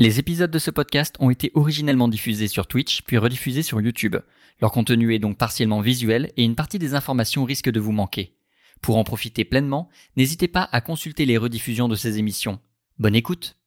Les 0.00 0.20
épisodes 0.20 0.52
de 0.52 0.60
ce 0.60 0.70
podcast 0.70 1.16
ont 1.18 1.28
été 1.28 1.50
originellement 1.54 2.06
diffusés 2.06 2.46
sur 2.46 2.68
Twitch 2.68 3.02
puis 3.02 3.18
rediffusés 3.18 3.64
sur 3.64 3.80
YouTube. 3.80 4.14
Leur 4.60 4.70
contenu 4.70 5.12
est 5.12 5.18
donc 5.18 5.36
partiellement 5.36 5.80
visuel 5.80 6.30
et 6.36 6.44
une 6.44 6.54
partie 6.54 6.78
des 6.78 6.94
informations 6.94 7.42
risque 7.42 7.68
de 7.68 7.80
vous 7.80 7.90
manquer. 7.90 8.36
Pour 8.80 8.96
en 8.96 9.02
profiter 9.02 9.44
pleinement, 9.44 9.88
n'hésitez 10.16 10.46
pas 10.46 10.68
à 10.70 10.80
consulter 10.80 11.24
les 11.24 11.36
rediffusions 11.36 11.88
de 11.88 11.96
ces 11.96 12.20
émissions. 12.20 12.60
Bonne 13.00 13.16
écoute 13.16 13.58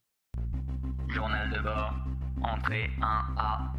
Journal 1.10 1.52
de 1.52 1.60
bord. 1.60 1.96
Entrée 2.42 2.90
1A. 3.02 3.74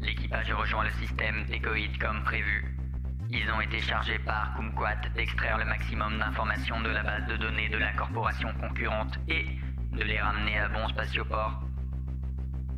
L'équipage 0.00 0.52
rejoint 0.52 0.84
le 0.84 1.04
système 1.04 1.46
Tecoïd 1.50 1.98
comme 1.98 2.22
prévu. 2.22 2.76
Ils 3.28 3.50
ont 3.50 3.60
été 3.60 3.80
chargés 3.80 4.20
par 4.24 4.54
Kumquat 4.56 5.00
d'extraire 5.16 5.58
le 5.58 5.64
maximum 5.64 6.16
d'informations 6.20 6.80
de 6.80 6.90
la 6.90 7.02
base 7.02 7.26
de 7.26 7.36
données 7.38 7.68
de 7.68 7.78
la 7.78 7.92
corporation 7.94 8.50
concurrente 8.60 9.18
et 9.26 9.46
de 9.96 10.04
les 10.04 10.20
ramener 10.20 10.60
à 10.60 10.68
bon 10.68 10.86
spatioport. 10.90 11.67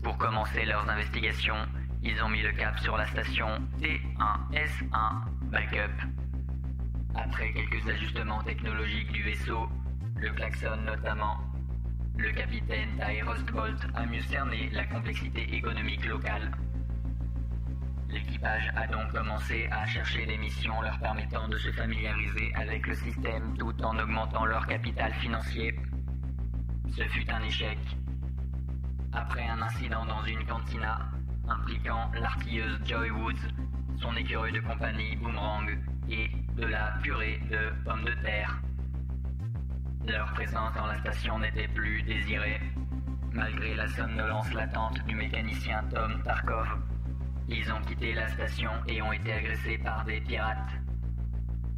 Pour 0.02 0.16
commencer 0.16 0.64
leurs 0.64 0.88
investigations, 0.88 1.66
ils 2.02 2.22
ont 2.22 2.28
mis 2.28 2.40
le 2.42 2.52
cap 2.52 2.78
sur 2.78 2.96
la 2.96 3.06
station 3.06 3.48
T1S1 3.80 5.50
Backup. 5.50 5.92
Après 7.14 7.52
quelques 7.52 7.86
ajustements 7.86 8.42
technologiques 8.42 9.12
du 9.12 9.22
vaisseau, 9.22 9.68
le 10.16 10.30
klaxon 10.30 10.76
notamment, 10.86 11.36
le 12.16 12.32
capitaine 12.32 12.88
Ty 12.96 13.20
Rostbolt 13.22 13.78
a 13.94 14.06
mieux 14.06 14.22
cerné 14.22 14.70
la 14.72 14.84
complexité 14.86 15.54
économique 15.54 16.06
locale. 16.06 16.50
L'équipage 18.08 18.72
a 18.76 18.86
donc 18.86 19.12
commencé 19.12 19.68
à 19.70 19.86
chercher 19.86 20.24
des 20.26 20.38
missions 20.38 20.80
leur 20.80 20.98
permettant 20.98 21.46
de 21.48 21.58
se 21.58 21.70
familiariser 21.72 22.52
avec 22.54 22.86
le 22.86 22.94
système 22.94 23.56
tout 23.58 23.74
en 23.82 23.98
augmentant 23.98 24.46
leur 24.46 24.66
capital 24.66 25.12
financier. 25.14 25.78
Ce 26.96 27.02
fut 27.04 27.30
un 27.30 27.42
échec. 27.42 27.78
Après 29.12 29.44
un 29.48 29.60
incident 29.60 30.06
dans 30.06 30.24
une 30.24 30.44
cantina 30.46 31.00
impliquant 31.48 32.10
l'artilleuse 32.14 32.78
Joy 32.84 33.10
Woods, 33.10 33.48
son 34.00 34.14
écureuil 34.14 34.52
de 34.52 34.60
compagnie 34.60 35.16
Boomerang 35.16 35.68
et 36.08 36.30
de 36.54 36.66
la 36.66 36.92
purée 37.02 37.40
de 37.50 37.72
pommes 37.84 38.04
de 38.04 38.14
terre. 38.22 38.60
Leur 40.06 40.32
présence 40.32 40.72
dans 40.74 40.86
la 40.86 40.98
station 41.00 41.40
n'était 41.40 41.66
plus 41.68 42.02
désirée. 42.02 42.60
Malgré 43.32 43.74
la 43.74 43.88
somnolence 43.88 44.52
latente 44.54 45.04
du 45.06 45.14
mécanicien 45.16 45.82
Tom 45.92 46.22
Tarkov, 46.22 46.68
ils 47.48 47.72
ont 47.72 47.80
quitté 47.82 48.14
la 48.14 48.28
station 48.28 48.70
et 48.86 49.02
ont 49.02 49.12
été 49.12 49.32
agressés 49.32 49.78
par 49.78 50.04
des 50.04 50.20
pirates. 50.20 50.70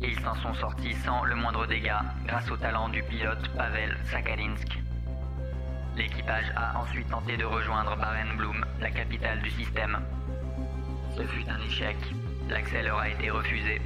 Ils 0.00 0.18
s'en 0.20 0.34
sont 0.34 0.54
sortis 0.54 0.94
sans 0.96 1.24
le 1.24 1.34
moindre 1.34 1.66
dégât 1.66 2.04
grâce 2.26 2.50
au 2.50 2.56
talent 2.58 2.90
du 2.90 3.02
pilote 3.04 3.48
Pavel 3.56 3.96
Sakalinsk. 4.04 4.82
L'équipage 6.02 6.52
a 6.56 6.80
ensuite 6.80 7.08
tenté 7.08 7.36
de 7.36 7.44
rejoindre 7.44 7.96
Barenblum, 7.96 8.64
la 8.80 8.90
capitale 8.90 9.40
du 9.40 9.50
système. 9.52 10.00
Ce 11.16 11.22
fut 11.22 11.48
un 11.48 11.60
échec. 11.60 11.96
L'accès 12.48 12.82
leur 12.82 12.98
a 12.98 13.08
été 13.08 13.30
refusé. 13.30 13.80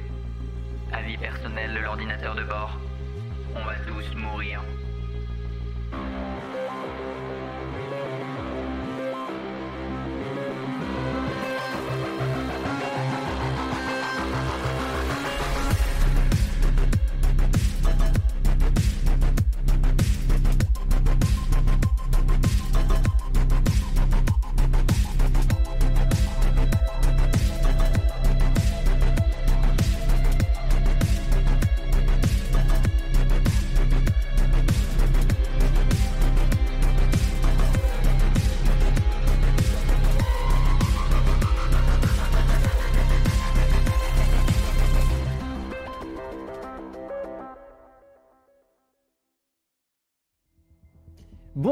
Avis 0.91 1.15
personnel 1.17 1.75
de 1.75 1.79
l'ordinateur 1.79 2.33
de 2.33 2.43
bord. 2.43 2.75
On 3.55 3.63
va 3.63 3.75
tous 3.85 4.15
mourir. 4.15 4.63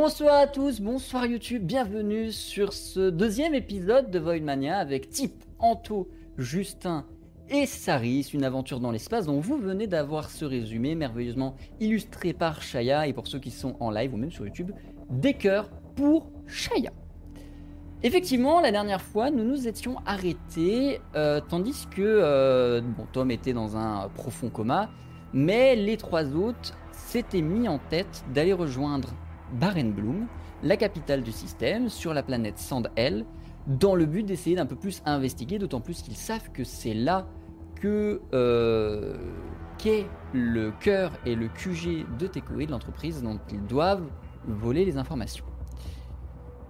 Bonsoir 0.08 0.36
à 0.36 0.46
tous, 0.46 0.82
bonsoir 0.82 1.26
YouTube, 1.26 1.64
bienvenue 1.66 2.32
sur 2.32 2.74
ce 2.74 3.10
deuxième 3.10 3.56
épisode 3.56 4.12
de 4.12 4.20
Voidmania 4.20 4.78
avec 4.78 5.10
Tip, 5.10 5.44
Anto, 5.58 6.08
Justin 6.38 7.08
et 7.50 7.66
Saris, 7.66 8.30
une 8.32 8.44
aventure 8.44 8.80
dans 8.80 8.92
l'espace 8.92 9.26
dont 9.26 9.40
vous 9.40 9.58
venez 9.58 9.88
d'avoir 9.88 10.30
ce 10.30 10.46
résumé 10.46 10.94
merveilleusement 10.94 11.56
illustré 11.80 12.34
par 12.34 12.62
Shaya 12.62 13.08
et 13.08 13.14
pour 13.14 13.26
ceux 13.26 13.40
qui 13.40 13.50
sont 13.50 13.76
en 13.80 13.90
live 13.90 14.14
ou 14.14 14.18
même 14.18 14.30
sur 14.30 14.46
YouTube, 14.46 14.74
des 15.10 15.34
cœurs 15.34 15.72
pour 15.96 16.30
Shaya. 16.46 16.92
Effectivement, 18.04 18.62
la 18.62 18.72
dernière 18.72 19.02
fois, 19.02 19.32
nous 19.32 19.44
nous 19.44 19.68
étions 19.68 19.96
arrêtés 20.06 21.02
euh, 21.16 21.42
tandis 21.50 21.88
que 21.88 22.04
euh, 22.04 22.80
Tom 23.12 23.32
était 23.32 23.54
dans 23.54 23.76
un 23.76 24.08
profond 24.10 24.52
coma, 24.52 24.92
mais 25.34 25.76
les 25.76 25.98
trois 25.98 26.36
autres 26.36 26.78
s'étaient 26.92 27.42
mis 27.42 27.68
en 27.68 27.80
tête 27.80 28.24
d'aller 28.36 28.54
rejoindre 28.54 29.16
Barenblum, 29.54 30.28
la 30.64 30.78
capitale 30.78 31.24
du 31.24 31.32
système, 31.32 31.90
sur 31.90 32.14
la 32.14 32.24
planète 32.24 32.58
Sand-L, 32.58 33.26
dans 33.68 33.96
le 33.96 34.06
but 34.06 34.24
d'essayer 34.24 34.56
d'un 34.56 34.66
peu 34.66 34.76
plus 34.76 35.02
investiguer, 35.06 35.60
d'autant 35.60 35.82
plus 35.82 36.02
qu'ils 36.02 36.16
savent 36.16 36.52
que 36.52 36.64
c'est 36.64 36.94
là 36.94 37.28
que 37.76 38.22
euh, 38.34 39.18
qu'est 39.78 40.06
le 40.34 40.72
cœur 40.72 41.12
et 41.26 41.36
le 41.36 41.48
QG 41.48 42.06
de 42.18 42.28
Tekoid, 42.28 42.70
l'entreprise 42.70 43.22
dont 43.22 43.40
ils 43.52 43.66
doivent 43.66 44.08
voler 44.48 44.86
les 44.86 44.98
informations. 44.98 45.46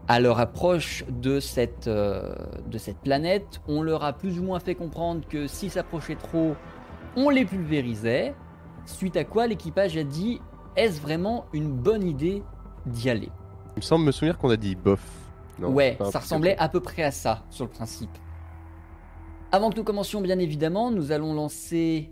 À 0.07 0.19
leur 0.19 0.39
approche 0.39 1.03
de 1.09 1.39
cette, 1.39 1.87
euh, 1.87 2.35
de 2.67 2.77
cette 2.77 2.99
planète, 2.99 3.61
on 3.67 3.81
leur 3.81 4.03
a 4.03 4.13
plus 4.13 4.39
ou 4.39 4.43
moins 4.43 4.59
fait 4.59 4.75
comprendre 4.75 5.27
que 5.27 5.47
s'ils 5.47 5.71
s'approchaient 5.71 6.15
trop, 6.15 6.55
on 7.15 7.29
les 7.29 7.45
pulvérisait. 7.45 8.35
Suite 8.85 9.17
à 9.17 9.23
quoi 9.23 9.47
l'équipage 9.47 9.97
a 9.97 10.03
dit 10.03 10.39
est-ce 10.75 11.01
vraiment 11.01 11.45
une 11.53 11.71
bonne 11.71 12.03
idée 12.03 12.43
d'y 12.85 13.09
aller 13.09 13.29
Il 13.75 13.79
me 13.79 13.81
semble 13.81 14.05
me 14.05 14.11
souvenir 14.11 14.37
qu'on 14.37 14.49
a 14.49 14.57
dit 14.57 14.75
bof. 14.75 15.01
Non, 15.59 15.69
Ouais, 15.69 15.97
ça 16.11 16.19
ressemblait 16.19 16.57
à 16.57 16.67
peu 16.69 16.79
près 16.81 17.03
à 17.03 17.11
ça 17.11 17.45
sur 17.49 17.65
le 17.65 17.71
principe. 17.71 18.09
Avant 19.51 19.69
que 19.69 19.77
nous 19.77 19.83
commencions, 19.83 20.21
bien 20.21 20.37
évidemment, 20.39 20.91
nous 20.91 21.11
allons 21.11 21.33
lancer 21.33 22.11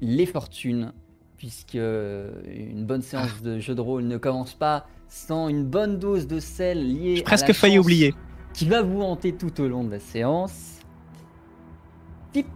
les 0.00 0.26
fortunes, 0.26 0.92
puisque 1.36 1.74
euh, 1.74 2.30
une 2.46 2.84
bonne 2.86 3.02
séance 3.02 3.42
de 3.42 3.58
jeu 3.58 3.74
de 3.74 3.80
rôle 3.80 4.04
ne 4.04 4.18
commence 4.18 4.54
pas 4.54 4.86
sans 5.08 5.48
une 5.48 5.64
bonne 5.64 5.98
dose 5.98 6.26
de 6.26 6.38
sel 6.38 6.86
liée 6.86 7.16
J'ai 7.16 7.22
à 7.22 7.24
presque 7.24 7.48
la 7.48 7.54
failli 7.54 7.78
oublier. 7.78 8.14
qui 8.52 8.66
va 8.68 8.82
vous 8.82 9.02
hanter 9.02 9.32
tout 9.34 9.60
au 9.60 9.68
long 9.68 9.84
de 9.84 9.90
la 9.90 10.00
séance. 10.00 10.80
Tip, 12.32 12.46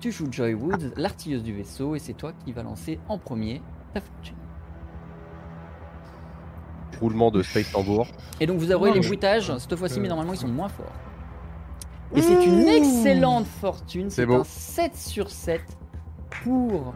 tu 0.00 0.10
joues 0.10 0.28
Joy 0.30 0.54
Woods, 0.54 0.92
l'artilleuse 0.96 1.42
du 1.42 1.52
vaisseau, 1.54 1.94
et 1.94 1.98
c'est 1.98 2.14
toi 2.14 2.32
qui 2.44 2.52
vas 2.52 2.62
lancer 2.62 2.98
en 3.08 3.18
premier 3.18 3.60
ta 3.94 4.00
fortune. 4.00 4.34
Roulement 7.00 7.30
de 7.30 7.42
Space 7.42 7.70
Tambour. 7.72 8.06
Et 8.40 8.46
donc 8.46 8.58
vous 8.58 8.72
aurez 8.72 8.92
les 8.92 9.00
bruitages 9.00 9.52
cette 9.58 9.76
fois-ci, 9.76 10.00
mais 10.00 10.08
normalement 10.08 10.32
ils 10.32 10.38
sont 10.38 10.48
moins 10.48 10.68
forts. 10.68 10.92
Et 12.14 12.22
c'est 12.22 12.44
une 12.44 12.68
excellente 12.68 13.46
fortune, 13.60 14.10
C'est 14.10 14.30
un 14.30 14.44
7 14.44 14.96
sur 14.96 15.30
7 15.30 15.60
pour 16.44 16.94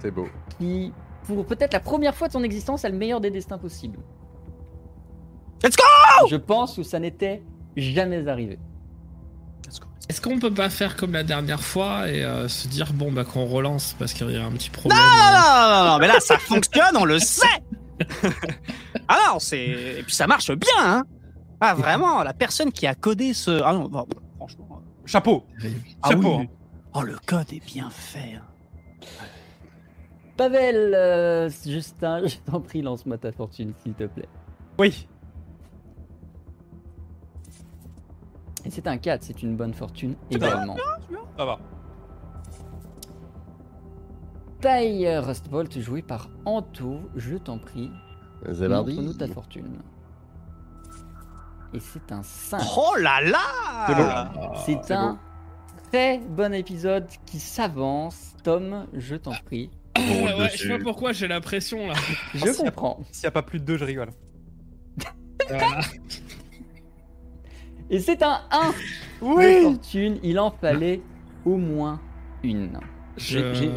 C'est 0.00 0.10
beau. 0.10 0.28
qui, 0.58 0.92
pour 1.26 1.46
peut-être 1.46 1.72
la 1.72 1.80
première 1.80 2.14
fois 2.14 2.28
de 2.28 2.32
son 2.32 2.42
existence, 2.42 2.84
a 2.84 2.88
le 2.88 2.96
meilleur 2.96 3.20
des 3.20 3.30
destins 3.30 3.58
possibles. 3.58 3.98
Let's 5.62 5.76
go 5.76 6.26
Je 6.28 6.36
pense 6.36 6.76
que 6.76 6.82
ça 6.82 6.98
n'était 6.98 7.42
jamais 7.76 8.28
arrivé. 8.28 8.58
Est-ce 10.08 10.20
qu'on 10.20 10.38
peut 10.38 10.52
pas 10.52 10.68
faire 10.68 10.96
comme 10.96 11.12
la 11.12 11.22
dernière 11.22 11.62
fois 11.62 12.08
et 12.10 12.22
euh, 12.22 12.48
se 12.48 12.68
dire 12.68 12.92
bon 12.92 13.12
bah 13.12 13.24
qu'on 13.24 13.46
relance 13.46 13.94
parce 13.98 14.12
qu'il 14.12 14.30
y 14.30 14.36
a 14.36 14.44
un 14.44 14.50
petit 14.50 14.68
problème 14.68 14.98
Non, 14.98 15.04
euh, 15.04 15.38
non, 15.38 15.84
non, 15.84 15.92
non, 15.92 15.98
mais 15.98 16.08
là 16.08 16.20
ça 16.20 16.36
fonctionne, 16.38 16.96
on 16.96 17.04
le 17.04 17.18
sait 17.18 17.46
Ah 19.08 19.18
non, 19.32 19.38
c'est. 19.38 19.58
Et 19.98 20.02
puis 20.02 20.14
ça 20.14 20.26
marche 20.26 20.50
bien, 20.52 20.70
hein 20.78 21.02
Ah 21.60 21.74
vraiment, 21.74 22.22
la 22.22 22.32
personne 22.34 22.72
qui 22.72 22.86
a 22.86 22.94
codé 22.94 23.34
ce. 23.34 23.60
Ah 23.64 23.72
non, 23.74 23.88
bon, 23.88 24.06
franchement. 24.36 24.68
euh, 24.82 25.06
Chapeau 25.06 25.44
Ah 26.02 26.10
Chapeau, 26.10 26.38
oui. 26.38 26.48
Oh, 26.94 27.02
le 27.02 27.16
code 27.26 27.52
est 27.52 27.64
bien 27.64 27.88
fait. 27.90 28.34
hein. 28.36 28.42
Pavel, 30.36 30.94
euh, 30.94 31.50
Justin, 31.66 32.26
je 32.26 32.36
t'en 32.38 32.60
prie, 32.60 32.82
lance-moi 32.82 33.18
ta 33.18 33.32
fortune, 33.32 33.72
s'il 33.82 33.94
te 33.94 34.04
plaît. 34.04 34.28
Oui. 34.78 35.06
Et 38.64 38.70
c'est 38.70 38.86
un 38.86 38.96
4, 38.96 39.22
c'est 39.24 39.42
une 39.42 39.56
bonne 39.56 39.74
fortune 39.74 40.14
également. 40.30 40.76
Ça 41.36 41.44
va. 41.44 41.58
Ty 44.62 45.08
Rustbolt, 45.18 45.78
joué 45.80 46.02
par 46.02 46.28
Anto, 46.44 47.00
je 47.16 47.36
t'en 47.36 47.58
prie, 47.58 47.90
montre-nous 48.46 49.14
ta 49.14 49.26
fortune. 49.26 49.80
et 51.74 51.80
c'est 51.80 52.12
un 52.12 52.22
5. 52.22 52.60
Oh 52.76 52.94
là 52.98 53.20
là 53.22 54.54
c'est 54.64 54.90
un 54.92 55.18
très 55.90 56.18
bon 56.18 56.52
épisode 56.54 57.06
qui 57.26 57.40
s'avance. 57.40 58.34
Tom, 58.44 58.86
je 58.94 59.16
t'en 59.16 59.32
prie. 59.46 59.70
Ouais, 59.98 60.34
ouais, 60.34 60.48
je 60.52 60.58
sais 60.58 60.68
pas 60.68 60.78
pourquoi 60.82 61.12
j'ai 61.12 61.26
la 61.28 61.40
pression 61.40 61.86
là. 61.88 61.94
Je 62.34 62.56
comprends. 62.56 63.00
S'il 63.12 63.24
n'y 63.24 63.28
a 63.28 63.32
pas 63.32 63.42
plus 63.42 63.58
de 63.60 63.64
deux, 63.64 63.76
je 63.78 63.84
rigole. 63.84 64.10
Voilà. 65.48 65.80
Et 67.90 67.98
c'est 68.00 68.22
un 68.22 68.40
1 68.50 68.70
de 69.22 69.62
fortune. 69.62 70.18
Il 70.22 70.38
en 70.40 70.50
fallait 70.50 71.02
au 71.44 71.56
moins 71.56 72.00
une. 72.42 72.78
Je, 73.18 73.52
J'ai- 73.54 73.70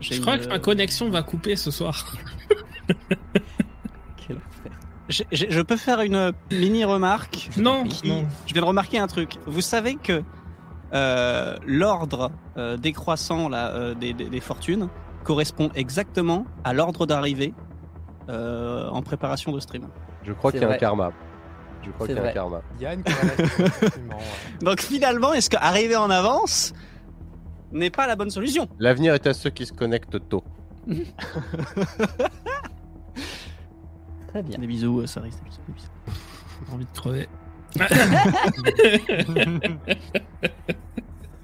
Je 0.00 0.20
crois 0.20 0.36
une- 0.36 0.42
que 0.42 0.48
ma 0.48 0.58
connexion 0.58 1.10
va 1.10 1.22
couper 1.22 1.56
ce 1.56 1.70
soir. 1.70 2.06
Quel 4.26 4.38
j'ai- 5.08 5.26
je 5.50 5.60
peux 5.62 5.76
faire 5.76 6.00
une 6.02 6.32
mini 6.50 6.84
remarque 6.84 7.50
Non, 7.56 7.84
Qui- 7.84 8.08
non. 8.08 8.26
Je 8.46 8.52
viens 8.52 8.62
de 8.62 8.66
remarquer 8.66 8.98
un 8.98 9.06
truc. 9.06 9.36
Vous 9.46 9.60
savez 9.62 9.96
que 9.96 10.22
euh, 10.92 11.56
l'ordre 11.66 12.30
euh, 12.56 12.76
décroissant 12.76 13.48
là, 13.48 13.68
euh, 13.74 13.94
des, 13.94 14.12
des- 14.12 14.28
des 14.28 14.40
fortunes 14.40 14.88
correspond 15.24 15.70
exactement 15.74 16.46
à 16.64 16.72
l'ordre 16.72 17.06
d'arrivée 17.06 17.52
euh, 18.28 18.88
en 18.88 19.02
préparation 19.02 19.52
de 19.52 19.60
stream. 19.60 19.88
Je 20.24 20.32
crois 20.32 20.52
qu'il 20.52 20.60
y 20.62 20.64
a 20.64 20.70
un 20.70 20.76
karma. 20.76 21.12
Je 21.84 21.90
crois 21.92 22.06
qu'il 22.06 22.16
y 22.16 22.18
a 22.18 22.22
vrai. 22.22 22.30
un 22.30 22.34
karma. 22.34 22.60
Il 22.76 22.82
y 22.82 22.86
a 22.86 22.94
une 22.94 23.02
corrélation. 23.02 23.64
Donc 24.60 24.80
finalement, 24.80 25.32
est-ce 25.32 25.48
qu'arriver 25.48 25.96
en 25.96 26.10
avance 26.10 26.72
n'est 27.72 27.90
pas 27.90 28.06
la 28.06 28.14
bonne 28.16 28.30
solution 28.30 28.68
L'avenir 28.78 29.14
est 29.14 29.26
à 29.26 29.34
ceux 29.34 29.50
qui 29.50 29.66
se 29.66 29.72
connectent 29.72 30.28
tôt. 30.28 30.44
Très 34.28 34.42
bien. 34.42 34.58
Des 34.58 34.66
bisous, 34.66 35.00
euh, 35.00 35.06
ça 35.06 35.20
risque. 35.20 35.38
des 35.42 35.48
bisous, 35.50 35.60
des 35.66 35.72
bisous. 35.74 35.88
J'ai 36.66 36.72
envie 36.74 36.84
de 36.84 36.90
crever. 36.98 37.28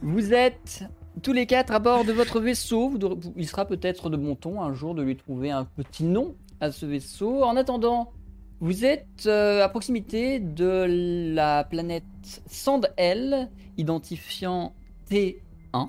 Vous 0.03 0.33
êtes 0.35 0.85
tous 1.23 1.33
les 1.33 1.47
quatre 1.47 1.73
à 1.73 1.79
bord 1.79 2.05
de 2.05 2.13
votre 2.13 2.41
vaisseau. 2.41 2.89
Vous 2.91 2.99
devrez- 2.99 3.19
vous- 3.21 3.33
il 3.37 3.49
sera 3.49 3.65
peut-être 3.65 4.11
de 4.11 4.17
bon 4.17 4.35
ton 4.35 4.61
un 4.63 4.73
jour 4.75 4.95
de 4.95 5.03
lui 5.03 5.17
trouver 5.17 5.51
un 5.51 5.65
petit 5.65 6.05
nom 6.05 6.35
à 6.61 6.71
ce 6.73 6.85
vaisseau. 6.87 7.43
En 7.43 7.57
attendant, 7.57 8.13
vous 8.61 8.85
êtes 8.85 9.25
euh, 9.27 9.65
à 9.65 9.69
proximité 9.69 10.39
de 10.41 11.33
la 11.35 11.65
planète 11.65 12.05
Sand-L, 12.47 13.49
identifiant 13.79 14.75
T1, 15.11 15.89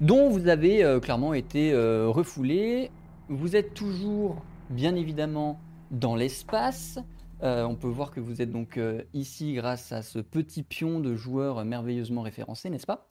dont 0.00 0.28
vous 0.28 0.48
avez 0.48 0.84
euh, 0.84 1.00
clairement 1.00 1.34
été 1.34 1.72
euh, 1.72 2.08
refoulé. 2.08 2.90
Vous 3.28 3.56
êtes 3.56 3.74
toujours, 3.74 4.42
bien 4.70 4.94
évidemment, 4.94 5.60
dans 5.90 6.16
l'espace. 6.16 6.98
Euh, 7.42 7.64
on 7.64 7.76
peut 7.76 7.88
voir 7.88 8.10
que 8.10 8.20
vous 8.20 8.42
êtes 8.42 8.50
donc 8.50 8.80
ici 9.14 9.54
grâce 9.54 9.92
à 9.92 10.02
ce 10.02 10.18
petit 10.18 10.62
pion 10.62 11.00
de 11.00 11.14
joueurs 11.14 11.64
merveilleusement 11.64 12.22
référencé, 12.22 12.70
n'est-ce 12.70 12.86
pas? 12.86 13.06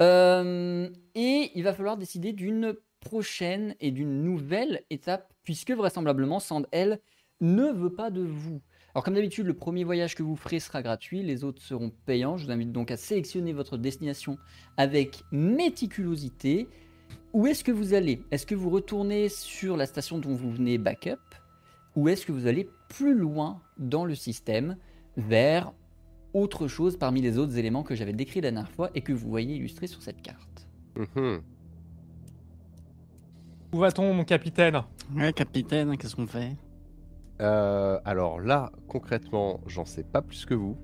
Et 0.00 1.50
il 1.54 1.62
va 1.62 1.72
falloir 1.72 1.96
décider 1.96 2.32
d'une 2.32 2.74
prochaine 3.00 3.76
et 3.80 3.92
d'une 3.92 4.22
nouvelle 4.24 4.82
étape, 4.90 5.32
puisque 5.44 5.70
vraisemblablement 5.70 6.40
Sand-L 6.40 7.00
ne 7.40 7.70
veut 7.70 7.92
pas 7.92 8.10
de 8.10 8.22
vous. 8.22 8.60
Alors 8.94 9.04
comme 9.04 9.14
d'habitude, 9.14 9.46
le 9.46 9.54
premier 9.54 9.84
voyage 9.84 10.14
que 10.14 10.22
vous 10.22 10.36
ferez 10.36 10.60
sera 10.60 10.82
gratuit, 10.82 11.22
les 11.22 11.44
autres 11.44 11.62
seront 11.62 11.90
payants. 12.04 12.36
Je 12.36 12.44
vous 12.44 12.52
invite 12.52 12.72
donc 12.72 12.90
à 12.90 12.98
sélectionner 12.98 13.54
votre 13.54 13.78
destination 13.78 14.36
avec 14.76 15.22
méticulosité. 15.32 16.68
Où 17.32 17.46
est-ce 17.46 17.64
que 17.64 17.72
vous 17.72 17.94
allez? 17.94 18.22
Est-ce 18.30 18.44
que 18.44 18.54
vous 18.54 18.68
retournez 18.68 19.30
sur 19.30 19.78
la 19.78 19.86
station 19.86 20.18
dont 20.18 20.34
vous 20.34 20.50
venez 20.50 20.76
backup? 20.76 21.16
Ou 21.96 22.08
est-ce 22.08 22.26
que 22.26 22.32
vous 22.32 22.46
allez 22.46 22.68
plus 22.90 23.14
loin 23.14 23.62
dans 23.78 24.04
le 24.04 24.14
système 24.14 24.76
vers 25.16 25.72
autre 26.34 26.68
chose 26.68 26.98
parmi 26.98 27.22
les 27.22 27.38
autres 27.38 27.56
éléments 27.56 27.82
que 27.82 27.94
j'avais 27.94 28.12
décrits 28.12 28.42
la 28.42 28.50
dernière 28.50 28.70
fois 28.70 28.90
et 28.94 29.00
que 29.00 29.14
vous 29.14 29.28
voyez 29.28 29.56
illustrés 29.56 29.86
sur 29.86 30.02
cette 30.02 30.20
carte? 30.20 30.68
Mhm. 30.96 31.40
Où 33.72 33.78
va-t-on, 33.78 34.12
mon 34.12 34.24
capitaine? 34.24 34.82
Ouais, 35.14 35.32
capitaine, 35.32 35.96
qu'est-ce 35.96 36.14
qu'on 36.14 36.26
fait? 36.26 36.56
Euh, 37.40 37.98
alors 38.04 38.40
là, 38.40 38.70
concrètement, 38.88 39.60
j'en 39.66 39.84
sais 39.84 40.04
pas 40.04 40.22
plus 40.22 40.44
que 40.44 40.54
vous. 40.54 40.76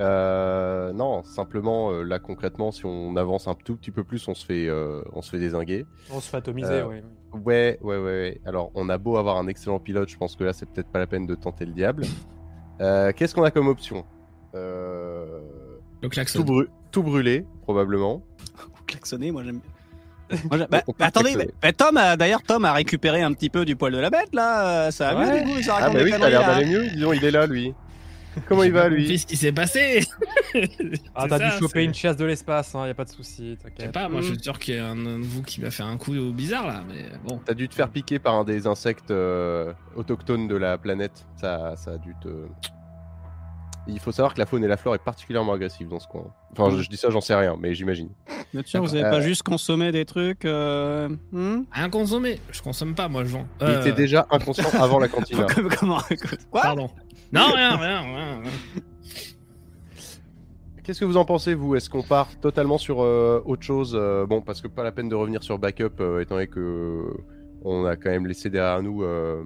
Euh, 0.00 0.92
non, 0.92 1.22
simplement, 1.24 1.90
euh, 1.90 2.02
là, 2.02 2.18
concrètement, 2.18 2.70
si 2.70 2.84
on 2.84 3.16
avance 3.16 3.48
un 3.48 3.54
tout 3.54 3.76
petit 3.76 3.90
peu 3.90 4.04
plus, 4.04 4.28
on 4.28 4.34
se 4.34 4.44
fait, 4.44 4.68
euh, 4.68 5.02
on 5.14 5.22
se 5.22 5.30
fait 5.30 5.38
désinguer. 5.38 5.86
On 6.12 6.20
se 6.20 6.28
fait 6.28 6.36
atomiser, 6.36 6.68
Euh, 6.70 6.86
oui. 6.86 6.96
Ouais, 7.44 7.78
ouais, 7.82 7.96
ouais, 7.96 8.02
ouais. 8.04 8.40
Alors, 8.44 8.70
on 8.74 8.88
a 8.88 8.98
beau 8.98 9.16
avoir 9.16 9.36
un 9.38 9.46
excellent 9.46 9.78
pilote, 9.78 10.08
je 10.08 10.16
pense 10.18 10.36
que 10.36 10.44
là, 10.44 10.52
c'est 10.52 10.66
peut-être 10.66 10.88
pas 10.88 10.98
la 10.98 11.06
peine 11.06 11.26
de 11.26 11.34
tenter 11.34 11.64
le 11.66 11.72
diable. 11.72 12.02
Euh, 12.82 13.10
Qu'est-ce 13.16 13.34
qu'on 13.34 13.42
a 13.42 13.50
comme 13.50 13.68
option? 13.68 14.04
Euh, 14.54 15.40
Le 16.02 16.10
klaxon. 16.10 16.44
tout, 16.90 17.02
brûler, 17.02 17.46
probablement. 17.62 18.22
Klaxonner, 18.86 19.30
moi 19.32 19.44
j'aime 19.44 19.60
bien. 19.60 19.70
Moi, 20.50 20.58
bah, 20.58 20.82
bah, 20.98 21.06
attendez, 21.06 21.36
bah, 21.62 21.72
Tom, 21.72 21.96
a- 21.96 22.16
d'ailleurs, 22.16 22.42
Tom 22.42 22.64
a 22.64 22.72
récupéré 22.72 23.22
un 23.22 23.32
petit 23.32 23.48
peu 23.50 23.64
du 23.64 23.76
poil 23.76 23.92
de 23.92 23.98
la 23.98 24.10
bête 24.10 24.34
là. 24.34 24.86
euh, 24.86 24.90
Ça 24.90 25.14
va 25.14 25.20
Ouais. 25.20 25.40
mieux 25.40 25.46
du 25.46 25.54
coup, 25.56 25.62
ça 25.62 25.76
Ah, 25.80 25.90
bah 25.90 26.00
oui, 26.02 26.10
ça 26.10 26.24
a 26.26 26.28
l'air 26.30 26.46
d'aller 26.46 26.66
mieux. 26.66 26.88
Disons, 26.90 27.12
il 27.12 27.24
est 27.24 27.30
là, 27.30 27.46
lui. 27.46 27.72
Comment 28.48 28.64
il 28.64 28.72
va, 28.72 28.88
lui 28.90 29.06
Qu'est-ce 29.06 29.24
qui 29.26 29.36
s'est 29.36 29.52
passé 29.52 30.04
Ah, 31.14 31.26
t'as 31.28 31.38
dû 31.38 31.58
choper 31.58 31.84
une 31.84 31.94
chasse 31.94 32.16
de 32.18 32.24
l'espace, 32.26 32.74
hein, 32.74 32.86
y 32.86 32.90
a 32.90 32.94
pas 32.94 33.04
de 33.04 33.10
souci, 33.10 33.52
Je 33.56 33.62
sais 33.62 33.70
t'inquiète. 33.70 33.92
pas, 33.92 34.08
moi 34.10 34.20
je 34.20 34.26
suis 34.32 34.42
sûr 34.42 34.58
qu'il 34.58 34.74
y 34.74 34.78
a 34.78 34.88
un 34.88 34.96
de 34.96 35.22
vous 35.22 35.42
qui 35.42 35.62
m'a 35.62 35.70
fait 35.70 35.82
un 35.84 35.96
coup 35.96 36.12
bizarre 36.32 36.66
là, 36.66 36.82
mais 36.86 37.06
bon. 37.24 37.40
T'as 37.44 37.54
dû 37.54 37.66
te 37.68 37.74
faire 37.74 37.88
piquer 37.88 38.18
par 38.18 38.34
un 38.34 38.44
des 38.44 38.66
insectes 38.66 39.10
euh, 39.10 39.72
autochtones 39.94 40.48
de 40.48 40.56
la 40.56 40.76
planète. 40.76 41.24
Ça, 41.40 41.74
ça 41.76 41.92
a 41.92 41.96
dû 41.98 42.14
te. 42.22 42.28
Il 43.88 44.00
faut 44.00 44.10
savoir 44.12 44.34
que 44.34 44.38
la 44.40 44.46
faune 44.46 44.64
et 44.64 44.68
la 44.68 44.76
flore 44.76 44.94
est 44.96 45.02
particulièrement 45.04 45.52
agressive 45.52 45.86
dans 45.88 46.00
ce 46.00 46.08
coin. 46.08 46.24
Enfin, 46.52 46.76
je, 46.76 46.82
je 46.82 46.88
dis 46.88 46.96
ça, 46.96 47.08
j'en 47.10 47.20
sais 47.20 47.34
rien, 47.36 47.56
mais 47.60 47.72
j'imagine. 47.74 48.08
Sûr, 48.64 48.80
vous 48.82 48.94
avez 48.94 49.04
Euh, 49.04 49.10
pas 49.10 49.20
juste 49.20 49.42
consommé 49.44 49.92
des 49.92 50.04
trucs 50.04 50.44
euh, 50.44 51.08
hmm 51.30 51.62
Rien 51.70 51.90
consommé. 51.90 52.40
Je 52.50 52.62
consomme 52.62 52.94
pas, 52.94 53.08
moi 53.08 53.22
je 53.24 53.30
vends. 53.30 53.46
Il 53.60 53.66
Euh, 53.66 53.80
était 53.80 53.92
déjà 53.92 54.26
inconscient 54.30 54.68
avant 54.80 54.98
la 54.98 55.08
cantine. 55.08 55.38
Comment- 55.54 55.68
Comment 55.78 56.00
Quoi 56.50 56.62
Pardon. 56.62 56.90
Non, 57.32 57.46
rien, 57.54 57.76
rien, 57.76 58.00
rien. 58.00 58.40
rien. 58.42 58.50
Qu'est-ce 60.82 61.00
que 61.00 61.04
vous 61.04 61.16
en 61.16 61.24
pensez, 61.24 61.54
vous? 61.54 61.74
Est-ce 61.74 61.90
qu'on 61.90 62.02
part 62.04 62.28
totalement 62.40 62.78
sur 62.78 63.02
euh, 63.02 63.42
autre 63.44 63.62
chose 63.62 63.96
euh, 63.98 64.24
Bon, 64.26 64.40
parce 64.40 64.60
que 64.62 64.68
pas 64.68 64.84
la 64.84 64.92
peine 64.92 65.08
de 65.08 65.16
revenir 65.16 65.42
sur 65.42 65.58
backup, 65.58 66.00
euh, 66.00 66.20
étant 66.20 66.36
donné 66.36 66.46
que 66.46 67.04
on 67.64 67.84
a 67.86 67.96
quand 67.96 68.10
même 68.10 68.26
laissé 68.26 68.50
derrière 68.50 68.82
nous 68.82 69.02
euh, 69.02 69.42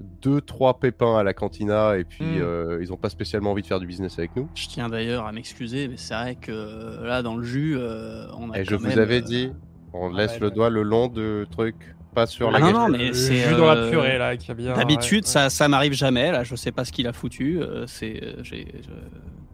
deux, 0.00 0.40
trois 0.40 0.78
pépins 0.80 1.16
à 1.16 1.22
la 1.22 1.34
cantina, 1.34 1.96
et 1.96 2.04
puis 2.04 2.24
Mm. 2.24 2.42
euh, 2.42 2.78
ils 2.82 2.92
ont 2.92 2.96
pas 2.96 3.08
spécialement 3.10 3.52
envie 3.52 3.62
de 3.62 3.66
faire 3.66 3.80
du 3.80 3.86
business 3.86 4.18
avec 4.18 4.34
nous. 4.36 4.48
Je 4.54 4.66
tiens 4.68 4.88
d'ailleurs 4.88 5.26
à 5.26 5.32
m'excuser, 5.32 5.88
mais 5.88 5.96
c'est 5.96 6.14
vrai 6.14 6.34
que 6.36 6.50
euh, 6.52 7.06
là, 7.06 7.22
dans 7.22 7.36
le 7.36 7.44
jus, 7.44 7.76
euh, 7.78 8.26
on 8.36 8.50
a. 8.50 8.58
Et 8.60 8.64
je 8.64 8.74
vous 8.74 8.86
même, 8.86 8.98
avais 8.98 9.18
euh, 9.18 9.22
dit, 9.22 9.52
on 9.92 10.12
Ah 10.12 10.16
laisse 10.18 10.32
ouais, 10.32 10.38
le 10.40 10.46
ouais. 10.48 10.52
doigt 10.54 10.70
le 10.70 10.82
long 10.82 11.06
de 11.08 11.46
truc, 11.50 11.96
pas 12.14 12.26
sur 12.26 12.48
Ah 12.48 12.52
la 12.52 12.60
non, 12.60 12.72
non, 12.72 12.88
mais 12.88 13.12
c'est, 13.14 13.36
jus 13.36 13.54
dans 13.56 13.66
la 13.72 13.88
purée, 13.88 14.18
là, 14.18 14.36
qui 14.36 14.50
a 14.50 14.54
bien. 14.54 14.74
D'habitude, 14.74 15.24
ouais, 15.24 15.30
ça, 15.30 15.48
ça 15.50 15.68
m'arrive 15.68 15.92
jamais. 15.92 16.32
Là, 16.32 16.42
je 16.44 16.54
sais 16.56 16.72
pas 16.72 16.84
ce 16.84 16.92
qu'il 16.92 17.06
a 17.06 17.12
foutu. 17.12 17.60
euh, 17.62 17.86
c'est, 17.86 18.20
j'ai, 18.42 18.66
je- 18.82 18.90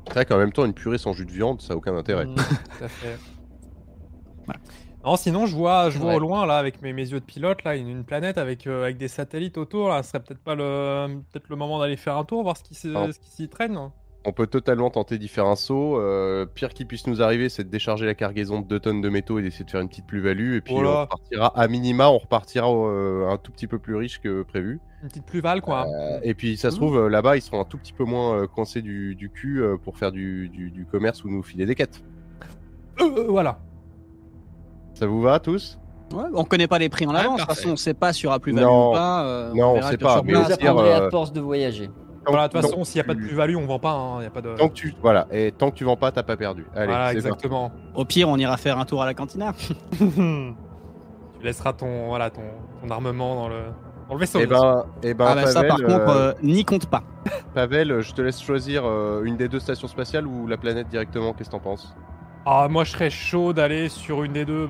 C'est 0.08 0.14
vrai 0.14 0.24
qu'en 0.24 0.38
même 0.38 0.52
temps, 0.52 0.64
une 0.64 0.74
purée 0.74 0.98
sans 0.98 1.12
jus 1.12 1.26
de 1.26 1.32
viande, 1.32 1.60
ça 1.60 1.74
a 1.74 1.76
aucun 1.76 1.94
intérêt. 1.96 2.24
Mm, 2.24 2.34
tout 2.34 2.84
à 2.84 2.88
fait. 2.88 3.16
Non, 5.04 5.16
sinon, 5.16 5.46
je 5.46 5.56
vois, 5.56 5.88
je 5.90 5.98
vois 5.98 6.10
Ouais. 6.10 6.16
au 6.16 6.20
loin, 6.20 6.44
là, 6.46 6.58
avec 6.58 6.82
mes, 6.82 6.92
mes 6.92 7.08
yeux 7.10 7.20
de 7.20 7.24
pilote, 7.24 7.64
là, 7.64 7.74
une, 7.74 7.88
une 7.88 8.04
planète 8.04 8.36
avec, 8.36 8.66
euh, 8.66 8.82
avec 8.84 8.98
des 8.98 9.08
satellites 9.08 9.56
autour, 9.56 9.88
là. 9.88 10.02
Ce 10.02 10.10
serait 10.10 10.20
peut-être 10.20 10.42
pas 10.44 10.54
le, 10.54 11.20
peut-être 11.32 11.48
le 11.48 11.56
moment 11.56 11.78
d'aller 11.78 11.96
faire 11.96 12.16
un 12.18 12.24
tour, 12.24 12.42
voir 12.42 12.56
ce 12.56 12.62
qui 12.64 12.74
s'y 12.74 13.48
traîne. 13.48 13.78
On 14.26 14.32
peut 14.34 14.46
totalement 14.46 14.90
tenter 14.90 15.16
d'y 15.16 15.28
faire 15.28 15.46
un 15.46 15.56
saut. 15.56 15.96
euh, 15.98 16.44
pire 16.44 16.68
qui 16.74 16.84
puisse 16.84 17.06
nous 17.06 17.22
arriver, 17.22 17.48
c'est 17.48 17.64
de 17.64 17.70
décharger 17.70 18.04
la 18.04 18.14
cargaison 18.14 18.60
de 18.60 18.66
2 18.66 18.78
tonnes 18.78 19.00
de 19.00 19.08
métaux 19.08 19.38
et 19.38 19.42
d'essayer 19.42 19.64
de 19.64 19.70
faire 19.70 19.80
une 19.80 19.88
petite 19.88 20.06
plus-value. 20.06 20.56
Et 20.56 20.60
puis 20.60 20.74
Oh 20.76 20.82
on 20.84 21.00
repartira, 21.00 21.58
à 21.58 21.66
minima, 21.68 22.10
on 22.10 22.18
repartira 22.18 22.68
euh, 22.70 23.30
un 23.30 23.38
tout 23.38 23.50
petit 23.50 23.66
peu 23.66 23.78
plus 23.78 23.96
riche 23.96 24.20
que 24.20 24.42
prévu. 24.42 24.78
Une 25.02 25.08
petite 25.08 25.24
plus-value, 25.24 25.60
quoi. 25.60 25.86
Euh, 25.88 26.20
et 26.22 26.34
puis 26.34 26.58
ça 26.58 26.70
se 26.70 26.76
trouve, 26.76 26.98
euh, 26.98 27.08
là-bas, 27.08 27.38
ils 27.38 27.40
seront 27.40 27.62
un 27.62 27.64
tout 27.64 27.78
petit 27.78 27.94
peu 27.94 28.04
moins 28.04 28.46
coincés 28.46 28.82
du, 28.82 29.14
du 29.14 29.30
cul 29.30 29.62
pour 29.82 29.96
faire 29.96 30.12
du, 30.12 30.50
du- 30.50 30.70
du 30.70 30.84
commerce 30.84 31.24
ou 31.24 31.30
nous 31.30 31.42
filer 31.42 31.64
des 31.64 31.74
quêtes. 31.74 32.02
Voilà. 33.28 33.58
Ça 35.00 35.06
vous 35.06 35.22
va 35.22 35.40
tous 35.40 35.78
Ouais, 36.12 36.24
on 36.34 36.44
connaît 36.44 36.66
pas 36.66 36.78
les 36.78 36.90
prix 36.90 37.06
en 37.06 37.14
avance. 37.14 37.40
De 37.40 37.46
toute 37.46 37.54
façon, 37.54 37.70
on 37.70 37.76
sait 37.76 37.94
pas 37.94 38.12
s'il 38.12 38.24
y 38.24 38.26
aura 38.26 38.38
plus-value 38.38 38.66
Non. 38.66 38.90
ou 38.90 38.92
pas. 38.92 39.24
euh, 39.24 39.50
Non, 39.54 39.76
on 39.76 39.82
sait 39.82 39.96
pas, 39.96 40.20
mais 40.22 40.34
Vous 40.34 40.52
apprendrez 40.52 40.92
euh, 40.92 41.06
à 41.06 41.10
force 41.10 41.32
de 41.32 41.40
voyager. 41.40 41.90
Voilà, 42.26 42.48
de 42.48 42.52
toute 42.52 42.60
façon, 42.60 42.84
s'il 42.84 42.98
n'y 42.98 43.00
a 43.00 43.04
pas 43.04 43.14
de 43.14 43.20
plus-value, 43.20 43.56
on 43.56 43.64
vend 43.64 43.78
pas. 43.78 44.16
Il 44.18 44.24
y 44.24 44.26
a 44.26 44.30
pas 44.30 44.42
de. 44.42 44.54
Tant 44.56 44.68
que 44.68 44.74
tu, 44.74 44.94
voilà, 45.00 45.26
et 45.30 45.52
tant 45.52 45.70
que 45.70 45.76
tu 45.76 45.84
vends 45.84 45.96
pas, 45.96 46.12
t'as 46.12 46.22
pas 46.22 46.36
perdu. 46.36 46.66
Allez, 46.76 46.88
voilà, 46.88 47.14
exactement. 47.14 47.72
Au 47.94 48.04
pire, 48.04 48.28
on 48.28 48.36
ira 48.36 48.58
faire 48.58 48.78
un 48.78 48.84
tour 48.84 49.00
à 49.02 49.06
la 49.06 49.14
cantina. 49.14 49.54
tu 49.98 50.54
laisseras 51.42 51.72
ton, 51.72 52.08
voilà, 52.08 52.28
ton, 52.28 52.42
ton 52.82 52.90
armement 52.90 53.36
dans 53.36 53.48
le, 53.48 53.62
dans 54.06 54.14
le 54.14 54.20
vaisseau. 54.20 54.40
Et 54.40 54.46
ben, 54.46 54.84
et 55.02 55.14
ben, 55.14 55.28
ah 55.30 55.34
bah 55.34 55.46
ça, 55.46 55.64
par 55.64 55.78
contre, 55.78 56.08
euh, 56.08 56.32
euh, 56.32 56.34
n'y 56.42 56.66
compte 56.66 56.90
pas. 56.90 57.04
Pavel, 57.54 58.02
je 58.02 58.12
te 58.12 58.20
laisse 58.20 58.42
choisir 58.42 58.82
euh, 58.84 59.22
une 59.24 59.38
des 59.38 59.48
deux 59.48 59.60
stations 59.60 59.88
spatiales 59.88 60.26
ou 60.26 60.46
la 60.46 60.58
planète 60.58 60.88
directement. 60.88 61.32
Qu'est-ce 61.32 61.48
que 61.48 61.54
t'en 61.54 61.60
penses? 61.60 61.94
Ah, 62.44 62.68
moi, 62.68 62.84
je 62.84 62.90
serais 62.90 63.10
chaud 63.10 63.54
d'aller 63.54 63.88
sur 63.88 64.24
une 64.24 64.32
des 64.34 64.44
deux. 64.44 64.68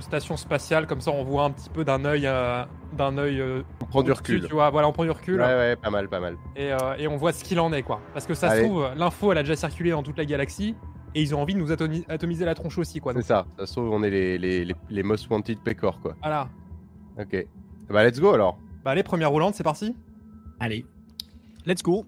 Station 0.00 0.36
spatiale, 0.36 0.86
comme 0.86 1.00
ça 1.00 1.10
on 1.10 1.24
voit 1.24 1.44
un 1.44 1.50
petit 1.50 1.70
peu 1.70 1.84
d'un 1.84 2.04
œil, 2.04 2.26
euh, 2.26 2.64
d'un 2.92 3.16
œil. 3.18 3.40
euh, 3.40 3.62
On 3.82 3.86
prend 3.86 4.02
du 4.02 4.12
recul. 4.12 4.46
Tu 4.46 4.52
vois, 4.52 4.70
voilà, 4.70 4.88
on 4.88 4.92
prend 4.92 5.04
du 5.04 5.10
recul 5.10 5.40
Ouais, 5.40 5.46
ouais, 5.46 5.76
pas 5.76 5.90
mal, 5.90 6.08
pas 6.08 6.20
mal. 6.20 6.36
et, 6.56 6.72
euh, 6.72 6.96
et 6.98 7.08
on 7.08 7.16
voit 7.16 7.32
ce 7.32 7.44
qu'il 7.44 7.58
en 7.60 7.72
est, 7.72 7.82
quoi. 7.82 8.00
Parce 8.12 8.26
que 8.26 8.34
ça 8.34 8.50
Allez. 8.50 8.62
se 8.62 8.66
trouve, 8.68 8.88
l'info 8.96 9.32
elle 9.32 9.38
a 9.38 9.42
déjà 9.42 9.56
circulé 9.56 9.90
dans 9.90 10.02
toute 10.02 10.18
la 10.18 10.24
galaxie 10.24 10.74
et 11.14 11.22
ils 11.22 11.34
ont 11.34 11.40
envie 11.40 11.54
de 11.54 11.60
nous 11.60 11.70
atomi- 11.72 12.04
atomiser 12.08 12.44
la 12.44 12.54
tronche 12.54 12.76
aussi, 12.78 13.00
quoi. 13.00 13.12
C'est 13.14 13.22
ça. 13.22 13.46
Ça 13.58 13.66
se 13.66 13.72
trouve, 13.72 13.90
on 13.90 14.02
est 14.02 14.10
les, 14.10 14.36
les, 14.38 14.64
les, 14.64 14.74
les 14.90 15.02
most 15.02 15.28
wanted 15.30 15.58
pécor, 15.60 16.00
quoi. 16.00 16.16
voilà. 16.20 16.48
Ok. 17.18 17.46
Bah, 17.88 18.04
let's 18.04 18.18
go 18.20 18.32
alors. 18.32 18.58
Bah, 18.84 18.90
allez, 18.90 19.02
première 19.02 19.30
roulante, 19.30 19.54
c'est 19.54 19.62
parti. 19.62 19.94
Allez. 20.60 20.84
Let's 21.66 21.82
go. 21.82 22.04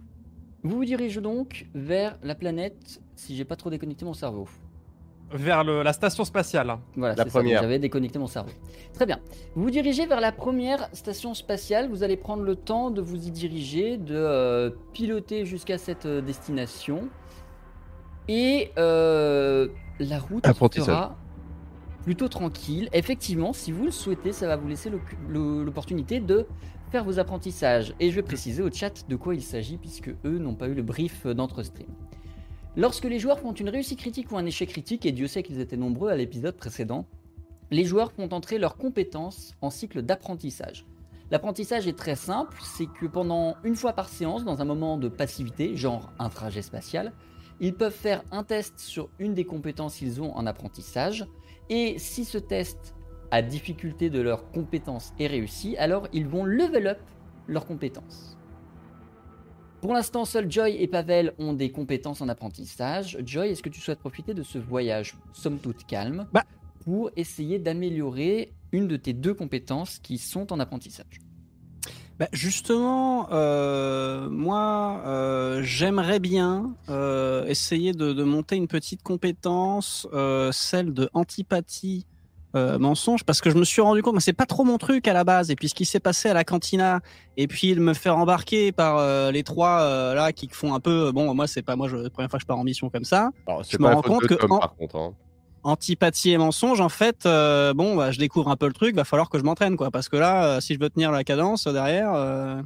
Vous 0.62 0.76
vous 0.76 0.84
dirigez 0.84 1.20
donc 1.20 1.66
vers 1.74 2.18
la 2.22 2.34
planète, 2.34 3.00
si 3.14 3.36
j'ai 3.36 3.44
pas 3.44 3.54
trop 3.56 3.70
déconnecté 3.70 4.04
mon 4.04 4.14
cerveau. 4.14 4.48
Vers 5.32 5.64
le- 5.64 5.82
la 5.82 5.92
station 5.92 6.24
spatiale. 6.24 6.78
Voilà, 6.96 7.14
La 7.16 7.24
première. 7.24 7.60
J'avais 7.62 7.78
déconnecté 7.80 8.18
mon 8.18 8.28
cerveau. 8.28 8.50
Très 8.94 9.06
bien. 9.06 9.18
Vous 9.54 9.64
vous 9.64 9.70
dirigez 9.70 10.06
vers 10.06 10.20
la 10.20 10.30
première 10.32 10.88
station 10.92 11.34
spatiale. 11.34 11.88
Vous 11.88 12.02
allez 12.04 12.16
prendre 12.16 12.44
le 12.44 12.54
temps 12.54 12.90
de 12.90 13.00
vous 13.00 13.26
y 13.26 13.30
diriger, 13.32 13.96
de 13.96 14.14
euh, 14.14 14.70
piloter 14.92 15.44
jusqu'à 15.44 15.78
cette 15.78 16.06
euh, 16.06 16.20
destination. 16.20 17.08
Et 18.28 18.70
euh, 18.78 19.68
la 19.98 20.18
route 20.20 20.44
sera 20.84 21.16
plutôt 22.04 22.28
tranquille. 22.28 22.88
Effectivement, 22.92 23.52
si 23.52 23.72
vous 23.72 23.86
le 23.86 23.90
souhaitez, 23.90 24.32
ça 24.32 24.46
va 24.46 24.56
vous 24.56 24.68
laisser 24.68 24.90
l'opportunité 25.28 26.20
de 26.20 26.46
faire 26.90 27.04
vos 27.04 27.18
apprentissages. 27.18 27.94
Et 27.98 28.10
je 28.10 28.14
vais 28.16 28.22
préciser 28.22 28.62
au 28.62 28.70
chat 28.70 29.08
de 29.08 29.16
quoi 29.16 29.34
il 29.34 29.42
s'agit, 29.42 29.76
puisque 29.76 30.08
eux 30.24 30.38
n'ont 30.38 30.54
pas 30.54 30.68
eu 30.68 30.74
le 30.74 30.82
brief 30.82 31.26
d'entre-stream. 31.26 31.88
Lorsque 32.78 33.04
les 33.04 33.18
joueurs 33.18 33.40
font 33.40 33.54
une 33.54 33.70
réussite 33.70 33.98
critique 33.98 34.30
ou 34.32 34.36
un 34.36 34.44
échec 34.44 34.68
critique, 34.68 35.06
et 35.06 35.12
Dieu 35.12 35.28
sait 35.28 35.42
qu'ils 35.42 35.60
étaient 35.60 35.78
nombreux 35.78 36.10
à 36.10 36.16
l'épisode 36.16 36.54
précédent, 36.54 37.06
les 37.70 37.86
joueurs 37.86 38.12
font 38.12 38.28
entrer 38.34 38.58
leurs 38.58 38.76
compétences 38.76 39.54
en 39.62 39.70
cycle 39.70 40.02
d'apprentissage. 40.02 40.84
L'apprentissage 41.30 41.88
est 41.88 41.96
très 41.96 42.16
simple, 42.16 42.58
c'est 42.62 42.86
que 42.86 43.06
pendant 43.06 43.56
une 43.64 43.76
fois 43.76 43.94
par 43.94 44.10
séance, 44.10 44.44
dans 44.44 44.60
un 44.60 44.66
moment 44.66 44.98
de 44.98 45.08
passivité, 45.08 45.74
genre 45.74 46.12
un 46.18 46.28
trajet 46.28 46.60
spatial, 46.60 47.14
ils 47.60 47.74
peuvent 47.74 47.94
faire 47.94 48.22
un 48.30 48.44
test 48.44 48.78
sur 48.78 49.08
une 49.18 49.32
des 49.32 49.46
compétences 49.46 49.96
qu'ils 49.96 50.20
ont 50.20 50.36
en 50.36 50.44
apprentissage, 50.46 51.26
et 51.70 51.98
si 51.98 52.26
ce 52.26 52.36
test 52.36 52.94
à 53.30 53.40
difficulté 53.40 54.10
de 54.10 54.20
leurs 54.20 54.50
compétences 54.50 55.14
est 55.18 55.28
réussi, 55.28 55.78
alors 55.78 56.08
ils 56.12 56.28
vont 56.28 56.44
level 56.44 56.88
up 56.88 57.00
leurs 57.48 57.64
compétences. 57.64 58.35
Pour 59.86 59.94
l'instant, 59.94 60.24
seuls 60.24 60.50
Joy 60.50 60.74
et 60.80 60.88
Pavel 60.88 61.32
ont 61.38 61.52
des 61.52 61.70
compétences 61.70 62.20
en 62.20 62.28
apprentissage. 62.28 63.18
Joy, 63.24 63.50
est-ce 63.50 63.62
que 63.62 63.68
tu 63.68 63.80
souhaites 63.80 64.00
profiter 64.00 64.34
de 64.34 64.42
ce 64.42 64.58
voyage, 64.58 65.14
somme 65.32 65.60
toute 65.60 65.86
calme, 65.86 66.26
Bah. 66.32 66.42
pour 66.82 67.12
essayer 67.14 67.60
d'améliorer 67.60 68.52
une 68.72 68.88
de 68.88 68.96
tes 68.96 69.12
deux 69.12 69.32
compétences 69.32 70.00
qui 70.00 70.18
sont 70.18 70.52
en 70.52 70.58
apprentissage? 70.58 71.20
Bah, 72.18 72.26
justement, 72.32 73.28
euh, 73.30 74.28
moi, 74.28 75.02
euh, 75.06 75.62
j'aimerais 75.62 76.18
bien 76.18 76.74
euh, 76.88 77.46
essayer 77.46 77.92
de, 77.92 78.12
de 78.12 78.24
monter 78.24 78.56
une 78.56 78.66
petite 78.66 79.04
compétence, 79.04 80.08
celle 80.50 80.94
de 80.94 81.08
antipathie. 81.14 82.06
Euh, 82.56 82.78
mensonge 82.78 83.22
parce 83.24 83.40
que 83.40 83.50
je 83.50 83.56
me 83.56 83.64
suis 83.64 83.80
rendu 83.82 84.02
compte, 84.02 84.14
mais 84.14 84.20
c'est 84.20 84.32
pas 84.32 84.46
trop 84.46 84.64
mon 84.64 84.78
truc 84.78 85.06
à 85.08 85.12
la 85.12 85.22
base. 85.24 85.50
Et 85.50 85.54
puis 85.56 85.68
ce 85.68 85.74
qui 85.74 85.84
s'est 85.84 86.00
passé 86.00 86.28
à 86.28 86.34
la 86.34 86.42
cantina, 86.44 87.00
et 87.36 87.46
puis 87.46 87.74
de 87.74 87.80
me 87.80 87.94
faire 87.94 88.16
embarquer 88.16 88.72
par 88.72 88.96
euh, 88.98 89.30
les 89.30 89.42
trois 89.44 89.80
euh, 89.82 90.14
là 90.14 90.32
qui 90.32 90.48
font 90.50 90.74
un 90.74 90.80
peu. 90.80 91.12
Bon, 91.12 91.34
moi 91.34 91.46
c'est 91.46 91.62
pas 91.62 91.76
moi, 91.76 91.86
je, 91.88 91.96
la 91.96 92.10
première 92.10 92.30
fois 92.30 92.38
que 92.38 92.42
je 92.42 92.46
pars 92.46 92.58
en 92.58 92.64
mission 92.64 92.90
comme 92.90 93.04
ça. 93.04 93.30
Alors, 93.46 93.62
Je 93.62 93.76
me 93.78 93.86
rends 93.86 94.02
compte 94.02 94.26
que 94.26 94.34
Tom, 94.34 94.52
en- 94.52 94.58
par 94.58 94.74
contre. 94.74 94.96
hein. 94.96 95.12
antipathie 95.62 96.30
et 96.32 96.38
mensonge, 96.38 96.80
en 96.80 96.88
fait, 96.88 97.26
euh, 97.26 97.74
bon, 97.74 97.96
bah, 97.96 98.10
je 98.12 98.18
découvre 98.18 98.48
un 98.50 98.56
peu 98.56 98.66
le 98.66 98.72
truc, 98.72 98.94
va 98.94 99.04
falloir 99.04 99.28
que 99.30 99.38
je 99.38 99.42
m'entraîne, 99.44 99.76
quoi. 99.76 99.90
Parce 99.90 100.08
que 100.08 100.16
là, 100.16 100.44
euh, 100.44 100.60
si 100.60 100.74
je 100.74 100.78
veux 100.80 100.88
tenir 100.90 101.10
la 101.10 101.24
cadence 101.24 101.66
euh, 101.66 101.72
derrière, 101.72 102.12
euh, 102.14 102.56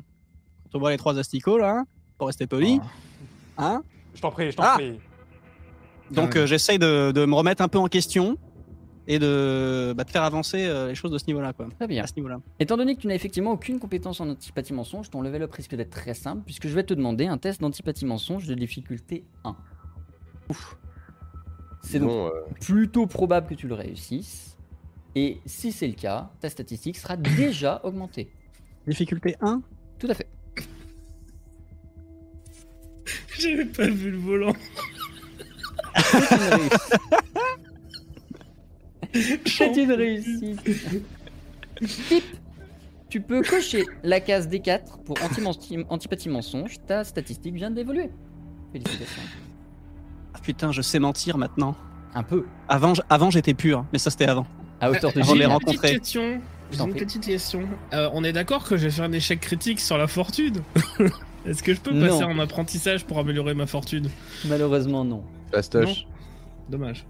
quand 0.64 0.76
on 0.76 0.78
voit 0.80 0.90
les 0.90 0.98
trois 0.98 1.18
asticots, 1.18 1.56
là, 1.58 1.84
pour 2.18 2.26
rester 2.26 2.46
poli, 2.46 2.78
hein. 3.58 3.82
Je 4.14 4.20
t'en 4.20 4.30
prie, 4.30 4.50
je 4.50 4.56
t'en 4.56 4.64
Ah. 4.66 4.74
prie. 4.74 4.98
Donc, 6.10 6.34
euh, 6.36 6.44
j'essaye 6.44 6.78
de, 6.78 7.12
de 7.12 7.24
me 7.24 7.34
remettre 7.36 7.62
un 7.62 7.68
peu 7.68 7.78
en 7.78 7.86
question 7.86 8.36
et 9.10 9.18
de, 9.18 9.92
bah, 9.96 10.04
de 10.04 10.10
faire 10.10 10.22
avancer 10.22 10.66
euh, 10.66 10.86
les 10.86 10.94
choses 10.94 11.10
de 11.10 11.18
ce 11.18 11.26
niveau-là, 11.26 11.52
quoi. 11.52 11.66
Très 11.76 11.88
bien. 11.88 12.04
À 12.04 12.06
ce 12.06 12.14
niveau-là. 12.14 12.40
Étant 12.60 12.76
donné 12.76 12.94
que 12.94 13.00
tu 13.00 13.08
n'as 13.08 13.16
effectivement 13.16 13.50
aucune 13.50 13.80
compétence 13.80 14.20
en 14.20 14.28
antipathie 14.28 14.72
mensonge, 14.72 15.10
ton 15.10 15.20
level 15.20 15.42
up 15.42 15.52
risque 15.52 15.74
d'être 15.74 15.90
très 15.90 16.14
simple, 16.14 16.42
puisque 16.44 16.68
je 16.68 16.74
vais 16.76 16.84
te 16.84 16.94
demander 16.94 17.26
un 17.26 17.36
test 17.36 17.60
d'antipathie 17.60 18.06
mensonge 18.06 18.46
de 18.46 18.54
difficulté 18.54 19.24
1. 19.42 19.56
C'est 21.82 21.98
donc 21.98 22.10
euh, 22.10 22.30
plutôt 22.60 23.08
probable 23.08 23.48
que 23.48 23.54
tu 23.54 23.66
le 23.66 23.74
réussisses. 23.74 24.56
Et 25.16 25.38
si 25.44 25.72
c'est 25.72 25.88
le 25.88 25.94
cas, 25.94 26.30
ta 26.38 26.48
statistique 26.48 26.96
sera 26.96 27.16
déjà 27.16 27.80
augmentée. 27.82 28.30
Difficulté 28.86 29.34
1 29.40 29.60
Tout 29.98 30.06
à 30.08 30.14
fait. 30.14 30.28
J'avais 33.40 33.64
pas 33.64 33.88
vu 33.88 34.12
le 34.12 34.18
volant. 34.18 34.54
C'est 39.46 39.76
une 39.76 39.92
réussite. 39.92 40.60
Une. 40.66 41.86
Tip. 42.08 42.24
Tu 43.08 43.20
peux 43.20 43.42
cocher 43.42 43.84
la 44.04 44.20
case 44.20 44.46
D4 44.48 45.02
pour 45.04 45.16
anti- 45.22 45.78
antipathie 45.88 46.28
mensonge. 46.28 46.76
Ta 46.86 47.02
statistique 47.04 47.54
vient 47.54 47.70
d'évoluer. 47.70 48.10
Félicitations. 48.72 49.22
Ah, 50.34 50.38
Putain, 50.42 50.70
je 50.70 50.80
sais 50.80 51.00
mentir 51.00 51.36
maintenant. 51.36 51.74
Un 52.14 52.22
peu. 52.22 52.44
Avant, 52.68 52.94
j- 52.94 53.02
avant 53.10 53.30
j'étais 53.30 53.54
pur, 53.54 53.84
mais 53.92 53.98
ça 53.98 54.10
c'était 54.10 54.26
avant. 54.28 54.46
À 54.80 54.90
hauteur 54.90 55.12
de 55.12 55.22
Gilles. 55.22 55.44
rencontrer. 55.46 55.76
Petite 55.76 55.98
question. 56.00 56.40
J'ai 56.70 56.78
t'en 56.78 56.86
une 56.86 56.90
prie. 56.94 57.00
petite 57.04 57.24
question. 57.26 57.68
Euh, 57.92 58.08
on 58.12 58.22
est 58.22 58.32
d'accord 58.32 58.62
que 58.68 58.76
j'ai 58.76 58.90
fait 58.90 59.02
un 59.02 59.10
échec 59.12 59.40
critique 59.40 59.80
sur 59.80 59.98
la 59.98 60.06
fortune? 60.06 60.62
Est-ce 61.46 61.62
que 61.64 61.74
je 61.74 61.80
peux 61.80 61.90
Non. 61.92 62.06
passer 62.06 62.24
en 62.24 62.38
apprentissage 62.38 63.04
pour 63.04 63.18
améliorer 63.18 63.54
ma 63.54 63.66
fortune? 63.66 64.08
Malheureusement, 64.46 65.04
non. 65.04 65.24
Fastoche. 65.52 66.06
Dommage. 66.68 67.04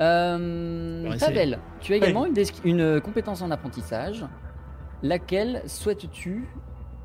Euh. 0.00 1.16
Pavel, 1.18 1.58
tu 1.80 1.92
as 1.92 1.96
également 1.96 2.26
une, 2.26 2.34
une 2.64 3.00
compétence 3.00 3.42
en 3.42 3.50
apprentissage. 3.50 4.24
Laquelle 5.02 5.62
souhaites-tu 5.66 6.48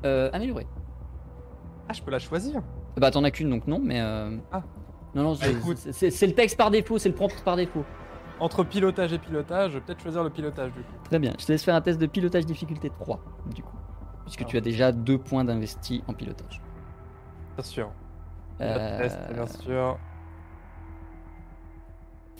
euh, 0.04 0.30
améliorer? 0.32 0.66
Ah, 1.88 1.92
je 1.92 2.02
peux 2.02 2.10
la 2.10 2.18
choisir. 2.18 2.62
Bah, 2.96 3.10
t'en 3.10 3.24
as 3.24 3.30
qu'une 3.30 3.50
donc 3.50 3.66
non, 3.66 3.78
mais. 3.82 4.00
euh, 4.00 4.36
Ah. 4.52 4.62
Non, 5.14 5.22
non, 5.24 5.34
c'est- 5.34 5.50
écoute. 5.52 5.76
c'est 5.76 6.26
le 6.26 6.34
texte 6.34 6.56
par 6.56 6.70
défaut, 6.70 6.98
c'est 6.98 7.08
le 7.08 7.14
prompt 7.14 7.42
par 7.44 7.56
défaut. 7.56 7.84
Entre 8.38 8.62
pilotage 8.64 9.12
et 9.12 9.18
pilotage, 9.18 9.72
je 9.72 9.78
vais 9.78 9.84
peut-être 9.84 10.00
choisir 10.00 10.22
le 10.24 10.30
pilotage 10.30 10.72
du 10.72 10.80
coup. 10.80 10.92
Très 11.04 11.18
bien, 11.18 11.32
je 11.38 11.44
te 11.44 11.52
laisse 11.52 11.62
faire 11.64 11.74
un 11.74 11.80
test 11.80 12.00
de 12.00 12.06
pilotage 12.06 12.46
difficulté 12.46 12.88
3, 12.90 13.20
du 13.54 13.62
coup. 13.62 13.76
Puisque 14.24 14.42
Ah. 14.42 14.48
tu 14.48 14.56
as 14.56 14.60
déjà 14.60 14.92
deux 14.92 15.18
points 15.18 15.44
d'investi 15.44 16.02
en 16.06 16.14
pilotage. 16.14 16.60
Bien 17.56 17.64
sûr. 17.64 17.90
Euh, 18.60 18.98
Test, 18.98 19.18
bien 19.34 19.46
sûr. 19.46 19.98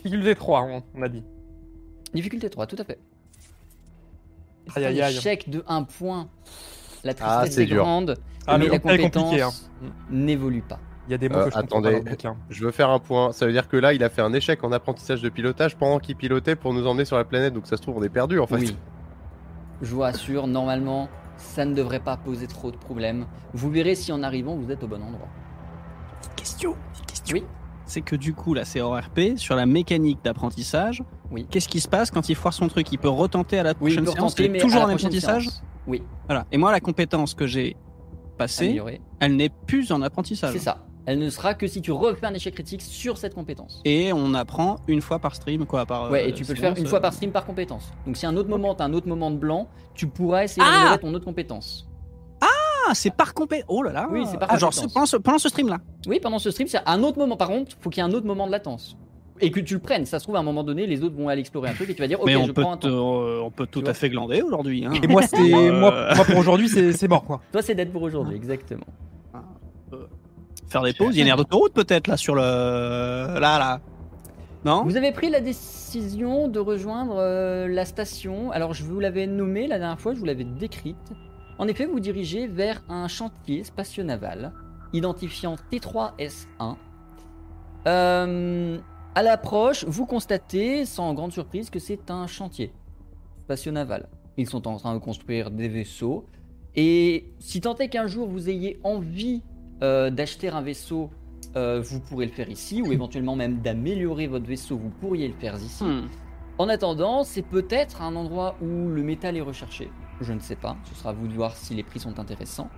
Difficulté 0.03 0.35
3, 0.35 0.61
on, 0.63 0.83
on 0.95 1.01
a 1.01 1.09
dit. 1.09 1.23
Difficulté 2.13 2.49
3, 2.49 2.65
tout 2.67 2.75
à 2.79 2.83
fait. 2.83 2.99
C'est 4.67 4.77
Aïe, 4.77 4.85
un 4.85 4.87
aïe, 4.89 5.01
aïe. 5.01 5.17
échec 5.17 5.49
de 5.49 5.63
1 5.67 5.83
point. 5.83 6.29
La 7.03 7.13
Ah, 7.19 7.37
tristesse 7.39 7.55
c'est 7.55 7.63
est 7.63 7.65
dur. 7.67 7.83
grande, 7.83 8.17
Ah, 8.47 8.57
mais 8.57 8.65
le 8.65 8.71
la 8.71 8.75
est 8.77 8.79
compétence 8.79 9.23
compliqué, 9.23 9.41
hein. 9.43 9.51
n'évolue 10.09 10.61
pas. 10.61 10.79
Il 11.07 11.11
y 11.11 11.15
a 11.15 11.17
des 11.17 11.29
mots 11.29 11.37
Euh, 11.39 11.45
que 11.45 11.49
je 11.51 11.55
comprends 11.59 11.81
pas 11.81 11.87
attendez. 11.87 11.99
dans 11.99 12.05
le 12.05 12.09
bouquin. 12.11 12.37
Je 12.49 12.63
veux 12.65 12.71
faire 12.71 12.89
un 12.89 12.99
point. 12.99 13.31
Ça 13.31 13.45
veut 13.47 13.51
dire 13.51 13.67
que 13.67 13.75
là, 13.77 13.93
il 13.93 14.03
a 14.03 14.09
fait 14.09 14.21
un 14.21 14.33
échec 14.33 14.63
en 14.63 14.71
apprentissage 14.71 15.21
de 15.21 15.29
pilotage 15.29 15.75
pendant 15.75 15.99
qu'il 15.99 16.15
pilotait 16.15 16.55
pour 16.55 16.73
nous 16.73 16.85
emmener 16.87 17.05
sur 17.05 17.17
la 17.17 17.23
planète. 17.25 17.53
Donc 17.53 17.65
ça 17.67 17.75
se 17.77 17.81
trouve, 17.81 17.97
on 17.97 18.03
est 18.03 18.09
perdu 18.09 18.39
en 18.39 18.45
fait. 18.47 18.55
Oui. 18.57 18.77
Je 19.81 19.93
vous 19.93 20.01
rassure, 20.01 20.45
normalement, 20.45 21.09
ça 21.37 21.65
ne 21.65 21.73
devrait 21.73 21.99
pas 22.01 22.17
poser 22.17 22.45
trop 22.45 22.69
de 22.71 22.77
problèmes. 22.77 23.25
Vous 23.53 23.71
verrez 23.71 23.95
si 23.95 24.11
en 24.11 24.21
arrivant, 24.21 24.55
vous 24.55 24.69
êtes 24.71 24.83
au 24.83 24.87
bon 24.87 25.01
endroit. 25.01 25.27
Question, 26.35 26.75
question. 27.07 27.37
Oui. 27.37 27.43
C'est 27.91 27.99
que 27.99 28.15
du 28.15 28.33
coup, 28.33 28.53
là, 28.53 28.63
c'est 28.63 28.79
hors 28.79 28.97
RP, 28.97 29.35
sur 29.35 29.53
la 29.57 29.65
mécanique 29.65 30.19
d'apprentissage. 30.23 31.03
Oui. 31.29 31.45
Qu'est-ce 31.51 31.67
qui 31.67 31.81
se 31.81 31.89
passe 31.89 32.09
quand 32.09 32.29
il 32.29 32.35
foire 32.35 32.53
son 32.53 32.69
truc? 32.69 32.89
Il 32.93 32.97
peut 32.97 33.09
retenter 33.09 33.59
à 33.59 33.63
la 33.63 33.71
Oui, 33.71 33.75
prochaine 33.93 34.05
séance 34.05 34.33
retenter, 34.33 34.59
toujours 34.59 34.83
en 34.83 34.87
apprentissage? 34.87 35.43
séance. 35.49 35.63
Oui, 35.87 36.01
Voilà. 36.27 36.45
Et 36.53 36.57
moi, 36.57 36.71
la 36.71 36.79
compétence 36.79 37.33
que 37.33 37.45
j'ai 37.45 37.75
passée, 38.37 38.81
elle 39.19 39.35
n'est 39.35 39.49
plus 39.49 39.91
en 39.91 40.01
apprentissage. 40.01 40.53
C'est 40.53 40.59
ça. 40.59 40.85
Elle 41.05 41.19
ne 41.19 41.29
sera 41.29 41.53
que 41.53 41.67
si 41.67 41.81
tu 41.81 41.91
refais 41.91 42.27
un 42.27 42.33
échec 42.33 42.53
critique 42.53 42.81
sur 42.81 43.17
cette 43.17 43.35
compétence. 43.35 43.81
Et 43.83 44.13
on 44.13 44.35
apprend 44.35 44.77
une 44.87 45.01
fois 45.01 45.19
par 45.19 45.35
stream, 45.35 45.65
quoi. 45.65 45.85
Par, 45.85 46.11
Ouais, 46.11 46.23
euh, 46.23 46.27
et 46.29 46.33
tu 46.33 46.45
peux 46.45 46.53
le 46.53 46.59
faire 46.59 46.77
une 46.77 46.85
euh, 46.85 46.89
fois 46.89 47.01
par 47.01 47.11
stream 47.11 47.31
par 47.31 47.43
compétence. 47.45 47.91
Donc 48.05 48.15
si 48.15 48.25
à 48.25 48.29
un 48.29 48.37
autre 48.37 48.49
moment, 48.49 48.73
tu 48.73 48.83
as 48.83 48.85
un 48.85 48.93
autre 48.93 49.09
moment 49.09 49.31
de 49.31 49.37
blanc, 49.37 49.67
tu 49.95 50.07
pourras 50.07 50.45
essayer 50.45 50.61
Ah 50.65 50.71
d'améliorer 50.71 50.99
ton 50.99 51.13
autre 51.13 51.25
compétence. 51.25 51.90
Ah, 52.87 52.93
c'est 52.95 53.13
par 53.13 53.33
compétence. 53.33 53.65
Oh 53.67 53.83
là 53.83 53.91
là. 53.91 54.07
Oui, 54.11 54.23
c'est 54.29 54.37
par 54.39 54.49
ah, 54.51 54.57
genre 54.57 54.73
ce- 54.73 54.87
pendant 54.93 55.05
ce, 55.05 55.17
pendant 55.17 55.37
ce 55.39 55.49
stream-là. 55.49 55.79
Oui, 56.07 56.19
pendant 56.21 56.39
ce 56.39 56.49
stream, 56.51 56.67
c'est 56.67 56.79
un 56.85 57.03
autre 57.03 57.17
moment. 57.17 57.37
Par 57.37 57.49
contre, 57.49 57.71
faut 57.79 57.89
qu'il 57.89 58.03
y 58.03 58.05
ait 58.05 58.09
un 58.09 58.13
autre 58.13 58.25
moment 58.25 58.45
de 58.47 58.51
latence. 58.51 58.97
Et 59.43 59.49
que 59.49 59.59
tu 59.59 59.73
le 59.73 59.79
prennes. 59.79 60.05
Ça 60.05 60.19
se 60.19 60.23
trouve, 60.25 60.35
à 60.35 60.39
un 60.39 60.43
moment 60.43 60.63
donné, 60.63 60.85
les 60.85 61.03
autres 61.03 61.15
vont 61.15 61.27
aller 61.27 61.41
explorer 61.41 61.69
un 61.69 61.73
truc 61.73 61.89
et 61.89 61.95
tu 61.95 62.01
vas 62.01 62.07
dire, 62.07 62.19
ok, 62.19 62.27
Mais 62.27 62.35
on 62.35 62.45
je 62.45 62.51
peut, 62.51 62.61
prends 62.61 62.73
un 62.73 62.77
te- 62.77 62.87
temps. 62.87 63.21
euh, 63.23 63.41
on 63.43 63.49
peut 63.49 63.65
tout 63.65 63.83
à 63.87 63.93
fait 63.95 64.09
glander 64.09 64.41
aujourd'hui. 64.43 64.85
Hein. 64.85 64.91
Et 65.01 65.07
moi, 65.07 65.23
c'est 65.23 65.37
Euh, 65.53 65.79
moi, 65.79 66.13
moi, 66.15 66.25
pour 66.25 66.37
aujourd'hui, 66.37 66.69
c'est 66.69 66.93
c'est 66.93 67.07
mort 67.07 67.23
quoi. 67.25 67.41
Toi, 67.51 67.61
c'est 67.63 67.73
dead 67.73 67.91
pour 67.91 68.03
aujourd'hui, 68.03 68.35
exactement. 68.35 68.85
Faire 70.69 70.83
des 70.83 70.93
pauses. 70.93 71.09
Il 71.15 71.17
y 71.17 71.21
a 71.21 71.23
une 71.23 71.27
aire 71.29 71.35
d'autoroute 71.37 71.73
peut-être 71.73 72.07
là 72.07 72.15
sur 72.17 72.33
le. 72.35 72.41
Là, 72.41 73.39
là. 73.59 73.79
Non? 74.63 74.83
Vous 74.85 74.95
avez 74.95 75.11
pris 75.11 75.29
la 75.29 75.41
décision 75.41 76.47
de 76.47 76.59
rejoindre 76.59 77.15
euh, 77.17 77.67
la 77.67 77.83
station. 77.83 78.51
Alors, 78.51 78.73
je 78.73 78.83
vous 78.83 78.99
l'avais 78.99 79.25
nommée 79.27 79.67
la 79.67 79.79
dernière 79.79 79.99
fois, 79.99 80.13
je 80.13 80.19
vous 80.19 80.25
l'avais 80.25 80.43
décrite. 80.45 80.95
En 81.61 81.67
effet, 81.67 81.85
vous 81.85 81.99
dirigez 81.99 82.47
vers 82.47 82.81
un 82.89 83.07
chantier 83.07 83.63
spatio-naval, 83.63 84.51
identifiant 84.93 85.57
T3S1. 85.71 86.75
Euh, 87.85 88.79
à 89.13 89.21
l'approche, 89.21 89.85
vous 89.85 90.07
constatez, 90.07 90.85
sans 90.85 91.13
grande 91.13 91.31
surprise, 91.31 91.69
que 91.69 91.77
c'est 91.77 92.09
un 92.09 92.25
chantier 92.25 92.73
spatio-naval. 93.41 94.09
Ils 94.37 94.49
sont 94.49 94.67
en 94.67 94.77
train 94.77 94.95
de 94.95 94.99
construire 94.99 95.51
des 95.51 95.67
vaisseaux. 95.67 96.25
Et 96.75 97.31
si 97.37 97.61
tant 97.61 97.75
est 97.75 97.89
qu'un 97.89 98.07
jour 98.07 98.27
vous 98.27 98.49
ayez 98.49 98.79
envie 98.83 99.43
euh, 99.83 100.09
d'acheter 100.09 100.49
un 100.49 100.63
vaisseau, 100.63 101.11
euh, 101.55 101.79
vous 101.79 101.99
pourrez 101.99 102.25
le 102.25 102.31
faire 102.31 102.49
ici, 102.49 102.81
ou 102.81 102.91
éventuellement 102.91 103.35
même 103.35 103.59
d'améliorer 103.59 104.25
votre 104.25 104.47
vaisseau, 104.47 104.77
vous 104.77 104.89
pourriez 104.89 105.27
le 105.27 105.35
faire 105.35 105.53
ici. 105.57 105.83
Hmm. 105.83 106.07
En 106.57 106.69
attendant, 106.69 107.23
c'est 107.23 107.43
peut-être 107.43 108.01
un 108.01 108.15
endroit 108.15 108.55
où 108.63 108.87
le 108.87 109.03
métal 109.03 109.37
est 109.37 109.41
recherché. 109.41 109.91
Je 110.21 110.33
ne 110.33 110.39
sais 110.39 110.55
pas. 110.55 110.77
Ce 110.85 110.95
sera 110.95 111.09
à 111.09 111.13
vous 111.13 111.27
de 111.27 111.33
voir 111.33 111.55
si 111.55 111.73
les 111.73 111.83
prix 111.83 111.99
sont 111.99 112.19
intéressants. 112.19 112.69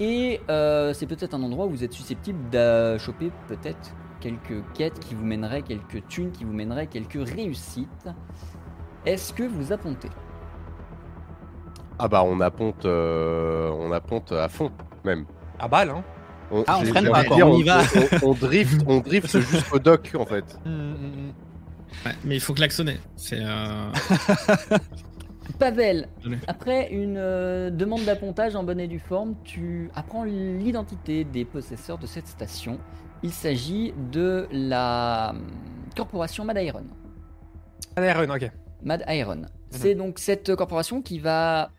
Et 0.00 0.40
euh, 0.48 0.92
c'est 0.94 1.06
peut-être 1.06 1.34
un 1.34 1.42
endroit 1.42 1.66
où 1.66 1.70
vous 1.70 1.84
êtes 1.84 1.92
susceptible 1.92 2.48
de 2.50 2.96
choper 2.98 3.30
peut-être 3.48 3.94
quelques 4.20 4.62
quêtes 4.74 4.98
qui 5.00 5.14
vous 5.14 5.24
mèneraient, 5.24 5.62
quelques 5.62 6.06
thunes 6.08 6.30
qui 6.32 6.44
vous 6.44 6.52
mèneraient, 6.52 6.86
quelques 6.86 7.28
réussites. 7.28 8.08
Est-ce 9.06 9.32
que 9.32 9.42
vous 9.42 9.72
appontez? 9.72 10.08
Ah 11.98 12.06
bah 12.08 12.22
on 12.24 12.40
apponte, 12.40 12.84
euh, 12.84 13.70
on 13.70 13.90
apponte 13.92 14.30
à 14.32 14.48
fond 14.48 14.70
même. 15.04 15.26
À 15.58 15.66
balle, 15.66 15.90
hein. 15.90 16.04
On, 16.50 16.64
Ah, 16.66 16.78
on 16.78 17.10
pas, 17.10 17.24
dire, 17.24 17.46
on 17.48 17.58
y 17.58 17.62
va. 17.64 17.80
On, 18.22 18.28
on 18.30 18.32
drift, 18.34 18.80
on 18.86 19.00
drift 19.00 19.38
jusqu'au 19.40 19.78
dock 19.80 20.12
en 20.18 20.24
fait. 20.24 20.58
Hum, 20.64 20.72
hum, 20.72 20.94
hum. 21.04 21.32
Ouais, 22.06 22.12
mais 22.24 22.36
il 22.36 22.40
faut 22.40 22.54
klaxonner. 22.54 22.98
C'est. 23.16 23.40
euh, 23.40 23.90
Pavel, 25.58 26.08
après 26.46 26.90
une 26.92 27.16
euh, 27.16 27.70
demande 27.70 28.04
d'appontage 28.04 28.54
en 28.54 28.64
bonne 28.64 28.80
et 28.80 28.86
due 28.86 28.98
forme, 28.98 29.34
tu 29.44 29.90
apprends 29.94 30.24
l'identité 30.24 31.24
des 31.24 31.44
possesseurs 31.44 31.98
de 31.98 32.06
cette 32.06 32.28
station. 32.28 32.78
Il 33.22 33.32
s'agit 33.32 33.92
de 34.12 34.46
la 34.52 35.30
hum, 35.30 35.46
corporation 35.96 36.44
Mad 36.44 36.58
Iron. 36.58 36.84
Allez, 37.96 38.12
run, 38.12 38.34
ok. 38.34 38.50
Mad 38.82 39.04
Iron. 39.08 39.42
C'est 39.70 39.94
donc 39.94 40.18
cette 40.18 40.54
corporation 40.54 41.02
qui 41.02 41.18
va 41.18 41.70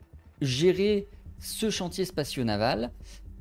gérer 0.42 1.08
ce 1.40 1.70
chantier 1.70 2.06
spatio-naval. 2.06 2.92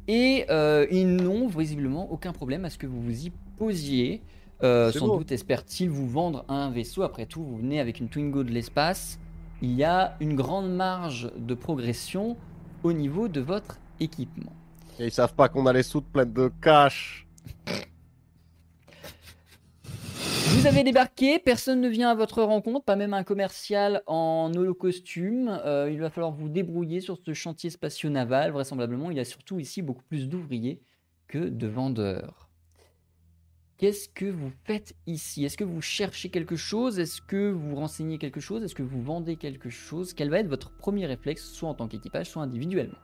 Et 0.07 0.47
euh, 0.49 0.87
ils 0.91 1.17
n'ont 1.17 1.49
visiblement 1.49 2.11
aucun 2.11 2.33
problème 2.33 2.65
à 2.65 2.71
ce 2.71 2.79
que 2.79 2.87
vous 2.87 3.03
vous 3.03 3.27
y 3.27 3.33
posiez. 3.59 4.23
Euh, 4.63 4.91
sans 4.91 5.07
beau. 5.07 5.19
doute 5.19 5.31
espèrent-ils 5.33 5.91
vous 5.91 6.09
vendre 6.09 6.45
un 6.49 6.71
vaisseau. 6.71 7.03
Après 7.03 7.27
tout, 7.27 7.43
vous 7.43 7.59
venez 7.59 7.79
avec 7.79 8.01
une 8.01 8.09
Twingo 8.09 8.43
de 8.43 8.51
l'espace. 8.51 9.19
Il 9.61 9.73
y 9.73 9.83
a 9.83 10.17
une 10.21 10.37
grande 10.37 10.73
marge 10.73 11.33
de 11.37 11.55
progression 11.55 12.37
au 12.85 12.93
niveau 12.93 13.27
de 13.27 13.41
votre 13.41 13.79
équipement. 13.99 14.53
Et 15.00 15.07
ils 15.07 15.11
savent 15.11 15.35
pas 15.35 15.49
qu'on 15.49 15.67
a 15.67 15.73
les 15.73 15.83
soutes 15.83 16.07
pleines 16.07 16.33
de 16.33 16.50
cash. 16.62 17.27
Vous 20.50 20.67
avez 20.67 20.83
débarqué, 20.85 21.38
personne 21.38 21.81
ne 21.81 21.88
vient 21.88 22.11
à 22.11 22.15
votre 22.15 22.43
rencontre, 22.43 22.85
pas 22.85 22.97
même 22.97 23.15
un 23.15 23.25
commercial 23.25 24.03
en 24.07 24.53
holo-costume. 24.55 25.61
Euh, 25.65 25.91
il 25.93 26.00
va 26.00 26.11
falloir 26.11 26.33
vous 26.33 26.49
débrouiller 26.49 27.00
sur 27.00 27.19
ce 27.19 27.33
chantier 27.35 27.71
spatio-naval. 27.71 28.53
Vraisemblablement, 28.53 29.11
il 29.11 29.17
y 29.17 29.21
a 29.21 29.25
surtout 29.25 29.59
ici 29.59 29.83
beaucoup 29.83 30.05
plus 30.09 30.29
d'ouvriers 30.29 30.81
que 31.27 31.38
de 31.38 31.67
vendeurs. 31.67 32.48
Qu'est-ce 33.79 34.09
que 34.09 34.25
vous 34.25 34.51
faites 34.65 34.97
ici? 35.07 35.45
Est-ce 35.45 35.57
que 35.57 35.63
vous 35.63 35.81
cherchez 35.81 36.31
quelque 36.31 36.57
chose? 36.57 36.99
Est-ce 36.99 37.23
que 37.23 37.53
vous 37.53 37.77
renseignez 37.77 38.19
quelque 38.19 38.41
chose? 38.41 38.65
Est-ce 38.65 38.75
que 38.75 38.83
vous 38.83 39.01
vendez 39.01 39.37
quelque 39.37 39.71
chose? 39.71 40.15
Quel 40.15 40.31
va 40.31 40.41
être 40.41 40.49
votre 40.49 40.77
premier 40.77 41.07
réflexe, 41.07 41.45
soit 41.45 41.69
en 41.69 41.75
tant 41.75 41.87
qu'équipage, 41.87 42.29
soit 42.29 42.43
individuellement? 42.43 42.99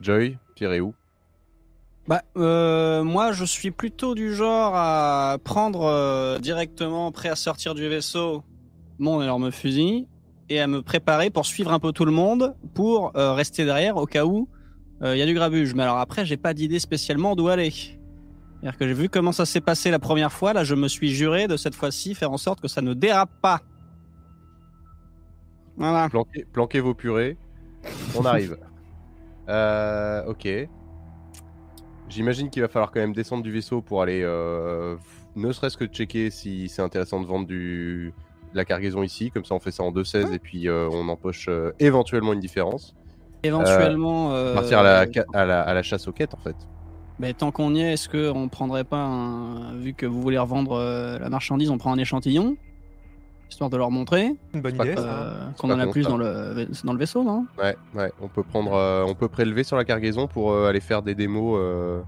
Joy, 0.00 0.36
tirez 0.56 0.80
où? 0.80 0.94
Bah, 2.08 2.22
euh, 2.36 3.04
moi, 3.04 3.30
je 3.30 3.44
suis 3.44 3.70
plutôt 3.70 4.16
du 4.16 4.34
genre 4.34 4.72
à 4.74 5.38
prendre 5.44 5.82
euh, 5.82 6.40
directement, 6.40 7.12
prêt 7.12 7.28
à 7.28 7.36
sortir 7.36 7.76
du 7.76 7.88
vaisseau, 7.88 8.42
mon 8.98 9.22
énorme 9.22 9.52
fusil, 9.52 10.08
et 10.48 10.58
à 10.58 10.66
me 10.66 10.82
préparer 10.82 11.30
pour 11.30 11.46
suivre 11.46 11.72
un 11.72 11.78
peu 11.78 11.92
tout 11.92 12.04
le 12.04 12.10
monde, 12.10 12.56
pour 12.74 13.16
euh, 13.16 13.32
rester 13.34 13.64
derrière 13.64 13.96
au 13.96 14.06
cas 14.06 14.24
où 14.24 14.48
euh, 15.02 15.14
il 15.14 15.20
y 15.20 15.22
a 15.22 15.26
du 15.26 15.34
grabuge. 15.34 15.72
Mais 15.74 15.84
alors 15.84 15.98
après, 15.98 16.26
j'ai 16.26 16.36
pas 16.36 16.52
d'idée 16.52 16.80
spécialement 16.80 17.36
d'où 17.36 17.46
aller. 17.46 17.97
C'est-à-dire 18.60 18.78
que 18.78 18.88
j'ai 18.88 18.94
vu 18.94 19.08
comment 19.08 19.30
ça 19.30 19.46
s'est 19.46 19.60
passé 19.60 19.90
la 19.90 20.00
première 20.00 20.32
fois, 20.32 20.52
là, 20.52 20.64
je 20.64 20.74
me 20.74 20.88
suis 20.88 21.10
juré 21.10 21.46
de 21.46 21.56
cette 21.56 21.76
fois-ci 21.76 22.14
faire 22.14 22.32
en 22.32 22.38
sorte 22.38 22.60
que 22.60 22.66
ça 22.66 22.82
ne 22.82 22.92
dérape 22.92 23.30
pas. 23.40 23.60
Voilà. 25.76 26.08
planquez, 26.08 26.44
planquez 26.52 26.80
vos 26.80 26.94
purées. 26.94 27.36
On 28.16 28.24
arrive. 28.24 28.58
Euh, 29.50 30.26
ok. 30.26 30.46
J'imagine 32.10 32.50
qu'il 32.50 32.60
va 32.60 32.68
falloir 32.68 32.90
quand 32.90 33.00
même 33.00 33.14
descendre 33.14 33.42
du 33.42 33.50
vaisseau 33.50 33.80
pour 33.80 34.02
aller, 34.02 34.20
euh, 34.22 34.94
ne 35.36 35.50
serait-ce 35.52 35.78
que 35.78 35.86
checker 35.86 36.30
si 36.30 36.68
c'est 36.68 36.82
intéressant 36.82 37.18
de 37.18 37.26
vendre 37.26 37.46
du, 37.46 38.12
de 38.52 38.56
la 38.58 38.66
cargaison 38.66 39.02
ici. 39.02 39.30
Comme 39.30 39.46
ça, 39.46 39.54
on 39.54 39.58
fait 39.58 39.70
ça 39.70 39.84
en 39.84 39.90
2-16 39.90 40.34
et 40.34 40.38
puis 40.38 40.68
euh, 40.68 40.90
on 40.92 41.08
empoche 41.08 41.48
éventuellement 41.78 42.34
une 42.34 42.40
différence. 42.40 42.94
Éventuellement. 43.42 44.32
Partir 44.52 44.80
à 44.80 44.82
la, 44.82 45.06
à, 45.32 45.44
la, 45.46 45.62
à 45.62 45.72
la 45.72 45.82
chasse 45.82 46.06
aux 46.08 46.12
quêtes 46.12 46.34
en 46.34 46.40
fait. 46.40 46.56
Mais 47.20 47.32
tant 47.34 47.50
qu'on 47.50 47.74
y 47.74 47.80
est, 47.80 47.94
est-ce 47.94 48.08
qu'on 48.08 48.48
prendrait 48.48 48.84
pas 48.84 49.02
un... 49.02 49.74
Vu 49.76 49.92
que 49.92 50.06
vous 50.06 50.20
voulez 50.22 50.38
revendre 50.38 50.72
euh, 50.72 51.18
la 51.18 51.28
marchandise, 51.28 51.70
on 51.70 51.78
prend 51.78 51.92
un 51.92 51.98
échantillon 51.98 52.56
Histoire 53.50 53.70
de 53.70 53.76
leur 53.76 53.90
montrer 53.90 54.36
Une 54.54 54.60
bonne 54.60 54.74
idée, 54.76 54.94
euh, 54.98 55.46
qu'on 55.58 55.70
en 55.70 55.78
a 55.80 55.86
plus 55.86 56.02
ça. 56.04 56.10
dans 56.10 56.16
le, 56.18 56.68
dans 56.84 56.92
le 56.92 56.98
vaisseau, 56.98 57.24
non? 57.24 57.46
Ouais, 57.58 57.76
ouais. 57.94 58.12
On 58.20 58.28
peut 58.28 58.42
prendre, 58.42 58.72
euh, 58.74 59.04
on 59.08 59.14
peut 59.14 59.28
prélever 59.28 59.64
sur 59.64 59.76
la 59.76 59.84
cargaison 59.84 60.26
pour 60.28 60.52
euh, 60.52 60.68
aller 60.68 60.80
faire 60.80 61.02
des 61.02 61.14
démos. 61.14 61.56
euh, 61.58 62.00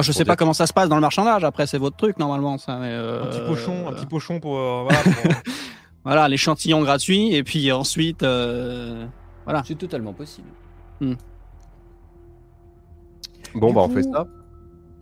Je 0.00 0.10
sais 0.10 0.24
pas 0.24 0.36
comment 0.36 0.54
ça 0.54 0.66
se 0.66 0.72
passe 0.72 0.88
dans 0.88 0.94
le 0.96 1.00
marchandage, 1.02 1.44
après 1.44 1.66
c'est 1.66 1.78
votre 1.78 1.96
truc 1.96 2.18
normalement. 2.18 2.56
Ça, 2.58 2.78
mais, 2.78 2.88
euh, 2.90 3.22
Un 3.24 3.26
petit 3.26 3.40
pochon, 3.46 3.88
un 3.88 3.92
petit 3.92 4.06
pochon 4.06 4.40
pour. 4.40 4.56
euh, 4.58 4.82
voilà, 4.84 4.98
pour- 5.02 5.32
Voilà, 6.04 6.28
l'échantillon 6.28 6.80
gratuit, 6.82 7.34
et 7.34 7.42
puis 7.44 7.70
ensuite. 7.72 8.22
euh, 8.22 9.04
Voilà. 9.44 9.62
C'est 9.66 9.74
totalement 9.76 10.12
possible. 10.14 10.48
Bon, 13.54 13.68
Du 13.68 13.74
bah 13.74 13.80
on 13.82 13.88
fait 13.90 14.02
ça. 14.02 14.26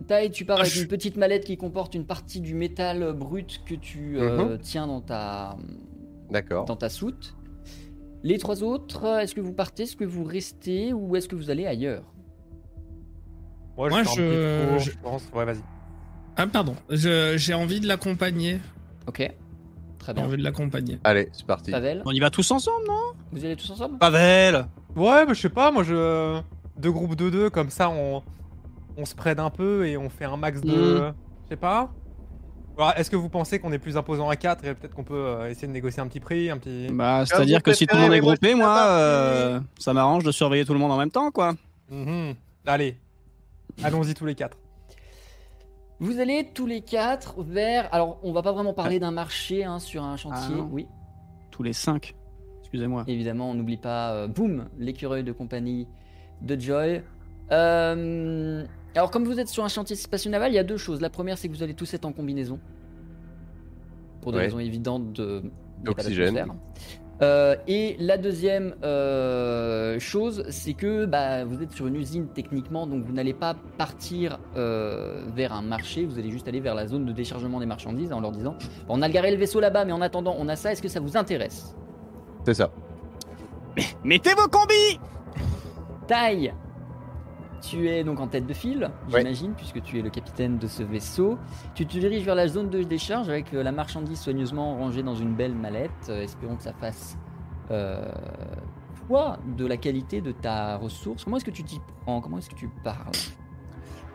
Tai, 0.07 0.29
tu 0.31 0.45
pars 0.45 0.57
Ah, 0.57 0.61
avec 0.61 0.73
je- 0.73 0.81
une 0.83 0.87
petite 0.87 1.17
mallette 1.17 1.45
qui 1.45 1.57
comporte 1.57 1.95
une 1.95 2.05
partie 2.05 2.39
du 2.41 2.53
métal 2.53 3.13
brut 3.13 3.61
que 3.65 3.73
tu 3.75 4.19
euh, 4.19 4.57
tiens 4.61 4.87
dans 4.87 5.01
ta, 5.01 5.57
D'accord. 6.29 6.65
dans 6.65 6.75
ta 6.75 6.89
soute. 6.89 7.35
Les 8.23 8.37
trois 8.37 8.63
autres, 8.63 9.05
est-ce 9.21 9.33
que 9.35 9.41
vous 9.41 9.53
partez, 9.53 9.83
est-ce 9.83 9.95
que 9.95 10.03
vous 10.05 10.23
restez 10.23 10.93
ou 10.93 11.15
est-ce 11.15 11.27
que 11.27 11.35
vous 11.35 11.49
allez 11.49 11.65
ailleurs? 11.65 12.03
Moi, 13.77 13.89
je- 14.03 14.91
pense. 15.01 15.23
Ouais, 15.33 15.45
vas-y. 15.45 15.61
Ah, 16.37 16.47
pardon. 16.47 16.75
Je- 16.89 17.35
J'ai 17.37 17.53
envie 17.53 17.79
de 17.79 17.87
l'accompagner. 17.87 18.59
Ok, 19.07 19.17
très 19.17 19.33
J'ai 20.07 20.13
bien. 20.13 20.25
envie 20.25 20.37
de 20.37 20.43
l'accompagner. 20.43 20.99
Allez, 21.03 21.29
c'est 21.33 21.45
parti. 21.45 21.71
Pavel, 21.71 22.01
On 22.05 22.11
y 22.11 22.19
va 22.19 22.29
tous 22.29 22.49
ensemble, 22.51 22.85
non? 22.87 23.13
Vous 23.31 23.43
allez 23.45 23.55
tous 23.55 23.69
ensemble? 23.71 23.97
Pavel 23.97 24.65
Ouais, 24.95 25.25
bah, 25.25 25.33
je 25.33 25.41
sais 25.41 25.49
pas, 25.49 25.71
moi 25.71 25.83
je. 25.83 26.39
Deux 26.77 26.91
groupes 26.91 27.15
de 27.15 27.29
deux, 27.29 27.49
comme 27.49 27.69
ça 27.69 27.89
on. 27.89 28.21
On 28.97 29.05
se 29.05 29.15
prête 29.15 29.39
un 29.39 29.49
peu 29.49 29.87
et 29.87 29.97
on 29.97 30.09
fait 30.09 30.25
un 30.25 30.37
max 30.37 30.61
de. 30.61 30.99
Mm. 31.09 31.13
Je 31.43 31.49
sais 31.49 31.55
pas. 31.57 31.91
Alors, 32.77 32.93
Est-ce 32.97 33.09
que 33.09 33.15
vous 33.15 33.29
pensez 33.29 33.59
qu'on 33.59 33.71
est 33.71 33.79
plus 33.79 33.95
imposant 33.97 34.29
à 34.29 34.35
4 34.35 34.65
et 34.65 34.73
peut-être 34.73 34.93
qu'on 34.93 35.03
peut 35.03 35.15
euh, 35.15 35.49
essayer 35.49 35.67
de 35.67 35.73
négocier 35.73 36.01
un 36.01 36.07
petit 36.07 36.19
prix, 36.19 36.49
un 36.49 36.57
petit. 36.57 36.87
Bah, 36.91 37.23
c'est-à-dire 37.25 37.63
que 37.63 37.73
si 37.73 37.87
tout 37.87 37.95
le 37.95 38.01
monde 38.01 38.13
est 38.13 38.19
groupé, 38.19 38.53
moi, 38.55 38.85
euh, 38.87 39.59
ça 39.79 39.93
m'arrange 39.93 40.23
de 40.23 40.31
surveiller 40.31 40.65
tout 40.65 40.73
le 40.73 40.79
monde 40.79 40.91
en 40.91 40.97
même 40.97 41.11
temps, 41.11 41.31
quoi. 41.31 41.53
Mhm. 41.89 42.33
Allez, 42.65 42.97
allons-y 43.83 44.13
tous 44.13 44.25
les 44.25 44.35
quatre. 44.35 44.57
Vous 45.99 46.19
allez 46.19 46.49
tous 46.53 46.65
les 46.65 46.81
quatre 46.81 47.41
vers. 47.43 47.87
Alors, 47.93 48.19
on 48.23 48.33
va 48.33 48.41
pas 48.41 48.51
vraiment 48.51 48.73
parler 48.73 48.99
d'un 48.99 49.11
marché 49.11 49.63
hein, 49.63 49.79
sur 49.79 50.03
un 50.03 50.17
chantier. 50.17 50.55
Ah 50.59 50.67
oui, 50.69 50.87
Tous 51.51 51.63
les 51.63 51.71
cinq. 51.73 52.15
Excusez-moi. 52.59 53.05
évidemment, 53.07 53.51
on 53.51 53.53
n'oublie 53.53 53.77
pas. 53.77 54.11
euh, 54.13 54.27
boum, 54.27 54.67
l'écureuil 54.77 55.23
de 55.23 55.31
compagnie 55.31 55.87
de 56.41 56.59
Joy. 56.59 57.01
Euh, 57.51 58.65
alors, 58.95 59.11
comme 59.11 59.25
vous 59.25 59.39
êtes 59.39 59.49
sur 59.49 59.63
un 59.63 59.67
chantier 59.67 59.95
spatio 59.95 60.31
naval, 60.31 60.51
il 60.51 60.55
y 60.55 60.59
a 60.59 60.63
deux 60.63 60.77
choses. 60.77 61.01
La 61.01 61.09
première, 61.09 61.37
c'est 61.37 61.47
que 61.49 61.53
vous 61.53 61.63
allez 61.63 61.73
tous 61.73 61.93
être 61.93 62.05
en 62.05 62.13
combinaison. 62.13 62.59
Pour 64.21 64.31
des 64.31 64.37
Ouais. 64.39 64.43
raisons 64.45 64.59
évidentes 64.59 65.13
de. 65.13 65.43
D'oxygène. 65.83 66.45
Euh, 67.21 67.55
et 67.67 67.95
la 67.99 68.17
deuxième 68.17 68.75
euh, 68.83 69.99
chose, 69.99 70.43
c'est 70.49 70.73
que 70.73 71.05
bah, 71.05 71.45
vous 71.45 71.61
êtes 71.61 71.71
sur 71.71 71.87
une 71.87 71.95
usine 71.95 72.27
techniquement, 72.33 72.87
donc 72.87 73.05
vous 73.05 73.13
n'allez 73.13 73.33
pas 73.33 73.55
partir 73.77 74.39
euh, 74.57 75.23
vers 75.33 75.53
un 75.53 75.61
marché, 75.61 76.05
vous 76.05 76.19
allez 76.19 76.29
juste 76.29 76.47
aller 76.49 76.59
vers 76.59 76.75
la 76.75 76.87
zone 76.87 77.05
de 77.05 77.13
déchargement 77.13 77.59
des 77.61 77.65
marchandises 77.65 78.11
en 78.11 78.19
leur 78.19 78.31
disant 78.31 78.55
on 78.89 79.01
a 79.01 79.07
garé 79.07 79.31
le 79.31 79.37
vaisseau 79.37 79.61
là-bas, 79.61 79.85
mais 79.85 79.93
en 79.93 80.01
attendant, 80.01 80.35
on 80.37 80.49
a 80.49 80.57
ça, 80.57 80.73
est-ce 80.73 80.81
que 80.81 80.89
ça 80.89 80.99
vous 80.99 81.15
intéresse? 81.15 81.73
C'est 82.45 82.55
ça. 82.55 82.69
Mettez 84.03 84.33
vos 84.33 84.49
combis 84.49 84.99
Taille 86.07 86.53
tu 87.69 87.87
es 87.89 88.03
donc 88.03 88.19
en 88.19 88.27
tête 88.27 88.45
de 88.45 88.53
file, 88.53 88.89
Ouais. 89.11 89.19
j'imagine, 89.19 89.53
puisque 89.55 89.81
tu 89.83 89.99
es 89.99 90.01
le 90.01 90.09
capitaine 90.09 90.57
de 90.57 90.67
ce 90.67 90.83
vaisseau. 90.83 91.37
Tu 91.73 91.85
te 91.85 91.97
diriges 91.97 92.23
vers 92.23 92.35
la 92.35 92.47
zone 92.47 92.69
de 92.69 92.83
décharge 92.83 93.29
avec 93.29 93.53
euh, 93.53 93.63
la 93.63 93.71
marchandise 93.71 94.19
soigneusement 94.19 94.75
rangée 94.77 95.03
dans 95.03 95.15
une 95.15 95.33
belle 95.35 95.55
mallette. 95.55 95.91
Euh, 96.09 96.21
espérons 96.23 96.55
que 96.55 96.63
ça 96.63 96.73
fasse 96.73 97.17
euh, 97.71 98.05
foi 99.07 99.37
de 99.57 99.65
la 99.65 99.77
qualité 99.77 100.21
de 100.21 100.31
ta 100.31 100.77
ressource. 100.77 101.23
Comment 101.23 101.37
est-ce 101.37 101.45
que 101.45 101.51
tu 101.51 101.63
t'y 101.63 101.79
prends? 102.03 102.21
Comment 102.21 102.37
est-ce 102.37 102.49
que 102.49 102.55
tu 102.55 102.69
parles? 102.83 103.11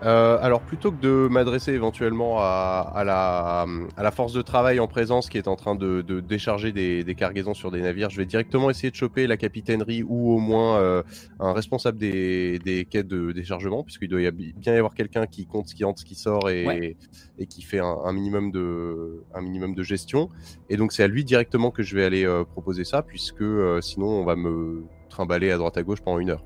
Euh, 0.03 0.39
alors 0.41 0.63
plutôt 0.63 0.91
que 0.93 1.01
de 1.01 1.29
m'adresser 1.31 1.73
éventuellement 1.73 2.39
à, 2.41 2.91
à 2.95 3.05
la, 3.05 3.67
à 3.99 4.03
la 4.03 4.11
force 4.11 4.33
de 4.33 4.41
travail 4.41 4.81
en 4.81 4.89
présence 4.89 5.29
qui 5.29 5.37
est 5.37 5.47
en 5.47 5.57
train 5.57 5.75
de, 5.75 6.01
de 6.01 6.21
décharger 6.21 6.73
des, 6.73 7.05
des 7.05 7.15
cargaisons 7.15 7.53
sur 7.53 7.71
des 7.71 7.83
navires, 7.83 8.09
je 8.09 8.17
vais 8.17 8.25
directement 8.25 8.71
essayer 8.71 8.91
de 8.91 8.97
choper 8.97 9.27
la 9.27 9.37
capitainerie 9.37 10.03
ou 10.03 10.33
au 10.33 10.39
moins 10.39 10.79
euh, 10.79 11.03
un 11.39 11.53
responsable 11.53 11.99
des, 11.99 12.59
des 12.61 12.87
quais 12.87 13.03
de 13.03 13.33
déchargement, 13.33 13.85
puisqu'il 13.85 14.09
doit 14.09 14.23
y 14.23 14.31
bien 14.31 14.75
y 14.75 14.79
avoir 14.79 14.95
quelqu'un 14.95 15.27
qui 15.27 15.45
compte 15.45 15.69
ce 15.69 15.75
qui 15.75 15.85
entre, 15.85 16.01
ce 16.01 16.07
qui 16.07 16.15
sort 16.15 16.49
et, 16.49 16.67
Ouais. 16.67 16.97
et 17.39 17.47
qui 17.47 17.61
fait 17.61 17.81
un, 17.81 17.99
un 18.05 18.13
minimum 18.13 18.53
de, 18.53 19.23
un 19.35 19.43
minimum 19.43 19.75
de 19.75 19.83
gestion. 19.83 20.31
Et 20.71 20.79
donc 20.79 20.93
c'est 20.93 21.03
à 21.03 21.09
lui 21.09 21.25
directement 21.25 21.71
que 21.71 21.83
je 21.83 21.95
vais 21.95 22.05
aller 22.05 22.25
euh, 22.25 22.45
proposer 22.45 22.85
ça, 22.85 23.03
puisque 23.03 23.45
sinon 23.83 24.07
on 24.07 24.25
va 24.25 24.35
me 24.37 24.85
trimballer 25.11 25.51
à 25.51 25.59
droite 25.59 25.77
à 25.77 25.83
gauche 25.83 26.01
pendant 26.01 26.21
une 26.21 26.31
heure. 26.31 26.45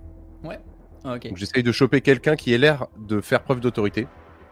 Ah. 1.05 1.19
Donc 1.19 1.37
j'essaye 1.37 1.63
de 1.63 1.73
choper 1.73 2.01
quelqu'un 2.01 2.35
qui 2.37 2.53
ait 2.55 2.59
l'air 2.59 2.87
de 2.99 3.21
faire 3.21 3.43
preuve 3.43 3.61
d'autorité, 3.61 4.07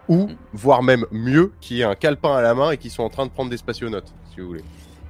ou 0.07 0.27
Mm. 0.27 0.35
voire 0.53 0.83
même 0.83 1.05
mieux, 1.11 1.51
qui 1.61 1.81
ait 1.81 1.85
un 1.85 1.95
calepin 1.95 2.35
à 2.35 2.41
la 2.41 2.53
main 2.53 2.71
et 2.71 2.77
qui 2.77 2.89
soit 2.89 3.03
en 3.05 3.09
train 3.09 3.25
de 3.25 3.31
prendre 3.31 3.49
des 3.49 3.57
spationautes, 3.57 4.13
si 4.33 4.41
vous 4.41 4.47
voulez. 4.47 4.63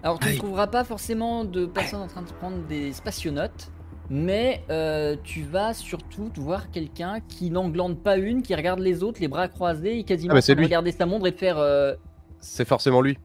Alors 0.03 0.19
tu 0.19 0.29
ne 0.29 0.37
trouveras 0.37 0.67
pas 0.67 0.83
forcément 0.83 1.43
de 1.45 1.65
personnes 1.65 2.01
en 2.01 2.07
train 2.07 2.21
de 2.23 2.31
prendre 2.33 2.57
des 2.67 2.91
spationautes, 2.93 3.69
mais 4.09 4.63
euh, 4.69 5.15
tu 5.23 5.43
vas 5.43 5.73
surtout 5.73 6.29
voir 6.37 6.69
quelqu'un 6.71 7.19
qui 7.27 7.49
n'englande 7.49 7.97
pas 8.03 8.17
une, 8.17 8.41
qui 8.41 8.53
regarde 8.53 8.79
les 8.79 9.01
autres, 9.01 9.19
les 9.21 9.27
bras 9.29 9.47
croisés, 9.47 9.99
et 9.99 10.03
quasiment 10.03 10.31
Ah 10.31 10.35
bah, 10.35 10.39
en 10.39 10.41
c'est 10.41 10.53
train 10.53 10.55
de 10.55 10.59
lui. 10.59 10.65
regarder 10.67 10.91
sa 10.91 11.05
montre 11.05 11.25
et 11.27 11.31
de 11.31 11.37
faire. 11.37 11.57
euh, 11.57 11.95
C'est 12.39 12.67
forcément 12.67 13.01
lui. 13.01 13.17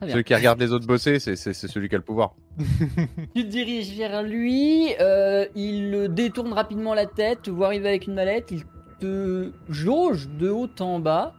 Celui 0.00 0.24
qui 0.24 0.34
regarde 0.34 0.60
les 0.60 0.72
autres 0.72 0.86
bosser, 0.86 1.18
c'est 1.18 1.36
celui 1.36 1.88
qui 1.88 1.94
a 1.94 1.98
le 1.98 2.04
pouvoir. 2.04 2.34
Tu 3.34 3.44
te 3.44 3.48
diriges 3.48 3.96
vers 3.96 4.22
lui, 4.22 4.94
euh, 5.00 5.46
il 5.54 6.08
détourne 6.10 6.52
rapidement 6.52 6.94
la 6.94 7.06
tête, 7.06 7.42
te 7.42 7.50
voit 7.50 7.66
arriver 7.66 7.88
avec 7.88 8.06
une 8.06 8.14
mallette, 8.14 8.50
il 8.50 8.64
te 9.00 9.52
jauge 9.68 10.28
de 10.28 10.50
haut 10.50 10.68
en 10.80 11.00
bas. 11.00 11.34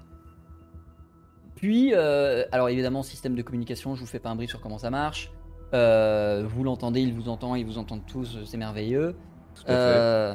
Puis, 1.55 1.91
euh, 1.93 2.45
alors 2.51 2.69
évidemment, 2.69 3.03
système 3.03 3.35
de 3.35 3.41
communication, 3.41 3.95
je 3.95 4.01
vous 4.01 4.07
fais 4.07 4.19
pas 4.19 4.29
un 4.29 4.35
brief 4.35 4.49
sur 4.49 4.61
comment 4.61 4.77
ça 4.77 4.89
marche. 4.89 5.31
Euh, 5.73 6.45
vous 6.47 6.63
l'entendez, 6.63 7.01
il 7.01 7.13
vous 7.13 7.29
entend, 7.29 7.55
ils 7.55 7.65
vous 7.65 7.77
entendent 7.77 8.05
tous, 8.05 8.37
c'est 8.45 8.57
merveilleux. 8.57 9.15
Tout 9.55 9.63
à 9.63 9.65
fait. 9.65 9.73
Euh, 9.73 10.33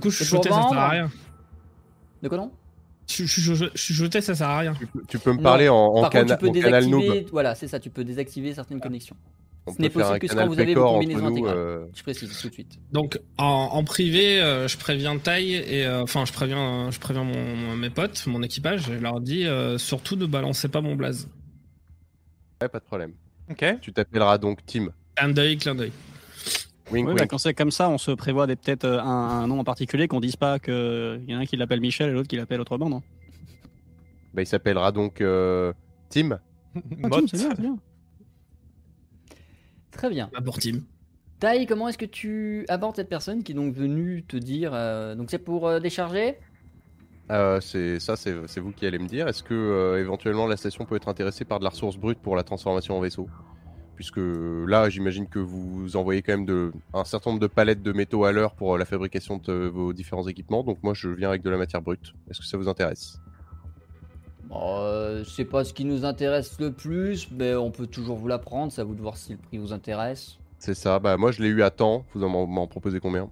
pour 0.00 0.12
ça 0.12 0.24
sert 0.24 0.54
à 0.54 0.88
rien. 0.88 1.10
De 2.22 2.28
quoi 2.28 2.38
non? 2.38 2.50
Chu- 3.10 3.26
chu- 3.26 3.70
Chuchoter, 3.74 4.20
ça 4.20 4.34
sert 4.34 4.48
à 4.48 4.58
rien. 4.60 4.74
Tu, 4.78 4.86
peux- 4.86 5.02
tu 5.08 5.18
peux 5.18 5.32
me 5.32 5.36
Non. 5.38 5.42
parler 5.42 5.68
en, 5.68 5.74
en, 5.76 6.00
Par 6.02 6.10
cana- 6.10 6.36
contre, 6.36 6.38
tu 6.52 6.52
peux 6.52 6.58
en 6.58 6.62
canal 6.62 6.86
noob. 6.86 7.00
désactiver. 7.02 7.26
Voilà, 7.32 7.54
c'est 7.54 7.66
ça, 7.68 7.80
tu 7.80 7.90
peux 7.90 8.04
désactiver 8.04 8.54
certaines 8.54 8.80
connexions. 8.80 9.16
On 9.66 9.74
Ce 9.74 9.82
n'est 9.82 9.90
possible 9.90 10.18
que 10.20 10.26
quand 10.26 10.46
vous 10.46 10.58
avez 10.58 10.74
vos 10.74 10.84
combinaisons 10.84 11.20
nous, 11.20 11.26
intégrales. 11.32 11.56
euh, 11.56 11.84
Je 11.94 12.02
précise 12.02 12.38
tout 12.40 12.48
de 12.48 12.52
suite. 12.54 12.78
Donc 12.92 13.20
en, 13.36 13.44
en 13.72 13.84
privé, 13.84 14.40
euh, 14.40 14.66
je 14.68 14.76
préviens 14.78 15.18
Taille 15.18 15.54
et 15.54 15.84
euh, 15.86 16.02
enfin 16.02 16.24
je 16.24 16.32
préviens, 16.32 16.90
je 16.90 16.98
préviens 16.98 17.24
mon, 17.24 17.56
mon- 17.56 17.76
mes 17.76 17.90
potes, 17.90 18.26
mon 18.26 18.42
équipage, 18.42 18.88
et 18.88 18.94
je 18.94 18.98
leur 19.02 19.20
dis 19.20 19.44
euh, 19.46 19.76
surtout 19.76 20.16
ne 20.16 20.24
balancez 20.26 20.68
pas 20.68 20.80
mon 20.80 20.94
blaze. 20.96 21.28
Ouais, 22.62 22.68
pas 22.68 22.78
de 22.78 22.84
problème. 22.84 23.12
Ok. 23.50 23.64
Tu 23.82 23.92
t'appelleras 23.92 24.38
donc 24.38 24.60
Tim. 24.66 24.88
Clin 25.16 25.28
d'œil, 25.28 25.56
clin 25.58 25.74
d'œil. 25.74 25.92
Wink, 26.92 27.08
Oui, 27.08 27.14
bah, 27.14 27.26
quand 27.26 27.38
c'est 27.38 27.54
comme 27.54 27.70
ça, 27.70 27.88
on 27.88 27.98
se 27.98 28.10
prévoit 28.10 28.46
peut-être 28.46 28.84
euh, 28.84 29.00
un, 29.00 29.04
un 29.42 29.46
nom 29.46 29.60
en 29.60 29.64
particulier, 29.64 30.08
qu'on 30.08 30.20
dise 30.20 30.36
pas 30.36 30.58
qu'il 30.58 31.24
y 31.28 31.34
en 31.34 31.38
a 31.38 31.42
un 31.42 31.46
qui 31.46 31.56
l'appelle 31.56 31.80
Michel 31.80 32.10
et 32.10 32.12
l'autre 32.12 32.28
qui 32.28 32.36
l'appelle 32.36 32.60
autrement, 32.60 32.88
non 32.88 33.02
Bah, 34.34 34.42
il 34.42 34.46
s'appellera 34.46 34.92
donc 34.92 35.20
euh, 35.20 35.72
Tim. 36.08 36.38
Ah. 36.74 37.08
Tim, 37.10 37.26
c'est 37.26 37.60
bien. 37.60 37.78
Très 39.90 40.08
bien. 40.10 40.30
Pour 40.44 40.58
Team. 40.58 40.82
Tai, 41.40 41.66
comment 41.66 41.88
est-ce 41.88 41.98
que 41.98 42.04
tu 42.04 42.64
abordes 42.68 42.96
cette 42.96 43.08
personne 43.08 43.42
qui 43.42 43.52
est 43.52 43.54
donc 43.54 43.74
venue 43.74 44.24
te 44.28 44.36
dire 44.36 44.72
euh, 44.74 45.14
donc 45.14 45.30
c'est 45.30 45.38
pour 45.38 45.66
euh, 45.66 45.80
décharger? 45.80 46.36
Euh, 47.30 47.60
c'est 47.60 47.98
ça, 48.00 48.16
c'est 48.16 48.34
c'est 48.46 48.60
vous 48.60 48.72
qui 48.72 48.86
allez 48.86 48.98
me 48.98 49.06
dire. 49.08 49.26
Est-ce 49.28 49.42
que 49.42 49.54
euh, 49.54 50.00
éventuellement 50.00 50.46
la 50.46 50.56
station 50.56 50.84
peut 50.84 50.96
être 50.96 51.08
intéressée 51.08 51.44
par 51.44 51.58
de 51.58 51.64
la 51.64 51.70
ressource 51.70 51.96
brute 51.96 52.18
pour 52.18 52.36
la 52.36 52.42
transformation 52.42 52.96
en 52.98 53.00
vaisseau? 53.00 53.28
Puisque 54.00 54.16
là, 54.16 54.88
j'imagine 54.88 55.28
que 55.28 55.38
vous 55.38 55.94
envoyez 55.94 56.22
quand 56.22 56.32
même 56.32 56.46
de, 56.46 56.72
un 56.94 57.04
certain 57.04 57.32
nombre 57.32 57.40
de 57.42 57.46
palettes 57.46 57.82
de 57.82 57.92
métaux 57.92 58.24
à 58.24 58.32
l'heure 58.32 58.54
pour 58.54 58.74
euh, 58.74 58.78
la 58.78 58.86
fabrication 58.86 59.36
de 59.36 59.52
euh, 59.52 59.68
vos 59.68 59.92
différents 59.92 60.26
équipements. 60.26 60.62
Donc 60.64 60.78
moi, 60.82 60.94
je 60.94 61.10
viens 61.10 61.28
avec 61.28 61.42
de 61.42 61.50
la 61.50 61.58
matière 61.58 61.82
brute. 61.82 62.14
Est-ce 62.30 62.40
que 62.40 62.46
ça 62.46 62.56
vous 62.56 62.66
intéresse? 62.66 63.20
Bon, 64.48 64.78
euh, 64.78 65.22
C'est 65.24 65.44
pas 65.44 65.64
ce 65.64 65.74
qui 65.74 65.84
nous 65.84 66.06
intéresse 66.06 66.58
le 66.58 66.72
plus, 66.72 67.30
mais 67.30 67.54
on 67.54 67.70
peut 67.70 67.86
toujours 67.86 68.16
vous 68.16 68.26
la 68.26 68.38
prendre. 68.38 68.72
C'est 68.72 68.80
à 68.80 68.84
vous 68.84 68.94
de 68.94 69.02
voir 69.02 69.18
si 69.18 69.32
le 69.32 69.38
prix 69.38 69.58
vous 69.58 69.74
intéresse. 69.74 70.38
C'est 70.58 70.72
ça. 70.72 70.98
Bah 70.98 71.18
moi, 71.18 71.30
je 71.30 71.42
l'ai 71.42 71.48
eu 71.48 71.62
à 71.62 71.70
temps. 71.70 72.06
Vous 72.14 72.24
en 72.24 72.30
m'en- 72.46 72.66
proposez 72.66 73.00
combien? 73.00 73.28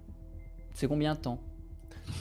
C'est 0.75 0.87
combien 0.87 1.15
de 1.15 1.19
temps? 1.19 1.39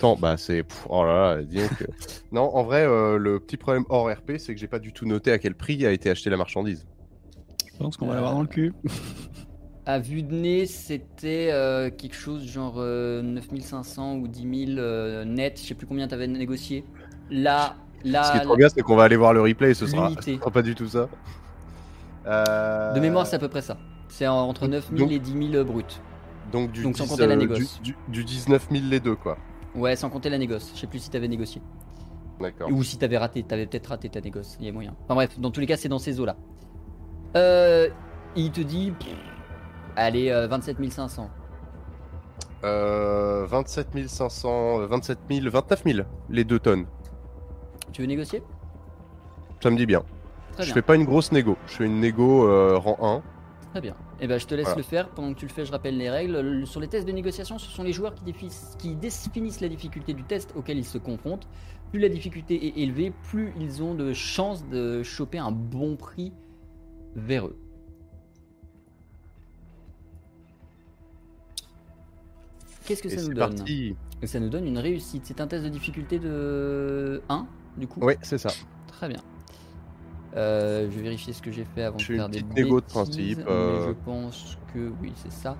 Temps, 0.01 0.17
bah 0.17 0.39
c'est. 0.39 0.65
Oh 0.89 1.05
là 1.05 1.37
là, 1.37 1.43
dis 1.43 1.57
donc. 1.57 1.83
euh, 1.83 1.87
non, 2.33 2.55
en 2.57 2.65
vrai, 2.65 2.87
euh, 2.87 3.19
le 3.19 3.41
petit 3.41 3.59
problème 3.59 3.85
hors 3.91 4.11
RP, 4.11 4.39
c'est 4.39 4.55
que 4.55 4.59
j'ai 4.61 4.69
pas 4.69 4.79
du 4.79 4.95
tout 4.95 5.05
noté 5.05 5.33
à 5.33 5.39
quel 5.39 5.55
prix 5.55 5.85
a 5.85 5.93
été 5.93 6.09
achetée 6.09 6.31
la 6.31 6.39
marchandise. 6.39 6.87
Je 7.79 7.85
pense 7.85 7.97
qu'on 7.97 8.07
va 8.09 8.15
l'avoir 8.15 8.33
dans 8.35 8.41
le 8.43 8.49
cul. 8.49 8.75
À 9.87 10.01
vue 10.01 10.23
de 10.23 10.35
nez, 10.35 10.67
c'était 10.67 11.51
euh, 11.53 11.91
quelque 11.91 12.17
chose 12.17 12.45
genre 12.45 12.75
euh, 12.79 13.23
9500 13.23 14.17
ou 14.17 14.27
10 14.29 14.67
000 14.75 14.79
euh, 14.79 15.25
net. 15.25 15.59
Je 15.63 15.67
sais 15.67 15.75
plus 15.75 15.87
combien 15.87 16.09
t'avais 16.09 16.27
négocié. 16.27 16.85
Là, 17.31 17.77
là, 18.05 18.25
Ce 18.25 18.33
qui 18.33 18.39
est 18.39 18.43
trop 18.43 18.57
bien, 18.57 18.69
c'est 18.69 18.83
qu'on 18.83 18.97
va 18.97 19.05
aller 19.05 19.17
voir 19.17 19.33
le 19.33 19.41
replay 19.41 19.71
et 19.71 19.75
ce 19.75 19.87
sera, 19.87 20.11
ce 20.21 20.35
sera 20.37 20.51
pas 20.51 20.63
du 20.63 20.75
tout 20.75 20.89
ça. 20.89 21.09
Euh, 22.27 22.93
de 22.95 23.01
mémoire, 23.01 23.27
c'est 23.27 23.37
à 23.37 23.39
peu 23.39 23.49
près 23.49 23.63
ça. 23.63 23.79
C'est 24.09 24.27
en- 24.27 24.49
entre 24.49 24.67
9000 24.67 24.99
Donc- 24.99 25.13
et 25.13 25.19
10 25.19 25.51
000 25.53 25.65
bruts. 25.65 25.85
Donc, 26.53 26.73
du, 26.73 26.83
donc 26.83 26.97
sans 26.97 27.05
10, 27.05 27.11
compter 27.11 27.27
la 27.27 27.35
euh, 27.35 27.37
négoce. 27.37 27.81
du, 27.81 27.93
du, 27.93 27.97
du 28.09 28.25
19 28.25 28.69
000 28.71 28.85
les 28.91 29.01
deux, 29.01 29.15
quoi. 29.15 29.39
Ouais, 29.75 29.97
sans 29.97 30.11
compter 30.11 30.31
la 30.31 30.39
négoce. 30.39 30.73
Je 30.75 30.81
sais 30.81 30.87
plus 30.87 30.99
si 30.99 31.11
t'avais 31.11 31.29
négocié. 31.29 31.63
D'accord. 32.41 32.71
Ou 32.73 32.83
si 32.83 32.99
t'avais 32.99 33.19
raté, 33.19 33.43
t'avais 33.43 33.67
peut-être 33.67 33.87
raté 33.89 34.09
ta 34.09 34.21
négoce, 34.21 34.57
il 34.61 34.67
y 34.67 34.69
a 34.69 34.73
moyen. 34.73 34.95
Enfin 35.05 35.15
bref, 35.15 35.39
dans 35.39 35.51
tous 35.51 35.61
les 35.61 35.67
cas, 35.67 35.77
c'est 35.77 35.89
dans 35.89 35.99
ces 35.99 36.21
eaux-là. 36.21 36.37
Euh, 37.37 37.89
il 38.37 38.51
te 38.53 38.61
dit, 38.61 38.93
pff, 38.99 39.09
allez, 39.97 40.31
euh, 40.31 40.47
27 40.49 40.77
500. 40.93 41.31
Euh, 42.65 43.47
27 43.47 44.09
500, 44.09 44.81
euh, 44.81 44.87
27 44.87 45.19
000, 45.31 45.51
29 45.51 45.83
000 45.85 45.99
les 46.31 46.45
deux 46.45 46.59
tonnes. 46.59 46.87
Tu 47.93 48.03
veux 48.03 48.09
négocier? 48.09 48.43
Ça 49.63 49.71
me 49.71 49.77
dit 49.77 49.87
bien. 49.87 50.03
Très 50.53 50.63
je 50.65 50.69
bien, 50.69 50.75
fais 50.75 50.83
pas 50.83 50.97
une 50.97 51.05
grosse 51.05 51.31
négo. 51.31 51.57
Je 51.67 51.73
fais 51.75 51.85
une 51.87 52.01
négo 52.01 52.49
euh, 52.49 52.77
rang 52.79 53.23
très 53.71 53.81
bien. 53.83 53.95
Et 54.21 54.27
ben, 54.27 54.41
je 54.41 54.47
te 54.47 54.55
laisse 54.55 54.65
Voilà. 54.65 54.79
le 54.79 54.83
faire. 54.83 55.09
Pendant 55.11 55.33
que 55.35 55.39
tu 55.39 55.47
le 55.47 55.53
fais, 55.53 55.65
je 55.65 55.71
rappelle 55.71 55.97
les 55.99 56.11
règles. 56.11 56.41
Le- 56.41 56.67
Sur 56.67 56.81
les 56.81 56.89
tests 56.89 57.07
de 57.07 57.13
négociation, 57.13 57.59
ce 57.59 57.69
sont 57.71 57.83
les 57.85 57.93
joueurs 57.93 58.15
qui, 58.15 58.25
qui 58.79 58.95
définissent 58.97 59.61
la 59.61 59.69
difficulté 59.69 60.15
du 60.15 60.25
test 60.25 60.53
auquel 60.57 60.79
ils 60.79 60.85
se 60.87 60.99
confrontent. 60.99 61.47
Plus 61.91 62.01
la 62.01 62.09
difficulté 62.09 62.67
est 62.67 62.83
élevée, 62.83 63.13
plus 63.31 63.53
ils 63.61 63.83
ont 63.83 63.95
de 63.95 64.13
chances 64.15 64.67
de 64.69 65.03
choper 65.03 65.39
un 65.39 65.53
bon 65.53 65.97
prix 65.97 66.33
vers 67.19 67.47
eux. 67.47 67.57
Qu'est-ce 72.87 73.03
que 73.03 73.09
1. 73.09 73.13
Et 73.13 73.17
ça 73.17 73.23
nous 73.29 73.35
donne? 73.35 73.57
Parti. 73.57 73.97
Ça 74.25 74.41
nous 74.41 74.49
donne 74.49 74.67
une 74.67 74.79
réussite. 74.79 75.27
C'est 75.27 75.41
un 75.41 75.47
test 75.47 75.65
de 75.65 75.69
difficulté 75.69 76.19
de 76.19 77.23
1, 77.29 77.47
du 77.77 77.87
coup? 77.87 78.01
Oui, 78.03 78.15
c'est 78.23 78.39
ça. 78.39 78.51
Très 78.87 79.09
bien. 79.09 79.21
Euh, 80.37 80.89
je 80.91 80.97
vais 80.97 81.03
vérifier 81.03 81.33
ce 81.33 81.43
que 81.43 81.51
j'ai 81.51 81.65
fait 81.65 81.83
avant 81.83 81.99
Je 81.99 82.05
de 82.05 82.07
fais 82.07 82.13
une 82.15 82.19
faire 82.21 82.29
des 82.29 82.41
petite 82.41 82.55
négo 82.55 82.81
de 82.81 82.87
bêtises, 82.87 82.95
principe, 82.95 83.39
mais 83.39 83.51
euh. 83.51 83.89
je 83.89 83.93
pense 84.05 84.59
que 84.73 84.93
oui, 85.01 85.13
c'est 85.17 85.33
ça. 85.33 85.57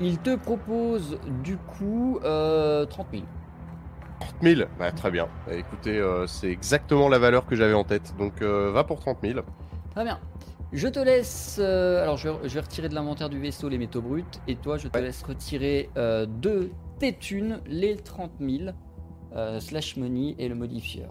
Il 0.00 0.18
te 0.18 0.36
propose 0.36 1.18
du 1.42 1.56
coup 1.56 2.20
euh, 2.22 2.86
30 2.86 3.06
000. 3.12 3.24
30 4.20 4.34
000 4.42 4.68
bah, 4.78 4.92
Très 4.92 5.10
bien. 5.10 5.28
Bah, 5.46 5.54
écoutez, 5.54 5.98
euh, 5.98 6.26
c'est 6.26 6.50
exactement 6.50 7.08
la 7.08 7.18
valeur 7.18 7.46
que 7.46 7.56
j'avais 7.56 7.74
en 7.74 7.84
tête. 7.84 8.14
Donc, 8.18 8.42
euh, 8.42 8.70
va 8.70 8.84
pour 8.84 9.00
30 9.00 9.18
000. 9.22 9.40
Très 9.94 10.04
bien. 10.04 10.18
Je 10.72 10.88
te 10.88 10.98
laisse. 10.98 11.56
euh, 11.60 12.02
alors, 12.02 12.16
je 12.18 12.28
vais, 12.28 12.48
je 12.48 12.54
vais 12.54 12.60
retirer 12.60 12.88
de 12.88 12.94
l'inventaire 12.94 13.28
du 13.30 13.40
vaisseau 13.40 13.68
les 13.68 13.78
métaux 13.78 14.02
bruts. 14.02 14.24
Et 14.46 14.56
toi, 14.56 14.76
je 14.76 14.88
te 14.88 14.96
Ouais. 14.98 15.04
laisse 15.04 15.22
retirer 15.22 15.88
euh, 15.96 16.26
de 16.26 16.70
tes 16.98 17.14
thunes 17.16 17.60
les 17.66 17.96
30 17.96 18.32
000 18.40 18.70
euh, 19.34 19.60
slash 19.60 19.96
money 19.96 20.34
et 20.38 20.48
le 20.48 20.54
modifieur. 20.54 21.10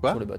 Quoi 0.00 0.10
Sur 0.10 0.20
le 0.20 0.26
bot. 0.26 0.34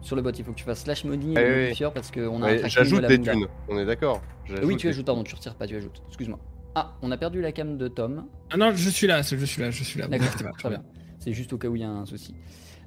Sur 0.00 0.16
le 0.16 0.22
bot, 0.22 0.30
il 0.30 0.44
faut 0.44 0.52
que 0.52 0.56
tu 0.56 0.64
fasses 0.64 0.82
slash 0.84 1.04
money 1.04 1.32
et 1.32 1.36
Ah 1.38 1.42
le 1.42 1.54
oui. 1.54 1.62
modifieur 1.64 1.92
parce 1.92 2.10
qu'on 2.10 2.42
a 2.42 2.46
un 2.46 2.50
Ouais, 2.56 2.62
de 2.62 2.68
J'ajoute 2.68 3.06
des 3.06 3.20
thunes. 3.20 3.46
On 3.68 3.78
est 3.78 3.86
d'accord 3.86 4.22
J'ajoute 4.44 4.64
Oui, 4.64 4.76
tu 4.76 4.88
ajoutes, 4.88 5.06
pardon, 5.06 5.22
tu 5.24 5.34
retires 5.34 5.54
pas, 5.54 5.66
tu 5.66 5.76
ajoutes. 5.76 6.02
Excuse-moi. 6.08 6.38
Ah, 6.74 6.94
on 7.02 7.10
a 7.10 7.16
perdu 7.16 7.40
la 7.40 7.52
cam 7.52 7.76
de 7.78 7.88
Tom. 7.88 8.26
Ah 8.50 8.56
non, 8.56 8.70
je 8.74 8.90
suis 8.90 9.06
là, 9.06 9.22
je 9.22 9.44
suis 9.44 9.62
là, 9.62 9.70
je 9.70 9.82
suis 9.82 9.98
là. 10.00 10.08
D'accord, 10.08 10.28
très 10.58 10.68
bien. 10.68 10.82
C'est 11.18 11.32
juste 11.32 11.52
au 11.52 11.58
cas 11.58 11.68
où 11.68 11.76
il 11.76 11.82
y 11.82 11.84
a 11.84 11.90
un 11.90 12.04
souci. 12.06 12.34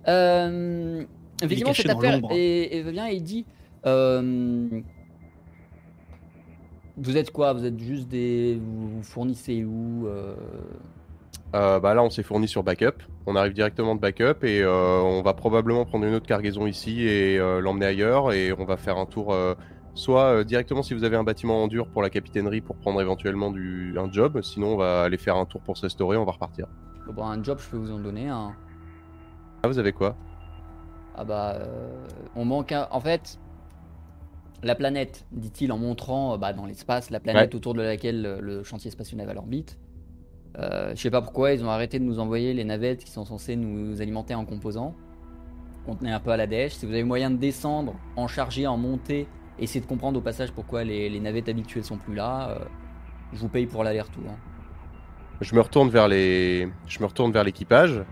Euh, 0.08 1.04
effectivement, 1.42 1.74
cette 1.74 1.90
affaire 1.90 2.20
et 2.32 2.84
vient 2.92 3.08
et 3.10 3.16
il 3.16 3.24
dit 3.24 3.46
euh, 3.86 4.82
Vous 6.98 7.18
êtes 7.18 7.32
quoi? 7.32 7.54
Vous 7.54 7.66
êtes 7.66 7.80
juste 7.80 8.08
des. 8.08 8.56
Vous, 8.56 8.90
vous 8.90 9.04
fournissez 9.04 9.64
où 9.64 10.08
euh, 10.08 10.36
Euh, 11.56 11.80
bah 11.80 11.94
là, 11.94 12.04
on 12.04 12.10
s'est 12.10 12.24
fourni 12.24 12.48
sur 12.48 12.64
backup. 12.64 13.04
On 13.26 13.36
arrive 13.36 13.54
directement 13.54 13.96
de 13.96 14.00
backup 14.00 14.44
et 14.44 14.66
on 14.66 15.22
va 15.22 15.34
probablement 15.34 15.86
prendre 15.86 16.06
une 16.06 16.14
autre 16.14 16.28
cargaison 16.28 16.68
ici 16.68 17.02
et 17.04 17.38
l'emmener 17.38 17.86
ailleurs. 17.86 18.34
Et 18.34 18.52
on 18.54 18.66
va 18.66 18.78
faire 18.78 18.98
un 18.98 19.06
tour, 19.06 19.36
soit 19.94 20.44
directement 20.44 20.84
si 20.84 20.94
vous 20.94 21.04
avez 21.04 21.16
un 21.16 21.24
bâtiment 21.24 21.64
en 21.64 21.68
dur 21.68 21.88
pour 21.88 22.02
la 22.02 22.10
capitainerie 22.10 22.62
pour 22.62 22.76
prendre 22.76 23.00
éventuellement 23.02 23.52
du, 23.52 23.96
un 23.98 24.12
job. 24.12 24.42
Sinon, 24.42 24.74
on 24.74 24.78
va 24.78 25.04
aller 25.04 25.18
faire 25.18 25.36
un 25.36 25.46
tour 25.46 25.62
pour 25.62 25.78
se 25.78 25.84
restaurer. 25.84 26.18
On 26.18 26.26
va 26.26 26.32
repartir. 26.32 26.68
Bon, 27.12 27.24
un 27.24 27.44
job, 27.44 27.60
je 27.60 27.70
peux 27.70 27.78
vous 27.78 27.92
en 27.92 28.00
donner 28.00 28.30
un. 28.30 28.54
Ah, 29.64 29.68
vous 29.68 29.80
avez 29.80 29.92
quoi? 29.92 30.16
Ah 31.16 31.24
bah, 31.26 31.56
euh, 31.56 32.08
on 32.36 32.46
manque 32.46 32.72
un... 32.72 32.88
En 32.92 33.00
fait, 33.02 33.40
la 34.64 34.76
planète, 34.76 35.26
dit-il 35.32 35.72
en 35.72 35.78
montrant 35.78 36.34
euh, 36.34 36.38
bah, 36.38 36.54
dans 36.54 36.66
l'espace 36.66 37.10
la 37.10 37.20
planète 37.20 37.56
autour 37.56 37.74
de 37.74 37.82
laquelle 37.82 38.26
euh, 38.26 38.40
le 38.42 38.64
chantier 38.64 38.92
spatial 38.92 39.18
naval 39.18 39.38
orbite. 39.38 39.78
Euh, 40.58 40.92
je 40.96 41.02
sais 41.02 41.12
pas 41.12 41.22
pourquoi 41.22 41.54
ils 41.54 41.64
ont 41.64 41.70
arrêté 41.70 42.00
de 42.00 42.04
nous 42.04 42.20
envoyer 42.20 42.54
les 42.54 42.64
navettes 42.64 43.04
qui 43.04 43.12
sont 43.12 43.24
censées 43.26 43.56
nous 43.56 44.02
alimenter 44.02 44.34
en 44.36 44.46
composants. 44.46 44.96
On 45.88 45.96
tenait 45.96 46.12
un 46.12 46.20
peu 46.20 46.32
à 46.32 46.38
la 46.38 46.48
dèche. 46.48 46.74
Si 46.74 46.86
vous 46.86 46.92
avez 46.92 47.04
moyen 47.04 47.32
de 47.32 47.38
descendre, 47.38 47.96
en 48.16 48.28
charger, 48.28 48.68
en 48.68 48.78
monter, 48.78 49.28
essayer 49.60 49.80
de 49.80 49.86
comprendre 49.86 50.18
au 50.20 50.22
passage 50.22 50.52
pourquoi 50.52 50.84
les, 50.84 51.10
les 51.10 51.20
navettes 51.20 51.50
habituelles 51.50 51.84
sont 51.84 51.98
plus 51.98 52.16
là, 52.16 52.50
euh, 52.50 52.66
je 53.34 53.40
vous 53.40 53.48
paye 53.50 53.66
pour 53.68 53.84
l'aller-retour. 53.84 54.24
hein. 54.28 54.38
Je 55.42 55.56
me 55.56 55.62
retourne 55.62 55.90
vers 55.90 56.08
les, 56.08 56.68
je 56.88 57.00
me 57.00 57.06
retourne 57.06 57.32
vers 57.32 57.44
l'équipage 57.44 58.04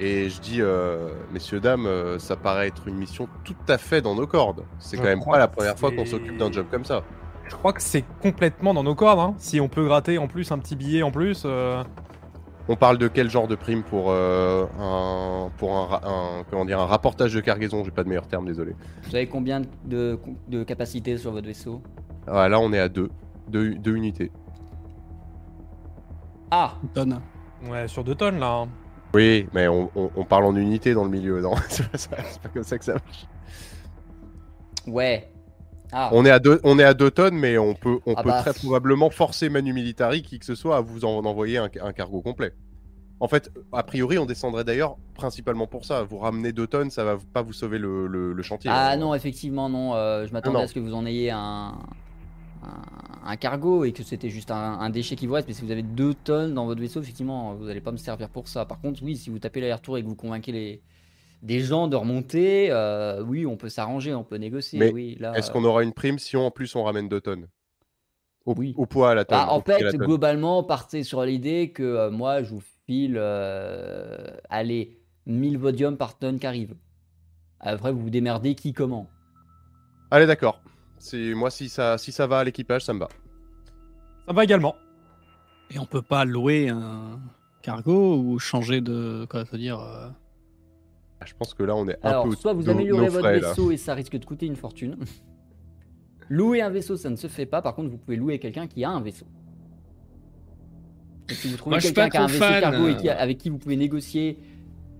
et 0.00 0.28
je 0.28 0.40
dis, 0.40 0.60
euh, 0.60 1.08
messieurs 1.32 1.60
dames, 1.60 1.86
euh, 1.86 2.18
ça 2.18 2.36
paraît 2.36 2.68
être 2.68 2.86
une 2.88 2.96
mission 2.96 3.28
tout 3.44 3.54
à 3.68 3.78
fait 3.78 4.00
dans 4.00 4.14
nos 4.14 4.26
cordes. 4.26 4.64
C'est 4.78 4.96
quand 4.96 5.04
même 5.04 5.24
pas 5.24 5.38
la 5.38 5.48
première 5.48 5.76
fois 5.78 5.90
qu'on 5.90 6.04
s'occupe 6.06 6.36
d'un 6.36 6.50
job 6.52 6.66
comme 6.70 6.84
ça. 6.84 7.02
Je 7.48 7.54
crois 7.56 7.72
que 7.72 7.80
c'est 7.82 8.04
complètement 8.20 8.74
dans 8.74 8.82
nos 8.84 8.94
cordes. 8.94 9.20
Hein. 9.20 9.34
Si 9.38 9.60
on 9.60 9.68
peut 9.68 9.84
gratter 9.86 10.18
en 10.18 10.28
plus 10.28 10.52
un 10.52 10.58
petit 10.58 10.76
billet 10.76 11.02
en 11.02 11.10
plus. 11.10 11.42
euh, 11.46 11.82
On 12.68 12.76
parle 12.76 12.98
de 12.98 13.08
quel 13.08 13.30
genre 13.30 13.48
de 13.48 13.54
prime 13.56 13.82
pour 13.82 14.10
euh, 14.10 14.66
un, 14.78 15.50
pour 15.56 15.74
un, 15.74 16.44
comment 16.50 16.66
dire, 16.66 16.78
un 16.78 16.84
rapportage 16.86 17.32
de 17.32 17.40
cargaison? 17.40 17.82
J'ai 17.84 17.90
pas 17.90 18.04
de 18.04 18.08
meilleur 18.08 18.26
terme, 18.28 18.44
désolé. 18.44 18.76
Vous 19.02 19.10
savez 19.10 19.26
combien 19.26 19.62
de, 19.86 20.18
de 20.48 20.62
capacité 20.62 21.16
sur 21.16 21.32
votre 21.32 21.46
vaisseau? 21.46 21.80
Ah, 22.26 22.48
là, 22.50 22.60
on 22.60 22.70
est 22.74 22.78
à 22.78 22.90
deux, 22.90 23.08
deux, 23.48 23.74
deux 23.76 23.96
unités. 23.96 24.30
Ah 26.50 26.74
Tonne. 26.94 27.20
Ouais, 27.68 27.88
sur 27.88 28.04
deux 28.04 28.14
tonnes 28.14 28.38
là. 28.38 28.52
hein. 28.52 28.68
Oui, 29.18 29.48
mais 29.52 29.66
on, 29.68 29.90
on- 29.96 30.10
on 30.14 30.24
parle 30.24 30.44
en 30.44 30.54
unité 30.56 30.94
dans 30.94 31.02
le 31.04 31.10
milieu, 31.10 31.40
non 31.40 31.54
C'est 31.68 32.08
pas, 32.10 32.16
comme 32.54 32.62
ça 32.62 32.78
que 32.78 32.84
ça 32.84 32.92
marche. 32.94 33.26
Ouais. 34.86 35.28
Ah, 35.90 36.10
On 36.12 36.24
est 36.24 36.30
à 36.30 36.38
deux, 36.38 36.60
on 36.64 36.78
est 36.78 36.84
à 36.84 36.94
deux 36.94 37.10
tonnes, 37.10 37.34
mais 37.36 37.58
on 37.58 37.74
peut, 37.74 37.98
on 38.06 38.14
Ah 38.16 38.22
peut 38.22 38.28
bah. 38.28 38.42
très 38.42 38.52
probablement 38.54 39.10
forcer 39.10 39.48
Manu 39.48 39.72
Militari, 39.72 40.22
qui 40.22 40.38
que 40.38 40.44
ce 40.44 40.54
soit, 40.54 40.76
à 40.76 40.80
vous 40.80 41.04
en 41.04 41.24
envoyer 41.24 41.58
un, 41.58 41.68
un 41.82 41.92
cargo 41.92 42.20
complet. 42.22 42.52
En 43.20 43.26
fait, 43.26 43.50
a 43.72 43.82
priori, 43.82 44.16
on 44.18 44.26
descendrait 44.26 44.62
d'ailleurs 44.64 44.96
principalement 45.14 45.66
pour 45.66 45.84
ça. 45.84 46.04
Vous 46.04 46.18
ramener 46.18 46.52
deux 46.52 46.68
tonnes, 46.68 46.90
ça 46.90 47.02
va 47.04 47.16
pas 47.32 47.42
vous 47.42 47.52
sauver 47.54 47.78
le, 47.78 48.06
le- 48.06 48.32
le 48.32 48.42
chantier. 48.42 48.70
Ah 48.72 48.96
non, 48.96 49.14
effectivement, 49.14 49.68
non. 49.68 49.94
euh, 49.94 50.26
je 50.26 50.32
m'attendais 50.32 50.58
Non. 50.58 50.64
à 50.64 50.68
ce 50.68 50.74
que 50.74 50.78
vous 50.80 50.94
en 50.94 51.04
ayez 51.04 51.30
un, 51.32 51.74
un, 52.62 53.30
un 53.30 53.36
cargo 53.36 53.84
et 53.84 53.92
que 53.92 54.02
c'était 54.02 54.30
juste 54.30 54.50
un, 54.50 54.56
un 54.80 54.90
déchet 54.90 55.16
qui 55.16 55.26
vous 55.26 55.34
reste. 55.34 55.48
Mais 55.48 55.54
si 55.54 55.62
vous 55.64 55.70
avez 55.70 55.82
deux 55.82 56.14
tonnes 56.14 56.54
dans 56.54 56.66
votre 56.66 56.80
vaisseau, 56.80 57.00
effectivement, 57.00 57.54
vous 57.54 57.66
n'allez 57.66 57.80
pas 57.80 57.92
me 57.92 57.96
servir 57.96 58.28
pour 58.28 58.48
ça. 58.48 58.64
Par 58.64 58.80
contre, 58.80 59.02
oui, 59.02 59.16
si 59.16 59.30
vous 59.30 59.38
tapez 59.38 59.60
l'aller-retour 59.60 59.98
et 59.98 60.02
que 60.02 60.08
vous 60.08 60.16
convainquez 60.16 60.52
les, 60.52 60.82
des 61.42 61.60
gens 61.60 61.88
de 61.88 61.96
remonter, 61.96 62.68
euh, 62.70 63.22
oui, 63.22 63.46
on 63.46 63.56
peut 63.56 63.68
s'arranger, 63.68 64.14
on 64.14 64.24
peut 64.24 64.36
négocier. 64.36 64.78
Mais 64.78 64.92
oui, 64.92 65.18
Est-ce 65.34 65.50
euh, 65.50 65.52
qu'on 65.52 65.64
aura 65.64 65.82
une 65.82 65.92
prime 65.92 66.18
si 66.18 66.36
on, 66.36 66.46
en 66.46 66.50
plus 66.50 66.74
on 66.74 66.82
ramène 66.84 67.08
deux 67.08 67.20
tonnes 67.20 67.48
au, 68.44 68.54
Oui. 68.56 68.74
au 68.76 68.86
poids 68.86 69.10
à 69.10 69.14
la 69.14 69.24
tonne. 69.24 69.38
bah, 69.38 69.52
en 69.52 69.60
fait, 69.60 69.96
globalement, 69.96 70.62
partez 70.64 71.04
sur 71.04 71.22
l'idée 71.24 71.70
que 71.70 71.82
euh, 71.82 72.10
moi, 72.10 72.42
je 72.42 72.50
vous 72.50 72.62
file, 72.86 73.16
euh, 73.18 74.16
allez, 74.48 74.98
1000 75.26 75.58
vodium 75.58 75.96
par 75.96 76.18
tonne 76.18 76.38
qui 76.38 76.46
arrive. 76.46 76.74
Après, 77.60 77.92
vous 77.92 78.00
vous 78.00 78.10
démerdez 78.10 78.54
qui 78.54 78.72
comment. 78.72 79.08
Allez, 80.10 80.26
d'accord. 80.26 80.60
C'est 80.98 81.34
moi 81.34 81.50
si 81.50 81.68
ça, 81.68 81.96
si 81.98 82.12
ça 82.12 82.26
va 82.26 82.38
à 82.40 82.44
l'équipage, 82.44 82.84
ça 82.84 82.92
me 82.92 82.98
va. 83.00 83.08
Ça 84.26 84.32
va 84.32 84.44
également. 84.44 84.74
Et 85.70 85.78
on 85.78 85.86
peut 85.86 86.02
pas 86.02 86.24
louer 86.24 86.68
un 86.70 87.20
cargo 87.62 88.16
ou 88.18 88.38
changer 88.38 88.80
de. 88.80 89.26
Quoi, 89.30 89.44
ça 89.44 89.52
veut 89.52 89.58
dire. 89.58 89.78
euh, 89.80 90.08
Ah, 91.20 91.24
Je 91.26 91.34
pense 91.34 91.54
que 91.54 91.62
là, 91.62 91.74
on 91.76 91.86
est 91.88 91.98
un 92.04 92.08
Alors, 92.10 92.24
peu 92.28 92.34
soit 92.36 92.52
vous 92.52 92.68
améliorez 92.68 93.06
nos 93.06 93.12
votre 93.12 93.24
frais, 93.24 93.40
là. 93.40 93.48
vaisseau 93.50 93.70
et 93.70 93.76
ça 93.76 93.94
risque 93.94 94.16
de 94.18 94.24
coûter 94.24 94.46
une 94.46 94.56
fortune. 94.56 94.96
Louer 96.30 96.60
un 96.62 96.68
vaisseau, 96.70 96.96
ça 96.96 97.08
ne 97.10 97.16
se 97.16 97.26
fait 97.26 97.46
pas. 97.46 97.62
Par 97.62 97.74
contre, 97.74 97.90
vous 97.90 97.96
pouvez 97.98 98.16
louer 98.16 98.38
quelqu'un 98.38 98.66
qui 98.66 98.84
a 98.84 98.90
un 98.90 99.00
vaisseau. 99.00 99.26
Et 101.30 101.34
si 101.34 101.48
vous 101.48 101.56
trouvez 101.56 101.78
quelqu'un 101.78 102.08
qui 102.08 102.16
a 102.16 102.22
un 102.22 102.26
vaisseau 102.26 102.38
fan, 102.44 102.60
cargo 102.60 102.88
et 102.88 102.96
qui 102.96 103.08
a- 103.08 103.18
avec 103.20 103.38
qui 103.38 103.50
vous 103.50 103.58
pouvez 103.58 103.76
négocier 103.76 104.38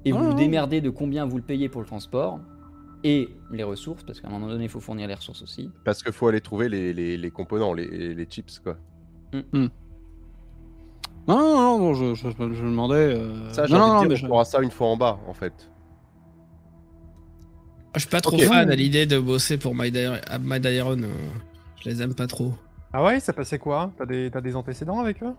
et 0.04 0.12
vous 0.12 0.22
vous 0.24 0.34
démerdez 0.34 0.80
de 0.80 0.90
combien 0.90 1.24
vous 1.26 1.36
le 1.36 1.42
payez 1.42 1.68
pour 1.68 1.80
le 1.80 1.86
transport 1.86 2.40
et 3.04 3.28
les 3.50 3.62
ressources, 3.62 4.02
parce 4.04 4.20
qu'à 4.20 4.28
un 4.28 4.30
moment 4.30 4.48
donné, 4.48 4.64
il 4.64 4.70
faut 4.70 4.80
fournir 4.80 5.06
les 5.08 5.14
ressources 5.14 5.42
aussi. 5.42 5.70
Parce 5.84 6.02
qu'il 6.02 6.12
faut 6.12 6.28
aller 6.28 6.40
trouver 6.40 6.68
les, 6.68 6.92
les, 6.92 7.16
les 7.16 7.30
composants, 7.30 7.72
les, 7.72 8.14
les 8.14 8.24
chips, 8.26 8.58
quoi. 8.58 8.76
Non, 9.32 9.70
non, 11.28 11.56
non, 11.56 11.78
bon, 11.78 11.94
je, 11.94 12.14
je, 12.14 12.30
je 12.30 12.42
me 12.42 12.70
demandais. 12.70 12.94
euh, 12.94 13.52
Ça, 13.52 13.66
j'ai 13.66 13.74
non, 13.74 13.80
envie 13.80 13.90
non, 13.90 14.00
de 14.00 14.08
non, 14.08 14.14
dire, 14.14 14.28
mais 14.28 14.34
on 14.34 14.44
ça 14.44 14.62
une 14.62 14.70
fois 14.70 14.88
en 14.88 14.96
bas, 14.96 15.18
en 15.28 15.34
fait. 15.34 15.70
Je 17.94 18.00
suis 18.00 18.08
pas 18.08 18.20
trop 18.20 18.38
fan 18.38 18.70
à 18.70 18.74
l'idée 18.74 19.06
de 19.06 19.18
bosser 19.18 19.58
pour 19.58 19.74
My 19.74 19.88
Iron. 19.88 21.02
euh, 21.02 21.08
Je 21.80 21.88
les 21.90 22.02
aime 22.02 22.14
pas 22.14 22.26
trop. 22.26 22.54
Ah 22.92 23.04
ouais, 23.04 23.20
ça 23.20 23.32
passait 23.32 23.58
quoi? 23.58 23.92
T'as 23.98 24.06
des, 24.06 24.30
t'as 24.30 24.40
des 24.40 24.56
antécédents 24.56 25.00
avec 25.00 25.22
eux? 25.22 25.34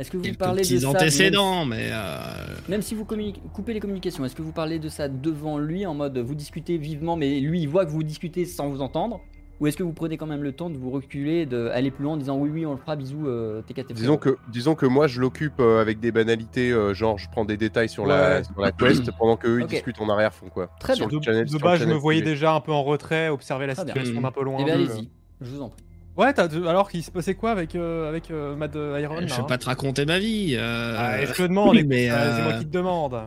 Est-ce 0.00 0.10
que 0.10 0.16
vous 0.16 0.34
parlez 0.34 0.62
de 0.62 0.66
petits 0.66 0.80
ça 0.80 0.88
antécédents, 0.88 1.66
mais 1.66 1.90
euh, 1.92 2.46
Même, 2.46 2.70
même 2.70 2.82
si 2.82 2.94
vous 2.94 3.04
coupez 3.04 3.74
les 3.74 3.80
communications, 3.80 4.24
est-ce 4.24 4.34
que 4.34 4.40
vous 4.40 4.52
parlez 4.52 4.78
de 4.78 4.88
ça 4.88 5.08
devant 5.08 5.58
lui 5.58 5.84
en 5.84 5.92
mode 5.92 6.16
vous 6.16 6.34
discutez 6.34 6.78
vivement, 6.78 7.16
mais 7.16 7.38
lui 7.38 7.60
il 7.60 7.68
voit 7.68 7.84
que 7.84 7.90
vous 7.90 8.02
discutez 8.02 8.46
sans 8.46 8.70
vous 8.70 8.80
entendre? 8.80 9.20
Ou 9.60 9.66
est-ce 9.66 9.76
que 9.76 9.82
vous 9.82 9.92
prenez 9.92 10.16
quand 10.16 10.26
même 10.26 10.42
le 10.42 10.52
temps 10.52 10.70
de 10.70 10.78
vous 10.78 10.88
reculer, 10.90 11.44
d'aller 11.44 11.90
plus 11.90 12.04
loin 12.04 12.14
en 12.14 12.16
disant 12.16 12.38
oui, 12.38 12.48
oui, 12.48 12.64
on 12.64 12.72
le 12.72 12.78
fera, 12.78 12.96
bisous, 12.96 13.26
euh, 13.26 13.60
TKT 13.60 13.92
Disons 13.92 14.16
que, 14.16 14.38
disons 14.50 14.74
que 14.74 14.86
moi, 14.86 15.06
je 15.06 15.20
l'occupe 15.20 15.60
euh, 15.60 15.82
avec 15.82 16.00
des 16.00 16.12
banalités, 16.12 16.72
euh, 16.72 16.94
genre 16.94 17.18
je 17.18 17.28
prends 17.30 17.44
des 17.44 17.58
détails 17.58 17.90
sur, 17.90 18.06
la, 18.06 18.42
sur 18.42 18.58
la 18.58 18.72
quest 18.72 19.10
pendant 19.18 19.36
qu'eux, 19.36 19.60
ils 19.60 19.66
discutent 19.66 20.00
en 20.00 20.08
arrière-fond, 20.08 20.48
quoi. 20.48 20.70
Très 20.80 20.94
sur 20.94 21.08
bien. 21.08 21.18
le 21.18 21.20
De, 21.20 21.24
channel, 21.26 21.44
de 21.44 21.50
sur 21.50 21.58
le 21.58 21.62
base, 21.62 21.80
je 21.80 21.84
me 21.84 21.92
voyais 21.92 22.22
déjà 22.22 22.54
un 22.54 22.60
peu 22.60 22.72
en 22.72 22.82
retrait, 22.82 23.28
observer 23.28 23.66
la 23.66 23.74
Très 23.74 23.84
situation 23.84 24.18
d'un 24.22 24.30
peu 24.30 24.42
loin. 24.42 24.56
Eh 24.60 24.64
bien, 24.64 24.74
allez-y, 24.76 25.10
je 25.42 25.50
vous 25.50 25.60
en 25.60 25.68
prie. 25.68 25.84
Ouais, 26.16 26.32
t'as- 26.32 26.44
alors 26.68 26.90
qu'il 26.90 27.02
se 27.02 27.10
passait 27.10 27.34
quoi 27.34 27.52
avec, 27.52 27.74
euh, 27.74 28.08
avec 28.08 28.30
euh, 28.30 28.54
Mad 28.56 28.74
Iron 28.74 29.16
je 29.16 29.26
là, 29.26 29.36
vais 29.36 29.42
hein 29.42 29.44
pas 29.48 29.58
te 29.58 29.66
raconter 29.66 30.04
ma 30.04 30.18
vie. 30.18 30.54
euh, 30.56 30.96
Ah, 30.98 31.22
et 31.22 31.26
je 31.26 31.32
te 31.32 31.42
demande, 31.42 31.76
oui, 31.76 31.84
mais, 31.86 32.10
euh, 32.10 32.36
c'est 32.36 32.42
moi 32.42 32.52
euh, 32.52 32.58
qui 32.58 32.66
te 32.66 32.70
demande. 32.70 33.18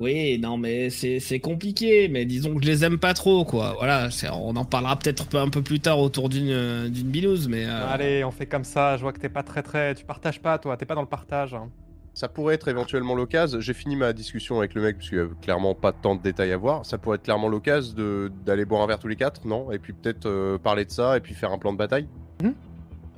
Oui, 0.00 0.38
non, 0.40 0.56
mais 0.58 0.90
c'est 0.90 1.20
c'est 1.20 1.38
compliqué, 1.38 2.08
mais 2.08 2.24
disons 2.24 2.56
que 2.56 2.62
je 2.64 2.68
les 2.68 2.84
aime 2.84 2.98
pas 2.98 3.14
trop, 3.14 3.44
quoi. 3.44 3.74
Voilà, 3.78 4.08
on 4.32 4.56
en 4.56 4.64
parlera 4.64 4.98
peut-être 4.98 5.36
un 5.36 5.48
peu 5.48 5.62
plus 5.62 5.78
tard 5.78 6.00
autour 6.00 6.28
d'une 6.28 6.50
euh, 6.50 6.88
d'une 6.88 7.08
binouse, 7.08 7.48
mais. 7.48 7.64
euh, 7.64 7.86
Allez, 7.88 8.24
on 8.24 8.32
fait 8.32 8.46
comme 8.46 8.64
ça. 8.64 8.96
Je 8.96 9.02
vois 9.02 9.12
que 9.12 9.20
t'es 9.20 9.28
pas 9.28 9.44
très 9.44 9.62
très. 9.62 9.94
Tu 9.94 10.04
partages 10.04 10.40
pas, 10.42 10.58
toi. 10.58 10.76
T'es 10.76 10.84
pas 10.84 10.96
dans 10.96 11.00
le 11.02 11.06
partage. 11.06 11.54
hein. 11.54 11.70
Ça 12.12 12.28
pourrait 12.28 12.54
être 12.56 12.68
éventuellement 12.68 13.14
l'occasion. 13.14 13.60
J'ai 13.60 13.74
fini 13.74 13.94
ma 13.96 14.12
discussion 14.12 14.58
avec 14.58 14.74
le 14.74 14.82
mec 14.82 14.96
parce 14.98 15.08
qu'il 15.08 15.18
y 15.18 15.20
a 15.20 15.26
clairement 15.42 15.74
pas 15.74 15.92
tant 15.92 16.14
de 16.16 16.22
détails 16.22 16.52
à 16.52 16.56
voir. 16.56 16.84
Ça 16.86 16.98
pourrait 16.98 17.16
être 17.16 17.24
clairement 17.24 17.48
l'occasion 17.48 17.94
de- 17.96 18.32
d'aller 18.44 18.64
boire 18.64 18.82
un 18.82 18.86
verre 18.86 18.98
tous 19.00 19.08
les 19.08 19.16
quatre, 19.16 19.46
non? 19.46 19.70
Et 19.72 19.78
puis 19.78 19.92
peut-être 19.92 20.26
euh, 20.26 20.58
parler 20.58 20.84
de 20.84 20.90
ça 20.90 21.16
et 21.16 21.20
puis 21.20 21.34
faire 21.34 21.52
un 21.52 21.58
plan 21.58 21.72
de 21.72 21.78
bataille? 21.78 22.08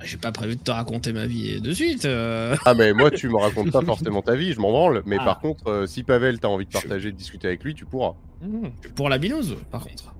J'ai 0.03 0.17
pas 0.17 0.31
prévu 0.31 0.55
de 0.55 0.61
te 0.61 0.69
raconter 0.69 1.11
ma 1.11 1.25
vie 1.25 1.59
de 1.59 1.71
suite. 1.73 2.05
euh. 2.05 2.55
Ah 2.65 2.73
mais 2.75 2.93
moi 2.93 3.09
tu 3.09 3.29
me 3.29 3.37
racontes 3.37 3.71
pas 3.71 3.81
forcément 3.81 4.21
ta 4.21 4.35
vie, 4.35 4.53
je 4.53 4.59
m'en 4.59 4.69
branle. 4.71 5.01
Mais 5.07 5.17
Ah. 5.19 5.25
par 5.25 5.39
contre, 5.39 5.67
euh, 5.67 5.85
si 5.87 6.03
Pavel 6.03 6.39
t'as 6.39 6.47
envie 6.49 6.65
de 6.65 6.71
partager, 6.71 7.11
de 7.11 7.17
discuter 7.17 7.47
avec 7.47 7.63
lui, 7.63 7.73
tu 7.73 7.85
pourras. 7.85 8.13
Mhm. 8.41 8.71
Pour 8.95 9.09
la 9.09 9.17
binouse, 9.17 9.55
par 9.71 9.83
contre. 9.83 10.13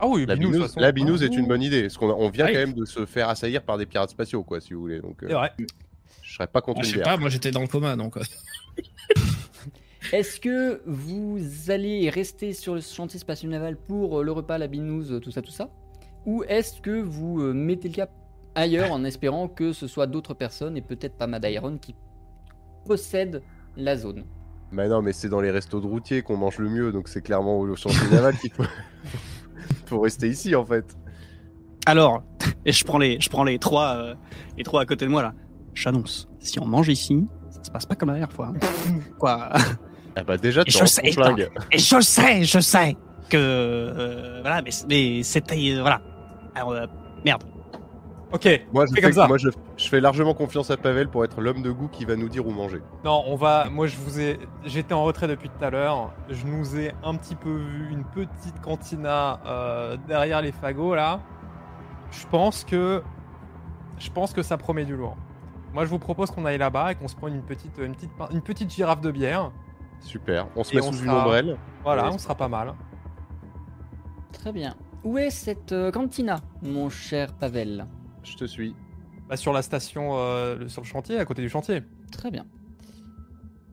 Ah 0.00 0.06
oui, 0.06 0.24
La 0.26 0.36
binouse, 0.36 0.62
façon. 0.62 0.80
la 0.80 0.92
binouse 0.92 1.22
Ah, 1.22 1.26
est 1.26 1.36
une 1.36 1.46
bonne 1.46 1.60
idée. 1.62 1.82
Parce 1.82 1.98
qu'on 1.98 2.08
a- 2.10 2.14
on 2.14 2.30
vient 2.30 2.46
Ah 2.48 2.52
quand 2.52 2.58
même 2.58 2.72
de 2.72 2.84
se 2.86 3.04
faire 3.04 3.28
assaillir 3.28 3.62
par 3.62 3.76
des 3.78 3.84
pirates 3.84 4.10
spatiaux, 4.10 4.44
quoi, 4.44 4.60
si 4.60 4.72
vous 4.72 4.80
voulez. 4.80 5.00
Donc, 5.00 5.22
euh, 5.22 5.26
C'est 5.28 5.34
vrai. 5.34 5.52
je 6.22 6.34
serais 6.34 6.46
pas 6.46 6.60
contre 6.62 6.80
Ah, 6.82 6.86
je 6.86 6.94
sais 6.94 7.02
pas, 7.02 7.16
moi 7.18 7.28
j'étais 7.28 7.50
dans 7.50 7.60
le 7.62 7.66
coma, 7.68 7.96
donc. 7.96 8.16
euh, 8.16 8.20
Est-ce 10.12 10.40
que 10.40 10.80
vous 10.86 11.38
allez 11.68 12.08
rester 12.08 12.54
sur 12.54 12.74
le 12.74 12.80
chantier 12.80 13.18
spatial 13.20 13.50
naval 13.50 13.76
pour 13.76 14.22
le 14.22 14.32
repas, 14.32 14.56
la 14.56 14.66
binouse, 14.68 15.20
tout 15.22 15.30
ça, 15.30 15.42
tout 15.42 15.50
ça? 15.50 15.68
Ou 16.24 16.44
est-ce 16.44 16.80
que 16.80 17.00
vous 17.02 17.38
mettez 17.52 17.88
le 17.88 17.94
cap 17.94 18.10
ailleurs 18.54 18.92
en 18.92 19.04
espérant 19.04 19.48
que 19.48 19.72
ce 19.72 19.86
soit 19.86 20.06
d'autres 20.06 20.34
personnes 20.34 20.76
et 20.76 20.82
peut-être 20.82 21.16
pas 21.16 21.26
Mad 21.26 21.44
Iron 21.44 21.78
qui 21.78 21.94
possèdent 22.86 23.42
la 23.76 23.96
zone 23.96 24.24
Mais 24.72 24.88
non, 24.88 25.02
mais 25.02 25.12
c'est 25.12 25.28
dans 25.28 25.40
les 25.40 25.50
restos 25.50 25.80
de 25.80 25.86
routiers 25.86 26.22
qu'on 26.22 26.36
mange 26.36 26.58
le 26.58 26.68
mieux, 26.68 26.92
donc 26.92 27.08
c'est 27.08 27.22
clairement 27.22 27.58
au 27.58 27.76
chantier 27.76 28.08
naval 28.10 28.36
qu'il 28.38 28.50
faut... 28.52 28.64
faut 29.86 30.00
rester 30.00 30.28
ici 30.28 30.54
en 30.54 30.64
fait. 30.64 30.96
Alors, 31.86 32.22
et 32.64 32.72
je 32.72 32.84
prends 32.84 32.98
les, 32.98 33.18
je 33.20 33.30
prends 33.30 33.44
les 33.44 33.58
trois, 33.58 33.96
euh, 33.96 34.14
les 34.56 34.64
trois 34.64 34.82
à 34.82 34.86
côté 34.86 35.04
de 35.06 35.10
moi 35.10 35.22
là. 35.22 35.32
J'annonce, 35.74 36.28
si 36.40 36.58
on 36.60 36.66
mange 36.66 36.88
ici, 36.88 37.26
ça 37.50 37.62
se 37.64 37.70
passe 37.70 37.86
pas 37.86 37.94
comme 37.94 38.08
la 38.08 38.14
dernière 38.16 38.32
fois. 38.32 38.48
hein. 38.54 38.98
Quoi 39.18 39.50
Ah 40.16 40.24
bah 40.24 40.36
déjà, 40.36 40.64
tu 40.64 40.76
Et 40.76 40.76
as 40.76 40.80
je 40.80 40.84
sais, 40.86 41.12
flingue. 41.12 41.48
Et 41.70 41.78
je 41.78 42.00
sais, 42.00 42.44
je 42.44 42.58
sais 42.60 42.96
que 43.30 43.36
euh, 43.36 44.40
voilà, 44.42 44.60
mais, 44.62 44.70
mais 44.88 45.22
c'était 45.22 45.56
euh, 45.72 45.80
voilà. 45.80 46.00
Alors, 46.54 46.72
euh, 46.72 46.86
merde. 47.24 47.44
Ok, 48.30 48.46
Moi, 48.74 48.84
je 48.84 48.90
fais 48.90 48.96
fais, 48.96 49.02
comme 49.02 49.12
ça. 49.14 49.26
moi 49.26 49.38
je, 49.38 49.48
je 49.78 49.88
fais 49.88 50.00
largement 50.00 50.34
confiance 50.34 50.70
à 50.70 50.76
Pavel 50.76 51.08
pour 51.08 51.24
être 51.24 51.40
l'homme 51.40 51.62
de 51.62 51.70
goût 51.70 51.88
qui 51.88 52.04
va 52.04 52.14
nous 52.14 52.28
dire 52.28 52.46
où 52.46 52.50
manger. 52.50 52.82
Non, 53.04 53.22
on 53.26 53.36
va. 53.36 53.70
Moi, 53.70 53.86
je 53.86 53.96
vous 53.96 54.20
ai. 54.20 54.38
J'étais 54.66 54.92
en 54.92 55.02
retrait 55.04 55.28
depuis 55.28 55.48
tout 55.48 55.64
à 55.64 55.70
l'heure. 55.70 56.12
Je 56.28 56.44
nous 56.46 56.76
ai 56.76 56.92
un 57.02 57.14
petit 57.14 57.34
peu 57.34 57.50
vu 57.50 57.88
une 57.90 58.04
petite 58.04 58.60
cantina 58.60 59.40
euh, 59.46 59.96
derrière 60.06 60.42
les 60.42 60.52
fagots 60.52 60.94
là. 60.94 61.20
Je 62.10 62.26
pense 62.26 62.64
que. 62.64 63.02
Je 63.98 64.10
pense 64.10 64.32
que 64.34 64.42
ça 64.42 64.58
promet 64.58 64.84
du 64.84 64.94
lourd. 64.94 65.16
Moi, 65.72 65.84
je 65.84 65.90
vous 65.90 65.98
propose 65.98 66.30
qu'on 66.30 66.44
aille 66.44 66.58
là-bas 66.58 66.92
et 66.92 66.94
qu'on 66.96 67.08
se 67.08 67.16
prenne 67.16 67.34
une 67.34 67.42
petite, 67.42 67.78
une 67.78 67.94
petite, 67.94 68.10
une 68.30 68.42
petite 68.42 68.70
girafe 68.70 69.00
de 69.00 69.10
bière. 69.10 69.50
Super. 70.00 70.46
On 70.54 70.64
se 70.64 70.72
Et 70.72 70.76
met 70.76 70.82
on 70.86 70.92
sous 70.92 70.98
une 71.00 71.06
sera- 71.06 71.22
ombrelle. 71.24 71.56
Voilà, 71.82 72.10
on 72.12 72.18
sera 72.18 72.34
pas 72.34 72.48
mal. 72.48 72.74
Très 74.32 74.52
bien. 74.52 74.74
Où 75.04 75.16
est 75.18 75.30
cette 75.30 75.72
euh, 75.72 75.90
cantina, 75.90 76.40
mon 76.62 76.88
cher 76.90 77.32
Pavel? 77.32 77.86
Je 78.30 78.36
te 78.36 78.44
suis. 78.44 78.74
Bah, 79.28 79.36
sur 79.36 79.52
la 79.52 79.62
station, 79.62 80.16
euh, 80.16 80.56
le- 80.56 80.68
sur 80.68 80.82
le 80.82 80.86
chantier, 80.86 81.18
à 81.18 81.24
côté 81.24 81.42
du 81.42 81.48
chantier. 81.48 81.82
Très 82.10 82.30
bien. 82.30 82.46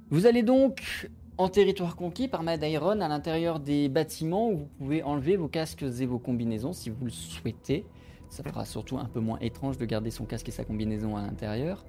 Vous 0.09 0.25
allez 0.25 0.43
donc 0.43 1.09
en 1.37 1.49
territoire 1.49 1.95
conquis 1.95 2.27
par 2.27 2.43
Madairon 2.43 3.01
à 3.01 3.07
l'intérieur 3.07 3.59
des 3.59 3.89
bâtiments 3.89 4.49
où 4.49 4.57
vous 4.57 4.69
pouvez 4.77 5.03
enlever 5.03 5.35
vos 5.35 5.47
casques 5.47 5.83
et 5.83 6.05
vos 6.05 6.19
combinaisons 6.19 6.73
si 6.73 6.89
vous 6.89 7.05
le 7.05 7.11
souhaitez. 7.11 7.85
Ça 8.29 8.43
fera 8.43 8.65
surtout 8.65 8.97
un 8.97 9.05
peu 9.05 9.19
moins 9.19 9.37
étrange 9.39 9.77
de 9.77 9.85
garder 9.85 10.11
son 10.11 10.25
casque 10.25 10.47
et 10.49 10.51
sa 10.51 10.63
combinaison 10.63 11.15
à 11.15 11.21
l'intérieur. 11.21 11.85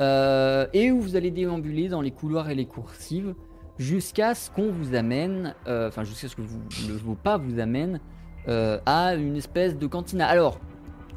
Euh, 0.00 0.66
et 0.72 0.90
où 0.92 1.00
vous 1.00 1.16
allez 1.16 1.30
déambuler 1.30 1.88
dans 1.88 2.00
les 2.00 2.10
couloirs 2.10 2.48
et 2.48 2.54
les 2.54 2.66
coursives 2.66 3.34
jusqu'à 3.78 4.34
ce 4.34 4.50
qu'on 4.50 4.70
vous 4.72 4.94
amène, 4.94 5.54
euh, 5.66 5.88
enfin 5.88 6.04
jusqu'à 6.04 6.28
ce 6.28 6.36
que 6.36 6.42
vous, 6.42 6.60
le, 6.88 6.94
vos 6.94 7.14
pas 7.14 7.36
vous 7.38 7.58
amènent 7.58 8.00
euh, 8.48 8.78
à 8.86 9.14
une 9.14 9.36
espèce 9.36 9.76
de 9.76 9.86
cantina. 9.86 10.26
Alors, 10.26 10.58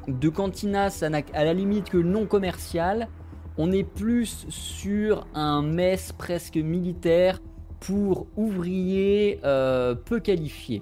de 0.07 0.29
cantina, 0.29 0.89
ça 0.89 1.09
n'a 1.09 1.21
à 1.33 1.43
la 1.43 1.53
limite 1.53 1.89
que 1.89 1.97
nom 1.97 2.25
commercial. 2.25 3.07
On 3.57 3.71
est 3.71 3.83
plus 3.83 4.45
sur 4.49 5.27
un 5.33 5.61
mess 5.61 6.11
presque 6.11 6.57
militaire 6.57 7.39
pour 7.79 8.27
ouvriers 8.35 9.39
euh, 9.43 9.93
peu 9.93 10.19
qualifiés. 10.19 10.81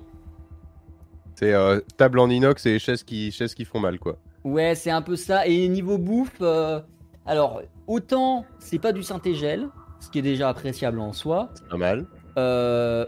C'est 1.35 1.53
euh, 1.53 1.79
table 1.97 2.19
en 2.19 2.29
inox 2.29 2.65
et 2.65 2.79
chaises 2.79 3.03
qui, 3.03 3.31
chaises 3.31 3.55
qui 3.55 3.65
font 3.65 3.79
mal, 3.79 3.99
quoi. 3.99 4.17
Ouais, 4.43 4.75
c'est 4.75 4.91
un 4.91 5.01
peu 5.01 5.15
ça. 5.15 5.47
Et 5.47 5.67
niveau 5.67 5.97
bouffe, 5.97 6.37
euh, 6.41 6.79
alors 7.25 7.61
autant 7.87 8.45
c'est 8.59 8.79
pas 8.79 8.93
du 8.93 9.03
Saint-Égel, 9.03 9.67
ce 9.99 10.09
qui 10.09 10.19
est 10.19 10.23
déjà 10.23 10.49
appréciable 10.49 10.99
en 10.99 11.13
soi. 11.13 11.49
C'est 11.55 11.67
pas 11.67 11.77
mal. 11.77 12.05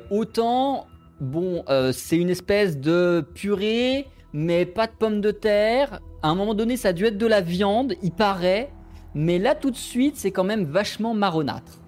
Autant, 0.09 0.87
bon, 1.21 1.63
c'est 1.93 2.17
une 2.17 2.29
espèce 2.29 2.77
de 2.77 3.25
purée, 3.33 4.07
mais 4.33 4.65
pas 4.65 4.87
de 4.87 4.91
pommes 4.93 5.21
de 5.21 5.31
terre. 5.31 5.99
À 6.21 6.29
un 6.29 6.35
moment 6.35 6.53
donné, 6.53 6.75
ça 6.77 6.89
a 6.89 6.93
dû 6.93 7.05
être 7.05 7.17
de 7.17 7.27
la 7.27 7.41
viande, 7.41 7.93
il 8.01 8.11
paraît. 8.11 8.71
Mais 9.15 9.37
là, 9.39 9.53
tout 9.55 9.69
de 9.71 9.75
suite, 9.75 10.15
c'est 10.17 10.31
quand 10.31 10.43
même 10.43 10.65
vachement 10.65 11.13
marronâtre. 11.13 11.79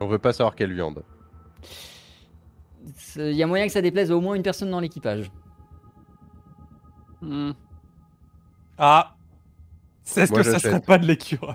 On 0.00 0.06
veut 0.08 0.18
pas 0.18 0.32
savoir 0.32 0.54
quelle 0.56 0.72
viande. 0.74 1.02
C'est- 2.96 3.30
Il 3.30 3.36
y 3.36 3.42
a 3.42 3.46
moyen 3.46 3.66
que 3.66 3.72
ça 3.72 3.80
déplaise 3.82 4.10
à 4.10 4.16
au 4.16 4.20
moins 4.20 4.34
une 4.34 4.42
personne 4.42 4.70
dans 4.70 4.80
l'équipage. 4.80 5.30
Hmm. 7.22 7.52
Ah 8.78 9.14
Est-ce 10.16 10.30
Moi, 10.32 10.42
que 10.42 10.50
ça 10.50 10.58
serait 10.58 10.80
pas 10.80 10.98
de 10.98 11.06
l'écureuil 11.06 11.54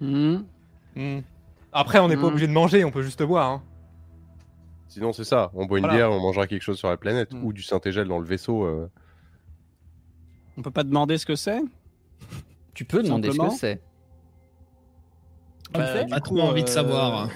Hmm. 0.00 0.38
Hmm. 0.94 1.20
Après, 1.72 1.98
on 1.98 2.08
n'est 2.08 2.16
pas 2.16 2.26
obligé 2.28 2.46
de 2.46 2.52
manger, 2.52 2.84
on 2.84 2.90
peut 2.90 3.02
juste 3.02 3.22
boire. 3.22 3.50
Hein. 3.50 3.62
Sinon, 4.88 5.12
c'est 5.12 5.24
ça. 5.24 5.50
On 5.54 5.66
boit 5.66 5.78
une 5.78 5.84
Voilà. 5.84 5.96
bière, 6.08 6.12
on 6.12 6.20
mangera 6.20 6.46
quelque 6.46 6.62
chose 6.62 6.78
sur 6.78 6.88
la 6.88 6.96
planète. 6.96 7.32
Mm. 7.32 7.44
Ou 7.44 7.52
du 7.52 7.62
Saint-Égel 7.62 8.08
dans 8.08 8.18
le 8.18 8.24
vaisseau. 8.26 8.64
euh. 8.64 8.90
On 10.56 10.62
peut 10.62 10.70
pas 10.70 10.82
demander 10.84 11.18
ce 11.18 11.26
que 11.26 11.36
c'est? 11.36 11.60
Tu 12.74 12.84
peux 12.84 13.02
demander 13.02 13.28
ce 13.28 13.34
Simplement. 13.36 13.52
que 13.54 13.58
c'est. 13.60 13.80
Bah, 15.72 16.02
du 16.04 16.08
Pas 16.10 16.20
coup, 16.20 16.36
trop 16.36 16.40
envie 16.40 16.62
de 16.64 16.68
euh, 16.68 16.72
savoir. 16.72 17.28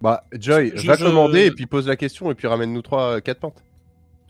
Bah, 0.00 0.24
Joy, 0.32 0.72
Je- 0.76 0.86
va 0.86 0.94
je- 0.94 1.04
commander 1.04 1.46
et 1.46 1.50
puis 1.50 1.66
pose 1.66 1.88
la 1.88 1.96
question 1.96 2.30
et 2.30 2.34
puis 2.34 2.46
ramène-nous 2.46 2.82
trois, 2.82 3.20
quatre 3.20 3.40
pintes. 3.40 3.62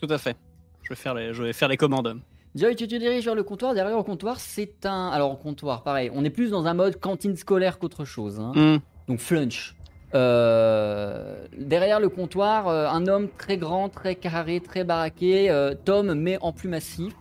Tout 0.00 0.06
à 0.10 0.16
fait. 0.18 0.36
Je 0.82 0.88
vais 0.88 0.94
faire 0.96 1.12
les, 1.14 1.34
je 1.34 1.42
vais 1.42 1.52
faire 1.52 1.68
les 1.68 1.76
commandes. 1.76 2.20
Joy, 2.54 2.74
tu 2.74 2.88
te 2.88 2.94
diriges 2.96 3.26
vers 3.26 3.34
le 3.34 3.42
comptoir. 3.42 3.74
Derrière 3.74 3.96
le 3.98 4.02
comptoir, 4.02 4.40
c'est 4.40 4.86
un. 4.86 5.08
Alors, 5.10 5.32
au 5.32 5.36
comptoir, 5.36 5.82
pareil. 5.82 6.10
On 6.14 6.24
est 6.24 6.30
plus 6.30 6.50
dans 6.50 6.66
un 6.66 6.72
mode 6.74 6.98
cantine 6.98 7.36
scolaire 7.36 7.78
qu'autre 7.78 8.06
chose. 8.06 8.40
hein. 8.40 8.52
Hmm. 8.56 8.78
Donc, 9.06 9.18
flunch. 9.20 9.76
Euh, 10.14 11.44
derrière 11.58 12.00
le 12.00 12.08
comptoir, 12.08 12.68
euh, 12.68 12.86
un 12.88 13.06
homme 13.08 13.28
très 13.36 13.58
grand, 13.58 13.88
très 13.88 14.14
carré, 14.14 14.60
très 14.60 14.84
baraqué. 14.84 15.50
euh, 15.50 15.74
Tom, 15.84 16.14
mais 16.14 16.38
en 16.40 16.52
plus 16.52 16.68
massif. 16.68 17.14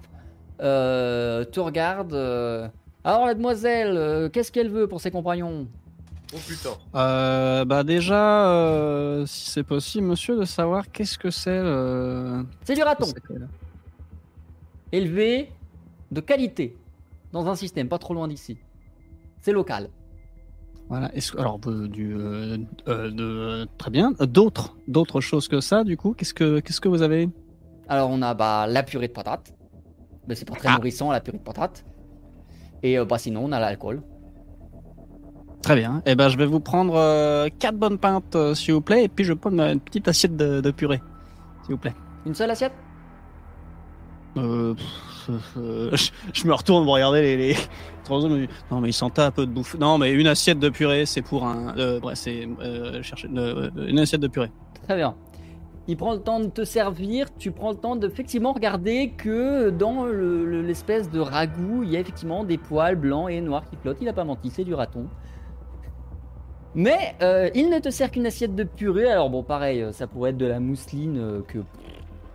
euh, 0.61 1.43
te 1.43 1.59
regarde. 1.59 2.13
euh, 2.13 2.67
Alors, 3.03 3.25
la 3.25 3.33
demoiselle, 3.33 3.95
euh, 3.97 4.29
qu'est-ce 4.29 4.51
qu'elle 4.51 4.69
veut 4.69 4.87
pour 4.87 5.01
ses 5.01 5.11
compagnons? 5.11 5.67
Oh 6.33 6.37
putain. 6.45 6.71
Euh, 6.95 7.63
bah 7.63 7.83
déjà, 7.83 8.49
euh, 8.51 9.25
si 9.25 9.49
c'est 9.51 9.63
possible, 9.63 10.07
monsieur, 10.07 10.37
de 10.37 10.43
savoir 10.45 10.91
qu'est-ce 10.91 11.17
que 11.17 11.29
c'est 11.29 11.61
le... 11.61 12.43
C'est 12.65 12.73
du 12.73 12.83
raton. 12.83 13.05
Élevé 14.91 15.51
de 16.11 16.21
qualité. 16.21 16.75
Dans 17.31 17.47
un 17.47 17.55
système 17.55 17.87
pas 17.89 17.97
trop 17.99 18.13
loin 18.13 18.27
d'ici. 18.27 18.57
C'est 19.41 19.51
local. 19.51 19.89
Voilà. 20.89 21.11
Alors 21.37 21.59
du 21.59 22.15
euh, 22.15 22.57
euh, 22.87 23.11
de 23.11 23.67
très 23.77 23.91
bien. 23.91 24.13
D'autres, 24.21 24.77
d'autres 24.87 25.19
choses 25.21 25.47
que 25.47 25.59
ça, 25.59 25.83
du 25.83 25.97
coup, 25.97 26.13
qu'est-ce 26.13 26.33
que 26.33 26.59
qu'est-ce 26.61 26.79
que 26.79 26.87
vous 26.87 27.01
avez? 27.01 27.29
Alors 27.89 28.09
on 28.09 28.21
a 28.21 28.33
bah, 28.33 28.67
la 28.67 28.83
purée 28.83 29.07
de 29.07 29.13
patates. 29.13 29.53
Mais 30.27 30.35
c'est 30.35 30.45
pas 30.45 30.55
très 30.55 30.69
Ah. 30.69 30.75
nourrissant 30.75 31.11
la 31.11 31.19
purée 31.21 31.37
de 31.37 31.43
patates. 31.43 31.85
Et 32.83 32.97
euh, 32.97 33.05
bah, 33.05 33.17
sinon 33.17 33.45
on 33.45 33.51
a 33.51 33.59
l'alcool. 33.59 34.01
Très 35.61 35.75
bien. 35.75 36.01
Eh 36.05 36.15
ben, 36.15 36.29
je 36.29 36.37
vais 36.37 36.45
vous 36.45 36.59
prendre 36.61 36.95
euh, 36.95 37.49
quatre 37.59 37.75
bonnes 37.77 37.97
pintes, 37.97 38.35
euh, 38.35 38.53
s'il 38.53 38.73
vous 38.73 38.81
plaît, 38.81 39.03
et 39.05 39.07
puis 39.09 39.25
je 39.25 39.33
prends 39.33 39.49
une, 39.51 39.59
une 39.59 39.79
petite 39.81 40.07
assiette 40.07 40.37
de, 40.37 40.61
de 40.61 40.71
purée, 40.71 41.01
s'il 41.63 41.71
vous 41.75 41.81
plaît. 41.81 41.95
Une 42.25 42.35
seule 42.35 42.51
assiette? 42.51 42.73
Euh, 44.37 44.73
pff, 44.75 44.85
euh, 44.85 45.06
je, 45.55 46.09
je 46.33 46.47
me 46.47 46.53
retourne 46.53 46.83
pour 46.83 46.93
regarder 46.93 47.21
les, 47.21 47.37
les 47.37 47.55
Non, 48.09 48.79
mais 48.81 48.89
ils 48.89 48.93
sentent 48.93 49.19
un 49.19 49.31
peu 49.31 49.45
de 49.45 49.51
bouffe. 49.51 49.75
Non, 49.79 49.97
mais 49.97 50.11
une 50.11 50.27
assiette 50.27 50.59
de 50.59 50.69
purée, 50.69 51.05
c'est 51.05 51.21
pour 51.21 51.45
un. 51.45 51.77
Euh, 51.77 51.99
c'est 52.13 52.47
euh, 52.61 53.01
chercher 53.03 53.27
euh, 53.35 53.69
une 53.87 53.99
assiette 53.99 54.21
de 54.21 54.27
purée. 54.27 54.51
Très 54.83 54.95
bien. 54.95 55.15
Il 55.89 55.95
prend 55.95 56.13
le 56.13 56.19
temps 56.19 56.41
de 56.41 56.47
te 56.47 56.65
servir, 56.65 57.27
tu 57.37 57.51
prends 57.51 57.71
le 57.71 57.77
temps 57.77 57.95
de 57.95 58.07
effectivement 58.07 58.51
regarder 58.51 59.11
que 59.17 59.69
dans 59.69 60.03
le- 60.05 60.45
le- 60.45 60.61
l'espèce 60.61 61.09
de 61.09 61.19
ragoût, 61.21 61.83
il 61.83 61.89
y 61.91 61.95
a 61.95 62.01
effectivement 62.01 62.43
des 62.43 62.57
poils 62.57 62.97
blancs 62.97 63.29
et 63.29 63.39
noirs 63.39 63.63
qui 63.69 63.77
flottent. 63.77 63.97
Il 64.01 64.09
a 64.09 64.13
pas 64.13 64.25
menti, 64.25 64.49
c'est 64.49 64.65
du 64.65 64.73
raton. 64.73 65.05
Mais 66.75 67.15
euh, 67.21 67.49
il 67.55 67.69
ne 67.69 67.79
te 67.79 67.89
sert 67.89 68.11
qu'une 68.11 68.25
assiette 68.25 68.53
de 68.53 68.63
purée. 68.63 69.09
Alors 69.09 69.29
bon, 69.29 69.43
pareil, 69.43 69.81
euh, 69.81 69.91
ça 69.91 70.07
pourrait 70.07 70.31
être 70.31 70.37
de 70.37 70.45
la 70.45 70.59
mousseline 70.59 71.17
euh, 71.17 71.41
que... 71.47 71.59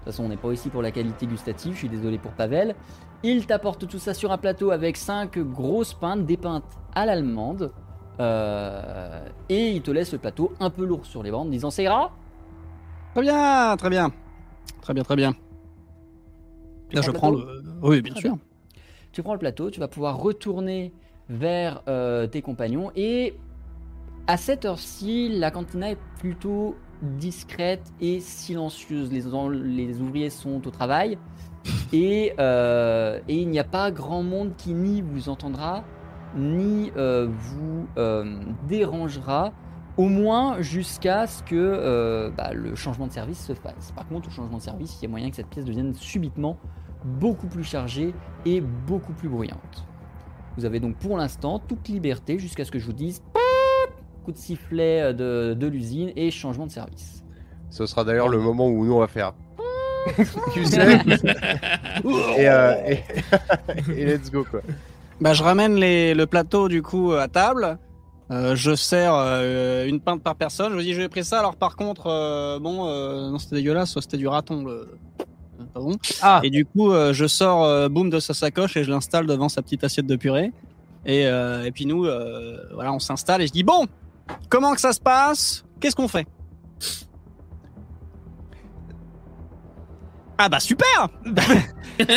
De 0.02 0.06
toute 0.06 0.14
façon, 0.16 0.24
on 0.24 0.28
n'est 0.30 0.36
pas 0.36 0.52
ici 0.52 0.68
pour 0.68 0.82
la 0.82 0.90
qualité 0.90 1.26
gustative, 1.26 1.74
je 1.74 1.78
suis 1.78 1.88
désolé 1.88 2.18
pour 2.18 2.32
Pavel. 2.32 2.74
Il 3.22 3.46
t'apporte 3.46 3.86
tout 3.86 4.00
ça 4.00 4.14
sur 4.14 4.32
un 4.32 4.38
plateau 4.38 4.72
avec 4.72 4.96
5 4.96 5.38
grosses 5.38 5.94
pintes, 5.94 6.26
des 6.26 6.36
pintes 6.36 6.64
à 6.92 7.06
l'allemande. 7.06 7.70
Euh, 8.18 9.24
et 9.48 9.70
il 9.70 9.80
te 9.82 9.92
laisse 9.92 10.10
le 10.12 10.18
plateau 10.18 10.52
un 10.58 10.70
peu 10.70 10.84
lourd 10.84 11.06
sur 11.06 11.22
les 11.22 11.30
bandes, 11.30 11.50
disant 11.50 11.70
c'est 11.70 11.84
gras 11.84 12.10
Très 13.14 13.22
bien, 13.22 13.76
très 13.76 13.90
bien. 13.90 14.10
Très 14.80 14.92
bien, 14.92 15.04
très 15.04 15.14
bien. 15.14 15.34
Là, 16.92 17.00
je 17.00 17.10
prends 17.12 17.30
le. 17.30 17.62
Oui, 17.80 18.02
bien 18.02 18.12
Très 18.12 18.22
sûr. 18.22 18.36
tu 19.12 19.22
prends 19.22 19.34
le 19.34 19.38
plateau, 19.38 19.70
tu 19.70 19.78
vas 19.78 19.88
pouvoir 19.88 20.18
retourner 20.18 20.92
vers 21.28 21.80
euh, 21.86 22.26
tes 22.26 22.42
compagnons 22.42 22.90
et 22.96 23.34
à 24.26 24.36
cette 24.36 24.64
heure-ci, 24.64 25.28
la 25.28 25.52
cantina 25.52 25.92
est 25.92 25.98
plutôt 26.18 26.74
discrète 27.02 27.92
et 28.00 28.20
silencieuse. 28.20 29.12
Les, 29.12 30.00
ouvriers 30.00 30.30
sont 30.30 30.66
au 30.66 30.70
travail 30.70 31.18
et, 31.92 32.32
euh, 32.38 33.20
et 33.28 33.36
il 33.36 33.48
n'y 33.48 33.58
a 33.58 33.64
pas 33.64 33.90
grand 33.90 34.22
monde 34.22 34.52
qui 34.56 34.72
ni 34.74 35.02
vous 35.02 35.28
entendra 35.28 35.84
ni 36.34 36.90
euh, 36.96 37.28
vous 37.30 37.86
euh, 37.98 38.40
dérangera, 38.66 39.52
au 39.98 40.08
moins 40.08 40.62
jusqu'à 40.62 41.26
ce 41.26 41.42
que 41.42 42.32
bah, 42.34 42.54
le 42.54 42.74
changement 42.74 43.06
de 43.06 43.12
service 43.12 43.44
se 43.44 43.52
fasse. 43.52 43.92
Par 43.94 44.08
contre, 44.08 44.28
au 44.28 44.30
changement 44.30 44.56
de 44.56 44.62
service, 44.62 44.96
il 44.98 45.02
y 45.02 45.06
a 45.06 45.10
moyen 45.10 45.28
que 45.28 45.36
cette 45.36 45.48
pièce 45.48 45.66
devienne 45.66 45.94
subitement 45.94 46.56
beaucoup 47.04 47.48
plus 47.48 47.64
chargée 47.64 48.14
et 48.46 48.62
beaucoup 48.62 49.12
plus 49.12 49.28
bruyante. 49.28 49.86
Vous 50.56 50.64
avez 50.64 50.80
donc 50.80 50.96
pour 50.96 51.16
l'instant 51.18 51.58
toute 51.58 51.88
liberté 51.88 52.38
jusqu'à 52.38 52.64
ce 52.64 52.70
que 52.70 52.78
je 52.78 52.86
vous 52.86 52.92
dise 52.92 53.22
coup 54.22 54.32
de 54.32 54.38
sifflet 54.38 55.00
euh, 55.00 55.12
de, 55.12 55.54
de 55.54 55.66
l'usine 55.66 56.12
et 56.16 56.30
changement 56.30 56.66
de 56.66 56.72
service. 56.72 57.22
Ce 57.70 57.86
sera 57.86 58.04
d'ailleurs 58.04 58.28
le 58.28 58.38
moment 58.38 58.68
où 58.68 58.84
nous 58.84 58.94
on 58.94 59.00
va 59.00 59.08
faire. 59.08 59.32
tu 60.52 60.64
sais 60.64 60.94
et, 62.36 62.48
euh, 62.48 62.74
et... 62.86 63.00
et 63.96 64.04
let's 64.04 64.30
go 64.30 64.44
quoi. 64.48 64.60
Bah, 65.20 65.34
je 65.34 65.42
ramène 65.42 65.76
les, 65.76 66.14
le 66.14 66.26
plateau 66.26 66.68
du 66.68 66.82
coup 66.82 67.12
à 67.12 67.28
table. 67.28 67.78
Euh, 68.32 68.56
je 68.56 68.74
sers 68.74 69.14
euh, 69.14 69.86
une 69.86 70.00
pinte 70.00 70.22
par 70.22 70.34
personne. 70.36 70.72
Je 70.72 70.76
vous 70.76 70.82
dis, 70.82 70.94
j'ai 70.94 71.08
pris 71.08 71.24
ça. 71.24 71.38
Alors 71.38 71.54
par 71.54 71.76
contre, 71.76 72.06
euh, 72.06 72.58
bon, 72.58 72.88
euh, 72.88 73.30
non, 73.30 73.38
c'était 73.38 73.56
dégueulasse. 73.56 73.98
C'était 74.00 74.16
du 74.16 74.26
raton. 74.26 74.64
Le... 74.64 74.88
pardon. 75.74 75.96
Ah, 76.22 76.40
Et 76.42 76.50
du 76.50 76.64
coup, 76.64 76.90
euh, 76.90 77.12
je 77.12 77.26
sors 77.26 77.64
euh, 77.64 77.88
Boom 77.88 78.10
de 78.10 78.20
sa 78.20 78.34
sacoche 78.34 78.76
et 78.76 78.84
je 78.84 78.90
l'installe 78.90 79.26
devant 79.26 79.48
sa 79.48 79.62
petite 79.62 79.84
assiette 79.84 80.06
de 80.06 80.16
purée. 80.16 80.50
Et, 81.04 81.26
euh, 81.26 81.64
et 81.64 81.72
puis 81.72 81.84
nous, 81.84 82.06
euh, 82.06 82.56
voilà, 82.74 82.92
on 82.92 82.98
s'installe 83.00 83.42
et 83.42 83.46
je 83.46 83.52
dis 83.52 83.64
bon, 83.64 83.86
comment 84.48 84.74
que 84.74 84.80
ça 84.80 84.92
se 84.92 85.00
passe? 85.00 85.64
Qu'est-ce 85.80 85.96
qu'on 85.96 86.08
fait? 86.08 86.26
Ah 90.38 90.48
bah 90.48 90.58
super 90.60 91.08
Non, 91.24 91.34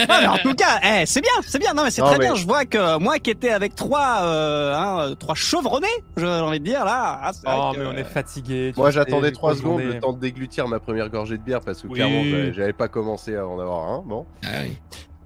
mais 0.09 0.27
En 0.27 0.37
tout 0.37 0.55
cas, 0.55 0.79
eh, 0.83 1.05
c'est 1.05 1.21
bien, 1.21 1.31
c'est 1.45 1.59
bien. 1.59 1.73
Non 1.73 1.83
mais 1.83 1.91
c'est 1.91 2.01
très 2.01 2.13
mais- 2.17 2.25
bien. 2.25 2.35
Je 2.35 2.45
vois 2.47 2.65
que 2.65 2.97
moi 2.97 3.19
qui 3.19 3.29
étais 3.29 3.49
avec 3.51 3.75
trois, 3.75 4.19
euh, 4.23 4.73
hein, 4.75 5.15
trois 5.19 5.35
chevronnés, 5.35 5.87
j'ai 6.17 6.25
envie 6.25 6.59
de 6.59 6.65
dire 6.65 6.85
là. 6.85 7.19
ah, 7.21 7.31
oh, 7.45 7.71
que- 7.73 7.79
mais 7.79 7.85
on 7.85 7.91
est 7.91 8.03
fatigué. 8.05 8.73
Moi, 8.77 8.89
j'attendais 8.91 9.27
une 9.29 9.33
3 9.35 9.49
grosse 9.51 9.59
secondes, 9.61 9.79
journée. 9.81 9.93
le 9.95 9.99
temps 9.99 10.13
de 10.13 10.19
déglutir 10.19 10.67
ma 10.67 10.79
première 10.79 11.09
gorgée 11.09 11.37
de 11.37 11.43
bière 11.43 11.59
parce 11.59 11.81
que 11.81 11.87
Oui. 11.87 11.95
clairement, 11.95 12.23
j'avais- 12.53 12.73
pas 12.73 12.87
commencé 12.87 13.35
avant 13.35 13.57
d'avoir 13.57 13.87
un. 13.89 14.01
Bon. 14.01 14.25
Ah 14.43 14.47
oui. 14.63 14.77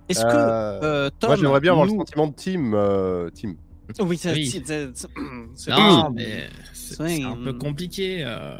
Est-ce 0.09 0.21
que 0.23 0.27
Euh, 0.27 0.79
euh, 0.83 1.09
Tom, 1.19 1.29
Moi, 1.29 1.37
j'aimerais 1.37 1.59
bien 1.61 1.71
avoir 1.71 1.85
le 1.85 1.91
sentiment 1.91 2.27
de 2.27 2.33
team. 2.33 2.73
euh, 2.73 3.29
team. 3.29 3.55
Oui, 4.01 4.17
c'est 4.17 4.33
Oui. 4.33 4.63
Non, 5.69 6.09
mais 6.13 6.47
c'est 6.95 7.23
un 7.23 7.35
peu 7.35 7.53
compliqué. 7.53 8.23
euh. 8.25 8.57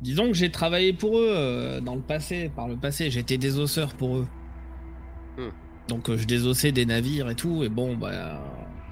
Disons 0.00 0.28
que 0.28 0.34
j'ai 0.34 0.50
travaillé 0.50 0.92
pour 0.92 1.18
eux 1.18 1.28
euh, 1.28 1.80
dans 1.80 1.96
le 1.96 2.00
passé, 2.00 2.50
par 2.54 2.68
le 2.68 2.76
passé. 2.76 3.10
J'étais 3.10 3.36
désosseur 3.38 3.94
pour 3.94 4.18
eux. 4.18 4.26
Hmm. 5.36 5.48
Donc 5.88 6.08
euh, 6.08 6.16
je 6.16 6.24
désossais 6.26 6.70
des 6.72 6.86
navires 6.86 7.28
et 7.30 7.34
tout. 7.34 7.64
Et 7.64 7.68
bon, 7.68 7.96
bah. 7.96 8.40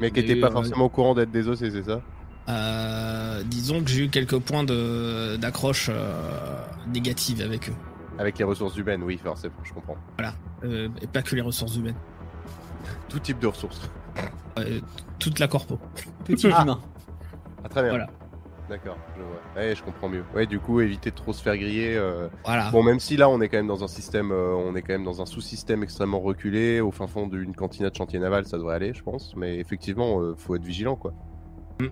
Mais 0.00 0.10
qui 0.10 0.20
était 0.20 0.36
pas 0.36 0.48
euh, 0.48 0.52
forcément 0.52 0.86
au 0.86 0.88
courant 0.88 1.14
d'être 1.14 1.30
désossé, 1.30 1.70
c'est 1.70 1.84
ça? 1.84 2.00
Euh, 2.48 3.42
disons 3.44 3.82
que 3.82 3.90
j'ai 3.90 4.04
eu 4.04 4.08
quelques 4.08 4.38
points 4.38 4.62
de- 4.64 5.36
d'accroche 5.36 5.90
euh, 5.92 6.60
négative 6.92 7.40
avec 7.42 7.68
eux. 7.68 7.74
Avec 8.18 8.38
les 8.38 8.44
ressources 8.44 8.76
humaines, 8.76 9.02
oui, 9.02 9.18
forcément, 9.22 9.54
je 9.62 9.72
comprends. 9.72 9.96
Euh, 10.64 10.88
et 11.02 11.06
pas 11.06 11.22
que 11.22 11.34
les 11.34 11.40
ressources 11.42 11.76
humaines. 11.76 11.96
Tout 13.08 13.18
type 13.18 13.38
de 13.38 13.46
ressources. 13.48 13.80
Euh, 14.58 14.80
toute 15.18 15.38
la 15.38 15.48
corpo. 15.48 15.78
Petit 16.24 16.46
humain. 16.46 16.80
Ah, 17.64 17.68
très 17.68 17.82
bien. 17.82 17.90
Voilà. 17.90 18.06
D'accord, 18.68 18.96
je 19.16 19.22
vois. 19.22 19.40
Ouais, 19.54 19.74
je 19.76 19.82
comprends 19.82 20.08
mieux. 20.08 20.24
Ouais, 20.34 20.46
du 20.46 20.58
coup, 20.58 20.80
éviter 20.80 21.10
de 21.10 21.14
trop 21.14 21.32
se 21.32 21.40
faire 21.40 21.56
griller. 21.56 21.96
euh, 21.96 22.28
Voilà. 22.44 22.70
Bon, 22.72 22.82
même 22.82 22.98
si 22.98 23.16
là, 23.16 23.28
on 23.28 23.40
est 23.40 23.48
quand 23.48 23.58
même 23.58 23.68
dans 23.68 23.84
un 23.84 23.88
système, 23.88 24.32
euh, 24.32 24.54
on 24.56 24.74
est 24.74 24.82
quand 24.82 24.92
même 24.92 25.04
dans 25.04 25.22
un 25.22 25.26
sous-système 25.26 25.84
extrêmement 25.84 26.18
reculé, 26.18 26.80
au 26.80 26.90
fin 26.90 27.06
fond 27.06 27.28
d'une 27.28 27.54
cantina 27.54 27.90
de 27.90 27.94
chantier 27.94 28.18
naval, 28.18 28.44
ça 28.46 28.56
devrait 28.58 28.74
aller, 28.74 28.92
je 28.92 29.02
pense. 29.04 29.34
Mais 29.36 29.58
effectivement, 29.58 30.20
euh, 30.20 30.34
faut 30.36 30.56
être 30.56 30.64
vigilant, 30.64 30.96
quoi. 30.96 31.12
Mm. 31.80 31.86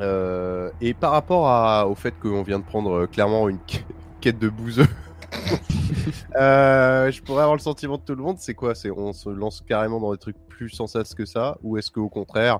Euh, 0.00 0.70
et 0.82 0.92
par 0.92 1.12
rapport 1.12 1.48
à- 1.48 1.88
au 1.88 1.94
fait 1.94 2.12
qu'on 2.20 2.42
vient 2.42 2.58
de 2.58 2.64
prendre 2.64 3.06
clairement 3.06 3.48
une 3.48 3.58
qu- 3.60 3.78
quête 4.20 4.38
de 4.38 4.50
bouseux, 4.50 4.86
je 6.34 7.22
pourrais 7.22 7.42
avoir 7.42 7.54
le 7.56 7.60
sentiment 7.62 7.96
de 7.96 8.02
tout 8.02 8.14
le 8.14 8.22
monde, 8.22 8.36
c'est 8.38 8.54
quoi? 8.54 8.74
C'est 8.74 8.90
on 8.90 9.14
se 9.14 9.30
lance 9.30 9.62
carrément 9.66 10.00
dans 10.00 10.12
des 10.12 10.18
trucs 10.18 10.36
plus 10.48 10.68
sans 10.68 10.86
sens 10.86 11.14
que 11.14 11.24
ça, 11.24 11.56
ou 11.62 11.78
est-ce 11.78 11.90
qu'au 11.90 12.10
contraire, 12.10 12.58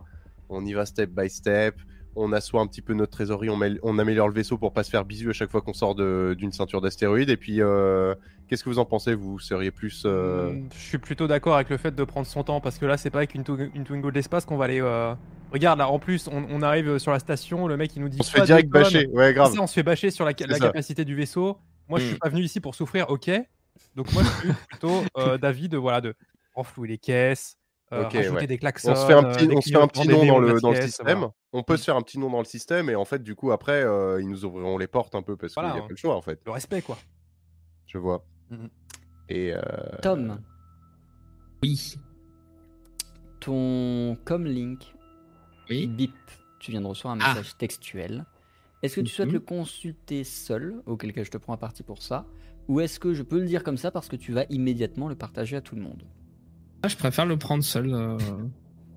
on 0.49 0.65
y 0.65 0.73
va 0.73 0.87
step 0.87 1.11
by 1.11 1.29
step, 1.29 1.75
on 2.17 2.33
assoit 2.33 2.61
un 2.61 2.67
petit 2.67 2.83
peu 2.83 2.95
notre 2.95 3.13
trésorerie, 3.13 3.51
on, 3.51 3.57
mêle- 3.57 3.79
on 3.83 3.99
améliore 3.99 4.29
le 4.29 4.35
vaisseau 4.35 4.59
pour 4.59 4.73
pas 4.73 4.83
se 4.83 4.91
faire 4.91 5.05
bisu 5.05 5.31
à 5.31 5.33
chaque 5.33 5.51
fois 5.51 5.61
qu'on 5.61 5.73
sort 5.75 5.95
d'une 5.95 6.53
ceinture 6.53 6.81
d'astéroïdes. 6.81 7.31
Et 7.31 7.37
puis, 7.37 7.61
euh, 7.61 8.15
qu'est-ce 8.49 8.65
que 8.65 8.71
vous 8.71 8.79
en 8.79 8.85
pensez? 8.85 9.15
Vous 9.15 9.39
seriez 9.39 9.71
plus. 9.71 10.03
euh, 10.07 10.51
Mm, 10.53 10.69
Je 10.75 10.79
suis 10.79 10.99
plutôt 10.99 11.27
d'accord 11.27 11.55
avec 11.55 11.71
le 11.71 11.77
fait 11.77 11.95
de 11.95 12.05
prendre 12.05 12.27
son 12.27 12.43
temps 12.43 12.61
parce 12.61 12.79
que 12.79 12.87
là, 12.87 12.97
c'est 12.97 13.11
pas 13.11 13.19
avec 13.19 13.35
une, 13.35 13.45
une 13.75 13.85
Twingo 13.85 14.11
de 14.11 14.15
l'espace 14.17 14.45
qu'on 14.45 14.57
va 14.57 14.65
aller. 14.65 14.81
euh, 14.81 15.15
Regarde, 15.53 15.79
là, 15.79 15.89
en 15.89 15.99
plus, 15.99 16.29
on, 16.29 16.45
on 16.51 16.63
arrive 16.63 16.99
sur 16.99 17.13
la 17.13 17.19
station, 17.21 17.69
le 17.69 17.77
mec 17.77 17.95
il 17.95 18.03
nous 18.03 18.09
dit. 18.09 18.19
On 18.21 18.25
se 18.25 18.31
fait 18.33 18.43
direct 18.43 18.69
bâcher, 18.69 19.07
ouais, 19.13 19.33
grave. 19.33 19.55
Ça, 19.55 19.61
on 19.63 19.67
se 19.67 19.75
fait 19.75 19.83
bâcher 19.85 20.11
sur 20.11 20.25
la, 20.25 20.35
capacité 20.35 21.05
du 21.05 21.15
vaisseau. 21.15 21.59
Moi, 21.89 22.01
je 22.01 22.07
suis 22.07 22.15
Mm. 22.15 22.19
pas 22.19 22.29
venu 22.31 22.43
ici 22.43 22.61
pour 22.61 22.75
souffrir, 22.75 23.09
ok. 23.11 23.31
Donc, 23.95 24.13
moi, 24.13 24.23
je 24.25 24.29
suis 24.29 24.49
plutôt 24.71 25.03
d'avis 25.41 25.69
de, 25.69 25.77
voilà, 25.77 26.01
de 26.01 26.15
renflouer 26.55 26.89
les 26.89 26.99
caisses, 26.99 27.57
euh, 27.93 28.09
ouais. 28.11 28.47
des 28.47 28.59
klaxons. 28.59 28.91
On 28.91 28.95
se 28.97 29.07
fait 29.07 29.13
un 29.13 29.23
petit, 29.23 29.49
on 29.55 29.61
se 29.61 29.69
fait 29.71 29.77
un 29.77 29.87
petit 29.87 30.09
nom 30.09 30.27
dans 30.27 30.39
le, 30.41 30.61
dans 30.61 30.71
le 30.71 30.77
Vasquez, 30.77 30.89
système. 30.89 31.19
voilà. 31.19 31.33
On 31.59 31.63
peut 31.63 31.75
Mm. 31.75 31.79
se 31.79 31.85
faire 31.85 31.97
un 31.97 32.03
petit 32.03 32.19
nom 32.19 32.29
dans 32.31 32.39
le 32.39 32.45
système 32.45 32.91
et 32.91 32.97
en 32.97 33.05
fait, 33.07 33.23
du 33.23 33.35
coup, 33.35 33.51
après, 33.51 33.83
euh, 33.83 34.21
ils 34.21 34.29
nous 34.29 34.45
ouvriront 34.45 34.77
les 34.79 34.87
portes 34.87 35.15
un 35.15 35.23
peu 35.23 35.37
parce 35.37 35.55
qu'il 35.55 35.63
n'y 35.63 35.69
a 35.71 35.75
hein. 35.75 35.81
pas 35.81 35.87
le 35.89 35.97
choix 35.97 36.15
en 36.15 36.21
fait. 36.23 36.41
Le 36.45 36.53
respect, 36.53 36.83
quoi. 36.83 36.99
Je 37.87 37.97
vois. 37.99 38.25
Mhm. 38.51 38.69
Et 39.31 39.55
euh, 39.55 39.61
Tom, 40.03 40.39
Oui. 41.63 41.97
ton 43.41 44.17
comlink 44.25 44.95
Oui. 45.71 45.87
bip, 45.87 46.15
tu 46.59 46.71
viens 46.73 46.81
de 46.81 46.87
recevoir 46.87 47.15
un 47.15 47.19
Ah. 47.23 47.29
message 47.35 47.57
textuel. 47.57 48.25
Est-ce 48.83 48.97
que 48.97 49.01
tu 49.01 49.09
souhaites 49.13 49.33
le 49.33 49.41
consulter 49.41 50.23
seul, 50.25 50.83
auquel 50.87 51.13
cas 51.13 51.23
je 51.25 51.31
te 51.31 51.39
prends 51.39 51.55
à 51.55 51.57
partie 51.57 51.83
pour 51.83 52.03
ça, 52.03 52.27
ou 52.69 52.81
est-ce 52.81 53.01
que 53.01 53.15
je 53.15 53.23
peux 53.23 53.39
le 53.41 53.47
dire 53.47 53.65
comme 53.65 53.79
ça 53.79 53.91
parce 53.91 54.09
que 54.09 54.17
tu 54.17 54.33
vas 54.33 54.45
immédiatement 54.51 55.09
le 55.09 55.15
partager 55.17 55.57
à 55.57 55.61
tout 55.61 55.75
le 55.75 55.83
monde? 55.83 56.03
Ah, 56.83 56.89
je 56.89 56.97
préfère 56.97 57.25
le 57.27 57.37
prendre 57.39 57.65
seul. 57.65 57.93
euh. 57.93 58.19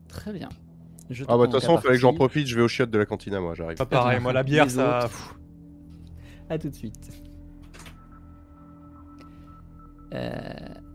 Très 0.09 0.33
bien. 0.33 0.49
Je 1.09 1.23
ah 1.27 1.37
bah 1.37 1.47
de 1.47 1.51
toute 1.51 1.61
façon, 1.61 1.75
il 1.77 1.81
fallait 1.81 1.95
que 1.95 2.01
j'en 2.01 2.13
profite. 2.13 2.47
Je 2.47 2.55
vais 2.55 2.61
au 2.61 2.67
chiottes 2.67 2.91
de 2.91 2.97
la 2.99 3.05
cantina, 3.05 3.39
moi, 3.39 3.55
j'arrive. 3.55 3.77
Pas 3.77 3.85
pareil, 3.85 4.19
moi, 4.19 4.31
la 4.31 4.43
bière, 4.43 4.69
ça. 4.69 4.99
pff, 5.03 5.35
À 6.49 6.57
tout 6.57 6.69
de 6.69 6.75
suite. 6.75 7.11
Euh, 10.13 10.39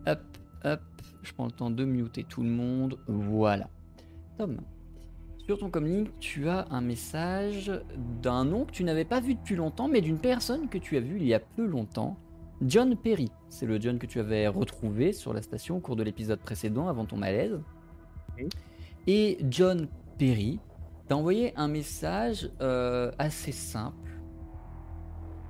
hop, 0.07 0.21
hop. 0.65 0.81
Je 1.23 1.33
prends 1.33 1.47
le 1.47 1.53
temps 1.53 1.71
de 1.71 1.85
muter 1.85 2.25
tout 2.25 2.43
le 2.43 2.49
monde. 2.49 2.99
Voilà. 3.07 3.69
Tom, 4.37 4.61
sur 5.47 5.59
ton 5.59 5.69
comlink, 5.71 6.09
tu 6.21 6.49
as 6.49 6.67
un 6.71 6.81
message 6.81 7.71
d'un 8.23 8.45
nom 8.45 8.65
que 8.65 8.73
tu 8.73 8.83
n'avais 8.83 9.05
pas 9.05 9.21
vu 9.21 9.35
depuis 9.35 9.57
longtemps, 9.57 9.89
mais 9.89 10.01
d'une 10.01 10.19
personne 10.19 10.69
que 10.69 10.79
tu 10.79 10.97
as 10.97 11.01
vue 11.01 11.19
il 11.19 11.27
y 11.27 11.35
a 11.35 11.41
peu 11.41 11.67
longtemps. 11.67 12.17
John 12.63 12.97
Perry. 12.97 13.31
C'est 13.49 13.67
le 13.67 13.81
John 13.81 13.99
que 13.99 14.07
tu 14.07 14.21
avais 14.21 14.47
retrouvé 14.47 15.13
sur 15.13 15.35
la 15.35 15.43
station 15.43 15.77
au 15.77 15.81
cours 15.81 15.97
de 15.97 16.03
l'épisode 16.03 16.41
précédent 16.41 16.89
avant 16.89 17.05
ton 17.05 17.17
malaise. 17.17 17.61
Et 19.07 19.39
John 19.51 19.89
Perry 20.19 20.61
t'a 21.09 21.17
envoyé 21.17 21.53
un 21.57 21.69
message 21.69 22.51
euh, 22.61 23.11
assez 23.19 23.53
simple. 23.53 24.11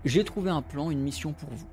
J'ai 0.04 0.24
trouvé 0.24 0.50
un 0.50 0.62
plan, 0.62 0.90
une 0.90 1.00
mission 1.00 1.32
pour 1.32 1.48
vous. 1.50 1.66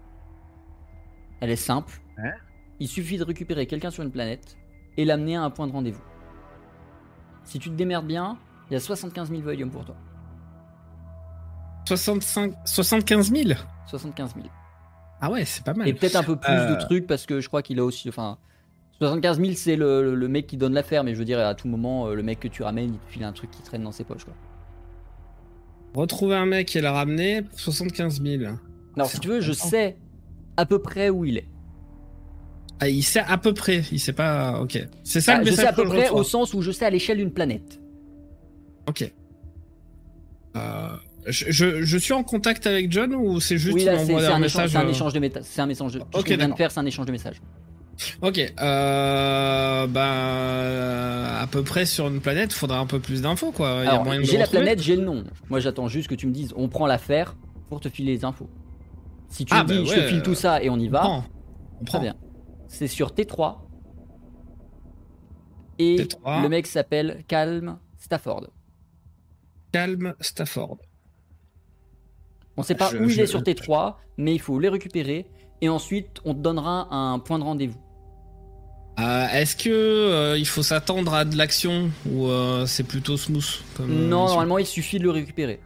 Elle 1.42 1.50
est 1.50 1.56
simple. 1.56 2.02
Ouais. 2.18 2.32
Il 2.80 2.88
suffit 2.88 3.18
de 3.18 3.24
récupérer 3.24 3.66
quelqu'un 3.68 3.92
sur 3.92 4.04
une 4.04 4.12
planète 4.12 4.58
et 4.98 5.06
l'amener 5.06 5.36
à 5.36 5.44
un 5.44 5.50
point 5.50 5.68
de 5.68 5.72
rendez-vous. 5.72 6.04
Si 7.44 7.60
tu 7.60 7.70
te 7.70 7.76
démerdes 7.76 8.06
bien, 8.08 8.38
il 8.70 8.74
y 8.74 8.76
a 8.76 8.80
75 8.80 9.30
000 9.30 9.42
volumes 9.42 9.72
pour 9.72 9.84
toi. 9.86 9.96
65... 11.88 12.54
75 12.66 13.32
000 13.34 13.50
75 13.88 14.36
000. 14.36 14.48
Ah 15.20 15.30
ouais, 15.32 15.44
c'est 15.46 15.64
pas 15.64 15.74
mal. 15.74 15.88
Et 15.88 15.94
peut-être 15.94 16.16
un 16.16 16.24
peu 16.24 16.36
plus 16.36 16.52
Euh. 16.54 16.76
de 16.76 16.80
trucs 16.82 17.06
parce 17.08 17.26
que 17.26 17.42
je 17.42 17.48
crois 17.48 17.62
qu'il 17.62 17.80
a 17.80 17.84
aussi. 17.84 18.08
Enfin, 18.10 18.38
75 19.02 19.40
000 19.42 19.52
c'est 19.56 19.76
le, 19.76 20.04
le- 20.04 20.16
le 20.16 20.28
mec 20.28 20.46
qui 20.46 20.58
donne 20.58 20.74
l'affaire, 20.74 21.04
mais 21.04 21.14
je 21.16 21.20
veux 21.20 21.26
dire, 21.26 21.40
à 21.40 21.56
tout 21.56 21.68
moment, 21.68 22.08
euh, 22.08 22.14
le 22.14 22.22
mec 22.22 22.40
que 22.40 22.48
tu 22.48 22.62
ramènes, 22.62 22.94
il 22.94 23.00
te 23.00 23.12
file 23.12 23.24
un 23.24 23.32
truc 23.34 23.50
qui 23.50 23.64
traîne 23.64 23.82
dans 23.84 23.92
ses 23.92 24.04
poches. 24.04 24.24
Quoi. 24.26 24.36
Retrouver 25.96 26.36
un 26.36 26.46
mec 26.46 26.76
et 26.76 26.82
le 26.82 26.90
ramener, 26.90 27.42
75 27.56 28.22
000. 28.22 28.44
Alors, 28.96 29.10
si 29.10 29.20
tu 29.20 29.28
veux, 29.28 29.42
je 29.42 29.54
sais 29.54 29.98
à 30.56 30.68
peu 30.68 30.80
près 30.80 31.10
où 31.10 31.26
il 31.26 31.38
est. 31.40 31.48
Ah, 32.80 32.90
il 32.90 33.02
sait 33.04 33.22
à 33.28 33.38
peu 33.40 33.54
près, 33.56 33.82
il 33.92 34.00
sait 34.00 34.14
pas. 34.14 34.60
Ok. 34.62 34.80
C'est 35.04 35.20
ça 35.22 35.34
Ah, 35.36 35.40
le 35.40 35.46
je 35.46 35.50
message 35.50 35.66
sais 35.66 35.70
à 35.70 35.74
peu 35.74 35.84
je 35.84 35.90
près 35.90 36.10
au 36.10 36.24
sens 36.24 36.54
où 36.54 36.62
je 36.62 36.72
sais 36.72 36.86
à 36.86 36.90
l'échelle 36.92 37.18
d'une 37.18 37.32
planète. 37.32 37.82
Ok. 38.88 39.12
Euh, 40.56 40.88
je, 41.28 41.46
je, 41.50 41.82
je 41.84 41.98
suis 41.98 42.14
en 42.14 42.24
contact 42.24 42.68
avec 42.68 42.92
John 42.92 43.16
ou 43.16 43.40
c'est 43.40 43.58
juste 43.58 43.76
oui, 43.76 43.84
c'est 43.84 43.96
m'envoie 43.96 44.20
c'est 44.22 44.28
un, 44.28 44.34
un, 44.36 44.42
échange, 44.42 44.42
message 44.42 44.70
c'est 44.72 44.78
un 44.78 44.86
euh, 44.86 44.90
échange 44.92 45.14
de 45.14 45.20
méta- 45.20 45.44
C'est 45.44 45.62
un 45.62 45.70
échange 45.70 45.94
de. 45.94 46.00
tout 46.00 46.06
ce 46.14 46.20
Ok, 46.20 46.28
qu'on 46.28 46.36
vient 46.38 46.50
de 46.50 46.56
faire, 46.56 46.72
c'est 46.72 46.80
un 46.80 46.86
échange 46.86 47.06
de 47.08 47.12
messages. 47.12 47.42
Ok. 48.22 48.40
Euh, 48.40 49.88
bah, 49.88 51.40
à 51.42 51.48
peu 51.48 51.64
près 51.64 51.86
sur 51.86 52.08
une 52.08 52.22
planète, 52.22 52.54
faudra 52.54 52.80
un 52.80 52.86
peu 52.86 53.00
plus 53.00 53.22
d'infos 53.22 53.52
quoi. 53.52 53.84
Il 54.20 54.26
j'ai 54.26 54.38
la 54.38 54.48
planète, 54.48 54.82
j'ai 54.82 54.96
le 54.96 55.04
nom. 55.04 55.24
Moi, 55.50 55.60
j'attends 55.60 55.88
juste 55.88 56.08
que 56.08 56.16
tu 56.16 56.28
me 56.28 56.32
dises, 56.32 56.54
on 56.56 56.68
prend 56.70 56.88
l'affaire 56.88 57.36
pour 57.70 57.80
te 57.80 57.90
filer 57.90 58.14
les 58.14 58.26
infos. 58.26 58.50
Si 59.30 59.46
tu 59.46 59.54
Ah, 59.56 59.64
me 59.64 59.68
bah 59.70 59.76
dis, 59.78 59.86
je 59.86 59.96
te 59.96 60.02
file 60.08 60.22
tout 60.24 60.36
ça 60.36 60.62
et 60.62 60.70
on 60.70 60.78
y 60.78 60.88
On 60.88 60.92
va, 60.92 61.00
prend. 61.00 61.24
On 61.80 61.86
très 61.86 61.98
prend. 61.98 62.02
bien. 62.02 62.16
C'est 62.68 62.88
sur 62.88 63.12
T3. 63.14 63.58
Et 65.80 65.96
T3. 65.96 66.42
le 66.44 66.50
mec 66.50 66.68
s'appelle 66.68 67.24
Calm 67.28 67.78
Stafford. 67.98 68.48
Calme 69.72 70.16
Stafford. 70.20 70.78
On 72.58 72.64
sait 72.64 72.76
pas 72.76 72.90
Je- 72.92 72.98
où 72.98 73.04
il 73.06 73.10
je- 73.10 73.22
est 73.22 73.26
sur 73.26 73.42
T3, 73.42 73.96
mais 74.18 74.34
il 74.36 74.40
faut 74.40 74.60
les 74.60 74.70
récupérer. 74.70 75.26
Et 75.62 75.70
ensuite, 75.70 76.20
on 76.26 76.34
te 76.34 76.40
donnera 76.40 76.94
un 76.94 77.20
point 77.20 77.40
de 77.40 77.44
rendez-vous. 77.44 77.80
Euh, 79.00 79.28
Est-ce 79.30 79.56
que 79.56 79.70
euh, 79.70 80.38
il 80.38 80.46
faut 80.46 80.64
s'attendre 80.64 81.14
à 81.14 81.26
de 81.26 81.38
l'action 81.38 81.90
ou 82.10 82.28
euh, 82.28 82.66
c'est 82.66 82.84
plutôt 82.84 83.18
smooth 83.18 83.64
comme, 83.76 83.88
non, 83.88 83.96
mission 83.96 84.28
normalement, 84.28 84.58
il 84.58 84.66
suffit 84.66 85.00
de 85.00 85.04
le 85.04 85.12
récupérer. 85.12 85.60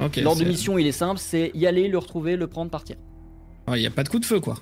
Ok. 0.00 0.16
L'ordre 0.16 0.42
de 0.42 0.48
mission, 0.48 0.78
il 0.78 0.86
est 0.86 0.92
simple, 0.92 1.18
c'est 1.18 1.50
y 1.54 1.66
aller, 1.66 1.88
le 1.88 1.98
retrouver, 1.98 2.36
le 2.36 2.46
prendre, 2.46 2.70
partir. 2.70 2.96
Il 3.74 3.80
y 3.80 3.86
a 3.86 3.90
pas 3.90 4.02
de 4.02 4.08
coup 4.08 4.18
de 4.18 4.24
feu 4.24 4.40
quoi. 4.40 4.56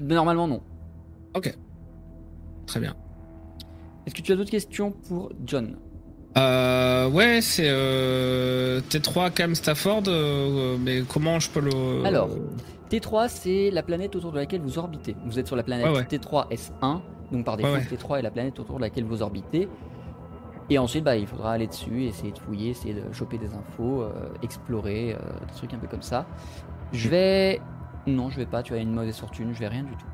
Normalement, 0.00 0.48
non. 0.48 0.62
Très 2.66 2.80
bien. 2.80 2.94
Est-ce 4.06 4.14
que 4.14 4.22
tu 4.22 4.32
as 4.32 4.36
d'autres 4.36 4.50
questions 4.50 4.90
pour 4.90 5.32
John? 5.46 5.76
Euh, 6.36 7.08
ouais, 7.08 7.40
c'est 7.40 7.68
euh, 7.68 8.80
T3 8.90 9.32
Cam 9.32 9.54
Stafford, 9.54 10.02
euh, 10.08 10.76
mais 10.80 11.02
comment 11.08 11.38
je 11.38 11.48
peux 11.48 11.60
le. 11.60 12.04
Alors, 12.04 12.30
T3, 12.90 13.28
c'est 13.28 13.70
la 13.70 13.82
planète 13.82 14.14
autour 14.16 14.32
de 14.32 14.38
laquelle 14.38 14.60
vous 14.60 14.78
orbitez. 14.78 15.16
Vous 15.24 15.38
êtes 15.38 15.46
sur 15.46 15.56
la 15.56 15.62
planète 15.62 15.86
Ouais, 15.86 15.96
ouais. 15.96 16.02
T3 16.04 16.48
S1, 16.50 17.00
donc 17.32 17.44
par 17.44 17.56
défaut, 17.56 17.70
Ouais, 17.70 17.78
ouais. 17.78 17.96
T3 17.96 18.18
est 18.18 18.22
la 18.22 18.30
planète 18.30 18.58
autour 18.60 18.76
de 18.76 18.82
laquelle 18.82 19.04
vous 19.04 19.22
orbitez. 19.22 19.68
Et 20.70 20.78
ensuite, 20.78 21.04
bah, 21.04 21.16
il 21.16 21.26
faudra 21.26 21.52
aller 21.52 21.66
dessus, 21.66 22.04
essayer 22.04 22.32
de 22.32 22.38
fouiller, 22.38 22.70
essayer 22.70 22.94
de 22.94 23.12
choper 23.12 23.36
des 23.38 23.52
infos, 23.54 24.02
euh, 24.02 24.32
explorer, 24.42 25.12
euh, 25.12 25.18
des 25.46 25.54
trucs 25.54 25.74
un 25.74 25.78
peu 25.78 25.86
comme 25.86 26.02
ça. 26.02 26.26
Je 26.92 27.08
vais. 27.08 27.60
Non, 28.06 28.30
je 28.30 28.36
vais 28.36 28.46
pas, 28.46 28.62
tu 28.62 28.74
as 28.74 28.78
une 28.78 28.92
mauvaise 28.92 29.18
fortune, 29.18 29.52
je 29.52 29.58
vais 29.60 29.68
rien 29.68 29.84
du 29.84 29.92
tout. 29.96 30.06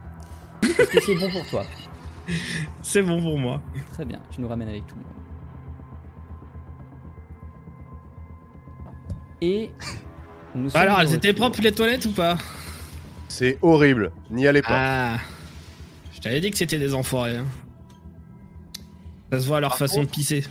Que 0.77 1.01
c'est 1.01 1.15
bon 1.15 1.31
pour 1.31 1.47
toi? 1.49 1.63
C'est 2.83 3.03
bon 3.03 3.21
pour 3.21 3.39
moi. 3.39 3.61
Très 3.93 4.05
bien, 4.05 4.21
tu 4.31 4.41
nous 4.41 4.47
ramènes 4.47 4.69
avec 4.69 4.87
tout 4.87 4.95
le 4.95 5.03
monde. 5.03 5.11
Et. 9.41 9.71
Nous 10.55 10.71
sommes 10.71 10.81
Alors, 10.81 11.01
elles 11.01 11.15
étaient 11.15 11.33
propres 11.33 11.61
les 11.63 11.73
toilettes 11.73 12.07
ou 12.07 12.11
pas? 12.13 12.37
C'est 13.29 13.59
horrible. 13.63 14.11
N'y 14.31 14.47
allez 14.47 14.63
pas. 14.63 14.69
Ah 14.71 15.19
Je 16.15 16.21
t'avais 16.21 16.41
dit 16.41 16.51
que 16.51 16.59
c'était 16.59 16.79
des 16.79 16.95
enfoirés. 16.95 17.37
hein. 17.37 17.47
Ça 19.33 19.39
se 19.41 19.47
voit 19.47 19.59
à 19.59 19.61
leur 19.61 19.71
Par 19.71 19.79
façon 19.79 19.97
contre- 20.01 20.07
de 20.11 20.15
pisser. 20.15 20.43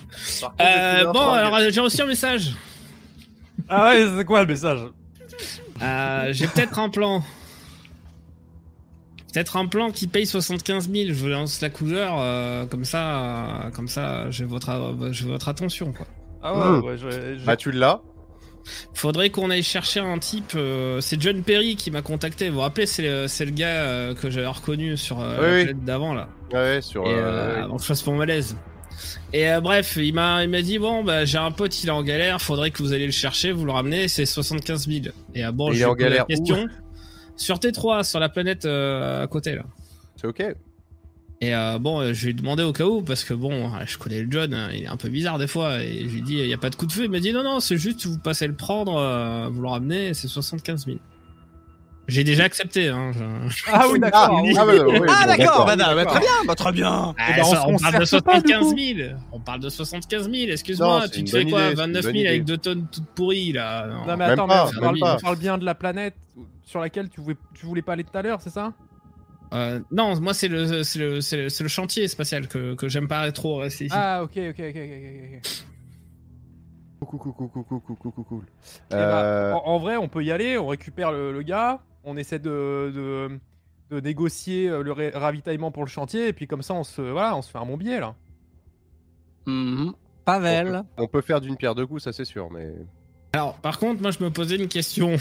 Contre, 0.42 0.54
Euh, 0.62 1.12
bon, 1.12 1.30
alors 1.32 1.60
j'ai 1.70 1.82
reçu 1.82 2.02
un 2.02 2.06
message. 2.06 2.54
Ah 3.68 3.90
ouais, 3.90 4.08
c'est 4.18 4.24
quoi 4.26 4.42
le 4.42 4.48
message? 4.48 4.80
Euh, 5.82 6.30
j'ai 6.32 6.48
peut-être 6.48 6.80
un 6.80 6.90
plan. 6.90 7.22
Peut-être 9.34 9.58
un 9.58 9.68
plan 9.68 9.92
qui 9.92 10.08
paye 10.08 10.26
75 10.26 10.90
000. 10.90 11.10
Je 11.10 11.14
vous 11.14 11.28
lance 11.28 11.62
la 11.62 11.70
couleur, 11.70 12.16
euh, 12.18 12.66
comme 12.66 12.86
ça, 12.86 13.66
euh, 13.66 13.70
comme 13.72 13.88
ça, 13.90 14.32
j'ai 14.32 14.46
votre, 14.46 14.70
euh, 14.70 15.12
j'ai 15.12 15.26
votre 15.26 15.50
attention. 15.50 15.92
Quoi. 15.92 16.08
Ah 16.42 16.54
Mmh. 16.54 16.80
ouais, 16.80 16.92
ouais, 16.92 16.98
je- 16.98 17.38
je- 17.40 17.46
Bah, 17.46 17.58
tu 17.58 17.72
l'as. 17.72 18.02
Faudrait 18.94 19.30
qu'on 19.30 19.50
aille 19.50 19.64
chercher 19.64 20.00
un 20.00 20.18
type. 20.20 20.54
euh, 20.56 21.02
c'est 21.02 21.22
John 21.22 21.42
Perry 21.44 21.76
qui 21.76 21.92
m'a 21.92 22.02
contacté. 22.02 22.50
Vous 22.50 22.56
vous 22.56 22.62
rappelez, 22.62 22.86
c'est 22.86 23.04
le, 23.04 23.28
c'est 23.28 23.46
le 23.46 23.52
gars 23.52 23.68
euh, 23.68 24.14
que 24.16 24.30
j'avais 24.30 24.48
reconnu 24.48 24.98
sur 24.98 25.20
euh, 25.20 25.38
Oui, 25.40 25.46
la 25.46 25.54
oui. 25.54 25.64
planète 25.66 25.86
d'avant 25.86 26.14
là. 26.14 26.30
Ouais, 26.52 26.82
sur. 26.82 27.06
Et 27.06 27.14
euh, 27.14 27.64
avant 27.64 27.76
que 27.78 27.82
je 27.82 27.88
fasse 27.88 28.06
mon 28.08 28.16
malaise. 28.16 28.56
Et 29.32 29.48
bref, 29.62 29.98
il 29.98 30.14
m'a 30.14 30.44
il 30.44 30.50
m'a 30.50 30.62
dit 30.62 30.78
bon 30.78 31.04
bah 31.06 31.24
j'ai 31.24 31.38
un 31.38 31.52
pote 31.52 31.84
il 31.84 31.88
est 31.88 31.92
en 31.92 32.04
galère, 32.04 32.42
faudrait 32.42 32.72
que 32.72 32.84
vous 32.84 32.92
alliez 32.92 33.06
le 33.06 33.12
chercher, 33.14 33.54
vous 33.54 33.64
le 33.64 33.72
ramenez, 33.72 34.08
c'est 34.10 34.26
75 34.26 34.88
000. 34.88 35.06
Et 35.36 35.44
bon, 35.54 35.72
Il 35.72 35.78
je 35.78 35.84
est 35.84 35.86
en 35.86 35.96
la 35.96 36.24
où 36.24 36.26
question 36.26 36.68
sur 37.38 37.60
T3 37.60 38.04
sur 38.04 38.20
la 38.20 38.28
planète 38.28 38.66
à 38.66 39.26
côté 39.30 39.56
là. 39.56 39.64
C'est 40.18 40.28
ok. 40.28 40.44
Et 41.42 41.56
euh, 41.56 41.80
bon, 41.80 42.02
euh, 42.02 42.14
je 42.14 42.26
lui 42.26 42.32
ai 42.32 42.34
demandé 42.34 42.64
au 42.64 42.74
cas 42.74 42.84
où 42.86 43.02
parce 43.02 43.24
que 43.24 43.34
bon, 43.34 43.52
euh, 43.74 43.86
je 43.86 43.98
connais 43.98 44.22
le 44.22 44.28
John, 44.30 44.54
hein, 44.54 44.70
il 44.74 44.84
est 44.84 44.88
un 44.88 44.98
peu 44.98 45.08
bizarre 45.08 45.38
des 45.38 45.48
fois 45.48 45.82
et 45.82 46.02
je 46.06 46.10
lui 46.10 46.20
ai 46.20 46.22
dit 46.22 46.38
il 46.38 46.46
y 46.48 46.54
a 46.54 46.58
pas 46.58 46.70
de 46.70 46.76
coup 46.76 46.86
de 46.86 46.92
feu, 46.92 47.06
il 47.06 47.10
m'a 47.12 47.22
dit 47.22 47.32
non 47.32 47.44
non, 47.44 47.62
c'est 47.62 47.78
juste 47.78 48.06
vous 48.06 48.18
passez 48.20 48.46
le 48.46 48.56
prendre, 48.56 48.98
euh, 48.98 49.48
vous 49.50 49.62
le 49.62 49.68
ramenez, 49.70 50.14
c'est 50.14 50.28
75 50.28 50.86
000. 50.86 50.98
J'ai 52.10 52.24
déjà 52.26 52.44
accepté 52.44 52.90
hein. 52.90 53.12
je- 53.48 53.64
Ah 53.72 53.86
oui, 53.90 54.00
d'accord. 54.00 54.28
Ah, 54.32 54.42
oui. 54.44 54.54
ah, 54.58 54.66
bah, 54.66 54.72
oui, 54.74 54.80
Ah 54.82 54.84
bon, 54.84 55.06
d'accord, 55.38 55.66
bah, 55.66 55.76
d'accord. 55.78 55.96
bah, 55.96 56.06
très 56.06 56.20
bien, 56.20 56.30
bah, 56.46 56.56
très 56.56 56.72
bien. 56.74 57.16
Ah, 57.18 57.26
Eh 57.30 57.34
ben, 57.36 57.42
on 57.46 57.52
ça, 57.52 57.62
se 57.62 57.68
on, 57.68 57.78
parle 57.78 57.94
de 57.94 58.00
concerte 58.00 58.26
pas, 58.26 58.42
du 58.42 58.48
75 58.50 58.74
coup. 58.74 58.78
000. 58.98 59.10
On 59.32 59.40
parle 59.40 59.60
de 59.62 59.70
75 59.70 60.24
000. 60.24 60.34
Non, 60.34 60.52
Excuse-moi, 60.52 61.08
tu 61.08 61.24
te 61.24 61.30
fais 61.30 61.46
quoi 61.46 61.62
idée, 61.62 61.70
c'est 61.70 61.76
29 61.76 62.06
une 62.06 62.12
000 62.12 62.14
bonne 62.18 62.28
avec 62.28 62.44
deux 62.46 62.58
tonnes 62.58 62.88
toutes 62.92 63.06
pourries 63.16 63.52
là. 63.54 63.88
Non. 63.88 63.94
Non 64.00 64.06
mais 64.08 64.16
Même 64.18 64.30
attends, 64.32 64.48
pas, 64.48 64.66
mais 64.66 64.70
on 64.72 64.74
même 64.74 64.82
parle, 64.82 65.00
pas. 65.00 65.16
on 65.16 65.20
parle 65.22 65.38
bien 65.38 65.58
de 65.60 65.64
la 65.66 65.76
planète 65.76 66.16
sur 66.66 66.80
laquelle 66.82 67.10
tu 67.10 67.22
voulais, 67.22 67.38
tu 67.54 67.66
voulais 67.68 67.82
pas 67.84 67.94
aller 67.94 68.04
tout 68.04 68.18
à 68.18 68.24
l'heure, 68.24 68.42
c'est 68.42 68.50
ça? 68.50 68.74
Euh, 69.54 69.80
non, 69.92 70.20
moi 70.22 70.34
c'est 70.34 70.48
le, 70.48 70.84
c'est 70.84 71.00
le, 71.00 71.22
c'est 71.22 71.38
le, 71.38 71.50
c'est 71.50 71.64
le 71.64 71.70
chantier 71.70 72.08
spatial 72.08 72.48
que, 72.48 72.76
que 72.76 72.88
j'aime 72.88 73.08
pas 73.08 73.32
trop 73.32 73.58
rester 73.58 73.86
ici. 73.86 73.96
Ah 73.98 74.24
ok, 74.24 74.32
ok, 74.38 74.60
ok, 74.60 74.60
ok, 74.60 74.76
ok. 74.76 75.42
ok. 75.44 75.66
Coucou, 77.00 77.18
coucou, 77.18 77.48
coucou, 77.48 77.64
coucou, 77.80 77.96
coucou, 77.96 78.24
coucou. 78.24 78.44
Eh 78.92 78.96
Euh, 78.96 79.52
bah, 79.52 79.58
en, 79.58 79.70
en 79.76 79.80
vrai, 79.80 79.96
on 79.98 80.10
peut 80.10 80.24
y 80.24 80.32
aller, 80.32 80.58
on 80.58 80.68
récupère 80.68 81.12
le, 81.12 81.32
le 81.32 81.42
gars, 81.44 81.80
on 82.04 82.18
essaie 82.18 82.40
de, 82.40 82.92
de, 82.94 83.40
de 83.96 84.02
négocier 84.02 84.70
euh, 84.70 84.84
le 84.84 84.92
ré- 84.92 85.12
ravitaillement 85.16 85.72
pour 85.72 85.84
le 85.84 85.90
chantier, 85.90 86.28
et 86.28 86.34
puis 86.34 86.46
comme 86.46 86.62
ça, 86.62 86.74
on 86.74 86.84
se, 86.84 87.02
voilà, 87.02 87.36
on 87.38 87.42
se 87.42 87.50
fait 87.50 87.58
un 87.58 87.66
bon 87.66 87.78
billet 87.78 88.00
là. 88.02 88.16
Mhm. 89.48 89.94
Pavel. 90.26 90.84
On 90.98 91.08
peut 91.08 91.22
faire 91.22 91.42
d'une 91.42 91.56
pierre 91.56 91.74
deux 91.74 91.88
coups, 91.88 92.04
ça 92.04 92.12
c'est 92.14 92.26
sûr, 92.26 92.52
mais. 92.52 92.68
Alors, 93.34 93.56
par 93.56 93.80
contre, 93.80 94.02
moi 94.02 94.12
je 94.12 94.22
me 94.24 94.30
posais 94.30 94.58
une 94.58 94.68
question. 94.68 95.16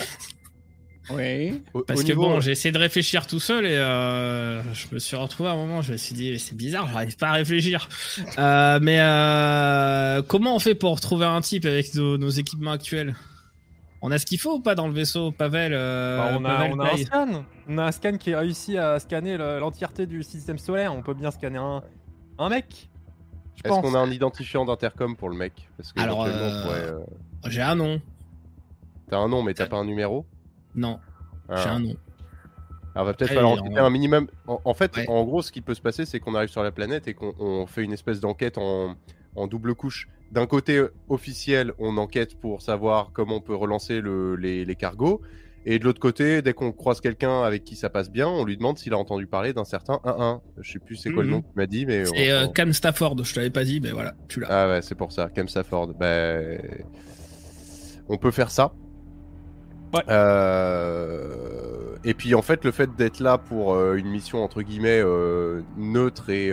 Oui. 1.10 1.62
Parce 1.86 2.00
au 2.00 2.02
que 2.02 2.08
niveau- 2.08 2.22
bon, 2.22 2.40
j'ai 2.40 2.50
essayé 2.52 2.70
de 2.72 2.78
réfléchir 2.78 3.26
tout 3.26 3.40
seul 3.40 3.64
et 3.66 3.70
euh, 3.76 4.62
je 4.74 4.86
me 4.92 4.98
suis 4.98 5.16
retrouvé 5.16 5.48
à 5.48 5.52
un 5.52 5.56
moment, 5.56 5.80
je 5.82 5.92
me 5.92 5.96
suis 5.96 6.14
dit, 6.14 6.38
c'est 6.38 6.56
bizarre, 6.56 6.88
j'arrive 6.92 7.16
pas 7.16 7.28
à 7.28 7.32
réfléchir. 7.32 7.88
Euh, 8.38 8.78
mais 8.82 8.98
euh, 9.00 10.22
comment 10.22 10.54
on 10.54 10.58
fait 10.58 10.74
pour 10.74 10.94
retrouver 10.94 11.24
un 11.26 11.40
type 11.40 11.64
avec 11.64 11.94
nos, 11.94 12.18
nos 12.18 12.28
équipements 12.28 12.72
actuels? 12.72 13.14
On 14.00 14.10
a 14.12 14.18
ce 14.18 14.26
qu'il 14.26 14.38
faut 14.38 14.56
ou 14.56 14.60
pas 14.60 14.74
dans 14.76 14.86
le 14.86 14.92
vaisseau, 14.94 15.32
Pavel 15.32 15.72
euh, 15.74 16.18
Bah, 16.18 16.36
on, 16.38 16.44
a, 16.44 16.56
Pavel 16.56 16.72
on 16.74 16.78
a 16.80 16.92
un 16.92 16.96
scan, 16.96 17.44
on 17.68 17.78
a 17.78 17.84
un 17.86 17.92
scan 17.92 18.16
qui 18.16 18.32
réussit 18.34 18.76
à 18.76 19.00
scanner 19.00 19.36
le- 19.36 19.58
l'entièreté 19.58 20.06
du 20.06 20.22
système 20.22 20.58
solaire. 20.58 20.94
On 20.94 21.02
peut 21.02 21.14
bien 21.14 21.30
scanner 21.32 21.58
un, 21.58 21.82
un 22.38 22.48
mec. 22.48 22.88
Je 23.56 23.62
Est-ce 23.64 23.68
pense. 23.74 23.82
qu'on 23.82 23.94
a 23.94 23.98
un 23.98 24.10
identifiant 24.10 24.64
d'intercom 24.64 25.16
pour 25.16 25.30
le 25.30 25.36
mec? 25.36 25.68
Parce 25.76 25.92
que 25.92 26.00
Alors, 26.00 26.24
euh, 26.24 26.62
pourrait, 26.62 26.80
euh, 26.82 26.98
J'ai 27.48 27.62
un 27.62 27.74
nom. 27.74 28.00
T'as 29.10 29.18
un 29.18 29.28
nom, 29.28 29.42
mais 29.42 29.54
t'as 29.54 29.66
pas 29.66 29.78
un 29.78 29.84
numéro? 29.84 30.26
Non, 30.78 30.98
Ah. 31.48 31.56
j'ai 31.62 31.68
un 31.70 31.80
nom. 31.80 31.96
Alors 32.94 33.06
va 33.06 33.14
peut-être 33.14 33.30
Ah, 33.32 33.34
falloir 33.34 33.52
enquêter 33.52 33.78
un 33.78 33.90
minimum. 33.90 34.28
En, 34.46 34.60
en 34.64 34.74
fait, 34.74 34.96
Ouais. 34.96 35.08
en 35.08 35.24
gros, 35.24 35.42
ce 35.42 35.52
qui 35.52 35.60
peut 35.60 35.74
se 35.74 35.80
passer, 35.80 36.04
c'est 36.06 36.20
qu'on 36.20 36.34
arrive 36.34 36.48
sur 36.48 36.62
la 36.62 36.72
planète 36.72 37.06
et 37.08 37.14
qu'on 37.14 37.34
on 37.38 37.66
fait 37.66 37.82
une 37.84 37.92
espèce 37.92 38.20
d'enquête 38.20 38.58
en, 38.58 38.94
en 39.36 39.46
double 39.46 39.74
couche. 39.74 40.08
D'un 40.32 40.46
côté 40.46 40.76
euh, 40.76 40.92
officiel, 41.08 41.72
on 41.78 41.96
enquête 41.96 42.38
pour 42.40 42.60
savoir 42.62 43.10
comment 43.12 43.36
on 43.36 43.40
peut 43.40 43.54
relancer 43.54 44.00
le- 44.00 44.36
les, 44.36 44.64
les 44.64 44.74
cargos. 44.74 45.20
Et 45.66 45.78
de 45.78 45.84
l'autre 45.84 46.00
côté, 46.00 46.40
dès 46.42 46.54
qu'on 46.54 46.72
croise 46.72 47.00
quelqu'un 47.00 47.42
avec 47.42 47.62
qui 47.64 47.76
ça 47.76 47.90
passe 47.90 48.10
bien, 48.10 48.26
on 48.28 48.44
lui 48.44 48.56
demande 48.56 48.78
s'il 48.78 48.94
a 48.94 48.98
entendu 48.98 49.26
parler 49.26 49.52
d'un 49.52 49.64
certain 49.64 50.00
1-1. 50.04 50.40
Je 50.60 50.72
sais 50.72 50.78
plus 50.78 50.96
c'est 50.96 51.10
quoi 51.10 51.22
le 51.22 51.28
Mhm. 51.28 51.34
nom 51.36 51.42
qu'il 51.42 51.52
m'a 51.56 51.66
dit, 51.66 51.84
mais. 51.86 52.04
C'est 52.06 52.32
on- 52.32 52.36
euh, 52.36 52.46
Cam 52.48 52.72
Stafford, 52.72 53.22
je 53.24 53.32
te 53.34 53.38
l'avais 53.38 53.50
pas 53.50 53.64
dit, 53.64 53.80
mais 53.80 53.90
voilà, 53.90 54.14
tu 54.28 54.40
l'as. 54.40 54.46
Ah 54.50 54.68
ouais, 54.68 54.82
c'est 54.82 54.94
pour 54.94 55.12
ça, 55.12 55.28
Cam 55.28 55.46
Stafford. 55.48 55.88
Ben, 55.94 56.60
on 58.08 58.16
peut 58.16 58.30
faire 58.30 58.50
ça. 58.50 58.72
Euh, 60.10 61.96
Et 62.04 62.14
puis 62.14 62.34
en 62.34 62.42
fait, 62.42 62.64
le 62.64 62.70
fait 62.72 62.94
d'être 62.96 63.20
là 63.20 63.38
pour 63.38 63.74
euh, 63.74 63.94
une 63.96 64.08
mission 64.08 64.42
entre 64.44 64.62
guillemets 64.62 65.00
euh, 65.02 65.62
neutre 65.76 66.30
et 66.30 66.52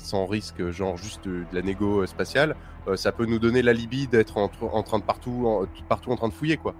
sans 0.00 0.26
risque, 0.26 0.70
genre 0.70 0.96
juste 0.96 1.26
de, 1.28 1.44
la 1.52 1.62
négo 1.62 2.04
spatiale, 2.06 2.56
ça 2.96 3.12
peut 3.12 3.26
nous 3.26 3.38
donner 3.38 3.62
l'alibi 3.62 4.08
d'être 4.08 4.38
en, 4.38 4.46
tr- 4.46 4.70
en 4.72 4.82
train 4.82 4.98
de 4.98 5.04
partout, 5.04 5.44
en, 5.46 5.66
partout 5.88 6.10
en 6.10 6.16
train 6.16 6.28
de 6.28 6.32
fouiller 6.34 6.56
quoi. 6.56 6.74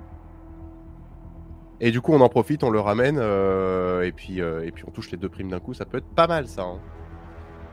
Et 1.80 1.90
du 1.90 2.00
coup, 2.00 2.12
on 2.12 2.20
en 2.20 2.28
profite, 2.28 2.62
on 2.64 2.70
le 2.70 2.80
ramène 2.80 3.18
et 3.18 4.12
puis 4.12 4.38
et 4.40 4.72
puis 4.72 4.84
on 4.86 4.90
touche 4.90 5.10
les 5.10 5.18
deux 5.18 5.28
primes 5.28 5.50
d'un 5.50 5.60
coup. 5.60 5.74
Ça 5.74 5.84
peut 5.84 5.98
être 5.98 6.08
pas 6.14 6.26
mal 6.26 6.48
ça. 6.48 6.62
hein. 6.62 6.80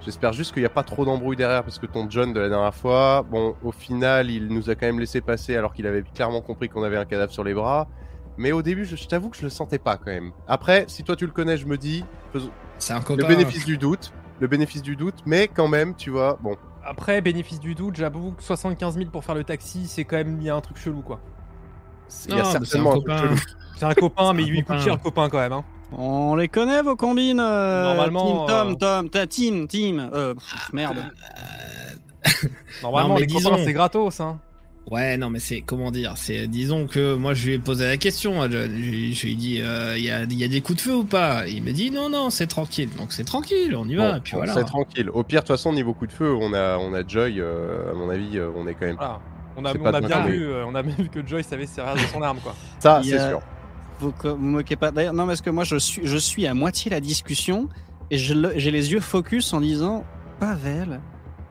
J'espère 0.02 0.32
juste 0.34 0.54
qu'il 0.54 0.62
n'y 0.62 0.68
a 0.68 0.70
pas 0.70 0.84
trop 0.84 1.06
d'embrouille 1.06 1.36
derrière 1.36 1.64
parce 1.64 1.78
que 1.80 1.86
ton 1.86 2.10
John 2.10 2.32
de 2.34 2.40
la 2.40 2.50
dernière 2.50 2.74
fois, 2.76 3.24
bon, 3.30 3.56
au 3.62 3.72
final, 3.72 4.32
il 4.32 4.48
nous 4.48 4.70
a 4.70 4.76
quand 4.76 4.86
même 4.88 5.00
laissé 5.00 5.22
passer 5.22 5.56
alors 5.58 5.74
qu'il 5.74 5.86
avait 5.88 6.04
clairement 6.04 6.42
compris 6.42 6.70
qu'on 6.70 6.84
avait 6.84 6.98
un 6.98 7.06
cadavre 7.06 7.32
sur 7.34 7.44
les 7.44 7.54
bras. 7.54 7.90
Mais 8.38 8.52
au 8.52 8.62
début, 8.62 8.86
je, 8.86 8.96
je 8.96 9.08
t'avoue 9.08 9.30
que 9.30 9.38
je 9.38 9.44
le 9.44 9.50
sentais 9.50 9.80
pas 9.80 9.98
quand 9.98 10.12
même. 10.12 10.32
Après, 10.48 10.86
si 10.88 11.04
toi 11.04 11.16
tu 11.16 11.26
le 11.26 11.32
connais, 11.32 11.58
je 11.58 11.66
me 11.66 11.78
dis, 11.78 12.06
faisons- 12.32 12.52
C'est 12.78 12.94
un 12.94 13.00
le 13.00 13.04
copain. 13.04 13.28
bénéfice 13.28 13.66
du 13.66 13.78
doute, 13.78 14.14
le 14.40 14.48
bénéfice 14.48 14.82
du 14.82 14.96
doute, 14.96 15.16
mais 15.26 15.48
quand 15.50 15.68
même, 15.68 15.96
tu 15.96 16.10
vois, 16.10 16.38
bon, 16.42 16.56
Après, 16.86 17.20
bénéfice 17.22 17.60
du 17.60 17.76
doute, 17.76 17.98
j'avoue 17.98 18.32
que 18.32 18.42
75 18.44 18.96
000 18.98 19.10
pour 19.12 19.24
faire 19.26 19.36
le 19.36 19.44
taxi, 19.44 19.86
c'est 19.88 20.06
quand 20.06 20.16
même 20.18 20.38
il 20.40 20.46
y 20.46 20.50
a 20.50 20.56
un 20.56 20.62
truc 20.62 20.78
chelou 20.78 21.02
quoi. 21.02 21.20
il 22.30 22.36
y 22.36 22.40
a 22.40 22.48
un 22.48 22.52
certainement 22.52 22.92
un 22.92 22.94
truc 22.94 23.06
copain. 23.08 23.18
chelou. 23.22 23.36
C'est 23.78 23.86
un 23.86 23.94
copain, 23.94 24.34
mais 24.34 24.44
un 24.44 24.46
il 24.46 24.52
lui 24.52 24.58
coûte 24.60 24.68
copain. 24.68 24.80
cher 24.82 24.94
le 24.96 25.00
copain 25.00 25.30
quand 25.30 25.38
même. 25.40 25.54
Hein. 25.54 25.64
On 25.92 26.36
les 26.36 26.48
connaît 26.48 26.82
vos 26.82 26.96
combines 26.96 27.40
euh, 27.40 27.84
Normalement, 27.84 28.46
Team 28.46 28.56
Tom, 28.56 28.70
euh, 28.72 28.76
Tom, 28.76 29.10
ta 29.10 29.28
team, 29.28 29.68
team. 29.68 30.10
Euh, 30.14 30.34
pff, 30.36 30.72
merde. 30.74 30.98
Normalement, 32.84 33.18
les 33.18 33.26
disons- 33.26 33.50
copains, 33.50 33.64
c'est 33.64 33.74
gratos. 33.74 34.20
Hein. 34.20 34.40
Ouais, 34.92 35.18
non, 35.18 35.30
mais 35.30 35.40
c'est 35.40 35.62
comment 35.62 35.92
dire 35.92 36.14
C'est 36.16 36.48
disons 36.48 36.88
que 36.88 37.14
moi 37.14 37.34
je 37.36 37.46
lui 37.48 37.54
ai 37.54 37.60
posé 37.60 37.86
la 37.86 37.98
question. 37.98 38.42
John. 38.50 38.72
Je, 38.72 38.82
lui- 38.82 39.14
je 39.14 39.26
lui 39.26 39.34
ai 39.34 39.36
dit, 39.36 39.62
euh, 39.62 39.96
il 39.98 40.04
y, 40.04 40.10
a, 40.10 40.24
il 40.24 40.34
y 40.34 40.44
a 40.44 40.48
des 40.48 40.62
coups 40.62 40.78
de 40.78 40.82
feu 40.82 40.96
ou 40.96 41.04
pas? 41.04 41.48
Il 41.48 41.64
m'a 41.64 41.72
dit 41.72 41.92
non, 41.92 42.10
non, 42.10 42.30
c'est 42.30 42.48
tranquille. 42.48 42.90
Donc 42.98 43.12
c'est 43.12 43.24
tranquille, 43.24 43.76
on 43.78 43.88
y 43.88 43.96
va. 43.96 44.14
Bon, 44.14 44.20
puis 44.24 44.34
voilà. 44.36 44.54
C'est 44.54 44.64
tranquille. 44.64 45.10
Au 45.14 45.24
pire, 45.24 45.42
de 45.42 45.48
toute 45.48 45.56
façon, 45.56 45.74
niveau 45.74 45.94
coup 45.94 46.08
de 46.08 46.12
feu, 46.12 46.34
on 46.34 46.54
a, 46.54 46.78
on 46.78 46.94
a 46.94 47.08
Joy, 47.08 47.40
euh, 47.40 47.92
à 47.92 47.94
mon 47.94 48.10
avis, 48.10 48.38
euh, 48.38 48.50
on 48.56 48.68
est 48.68 48.74
quand 48.74 48.88
même. 48.88 48.96
Voilà. 48.96 49.20
On 49.58 49.66
a, 49.66 49.74
on 49.78 49.86
a 49.86 50.00
bien 50.02 50.26
vu, 50.26 50.46
euh, 50.46 50.66
on 50.66 50.74
a 50.74 50.82
bien 50.82 50.96
vu 50.98 51.10
que 51.10 51.26
Joy 51.26 51.44
savait 51.44 51.66
se 51.68 51.76
servir 51.76 51.96
de 51.96 52.08
son 52.08 52.22
arme 52.22 52.40
quoi. 52.42 52.56
Ça, 52.80 53.02
c'est 53.04 53.20
sûr. 53.30 53.42
Vous, 54.00 54.14
vous 54.24 54.38
moquez 54.38 54.76
pas. 54.78 54.90
D'ailleurs, 54.92 55.14
non, 55.14 55.28
parce 55.28 55.42
que 55.42 55.50
moi, 55.50 55.66
je 55.66 55.76
suis, 55.76 56.02
je 56.06 56.18
suis 56.18 56.48
à 56.48 56.54
moitié 56.54 56.90
la 56.90 57.02
discussion 57.02 57.68
et 58.10 58.18
j'ai 58.18 58.72
les 58.72 58.92
yeux 58.94 59.02
focus 59.02 59.54
en 59.54 59.60
disant 59.62 60.06
Pavel, 60.40 61.02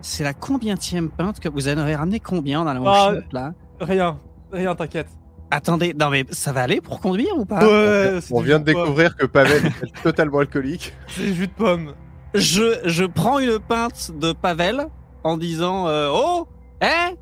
c'est 0.00 0.24
la 0.24 0.34
combientième 0.34 1.08
pinte 1.10 1.40
que 1.40 1.48
vous 1.48 1.68
en 1.68 1.78
avez 1.78 1.96
ramené 1.96 2.20
combien 2.20 2.64
dans 2.64 2.72
la 2.72 2.80
Ah, 2.86 3.14
là? 3.32 3.54
Rien, 3.80 4.18
rien, 4.52 4.74
t'inquiète. 4.74 5.08
Attendez, 5.50 5.94
non 5.98 6.10
mais 6.10 6.24
ça 6.30 6.52
va 6.52 6.62
aller 6.62 6.80
pour 6.80 7.00
conduire 7.00 7.36
ou 7.36 7.44
pas? 7.46 7.64
Ouais, 7.66 8.18
On 8.30 8.40
du 8.40 8.46
vient 8.48 8.58
de 8.60 8.70
pomme. 8.70 8.82
découvrir 8.82 9.16
que 9.16 9.24
Pavel 9.26 9.66
est 9.66 9.92
totalement 10.02 10.38
alcoolique. 10.40 10.92
C'est 11.08 11.32
jus 11.32 11.46
de 11.46 11.52
pomme. 11.52 11.94
je, 12.34 12.80
je 12.84 13.04
prends 13.06 13.38
une 13.38 13.58
pinte 13.58 14.10
de 14.18 14.32
Pavel 14.32 14.86
en 15.24 15.36
disant 15.38 15.88
euh, 15.88 16.10
Oh 16.12 16.46
Hein 16.82 17.12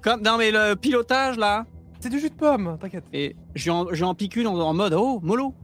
Comme, 0.00 0.22
Non 0.22 0.36
mais 0.38 0.52
le 0.52 0.74
pilotage 0.76 1.36
là 1.36 1.66
C'est 1.98 2.08
du 2.08 2.20
jus 2.20 2.30
de 2.30 2.34
pomme, 2.36 2.76
t'inquiète. 2.80 3.04
Et 3.12 3.34
je 3.56 3.70
en, 3.72 3.86
en 3.90 4.14
pique 4.14 4.36
une 4.36 4.46
en, 4.46 4.54
en 4.60 4.72
mode 4.74 4.94
oh 4.96 5.18
mollo 5.22 5.54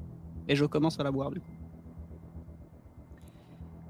et 0.48 0.56
je 0.56 0.64
commence 0.64 0.98
à 0.98 1.04
la 1.04 1.12
boire 1.12 1.30
du 1.30 1.38
coup. 1.38 1.46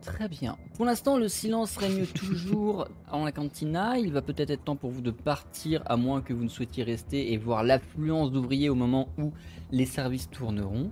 Très 0.02 0.28
bien. 0.28 0.56
Pour 0.76 0.86
l'instant, 0.86 1.18
le 1.18 1.28
silence 1.28 1.76
règne 1.76 2.06
toujours 2.14 2.88
en 3.10 3.24
la 3.24 3.32
cantina. 3.32 3.98
Il 3.98 4.12
va 4.12 4.22
peut-être 4.22 4.50
être 4.50 4.64
temps 4.64 4.76
pour 4.76 4.90
vous 4.90 5.02
de 5.02 5.10
partir, 5.10 5.82
à 5.86 5.96
moins 5.96 6.20
que 6.20 6.32
vous 6.32 6.44
ne 6.44 6.48
souhaitiez 6.48 6.84
rester 6.84 7.32
et 7.32 7.36
voir 7.36 7.64
l'affluence 7.64 8.32
d'ouvriers 8.32 8.68
au 8.68 8.74
moment 8.74 9.08
où 9.18 9.32
les 9.70 9.86
services 9.86 10.30
tourneront. 10.30 10.90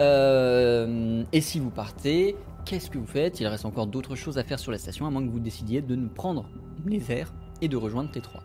Euh, 0.00 1.24
et 1.32 1.40
si 1.40 1.58
vous 1.58 1.70
partez, 1.70 2.36
qu'est-ce 2.64 2.90
que 2.90 2.98
vous 2.98 3.06
faites? 3.06 3.40
Il 3.40 3.46
reste 3.46 3.64
encore 3.64 3.86
d'autres 3.86 4.16
choses 4.16 4.38
à 4.38 4.44
faire 4.44 4.58
sur 4.58 4.72
la 4.72 4.78
station, 4.78 5.06
à 5.06 5.10
moins 5.10 5.24
que 5.24 5.30
vous 5.30 5.40
décidiez 5.40 5.82
de 5.82 5.94
nous 5.94 6.08
prendre 6.08 6.48
les 6.86 7.10
airs 7.10 7.32
et 7.60 7.68
de 7.68 7.76
rejoindre 7.76 8.10
T3. 8.10 8.40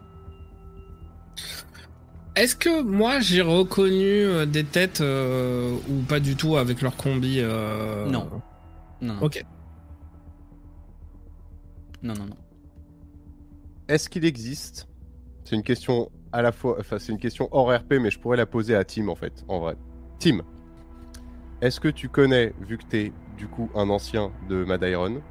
Est-ce 2.35 2.55
que 2.55 2.83
moi 2.83 3.19
j'ai 3.19 3.41
reconnu 3.41 4.03
euh, 4.03 4.45
des 4.45 4.63
têtes 4.63 5.01
euh, 5.01 5.75
ou 5.89 6.03
pas 6.03 6.19
du 6.19 6.35
tout 6.35 6.55
avec 6.55 6.83
leur 6.83 6.95
combi 6.95 7.39
euh? 7.39 8.07
Non, 8.07 8.29
non, 9.01 9.15
Ok. 9.21 9.43
Non, 12.01 12.13
non, 12.13 12.25
non. 12.25 12.37
Est-ce 13.87 14.09
qu'il 14.09 14.25
existe? 14.25 14.87
C'est 15.43 15.55
une 15.55 15.63
question 15.63 16.11
à 16.31 16.41
la 16.41 16.51
fois, 16.51 16.75
enfin 16.79 16.99
c'est 16.99 17.11
une 17.11 17.19
question 17.19 17.47
hors 17.51 17.73
RP, 17.73 17.93
mais 18.01 18.11
je 18.11 18.19
pourrais 18.19 18.37
la 18.37 18.45
poser 18.45 18.75
à 18.75 18.83
Tim 18.83 19.07
en 19.07 19.15
fait, 19.15 19.45
en 19.47 19.59
vrai. 19.59 19.75
Tim, 20.19 20.41
est-ce 21.61 21.79
que 21.79 21.87
tu 21.87 22.09
connais, 22.09 22.53
vu 22.61 22.77
que 22.77 22.85
t'es 22.85 23.13
du 23.37 23.47
coup 23.47 23.69
un 23.75 23.89
ancien 23.89 24.31
de 24.49 24.63
Mad 24.65 24.83
Iron, 24.83 25.21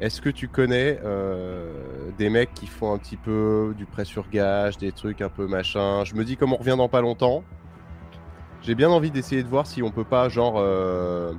est-ce 0.00 0.20
que 0.20 0.28
tu 0.28 0.48
connais 0.48 0.98
euh, 1.04 2.10
des 2.18 2.28
mecs 2.28 2.54
qui 2.54 2.66
font 2.66 2.92
un 2.92 2.98
petit 2.98 3.16
peu 3.16 3.74
du 3.76 3.86
prêt 3.86 4.04
sur 4.04 4.28
gage, 4.28 4.76
des 4.78 4.92
trucs 4.92 5.20
un 5.20 5.28
peu 5.28 5.46
machin? 5.46 6.04
Je 6.04 6.14
me 6.14 6.24
dis 6.24 6.36
comme 6.36 6.52
on 6.52 6.56
revient 6.56 6.76
dans 6.76 6.88
pas 6.88 7.00
longtemps, 7.00 7.44
j'ai 8.62 8.74
bien 8.74 8.90
envie 8.90 9.10
d'essayer 9.10 9.42
de 9.42 9.48
voir 9.48 9.66
si 9.66 9.82
on 9.82 9.90
peut 9.90 10.04
pas 10.04 10.28
genre 10.28 10.56
euh, 10.58 11.32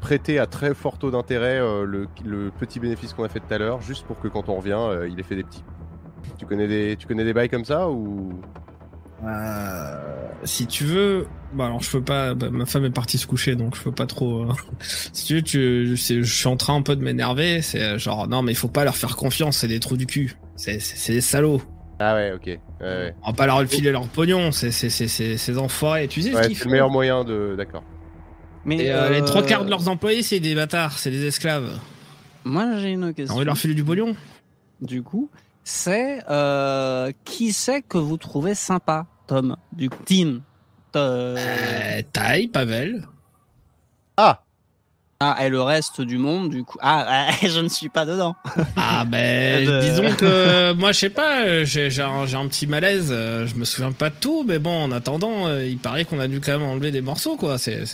prêter 0.00 0.38
à 0.38 0.46
très 0.46 0.74
fort 0.74 0.98
taux 0.98 1.10
d'intérêt 1.10 1.58
euh, 1.60 1.84
le, 1.84 2.06
le 2.24 2.50
petit 2.50 2.80
bénéfice 2.80 3.12
qu'on 3.12 3.24
a 3.24 3.28
fait 3.28 3.40
tout 3.40 3.52
à 3.52 3.58
l'heure, 3.58 3.80
juste 3.80 4.06
pour 4.06 4.18
que 4.20 4.28
quand 4.28 4.48
on 4.48 4.56
revient, 4.56 4.76
euh, 4.78 5.08
il 5.08 5.18
ait 5.18 5.22
fait 5.22 5.36
des 5.36 5.44
petits. 5.44 5.64
Tu 6.38 6.46
connais 6.46 6.68
des, 6.68 6.96
tu 6.98 7.06
connais 7.06 7.24
des 7.24 7.32
bails 7.32 7.48
comme 7.48 7.64
ça 7.64 7.88
ou? 7.88 8.30
Euh, 9.24 9.96
si 10.44 10.66
tu 10.66 10.84
veux, 10.84 11.26
bah 11.54 11.66
alors 11.66 11.80
je 11.82 11.90
peux 11.90 12.02
pas. 12.02 12.34
bah, 12.34 12.50
ma 12.50 12.66
femme 12.66 12.84
est 12.84 12.90
partie 12.90 13.16
se 13.18 13.26
coucher, 13.26 13.56
donc 13.56 13.74
je 13.74 13.82
peux 13.82 13.92
pas 13.92 14.06
trop. 14.06 14.46
si 14.80 15.24
tu 15.26 15.34
veux, 15.36 15.42
tu, 15.42 15.96
c'est- 15.96 16.22
je 16.22 16.34
suis 16.34 16.48
en 16.48 16.56
train 16.56 16.74
un 16.76 16.82
peu 16.82 16.94
de 16.96 17.02
m'énerver. 17.02 17.62
C'est 17.62 17.98
genre 17.98 18.28
non, 18.28 18.42
mais 18.42 18.52
il 18.52 18.56
faut 18.56 18.68
pas 18.68 18.84
leur 18.84 18.96
faire 18.96 19.16
confiance. 19.16 19.58
C'est 19.58 19.68
des 19.68 19.80
trous 19.80 19.96
du 19.96 20.06
cul. 20.06 20.36
C'est 20.56 20.78
c'est- 20.80 20.96
c'est 20.96 21.12
des 21.14 21.20
salauds. 21.22 21.62
Ah 21.98 22.14
ouais, 22.14 22.32
ok. 22.32 22.46
Ouais, 22.46 22.58
ouais. 22.82 23.14
On 23.22 23.28
va 23.30 23.32
pas 23.32 23.46
leur 23.46 23.64
filer 23.64 23.90
leur 23.90 24.06
pognon. 24.06 24.52
C'est 24.52 24.70
c'est 24.70 24.90
c'est 24.90 25.08
c'est 25.08 25.38
ces 25.38 25.56
enfoirés. 25.58 26.08
Tu 26.08 26.20
sais 26.20 26.32
ce 26.32 26.48
qu'ils 26.48 26.56
c'est 26.56 26.62
font 26.64 26.68
le 26.68 26.72
meilleur 26.72 26.90
moyen 26.90 27.24
de. 27.24 27.54
D'accord. 27.56 27.82
Mais 28.66 28.90
euh, 28.90 29.08
Les 29.10 29.22
euh, 29.22 29.24
trois 29.24 29.42
quarts 29.42 29.64
de 29.64 29.70
leurs 29.70 29.88
employés, 29.88 30.22
c'est 30.22 30.40
des 30.40 30.54
bâtards, 30.54 30.98
c'est 30.98 31.10
des 31.10 31.24
esclaves. 31.26 31.78
Moi 32.44 32.78
j'ai 32.78 32.90
une 32.90 33.04
On 33.04 33.12
question. 33.12 33.36
va 33.38 33.44
leur 33.44 33.56
filer 33.56 33.74
du 33.74 33.84
pognon. 33.84 34.14
Du 34.82 35.02
coup, 35.02 35.30
c'est 35.64 36.18
euh, 36.28 37.10
qui 37.24 37.52
c'est 37.52 37.80
que 37.82 37.96
vous 37.98 38.16
trouvez 38.18 38.54
sympa, 38.54 39.06
Tom? 39.26 39.56
Du 39.72 39.88
coup, 39.88 40.02
Tim. 40.04 40.40
Euh, 40.96 41.36
Euh, 41.38 42.02
taille, 42.12 42.48
Pavel. 42.48 43.06
Ah 44.16 44.42
Ah, 45.20 45.36
et 45.44 45.48
le 45.48 45.60
reste 45.62 46.00
du 46.00 46.18
monde, 46.18 46.50
du 46.50 46.62
coup. 46.64 46.78
Ah, 46.82 47.28
je 47.42 47.60
ne 47.60 47.68
suis 47.68 47.88
pas 47.88 48.04
dedans. 48.06 48.34
Ah 48.76 49.04
ben, 49.06 49.68
Euh, 49.68 49.80
disons 49.80 50.14
que 50.16 50.72
moi 50.74 50.92
je 50.92 50.98
sais 50.98 51.10
pas, 51.10 51.44
euh, 51.46 51.64
j'ai 51.64 51.88
un, 52.02 52.22
un 52.34 52.48
petit 52.48 52.66
malaise, 52.66 53.08
euh, 53.10 53.46
je 53.46 53.54
me 53.56 53.64
souviens 53.64 53.92
pas 53.92 54.10
de 54.10 54.14
tout, 54.20 54.44
mais 54.46 54.58
bon, 54.58 54.84
en 54.84 54.92
attendant, 54.92 55.46
euh, 55.46 55.64
il 55.66 55.78
paraît 55.78 56.04
qu'on 56.04 56.20
a 56.20 56.28
dû 56.28 56.40
quand 56.40 56.52
même 56.58 56.62
enlever 56.68 56.90
des 56.90 57.00
morceaux, 57.02 57.36
quoi. 57.36 57.58
C'est 57.58 57.84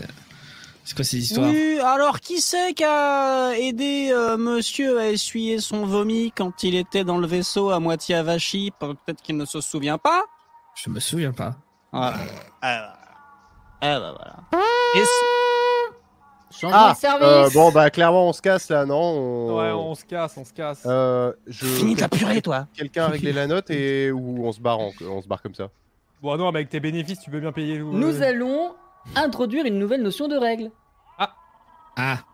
c'est 0.85 0.95
quoi 0.97 1.05
ces 1.05 1.19
histoires 1.19 1.49
Oui, 1.49 1.79
alors 1.81 2.21
qui 2.21 2.41
c'est 2.41 2.75
qui 2.75 2.85
a 2.85 3.53
aidé 3.57 4.11
euh, 4.13 4.37
monsieur 4.37 4.99
à 4.99 5.09
essuyer 5.09 5.59
son 5.61 5.87
vomi 5.87 6.33
quand 6.37 6.63
il 6.65 6.75
était 6.75 7.05
dans 7.05 7.19
le 7.19 7.27
vaisseau 7.27 7.71
à 7.71 7.79
moitié 7.81 8.15
avachi? 8.17 8.73
Peut-être 8.79 9.23
qu'il 9.23 9.37
ne 9.37 9.45
se 9.45 9.61
souvient 9.61 9.99
pas 9.99 10.23
Je 10.83 10.91
me 10.91 10.99
souviens 11.01 11.33
pas. 11.33 11.55
Voilà. 11.93 12.15
Ah, 12.63 12.99
bah, 13.81 14.15
voilà. 14.17 14.37
Et 14.95 15.05
c- 15.05 15.11
Changement 16.61 16.79
Ah 16.89 16.93
de 16.93 16.99
service 16.99 17.27
euh, 17.27 17.49
Bon 17.55 17.73
bah 17.73 17.89
clairement 17.91 18.29
on 18.29 18.33
se 18.35 18.43
casse 18.43 18.69
là, 18.69 18.85
non? 18.85 19.01
On... 19.01 19.59
Ouais, 19.59 19.71
on 19.73 19.95
se 19.95 20.05
casse, 20.05 20.37
on 20.37 20.45
se 20.45 20.53
casse. 20.53 20.83
Euh, 20.87 21.33
je... 21.47 21.65
Finis 21.67 21.95
de 21.95 22.01
la 22.03 22.09
purée, 22.09 22.43
toi 22.43 22.67
Quelqu'un 22.75 23.05
a 23.07 23.09
réglé 23.09 23.33
la 23.33 23.47
note 23.47 23.71
et 23.71 24.13
ou 24.13 24.45
on 24.47 24.53
se 24.53 24.61
barre, 24.61 24.79
en- 24.81 24.93
on 25.01 25.23
se 25.23 25.27
barre 25.29 25.41
comme 25.43 25.55
ça. 25.55 25.69
Bon, 26.21 26.37
non, 26.37 26.53
mais 26.53 26.59
avec 26.59 26.69
tes 26.69 26.79
bénéfices, 26.79 27.21
tu 27.21 27.31
peux 27.31 27.41
bien 27.41 27.53
payer. 27.53 27.79
le- 27.79 27.85
Nous 27.85 28.23
allons 28.23 28.75
introduire 29.17 29.65
une 29.67 29.79
nouvelle 29.79 30.03
notion 30.03 30.29
de 30.29 30.37
règle. 30.37 30.71
Ah, 31.97 32.25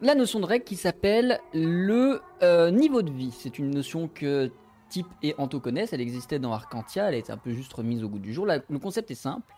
La 0.00 0.14
notion 0.14 0.40
de 0.40 0.46
règle 0.46 0.64
qui 0.64 0.76
s'appelle 0.76 1.38
le 1.52 2.20
euh, 2.42 2.70
niveau 2.70 3.02
de 3.02 3.10
vie. 3.12 3.30
C'est 3.38 3.58
une 3.58 3.70
notion 3.70 4.08
que 4.08 4.50
Type 4.88 5.06
et 5.22 5.34
Anto 5.38 5.60
connaissent. 5.60 5.92
Elle 5.92 6.00
existait 6.00 6.38
dans 6.38 6.52
Arcantia. 6.52 7.08
Elle 7.08 7.14
a 7.14 7.18
été 7.18 7.30
un 7.32 7.36
peu 7.36 7.52
juste 7.52 7.72
remise 7.72 8.02
au 8.02 8.08
goût 8.08 8.18
du 8.18 8.32
jour. 8.32 8.46
La- 8.46 8.58
le 8.68 8.78
concept 8.78 9.10
est 9.10 9.14
simple. 9.16 9.52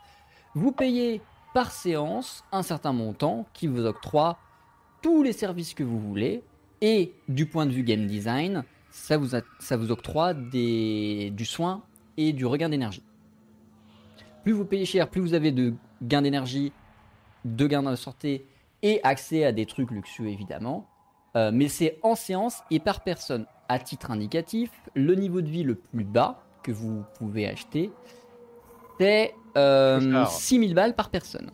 Vous 0.54 0.72
payez 0.72 1.22
par 1.54 1.70
séance 1.70 2.44
un 2.52 2.62
certain 2.62 2.92
montant 2.92 3.46
qui 3.52 3.66
vous 3.68 3.84
octroie 3.86 4.38
tous 5.02 5.22
les 5.22 5.32
services 5.32 5.72
que 5.74 5.84
vous 5.84 5.98
voulez. 6.00 6.42
Et 6.80 7.14
du 7.28 7.46
point 7.46 7.64
de 7.66 7.70
vue 7.70 7.82
game 7.84 8.06
design, 8.06 8.64
ça 8.90 9.16
vous, 9.16 9.34
a- 9.36 9.40
ça 9.60 9.76
vous 9.76 9.90
octroie 9.92 10.34
des, 10.34 11.30
du 11.30 11.44
soin 11.46 11.82
et 12.16 12.32
du 12.32 12.44
regain 12.44 12.68
d'énergie. 12.68 13.02
Plus 14.44 14.52
vous 14.52 14.64
payez 14.64 14.84
cher, 14.86 15.08
plus 15.08 15.20
vous 15.20 15.34
avez 15.34 15.50
de 15.52 15.74
gains 16.02 16.22
d'énergie, 16.22 16.72
de 17.44 17.66
gains 17.66 17.82
de 17.82 17.96
santé 17.96 18.46
et 18.82 19.00
accès 19.02 19.44
à 19.44 19.52
des 19.52 19.66
trucs 19.66 19.90
luxueux 19.90 20.28
évidemment. 20.28 20.86
Euh, 21.36 21.50
mais 21.52 21.68
c'est 21.68 21.98
en 22.02 22.14
séance 22.14 22.58
et 22.70 22.78
par 22.78 23.02
personne. 23.02 23.46
À 23.68 23.78
titre 23.78 24.10
indicatif, 24.10 24.70
le 24.94 25.14
niveau 25.14 25.40
de 25.40 25.48
vie 25.48 25.62
le 25.62 25.74
plus 25.74 26.04
bas 26.04 26.42
que 26.62 26.70
vous 26.70 27.02
pouvez 27.18 27.48
acheter, 27.48 27.90
c'est 29.00 29.34
euh, 29.56 29.98
Clochard. 30.00 30.30
6000 30.30 30.74
balles 30.74 30.94
par 30.94 31.08
personne. 31.10 31.50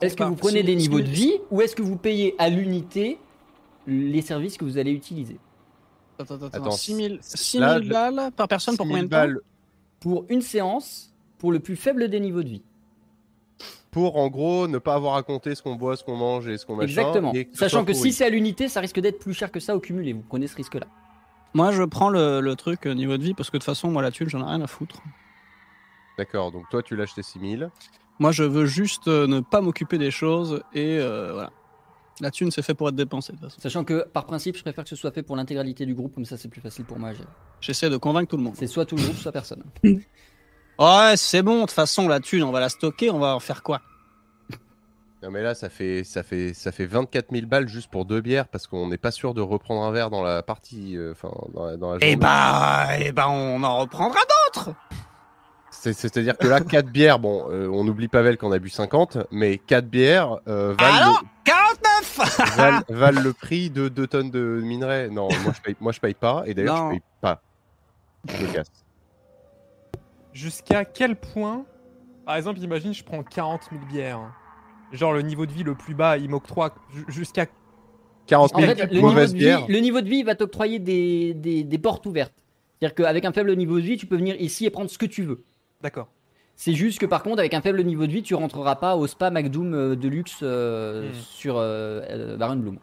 Est-ce 0.00 0.16
que 0.16 0.22
vous 0.24 0.34
prenez 0.36 0.62
des 0.62 0.76
niveaux 0.76 1.00
de 1.00 1.06
vie 1.06 1.34
ou 1.50 1.60
est-ce 1.62 1.74
que 1.74 1.82
vous 1.82 1.96
payez 1.96 2.34
à 2.38 2.48
l'unité 2.48 3.18
les 3.86 4.20
services 4.22 4.56
que 4.56 4.64
vous 4.64 4.78
allez 4.78 4.92
utiliser? 4.92 5.38
Attends, 6.18 6.34
attends, 6.34 6.46
Attends, 6.46 6.56
attends. 6.64 6.70
6000 6.72 7.12
là, 7.12 7.18
6000 7.22 7.88
le- 7.88 7.92
balles 7.92 8.32
par 8.36 8.48
personne 8.48 8.76
pour 8.76 8.86
6 8.86 8.90
combien 8.92 9.02
000 9.02 9.08
de 9.08 9.10
temps? 9.10 9.16
balles 9.18 9.40
Pour 10.00 10.24
une 10.28 10.42
séance, 10.42 11.12
pour 11.38 11.52
le 11.52 11.60
plus 11.60 11.76
faible 11.76 12.08
des 12.08 12.20
niveaux 12.20 12.42
de 12.42 12.48
vie. 12.48 12.62
pour 13.90 14.16
en 14.16 14.28
gros 14.28 14.68
ne 14.68 14.78
pas 14.78 14.94
avoir 14.94 15.16
à 15.16 15.22
compter 15.22 15.54
ce 15.54 15.62
qu'on 15.62 15.74
boit, 15.74 15.96
ce 15.96 16.04
qu'on 16.04 16.16
mange 16.16 16.46
et 16.46 16.58
ce 16.58 16.66
qu'on 16.66 16.76
machin. 16.76 16.88
Exactement. 16.88 17.32
et 17.32 17.46
que 17.46 17.56
Sachant 17.56 17.84
que 17.84 17.92
si 17.94 18.12
c'est 18.12 18.24
à 18.26 18.28
l'unité, 18.28 18.68
ça 18.68 18.80
risque 18.80 19.00
d'être 19.00 19.18
plus 19.18 19.34
cher 19.34 19.50
que 19.50 19.60
ça 19.60 19.74
au 19.74 19.80
cumulé. 19.80 20.12
Vous 20.12 20.22
prenez 20.28 20.46
ce 20.46 20.56
risque-là. 20.56 20.86
Moi, 21.54 21.72
je 21.72 21.82
prends 21.82 22.10
le, 22.10 22.40
le 22.40 22.54
truc 22.56 22.86
euh, 22.86 22.92
niveau 22.92 23.16
de 23.16 23.22
vie 23.22 23.34
parce 23.34 23.48
que 23.50 23.56
de 23.56 23.60
toute 23.62 23.66
façon, 23.66 23.90
moi, 23.90 24.02
la 24.02 24.10
thune, 24.10 24.28
j'en 24.28 24.40
ai 24.40 24.50
rien 24.50 24.60
à 24.60 24.66
foutre. 24.66 25.00
D'accord, 26.18 26.52
donc 26.52 26.64
toi 26.70 26.82
tu 26.82 26.96
l'as 26.96 27.04
acheté 27.04 27.22
6000. 27.22 27.70
Moi, 28.18 28.32
je 28.32 28.42
veux 28.42 28.66
juste 28.66 29.08
euh, 29.08 29.26
ne 29.26 29.40
pas 29.40 29.60
m'occuper 29.60 29.96
des 29.98 30.10
choses 30.10 30.62
et 30.74 30.98
euh, 30.98 31.32
voilà. 31.32 31.50
La 32.20 32.30
thune, 32.30 32.50
c'est 32.50 32.62
fait 32.62 32.74
pour 32.74 32.88
être 32.88 32.94
dépensée 32.96 33.32
de 33.32 33.38
toute 33.38 33.48
façon. 33.48 33.60
Sachant 33.60 33.84
que 33.84 34.06
par 34.12 34.26
principe, 34.26 34.56
je 34.56 34.62
préfère 34.62 34.84
que 34.84 34.90
ce 34.90 34.96
soit 34.96 35.12
fait 35.12 35.22
pour 35.22 35.36
l'intégralité 35.36 35.86
du 35.86 35.94
groupe, 35.94 36.14
comme 36.14 36.24
ça 36.24 36.36
c'est 36.36 36.48
plus 36.48 36.60
facile 36.60 36.84
pour 36.84 36.98
moi. 36.98 37.10
à 37.10 37.12
gérer. 37.14 37.28
J'essaie 37.60 37.90
de 37.90 37.96
convaincre 37.96 38.30
tout 38.30 38.36
le 38.36 38.42
monde. 38.42 38.54
C'est 38.56 38.66
soit 38.66 38.84
tout 38.86 38.96
le 38.96 39.02
groupe, 39.02 39.16
soit 39.16 39.32
personne. 39.32 39.62
Ouais, 40.80 41.14
c'est 41.16 41.42
bon, 41.42 41.56
de 41.56 41.60
toute 41.62 41.72
façon, 41.72 42.06
la 42.06 42.20
thune, 42.20 42.44
on 42.44 42.52
va 42.52 42.60
la 42.60 42.68
stocker, 42.68 43.10
on 43.10 43.18
va 43.18 43.34
en 43.34 43.40
faire 43.40 43.64
quoi? 43.64 43.80
Non 45.20 45.32
mais 45.32 45.42
là 45.42 45.56
ça 45.56 45.68
fait 45.68 46.04
ça 46.04 46.22
fait 46.22 46.54
ça 46.54 46.70
fait 46.70 46.86
24 46.86 47.32
000 47.32 47.46
balles 47.48 47.66
juste 47.66 47.90
pour 47.90 48.04
deux 48.04 48.20
bières 48.20 48.46
parce 48.46 48.68
qu'on 48.68 48.86
n'est 48.86 48.98
pas 48.98 49.10
sûr 49.10 49.34
de 49.34 49.40
reprendre 49.40 49.82
un 49.82 49.90
verre 49.90 50.10
dans 50.10 50.22
la 50.22 50.44
partie, 50.44 50.96
euh, 50.96 51.10
enfin 51.10 51.32
dans, 51.52 51.64
la, 51.64 51.76
dans 51.76 51.92
la 51.94 51.98
Eh 52.02 52.14
bah, 52.14 52.86
eh 53.00 53.10
bah, 53.10 53.28
on 53.28 53.60
en 53.64 53.78
reprendra 53.78 54.20
d'autres 54.54 54.76
C'est-à-dire 55.80 56.36
que 56.36 56.46
là 56.48 56.60
4 56.60 56.86
bières, 56.88 57.18
bon, 57.18 57.46
euh, 57.50 57.68
on 57.68 57.86
oublie 57.86 58.08
Pavel 58.08 58.36
qu'on 58.36 58.50
a 58.52 58.58
bu 58.58 58.68
50, 58.68 59.18
mais 59.30 59.58
4 59.58 59.86
bières 59.86 60.38
euh, 60.48 60.74
valent, 60.78 60.96
Alors 60.96 61.22
49 61.44 62.18
le, 62.18 62.56
valent, 62.56 62.80
valent 62.88 63.20
le 63.22 63.32
prix 63.32 63.70
de 63.70 63.88
2 63.88 64.06
tonnes 64.08 64.30
de 64.30 64.60
minerais. 64.62 65.08
Non, 65.08 65.28
moi 65.44 65.52
je 65.56 65.60
paye, 65.62 65.76
moi 65.80 65.92
je 65.92 66.00
paye 66.00 66.14
pas 66.14 66.42
et 66.46 66.54
d'ailleurs 66.54 66.86
je 66.86 66.90
paye 66.90 67.02
pas. 67.20 67.40
Je 68.28 68.44
me 68.46 68.52
casse. 68.52 68.70
Jusqu'à 70.32 70.84
quel 70.84 71.16
point, 71.16 71.64
par 72.26 72.36
exemple, 72.36 72.58
imagine, 72.60 72.92
je 72.94 73.02
prends 73.02 73.22
40 73.22 73.68
000 73.72 73.84
bières. 73.90 74.20
Genre, 74.92 75.12
le 75.12 75.22
niveau 75.22 75.46
de 75.46 75.52
vie 75.52 75.64
le 75.64 75.74
plus 75.74 75.94
bas, 75.94 76.16
il 76.16 76.28
m'octroie 76.30 76.74
ju- 76.94 77.04
jusqu'à. 77.08 77.46
40 78.26 78.54
En 78.54 78.60
000 78.60 78.72
fait, 78.74 78.84
le 78.86 78.94
niveau, 78.94 79.08
mauvaises 79.08 79.32
vie, 79.32 79.38
bières. 79.40 79.64
le 79.68 79.78
niveau 79.78 80.00
de 80.00 80.08
vie 80.08 80.22
va 80.22 80.34
t'octroyer 80.34 80.78
des, 80.78 81.34
des, 81.34 81.64
des 81.64 81.78
portes 81.78 82.04
ouvertes. 82.06 82.34
C'est-à-dire 82.78 82.94
qu'avec 82.94 83.24
un 83.24 83.32
faible 83.32 83.54
niveau 83.56 83.76
de 83.76 83.84
vie, 83.84 83.96
tu 83.96 84.06
peux 84.06 84.16
venir 84.16 84.36
ici 84.38 84.66
et 84.66 84.70
prendre 84.70 84.90
ce 84.90 84.98
que 84.98 85.06
tu 85.06 85.22
veux. 85.22 85.44
D'accord. 85.80 86.08
C'est 86.56 86.74
juste 86.74 86.98
que 86.98 87.06
par 87.06 87.22
contre, 87.22 87.38
avec 87.38 87.54
un 87.54 87.60
faible 87.60 87.82
niveau 87.84 88.06
de 88.06 88.12
vie, 88.12 88.22
tu 88.22 88.34
rentreras 88.34 88.76
pas 88.76 88.96
au 88.96 89.06
spa 89.06 89.30
McDoom 89.30 89.74
euh, 89.74 89.96
de 89.96 90.08
luxe 90.08 90.38
euh, 90.42 91.10
Hmm. 91.10 91.14
sur 91.14 91.56
euh, 91.56 92.00
euh, 92.10 92.36
Baron 92.36 92.56
Bloom. 92.56 92.78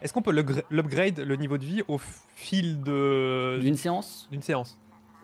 Est-ce 0.00 0.12
qu'on 0.12 0.22
peut 0.22 0.32
l'upgra- 0.32 0.62
l'upgrade, 0.70 1.18
le 1.18 1.36
niveau 1.36 1.58
de 1.58 1.64
vie, 1.64 1.82
au 1.88 1.98
fil 2.34 2.80
de 2.82 3.58
D'une 3.60 3.76
séance 3.76 4.28
d'une 4.30 4.42
séance 4.42 4.78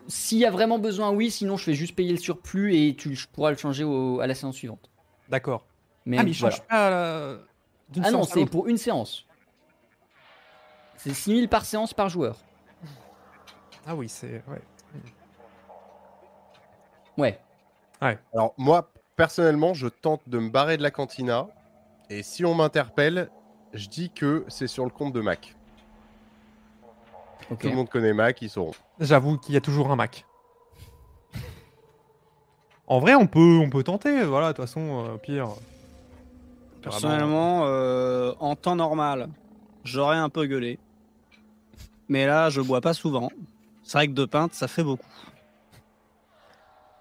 S'il 0.07 0.37
y 0.37 0.45
a 0.45 0.51
vraiment 0.51 0.79
besoin, 0.79 1.11
oui. 1.11 1.31
Sinon, 1.31 1.55
je 1.57 1.63
fais 1.63 1.73
juste 1.73 1.95
payer 1.95 2.11
le 2.11 2.17
surplus 2.19 2.75
et 2.75 2.95
tu 2.95 3.17
pourras 3.33 3.51
le 3.51 3.57
changer 3.57 3.83
au- 3.85 4.19
à 4.19 4.27
la 4.27 4.35
séance 4.35 4.55
suivante. 4.55 4.89
D'accord. 5.29 5.65
Mais, 6.05 6.17
ah, 6.19 6.23
mais 6.23 6.31
il 6.31 6.37
voilà. 6.37 6.55
change 6.55 6.65
pas 6.67 7.37
d'une 7.89 8.05
Ah 8.05 8.11
non, 8.11 8.23
c'est 8.23 8.45
pour 8.45 8.67
une 8.67 8.77
séance. 8.77 9.25
C'est 10.97 11.13
6000 11.13 11.47
par 11.47 11.63
séance 11.65 11.93
par 11.93 12.09
joueur. 12.09 12.37
Ah 13.85 13.95
oui, 13.95 14.09
c'est. 14.09 14.43
Ouais. 14.47 14.61
Ouais. 17.17 17.39
Alors 18.33 18.53
moi, 18.57 18.91
personnellement, 19.15 19.73
je 19.73 19.87
tente 19.87 20.21
de 20.27 20.39
me 20.39 20.49
barrer 20.49 20.77
de 20.77 20.83
la 20.83 20.91
cantina. 20.91 21.47
Et 22.09 22.23
si 22.23 22.45
on 22.45 22.55
m'interpelle, 22.55 23.29
je 23.73 23.87
dis 23.87 24.09
que 24.09 24.45
c'est 24.47 24.67
sur 24.67 24.85
le 24.85 24.91
compte 24.91 25.13
de 25.13 25.21
Mac. 25.21 25.55
Tout 27.59 27.67
le 27.67 27.75
monde 27.75 27.89
connaît 27.89 28.13
Mac, 28.13 28.41
ils 28.41 28.49
sauront. 28.49 28.73
J'avoue 28.99 29.37
qu'il 29.37 29.53
y 29.53 29.57
a 29.57 29.61
toujours 29.61 29.91
un 29.91 29.95
Mac. 29.95 30.25
En 32.87 32.99
vrai, 32.99 33.15
on 33.15 33.27
peut, 33.27 33.59
on 33.61 33.69
peut 33.69 33.83
tenter. 33.83 34.23
Voilà, 34.23 34.47
de 34.47 34.53
toute 34.53 34.65
façon, 34.65 35.05
euh, 35.05 35.17
pire. 35.17 35.49
Personnellement, 36.81 37.65
euh, 37.65 38.33
en 38.39 38.55
temps 38.55 38.77
normal, 38.77 39.27
j'aurais 39.83 40.17
un 40.17 40.29
peu 40.29 40.45
gueulé. 40.45 40.79
Mais 42.07 42.25
là, 42.25 42.49
je 42.49 42.61
bois 42.61 42.79
pas 42.79 42.93
souvent. 42.93 43.29
C'est 43.83 43.97
vrai 43.97 44.07
que 44.07 44.13
deux 44.13 44.27
pintes, 44.27 44.53
ça 44.53 44.69
fait 44.69 44.83
beaucoup. 44.83 45.05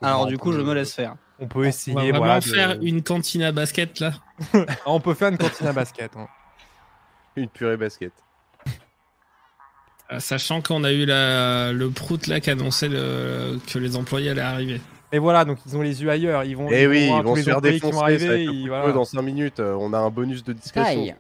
Alors 0.03 0.23
on 0.23 0.27
du 0.27 0.39
coup, 0.39 0.51
peut- 0.51 0.57
je 0.59 0.63
me 0.63 0.75
laisse 0.75 0.95
faire. 0.95 1.17
On 1.39 1.47
peut 1.47 1.59
On 1.59 1.63
va 1.63 1.69
essayer. 1.69 2.13
voilà, 2.13 2.41
de- 2.41 2.45
faire 2.45 2.79
une 2.83 3.03
cantine 3.03 3.43
à 3.43 3.53
basket 3.53 4.01
là. 4.01 4.13
On 4.87 5.01
peut 5.01 5.15
faire 5.15 5.29
une 5.29 5.39
cantine 5.39 5.67
à 5.67 5.73
basket. 5.73 6.17
hein. 6.17 6.29
Une 7.37 7.49
purée 7.49 7.77
basket. 7.77 8.13
Euh, 10.13 10.21
Sachant 10.21 10.63
qu'on 10.63 10.85
a 10.85 10.93
eu 10.93 11.05
la, 11.05 11.73
le 11.73 11.91
prout 11.91 12.27
là 12.29 12.41
qui 12.41 12.51
annonçait 12.51 12.89
le- 12.89 13.59
que 13.71 13.79
les 13.79 13.97
employés 13.97 14.31
allaient 14.31 14.41
arriver. 14.41 14.81
Et 15.13 15.19
voilà, 15.19 15.45
donc 15.45 15.59
ils 15.67 15.77
ont 15.77 15.83
les 15.83 16.03
yeux 16.03 16.11
ailleurs. 16.11 16.45
Ils 16.45 16.57
vont. 16.57 16.69
Eh 16.71 16.87
oui, 16.87 17.07
ils 17.13 17.23
vont 17.23 17.37
se 17.37 17.43
faire 17.43 17.61
défoncer, 17.61 17.93
vont 17.93 17.99
ça 17.99 18.05
va 18.07 18.13
être 18.13 18.23
arriver. 18.25 18.53
le 18.63 18.69
voilà. 18.69 18.85
feu 18.87 18.93
dans 18.93 19.05
5 19.05 19.23
minutes. 19.23 19.61
euh, 19.61 19.77
On 19.79 19.93
a 19.93 19.99
un 19.99 20.11
bonus 20.11 20.43
de 20.45 20.53
discrétion. 20.53 21.15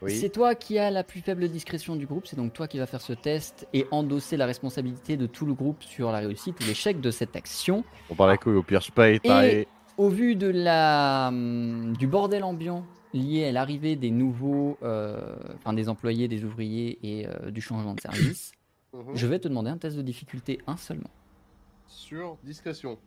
Oui. 0.00 0.16
C'est 0.16 0.28
toi 0.28 0.54
qui 0.54 0.78
as 0.78 0.90
la 0.90 1.02
plus 1.02 1.20
faible 1.20 1.48
discrétion 1.48 1.96
du 1.96 2.06
groupe, 2.06 2.26
c'est 2.26 2.36
donc 2.36 2.52
toi 2.52 2.68
qui 2.68 2.78
vas 2.78 2.86
faire 2.86 3.00
ce 3.00 3.12
test 3.12 3.66
et 3.72 3.86
endosser 3.90 4.36
la 4.36 4.46
responsabilité 4.46 5.16
de 5.16 5.26
tout 5.26 5.44
le 5.44 5.54
groupe 5.54 5.82
sur 5.82 6.12
la 6.12 6.18
réussite 6.18 6.60
ou 6.60 6.64
l'échec 6.68 7.00
de 7.00 7.10
cette 7.10 7.34
action. 7.34 7.82
On 8.08 8.14
parle 8.14 8.38
couille, 8.38 8.54
au 8.56 8.62
pire, 8.62 8.80
je 8.80 8.92
paye. 8.92 9.18
pareil. 9.18 9.66
Au 9.96 10.08
vu 10.08 10.36
de 10.36 10.46
la, 10.46 11.28
hum, 11.28 11.96
du 11.96 12.06
bordel 12.06 12.44
ambiant 12.44 12.84
lié 13.12 13.46
à 13.48 13.52
l'arrivée 13.52 13.96
des 13.96 14.10
nouveaux, 14.12 14.78
euh, 14.84 15.34
enfin 15.56 15.72
des 15.72 15.88
employés, 15.88 16.28
des 16.28 16.44
ouvriers 16.44 16.98
et 17.02 17.26
euh, 17.26 17.50
du 17.50 17.60
changement 17.60 17.94
de 17.94 18.00
service, 18.00 18.52
Mhm. 18.94 19.14
je 19.16 19.26
vais 19.26 19.38
te 19.38 19.48
demander 19.48 19.70
un 19.70 19.76
test 19.76 19.96
de 19.98 20.02
difficulté 20.02 20.60
un 20.66 20.78
seulement. 20.78 21.10
Sur 21.88 22.38
discrétion. 22.42 22.98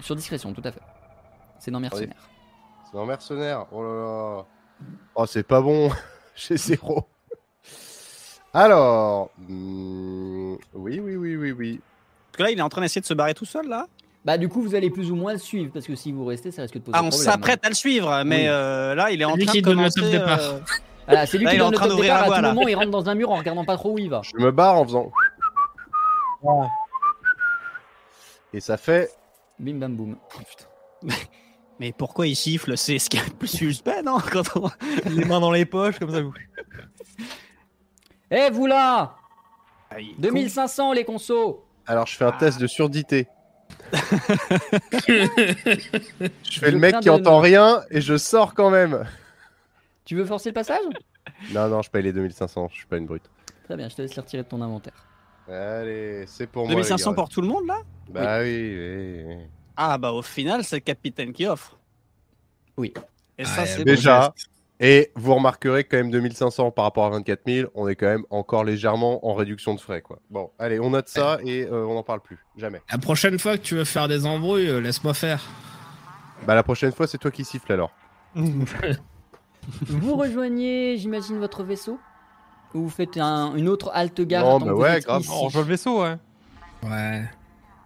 Sur 0.00 0.16
discrétion, 0.16 0.52
tout 0.52 0.62
à 0.64 0.72
fait. 0.72 0.80
C'est 1.60 1.70
dans 1.70 1.78
mercenaire. 1.78 2.28
C'est 2.90 2.98
un 2.98 3.04
mercenaire. 3.06 3.66
Oh 3.70 3.82
là 3.84 3.94
là. 3.94 4.46
Oh, 5.14 5.26
c'est 5.26 5.44
pas 5.46 5.60
bon. 5.60 5.90
J'ai 6.36 6.56
zéro. 6.56 7.04
Alors. 8.54 9.30
hmm, 9.38 10.54
oui, 10.74 11.00
oui, 11.00 11.16
oui, 11.16 11.36
oui, 11.36 11.52
oui. 11.52 11.80
Parce 12.30 12.36
que 12.38 12.42
là, 12.44 12.50
il 12.50 12.58
est 12.58 12.62
en 12.62 12.68
train 12.68 12.80
d'essayer 12.82 13.00
de 13.00 13.06
se 13.06 13.14
barrer 13.14 13.34
tout 13.34 13.44
seul 13.44 13.68
là. 13.68 13.86
Bah 14.24 14.38
du 14.38 14.48
coup 14.48 14.62
vous 14.62 14.76
allez 14.76 14.88
plus 14.88 15.10
ou 15.10 15.16
moins 15.16 15.32
le 15.32 15.38
suivre 15.40 15.72
parce 15.72 15.84
que 15.84 15.96
si 15.96 16.12
vous 16.12 16.24
restez 16.24 16.52
ça 16.52 16.62
risque 16.62 16.74
de 16.74 16.78
poser 16.78 16.96
Ah, 16.96 17.02
on 17.02 17.08
problème. 17.08 17.24
s'apprête 17.32 17.64
à 17.66 17.68
le 17.68 17.74
suivre, 17.74 18.22
mais 18.24 18.42
Oui. 18.42 18.46
euh, 18.48 18.94
là, 18.94 19.10
il 19.10 19.20
est 19.20 19.24
en 19.24 19.34
Lui 19.34 19.44
train 19.44 19.52
qui 19.52 19.62
de 19.62 19.66
donne 19.66 19.82
le 19.82 19.90
commencer. 19.90 20.00
top 20.00 20.10
départ. 20.10 20.38
euh, 20.40 20.60
Voilà, 21.08 21.26
c'est 21.26 21.38
lui 21.38 21.44
Là, 21.44 21.50
qui 21.50 21.56
il 21.56 21.58
est 21.58 21.62
en 21.62 21.64
donne 21.66 21.72
le 21.72 21.76
train 21.78 21.86
top 21.88 21.96
d'ouvrir 21.96 22.14
départ 22.14 22.28
la 22.28 22.34
à 22.34 22.36
tout 22.38 22.42
là. 22.42 22.54
moment, 22.54 22.68
il 22.68 22.74
rentre 22.76 22.90
dans 22.90 23.08
un 23.08 23.14
mur 23.16 23.30
en 23.32 23.36
regardant 23.36 23.64
pas 23.64 23.76
trop 23.76 23.92
où 23.94 23.98
il 23.98 24.08
va. 24.08 24.22
Je 24.22 24.40
me 24.40 24.52
barre 24.52 24.76
en 24.76 24.84
faisant. 24.84 25.10
Et 28.52 28.60
ça 28.60 28.76
fait. 28.76 29.10
Bim 29.58 29.74
bam 29.74 29.96
boum. 29.96 30.16
Mais 31.82 31.90
pourquoi 31.90 32.28
il 32.28 32.36
siffle? 32.36 32.76
C'est 32.76 33.00
ce 33.00 33.10
qui 33.10 33.16
est 33.16 33.26
le 33.26 33.32
plus 33.32 33.48
suspect, 33.56 34.02
non? 34.04 34.18
Quand 34.32 34.44
on- 34.56 34.70
les 35.10 35.24
mains 35.24 35.40
dans 35.40 35.50
les 35.50 35.64
poches 35.64 35.98
comme 35.98 36.12
ça. 36.12 36.20
vous- 36.22 36.32
Eh 38.30 38.50
vous 38.52 38.66
là 38.68 39.16
Ah, 39.90 39.98
il 40.00 40.10
est 40.10 40.20
2500 40.20 40.92
les 40.92 41.04
consos 41.04 41.64
Alors, 41.88 42.06
je 42.06 42.16
fais 42.16 42.24
un 42.24 42.30
test 42.30 42.60
de 42.60 42.68
surdité. 42.68 43.26
je 45.08 46.60
fais 46.60 46.70
le 46.70 46.78
mec 46.78 47.00
qui 47.00 47.06
de 47.06 47.10
entend 47.10 47.40
rien 47.40 47.82
et 47.90 48.00
je 48.00 48.16
sors 48.16 48.54
quand 48.54 48.70
même. 48.70 49.04
Tu 50.04 50.14
veux 50.14 50.24
forcer 50.24 50.50
le 50.50 50.54
passage? 50.54 50.84
Non, 51.52 51.66
non, 51.66 51.82
je 51.82 51.90
paye 51.90 52.04
les 52.04 52.12
2500. 52.12 52.68
Je 52.70 52.76
suis 52.76 52.86
pas 52.86 52.96
une 52.98 53.06
brute. 53.06 53.28
Très 53.64 53.76
bien, 53.76 53.88
je 53.88 53.96
te 53.96 54.02
laisse 54.02 54.14
les 54.14 54.22
retirer 54.22 54.44
de 54.44 54.48
ton 54.48 54.62
inventaire. 54.62 55.04
Allez, 55.48 56.26
c'est 56.28 56.46
pour 56.46 56.62
moi. 56.62 56.70
les 56.70 56.76
2500 56.76 57.10
gars. 57.10 57.14
pour 57.16 57.28
tout 57.28 57.40
le 57.40 57.48
monde 57.48 57.66
là? 57.66 57.78
Bah 58.08 58.38
oui, 58.40 58.72
oui, 58.78 59.24
oui. 59.26 59.36
Ah 59.84 59.98
bah 59.98 60.12
au 60.12 60.22
final, 60.22 60.62
c'est 60.64 60.76
le 60.76 60.80
capitaine 60.80 61.32
qui 61.32 61.46
offre. 61.46 61.76
Oui. 62.76 62.94
Et 63.38 63.44
ça, 63.44 63.62
Ouais, 63.62 63.66
c'est 63.66 63.84
déjà. 63.84 64.32
Et 64.78 65.10
vous 65.14 65.34
remarquerez 65.34 65.84
que 65.84 65.90
quand 65.90 65.96
même 65.98 66.10
2500 66.10 66.70
par 66.72 66.84
rapport 66.84 67.04
à 67.06 67.10
24 67.10 67.40
000, 67.46 67.70
on 67.74 67.86
est 67.88 67.94
quand 67.96 68.06
même 68.06 68.24
encore 68.30 68.64
légèrement 68.64 69.24
en 69.26 69.34
réduction 69.34 69.74
de 69.74 69.80
frais. 69.80 70.00
Quoi. 70.02 70.18
Bon, 70.30 70.50
allez, 70.58 70.80
on 70.80 70.90
note 70.90 71.08
ça 71.08 71.38
et 71.44 71.62
euh, 71.64 71.84
on 71.86 71.94
n'en 71.94 72.02
parle 72.02 72.20
plus. 72.20 72.38
Jamais. 72.56 72.80
La 72.90 72.98
prochaine 72.98 73.38
fois 73.38 73.56
que 73.58 73.62
tu 73.62 73.74
veux 73.76 73.84
faire 73.84 74.08
des 74.08 74.24
embrouilles, 74.26 74.68
euh, 74.68 74.80
laisse-moi 74.80 75.14
faire. 75.14 75.42
Bah 76.46 76.54
la 76.56 76.62
prochaine 76.64 76.92
fois, 76.92 77.06
c'est 77.06 77.18
toi 77.18 77.30
qui 77.30 77.44
siffle 77.44 77.72
alors. 77.72 77.92
Vous 78.34 80.16
rejoignez, 80.16 80.96
j'imagine, 80.98 81.38
votre 81.38 81.62
vaisseau 81.62 81.98
Ou 82.74 82.82
vous 82.84 82.90
faites 82.90 83.16
un- 83.18 83.54
une 83.54 83.68
autre 83.68 83.90
halte 83.94 84.20
gare 84.22 84.44
Non, 84.44 84.58
bah 84.66 84.74
ouais, 84.74 85.00
grave. 85.00 85.22
On 85.30 85.42
rejoint 85.42 85.62
le 85.62 85.68
vaisseau, 85.68 86.02
ouais. 86.02 86.16
Ouais. 86.82 87.22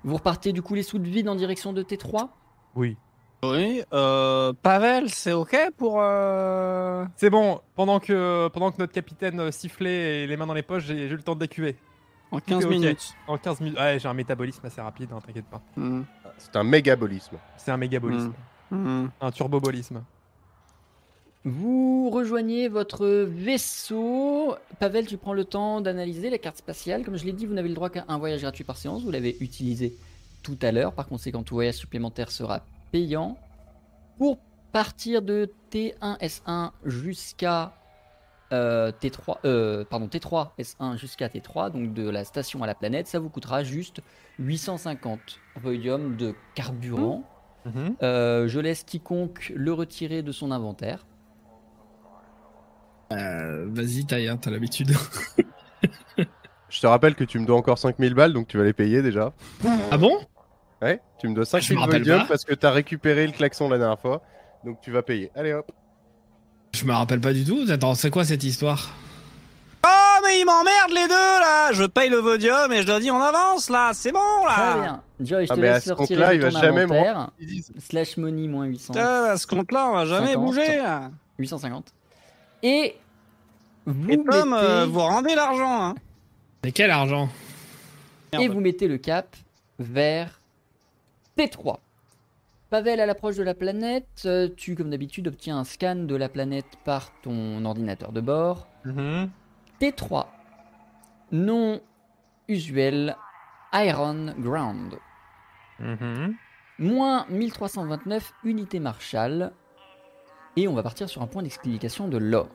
Vous 0.07 0.14
repartez 0.14 0.52
du 0.52 0.62
coup 0.62 0.74
les 0.74 0.82
sous 0.84 0.98
de 0.98 1.09
vide 1.09 1.28
en 1.28 1.34
direction 1.34 1.72
de 1.72 1.82
T3 1.82 2.28
Oui. 2.76 2.96
Oui, 3.42 3.82
euh, 3.92 4.52
Pavel, 4.62 5.11
c'est 5.11 5.32
ok 5.32 5.57
pour. 5.76 5.98
euh, 6.00 7.04
C'est 7.16 7.28
bon. 7.28 7.61
Pendant 7.74 8.00
que, 8.00 8.48
pendant 8.48 8.70
que 8.72 8.76
notre 8.78 8.92
capitaine 8.94 9.38
euh, 9.40 9.50
sifflait 9.50 10.22
et 10.22 10.26
les 10.26 10.36
mains 10.38 10.46
dans 10.46 10.54
les 10.54 10.62
poches, 10.62 10.84
j'ai 10.86 11.07
eu 11.07 11.16
le 11.16 11.22
temps 11.22 11.34
de 11.34 11.40
décuver. 11.40 11.76
En 12.30 12.40
15 12.40 12.64
ok. 12.64 12.70
minutes. 12.70 13.14
En 13.28 13.36
15 13.36 13.61
minutes. 13.61 13.78
Ouais, 13.78 13.98
j'ai 14.00 14.09
un 14.09 14.14
métabolisme 14.14 14.64
assez 14.64 14.80
rapide, 14.80 15.11
hein, 15.12 15.18
t'inquiète 15.24 15.44
pas. 15.46 15.61
Hmm, 15.76 16.02
C'est 16.38 16.57
un 16.57 16.64
mégabolisme. 16.64 17.36
C'est 17.57 17.70
un 17.70 17.76
mégabolisme. 17.76 18.32
hmm. 18.70 19.07
Un 19.20 19.30
turbobolisme. 19.30 20.02
Vous 21.47 22.11
rejoignez 22.11 22.66
votre 22.66 23.07
vaisseau. 23.07 24.57
Pavel, 24.80 25.07
tu 25.07 25.16
prends 25.16 25.32
le 25.32 25.44
temps 25.44 25.80
d'analyser 25.80 26.28
la 26.28 26.38
carte 26.38 26.57
spatiale. 26.57 27.05
Comme 27.05 27.16
je 27.16 27.24
l'ai 27.24 27.32
dit, 27.32 27.47
vous 27.47 27.55
n'avez 27.55 27.68
le 27.68 27.76
droit 27.76 27.88
qu'à 27.88 28.05
un 28.09 28.18
voyage 28.18 28.40
gratuit 28.40 28.64
par 28.64 28.76
séance. 28.76 29.05
Vous 29.05 29.12
l'avez 29.12 29.36
utilisé 29.38 29.97
tout 30.42 30.59
à 30.61 30.72
l'heure. 30.72 30.92
Par 30.92 31.07
conséquent, 31.07 31.44
tout 31.44 31.55
voyage 31.55 31.76
supplémentaire 31.76 32.32
sera 32.32 32.64
payant. 32.90 33.38
Pour 34.18 34.38
partir 34.72 35.22
de 35.22 35.49
T1S1 35.70 36.72
jusqu'à 36.84 37.74
euh, 38.53 38.90
T3, 38.90 39.36
euh, 39.44 39.84
pardon, 39.84 40.09
T3 40.09 40.49
S1 40.59 40.99
jusqu'à 40.99 41.28
T3, 41.28 41.70
donc 41.70 41.94
de 41.94 42.11
la 42.11 42.24
station 42.24 42.64
à 42.64 42.66
la 42.66 42.74
planète, 42.74 43.07
ça 43.07 43.20
vous 43.20 43.28
coûtera 43.28 43.62
juste 43.62 44.01
850 44.40 45.20
voidium 45.62 46.16
de 46.16 46.34
carburant. 46.57 47.22
Mhm. 47.66 47.94
Euh, 48.03 48.49
je 48.49 48.59
laisse 48.59 48.82
quiconque 48.82 49.53
le 49.55 49.72
retirer 49.72 50.24
de 50.24 50.32
son 50.32 50.51
inventaire. 50.51 51.07
Euh, 53.12 53.66
Vas-y, 53.68 54.04
taille, 54.07 54.28
hein, 54.28 54.36
t'as 54.40 54.50
l'habitude. 54.50 54.92
Je 56.68 56.80
te 56.80 56.86
rappelle 56.86 57.14
que 57.14 57.24
tu 57.24 57.38
me 57.38 57.46
dois 57.46 57.57
encore 57.57 57.78
5000 57.78 58.14
balles, 58.14 58.32
donc 58.32 58.48
tu 58.48 58.59
vas 58.59 58.64
les 58.64 58.72
payer 58.72 59.00
déjà. 59.00 59.32
ah 59.90 59.96
bon? 59.96 60.18
Ouais, 60.82 61.00
tu 61.18 61.28
me 61.28 61.34
dois 61.34 61.44
Je 61.44 61.50
5000 61.50 61.76
me 61.76 61.80
rappelle 61.80 61.98
Vodium 62.00 62.20
pas. 62.22 62.26
parce 62.26 62.44
que 62.44 62.54
t'as 62.54 62.70
récupéré 62.72 63.26
le 63.26 63.32
klaxon 63.32 63.68
la 63.68 63.78
dernière 63.78 64.00
fois. 64.00 64.22
Donc 64.64 64.80
tu 64.80 64.90
vas 64.90 65.02
payer. 65.02 65.30
Allez 65.36 65.52
hop. 65.52 65.70
Je 66.74 66.84
me 66.84 66.92
rappelle 66.92 67.20
pas 67.20 67.32
du 67.32 67.44
tout. 67.44 67.64
Attends, 67.70 67.94
c'est 67.94 68.11
quoi 68.11 68.24
cette 68.24 68.42
histoire? 68.44 68.90
Oh, 69.86 69.88
mais 70.24 70.40
ils 70.40 70.44
m'emmerdent 70.44 70.90
les 70.92 71.07
deux 71.07 71.14
là 71.14 71.72
Je 71.72 71.84
paye 71.84 72.11
le 72.11 72.16
Vodium 72.18 72.70
et 72.72 72.82
je 72.82 72.86
leur 72.88 72.98
dis 73.00 73.11
on 73.11 73.22
avance 73.22 73.70
là, 73.70 73.92
c'est 73.94 74.11
bon 74.12 74.18
Très 74.46 74.57
là 74.61 74.74
bien. 74.82 75.02
Joy, 75.20 75.46
je 75.46 75.52
Ah, 75.52 75.57
te 75.57 75.61
laisse 75.61 75.90
retirer 75.92 75.94
compte-là, 75.94 76.28
de 76.30 76.34
il 76.34 76.40
va 76.42 76.50
ton 76.50 76.61
jamais 76.61 76.86
Slash 77.78 78.16
money 78.16 78.48
moins 78.48 78.66
800. 78.66 78.92
Putain, 78.92 79.24
à 79.26 79.36
ce 79.38 79.46
compte-là, 79.46 79.88
on 79.88 79.92
va 79.94 80.04
jamais 80.04 80.32
50. 80.34 80.44
bouger 80.44 80.76
là. 80.78 81.11
850. 81.38 81.92
Et 82.62 82.96
vous, 83.86 84.11
Et 84.11 84.16
Tom, 84.16 84.50
mettez, 84.50 84.64
euh, 84.64 84.86
vous 84.86 85.00
rendez 85.00 85.34
l'argent 85.34 85.84
hein. 85.84 85.94
Mais 86.64 86.72
quel 86.72 86.90
argent 86.90 87.28
et 88.32 88.38
merde. 88.38 88.52
vous 88.52 88.61
mettez 88.61 88.88
le 88.88 88.98
cap 88.98 89.36
vers 89.78 90.40
T3. 91.38 91.78
Pavel, 92.70 92.98
à 93.00 93.07
l'approche 93.07 93.36
de 93.36 93.44
la 93.44 93.54
planète, 93.54 94.22
euh, 94.24 94.48
tu, 94.57 94.74
comme 94.74 94.90
d'habitude, 94.90 95.28
obtiens 95.28 95.59
un 95.59 95.64
scan 95.64 95.94
de 95.94 96.16
la 96.16 96.28
planète 96.28 96.66
par 96.84 97.12
ton 97.22 97.64
ordinateur 97.64 98.11
de 98.11 98.20
bord. 98.20 98.66
Mhm. 98.84 99.30
T3. 99.80 100.26
Non 101.30 101.80
usuel 102.48 103.16
Iron 103.72 104.34
Ground. 104.38 104.98
Mhm. 105.78 106.34
Moins 106.78 107.26
1329 107.28 108.32
unités 108.44 108.80
Marshall. 108.80 109.52
Et 110.59 110.68
on 110.68 110.72
va 110.72 110.82
partir 110.82 111.07
sur 111.11 111.20
un 111.20 111.26
point 111.26 111.42
d'explication 111.42 112.09
de 112.09 112.16
l'or. 112.16 112.48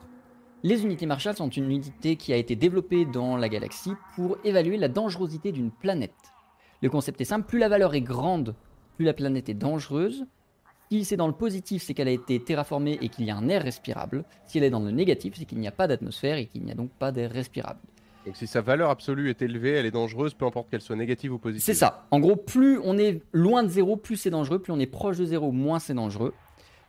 Les 0.64 0.84
unités 0.84 1.06
Marshall 1.06 1.36
sont 1.36 1.50
une 1.50 1.66
unité 1.66 2.16
qui 2.16 2.34
a 2.34 2.36
été 2.36 2.56
développée 2.56 3.06
dans 3.06 3.38
la 3.38 3.48
galaxie 3.48 3.94
pour 4.16 4.38
évaluer 4.44 4.78
la 4.78 4.88
dangerosité 4.88 5.52
d'une 5.52 5.70
planète. 5.70 6.12
Le 6.82 6.90
concept 6.90 7.22
est 7.22 7.26
simple, 7.26 7.48
plus 7.48 7.60
la 7.60 7.70
valeur 7.70 7.94
est 7.94 8.02
grande, 8.02 8.56
plus 8.96 9.06
la 9.06 9.14
planète 9.14 9.50
est 9.50 9.54
dangereuse. 9.54 10.26
Si 10.92 11.06
c'est 11.06 11.16
dans 11.16 11.28
le 11.28 11.34
positif, 11.34 11.84
c'est 11.84 11.94
qu'elle 11.94 12.08
a 12.08 12.12
été 12.12 12.40
terraformée 12.40 12.98
et 13.02 13.10
qu'il 13.10 13.26
y 13.26 13.32
a 13.32 13.38
un 13.38 13.48
air 13.50 13.62
respirable. 13.62 14.26
Si 14.48 14.58
elle 14.58 14.64
est 14.64 14.72
dans 14.72 14.80
le 14.80 14.92
négatif, 14.92 15.36
c'est 15.38 15.46
qu'il 15.46 15.60
n'y 15.60 15.68
a 15.68 15.72
pas 15.72 15.88
d'atmosphère 15.88 16.38
et 16.38 16.48
qu'il 16.48 16.64
n'y 16.64 16.72
a 16.72 16.76
donc 16.76 16.90
pas 16.90 17.12
d'air 17.12 17.32
respirable. 17.32 17.80
Donc 18.26 18.36
si 18.36 18.48
sa 18.48 18.62
valeur 18.62 18.90
absolue 18.90 19.30
est 19.30 19.44
élevée, 19.44 19.72
elle 19.72 19.86
est 19.86 19.92
dangereuse, 19.92 20.34
peu 20.34 20.46
importe 20.46 20.70
qu'elle 20.70 20.82
soit 20.82 20.96
négative 20.96 21.34
ou 21.34 21.38
positive. 21.38 21.64
C'est 21.64 21.80
ça. 21.80 22.08
En 22.10 22.20
gros, 22.20 22.36
plus 22.36 22.80
on 22.84 22.98
est 22.98 23.22
loin 23.32 23.64
de 23.64 23.70
zéro, 23.70 23.96
plus 23.96 24.16
c'est 24.16 24.32
dangereux. 24.32 24.60
Plus 24.60 24.74
on 24.74 24.80
est 24.80 24.88
proche 24.88 25.18
de 25.18 25.26
zéro, 25.26 25.52
moins 25.52 25.80
c'est 25.80 25.94
dangereux. 25.94 26.34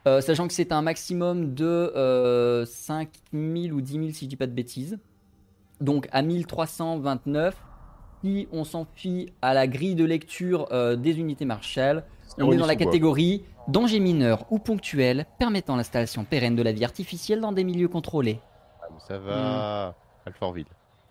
Euh, 0.07 0.21
sachant 0.21 0.49
que 0.49 0.55
c'est 0.55 0.73
un 0.73 0.83
maximum 0.83 1.55
de 1.55 1.65
euh, 1.65 2.67
5000 2.67 3.73
ou 3.73 3.81
10 3.81 3.93
000 3.93 4.07
si 4.13 4.25
je 4.25 4.31
dis 4.31 4.37
pas 4.37 4.47
de 4.47 4.53
bêtises. 4.53 4.99
Donc 5.81 6.09
à 6.13 6.23
1329, 6.23 7.57
si 8.23 8.49
on 8.53 8.65
s'en 8.65 8.85
fie 8.85 9.33
à 9.43 9.55
la 9.55 9.67
grille 9.67 9.95
de 9.95 10.05
lecture 10.05 10.69
euh, 10.73 10.97
des 10.97 11.19
unités 11.19 11.45
Marshall, 11.45 12.05
on 12.39 12.51
est 12.51 12.57
dans 12.57 12.67
la 12.67 12.77
catégorie 12.77 13.45
danger 13.69 14.01
mineur 14.01 14.45
ou 14.51 14.59
ponctuel 14.59 15.27
permettant 15.39 15.77
l'installation 15.77 16.25
pérenne 16.25 16.57
de 16.57 16.63
la 16.63 16.73
vie 16.73 16.85
artificielle 16.85 17.41
dans 17.41 17.53
des 17.53 17.63
milieux 17.63 17.89
contrôlés. 17.89 18.41
Ah, 18.81 18.87
ça 19.07 19.19
va. 19.19 19.89
Hmm. 19.91 20.29
Alfortville. 20.29 20.67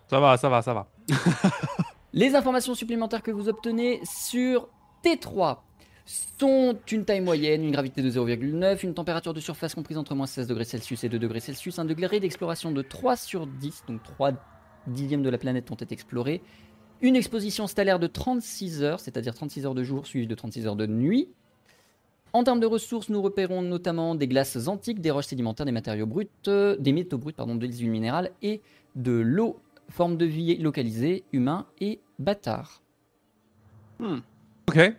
Ça 0.08 0.20
va, 0.20 0.36
ça 0.36 0.48
va, 0.48 0.60
ça 0.62 0.74
va. 0.74 0.86
Les 2.12 2.34
informations 2.34 2.74
supplémentaires 2.74 3.22
que 3.22 3.30
vous 3.30 3.48
obtenez 3.48 4.00
sur 4.04 4.68
T3 5.02 5.58
sont 6.04 6.76
une 6.90 7.04
taille 7.04 7.20
moyenne, 7.20 7.64
une 7.64 7.70
gravité 7.70 8.02
de 8.02 8.10
0,9, 8.10 8.84
une 8.84 8.94
température 8.94 9.34
de 9.34 9.40
surface 9.40 9.74
comprise 9.74 9.98
entre 9.98 10.14
moins 10.14 10.26
16 10.26 10.46
degrés 10.46 10.64
Celsius 10.64 11.04
et 11.04 11.08
2 11.08 11.18
degrés 11.18 11.40
Celsius, 11.40 11.78
un 11.78 11.84
degré 11.84 12.20
d'exploration 12.20 12.72
de 12.72 12.82
3 12.82 13.16
sur 13.16 13.46
10, 13.46 13.84
donc 13.88 14.02
3 14.02 14.32
dixièmes 14.86 15.22
de 15.22 15.30
la 15.30 15.38
planète 15.38 15.70
ont 15.70 15.76
été 15.76 15.92
explorés, 15.92 16.42
une 17.00 17.16
exposition 17.16 17.66
stellaire 17.66 17.98
de 17.98 18.06
36 18.06 18.82
heures, 18.82 19.00
c'est-à-dire 19.00 19.34
36 19.34 19.66
heures 19.66 19.74
de 19.74 19.82
jour 19.82 20.06
suivies 20.06 20.26
de 20.26 20.34
36 20.34 20.66
heures 20.66 20.76
de 20.76 20.86
nuit. 20.86 21.28
En 22.32 22.44
termes 22.44 22.60
de 22.60 22.66
ressources, 22.66 23.10
nous 23.10 23.20
repérons 23.20 23.60
notamment 23.60 24.14
des 24.14 24.26
glaces 24.26 24.68
antiques, 24.68 25.00
des 25.00 25.10
roches 25.10 25.26
sédimentaires, 25.26 25.66
des 25.66 25.72
matériaux 25.72 26.06
bruts, 26.06 26.28
euh, 26.48 26.76
des 26.78 26.92
métaux 26.92 27.18
bruts, 27.18 27.34
pardon, 27.34 27.56
des 27.56 27.68
huiles 27.68 27.90
minérales 27.90 28.30
et 28.40 28.62
de 28.96 29.12
l'eau, 29.12 29.60
forme 29.88 30.16
de 30.16 30.24
vie 30.24 30.56
localisée, 30.56 31.24
humains 31.32 31.66
et 31.80 32.00
bâtards. 32.18 32.82
Ok. 34.68 34.96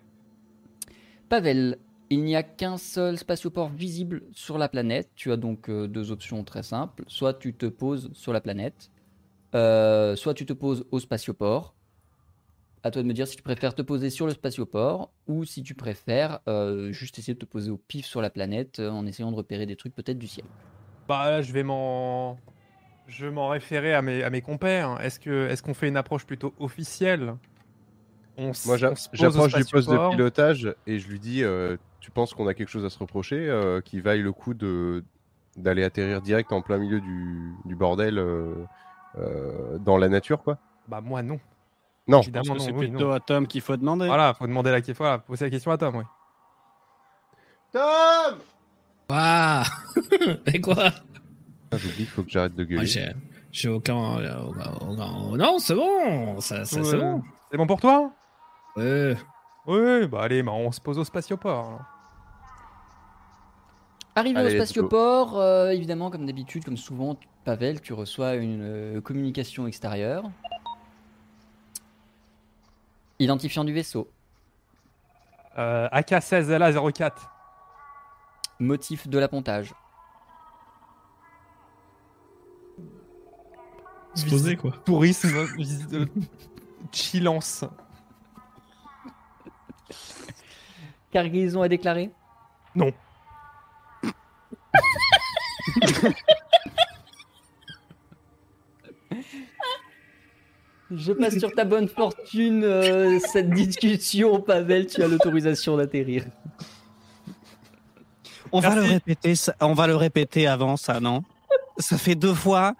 Pavel, 1.29 1.77
il 2.09 2.23
n'y 2.23 2.35
a 2.35 2.43
qu'un 2.43 2.77
seul 2.77 3.17
spatioport 3.17 3.69
visible 3.69 4.23
sur 4.33 4.57
la 4.57 4.69
planète. 4.69 5.09
Tu 5.15 5.31
as 5.31 5.37
donc 5.37 5.69
euh, 5.69 5.87
deux 5.87 6.11
options 6.11 6.43
très 6.43 6.63
simples. 6.63 7.03
Soit 7.07 7.33
tu 7.33 7.53
te 7.53 7.65
poses 7.65 8.11
sur 8.13 8.33
la 8.33 8.41
planète, 8.41 8.91
euh, 9.55 10.15
soit 10.15 10.33
tu 10.33 10.45
te 10.45 10.53
poses 10.53 10.85
au 10.91 10.99
spatioport. 10.99 11.75
À 12.83 12.91
toi 12.91 13.01
de 13.01 13.07
me 13.07 13.13
dire 13.13 13.27
si 13.27 13.37
tu 13.37 13.43
préfères 13.43 13.73
te 13.73 13.81
poser 13.81 14.09
sur 14.09 14.27
le 14.27 14.33
spatioport 14.33 15.11
ou 15.27 15.45
si 15.45 15.63
tu 15.63 15.73
préfères 15.73 16.41
euh, 16.49 16.91
juste 16.91 17.17
essayer 17.17 17.33
de 17.33 17.39
te 17.39 17.45
poser 17.45 17.71
au 17.71 17.77
pif 17.77 18.05
sur 18.05 18.21
la 18.21 18.29
planète 18.29 18.79
en 18.79 19.05
essayant 19.07 19.31
de 19.31 19.37
repérer 19.37 19.65
des 19.65 19.77
trucs 19.77 19.95
peut-être 19.95 20.19
du 20.19 20.27
ciel. 20.27 20.45
Bah 21.07 21.29
là, 21.29 21.41
je 21.41 21.53
vais 21.53 21.63
m'en. 21.63 22.37
Je 23.07 23.25
m'en 23.25 23.49
référer 23.49 23.93
à 23.93 24.01
mes, 24.01 24.41
compères. 24.41 24.99
Est-ce 25.01 25.61
qu'on 25.61 25.73
fait 25.73 25.87
une 25.87 25.97
approche 25.97 26.25
plutôt 26.25 26.53
officielle? 26.59 27.35
On 28.37 28.51
Moi, 28.65 28.77
j'approche 28.77 29.53
du 29.53 29.65
poste 29.65 29.89
de 29.89 30.09
pilotage 30.09 30.73
et 30.87 30.99
je 30.99 31.07
lui 31.07 31.19
dis 31.19 31.43
euh, 31.43 31.77
Tu 31.99 32.11
penses 32.11 32.33
qu'on 32.33 32.47
a 32.47 32.53
quelque 32.53 32.69
chose 32.69 32.85
à 32.85 32.89
se 32.89 32.97
reprocher 32.99 33.47
euh, 33.49 33.81
qui 33.81 33.99
vaille 33.99 34.21
le 34.21 34.31
coup 34.31 34.53
de 34.53 35.03
d'aller 35.55 35.83
atterrir 35.83 36.21
direct 36.21 36.51
en 36.51 36.63
plein 36.63 36.79
milieu 36.79 36.99
du, 36.99 37.53
du 37.65 37.75
bordel 37.75 38.17
euh, 38.17 38.55
euh, 39.19 39.77
dans 39.77 39.97
la 39.97 40.09
nature, 40.09 40.41
quoi? 40.41 40.57
Bah 40.87 40.99
moi 40.99 41.21
non. 41.21 41.39
Non, 42.07 42.21
Je 42.21 42.29
pense 42.31 42.37
Évidemment 42.39 42.53
que 42.55 42.59
non. 42.59 42.65
c'est 42.65 42.71
oui, 42.73 42.87
plutôt 42.89 43.07
non. 43.07 43.13
à 43.13 43.19
Tom 43.19 43.47
qu'il 43.47 43.61
faut 43.61 43.77
demander. 43.77 44.07
Voilà, 44.07 44.33
faut 44.33 44.47
demander 44.47 44.71
la 44.71 44.81
voilà, 44.81 45.19
poser 45.19 45.45
la 45.45 45.51
question 45.51 45.71
à 45.71 45.77
Tom, 45.77 45.95
oui. 45.97 46.03
Tom 47.71 48.39
Waouh 49.09 49.63
Et 50.47 50.59
quoi? 50.59 50.89
Ah, 51.71 51.77
J'oublie 51.77 51.95
qu'il 51.97 52.07
faut 52.07 52.23
que 52.23 52.29
j'arrête 52.31 52.55
de 52.55 52.63
Moi, 52.63 52.71
gueuler. 52.77 52.85
J'ai 52.87 53.11
j'ai 53.51 53.69
aucun, 53.69 54.19
Non, 55.37 55.59
c'est 55.59 55.75
bon 55.75 56.39
Ça, 56.41 56.65
ça, 56.65 56.83
c'est 56.83 56.95
Ouais. 56.95 56.99
bon 56.99 57.21
C'est 57.51 57.57
bon 57.57 57.67
pour 57.67 57.79
toi? 57.79 58.11
Ouais. 58.75 59.15
Oui, 59.65 60.07
bah 60.07 60.23
allez, 60.23 60.43
bah 60.43 60.51
on 60.51 60.71
se 60.71 60.81
pose 60.81 60.97
au 60.97 61.03
spatioport. 61.03 61.65
alors. 61.67 61.81
Arrivé 64.15 64.39
Allez, 64.39 64.49
au 64.49 64.51
let's 64.51 64.59
go. 64.59 64.65
spatioport, 64.65 65.39
euh, 65.39 65.69
évidemment, 65.69 66.11
comme 66.11 66.25
d'habitude, 66.25 66.63
comme 66.63 66.77
souvent, 66.77 67.17
Pavel, 67.45 67.81
tu 67.81 67.93
reçois 67.93 68.35
une 68.35 68.61
euh, 68.61 69.01
communication 69.01 69.65
extérieure. 69.65 70.29
Identifiant 73.19 73.63
du 73.63 73.73
vaisseau. 73.73 74.07
Euh, 75.57 75.87
AK-16LA04. 75.91 77.11
Motif 78.59 79.07
de 79.07 79.17
l'appontage. 79.17 79.73
Se 84.15 84.29
poser, 84.29 84.55
quoi. 84.57 84.71
Tourisme, 84.85 85.43
visite, 85.57 85.93
euh, 85.93 86.05
chillance. 86.91 87.65
Cargaison 91.11 91.61
à 91.61 91.67
déclarer? 91.69 92.09
Non. 92.75 92.91
Je 100.91 101.11
passe 101.13 101.39
sur 101.39 101.51
ta 101.53 101.65
bonne 101.65 101.87
fortune 101.87 102.63
euh, 102.63 103.19
cette 103.19 103.49
discussion, 103.49 104.39
Pavel, 104.41 104.85
tu 104.87 105.01
as 105.01 105.07
l'autorisation 105.07 105.77
d'atterrir. 105.77 106.25
On 108.51 108.59
va 108.59 108.75
le 108.75 108.83
répéter, 108.83 109.33
ça- 109.35 109.55
on 109.61 109.73
va 109.73 109.87
le 109.87 109.95
répéter 109.95 110.45
avant 110.45 110.77
ça, 110.77 110.99
non? 110.99 111.23
Ça 111.79 111.97
fait 111.97 112.13
deux 112.15 112.35
fois 112.35 112.73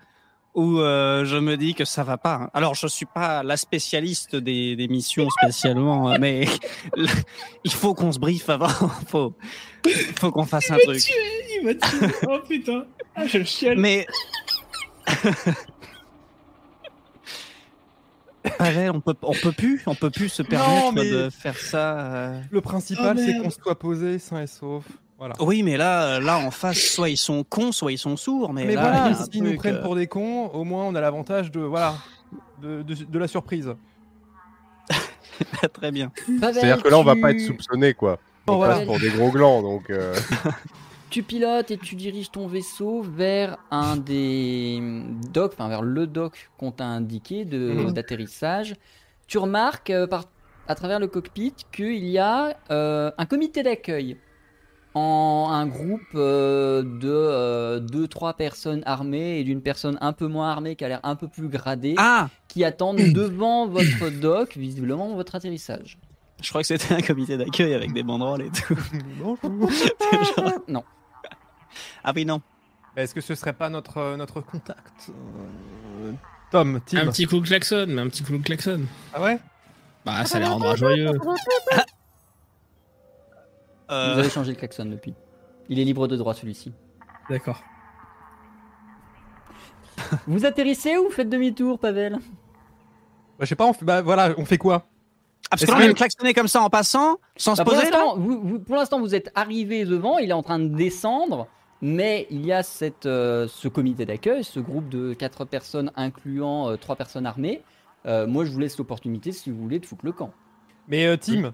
où 0.55 0.79
euh, 0.79 1.25
je 1.25 1.35
me 1.37 1.57
dis 1.57 1.73
que 1.73 1.83
ça 1.85 2.03
va 2.03 2.17
pas. 2.17 2.49
Alors, 2.53 2.75
je 2.75 2.85
suis 2.87 3.05
pas 3.07 3.41
la 3.43 3.57
spécialiste 3.57 4.35
des, 4.35 4.75
des 4.75 4.87
missions 4.87 5.27
spécialement, 5.41 6.09
hein, 6.09 6.17
mais 6.19 6.45
il 7.63 7.71
faut 7.71 7.93
qu'on 7.93 8.11
se 8.11 8.19
briefe 8.19 8.49
avant. 8.49 8.67
faut, 9.07 9.33
faut 10.19 10.31
qu'on 10.31 10.45
fasse 10.45 10.69
un 10.71 10.77
truc. 10.77 11.01
Il 11.59 11.65
m'a 11.65 11.73
tué 11.73 12.07
Oh 12.27 12.39
putain 12.47 12.85
Ah, 13.15 13.25
je 13.25 13.43
chiale 13.43 13.77
Mais 13.79 14.05
Pavel, 18.57 18.91
on 18.91 18.99
peut, 18.99 19.15
on 19.21 19.33
peut 19.33 19.53
plus, 19.53 19.81
on 19.87 19.95
peut 19.95 20.09
plus 20.09 20.27
se 20.29 20.43
permettre 20.43 20.91
mais- 20.93 21.09
de 21.09 21.29
faire 21.29 21.57
ça. 21.57 21.99
euh. 21.99 22.41
Le 22.51 22.61
principal, 22.61 23.15
Oh, 23.17 23.21
c'est 23.25 23.37
qu'on 23.41 23.49
soit 23.49 23.79
posé 23.79 24.19
sain 24.19 24.41
et 24.41 24.47
sauf. 24.47 24.83
Voilà. 25.25 25.35
Oui, 25.39 25.63
mais 25.63 25.77
là, 25.77 26.19
là 26.19 26.37
en 26.37 26.51
face, 26.51 26.79
soit 26.79 27.09
ils 27.09 27.15
sont 27.15 27.45
cons, 27.45 27.71
soit 27.71 27.93
ils 27.93 27.97
sont 27.97 28.17
sourds. 28.17 28.51
Mais, 28.51 28.65
Mais 28.65 28.75
là, 28.75 28.81
voilà, 28.81 29.13
s'ils 29.15 29.41
nous 29.41 29.55
prennent 29.55 29.75
euh, 29.75 29.81
pour 29.81 29.95
des 29.95 30.07
cons, 30.07 30.47
au 30.47 30.65
moins 30.65 30.83
on 30.83 30.95
a 30.95 30.99
l'avantage 31.01 31.49
de 31.49 31.61
voilà 31.61 31.95
de, 32.61 32.81
de, 32.81 32.93
de 33.05 33.19
la 33.19 33.27
surprise. 33.29 33.73
très 35.73 35.91
bien. 35.91 36.11
C'est-à-dire 36.25 36.83
que 36.83 36.89
là, 36.89 36.99
on 36.99 37.03
va 37.03 37.15
pas 37.15 37.31
être 37.31 37.39
soupçonné, 37.39 37.93
quoi. 37.93 38.19
Bon, 38.45 38.55
On 38.55 38.57
voilà. 38.57 38.75
passe 38.75 38.85
pour 38.85 38.99
des 38.99 39.09
gros 39.11 39.31
glands, 39.31 39.61
donc. 39.61 39.89
euh, 39.89 40.13
Tu 41.09 41.21
pilotes 41.23 41.69
et 41.71 41.77
tu 41.77 41.95
diriges 41.95 42.31
ton 42.31 42.47
vaisseau 42.47 43.01
vers 43.03 43.57
un 43.71 43.95
des 43.97 44.81
docks, 45.31 45.53
enfin 45.53 45.69
vers 45.69 45.83
le 45.83 46.07
dock 46.07 46.49
qu'on 46.57 46.71
t'a 46.71 46.85
indiqué 46.85 47.45
de- 47.45 47.57
Mhm. 47.85 47.91
d'atterrissage. 47.93 48.75
Tu 49.27 49.37
remarques 49.37 49.91
euh, 49.91 50.07
par, 50.07 50.25
à 50.67 50.75
travers 50.75 50.99
le 50.99 51.07
cockpit 51.07 51.53
qu'il 51.71 52.03
y 52.07 52.17
a 52.17 52.57
euh, 52.71 53.11
un 53.17 53.25
comité 53.25 53.61
d'accueil 53.63 54.17
en 54.95 55.47
un 55.51 55.65
groupe 55.67 56.01
euh, 56.15 56.81
de 56.83 57.79
2-3 57.87 58.35
personnes 58.35 58.83
armées 58.85 59.39
et 59.39 59.43
d'une 59.43 59.61
personne 59.61 59.97
un 60.01 60.13
peu 60.13 60.27
moins 60.27 60.49
armée 60.51 60.75
qui 60.75 60.85
a 60.85 60.87
l'air 60.87 60.99
un 61.03 61.15
peu 61.15 61.27
plus 61.27 61.47
gradée 61.49 61.95
Ah, 61.97 62.29
qui 62.47 62.63
attendent 62.63 62.97
devant 63.13 63.67
votre 63.67 64.09
dock, 64.09 64.55
visiblement 64.57 65.13
votre 65.15 65.35
atterrissage. 65.35 65.97
je 66.41 66.49
crois 66.49 66.61
que 66.61 66.67
c'était 66.67 66.93
un 66.93 67.01
comité 67.01 67.37
d'accueil 67.37 67.73
avec 67.73 67.91
des 67.93 68.03
banderoles 68.03 68.43
et 68.43 68.49
tout. 68.51 68.75
Genre- 70.37 70.53
Non. 70.67 70.83
Ah 72.03 72.11
oui, 72.15 72.25
non. 72.25 72.41
Mais 72.95 73.03
Est-ce 73.03 73.15
que 73.15 73.21
ce 73.21 73.33
serait 73.33 73.53
pas 73.53 73.69
notre 73.69 73.97
euh, 73.97 74.17
notre 74.17 74.41
contact 74.41 75.09
euh, 76.03 76.11
Tom, 76.51 76.79
Tim. 76.85 76.99
Un 76.99 77.07
petit 77.07 77.25
coup 77.25 77.39
de 77.39 77.47
klaxon, 77.47 77.85
mais 77.89 78.01
un 78.01 78.07
petit 78.09 78.21
coup 78.23 78.37
de 78.37 78.43
klaxon. 78.43 78.81
Ah 79.13 79.23
ouais? 79.23 79.39
Bah, 80.05 80.23
ça 80.25 80.37
les 80.39 80.45
rendra 80.45 80.75
joyeux. 80.75 81.09
Vous 83.89 83.93
Euh, 83.95 84.17
avez 84.19 84.29
changé 84.29 84.51
le 84.51 84.57
klaxon 84.57 84.85
depuis. 84.85 85.13
Il 85.69 85.79
est 85.79 85.83
libre 85.83 86.07
de 86.07 86.15
droit 86.17 86.33
celui-ci. 86.33 86.73
D'accord. 87.29 87.61
Vous 90.27 90.45
atterrissez 90.45 90.97
ou 90.97 91.05
vous 91.05 91.11
faites 91.11 91.29
demi-tour, 91.29 91.79
Pavel? 91.79 92.13
Bah, 92.13 92.19
Je 93.41 93.45
sais 93.45 93.55
pas, 93.55 93.65
on 93.65 93.73
fait, 93.73 93.85
bah 93.85 94.01
voilà, 94.01 94.33
on 94.37 94.45
fait 94.45 94.57
quoi? 94.57 94.85
Ah, 95.45 95.47
parce 95.51 95.61
Est-ce 95.63 95.71
qu'on 95.71 95.77
que- 95.77 95.83
vient 95.83 95.91
de 95.91 95.97
klaxonner 95.97 96.33
comme 96.33 96.47
ça 96.47 96.61
en 96.61 96.69
passant, 96.69 97.17
sans 97.35 97.55
se 97.55 97.59
Bah, 97.61 97.65
pour 97.65 97.73
poser 97.73 97.89
l'instant, 97.91 98.17
vous, 98.17 98.39
vous- 98.41 98.59
pour 98.59 98.75
l'instant, 98.75 98.99
vous 98.99 99.13
êtes 99.15 99.31
arrivé 99.35 99.85
devant, 99.85 100.17
il 100.17 100.29
est 100.29 100.33
en 100.33 100.43
train 100.43 100.59
de 100.59 100.67
descendre, 100.67 101.47
mais 101.81 102.27
il 102.29 102.45
y 102.45 102.51
a 102.51 102.63
cette, 102.63 103.05
euh, 103.05 103.47
ce 103.47 103.67
comité 103.67 104.05
d'accueil, 104.05 104.43
ce 104.43 104.59
groupe 104.59 104.89
de 104.89 105.13
4 105.13 105.45
personnes 105.45 105.91
incluant 105.95 106.75
3 106.77 106.95
personnes 106.95 107.25
armées. 107.25 107.61
Euh, 108.05 108.27
moi, 108.27 108.45
je 108.45 108.51
vous 108.51 108.59
laisse 108.59 108.77
l'opportunité, 108.77 109.31
si 109.31 109.49
vous 109.51 109.57
voulez, 109.61 109.79
de 109.79 109.85
foutre 109.85 110.05
le 110.05 110.11
camp. 110.11 110.31
Mais 110.87 111.05
euh, 111.05 111.17
Tim, 111.17 111.51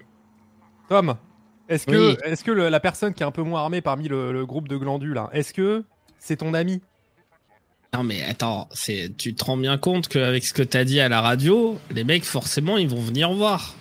Tom, 0.88 1.14
est-ce 1.70 1.86
que, 1.86 2.10
Oui. 2.10 2.16
est-ce 2.24 2.44
que 2.44 2.50
le- 2.50 2.68
la 2.68 2.80
personne 2.80 3.14
qui 3.14 3.22
est 3.22 3.26
un 3.26 3.30
peu 3.30 3.42
moins 3.42 3.60
armée 3.62 3.80
parmi 3.80 4.08
le, 4.08 4.32
le 4.32 4.44
groupe 4.44 4.68
de 4.68 4.76
glandus 4.76 5.14
là, 5.14 5.30
est-ce 5.32 5.54
que 5.54 5.84
c'est 6.18 6.36
ton 6.36 6.52
ami? 6.52 6.82
Non 7.94 8.02
mais 8.04 8.22
attends, 8.22 8.68
c'est 8.72 9.10
tu 9.16 9.34
te 9.34 9.42
rends 9.44 9.56
bien 9.56 9.76
compte 9.78 10.06
qu'avec 10.08 10.44
ce 10.44 10.52
que 10.52 10.62
t'as 10.62 10.84
dit 10.84 11.00
à 11.00 11.08
la 11.08 11.20
radio, 11.20 11.78
les 11.90 12.04
mecs 12.04 12.24
forcément 12.24 12.76
ils 12.78 12.88
vont 12.88 13.00
venir 13.00 13.32
voir. 13.32 13.74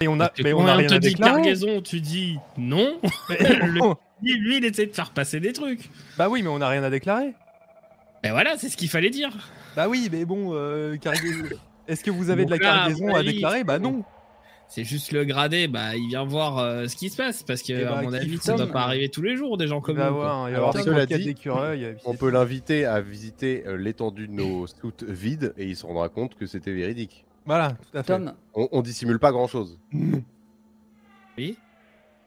Et 0.00 0.08
on 0.08 0.20
a, 0.20 0.30
mais 0.42 0.50
quand 0.52 0.58
on 0.58 0.66
a 0.66 0.74
rien 0.74 0.88
te 0.88 0.94
à 0.94 0.98
dit 0.98 1.08
déclarer. 1.10 1.32
cargaison, 1.42 1.80
tu 1.80 2.00
dis 2.00 2.36
non. 2.58 3.00
Le- 3.28 3.94
Lui, 4.22 4.38
lui, 4.38 4.56
il 4.58 4.64
essaie 4.64 4.86
de 4.86 4.92
faire 4.92 5.10
passer 5.12 5.40
des 5.40 5.52
trucs. 5.52 5.88
bah 6.18 6.28
oui, 6.28 6.42
mais 6.42 6.48
on 6.48 6.60
a 6.60 6.68
rien 6.68 6.82
à 6.82 6.90
déclarer. 6.90 7.32
Et 8.22 8.30
voilà, 8.30 8.56
c'est 8.58 8.68
ce 8.68 8.76
qu'il 8.76 8.88
fallait 8.88 9.10
dire. 9.10 9.30
Bah 9.76 9.88
oui, 9.88 10.08
mais 10.10 10.24
bon, 10.24 10.50
euh, 10.52 10.96
cargaison- 10.96 11.44
Est-ce 11.88 12.02
que 12.02 12.10
vous 12.10 12.30
avez 12.30 12.44
de 12.46 12.50
la 12.50 12.56
là, 12.56 12.62
cargaison 12.62 13.14
à 13.14 13.22
déclarer? 13.22 13.64
Bah 13.64 13.78
non. 13.78 14.04
C'est 14.68 14.84
juste 14.84 15.12
le 15.12 15.24
gradé, 15.24 15.68
bah 15.68 15.94
il 15.94 16.08
vient 16.08 16.24
voir 16.24 16.58
euh, 16.58 16.86
ce 16.88 16.96
qui 16.96 17.08
se 17.10 17.16
passe 17.16 17.42
parce 17.42 17.62
que 17.62 17.72
Eh 17.72 17.84
bah, 17.84 17.98
à 17.98 18.02
mon 18.02 18.08
qui 18.10 18.16
avis, 18.16 18.38
ça 18.38 18.54
doit 18.54 18.64
Tom 18.66 18.72
pas 18.72 18.82
arriver 18.82 19.08
tous 19.08 19.22
les 19.22 19.36
jours 19.36 19.56
des 19.56 19.68
gens 19.68 19.78
Il 19.78 19.82
comme 19.82 19.96
nous. 19.98 20.02
avoir, 20.02 20.44
Alors, 20.44 20.72
cela 20.72 21.06
dit, 21.06 21.34
euh, 21.46 21.94
On 22.04 22.16
peut 22.16 22.30
l'inviter 22.30 22.84
à 22.86 23.00
visiter 23.00 23.64
euh, 23.66 23.76
l'étendue 23.76 24.26
de 24.26 24.32
nos 24.32 24.66
soutes 24.66 25.04
vides 25.04 25.54
et 25.58 25.66
il 25.68 25.76
se 25.76 25.86
rendra 25.86 26.08
compte 26.08 26.34
que 26.34 26.46
c'était 26.46 26.72
véridique. 26.72 27.24
Voilà, 27.46 27.72
tout 27.72 27.98
à 27.98 28.02
fait. 28.02 28.14
Tom, 28.14 28.34
On, 28.54 28.68
on 28.72 28.82
dissimule 28.82 29.18
pas 29.18 29.32
grand 29.32 29.46
chose. 29.46 29.78
Oui. 31.36 31.58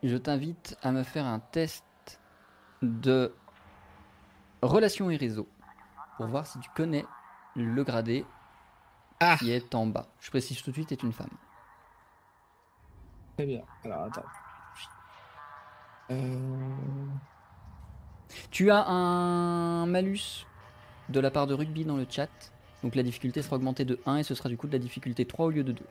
je 0.03 0.17
t'invite 0.17 0.77
à 0.83 0.91
me 0.91 1.03
faire 1.03 1.25
un 1.25 1.39
test 1.39 1.83
de 2.81 3.33
relations 4.61 5.09
et 5.09 5.15
réseau 5.15 5.47
pour 6.17 6.27
voir 6.27 6.45
si 6.45 6.59
tu 6.59 6.69
connais 6.75 7.05
le 7.55 7.83
gradé 7.83 8.25
Ah. 9.19 9.37
qui 9.39 9.51
est 9.51 9.73
en 9.75 9.87
bas. 9.87 10.07
Je 10.19 10.29
précise 10.29 10.61
tout 10.61 10.71
de 10.71 10.75
suite, 10.75 10.91
est 10.91 11.03
une 11.03 11.13
femme. 11.13 11.29
Très 13.37 13.45
bien. 13.45 13.61
Alors 13.85 14.05
attends. 14.05 14.23
Euh, 16.09 16.15
Tu 18.49 18.71
as 18.71 18.83
un 18.87 19.85
malus 19.85 20.47
de 21.09 21.19
la 21.19 21.29
part 21.29 21.45
de 21.45 21.53
rugby 21.53 21.85
dans 21.85 21.97
le 21.97 22.07
chat. 22.09 22.29
Donc 22.83 22.95
la 22.95 23.03
difficulté 23.03 23.43
sera 23.43 23.57
augmentée 23.57 23.85
de 23.85 23.99
1 24.07 24.17
et 24.17 24.23
ce 24.23 24.33
sera 24.33 24.49
du 24.49 24.57
coup 24.57 24.65
de 24.65 24.73
la 24.73 24.79
difficulté 24.79 25.25
3 25.25 25.45
au 25.45 25.49
lieu 25.51 25.63
de 25.63 25.71
2. 25.71 25.83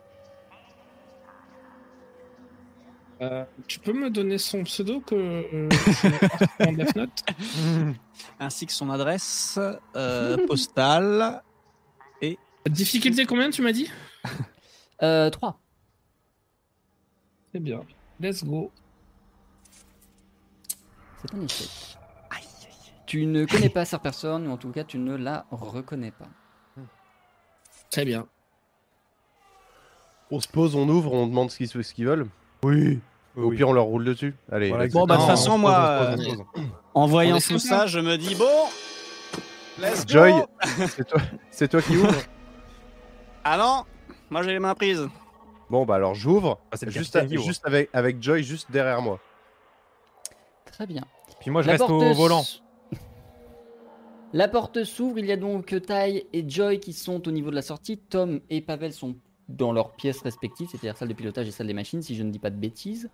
euh, 3.23 3.45
tu 3.67 3.79
peux 3.79 3.93
me 3.95 4.11
donner 4.11 4.39
son 4.39 4.63
pseudo 4.65 5.01
que 5.01 5.15
euh, 5.15 5.69
je 6.61 6.99
Note 6.99 7.25
Ainsi 8.41 8.67
que 8.67 8.73
son 8.73 8.91
adresse 8.91 9.59
euh, 9.95 10.37
postale. 10.47 11.43
Difficulté 12.69 13.25
combien 13.25 13.51
tu 13.51 13.63
m'as 13.63 13.73
dit? 13.73 13.89
Euh, 15.03 15.31
3. 15.31 15.61
Très 17.57 17.63
bien. 17.63 17.81
Let's 18.21 18.45
go. 18.45 18.71
C'est 21.23 21.35
un 21.35 21.41
échec. 21.41 21.69
Tu 23.07 23.25
ne 23.25 23.47
connais 23.47 23.71
pas 23.71 23.87
cette 23.87 24.03
personne 24.03 24.47
ou 24.47 24.51
en 24.51 24.59
tout 24.59 24.69
cas 24.73 24.85
tu 24.85 24.99
ne 24.99 25.17
la 25.17 25.47
reconnais 25.51 26.11
pas. 26.11 26.27
Très 27.91 28.05
bien. 28.05 28.27
On 30.31 30.39
se 30.39 30.49
pose, 30.49 30.75
on 30.77 30.87
ouvre, 30.87 31.15
on 31.15 31.27
demande 31.29 31.51
ce 31.51 31.57
qu'ils 31.57 31.69
ce 31.69 31.95
qu'ils 31.95 32.05
veulent. 32.05 32.27
Oui. 32.63 33.01
Au 33.37 33.49
pire, 33.49 33.71
on 33.71 33.73
leur 33.73 33.85
roule 33.85 34.05
dessus. 34.05 34.35
Allez. 34.53 34.69
Voilà, 34.69 34.89
Bon, 34.89 35.07
bah, 35.07 35.15
de 35.15 35.21
toute 35.21 35.31
façon, 35.31 35.57
moi, 35.57 36.09
pose, 36.15 36.27
pose, 36.27 36.37
pose. 36.37 36.67
En 36.93 37.07
voyant 37.07 37.39
tout 37.39 37.59
ça, 37.59 37.87
je 37.87 38.01
me 38.01 38.19
dis 38.19 38.35
bon, 38.35 38.69
let's 39.79 40.05
go. 40.05 40.13
Joy, 40.13 40.35
c'est 40.89 41.09
toi, 41.09 41.23
c'est 41.51 41.69
toi 41.69 41.81
qui 41.81 41.97
ouvre. 41.97 42.13
Ah 43.45 43.57
non, 43.57 43.85
moi 44.29 44.43
j'ai 44.43 44.53
les 44.53 44.59
mains 44.59 44.75
prises. 44.75 45.09
Bon, 45.71 45.85
bah 45.85 45.97
alors 45.97 46.15
j'ouvre. 46.15 46.61
Ah, 46.71 46.77
juste, 46.87 47.17
avec, 47.65 47.91
avec 47.93 48.23
Joy, 48.23 48.43
juste 48.43 48.71
derrière 48.71 49.03
moi. 49.03 49.21
Très 50.65 50.87
bien. 50.87 51.03
Puis 51.41 51.51
moi, 51.51 51.63
je 51.63 51.67
La 51.67 51.73
reste 51.73 51.85
au 51.85 51.99
porte 51.99 52.17
volant. 52.17 52.45
La 54.33 54.49
porte 54.49 54.85
s'ouvre, 54.85 55.19
il 55.19 55.27
y 55.27 55.33
a 55.33 55.37
donc 55.37 55.75
Tai 55.87 56.27
et 56.33 56.45
Joy 56.49 56.79
qui 56.79 56.93
sont 56.93 57.27
au 57.27 57.31
niveau 57.31 57.51
de 57.51 57.55
la 57.55 57.63
sortie. 57.63 57.99
Tom 57.99 58.41
et 58.51 58.61
Pavel 58.61 58.93
sont 58.93 59.17
dans 59.49 59.73
leurs 59.73 59.93
pièces 59.93 60.23
respectives, 60.23 60.69
c'est-à-dire 60.71 60.97
salle 60.97 61.09
de 61.09 61.15
pilotage 61.15 61.49
et 61.49 61.51
salle 61.51 61.69
des 61.69 61.75
machines, 61.75 62.03
si 62.03 62.15
je 62.17 62.23
ne 62.23 62.31
dis 62.31 62.39
pas 62.39 62.51
de 62.51 62.57
bêtises. 62.57 63.11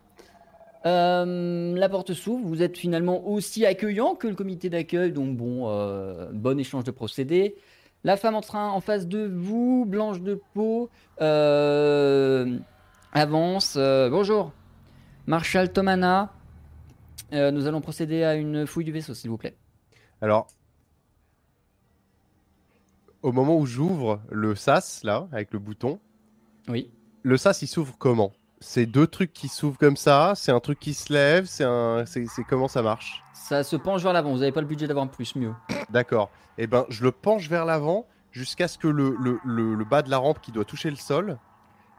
Euh, 0.85 1.77
la 1.77 1.89
porte 1.89 2.13
s'ouvre, 2.13 2.45
vous 2.45 2.63
êtes 2.63 2.77
finalement 2.77 3.29
aussi 3.29 3.65
accueillant 3.65 4.15
que 4.15 4.27
le 4.27 4.35
comité 4.35 4.69
d'accueil, 4.69 5.13
donc 5.13 5.37
bon, 5.37 5.69
euh, 5.69 6.31
bon 6.33 6.59
échange 6.59 6.85
de 6.85 6.91
procédés. 6.91 7.57
La 8.05 8.17
femme 8.17 8.35
en 8.35 8.41
train 8.41 8.71
en 8.71 8.81
face 8.81 9.07
de 9.07 9.27
vous, 9.33 9.85
blanche 9.87 10.21
de 10.21 10.41
peau, 10.55 10.91
euh, 11.21 12.59
avance. 13.13 13.75
euh, 13.77 14.11
bonjour, 14.11 14.53
Marshal 15.27 15.73
Tomana. 15.73 16.33
Euh, 17.33 17.51
nous 17.53 17.67
allons 17.67 17.81
procéder 17.81 18.25
à 18.25 18.35
une 18.35 18.67
fouille 18.67 18.85
du 18.85 18.93
vaisseau, 18.93 19.15
s'il 19.15 19.31
vous 19.31 19.39
plaît. 19.39 19.57
Alors, 20.21 20.49
au 23.23 23.31
moment 23.31 23.57
où 23.57 23.67
j'ouvre 23.67 24.21
le 24.31 24.57
sas, 24.57 25.05
là, 25.05 25.29
avec 25.31 25.53
le 25.53 25.61
bouton, 25.61 26.01
Oui. 26.69 26.91
le 27.23 27.37
sas, 27.37 27.63
il 27.63 27.69
s'ouvre 27.69 27.95
comment? 27.99 28.33
C'est 28.63 28.87
deux 28.87 29.07
trucs 29.07 29.33
qui 29.33 29.49
s'ouvrent 29.49 29.77
comme 29.79 29.97
ça 29.97 30.33
C'est 30.37 30.53
un 30.53 30.61
truc 30.61 30.79
qui 30.81 30.95
se 30.95 31.13
lève 31.13 31.45
C'est 31.47 31.65
un... 31.65 32.05
c'est 32.07 32.27
comment 32.49 32.69
ça 32.69 32.81
marche? 32.83 33.23
Ça 33.35 33.65
se 33.65 33.77
penche 33.77 34.03
vers 34.03 34.13
l'avant. 34.13 34.31
Vous 34.33 34.39
n'avez 34.39 34.53
pas 34.53 34.61
le 34.63 34.67
budget 34.67 34.87
d'avoir 34.87 35.07
plus 35.11 35.35
mieux. 35.37 35.53
D'accord. 35.91 36.31
Eh 36.59 36.67
ben, 36.67 36.87
je 36.89 37.03
le 37.03 37.11
penche 37.13 37.49
vers 37.49 37.65
l'avant 37.67 38.07
jusqu'à 38.31 38.69
ce 38.69 38.79
que 38.79 38.89
le, 38.89 39.15
le, 39.21 39.39
le- 39.45 39.75
le 39.75 39.85
bas 39.85 40.01
de 40.03 40.11
la 40.11 40.17
rampe 40.19 40.41
qui 40.41 40.53
doit 40.53 40.65
toucher 40.65 40.89
le 40.91 40.97
sol, 40.97 41.39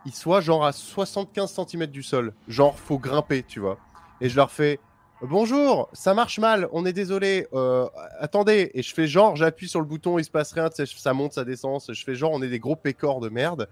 il 0.06 0.14
soit 0.14 0.42
genre 0.42 0.66
à 0.66 0.72
75 0.72 1.54
cm 1.68 1.86
du 1.88 2.02
sol. 2.02 2.34
Genre, 2.48 2.78
faut 2.80 2.98
grimper, 2.98 3.44
tu 3.44 3.60
vois. 3.60 3.78
Et 4.22 4.30
je 4.30 4.36
leur 4.36 4.50
fais 4.52 4.80
Bonjour, 5.22 5.88
ça 5.94 6.14
marche 6.14 6.38
mal, 6.40 6.68
on 6.74 6.86
est 6.86 6.92
désolé. 6.92 7.48
euh, 7.54 7.88
attendez. 8.20 8.72
Et 8.74 8.82
je 8.82 8.94
fais 8.94 9.08
genre, 9.08 9.36
j'appuie 9.38 9.70
sur 9.70 9.80
le 9.80 9.86
bouton, 9.86 10.20
il 10.20 10.26
se 10.26 10.32
passe 10.32 10.52
rien, 10.54 10.70
ça 10.74 11.14
monte, 11.14 11.34
ça 11.34 11.46
descend. 11.46 11.80
Je 11.88 12.04
fais 12.04 12.16
genre, 12.16 12.32
on 12.34 12.42
est 12.42 12.50
des 12.50 12.60
gros 12.60 12.76
pécores 12.76 13.20
de 13.22 13.30
merde. 13.30 13.70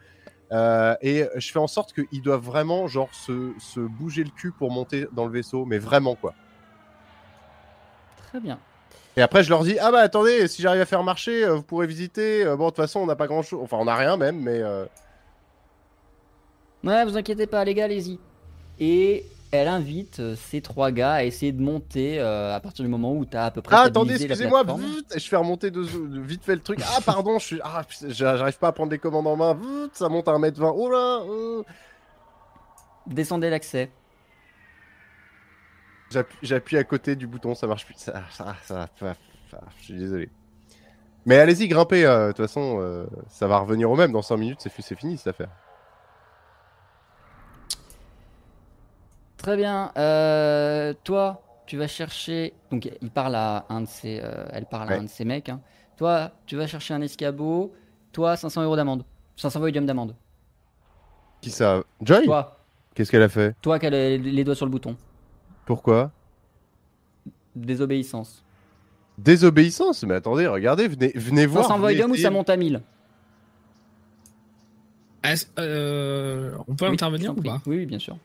Euh, 0.52 0.96
et 1.02 1.26
je 1.36 1.52
fais 1.52 1.60
en 1.60 1.68
sorte 1.68 1.94
qu'ils 1.94 2.22
doivent 2.22 2.44
vraiment, 2.44 2.88
genre, 2.88 3.14
se, 3.14 3.54
se 3.60 3.80
bouger 3.80 4.24
le 4.24 4.30
cul 4.32 4.52
pour 4.52 4.70
monter 4.72 5.08
dans 5.14 5.26
le 5.26 5.32
vaisseau, 5.32 5.66
mais 5.66 5.78
vraiment, 5.78 6.16
quoi. 6.16 6.34
Très 8.28 8.40
bien. 8.40 8.60
Et 9.18 9.22
après, 9.22 9.44
je 9.44 9.50
leur 9.50 9.64
dis 9.64 9.78
Ah 9.80 9.92
bah 9.92 10.00
attendez, 10.00 10.48
si 10.48 10.62
j'arrive 10.62 10.82
à 10.82 10.86
faire 10.86 11.04
marcher, 11.04 11.44
euh, 11.44 11.56
vous 11.56 11.64
pourrez 11.64 11.88
visiter. 11.88 12.46
Euh, 12.46 12.56
bon, 12.56 12.66
de 12.66 12.70
toute 12.70 12.78
façon, 12.78 13.02
on 13.02 13.06
n'a 13.06 13.16
pas 13.16 13.28
grand 13.28 13.42
chose. 13.42 13.60
Enfin, 13.62 13.78
on 13.78 13.86
n'a 13.86 13.96
rien 13.96 14.16
même, 14.18 14.40
mais. 14.42 14.60
euh, 14.62 14.86
Ouais, 16.84 17.06
vous 17.06 17.16
inquiétez 17.18 17.46
pas, 17.46 17.64
les 17.64 17.74
gars, 17.74 17.86
allez-y. 17.86 18.20
Et 18.80 19.26
elle 19.52 19.68
invite 19.68 20.20
euh, 20.20 20.36
ces 20.36 20.62
trois 20.62 20.92
gars 20.92 21.12
à 21.14 21.24
essayer 21.24 21.52
de 21.52 21.62
monter 21.62 22.20
euh, 22.20 22.56
à 22.56 22.60
partir 22.60 22.84
du 22.86 22.90
moment 22.90 23.14
où 23.14 23.26
tu 23.26 23.36
as 23.36 23.46
à 23.46 23.52
peu 23.52 23.62
près. 23.62 23.76
Ah, 23.76 23.82
attendez, 23.82 24.14
excusez-moi. 24.16 24.64
Je 25.16 25.28
fais 25.28 25.36
remonter 25.36 25.72
de, 25.72 25.82
vite 25.82 26.44
fait 26.44 26.56
le 26.56 26.62
truc. 26.62 26.80
Ah, 26.84 27.00
pardon, 27.06 27.38
je 27.40 27.46
suis. 27.46 27.60
Ah, 27.64 27.82
j'arrive 28.08 28.58
pas 28.58 28.70
à 28.70 28.72
prendre 28.72 28.92
les 28.92 29.00
commandes 29.00 29.28
en 29.28 29.36
main. 29.36 29.58
Ça 29.94 30.08
monte 30.10 30.28
à 30.28 30.34
1m20. 30.34 30.74
Oh 30.76 30.90
là 30.90 31.22
euh. 31.30 31.64
Descendez 33.08 33.50
l'accès. 33.50 33.92
J'appuie- 36.42 36.78
à 36.78 36.84
côté 36.84 37.16
du 37.16 37.26
bouton, 37.28 37.56
ça 37.56 37.68
marche 37.68 37.86
plus. 37.86 37.96
Ça, 37.98 38.22
ça, 38.32 38.56
ça, 38.64 38.90
ça- 39.00 39.16
ça- 39.50 39.62
je 39.80 39.84
suis 39.84 39.94
désolé. 39.94 40.30
Mais 41.26 41.38
allez-y, 41.38 41.68
grimpez. 41.68 42.06
euh, 42.06 42.28
De 42.28 42.32
toute 42.34 42.46
façon, 42.46 42.80
euh, 42.82 43.06
ça 43.30 43.48
va 43.48 43.60
revenir 43.60 43.90
au 43.90 43.96
même. 43.96 44.12
Dans 44.12 44.22
5 44.22 44.38
minutes, 44.38 44.60
c'est 44.60 44.96
fini 44.96 45.18
cette 45.18 45.28
affaire. 45.28 45.50
Très 49.42 49.58
bien. 49.58 49.92
Euh, 49.98 50.94
toi, 51.04 51.42
tu 51.66 51.78
vas 51.78 51.88
chercher. 51.88 52.54
Donc, 52.72 52.90
il 53.02 53.10
parle 53.10 53.36
à 53.36 53.66
un 53.70 53.82
de 53.82 53.88
ses. 53.88 54.20
euh, 54.24 54.46
elle 54.52 54.66
parle 54.66 54.90
à 54.90 54.92
Ouais. 54.94 55.00
un 55.00 55.04
de 55.04 55.10
ses 55.10 55.26
mecs. 55.26 55.50
hein. 55.50 55.60
Toi, 55.98 56.32
tu 56.46 56.56
vas 56.56 56.68
chercher 56.68 56.94
un 56.94 57.02
escabeau. 57.02 57.74
Toi, 58.12 58.36
500 58.36 58.64
euros 58.64 58.76
d'amende. 58.76 59.04
500 59.38 59.60
volumes 59.60 59.86
d'amende. 59.86 60.16
Qui 61.42 61.50
ça? 61.50 61.82
Joy? 62.02 62.26
Toi, 62.26 62.58
Qu'est-ce 62.94 63.10
qu'elle 63.10 63.22
a 63.24 63.30
fait? 63.30 63.56
Toi 63.62 63.80
qui 63.80 63.86
as 63.86 63.90
les, 63.90 64.18
les 64.18 64.44
doigts 64.44 64.54
sur 64.56 64.66
le 64.66 64.72
bouton. 64.72 64.96
Pourquoi? 65.66 66.12
Désobéissance. 67.56 68.44
Désobéissance? 69.18 70.04
Mais 70.04 70.16
attendez, 70.16 70.46
regardez, 70.46 70.88
venez, 70.90 71.12
venez 71.16 71.46
voir. 71.46 71.64
500 71.66 71.80
venez 71.80 71.94
volumes 71.96 72.12
ou 72.12 72.14
essayer- 72.16 72.24
ça 72.28 72.32
monte 72.32 72.50
à 72.50 72.58
1000 72.58 72.82
Est-ce- 75.24 75.46
euh, 75.60 76.54
on 76.68 76.76
peut 76.76 76.86
Oui, 76.88 76.94
intervenir 76.94 77.28
je 77.28 77.32
ou 77.32 77.36
t'en 77.36 77.42
prie. 77.42 77.50
pas? 77.50 77.62
Oui, 77.66 77.78
oui, 77.78 77.86
bien 77.86 78.00
sûr. 78.00 78.18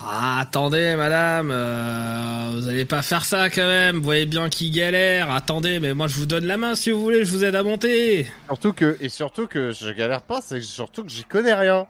Ah, 0.00 0.40
attendez, 0.40 0.94
madame, 0.96 1.50
euh, 1.50 2.50
vous 2.54 2.68
allez 2.68 2.84
pas 2.84 3.02
faire 3.02 3.24
ça 3.24 3.50
quand 3.50 3.66
même. 3.66 3.96
Vous 3.96 4.02
voyez 4.04 4.26
bien 4.26 4.48
qu'il 4.48 4.72
galère. 4.72 5.30
Attendez, 5.32 5.80
mais 5.80 5.92
moi 5.92 6.06
je 6.06 6.14
vous 6.16 6.26
donne 6.26 6.44
la 6.46 6.56
main 6.56 6.74
si 6.76 6.90
vous 6.92 7.00
voulez. 7.00 7.24
Je 7.24 7.32
vous 7.32 7.44
aide 7.44 7.56
à 7.56 7.62
monter. 7.64 8.26
Surtout 8.46 8.72
que, 8.72 8.96
et 9.00 9.08
surtout 9.08 9.46
que 9.48 9.72
je 9.72 9.90
galère 9.90 10.22
pas, 10.22 10.40
c'est 10.40 10.60
surtout 10.60 11.02
que 11.04 11.10
j'y 11.10 11.24
connais 11.24 11.54
rien. 11.54 11.86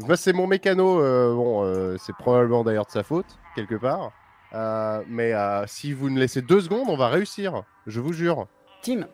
Moi, 0.00 0.18
c'est 0.18 0.34
mon 0.34 0.46
mécano, 0.46 1.00
euh, 1.00 1.34
bon, 1.34 1.64
euh, 1.64 1.96
c'est 1.98 2.14
probablement 2.16 2.62
d'ailleurs 2.62 2.84
de 2.84 2.90
sa 2.90 3.02
faute, 3.02 3.24
quelque 3.54 3.76
part. 3.76 4.12
Euh, 4.52 5.00
mais 5.08 5.32
euh, 5.32 5.64
si 5.66 5.94
vous 5.94 6.10
me 6.10 6.20
laissez 6.20 6.42
deux 6.42 6.60
secondes, 6.60 6.88
on 6.88 6.96
va 6.98 7.08
réussir, 7.08 7.62
je 7.86 8.00
vous 8.00 8.12
jure. 8.12 8.46
Tim 8.82 9.06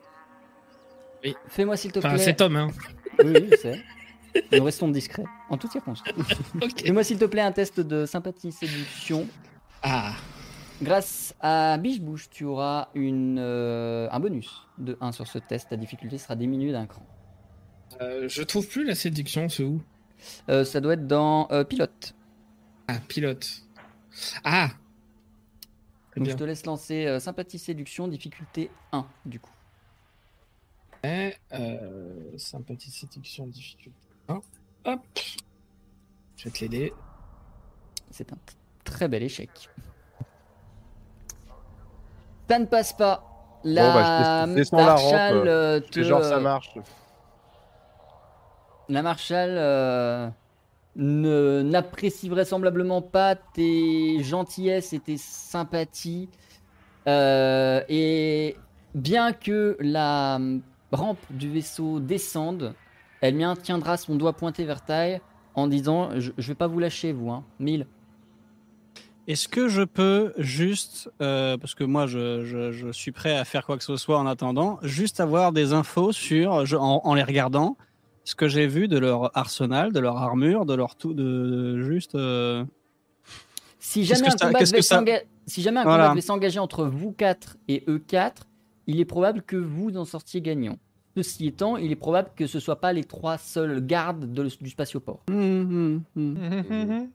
Oui. 1.23 1.37
Fais-moi 1.49 1.77
s'il 1.77 1.93
te 1.93 2.01
Enfin, 2.01 2.15
plaît. 2.15 2.19
c'est 2.19 2.35
Tom, 2.35 2.57
hein. 2.57 2.69
Oui, 3.23 3.33
oui, 3.35 3.51
sais. 3.63 3.81
Nous 4.53 4.65
restons 4.65 4.89
discrets, 4.89 5.25
en 5.51 5.59
toutes 5.59 5.73
circonstances. 5.73 6.09
Ok. 6.63 6.83
Fais-moi 6.85 7.05
s'il 7.05 7.19
te 7.19 7.25
plaît 7.25 7.43
un 7.43 7.53
test 7.53 7.81
de 7.81 8.07
sympathie 8.07 8.53
séduction. 8.53 9.27
Ah. 9.83 10.15
Grâce 10.81 11.35
à 11.41 11.79
Biche 11.79 12.01
Bouche, 12.01 12.29
tu 12.31 12.45
auras 12.45 12.89
une, 12.95 13.39
euh, 13.39 14.09
un 14.11 14.21
bonus 14.21 14.67
de 14.79 14.97
1 15.01 15.13
sur 15.13 15.27
ce 15.27 15.39
test. 15.39 15.69
Ta 15.69 15.77
difficulté 15.77 16.19
sera 16.19 16.35
diminuée 16.35 16.73
d'un 16.73 16.87
cran. 16.87 17.07
Euh, 18.01 18.29
je 18.29 18.43
trouve 18.43 18.67
plus 18.67 18.85
la 18.85 18.95
séduction, 18.95 19.49
c'est 19.49 19.63
où? 19.63 19.83
Euh, 20.49 20.65
ça 20.65 20.81
doit 20.81 20.95
être 20.95 21.07
dans 21.07 21.49
euh, 21.53 21.65
pilote. 21.65 22.15
Ah, 22.89 22.99
pilote. 23.07 23.63
Ah 24.45 24.71
Donc 26.17 26.29
je 26.29 26.35
te 26.35 26.45
laisse 26.45 26.67
lancer 26.67 27.07
euh, 27.07 27.21
sympathie 27.21 27.59
séduction, 27.59 28.09
difficulté 28.09 28.71
1 28.93 29.07
du 29.25 29.41
coup. 29.41 29.51
Eh, 31.05 31.33
euh, 31.53 32.37
sympathie, 32.39 32.91
séduction, 32.91 33.47
difficulté. 33.47 33.99
Un. 34.29 34.41
Hop. 34.85 35.01
Je 36.37 36.45
vais 36.45 36.51
te 36.51 36.61
l'aider. 36.61 36.93
C'est 38.11 38.33
un 38.33 38.37
très 38.85 39.09
bel 39.09 39.23
échec. 39.23 39.51
Ça 42.49 42.59
ne 42.59 42.67
passe 42.67 42.93
pas. 42.93 43.25
La 43.65 43.93
bah, 43.95 44.43
je 44.45 44.49
dés- 44.51 44.55
descends 44.57 44.77
la 44.79 44.95
rampe, 44.97 45.13
Marshall 45.13 45.49
euh, 45.49 45.81
te- 45.81 46.03
genre 46.03 46.25
ça 46.25 46.41
marche. 46.41 46.75
La 48.89 49.03
Marshall 49.03 49.51
euh, 49.57 50.29
ne- 50.97 51.63
n'apprécie 51.63 52.29
vraisemblablement 52.29 53.01
pas 53.01 53.37
tes 53.37 54.23
gentillesses 54.23 54.93
et 54.93 54.99
tes 54.99 55.17
sympathies. 55.17 56.29
Euh, 57.07 57.83
et 57.89 58.57
bien 58.95 59.33
que 59.33 59.77
la 59.81 60.39
rampe 60.91 61.19
du 61.31 61.51
vaisseau 61.51 62.01
descende, 62.01 62.75
elle 63.23 63.37
maintiendra 63.37 63.97
son 63.97 64.17
doigt 64.17 64.35
pointé 64.35 64.65
vers 64.67 64.85
taille 64.85 65.21
en 65.55 65.67
disant 65.67 66.11
Je, 66.21 66.33
je 66.37 66.49
vais 66.49 66.55
pas 66.55 66.67
vous 66.67 66.79
lâcher, 66.79 67.13
vous, 67.13 67.31
hein. 67.31 67.45
Mille. 67.59 67.87
Est-ce 69.29 69.47
que 69.49 69.69
je 69.69 69.83
peux 69.83 70.33
juste, 70.37 71.09
euh, 71.23 71.57
parce 71.57 71.75
que 71.77 71.85
moi 71.85 72.07
je, 72.07 72.45
je- 72.45 72.73
je 72.73 72.91
suis 72.91 73.13
prêt 73.13 73.37
à 73.39 73.45
faire 73.45 73.65
quoi 73.65 73.79
que 73.79 73.85
ce 73.85 73.97
soit 73.97 74.19
en 74.19 74.27
attendant, 74.27 74.79
juste 74.83 75.21
avoir 75.21 75.53
des 75.53 75.73
infos 75.73 76.11
sur, 76.13 76.67
je- 76.67 76.77
en, 76.77 77.01
en 77.05 77.15
les 77.15 77.23
regardant, 77.23 77.77
ce 78.25 78.35
que 78.35 78.49
j'ai 78.49 78.67
vu 78.67 78.89
de 78.89 78.99
leur 78.99 79.37
arsenal, 79.39 79.93
de 79.93 80.01
leur 80.01 80.17
armure, 80.17 80.67
de 80.67 80.75
leur 80.75 80.97
tout, 80.97 81.15
de, 81.15 81.23
de 81.23 81.83
juste. 81.83 82.17
euh, 82.17 82.65
Si 83.79 84.05
jamais 84.05 84.27
un 84.27 84.31
ça- 84.37 84.47
combat 84.47 84.59
qu'est-ce 84.59 84.73
devait 84.73 84.81
que 84.81 84.87
ça- 84.87 84.97
s'enga- 84.99 85.23
si 85.47 85.63
jamais 85.63 85.81
un 85.81 85.85
Voilà. 85.85 86.05
combat 86.05 86.11
devait 86.15 86.21
s'engager 86.21 86.59
entre 86.59 86.85
vous 86.87 87.13
quatre 87.13 87.57
et 87.69 87.85
eux 87.89 88.01
quatre, 88.01 88.49
il 88.89 88.99
est 88.99 89.05
probable 89.05 89.43
que 89.43 89.57
vous 89.57 89.97
en 89.97 90.05
sortiez 90.05 90.41
gagnant. 90.41 90.79
Ceci 91.17 91.47
étant, 91.49 91.77
il 91.77 91.93
est 91.93 91.97
probable 91.97 92.31
que 92.35 92.47
ce 92.47 92.59
soit 92.59 92.81
pas 92.81 92.93
les 92.93 93.05
trois 93.05 93.37
seuls 93.39 93.85
gardes 93.85 94.33
de- 94.33 94.49
du 94.61 94.71
spatioport. 94.71 95.21
hum, 95.29 96.03
hum, 96.17 96.37
hum. 96.71 97.09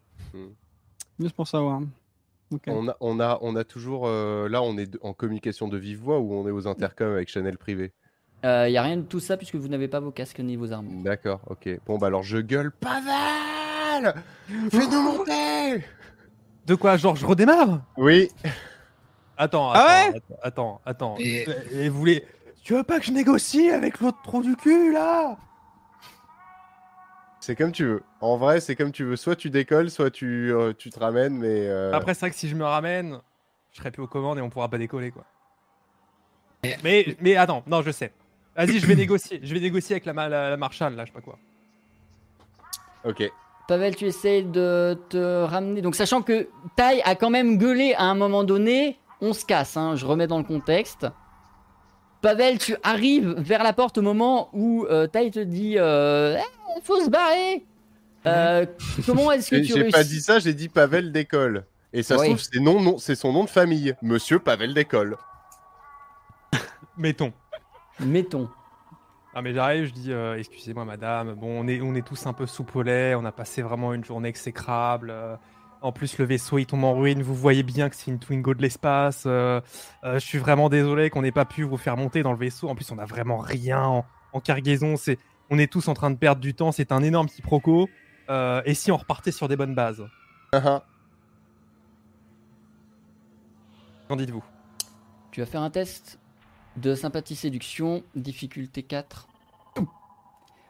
Juste 1.19 1.35
pour 1.35 1.47
savoir. 1.47 1.81
On 2.67 2.87
a, 2.87 2.95
on 3.01 3.19
a, 3.19 3.39
on 3.41 3.55
a 3.55 3.63
toujours. 3.63 4.03
euh, 4.07 4.47
là, 4.47 4.61
on 4.61 4.77
est 4.77 4.97
en 5.01 5.13
communication 5.13 5.67
de 5.67 5.77
vive 5.77 5.99
voix 5.99 6.19
ou 6.19 6.33
on 6.33 6.47
est 6.47 6.51
aux 6.51 6.67
intercoms 6.67 7.11
avec 7.13 7.27
Chanel 7.29 7.57
privé? 7.57 7.91
Il 8.43 8.47
Euh, 8.49 8.69
y 8.69 8.77
a 8.77 8.83
rien 8.83 8.97
de 8.97 9.01
tout 9.01 9.19
ça 9.19 9.35
puisque 9.35 9.55
vous 9.55 9.67
n'avez 9.67 9.87
pas 9.87 9.99
vos 9.99 10.11
casques 10.11 10.39
ni 10.39 10.55
vos 10.55 10.71
armes. 10.71 11.01
D'accord, 11.03 11.41
ok. 11.49 11.67
Bon, 11.87 11.97
bah 11.97 12.07
alors 12.07 12.23
je 12.23 12.37
gueule. 12.37 12.71
Pavel 12.71 14.13
Fais-nous 14.69 15.01
monter 15.01 15.83
De 16.67 16.75
quoi 16.75 16.95
Genre, 16.97 17.15
je 17.15 17.25
redémarre? 17.25 17.81
Oui. 17.97 18.29
Attends, 19.37 19.71
Ah 19.73 20.05
attends, 20.09 20.15
attends, 20.17 20.35
attends, 20.43 20.81
attends. 20.85 21.15
Et- 21.19 21.45
Et 21.73 21.89
vous 21.89 21.97
voulez... 21.97 22.23
Tu 22.68 22.74
veux 22.74 22.84
pas 22.84 22.99
que 22.99 23.05
je 23.05 23.13
négocie 23.13 23.70
avec 23.70 24.01
l'autre 24.01 24.18
trou 24.24 24.43
du 24.43 24.57
cul, 24.57 24.91
là? 24.91 25.38
C'est 27.39 27.55
comme 27.55 27.72
tu 27.72 27.86
veux. 27.86 28.03
En 28.20 28.36
vrai, 28.36 28.59
c'est 28.59 28.76
comme 28.76 28.91
tu 28.91 29.05
veux. 29.05 29.15
Soit 29.15 29.38
tu 29.38 29.49
décolles, 29.49 29.89
soit 29.89 30.11
tu, 30.11 30.51
euh, 30.53 30.74
tu 30.78 30.89
te 30.89 30.99
ramènes, 30.99 31.38
mais. 31.38 31.47
euh, 31.70 31.93
Après, 31.93 32.13
c'est 32.13 32.20
vrai 32.20 32.30
que 32.32 32.36
si 32.36 32.49
je 32.49 32.55
me 32.57 32.65
ramène, 32.65 33.22
je 33.72 33.78
serai 33.78 33.89
plus 33.89 34.03
aux 34.03 34.07
commandes 34.07 34.38
et 34.38 34.41
on 34.41 34.49
pourra 34.49 34.68
pas 34.68 34.78
décoller, 34.78 35.11
quoi. 35.11 35.24
Mais, 36.84 37.15
mais 37.22 37.38
attends, 37.38 37.63
non, 37.68 37.82
je 37.84 37.91
sais. 37.91 38.11
Vas-y, 38.57 38.80
je 38.80 38.86
vais 38.86 38.95
négocier. 38.95 39.39
Je 39.41 39.53
vais 39.53 39.61
négocier 39.61 39.93
avec 39.93 40.05
la, 40.05 40.11
la, 40.28 40.49
la 40.49 40.57
Marshall, 40.57 40.93
là, 40.93 41.05
je 41.05 41.11
sais 41.11 41.13
pas 41.13 41.22
quoi. 41.22 41.39
Ok. 43.05 43.32
Pavel, 43.70 43.95
tu 43.95 44.07
essayes 44.07 44.43
de 44.43 44.99
te 45.07 45.43
ramener. 45.45 45.82
Donc, 45.82 45.95
sachant 45.95 46.22
que 46.22 46.49
Tai 46.76 47.01
a 47.05 47.15
quand 47.15 47.30
même 47.30 47.57
gueulé 47.59 47.93
à 47.93 48.03
un 48.03 48.15
moment 48.15 48.43
donné, 48.43 48.99
on 49.22 49.32
se 49.32 49.45
casse, 49.45 49.78
hein, 49.78 49.95
je 49.95 50.05
remets 50.05 50.28
dans 50.28 50.38
le 50.39 50.43
contexte. 50.43 51.07
Pavel, 52.22 52.57
tu 52.57 52.76
arrives 52.84 53.36
vers 53.38 53.63
la 53.63 53.74
porte 53.74 53.97
au 53.97 54.01
moment 54.01 54.49
où 54.53 54.86
euh, 54.89 55.07
Tai 55.07 55.30
te 55.32 55.39
dit 55.39 55.76
euh, 55.78 56.38
Eh, 56.38 56.82
faut 56.82 57.03
se 57.03 57.09
barrer. 57.09 57.65
Euh, 58.26 58.65
comment 59.05 59.32
est-ce 59.32 59.51
que 59.51 59.57
tu 59.57 59.74
j'ai 59.74 59.89
pas 59.89 59.97
réussis 59.97 60.15
dit 60.15 60.22
ça, 60.22 60.39
j'ai 60.39 60.53
dit 60.53 60.70
Pavel 60.70 61.11
décolle. 61.11 61.65
Et 61.93 62.03
ça 62.03 62.18
se 62.18 62.24
trouve, 62.26 62.39
c'est 62.39 62.59
non, 62.59 62.82
non, 62.82 62.97
c'est 62.97 63.15
son 63.15 63.32
nom 63.32 63.43
de 63.43 63.49
famille. 63.49 63.93
Monsieur 64.01 64.39
Pavel 64.39 64.74
décolle. 64.74 65.18
Mettons. 66.97 67.32
Mettons. 67.99 68.49
Ah 69.34 69.41
mais 69.43 69.53
j'arrive, 69.53 69.86
je 69.86 69.93
dis 69.93 70.11
euh, 70.11 70.36
excusez-moi 70.38 70.84
madame, 70.84 71.36
bon 71.36 71.63
on 71.63 71.68
est, 71.68 71.80
on 71.80 71.93
est 71.93 72.05
tous 72.05 72.26
un 72.26 72.34
peu 72.34 72.47
sous 72.47 72.65
on 72.76 73.26
a 73.26 73.32
passé 73.32 73.61
vraiment 73.61 73.93
une 73.93 74.03
journée 74.03 74.30
exécrable. 74.30 75.13
En 75.82 75.91
plus 75.91 76.17
le 76.17 76.25
vaisseau 76.25 76.57
il 76.57 76.65
tombe 76.65 76.84
en 76.84 76.93
ruine, 76.95 77.21
vous 77.21 77.36
voyez 77.36 77.63
bien 77.63 77.89
que 77.89 77.95
c'est 77.95 78.11
une 78.11 78.19
Twingo 78.19 78.53
de 78.53 78.61
l'espace. 78.61 79.23
euh, 79.25 79.61
euh, 80.03 80.15
je 80.19 80.25
suis 80.25 80.38
vraiment 80.38 80.69
désolé 80.69 81.09
qu'on 81.09 81.21
n'ait 81.21 81.32
pas 81.32 81.45
pu 81.45 81.63
vous 81.63 81.78
faire 81.78 81.97
monter 81.97 82.23
dans 82.23 82.32
le 82.32 82.38
vaisseau. 82.38 82.69
En 82.69 82.75
plus 82.75 82.91
on 82.91 82.97
a 82.97 83.05
vraiment 83.05 83.38
rien 83.38 83.84
en, 83.84 84.05
en 84.34 84.39
cargaison, 84.39 84.95
c'est, 84.97 85.17
on 85.49 85.59
est 85.59 85.71
tous 85.71 85.88
en 85.88 85.93
train 85.93 86.11
de 86.11 86.17
perdre 86.17 86.41
du 86.41 86.53
temps, 86.53 86.71
c'est 86.71 86.91
un 86.91 87.03
énorme 87.03 87.28
quiproquo. 87.28 87.89
Euh, 88.30 88.61
et 88.65 88.73
si 88.73 88.91
on 88.91 88.97
repartait 88.97 89.32
sur 89.32 89.47
des 89.47 89.55
bonnes 89.55 89.75
bases? 89.75 90.05
Ah, 90.51 90.61
ah. 90.65 90.84
Qu'en 94.07 94.15
dites-vous? 94.15 94.43
Tu 95.32 95.39
vas 95.39 95.45
faire 95.45 95.61
un 95.61 95.69
test 95.69 96.19
de 96.75 96.93
sympathie 96.95 97.36
séduction, 97.36 98.03
difficulté 98.15 98.84
4. 98.84 99.26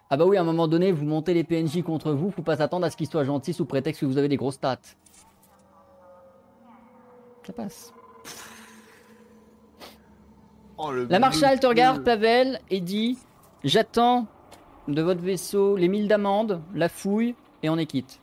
Ah 0.09 0.15
bah 0.17 0.25
oui, 0.25 0.37
à 0.37 0.41
un 0.41 0.45
moment 0.45 0.67
donné, 0.67 0.91
vous 0.91 1.05
montez 1.05 1.33
les 1.33 1.43
PNJ 1.43 1.83
contre 1.83 2.11
vous, 2.13 2.31
faut 2.31 2.41
pas 2.41 2.57
s'attendre 2.57 2.85
à 2.85 2.89
ce 2.89 2.95
qu'ils 2.95 3.07
soient 3.07 3.25
gentils 3.25 3.53
sous 3.53 3.65
prétexte 3.65 4.01
que 4.01 4.05
vous 4.05 4.17
avez 4.17 4.29
des 4.29 4.37
grosses 4.37 4.55
stats. 4.55 4.77
Ça 7.45 7.53
passe. 7.53 7.93
La 11.09 11.19
Marshal 11.19 11.59
te 11.59 11.67
regarde, 11.67 12.03
Pavel, 12.03 12.59
et 12.69 12.81
dit 12.81 13.17
J'attends 13.63 14.27
de 14.87 15.01
votre 15.01 15.21
vaisseau 15.21 15.75
les 15.75 15.87
1000 15.87 16.07
d'amende, 16.07 16.61
la 16.73 16.87
fouille, 16.87 17.35
et 17.63 17.69
on 17.69 17.77
est 17.77 17.85
quitte. 17.85 18.21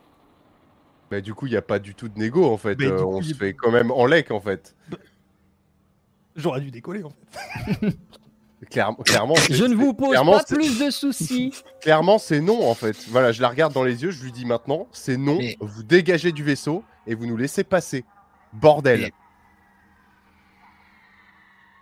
Bah, 1.10 1.20
du 1.20 1.34
coup, 1.34 1.46
il 1.46 1.50
n'y 1.50 1.56
a 1.56 1.62
pas 1.62 1.78
du 1.78 1.94
tout 1.94 2.08
de 2.08 2.18
négo 2.18 2.44
en 2.44 2.56
fait. 2.56 2.78
Mais 2.78 2.86
Euh, 2.86 2.96
coup, 3.02 3.08
on 3.08 3.22
se 3.22 3.34
fait 3.34 3.52
quand 3.54 3.70
même 3.70 3.90
en 3.90 4.06
lec 4.06 4.30
en 4.30 4.40
fait. 4.40 4.74
J'aurais 6.36 6.60
dû 6.60 6.70
décoller 6.70 7.02
en 7.02 7.10
fait. 7.10 7.96
Clairement, 8.70 9.34
Je 9.50 9.64
ne 9.64 9.74
vous 9.74 9.94
pose 9.94 10.14
pas 10.16 10.44
plus 10.44 10.78
de 10.78 10.90
soucis. 10.90 11.52
Clairement, 11.80 12.18
c'est 12.18 12.40
non 12.40 12.68
en 12.68 12.74
fait. 12.74 12.96
Voilà, 13.08 13.32
je 13.32 13.40
la 13.42 13.48
regarde 13.48 13.72
dans 13.72 13.84
les 13.84 14.02
yeux, 14.02 14.10
je 14.10 14.22
lui 14.22 14.32
dis 14.32 14.44
maintenant, 14.44 14.86
c'est 14.92 15.16
non. 15.16 15.36
Mais- 15.38 15.56
Vous 15.60 15.82
dégagez 15.82 16.32
du 16.32 16.42
vaisseau 16.44 16.82
et 17.06 17.14
vous 17.14 17.26
nous 17.26 17.36
laissez 17.36 17.64
passer. 17.64 18.04
Bordel. 18.52 19.00
Mais- 19.00 19.12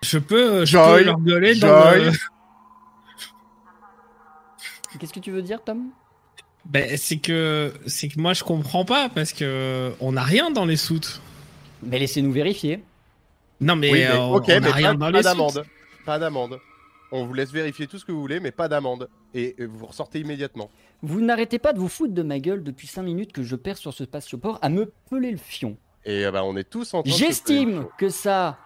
Je 0.03 0.19
peux, 0.19 0.65
je 0.65 0.73
Joy, 0.73 0.99
peux 1.01 1.05
leur 1.05 1.21
gueuler 1.21 1.55
dans 1.57 1.91
Joy. 1.93 2.05
le... 2.07 2.13
Qu'est-ce 4.99 5.13
que 5.13 5.21
tu 5.21 5.31
veux 5.31 5.43
dire, 5.43 5.63
Tom? 5.63 5.91
Ben, 6.65 6.97
c'est 6.97 7.17
que, 7.19 7.73
c'est 7.87 8.09
que 8.09 8.21
moi 8.21 8.35
je 8.35 8.45
comprends 8.45 8.85
pas 8.85 9.09
parce 9.09 9.33
que 9.33 9.93
on 10.01 10.13
n'a 10.13 10.23
rien 10.23 10.51
dans 10.51 10.65
les 10.65 10.77
soutes. 10.77 11.21
Mais 11.83 11.99
laissez-nous 11.99 12.31
vérifier. 12.33 12.85
Non 13.61 13.75
mais, 13.77 13.91
Oui, 13.91 13.99
mais- 14.01 14.07
euh, 14.07 14.19
on, 14.21 14.35
ok, 14.37 14.45
on 14.49 14.53
a 14.53 14.61
mais 14.61 14.71
rien 14.71 14.89
pas, 14.89 14.95
dans 14.95 14.99
pas 14.99 15.11
les 15.11 15.17
soutes. 15.19 15.25
d'amende. 15.25 15.65
Pas 16.05 16.19
d'amende. 16.19 16.59
On 17.15 17.27
vous 17.27 17.35
laisse 17.35 17.53
vérifier 17.53 17.87
tout 17.87 17.99
ce 17.99 18.07
que 18.07 18.11
vous 18.11 18.21
voulez, 18.23 18.41
mais 18.41 18.53
pas 18.53 18.69
d'amende. 18.69 19.11
Et 19.35 19.55
euh, 19.61 19.69
vous 19.71 19.85
ressortez 19.85 20.19
immédiatement. 20.21 20.71
Vous 21.03 21.21
n'arrêtez 21.21 21.59
pas 21.59 21.75
de 21.75 21.79
vous 21.79 21.89
foutre 21.89 22.15
de 22.15 22.23
ma 22.23 22.39
gueule 22.39 22.65
depuis 22.65 22.87
5 22.87 23.03
minutes 23.03 23.33
que 23.33 23.43
je 23.43 23.55
perds 23.55 23.77
sur 23.77 23.93
ce 23.93 24.05
spatioport 24.05 24.59
à 24.63 24.71
me 24.71 24.91
peler 25.11 25.31
le 25.31 25.37
fion. 25.37 25.77
Et 26.07 26.25
euh, 26.25 26.33
bah, 26.33 26.43
on 26.43 26.57
est 26.57 26.69
tous 26.69 26.95
en 26.95 27.03
train 27.03 27.11
de 27.11 27.15
se 27.15 27.23
J'estime 27.23 27.87
que 27.99 28.09
ça 28.09 28.59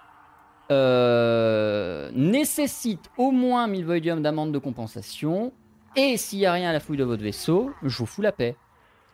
euh, 0.70 2.08
nécessite 2.14 3.10
au 3.18 3.32
moins 3.32 3.66
1000 3.66 3.84
voidium 3.84 4.22
d'amende 4.22 4.52
de 4.52 4.58
compensation. 4.58 5.52
Et 5.96 6.16
s'il 6.16 6.38
n'y 6.38 6.46
a 6.46 6.52
rien 6.52 6.70
à 6.70 6.72
la 6.72 6.78
fouille 6.78 6.98
de 6.98 7.04
votre 7.04 7.24
vaisseau, 7.24 7.72
je 7.82 7.98
vous 7.98 8.06
fous 8.06 8.22
la 8.22 8.30
paix. 8.30 8.54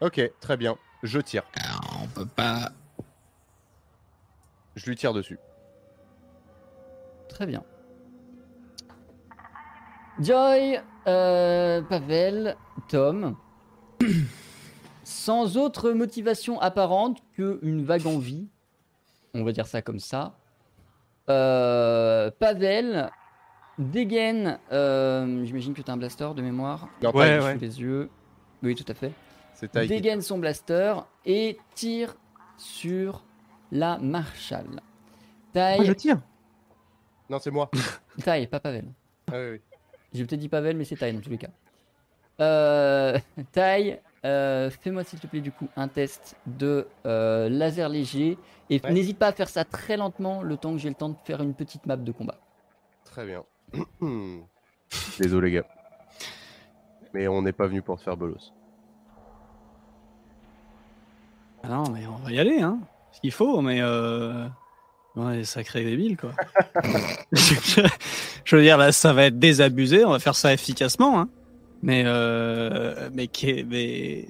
Ok, 0.03 0.21
très 0.41 0.59
bien. 0.59 0.77
Je 1.03 1.21
tire. 1.21 1.45
Alors, 1.55 2.03
on 2.03 2.07
peut 2.09 2.27
pas. 2.27 2.71
Je 4.77 4.85
lui 4.87 4.97
tire 4.97 5.15
dessus. 5.15 5.39
Très 7.29 7.47
bien. 7.47 7.65
Joy, 10.23 10.79
euh, 11.09 11.83
Pavel, 11.83 12.57
Tom, 12.89 13.37
sans 15.05 15.57
autre 15.57 15.91
motivation 15.91 16.61
apparente 16.61 17.19
qu'une 17.35 17.85
vague 17.85 18.07
envie, 18.07 18.47
on 19.35 19.43
va 19.43 19.51
dire 19.53 19.67
ça 19.67 19.83
comme 19.83 19.99
ça, 19.99 20.35
euh, 21.29 22.31
Pavel 22.39 23.11
dégaine, 23.79 24.59
euh, 24.71 25.45
j'imagine 25.45 25.75
que 25.75 25.83
tu 25.83 25.91
as 25.91 25.95
un 25.95 25.97
blaster 25.97 26.29
de 26.37 26.43
mémoire, 26.43 26.89
Ouais, 27.03 27.41
ouais. 27.41 27.55
sous 27.55 27.61
les 27.61 27.81
yeux. 27.81 28.11
Oui, 28.63 28.77
tout 28.77 28.85
à 28.89 28.95
fait. 28.95 29.13
Dégaine 29.87 30.21
son 30.23 30.39
blaster 30.39 30.95
et 31.25 31.59
tire 31.75 32.15
sur 32.57 33.25
la 33.73 33.99
Marshall. 33.99 34.67
Moi, 34.69 34.81
Taille, 35.53 35.85
je 35.87 35.93
tire. 35.93 36.19
Non, 37.29 37.39
c'est 37.41 37.51
moi. 37.51 37.71
taille, 38.25 38.47
pas 38.47 38.61
Pavel. 38.61 38.85
Ah, 39.29 39.35
oui, 39.37 39.51
oui. 39.53 39.61
J'ai 40.15 40.25
peut-être 40.25 40.41
dit 40.41 40.49
Pavel, 40.49 40.77
mais 40.77 40.85
c'est 40.85 40.97
taille 40.97 41.15
dans 41.15 41.21
tous 41.21 41.31
les 41.31 41.39
cas. 41.39 41.49
Euh, 42.41 43.19
taille, 43.53 44.01
euh, 44.25 44.71
fais-moi 44.71 45.05
s'il 45.05 45.21
te 45.21 45.27
plaît 45.27 45.41
du 45.41 45.53
coup 45.53 45.69
un 45.77 45.89
test 45.89 46.37
de 46.47 46.87
euh, 47.07 47.49
laser 47.49 47.89
léger 47.89 48.39
et 48.71 48.81
Ouais. 48.83 48.93
n'hésite 48.93 49.19
pas 49.19 49.29
à 49.29 49.33
faire 49.33 49.49
ça 49.49 49.65
très 49.65 49.97
lentement 49.97 50.43
le 50.43 50.57
temps 50.57 50.73
que 50.73 50.79
j'ai 50.79 50.89
le 50.89 50.95
temps 50.95 51.11
de 51.11 51.17
faire 51.25 51.43
une 51.43 51.55
petite 51.55 51.85
map 51.87 51.97
de 51.97 52.13
combat. 52.13 52.39
Très 53.05 53.27
bien. 53.27 53.45
Désolé, 55.19 55.51
gars. 55.51 55.67
Mais 57.13 57.29
on 57.29 57.43
n'est 57.43 57.53
pas 57.53 57.67
venu 57.67 57.83
pour 57.83 57.99
te 57.99 58.03
faire 58.03 58.17
bolos. 58.17 58.53
Ah 61.63 61.69
non, 61.69 61.85
mais 61.91 62.07
on 62.07 62.17
va 62.17 62.33
y 62.33 62.39
aller, 62.39 62.61
hein. 62.61 62.81
Ce 63.13 63.21
qu'il 63.21 63.31
faut, 63.33 63.61
mais 63.61 63.81
euh... 63.83 64.49
ouais, 65.17 65.45
sacré 65.45 65.85
débile, 65.85 66.17
quoi. 66.17 66.33
je, 68.45 68.57
veux 68.57 68.63
dire, 68.63 68.77
là, 68.79 68.93
ça 68.93 69.13
va 69.13 69.25
être 69.25 69.39
désabusé. 69.39 70.05
On 70.05 70.11
va 70.11 70.19
faire 70.19 70.35
ça 70.37 70.53
efficacement, 70.53 71.21
hein. 71.21 71.29
Mais 71.83 72.05
euh... 72.07 73.11
mais 73.13 73.27
qu'est- 73.27 73.65
mais 73.69 74.27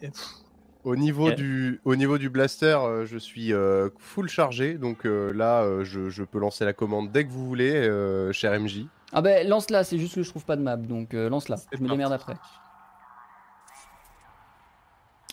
Au 0.84 0.96
niveau, 0.96 1.26
Yeah. 1.28 1.36
du, 1.36 1.80
au 1.84 1.94
niveau 1.96 2.16
du 2.18 2.28
blaster, 2.30 2.78
euh, 2.82 3.04
je 3.06 3.18
suis 3.18 3.52
euh, 3.52 3.88
full 3.98 4.28
chargé. 4.28 4.74
Donc 4.74 5.04
euh, 5.06 5.32
là, 5.32 5.62
euh, 5.62 5.84
je, 5.84 6.08
je 6.10 6.24
peux 6.24 6.38
lancer 6.38 6.64
la 6.64 6.72
commande 6.72 7.12
dès 7.12 7.24
que 7.24 7.30
vous 7.30 7.46
voulez, 7.46 7.72
euh, 7.74 8.32
cher 8.32 8.58
MJ. 8.58 8.86
Ah 9.12 9.20
ben 9.20 9.46
lance-la, 9.46 9.84
c'est 9.84 9.98
juste 9.98 10.14
que 10.14 10.22
je 10.22 10.30
trouve 10.30 10.44
pas 10.46 10.56
de 10.56 10.62
map, 10.62 10.76
donc 10.76 11.12
euh, 11.14 11.28
lance-la. 11.28 11.56
Je 11.72 11.78
me 11.82 11.88
démerde 11.88 12.12
après. 12.14 12.34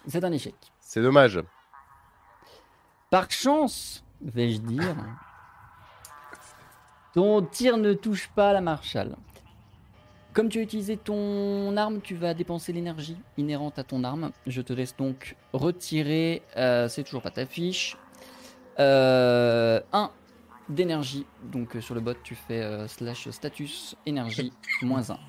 C'est 0.07 0.23
un 0.23 0.31
échec. 0.31 0.55
C'est 0.79 1.01
dommage. 1.01 1.39
Par 3.09 3.31
chance, 3.31 4.03
vais-je 4.21 4.59
dire, 4.59 4.95
ton 7.19 7.41
tir 7.41 7.75
ne 7.75 7.91
touche 7.91 8.29
pas 8.33 8.53
la 8.53 8.61
Marshall. 8.61 9.17
Comme 10.31 10.47
tu 10.47 10.59
as 10.59 10.61
utilisé 10.61 10.95
ton 10.95 11.75
arme, 11.75 11.99
tu 11.99 12.15
vas 12.15 12.33
dépenser 12.33 12.71
l'énergie 12.71 13.17
inhérente 13.35 13.77
à 13.77 13.83
ton 13.83 14.05
arme. 14.05 14.31
Je 14.47 14.61
te 14.61 14.71
laisse 14.71 14.95
donc 14.95 15.35
retirer, 15.51 16.43
euh, 16.55 16.87
c'est 16.87 17.03
toujours 17.03 17.21
pas 17.21 17.31
ta 17.31 17.45
fiche, 17.45 17.97
1 18.77 19.81
d'énergie. 20.69 21.25
Donc 21.43 21.75
euh, 21.75 21.81
sur 21.81 21.93
le 21.93 21.99
bot, 21.99 22.13
tu 22.23 22.35
fais 22.35 22.61
euh, 22.61 22.87
slash 22.87 23.29
status 23.31 23.97
énergie 24.05 24.53
moins 24.81 25.09
1. 25.09 25.19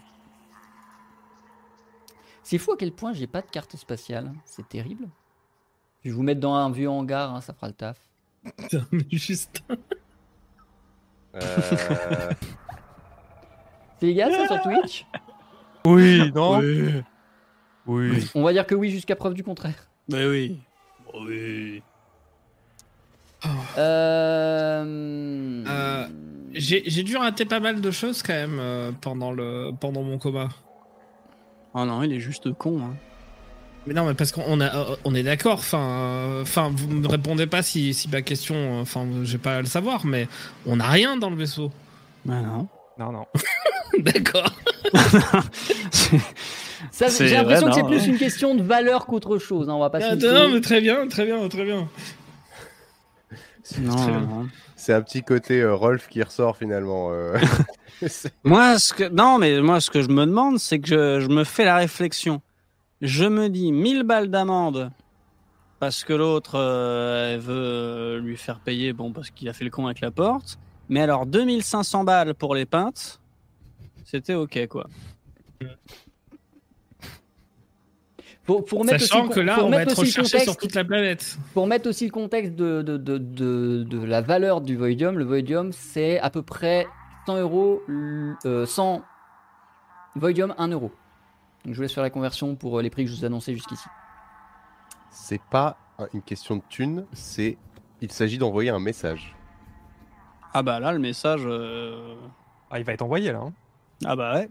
C'est 2.44 2.58
fou 2.58 2.70
à 2.70 2.76
quel 2.76 2.92
point 2.92 3.12
j'ai 3.14 3.26
pas 3.26 3.42
de 3.42 3.50
carte 3.50 3.74
spatiale. 3.74 4.32
C'est 4.44 4.68
terrible. 4.68 5.08
Je 6.04 6.10
vais 6.10 6.14
vous 6.14 6.22
mettre 6.22 6.40
dans 6.40 6.54
un 6.54 6.70
vieux 6.70 6.88
hangar, 6.88 7.34
hein, 7.34 7.40
ça 7.40 7.52
fera 7.52 7.66
le 7.66 7.74
taf. 7.74 7.98
Putain, 8.56 8.86
mais 8.92 9.06
juste. 9.10 9.64
Euh, 11.34 11.40
C'est 14.00 14.06
légal 14.06 14.32
ça 14.32 14.46
sur 14.46 14.62
Twitch 14.62 15.06
Oui, 15.86 16.32
non 16.34 16.58
oui, 16.58 17.02
Oui. 17.86 18.30
On 18.34 18.42
va 18.42 18.52
dire 18.52 18.66
que 18.66 18.74
oui 18.74 18.90
jusqu'à 18.90 19.16
preuve 19.16 19.34
du 19.34 19.44
contraire. 19.44 19.88
mais 20.08 20.26
oui, 20.26 20.58
oui. 21.14 21.82
Euh... 23.78 25.64
Euh, 25.66 26.06
J'ai 26.52 26.82
j'ai 26.86 27.02
dû 27.02 27.16
rater 27.16 27.44
pas 27.46 27.60
mal 27.60 27.80
de 27.80 27.90
choses 27.90 28.22
quand 28.22 28.34
même 28.34 28.58
euh, 28.58 28.92
pendant, 29.00 29.32
le, 29.32 29.70
pendant 29.78 30.02
mon 30.02 30.18
coma. 30.18 30.48
Oh 31.74 31.84
non, 31.84 32.02
il 32.02 32.12
est 32.12 32.20
juste 32.20 32.52
con. 32.52 32.80
Hein. 32.82 32.96
Mais 33.90 33.94
non, 33.96 34.06
mais 34.06 34.14
parce 34.14 34.30
qu'on 34.30 34.60
a, 34.60 34.66
euh, 34.92 34.96
on 35.04 35.16
est 35.16 35.24
d'accord. 35.24 35.58
Enfin, 35.58 35.80
euh, 35.82 36.42
enfin, 36.42 36.70
vous 36.72 36.86
me 36.86 37.08
répondez 37.08 37.48
pas 37.48 37.60
si, 37.60 37.92
si 37.92 38.08
ma 38.08 38.22
question. 38.22 38.80
Enfin, 38.80 39.04
j'ai 39.24 39.36
pas 39.36 39.56
à 39.56 39.60
le 39.62 39.66
savoir, 39.66 40.06
mais 40.06 40.28
on 40.64 40.76
n'a 40.76 40.86
rien 40.86 41.16
dans 41.16 41.28
le 41.28 41.34
vaisseau. 41.34 41.72
Bah 42.24 42.40
non. 42.40 42.68
Non, 43.00 43.10
non. 43.10 43.26
D'accord. 43.98 44.54
J'ai 47.18 47.30
l'impression 47.34 47.66
que 47.66 47.74
c'est 47.74 47.82
plus 47.82 47.96
ouais. 47.96 48.06
une 48.06 48.18
question 48.18 48.54
de 48.54 48.62
valeur 48.62 49.06
qu'autre 49.06 49.38
chose. 49.38 49.68
hein, 49.68 49.72
on 49.74 49.80
va 49.80 49.90
pas 49.90 49.98
Ah, 50.02 50.14
non, 50.14 50.50
mais 50.50 50.60
très 50.60 50.80
bien, 50.80 51.08
très 51.08 51.24
bien, 51.24 51.48
très 51.48 51.64
bien. 51.64 51.88
non, 53.80 53.96
non. 54.20 54.46
c'est 54.76 54.92
un 54.92 55.02
petit 55.02 55.24
côté 55.24 55.62
euh, 55.62 55.74
Rolf 55.74 56.06
qui 56.08 56.22
ressort 56.22 56.56
finalement. 56.56 57.10
euh. 57.10 57.36
Moi, 58.44 58.78
ce 58.78 58.92
que 58.94 59.08
non, 59.08 59.38
mais 59.38 59.60
moi, 59.60 59.80
ce 59.80 59.90
que 59.90 60.00
je 60.00 60.08
me 60.08 60.26
demande, 60.26 60.60
c'est 60.60 60.78
que 60.78 60.88
je, 60.88 61.20
je 61.22 61.28
me 61.28 61.42
fais 61.42 61.64
la 61.64 61.74
réflexion. 61.76 62.40
Je 63.00 63.24
me 63.24 63.48
dis 63.48 63.72
1000 63.72 64.02
balles 64.02 64.28
d'amende 64.28 64.90
parce 65.78 66.04
que 66.04 66.12
l'autre 66.12 66.56
euh, 66.56 67.38
veut 67.40 67.54
euh, 67.54 68.20
lui 68.20 68.36
faire 68.36 68.60
payer, 68.60 68.92
bon, 68.92 69.12
parce 69.12 69.30
qu'il 69.30 69.48
a 69.48 69.54
fait 69.54 69.64
le 69.64 69.70
con 69.70 69.86
avec 69.86 70.00
la 70.00 70.10
porte. 70.10 70.58
Mais 70.90 71.00
alors 71.00 71.24
2500 71.24 72.04
balles 72.04 72.34
pour 72.34 72.54
les 72.54 72.66
pintes, 72.66 73.20
c'était 74.04 74.34
ok 74.34 74.66
quoi. 74.68 74.86
Faut, 78.44 78.64
faut 78.66 78.78
remettre 78.78 79.00
Sachant 79.00 79.26
aussi, 79.26 79.34
que 79.34 79.40
là, 79.40 79.58
on 79.62 79.70
va 79.70 79.82
être 79.82 79.98
aussi 79.98 80.16
le 80.16 80.22
recherché 80.22 80.44
sur 80.44 80.52
contexte, 80.54 80.60
toute 80.60 80.74
la 80.74 80.84
planète. 80.84 81.38
pour 81.54 81.62
remettre 81.62 81.88
aussi 81.88 82.06
le 82.06 82.10
contexte 82.10 82.54
de, 82.56 82.82
de, 82.82 82.96
de, 82.96 83.18
de, 83.18 83.84
de 83.84 84.04
la 84.04 84.20
valeur 84.20 84.60
du 84.60 84.76
Voidium. 84.76 85.16
Le 85.16 85.24
Voidium, 85.24 85.72
c'est 85.72 86.18
à 86.18 86.30
peu 86.30 86.42
près 86.42 86.86
100 87.26 87.38
euros, 87.38 87.82
euh, 88.44 88.66
100 88.66 89.02
Voidium, 90.16 90.54
1 90.58 90.68
euro. 90.68 90.90
Donc 91.64 91.74
je 91.74 91.76
vous 91.76 91.82
laisse 91.82 91.92
faire 91.94 92.02
la 92.02 92.10
conversion 92.10 92.54
pour 92.56 92.78
euh, 92.78 92.82
les 92.82 92.90
prix 92.90 93.04
que 93.04 93.10
je 93.10 93.16
vous 93.16 93.22
ai 93.22 93.26
annoncés 93.26 93.54
jusqu'ici. 93.54 93.86
C'est 95.10 95.40
pas 95.50 95.76
un- 95.98 96.06
une 96.14 96.22
question 96.22 96.56
de 96.56 96.62
thune, 96.68 97.06
c'est 97.12 97.58
il 98.00 98.10
s'agit 98.12 98.38
d'envoyer 98.38 98.70
un 98.70 98.78
message. 98.80 99.36
Ah 100.54 100.62
bah 100.62 100.80
là, 100.80 100.92
le 100.92 100.98
message. 100.98 101.42
euh, 101.44 102.14
Ah, 102.70 102.78
il 102.78 102.84
va 102.84 102.92
être 102.92 103.02
envoyé 103.02 103.30
là. 103.32 103.40
hein. 103.40 103.52
Ah 104.04 104.16
bah 104.16 104.34
ouais. 104.34 104.48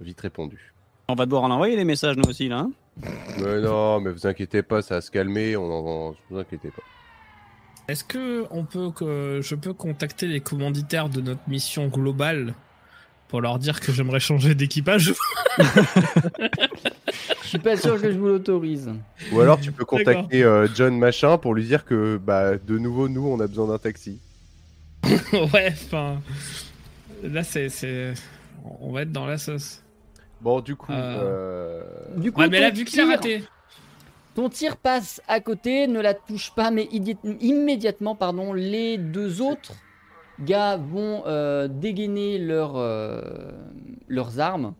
Vite 0.00 0.20
répondu. 0.20 0.72
On 1.08 1.14
va 1.14 1.24
devoir 1.26 1.44
en 1.44 1.50
envoyer 1.50 1.76
les 1.76 1.84
messages 1.84 2.16
nous 2.16 2.28
aussi 2.28 2.48
là. 2.48 2.58
hein. 2.60 2.70
Mais 3.38 3.60
non, 3.60 4.00
mais 4.00 4.10
vous 4.10 4.26
inquiétez 4.26 4.62
pas, 4.62 4.80
ça 4.80 4.94
va 4.96 5.00
se 5.02 5.10
calmer. 5.10 5.54
On 5.56 5.70
en... 5.70 6.14
Vous 6.30 6.38
inquiétez 6.38 6.70
pas. 6.70 6.82
Est-ce 7.88 8.02
que 8.04 8.46
on 8.50 8.64
peut 8.64 8.90
que 8.90 9.40
je 9.42 9.54
peux 9.54 9.74
contacter 9.74 10.26
les 10.26 10.40
commanditaires 10.40 11.08
de 11.10 11.20
notre 11.20 11.46
mission 11.48 11.88
globale? 11.88 12.54
Pour 13.28 13.40
leur 13.40 13.58
dire 13.58 13.80
que 13.80 13.92
j'aimerais 13.92 14.20
changer 14.20 14.54
d'équipage 14.54 15.12
Je 17.42 17.48
suis 17.48 17.58
pas 17.58 17.76
sûr 17.76 18.00
que 18.00 18.12
je 18.12 18.18
vous 18.18 18.26
l'autorise. 18.26 18.90
Ou 19.32 19.40
alors 19.40 19.60
tu 19.60 19.72
peux 19.72 19.84
contacter 19.84 20.42
euh, 20.42 20.66
John 20.74 20.98
Machin 20.98 21.38
pour 21.38 21.54
lui 21.54 21.64
dire 21.64 21.84
que 21.84 22.16
bah 22.18 22.56
de 22.56 22.78
nouveau 22.78 23.08
nous 23.08 23.26
on 23.26 23.38
a 23.40 23.46
besoin 23.46 23.68
d'un 23.68 23.78
taxi. 23.78 24.18
Ouais, 25.32 25.68
enfin. 25.72 26.20
Là, 27.22 27.42
c'est, 27.44 27.68
c'est. 27.68 28.12
On 28.80 28.92
va 28.92 29.02
être 29.02 29.12
dans 29.12 29.26
la 29.26 29.38
sauce. 29.38 29.82
Bon 30.40 30.60
du 30.60 30.76
coup, 30.76 30.92
Euh. 30.92 31.16
euh, 31.22 31.82
Du 32.18 32.32
coup, 32.32 32.40
Ouais, 32.40 32.48
mais 32.48 32.60
là, 32.60 32.70
ton 32.70 32.76
vu 32.76 32.84
qu'il 32.84 33.00
a 33.00 33.04
tir- 33.04 33.12
raté. 33.12 33.44
Ton 34.34 34.48
tir 34.50 34.76
passe 34.76 35.22
à 35.28 35.40
côté, 35.40 35.86
ne 35.86 36.00
la 36.00 36.12
touche 36.12 36.50
pas, 36.54 36.70
mais 36.70 36.88
immédiatement, 37.40 38.14
pardon, 38.14 38.52
les 38.52 38.98
deux 38.98 39.40
autres 39.40 39.72
gars 40.40 40.76
vont 40.76 41.22
euh, 41.26 41.68
dégainer 41.68 42.38
leurs, 42.38 42.76
euh, 42.76 43.20
leurs 44.08 44.38
armes 44.40 44.74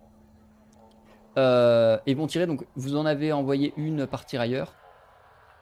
euh, 1.39 1.99
et 2.07 2.15
vont 2.15 2.27
tirer. 2.27 2.47
Donc, 2.47 2.65
vous 2.77 2.97
en 2.97 3.07
avez 3.07 3.33
envoyé 3.33 3.73
une 3.77 4.07
par 4.07 4.25
tirailleur. 4.25 4.73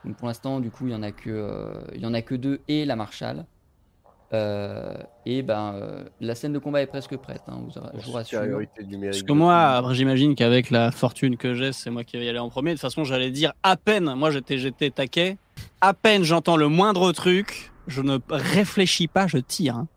Donc, 0.05 0.17
pour 0.17 0.29
l'instant, 0.29 0.61
du 0.61 0.71
coup, 0.71 0.87
il 0.87 0.93
y 0.93 0.95
en 0.97 1.03
a 1.03 1.13
que, 1.13 1.31
euh, 1.31 1.73
il 1.95 2.01
y 2.01 2.07
en 2.07 2.15
a 2.15 2.23
que 2.23 2.35
deux 2.35 2.61
et 2.69 2.85
la 2.85 2.97
Marshall. 2.97 3.45
Euh, 4.33 4.95
et 5.27 5.43
ben, 5.43 5.75
euh, 5.75 6.05
la 6.21 6.35
scène 6.35 6.53
de 6.53 6.59
combat 6.59 6.83
est 6.83 6.87
presque 6.87 7.17
prête. 7.17 7.43
hein, 7.47 7.59
vous- 7.63 7.71
je 7.71 8.07
vous 8.07 8.13
rassure. 8.13 8.41
Parce 9.11 9.23
que 9.23 9.33
moi, 9.33 9.83
j'imagine 9.93 10.35
qu'avec 10.35 10.71
la 10.71 10.91
fortune 10.91 11.37
que 11.37 11.55
j'ai, 11.55 11.73
c'est 11.73 11.91
moi 11.91 12.03
qui 12.05 12.17
vais 12.19 12.25
y 12.25 12.29
aller 12.29 12.39
en 12.41 12.49
premier. 12.49 12.71
De 12.71 12.75
toute 12.75 12.81
façon, 12.83 13.05
j'allais 13.05 13.31
dire 13.31 13.53
à 13.63 13.77
peine, 13.77 14.13
moi 14.17 14.31
j'étais 14.33 14.59
j'étais 14.59 14.91
taquet, 14.91 15.37
à 15.81 15.95
peine 15.95 16.25
j'entends 16.25 16.57
le 16.57 16.67
moindre 16.69 17.13
truc, 17.13 17.71
je 17.87 18.03
ne 18.03 18.19
réfléchis 18.29 19.09
pas, 19.09 19.27
je 19.27 19.39
tire. 19.39 19.77
hein. 19.77 19.89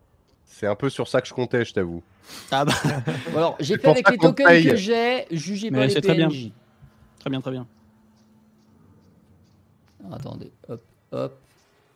C'est 0.44 0.66
un 0.66 0.74
peu 0.74 0.90
sur 0.90 1.06
ça 1.08 1.20
que 1.20 1.28
je 1.28 1.34
comptais, 1.34 1.64
je 1.64 1.72
t'avoue. 1.72 2.02
Ah 2.50 2.64
bah, 2.64 2.72
alors, 3.34 3.56
j'ai 3.60 3.78
fait 3.78 3.88
avec 3.88 4.08
les 4.08 4.18
tokens 4.18 4.46
paye. 4.48 4.64
que 4.64 4.76
j'ai. 4.76 5.26
Jugez 5.30 5.70
Mais 5.70 5.78
pas 5.78 5.86
les 5.86 5.92
c'est 5.94 6.00
très 6.00 6.14
bien. 6.14 6.28
PNJ. 6.28 6.50
très 7.20 7.30
bien, 7.30 7.40
très 7.40 7.50
bien. 7.52 7.66
Alors, 10.04 10.14
attendez, 10.14 10.52
hop, 10.68 10.82
hop, 11.12 11.38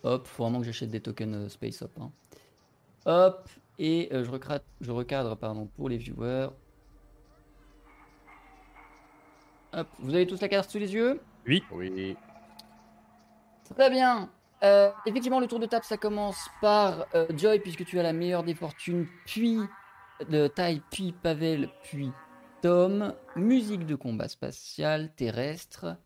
hop, 0.04 0.26
faut 0.26 0.42
vraiment 0.44 0.60
que 0.60 0.66
j'achète 0.66 0.90
des 0.90 1.00
tokens 1.00 1.34
euh, 1.34 1.48
Space 1.48 1.82
Hop. 1.82 1.90
hein. 2.00 2.10
Hop, 3.06 3.48
et 3.78 4.08
euh, 4.12 4.22
je, 4.24 4.30
recra- 4.30 4.60
je 4.80 4.90
recadre 4.92 5.36
pardon, 5.36 5.66
pour 5.76 5.88
les 5.88 5.96
viewers. 5.96 6.48
Hop, 9.72 9.88
vous 10.00 10.14
avez 10.14 10.26
tous 10.26 10.40
la 10.40 10.48
carte 10.48 10.70
sous 10.70 10.78
les 10.78 10.92
yeux? 10.92 11.20
Oui. 11.46 11.62
Très 13.74 13.90
bien. 13.90 14.30
Euh, 14.62 14.90
effectivement, 15.06 15.40
le 15.40 15.48
tour 15.48 15.58
de 15.58 15.66
table, 15.66 15.84
ça 15.84 15.96
commence 15.96 16.48
par 16.60 17.06
euh, 17.14 17.26
Joy, 17.36 17.58
puisque 17.58 17.84
tu 17.84 17.98
as 17.98 18.02
la 18.02 18.12
meilleure 18.12 18.44
des 18.44 18.54
fortunes, 18.54 19.06
puis 19.26 19.58
de 20.30 20.46
taille, 20.46 20.80
puis 20.90 21.12
Pavel, 21.12 21.68
puis 21.82 22.12
Tom, 22.60 23.12
musique 23.34 23.86
de 23.86 23.96
combat 23.96 24.28
spatial, 24.28 25.10
terrestre. 25.16 25.96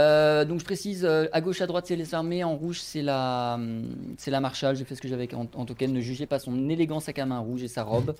Euh, 0.00 0.44
donc 0.44 0.58
je 0.58 0.64
précise, 0.64 1.06
à 1.06 1.40
gauche, 1.40 1.60
à 1.60 1.68
droite, 1.68 1.86
c'est 1.86 1.94
les 1.94 2.12
armées, 2.12 2.42
en 2.42 2.56
rouge, 2.56 2.80
c'est 2.80 3.02
la, 3.02 3.54
hum, 3.54 4.16
c'est 4.18 4.32
la 4.32 4.40
Marshall. 4.40 4.74
J'ai 4.74 4.84
fait 4.84 4.96
ce 4.96 5.00
que 5.00 5.06
j'avais 5.06 5.32
en, 5.32 5.46
en 5.54 5.64
token. 5.64 5.92
Ne 5.92 6.00
jugez 6.00 6.26
pas 6.26 6.40
son 6.40 6.68
élégant 6.68 6.98
sac 6.98 7.20
à 7.20 7.26
main 7.26 7.38
rouge 7.38 7.62
et 7.62 7.68
sa 7.68 7.84
robe. 7.84 8.16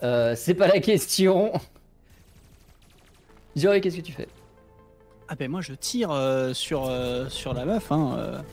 C'est 0.00 0.54
pas 0.54 0.68
la 0.68 0.78
question. 0.78 1.52
Joey, 3.56 3.80
qu'est-ce 3.80 3.96
que 3.96 4.02
tu 4.02 4.12
fais? 4.12 4.28
Ah 5.26 5.34
ben 5.34 5.50
moi 5.50 5.60
je 5.60 5.72
tire 5.72 6.10
sur, 6.52 6.88
sur 7.28 7.52
la 7.52 7.64
meuf. 7.64 7.90
Hein. 7.90 8.44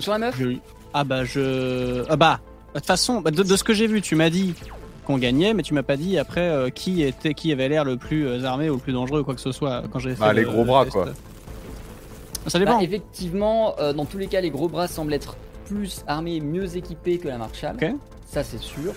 Sur 0.00 0.12
la 0.12 0.18
meuf 0.18 0.36
Je- 0.38 0.56
Ah 0.94 1.04
bah 1.04 1.24
je... 1.24 2.04
Ah 2.08 2.16
bah, 2.16 2.40
de 2.74 2.78
toute 2.80 2.86
façon, 2.86 3.20
bah, 3.20 3.30
de, 3.30 3.42
de 3.42 3.56
ce 3.56 3.62
que 3.64 3.72
j'ai 3.74 3.86
vu, 3.86 4.00
tu 4.02 4.14
m'as 4.16 4.30
dit 4.30 4.54
qu'on 5.06 5.18
gagnait, 5.18 5.54
mais 5.54 5.62
tu 5.62 5.72
m'as 5.74 5.82
pas 5.82 5.96
dit 5.96 6.18
après 6.18 6.40
euh, 6.48 6.68
qui 6.70 7.02
était 7.02 7.34
qui 7.34 7.52
avait 7.52 7.68
l'air 7.68 7.84
le 7.84 7.96
plus 7.96 8.26
euh, 8.26 8.44
armé 8.44 8.68
ou 8.70 8.74
le 8.74 8.80
plus 8.80 8.92
dangereux 8.92 9.20
ou 9.20 9.24
quoi 9.24 9.34
que 9.34 9.40
ce 9.40 9.52
soit 9.52 9.82
quand 9.92 9.98
j'ai 9.98 10.14
fait 10.14 10.20
Bah, 10.20 10.32
les 10.32 10.42
le- 10.42 10.48
gros 10.48 10.58
le 10.60 10.64
bras, 10.66 10.84
test. 10.84 10.92
quoi. 10.94 11.06
Ça 12.46 12.58
dépend. 12.58 12.78
Bah, 12.78 12.82
effectivement, 12.84 13.74
euh, 13.78 13.92
dans 13.92 14.04
tous 14.06 14.18
les 14.18 14.26
cas, 14.26 14.40
les 14.40 14.50
gros 14.50 14.68
bras 14.68 14.88
semblent 14.88 15.12
être 15.14 15.36
plus 15.66 16.02
armés 16.06 16.36
et 16.36 16.40
mieux 16.40 16.76
équipés 16.76 17.18
que 17.18 17.28
la 17.28 17.38
Marshall. 17.38 17.76
Ok. 17.80 17.88
Ça, 18.26 18.42
c'est 18.42 18.60
sûr. 18.60 18.92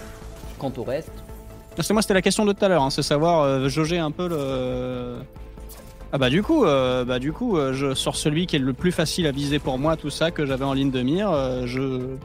Quant 0.60 0.72
au 0.78 0.84
reste, 0.84 1.12
Parce 1.76 1.88
que 1.88 1.94
moi 1.94 2.02
c'était 2.02 2.14
la 2.14 2.22
question 2.22 2.46
de 2.46 2.54
tout 2.54 2.64
à 2.64 2.68
l'heure, 2.70 2.84
hein, 2.84 2.90
c'est 2.90 3.02
savoir 3.04 3.42
euh, 3.42 3.68
jauger 3.70 3.98
un 4.00 4.12
peu 4.12 4.28
le. 4.30 5.16
Ah 6.16 6.20
bah 6.20 6.30
du 6.30 6.44
coup, 6.44 6.64
euh, 6.64 7.04
bah 7.06 7.18
du 7.18 7.34
coup, 7.34 7.58
euh, 7.58 7.74
je 7.74 7.96
sors 7.96 8.16
celui 8.16 8.46
qui 8.46 8.56
est 8.56 8.60
le 8.60 8.74
plus 8.74 8.92
facile 8.92 9.26
à 9.26 9.32
viser 9.32 9.58
pour 9.58 9.80
moi, 9.80 9.98
tout 9.98 10.12
ça 10.12 10.30
que 10.30 10.46
j'avais 10.46 10.64
en 10.64 10.74
ligne 10.74 10.92
de 10.92 11.02
mire. 11.02 11.32
euh, 11.32 11.66
je, 11.66 12.16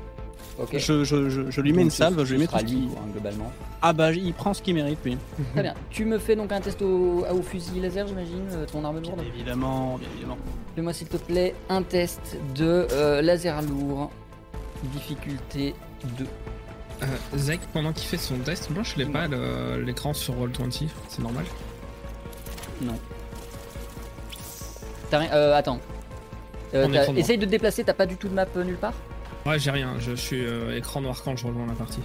ok. 0.58 0.76
je, 0.76 1.04
je, 1.04 1.30
je, 1.30 1.50
je 1.50 1.60
lui 1.62 1.70
mets 1.72 1.78
Donc, 1.78 1.84
une 1.86 1.90
ce- 1.90 1.96
salve, 1.96 2.22
je 2.24 2.32
lui 2.34 2.40
mets 2.40 2.46
tout 2.46 2.52
sera 2.58 2.60
ce 2.68 2.74
hein, 2.74 3.08
globalement. 3.12 3.50
Ah 3.80 3.94
bah 3.94 4.12
il 4.12 4.34
prend 4.34 4.52
ce 4.52 4.60
qu'il 4.60 4.74
mérite 4.74 4.98
lui. 5.04 5.16
Très 5.54 5.62
bien. 5.62 5.74
Tu 5.90 6.04
me 6.04 6.18
fais 6.18 6.36
donc 6.36 6.52
un 6.52 6.60
test 6.60 6.82
au, 6.82 7.24
au 7.32 7.42
fusil 7.42 7.80
laser, 7.80 8.06
j'imagine, 8.06 8.44
euh, 8.52 8.66
ton 8.70 8.84
arme 8.84 9.00
Bien 9.00 9.12
lourde. 9.12 9.24
évidemment, 9.34 9.96
bien 9.96 10.08
évidemment. 10.12 10.36
Fais-moi 10.74 10.92
s'il 10.92 11.08
te 11.08 11.16
plaît 11.16 11.54
un 11.70 11.82
test 11.82 12.36
de 12.56 12.86
euh, 12.92 13.22
laser 13.22 13.62
lourd. 13.62 14.10
Difficulté 14.92 15.74
2. 16.18 16.26
Euh, 17.04 17.06
Zach, 17.38 17.60
pendant 17.72 17.92
qu'il 17.94 18.06
fait 18.06 18.18
son 18.18 18.36
test, 18.38 18.68
moi 18.70 18.82
je 18.82 18.96
l'ai 18.96 19.06
pas 19.06 19.28
le- 19.28 19.80
l'écran 19.82 20.12
sur 20.12 20.34
Roll20, 20.34 20.88
c'est 21.08 21.22
normal. 21.22 21.44
T'as 25.10 25.18
rien- 25.18 25.32
euh, 25.32 25.54
attends. 25.56 25.80
Euh, 26.74 26.86
t'as- 26.92 27.12
essaye 27.14 27.38
de 27.38 27.46
te 27.46 27.50
déplacer, 27.50 27.82
t'as 27.84 27.94
pas 27.94 28.06
du 28.06 28.16
tout 28.16 28.28
de 28.28 28.34
map 28.34 28.46
euh, 28.56 28.64
nulle 28.64 28.76
part 28.76 28.92
Ouais, 29.46 29.58
j'ai 29.58 29.70
rien, 29.70 29.94
je 29.98 30.12
suis 30.12 30.44
euh, 30.44 30.76
écran 30.76 31.00
noir 31.00 31.22
quand 31.24 31.34
je 31.36 31.46
rejoins 31.46 31.66
la 31.66 31.72
partie. 31.72 32.00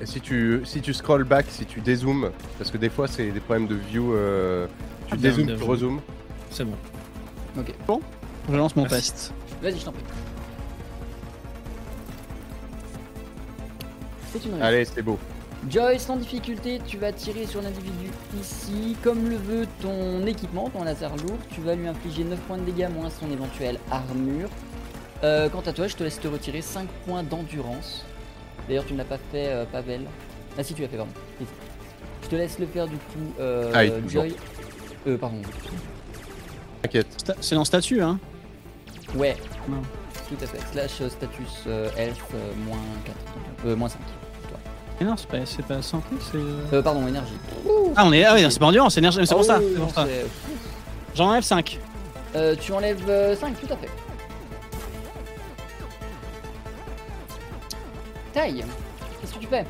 Et 0.00 0.06
si 0.06 0.20
tu, 0.20 0.60
si 0.64 0.80
tu 0.80 0.92
scroll 0.94 1.24
back, 1.24 1.46
si 1.48 1.66
tu 1.66 1.80
dézoomes, 1.80 2.30
parce 2.58 2.70
que 2.70 2.76
des 2.76 2.90
fois 2.90 3.08
c'est 3.08 3.30
des 3.30 3.40
problèmes 3.40 3.66
de 3.66 3.74
view, 3.74 4.12
euh, 4.14 4.66
tu 5.08 5.14
Ah, 5.14 5.16
bien, 5.16 5.30
dézoomes, 5.30 5.46
bien 5.46 5.54
tu 5.56 5.60
joué. 5.60 5.68
rezoomes. 5.68 6.00
C'est 6.50 6.64
bon. 6.64 6.76
Je 8.50 8.54
lance 8.56 8.76
mon 8.76 8.82
Merci. 8.82 9.10
test. 9.12 9.34
Vas-y, 9.62 9.78
je 9.80 9.84
t'en 9.84 9.92
prie. 9.92 10.02
C'est 14.32 14.44
une 14.44 14.50
réussite. 14.52 14.62
Allez, 14.64 14.84
c'est 14.84 15.02
beau. 15.02 15.18
Joy, 15.70 15.98
sans 15.98 16.16
difficulté, 16.16 16.80
tu 16.86 16.98
vas 16.98 17.12
tirer 17.12 17.46
sur 17.46 17.62
l'individu 17.62 18.10
ici. 18.38 18.96
Comme 19.02 19.28
le 19.30 19.36
veut 19.36 19.66
ton 19.80 20.26
équipement, 20.26 20.68
ton 20.68 20.84
laser 20.84 21.10
lourd, 21.16 21.38
tu 21.52 21.60
vas 21.62 21.74
lui 21.74 21.88
infliger 21.88 22.22
9 22.24 22.38
points 22.40 22.58
de 22.58 22.64
dégâts 22.64 22.88
moins 22.92 23.08
son 23.10 23.30
éventuelle 23.30 23.78
armure. 23.90 24.48
Euh, 25.22 25.48
quant 25.48 25.60
à 25.62 25.72
toi, 25.72 25.86
je 25.86 25.96
te 25.96 26.02
laisse 26.04 26.20
te 26.20 26.28
retirer 26.28 26.60
5 26.60 26.86
points 27.06 27.22
d'endurance. 27.22 28.04
D'ailleurs, 28.68 28.84
tu 28.84 28.92
ne 28.92 28.98
l'as 28.98 29.04
pas 29.04 29.18
fait, 29.32 29.48
euh, 29.48 29.64
Pavel. 29.64 30.02
Ah 30.58 30.62
si, 30.62 30.74
tu 30.74 30.82
l'as 30.82 30.88
fait, 30.88 30.96
pardon. 30.98 31.12
Je 32.22 32.28
te 32.28 32.36
laisse 32.36 32.58
le 32.58 32.66
faire 32.66 32.86
du 32.86 32.96
coup, 32.96 33.32
euh, 33.40 33.70
Ah. 33.74 33.84
Joy. 34.08 34.34
Euh, 35.06 35.16
pardon. 35.16 35.40
T'inquiète. 36.82 37.34
C'est 37.40 37.54
dans 37.54 37.64
statut, 37.64 38.02
hein 38.02 38.18
Ouais. 39.14 39.36
Non. 39.68 39.80
Tout 40.28 40.36
à 40.42 40.46
fait. 40.46 40.60
Slash 40.72 41.00
euh, 41.00 41.08
status 41.08 41.64
euh, 41.66 41.88
health 41.96 42.16
euh, 42.34 42.52
moins 42.66 42.78
4. 43.04 43.16
Euh, 43.66 43.76
moins 43.76 43.88
5. 43.88 43.98
Mais 45.00 45.06
non, 45.06 45.16
c'est 45.16 45.26
pas, 45.28 45.38
c'est 45.44 45.64
pas 45.66 45.82
santé, 45.82 46.06
c'est. 46.30 46.38
Euh, 46.76 46.82
pardon, 46.82 47.06
énergie. 47.08 47.34
Ah, 47.96 48.04
on 48.06 48.12
est. 48.12 48.24
Ah 48.24 48.34
oui, 48.34 48.46
c'est 48.48 48.58
pas 48.58 48.66
endurance, 48.66 48.94
c'est 48.94 49.00
énergie. 49.00 49.26
C'est 49.26 49.34
pour 49.34 49.44
ça. 49.44 49.58
oui, 49.58 49.66
c'est 49.72 49.78
non, 49.80 49.86
pour 49.86 49.94
ça. 49.94 50.06
c'est- 50.06 50.26
J'en 51.16 51.28
enlève 51.30 51.42
5. 51.42 51.78
Euh, 52.36 52.54
tu 52.60 52.72
enlèves 52.72 53.36
5, 53.38 53.54
tout 53.60 53.72
à 53.72 53.76
fait. 53.76 53.88
Taille, 58.32 58.64
qu'est-ce 59.20 59.34
que 59.34 59.38
tu 59.38 59.46
fais? 59.46 59.64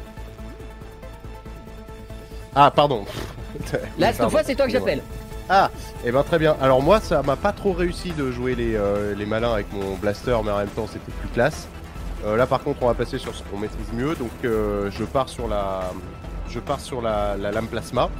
Ah, 2.54 2.70
pardon. 2.70 3.04
Là, 3.98 4.12
cette 4.12 4.30
fois, 4.30 4.42
c'est 4.42 4.54
toi 4.54 4.66
que 4.66 4.72
j'appelle. 4.72 5.02
Ah, 5.48 5.70
et 6.04 6.10
ben 6.10 6.22
très 6.22 6.38
bien. 6.38 6.56
Alors 6.62 6.80
moi, 6.82 7.00
ça 7.00 7.22
m'a 7.22 7.36
pas 7.36 7.52
trop 7.52 7.72
réussi 7.74 8.12
de 8.12 8.30
jouer 8.32 8.54
les, 8.54 8.76
euh, 8.76 9.14
les 9.14 9.26
malins 9.26 9.52
avec 9.52 9.70
mon 9.74 9.94
blaster, 9.96 10.34
mais 10.42 10.50
en 10.50 10.56
même 10.58 10.68
temps, 10.68 10.86
c'était 10.86 11.12
plus 11.20 11.28
classe. 11.28 11.68
Euh, 12.24 12.36
là, 12.36 12.46
par 12.46 12.62
contre, 12.62 12.82
on 12.82 12.86
va 12.86 12.94
passer 12.94 13.18
sur 13.18 13.34
ce 13.34 13.42
qu'on 13.44 13.58
maîtrise 13.58 13.92
mieux. 13.92 14.14
Donc, 14.14 14.30
euh, 14.44 14.90
je 14.90 15.04
pars 15.04 15.28
sur 15.28 15.46
la, 15.48 15.90
je 16.48 16.58
pars 16.60 16.80
sur 16.80 17.02
la, 17.02 17.36
la 17.36 17.50
lame 17.52 17.66
plasma. 17.66 18.10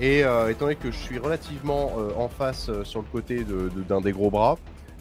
Et 0.00 0.24
euh, 0.24 0.48
étant 0.50 0.66
donné 0.66 0.76
que 0.76 0.90
je 0.90 0.96
suis 0.96 1.18
relativement 1.18 1.92
en 2.16 2.28
face 2.28 2.70
sur 2.84 3.00
le 3.00 3.06
côté 3.10 3.44
d'un 3.88 4.00
des 4.00 4.12
gros 4.12 4.30
bras, 4.30 4.56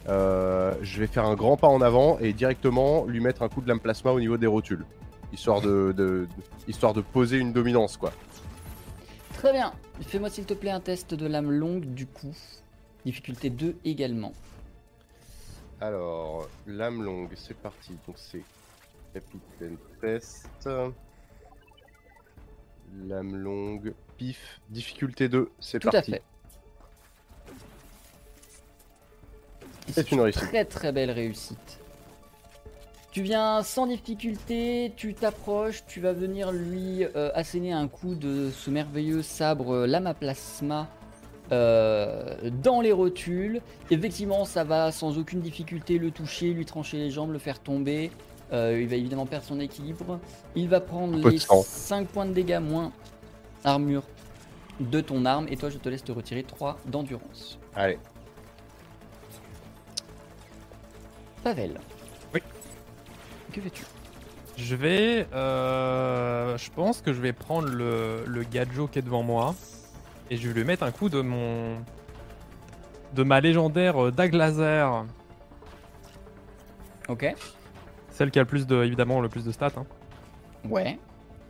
je 0.08 1.00
vais 1.00 1.08
faire 1.08 1.26
un 1.26 1.36
grand 1.36 1.58
pas 1.58 1.68
en 1.68 1.82
avant 1.82 2.18
et 2.20 2.34
directement 2.34 3.06
lui 3.06 3.20
mettre 3.20 3.44
un 3.44 3.50
coup 3.50 3.62
de 3.62 3.68
lame 3.68 3.80
plasma 3.80 4.12
au 4.12 4.20
niveau 4.20 4.38
des 4.38 4.48
rotules, 4.48 4.86
histoire 5.34 5.62
de- 5.62 6.28
histoire 6.68 6.94
de 6.94 7.02
poser 7.02 7.38
une 7.38 7.54
dominance, 7.54 7.96
quoi. 7.98 8.12
Très 9.36 9.52
bien. 9.52 9.72
Fais-moi, 10.02 10.30
s'il 10.32 10.46
te 10.46 10.56
plaît, 10.56 10.72
un 10.72 10.80
test 10.80 11.14
de 11.14 11.28
lame 11.28 11.52
longue, 11.52 11.86
du 11.86 12.08
coup. 12.08 12.36
Difficulté 13.06 13.50
2 13.52 13.76
également. 13.86 14.34
Alors, 15.80 16.48
lame 16.66 17.04
longue, 17.04 17.32
c'est 17.36 17.58
parti. 17.58 17.92
Donc 18.08 18.18
c'est 18.18 18.44
capitaine 19.14 19.78
test. 20.02 20.70
Lame 23.08 23.36
longue, 23.36 23.94
pif, 24.18 24.60
difficulté 24.70 25.28
2, 25.30 25.52
c'est 25.60 25.80
Tout 25.80 25.90
parti. 25.90 26.12
à 26.12 26.16
fait. 26.16 26.24
C'est 29.90 30.12
une 30.12 30.22
réussite. 30.22 30.42
Très 30.44 30.66
très 30.66 30.92
belle 30.92 31.12
réussite. 31.12 31.80
Tu 33.12 33.22
viens 33.24 33.64
sans 33.64 33.88
difficulté, 33.88 34.94
tu 34.96 35.14
t'approches, 35.14 35.86
tu 35.88 36.02
vas 36.02 36.14
venir 36.14 36.52
lui 36.52 37.04
euh, 37.04 37.32
asséner 37.34 37.72
un 37.74 37.88
coup 37.88 38.14
de 38.16 38.52
ce 38.52 38.70
merveilleux 38.70 39.24
sabre 39.24 39.72
euh, 39.74 39.88
lame 39.88 40.08
à 40.08 40.14
plasma 40.14 40.88
euh, 41.52 42.36
dans 42.62 42.82
les 42.82 42.92
rotules. 42.92 43.62
Effectivement, 43.92 44.46
ça 44.46 44.64
va 44.64 44.92
sans 44.92 45.18
aucune 45.18 45.40
difficulté 45.42 45.98
le 45.98 46.12
toucher, 46.12 46.52
lui 46.54 46.66
trancher 46.66 46.98
les 46.98 47.10
jambes, 47.12 47.32
le 47.32 47.40
faire 47.40 47.60
tomber. 47.60 48.12
Euh, 48.54 48.80
il 48.82 48.88
va 48.88 48.96
évidemment 48.96 49.26
perdre 49.26 49.46
son 49.46 49.60
équilibre. 49.60 50.20
Il 50.56 50.70
va 50.70 50.80
prendre 50.80 51.30
les 51.30 51.40
sang. 51.40 51.62
5 51.64 52.08
points 52.08 52.26
de 52.26 52.32
dégâts 52.34 52.60
moins 52.62 52.92
armure 53.64 54.04
de 54.80 55.02
ton 55.02 55.26
arme. 55.26 55.48
Et 55.50 55.58
toi, 55.58 55.70
je 55.70 55.78
te 55.78 55.90
laisse 55.90 56.04
te 56.04 56.12
retirer 56.12 56.44
3 56.44 56.78
d'endurance. 56.86 57.60
Allez, 57.76 57.98
Pavel. 61.44 61.80
Oui. 62.34 62.42
Que 63.54 63.62
fais-tu? 63.62 63.84
Je 64.58 64.76
vais. 64.76 65.28
euh, 65.34 66.58
je 66.58 66.70
pense 66.72 67.02
que 67.02 67.14
je 67.14 67.22
vais 67.22 67.34
prendre 67.34 67.68
le, 67.70 68.24
le 68.26 68.44
gadjo 68.44 68.88
qui 68.88 69.00
est 69.00 69.04
devant 69.04 69.24
moi. 69.24 69.56
Et 70.30 70.38
je 70.38 70.48
vais 70.48 70.54
lui 70.54 70.64
mettre 70.66 70.84
un 70.84 70.92
coup 70.92 71.10
de 71.10 71.22
mon. 71.22 71.78
De 73.14 73.24
ma 73.24 73.40
légendaire 73.40 74.04
euh, 74.04 74.12
dague 74.12 74.34
laser. 74.34 75.06
Ok. 77.08 77.34
Celle 78.12 78.32
qui 78.32 78.40
a 78.40 78.42
le 78.42 78.48
plus 78.48 78.68
de. 78.68 78.84
Évidemment, 78.84 79.22
le 79.22 79.30
plus 79.30 79.46
de 79.46 79.52
stats. 79.52 79.72
hein. 79.78 79.86
Ouais. 80.70 81.00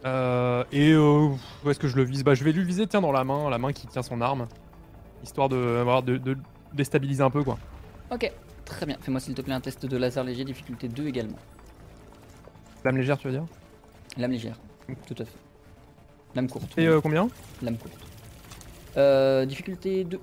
Euh, 0.06 0.64
et 0.72 0.91
euh, 0.91 1.30
où 1.66 1.70
est-ce 1.70 1.80
que 1.80 1.88
je 1.88 1.95
le 1.95 2.04
vise? 2.04 2.24
Bah, 2.24 2.36
je 2.36 2.44
vais 2.44 2.52
lui 2.52 2.64
viser, 2.64 2.86
tiens, 2.88 3.02
dans 3.02 3.12
la 3.12 3.24
main, 3.24 3.49
la 3.49 3.58
main 3.58 3.74
qui 3.74 3.88
tient 3.88 4.04
son 4.04 4.22
arme. 4.22 4.48
Histoire 5.24 5.49
de, 5.49 6.02
de, 6.02 6.18
de 6.18 6.38
déstabiliser 6.74 7.24
un 7.24 7.32
peu, 7.32 7.44
quoi. 7.44 7.58
Ok. 8.12 8.32
Très 8.66 8.86
bien. 8.86 8.98
Fais-moi 9.02 9.20
s'il 9.20 9.34
te 9.34 9.41
plaît 9.41 9.54
un 9.54 9.62
test 9.62 9.86
de 9.86 9.98
laser 9.98 10.24
léger, 10.24 10.44
difficulté 10.44 10.88
2 10.88 11.08
également. 11.08 11.38
Lame 12.84 12.98
légère, 12.98 13.18
tu 13.18 13.28
veux 13.28 13.34
dire? 13.34 13.45
Lame 14.18 14.32
légère. 14.32 14.60
Tout 15.08 15.16
à 15.18 15.26
fait. 15.26 15.38
Lame 16.36 16.48
courte. 16.49 16.78
Et 16.78 16.86
euh, 16.86 17.02
combien? 17.02 17.28
Lame 17.62 17.78
courte. 17.78 17.98
Euh, 18.98 19.45
difficulté 19.45 20.03
2. 20.03 20.19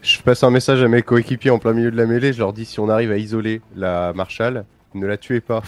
je 0.00 0.22
passe 0.22 0.42
un 0.42 0.50
message 0.50 0.82
à 0.82 0.88
mes 0.88 1.02
coéquipiers 1.02 1.50
en 1.50 1.58
plein 1.58 1.72
milieu 1.72 1.90
de 1.90 1.96
la 1.96 2.06
mêlée. 2.06 2.32
Je 2.32 2.38
leur 2.38 2.52
dis 2.52 2.64
si 2.64 2.80
on 2.80 2.88
arrive 2.88 3.10
à 3.10 3.18
isoler 3.18 3.60
la 3.76 4.12
Marshall, 4.14 4.64
ne 4.94 5.06
la 5.06 5.18
tuez 5.18 5.40
pas. 5.40 5.62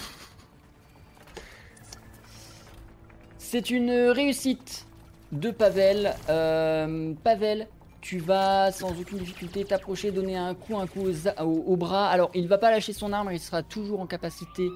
C'est 3.37 3.69
une 3.69 3.91
réussite 3.91 4.87
de 5.31 5.51
Pavel. 5.51 6.15
Euh, 6.29 7.13
Pavel, 7.23 7.67
tu 7.99 8.17
vas 8.17 8.71
sans 8.71 8.97
aucune 8.99 9.19
difficulté 9.19 9.63
t'approcher, 9.65 10.11
donner 10.11 10.37
un 10.37 10.55
coup, 10.55 10.77
un 10.77 10.87
coup 10.87 11.01
aux 11.01 11.27
au, 11.43 11.63
au 11.67 11.75
bras. 11.75 12.09
Alors, 12.09 12.31
il 12.33 12.47
va 12.47 12.57
pas 12.57 12.71
lâcher 12.71 12.93
son 12.93 13.13
arme, 13.13 13.29
il 13.31 13.39
sera 13.39 13.61
toujours 13.61 13.99
en 13.99 14.07
capacité 14.07 14.69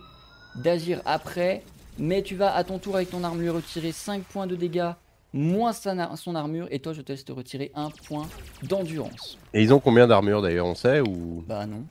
d'agir 0.55 1.01
après. 1.05 1.63
mais 1.97 2.21
tu 2.21 2.35
vas 2.35 2.53
à 2.53 2.63
ton 2.63 2.77
tour 2.77 2.95
avec 2.97 3.09
ton 3.09 3.23
armure 3.23 3.55
retirer 3.55 3.91
5 3.91 4.23
points 4.23 4.47
de 4.47 4.55
dégâts, 4.55 4.91
moins 5.35 5.73
son 5.73 6.33
armure, 6.33 6.67
et 6.71 6.79
toi 6.79 6.93
je 6.93 7.01
te 7.01 7.11
laisse 7.11 7.25
te 7.25 7.31
retirer 7.33 7.71
un 7.75 7.89
point 8.07 8.27
d'endurance. 8.63 9.37
Et 9.53 9.61
ils 9.61 9.73
ont 9.73 9.79
combien 9.79 10.07
d'armure 10.07 10.41
d'ailleurs, 10.41 10.65
on 10.65 10.75
sait 10.75 11.01
ou? 11.01 11.43
Bah 11.47 11.65
non. 11.65 11.83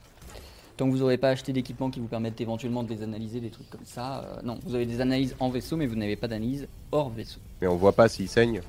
Tant 0.76 0.86
que 0.86 0.90
vous 0.90 0.98
n'aurez 0.98 1.18
pas 1.18 1.28
acheté 1.28 1.52
d'équipements 1.52 1.90
qui 1.90 2.00
vous 2.00 2.08
permettent 2.08 2.40
éventuellement 2.40 2.82
de 2.82 2.88
les 2.88 3.02
analyser, 3.02 3.38
des 3.40 3.50
trucs 3.50 3.70
comme 3.70 3.84
ça. 3.84 4.24
euh, 4.24 4.42
non, 4.42 4.58
vous 4.64 4.74
avez 4.74 4.86
des 4.86 5.00
analyses 5.00 5.36
en 5.38 5.50
vaisseau, 5.50 5.76
mais 5.76 5.86
vous 5.86 5.94
n'avez 5.94 6.16
pas 6.16 6.26
d'analyse 6.26 6.66
hors 6.90 7.10
vaisseau. 7.10 7.38
Mais 7.60 7.68
on 7.68 7.76
voit 7.76 7.92
pas 7.92 8.08
s'ils 8.08 8.28
saignent? 8.28 8.60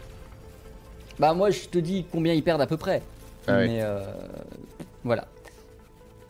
Bah 1.17 1.33
moi 1.33 1.49
je 1.49 1.61
te 1.61 1.77
dis 1.79 2.05
combien 2.11 2.33
ils 2.33 2.43
perdent 2.43 2.61
à 2.61 2.67
peu 2.67 2.77
près. 2.77 3.01
Ah 3.47 3.53
ouais. 3.57 3.67
mais 3.67 3.79
euh, 3.81 4.03
voilà. 5.03 5.25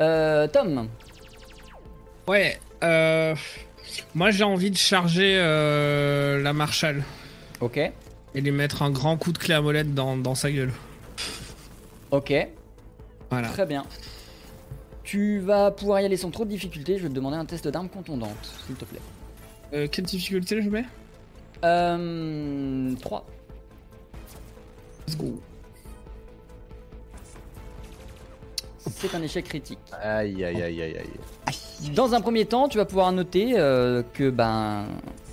Euh, 0.02 0.48
Tom, 0.48 0.88
Ouais, 2.28 2.60
euh, 2.84 3.36
moi 4.14 4.30
j'ai 4.32 4.44
envie 4.44 4.72
de 4.72 4.78
charger 4.78 5.36
euh, 5.40 6.42
la 6.42 6.54
Marshall 6.54 7.04
ok, 7.62 7.92
et 8.36 8.42
lui 8.42 8.52
mettre 8.52 8.82
un 8.84 8.92
grand 8.92 9.18
coup 9.18 9.32
de 9.32 9.38
clé 9.38 9.54
à 9.54 9.62
molette 9.62 9.94
dans, 9.96 10.16
dans 10.18 10.36
sa 10.36 10.52
gueule. 10.52 10.72
ok, 12.12 12.34
Voilà. 13.32 13.48
très 13.50 13.66
bien. 13.66 13.84
Tu 15.04 15.40
vas 15.40 15.72
pouvoir 15.72 16.02
y 16.02 16.06
aller 16.06 16.18
sans 16.18 16.32
trop 16.32 16.46
de 16.46 16.50
difficulté, 16.50 16.98
je 16.98 17.04
vais 17.04 17.10
te 17.10 17.14
demander 17.14 17.38
un 17.38 17.46
test 17.46 17.68
d'arme 17.68 17.90
contondante, 17.90 18.54
s'il 18.66 18.76
te 18.76 18.86
plaît. 18.86 19.00
Euh, 19.74 19.88
quelle 19.92 20.06
difficulté 20.06 20.62
je 20.62 20.70
mets? 20.70 20.86
Euh, 21.64 22.94
3. 23.02 23.26
Let's 25.08 25.18
go. 25.18 25.40
C'est 28.78 29.16
un 29.16 29.22
échec 29.24 29.46
critique. 29.46 29.80
Aïe 30.02 30.44
aïe 30.44 30.62
aïe 30.62 30.82
aïe 30.82 30.98
aïe. 30.98 31.92
Dans 31.94 32.14
un 32.14 32.22
premier 32.22 32.46
temps, 32.46 32.68
tu 32.68 32.78
vas 32.78 32.86
pouvoir 32.86 33.12
noter 33.12 33.54
euh, 33.58 34.04
que 34.14 34.30
ben 34.30 34.86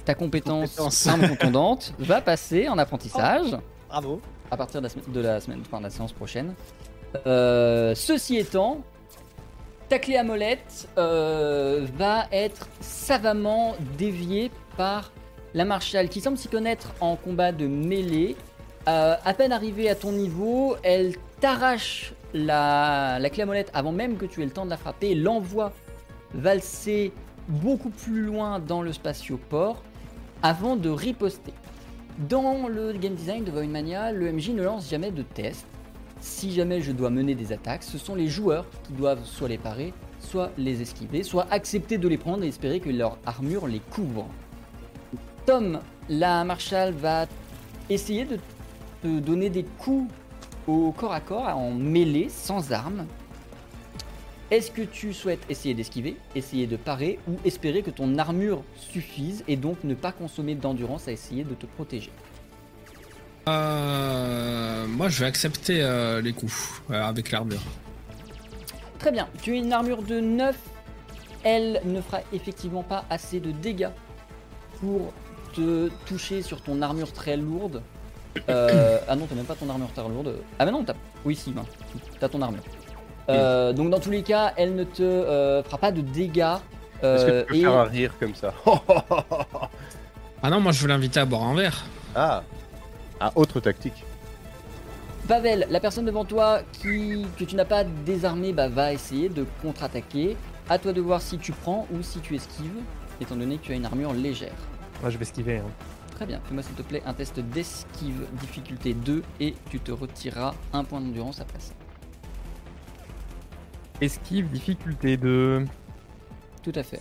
ta 0.05 0.15
compétence 0.15 0.71
Compétence. 0.77 1.07
arme 1.07 1.29
contondante 1.29 1.95
va 1.99 2.21
passer 2.21 2.69
en 2.69 2.79
apprentissage 2.79 3.57
Bravo. 3.89 4.21
à 4.51 4.57
partir 4.57 4.81
de 4.81 4.87
la, 4.87 4.91
semaine- 4.91 5.13
de 5.13 5.21
la 5.21 5.41
semaine, 5.41 5.61
enfin, 5.65 5.79
de 5.79 5.85
la 5.85 5.91
séance 5.91 6.13
prochaine. 6.13 6.55
Euh, 7.27 7.95
ceci 7.95 8.37
étant, 8.39 8.81
ta 9.89 9.99
clé 9.99 10.17
à 10.17 10.25
molette 10.25 10.89
euh, 10.99 11.87
va 11.97 12.25
être 12.33 12.69
savamment 12.81 13.75
déviée 13.99 14.51
par 14.77 15.13
la 15.55 15.65
Marshall 15.67 16.09
qui 16.09 16.21
semble 16.23 16.39
s'y 16.39 16.49
connaître 16.49 16.93
en 17.01 17.17
combat 17.17 17.53
de 17.53 17.67
mêlée. 17.67 18.37
Euh, 18.89 19.15
à 19.25 19.35
peine 19.35 19.53
arrivée 19.53 19.89
à 19.91 19.95
ton 19.95 20.11
niveau, 20.13 20.77
elle 20.83 21.15
t'arrache 21.41 22.15
la, 22.35 23.19
la 23.21 23.31
clé 23.31 23.43
à 23.43 23.47
molette 23.47 23.71
avant 23.75 23.93
même 23.93 24.17
que 24.17 24.25
tu 24.25 24.41
aies 24.43 24.47
le 24.47 24.51
temps 24.51 24.65
de 24.65 24.71
la 24.71 24.79
frapper 24.79 25.11
et 25.11 25.15
l'envoie 25.15 25.73
valser 26.35 27.13
beaucoup 27.49 27.91
plus 27.91 28.23
loin 28.23 28.59
dans 28.59 28.81
le 28.83 28.93
spatioport 28.93 29.83
avant 30.43 30.77
de 30.77 30.91
riposter. 30.91 31.55
Dans 32.29 32.69
le 32.69 32.93
game 32.93 33.15
design 33.15 33.45
de 33.45 33.51
Voidmania, 33.51 34.13
le 34.13 34.33
MJ 34.33 34.51
ne 34.51 34.63
lance 34.63 34.91
jamais 34.91 35.11
de 35.11 35.23
test. 35.23 35.67
Si 36.21 36.53
jamais 36.53 36.81
je 36.81 36.93
dois 36.93 37.11
mener 37.11 37.35
des 37.35 37.53
attaques, 37.53 37.83
ce 37.83 37.99
sont 37.99 38.15
les 38.15 38.29
joueurs 38.29 38.67
qui 38.85 38.93
doivent 38.93 39.25
soit 39.25 39.49
les 39.49 39.59
parer, 39.59 39.93
soit 40.21 40.51
les 40.59 40.83
esquiver, 40.83 41.23
soit 41.23 41.47
accepter 41.51 41.99
de 41.99 42.07
les 42.09 42.19
prendre 42.19 42.45
et 42.45 42.49
espérer 42.49 42.81
que 42.81 42.91
leur 42.91 43.19
armure 43.27 43.67
les 43.67 43.81
couvre. 43.81 44.29
Tom, 45.47 45.81
la 46.09 46.45
Marshall 46.45 46.93
va 46.93 47.27
essayer 47.91 48.25
de 48.25 48.39
te 49.03 49.19
donner 49.19 49.51
des 49.51 49.65
coups 49.65 50.13
au 50.69 50.93
corps 50.93 51.13
à 51.13 51.21
corps 51.21 51.49
en 51.49 51.73
mêlée, 51.73 52.29
sans 52.29 52.73
armes. 52.73 53.07
Est-ce 54.53 54.71
que 54.71 54.83
tu 54.83 55.15
souhaites 55.15 55.41
essayer 55.49 55.73
d'esquiver, 55.73 56.15
essayer 56.35 56.67
de 56.67 56.77
parer 56.77 57.19
ou 57.27 57.37
espérer 57.43 57.81
que 57.81 57.89
ton 57.89 58.19
armure 58.19 58.63
suffise 58.77 59.45
et 59.49 59.57
donc 59.57 59.83
ne 59.83 59.95
pas 59.95 60.13
consommer 60.13 60.55
d'endurance 60.55 61.09
à 61.09 61.13
essayer 61.13 61.43
de 61.43 61.55
te 61.55 61.65
protéger? 61.65 62.13
Euh, 63.49 64.87
moi 64.89 65.09
je 65.09 65.21
vais 65.21 65.25
accepter 65.25 65.81
euh, 65.81 66.21
les 66.21 66.35
coups 66.35 66.83
euh, 66.91 67.03
avec 67.03 67.31
l'armure. 67.31 67.63
Très 68.99 69.11
bien, 69.11 69.27
tu 69.41 69.53
as 69.53 69.57
une 69.57 69.73
armure 69.73 70.03
de 70.03 70.21
9. 70.21 70.55
Elle 71.45 71.81
ne 71.87 72.03
fera 72.03 72.21
effectivement 72.35 72.83
pas 72.83 73.07
assez 73.09 73.41
de 73.41 73.53
dégâts 73.53 73.89
pour 74.81 75.15
te 75.55 75.89
toucher 76.05 76.43
sur 76.43 76.61
ton 76.61 76.83
armure 76.83 77.11
très 77.15 77.39
lourde. 77.39 77.81
Euh, 78.51 78.99
ah 79.09 79.17
non, 79.17 79.25
t'as 79.27 79.35
même 79.35 79.47
pas 79.47 79.55
ton 79.55 79.71
armure 79.71 79.91
très 79.93 80.07
lourde. 80.07 80.37
Ah 80.59 80.67
bah 80.67 80.73
non, 80.73 80.85
t'as. 80.85 80.95
Oui, 81.25 81.37
si, 81.37 81.53
ben, 81.53 81.65
t'as 82.21 82.29
ton 82.29 82.43
armure. 82.43 82.63
Euh, 83.29 83.73
donc 83.73 83.91
dans 83.91 84.01
tous 84.01 84.11
les 84.11 84.23
cas, 84.23 84.53
elle 84.57 84.75
ne 84.75 84.85
te 84.85 85.03
euh, 85.03 85.63
fera 85.63 85.79
pas 85.79 85.93
de 85.93 86.01
dégâts. 86.01 86.57
Est-ce 87.03 87.05
euh, 87.05 87.43
que 87.43 87.47
tu 87.47 87.53
peux 87.53 87.57
et- 87.57 87.61
faire 87.63 87.73
un 87.73 87.85
rire 87.85 88.13
comme 88.19 88.35
ça 88.35 88.53
Ah 90.43 90.51
non, 90.51 90.61
moi 90.61 90.73
je 90.73 90.83
veux 90.83 90.89
l'inviter 90.89 91.21
à 91.21 91.25
boire 91.25 91.43
un 91.45 91.55
verre. 91.55 91.85
Ah 92.15 92.43
Ah, 93.21 93.31
autre 93.37 93.61
tactique. 93.61 94.05
Pavel, 95.29 95.67
la 95.71 95.79
personne 95.81 96.05
devant 96.05 96.25
toi 96.25 96.61
qui, 96.73 97.27
que 97.39 97.45
tu 97.45 97.55
n'as 97.55 97.65
pas 97.65 97.85
désarmé 97.85 98.53
bah, 98.53 98.69
va 98.69 98.93
essayer 98.93 99.29
de 99.29 99.47
contre-attaquer. 99.63 100.37
À 100.69 100.79
toi 100.79 100.93
de 100.93 101.01
voir 101.01 101.21
si 101.23 101.39
tu 101.39 101.53
prends 101.53 101.87
ou 101.93 102.03
si 102.03 102.19
tu 102.21 102.35
esquives, 102.35 102.75
étant 103.21 103.37
donné 103.37 103.59
que 103.59 103.63
tu 103.67 103.73
as 103.73 103.77
une 103.77 103.85
armure 103.85 104.13
légère. 104.13 104.53
Moi, 105.01 105.11
je 105.11 105.19
vais 105.19 105.23
esquiver. 105.23 105.59
hein. 105.59 105.71
Très 106.17 106.27
bien, 106.27 106.41
fais-moi 106.45 106.63
s'il 106.63 106.75
te 106.75 106.83
plaît 106.83 107.03
un 107.07 107.15
test 107.15 107.39
d'esquive 107.41 108.27
difficulté 108.41 108.95
2 108.95 109.23
et 109.41 109.55
tu 109.71 109.81
te 109.81 109.91
retireras 109.93 110.55
un 110.73 110.85
point 110.85 111.01
d'endurance 111.01 111.41
après 111.41 111.59
ça. 111.61 111.73
Esquive, 114.03 114.51
difficulté 114.51 115.17
2. 115.17 115.65
Tout 116.61 116.73
à 116.75 116.83
fait. 116.83 117.01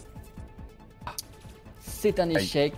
C'est 1.80 2.20
un 2.20 2.30
échec. 2.30 2.76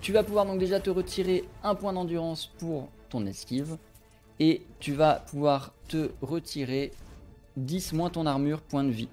Tu 0.00 0.10
vas 0.12 0.22
pouvoir 0.22 0.46
donc 0.46 0.58
déjà 0.58 0.80
te 0.80 0.88
retirer 0.88 1.44
un 1.62 1.74
point 1.74 1.92
d'endurance 1.92 2.46
pour 2.46 2.88
ton 3.10 3.26
esquive. 3.26 3.76
Et 4.40 4.62
tu 4.80 4.94
vas 4.94 5.16
pouvoir 5.16 5.74
te 5.86 6.12
retirer 6.22 6.92
10 7.58 7.92
moins 7.92 8.08
ton 8.08 8.24
armure, 8.24 8.62
point 8.62 8.84
de 8.84 8.90
vie. 8.90 9.10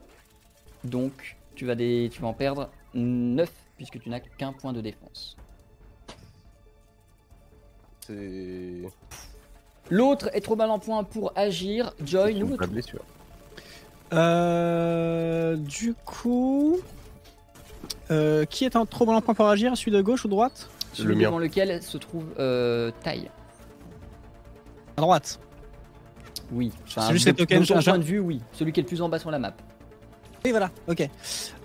Donc 0.86 1.38
tu 1.54 1.66
vas, 1.66 1.76
des... 1.76 2.10
tu 2.14 2.22
vas 2.22 2.30
en 2.30 2.34
perdre 2.34 2.70
9 2.94 3.52
puisque 3.76 4.00
tu 4.00 4.10
n'as 4.10 4.22
qu'un 4.22 4.54
point 4.54 4.72
de 4.72 4.80
défense. 4.80 5.36
C'est. 8.08 8.84
L'autre 9.90 10.30
est 10.34 10.40
trop 10.40 10.56
mal 10.56 10.72
en 10.72 10.80
point 10.80 11.04
pour 11.04 11.34
agir. 11.38 11.94
Joy, 12.02 12.42
blessure. 12.70 13.04
Euh, 14.14 15.56
du 15.56 15.94
coup, 16.06 16.78
euh, 18.12 18.46
qui 18.46 18.66
est 18.66 18.76
en 18.76 18.86
trop 18.86 19.06
bon 19.06 19.16
en 19.16 19.22
point 19.22 19.34
pour 19.34 19.48
agir? 19.48 19.76
Celui 19.78 19.92
de 19.92 20.02
gauche 20.02 20.26
ou 20.26 20.28
droite? 20.28 20.70
Celui 20.94 21.16
mien. 21.16 21.26
devant 21.26 21.40
lequel 21.40 21.82
se 21.84 21.98
trouve 21.98 22.26
euh, 22.40 22.92
taille. 23.04 23.30
À 24.98 25.02
droite. 25.02 25.40
Oui. 26.52 26.72
C'est 26.88 27.12
juste 27.12 27.26
de- 27.26 27.32
les 27.32 27.36
tokens, 27.38 27.62
de 27.62 27.68
ton 27.68 27.74
un 27.74 27.82
point 27.84 27.94
chat. 27.94 27.98
de 28.00 28.04
vue, 28.04 28.20
oui. 28.20 28.42
Celui 28.54 28.72
qui 28.72 28.80
est 28.80 28.84
le 28.84 28.88
plus 28.88 29.02
en 29.02 29.10
bas 29.10 29.20
sur 29.20 29.30
la 29.32 29.38
map. 29.40 29.54
Oui, 30.44 30.52
voilà, 30.52 30.72
ok. 30.88 31.08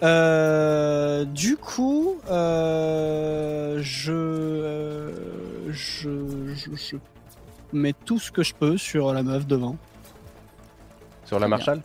Euh, 0.03 1.25
du 1.25 1.57
coup, 1.57 2.17
euh, 2.29 3.79
je, 3.81 4.13
euh, 4.13 5.71
je, 5.71 6.11
je, 6.55 6.71
je 6.77 6.97
mets 7.73 7.95
tout 8.05 8.19
ce 8.19 8.33
que 8.33 8.43
je 8.43 8.53
peux 8.53 8.77
sur 8.77 9.13
la 9.15 9.23
meuf 9.23 9.47
devant. 9.47 9.77
Sur 11.25 11.39
la. 11.39 11.47
Marshall? 11.49 11.81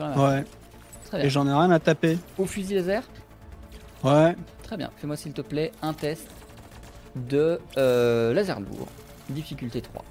Ouais. 0.00 0.44
Très 1.06 1.18
Et 1.18 1.20
bien. 1.22 1.28
j'en 1.30 1.46
ai 1.46 1.52
rien 1.52 1.70
à 1.70 1.78
taper. 1.78 2.18
Au 2.38 2.46
fusil 2.46 2.74
laser 2.74 3.02
Ouais. 4.04 4.34
Très 4.62 4.76
bien. 4.76 4.90
Fais-moi 4.96 5.16
s'il 5.16 5.32
te 5.32 5.42
plaît 5.42 5.70
un 5.82 5.92
test 5.92 6.28
de 7.14 7.60
euh, 7.76 8.32
laser 8.32 8.58
lourd. 8.60 8.88
Difficulté 9.28 9.80
3. 9.82 10.04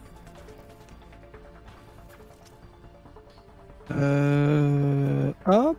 Euh, 3.92 5.32
hop. 5.48 5.78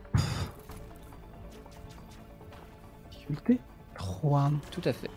Difficulté 3.10 3.58
3. 3.94 4.50
Tout 4.70 4.82
à 4.84 4.92
fait. 4.92 5.10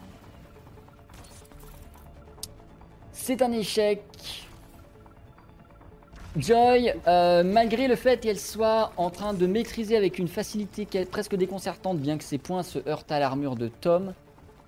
C'est 3.12 3.41
un 3.41 3.52
échec. 3.52 4.03
Joy, 6.38 6.94
euh, 7.07 7.44
malgré 7.45 7.88
le 7.88 7.95
fait 7.95 8.20
qu'elle 8.20 8.40
soit 8.40 8.91
en 8.98 9.10
train 9.10 9.34
de 9.34 9.48
maîtriser 9.48 9.95
avec 9.95 10.20
une 10.20 10.28
facilité 10.28 10.86
presque 11.06 11.36
déconcertante, 11.36 11.98
bien 11.99 12.18
que 12.18 12.26
ses 12.26 12.38
poings 12.38 12.64
se 12.64 12.80
heurtent 12.90 13.12
à 13.12 13.20
l'armure 13.20 13.56
de 13.56 13.70
Tom, 13.70 14.14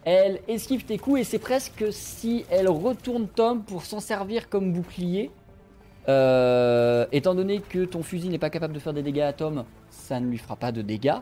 elle 0.05 0.39
esquive 0.47 0.85
tes 0.85 0.97
coups 0.97 1.19
et 1.19 1.23
c'est 1.25 1.39
presque 1.39 1.85
si 1.91 2.45
elle 2.49 2.69
retourne 2.69 3.27
Tom 3.27 3.63
pour 3.63 3.83
s'en 3.83 3.99
servir 3.99 4.47
comme 4.47 4.71
bouclier. 4.71 5.29
Euh, 6.07 7.05
étant 7.11 7.35
donné 7.35 7.59
que 7.59 7.83
ton 7.83 8.01
fusil 8.01 8.29
n'est 8.29 8.39
pas 8.39 8.49
capable 8.49 8.73
de 8.73 8.79
faire 8.79 8.93
des 8.93 9.03
dégâts 9.03 9.19
à 9.19 9.33
Tom, 9.33 9.65
ça 9.89 10.21
ne 10.21 10.29
lui 10.29 10.37
fera 10.37 10.55
pas 10.55 10.71
de 10.71 10.81
dégâts. 10.81 11.19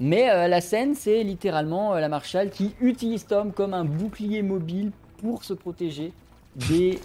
Mais 0.00 0.28
euh, 0.30 0.48
la 0.48 0.60
scène, 0.60 0.96
c'est 0.96 1.22
littéralement 1.22 1.94
la 1.94 2.08
Marshall 2.08 2.50
qui 2.50 2.74
utilise 2.80 3.24
Tom 3.26 3.52
comme 3.52 3.72
un 3.72 3.84
bouclier 3.84 4.42
mobile 4.42 4.90
pour 5.18 5.44
se 5.44 5.54
protéger 5.54 6.12
des 6.56 6.98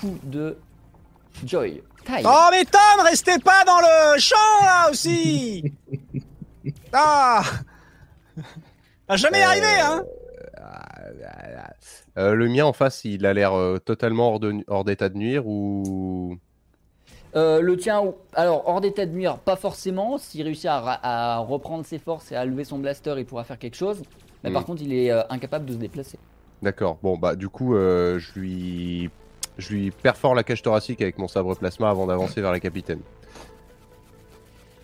coups 0.00 0.18
de 0.24 0.56
Joy. 1.44 1.80
Taille. 2.04 2.24
Oh 2.26 2.48
mais 2.50 2.64
Tom, 2.64 3.04
restez 3.04 3.38
pas 3.38 3.64
dans 3.64 3.78
le 3.80 4.18
champ 4.20 4.34
là 4.62 4.90
aussi 4.90 5.72
Ah 6.92 7.42
jamais 9.10 9.42
Euh, 9.42 9.46
arrivé, 9.46 9.66
hein 9.82 10.04
Euh, 12.16 12.34
le 12.34 12.48
mien 12.48 12.64
en 12.64 12.72
face, 12.72 13.04
il 13.04 13.26
a 13.26 13.34
l'air 13.34 13.52
euh, 13.54 13.78
totalement 13.78 14.28
hors 14.32 14.40
de- 14.40 14.64
hors 14.68 14.84
d'état 14.84 15.08
de 15.08 15.16
nuire 15.18 15.46
ou? 15.46 16.36
Euh, 17.36 17.60
le 17.60 17.76
tien, 17.76 18.00
ou- 18.00 18.14
alors 18.34 18.62
hors 18.68 18.80
d'état 18.80 19.04
de 19.06 19.10
nuire, 19.12 19.38
pas 19.38 19.56
forcément. 19.56 20.16
S'il 20.18 20.42
réussit 20.44 20.66
à, 20.70 21.38
reprendre 21.38 21.84
ses 21.84 21.98
forces 21.98 22.30
et 22.32 22.36
à 22.36 22.44
lever 22.44 22.64
son 22.64 22.78
blaster, 22.78 23.14
il 23.18 23.24
pourra 23.26 23.42
faire 23.44 23.58
quelque 23.58 23.76
chose. 23.76 24.02
Mais 24.44 24.52
par 24.52 24.62
Mm. 24.62 24.64
contre, 24.66 24.82
il 24.82 24.92
est 24.92 25.10
euh, 25.10 25.22
incapable 25.30 25.66
de 25.66 25.72
se 25.72 25.78
déplacer. 25.78 26.18
D'accord. 26.62 26.98
Bon 27.02 27.18
bah 27.18 27.34
du 27.34 27.48
coup, 27.48 27.74
euh, 27.74 28.18
je 28.20 28.38
lui, 28.38 29.10
je 29.58 29.72
lui 29.72 29.90
perfore 29.90 30.34
la 30.34 30.42
cage 30.42 30.62
thoracique 30.62 31.00
avec 31.00 31.18
mon 31.18 31.28
sabre 31.28 31.54
plasma 31.56 31.90
avant 31.90 32.06
d'avancer 32.06 32.40
vers 32.40 32.52
la 32.52 32.60
capitaine. 32.60 33.00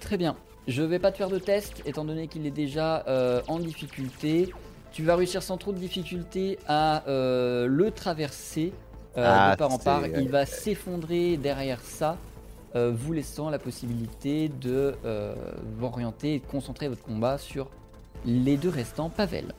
Très 0.01 0.16
bien. 0.16 0.36
Je 0.68 0.82
vais 0.82 0.98
pas 0.98 1.10
te 1.10 1.16
faire 1.16 1.30
de 1.30 1.38
test, 1.38 1.82
étant 1.86 2.05
donné 2.05 2.28
qu'il 2.28 2.47
est 2.47 2.52
déjà 2.52 3.05
euh, 3.09 3.42
en 3.48 3.59
difficulté. 3.59 4.52
Tu 4.92 5.05
vas 5.05 5.16
réussir 5.16 5.42
sans 5.42 5.56
trop 5.56 5.72
de 5.72 5.78
difficulté 5.78 6.59
à 6.66 7.06
euh, 7.09 7.66
le 7.66 7.90
traverser 7.90 8.72
euh, 9.16 9.24
Ah, 9.26 9.52
de 9.52 9.59
part 9.59 9.72
en 9.72 9.78
part. 9.78 10.06
Il 10.06 10.28
va 10.28 10.47
s'effondrer 10.47 11.36
derrière 11.36 11.80
ça, 11.80 12.16
euh, 12.76 12.92
vous 12.94 13.12
laissant 13.12 13.51
la 13.51 13.59
possibilité 13.59 14.48
de 14.48 14.94
euh, 15.05 15.34
vous 15.76 15.86
orienter 15.86 16.34
et 16.34 16.38
de 16.38 16.47
concentrer 16.47 16.88
votre 16.88 17.02
combat 17.02 17.38
sur 17.38 17.68
les 18.24 18.56
deux 18.56 18.68
restants 18.68 19.10
Pavel. 19.10 19.55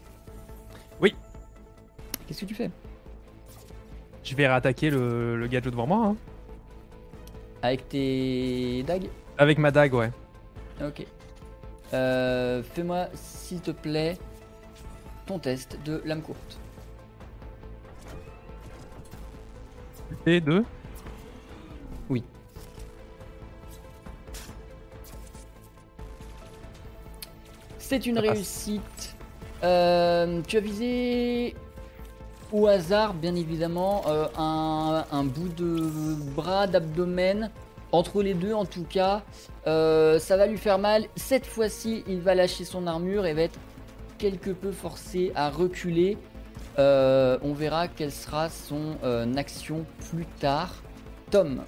Oui. 1.02 1.16
Qu'est-ce 2.28 2.42
que 2.42 2.46
tu 2.46 2.56
fais? 2.56 2.70
Je 4.24 4.36
vais 4.36 4.48
réattaquer 4.48 4.90
le, 4.90 5.36
le 5.38 5.48
gadget 5.48 5.72
devant 5.72 5.88
moi. 5.88 6.06
hein. 6.08 6.16
Avec 7.64 7.90
tes 7.90 8.84
dagues 8.84 9.10
Avec 9.38 9.58
ma 9.58 9.72
dague, 9.72 9.94
ouais. 9.94 10.12
Ok. 10.84 11.06
Euh, 11.94 12.64
Fais-moi, 12.64 13.08
s'il 13.14 13.62
te 13.62 13.72
plaît, 13.72 14.18
ton 15.26 15.38
test 15.40 15.78
de 15.86 16.02
lame 16.06 16.22
courte. 16.22 16.60
Et 20.26 20.40
deux. 20.42 20.64
C'est 27.78 28.06
une 28.06 28.20
réussite. 28.20 29.16
Euh, 29.64 30.42
tu 30.48 30.58
as 30.58 30.62
visé 30.62 31.56
au 32.52 32.68
hasard, 32.68 33.14
bien 33.14 33.36
évidemment, 33.36 34.04
euh, 34.08 34.28
un, 34.38 35.24
bout 35.24 35.50
de 35.50 36.16
bras, 36.36 36.68
d'abdomen. 36.68 37.50
Entre 37.92 38.24
les 38.24 38.34
deux, 38.34 38.54
en 38.54 38.66
tout 38.66 38.86
cas, 38.90 39.24
Euh, 39.68 40.18
ça 40.18 40.38
va 40.38 40.48
lui 40.48 40.58
faire 40.58 40.80
mal. 40.80 41.06
Cette 41.16 41.46
fois-ci, 41.46 42.04
il 42.08 42.20
va 42.20 42.34
lâcher 42.34 42.66
son 42.66 42.88
armure 42.88 43.28
et 43.28 43.36
va 43.36 43.44
être 43.44 43.60
quelque 44.18 44.50
peu 44.50 44.72
forcé 44.72 45.32
à 45.36 45.52
reculer. 45.52 46.18
Euh, 46.80 47.38
on 47.44 47.54
verra 47.54 47.88
quelle 47.88 48.12
sera 48.12 48.50
son 48.50 48.98
action 49.38 49.86
plus 50.10 50.26
tard. 50.40 50.74
Tom, 51.30 51.62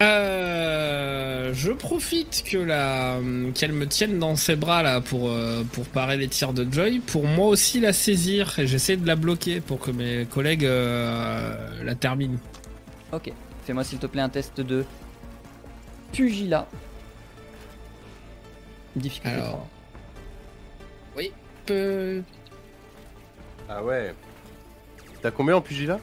Euh, 0.00 1.52
je 1.54 1.72
profite 1.72 2.44
que 2.46 2.56
la 2.56 3.18
qu'elle 3.54 3.72
me 3.72 3.86
tienne 3.86 4.20
dans 4.20 4.36
ses 4.36 4.54
bras 4.54 4.82
là 4.84 5.00
pour 5.00 5.28
euh, 5.28 5.64
pour 5.72 5.86
parer 5.86 6.16
les 6.16 6.28
tirs 6.28 6.52
de 6.52 6.66
Joy, 6.70 7.00
pour 7.00 7.24
moi 7.24 7.48
aussi 7.48 7.80
la 7.80 7.92
saisir 7.92 8.56
et 8.60 8.66
j'essaie 8.68 8.96
de 8.96 9.06
la 9.06 9.16
bloquer 9.16 9.60
pour 9.60 9.80
que 9.80 9.90
mes 9.90 10.24
collègues 10.26 10.64
euh, 10.64 11.82
la 11.82 11.94
terminent. 11.94 12.38
ok. 13.12 13.32
Fais-moi 13.64 13.84
s'il 13.84 13.98
te 13.98 14.06
plaît 14.06 14.22
un 14.22 14.30
test 14.30 14.60
de 14.62 14.84
pugilat. 16.12 16.66
Difficulté 18.96 19.36
Alors. 19.36 19.68
Oui. 21.16 21.32
Peu... 21.66 22.22
Ah 23.68 23.82
ouais. 23.84 24.14
T'as 25.20 25.30
combien 25.30 25.56
en 25.56 25.60
pugilat? 25.60 26.00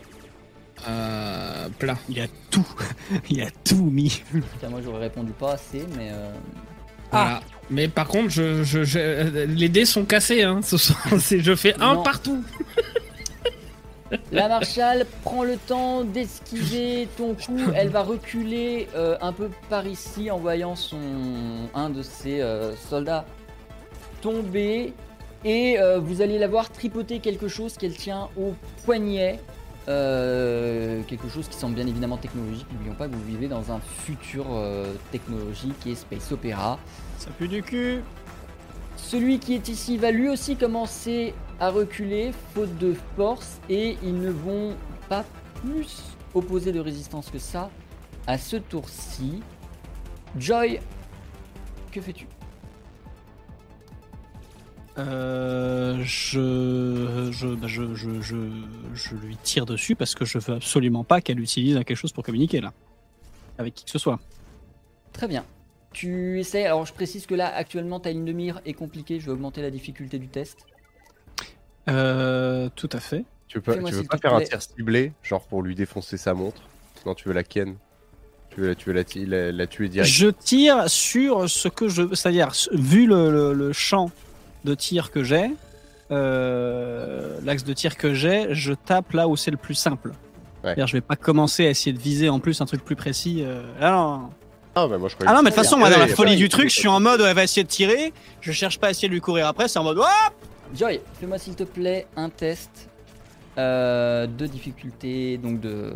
Euh, 0.87 1.67
plat. 1.79 1.97
Il 2.09 2.19
a 2.21 2.27
tout. 2.51 2.67
Il 3.29 3.41
a 3.41 3.49
tout 3.63 3.85
mis. 3.85 4.21
Putain, 4.31 4.69
moi 4.69 4.81
j'aurais 4.83 4.99
répondu 5.01 5.31
pas 5.31 5.53
assez, 5.53 5.83
mais 5.97 6.09
euh, 6.11 6.31
Voilà. 7.11 7.41
Mais 7.69 7.87
par 7.87 8.07
contre, 8.07 8.29
je, 8.29 8.63
je, 8.63 8.83
je- 8.83 9.45
les 9.45 9.69
dés 9.69 9.85
sont 9.85 10.05
cassés. 10.05 10.43
Hein, 10.43 10.59
ce 10.63 10.77
soir. 10.77 10.99
C'est- 11.19 11.39
je 11.41 11.55
fais 11.55 11.73
un 11.81 11.95
Non. 11.95 12.03
partout. 12.03 12.43
la 14.31 14.47
Marshall 14.47 15.05
prend 15.23 15.43
le 15.43 15.57
temps 15.57 16.03
d'esquiver 16.03 17.07
ton 17.17 17.33
coup. 17.33 17.57
Elle 17.75 17.89
va 17.89 18.03
reculer 18.03 18.87
euh, 18.95 19.17
un 19.21 19.31
peu 19.33 19.49
par 19.69 19.87
ici 19.87 20.29
en 20.29 20.37
voyant 20.37 20.75
son 20.75 20.99
un 21.73 21.89
de 21.89 22.03
ses 22.03 22.41
euh, 22.41 22.75
soldats 22.75 23.25
tomber. 24.21 24.93
Et 25.43 25.79
euh, 25.79 25.99
vous 25.99 26.21
allez 26.21 26.37
la 26.39 26.47
voir 26.47 26.69
tripoter 26.71 27.19
quelque 27.19 27.47
chose 27.47 27.77
qu'elle 27.77 27.95
tient 27.95 28.29
au 28.37 28.53
poignet. 28.85 29.39
Euh, 29.87 31.03
quelque 31.03 31.29
chose 31.29 31.47
qui 31.47 31.57
semble 31.57 31.75
bien 31.75 31.85
évidemment 31.85 32.17
technologique. 32.17 32.65
N'oublions 32.73 32.95
pas 32.95 33.07
que 33.07 33.13
vous 33.13 33.23
vivez 33.23 33.47
dans 33.47 33.71
un 33.71 33.79
futur 33.79 34.45
euh, 34.51 34.93
technologique 35.11 35.85
et 35.85 35.95
space 35.95 36.31
opéra. 36.31 36.79
Ça 37.19 37.29
pue 37.31 37.47
du 37.47 37.61
cul. 37.61 38.01
Celui 38.97 39.39
qui 39.39 39.53
est 39.53 39.69
ici 39.69 39.97
va 39.97 40.11
lui 40.11 40.29
aussi 40.29 40.55
commencer 40.55 41.33
à 41.59 41.69
reculer, 41.69 42.31
faute 42.53 42.75
de 42.77 42.95
force, 43.15 43.59
et 43.69 43.97
ils 44.01 44.19
ne 44.19 44.31
vont 44.31 44.75
pas 45.07 45.23
plus 45.61 46.01
opposer 46.33 46.71
de 46.71 46.79
résistance 46.79 47.29
que 47.29 47.39
ça 47.39 47.69
à 48.25 48.37
ce 48.37 48.57
tour-ci. 48.57 49.43
Joy, 50.37 50.79
que 51.91 52.01
fais-tu? 52.01 52.27
Euh, 54.97 55.97
je, 56.03 57.29
je, 57.31 57.47
bah, 57.47 57.67
je, 57.67 57.93
je, 57.95 58.21
je, 58.21 58.35
je 58.93 59.15
lui 59.15 59.35
tire 59.43 59.65
dessus 59.65 59.95
parce 59.95 60.15
que 60.15 60.23
je 60.23 60.37
veux 60.37 60.55
absolument 60.55 61.03
pas 61.03 61.19
qu'elle 61.19 61.39
utilise 61.39 61.75
quelque 61.85 61.95
chose 61.95 62.13
pour 62.13 62.23
communiquer 62.23 62.61
là. 62.61 62.71
Avec 63.57 63.73
qui 63.75 63.85
que 63.85 63.91
ce 63.91 63.99
soit. 63.99 64.19
Très 65.11 65.27
bien. 65.27 65.43
Tu 65.91 66.39
essaies, 66.39 66.65
alors 66.65 66.85
je 66.85 66.93
précise 66.93 67.25
que 67.25 67.35
là 67.35 67.53
actuellement 67.53 67.99
ta 67.99 68.11
ligne 68.11 68.25
de 68.25 68.31
mire 68.31 68.61
est 68.65 68.73
compliquée, 68.73 69.19
je 69.19 69.25
vais 69.27 69.31
augmenter 69.31 69.61
la 69.61 69.71
difficulté 69.71 70.17
du 70.19 70.27
test. 70.27 70.65
Euh, 71.89 72.69
tout 72.75 72.89
à 72.91 72.99
fait. 72.99 73.23
Tu 73.47 73.57
veux 73.59 73.61
pas, 73.61 73.75
tu 73.75 73.93
veux 73.93 74.03
pas 74.03 74.17
faire 74.17 74.33
un 74.33 74.41
tir 74.41 74.61
ciblé, 74.61 75.11
genre 75.23 75.45
pour 75.45 75.61
lui 75.61 75.75
défoncer 75.75 76.17
sa 76.17 76.33
montre? 76.33 76.61
Non, 77.05 77.13
tu 77.13 77.27
veux 77.27 77.33
la 77.33 77.43
ken. 77.43 77.75
Tu 78.49 78.61
veux, 78.61 78.67
la- 78.69 78.75
tu 78.75 78.89
veux 78.89 78.95
la, 78.95 79.03
ti- 79.03 79.25
la- 79.25 79.51
la 79.51 79.67
tuer 79.67 79.89
direct. 79.89 80.09
Je 80.11 80.27
tire 80.27 80.89
sur 80.89 81.49
ce 81.49 81.67
que 81.67 81.87
je. 81.89 82.13
C'est-à-dire, 82.15 82.51
vu 82.71 83.05
le, 83.05 83.29
le- 83.29 83.53
le 83.53 83.73
champ 83.73 84.09
de 84.65 84.75
tir 84.75 85.11
que 85.11 85.23
j'ai, 85.23 85.51
euh, 86.11 87.37
l'axe 87.43 87.63
de 87.63 87.73
tir 87.73 87.97
que 87.97 88.13
j'ai, 88.13 88.47
je 88.53 88.73
tape 88.73 89.13
là 89.13 89.27
où 89.27 89.35
c'est 89.37 89.51
le 89.51 89.57
plus 89.57 89.75
simple. 89.75 90.11
C'est-à-dire, 90.63 90.87
je 90.87 90.93
vais 90.93 91.01
pas 91.01 91.15
commencer 91.15 91.65
à 91.67 91.69
essayer 91.69 91.93
de 91.93 92.01
viser 92.01 92.27
en 92.29 92.39
plus 92.39 92.59
un 92.59 92.65
truc 92.65 92.83
plus 92.83 92.95
précis. 92.95 93.43
euh, 93.45 93.61
Ah 93.79 93.91
non, 93.91 94.29
Ah, 94.73 94.87
bah 94.87 94.97
moi 94.97 95.09
je 95.09 95.15
croyais 95.15 95.31
ah 95.31 95.35
non, 95.35 95.43
mais 95.43 95.51
de 95.51 95.55
toute 95.55 95.63
façon, 95.63 95.77
moi, 95.77 95.89
dans 95.89 95.95
Ouais, 95.99 96.07
la 96.07 96.15
folie 96.15 96.35
du 96.35 96.49
truc, 96.49 96.69
je 96.69 96.75
suis 96.75 96.87
en 96.87 96.99
mode, 96.99 97.21
elle 97.21 97.35
va 97.35 97.43
essayer 97.43 97.63
de 97.63 97.69
tirer. 97.69 98.13
Je 98.41 98.51
cherche 98.51 98.79
pas 98.79 98.87
à 98.87 98.89
essayer 98.89 99.07
de 99.07 99.13
lui 99.13 99.21
courir 99.21 99.47
après, 99.47 99.67
c'est 99.67 99.77
en 99.79 99.83
mode, 99.83 99.99
oh 99.99 100.05
Joy, 100.75 100.99
fais-moi 101.19 101.37
s'il 101.37 101.55
te 101.55 101.63
plaît 101.63 102.07
un 102.15 102.29
test 102.29 102.89
euh, 103.59 104.25
de 104.25 104.47
difficulté, 104.47 105.37
donc 105.37 105.59
de 105.61 105.69
euh, 105.69 105.93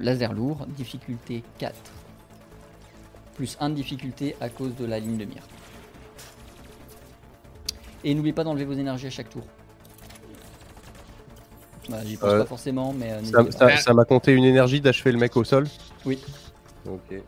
laser 0.00 0.32
lourd, 0.32 0.66
difficulté 0.76 1.44
4. 1.58 1.72
Plus 3.36 3.56
1 3.60 3.70
de 3.70 3.74
difficulté 3.76 4.34
à 4.40 4.48
cause 4.48 4.74
de 4.74 4.84
la 4.84 4.98
ligne 4.98 5.16
de 5.16 5.24
mire. 5.24 5.42
Et 8.04 8.14
n'oubliez 8.14 8.32
pas 8.32 8.44
d'enlever 8.44 8.64
vos 8.64 8.72
énergies 8.74 9.06
à 9.06 9.10
chaque 9.10 9.30
tour. 9.30 9.42
Bah, 11.88 11.98
J'y 12.04 12.16
pense 12.16 12.30
Euh, 12.30 12.38
pas 12.40 12.46
forcément, 12.46 12.92
mais 12.92 13.12
euh, 13.12 13.76
Ça- 13.78 13.94
m'a 13.94 14.04
compté 14.04 14.32
une 14.32 14.44
énergie 14.44 14.80
d'achever 14.80 15.10
le 15.10 15.18
mec 15.18 15.36
au 15.36 15.44
sol 15.44 15.66
Oui. 16.04 16.18
Ok. 16.86 17.20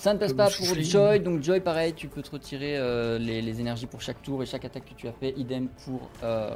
Ça 0.00 0.14
ne 0.14 0.18
passe 0.18 0.32
pas 0.32 0.48
pour. 0.48 0.66
Joy, 0.80 1.18
donc 1.18 1.42
Joy 1.42 1.58
pareil, 1.58 1.92
tu 1.92 2.06
peux 2.06 2.22
te 2.22 2.30
retirer 2.30 2.76
euh, 2.78 3.18
les, 3.18 3.42
les 3.42 3.60
énergies 3.60 3.86
pour 3.86 4.00
chaque 4.00 4.22
tour 4.22 4.40
et 4.42 4.46
chaque 4.46 4.64
attaque 4.64 4.84
que 4.84 4.94
tu 4.94 5.08
as 5.08 5.12
fait. 5.12 5.34
Idem 5.36 5.66
pour 5.84 6.08
euh, 6.22 6.50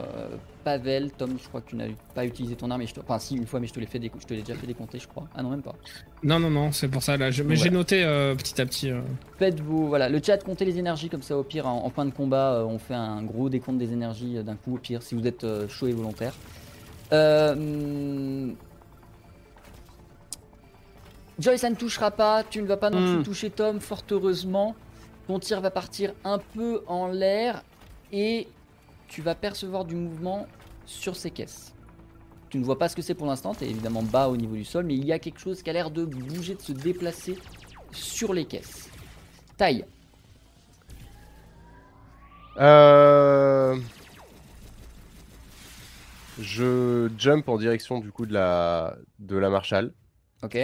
Pavel. 0.62 1.10
Tom, 1.10 1.36
je 1.42 1.48
crois 1.48 1.60
que 1.60 1.70
tu 1.70 1.76
n'as 1.76 1.88
pas 2.14 2.24
utilisé 2.24 2.54
ton 2.54 2.70
arme, 2.70 2.82
et 2.82 2.86
je 2.86 2.94
te... 2.94 3.00
enfin 3.00 3.18
si 3.18 3.34
une 3.36 3.46
fois, 3.46 3.58
mais 3.58 3.66
je 3.66 3.72
te 3.72 3.80
l'ai 3.80 3.86
fait 3.86 4.00
je 4.00 4.26
te 4.26 4.32
l'ai 4.34 4.42
déjà 4.42 4.54
fait 4.54 4.66
décompter, 4.68 5.00
je 5.00 5.08
crois. 5.08 5.26
Ah 5.34 5.42
non 5.42 5.50
même 5.50 5.62
pas. 5.62 5.74
Non, 6.22 6.38
non, 6.38 6.50
non, 6.50 6.70
c'est 6.70 6.86
pour 6.86 7.02
ça 7.02 7.16
là. 7.16 7.32
je- 7.32 7.42
Mais 7.42 7.56
j'ai 7.56 7.70
noté 7.70 8.04
euh, 8.04 8.36
petit 8.36 8.60
à 8.60 8.64
petit. 8.64 8.90
Faites 9.40 9.58
vous 9.58 9.88
voilà 9.88 10.08
le 10.08 10.20
chat, 10.24 10.38
comptez 10.38 10.64
les 10.64 10.78
énergies 10.78 11.08
comme 11.08 11.22
ça 11.22 11.36
au 11.36 11.42
pire 11.42 11.66
en, 11.66 11.84
en 11.84 11.90
fin 11.90 12.04
de 12.06 12.12
combat, 12.12 12.64
on 12.64 12.78
fait 12.78 12.94
un 12.94 13.22
gros 13.24 13.48
décompte 13.48 13.78
des 13.78 13.92
énergies 13.92 14.42
d'un 14.44 14.54
coup 14.54 14.76
au 14.76 14.78
pire 14.78 15.02
si 15.02 15.16
vous 15.16 15.26
êtes 15.26 15.44
chaud 15.68 15.88
et 15.88 15.92
volontaire. 15.92 16.32
Euh, 17.12 18.46
Joy, 21.38 21.58
ça 21.58 21.70
ne 21.70 21.74
touchera 21.74 22.10
pas. 22.10 22.44
Tu 22.44 22.60
ne 22.62 22.66
vas 22.66 22.76
pas 22.76 22.90
non 22.90 23.00
Hmm. 23.00 23.14
plus 23.16 23.24
toucher 23.24 23.50
Tom, 23.50 23.80
fort 23.80 24.02
heureusement. 24.10 24.74
Ton 25.26 25.38
tir 25.38 25.60
va 25.60 25.70
partir 25.70 26.12
un 26.24 26.38
peu 26.38 26.82
en 26.86 27.08
l'air 27.08 27.62
et 28.12 28.48
tu 29.08 29.22
vas 29.22 29.34
percevoir 29.34 29.84
du 29.84 29.94
mouvement 29.94 30.46
sur 30.84 31.16
ces 31.16 31.30
caisses. 31.30 31.72
Tu 32.50 32.58
ne 32.58 32.64
vois 32.64 32.78
pas 32.78 32.88
ce 32.88 32.96
que 32.96 33.02
c'est 33.02 33.14
pour 33.14 33.26
l'instant, 33.26 33.54
tu 33.54 33.64
es 33.64 33.70
évidemment 33.70 34.02
bas 34.02 34.28
au 34.28 34.36
niveau 34.36 34.54
du 34.56 34.64
sol, 34.64 34.84
mais 34.84 34.94
il 34.94 35.06
y 35.06 35.12
a 35.12 35.18
quelque 35.18 35.38
chose 35.38 35.62
qui 35.62 35.70
a 35.70 35.72
l'air 35.72 35.90
de 35.90 36.04
bouger, 36.04 36.54
de 36.54 36.60
se 36.60 36.72
déplacer 36.72 37.38
sur 37.92 38.34
les 38.34 38.44
caisses. 38.44 38.90
Taille. 39.56 39.84
Euh... 42.58 43.76
Je 46.38 47.08
jump 47.18 47.48
en 47.48 47.56
direction 47.58 48.00
du 48.00 48.10
coup 48.10 48.26
de 48.26 48.32
la 48.32 48.96
de 49.18 49.36
la 49.36 49.48
Marshall 49.50 49.92
Ok. 50.42 50.58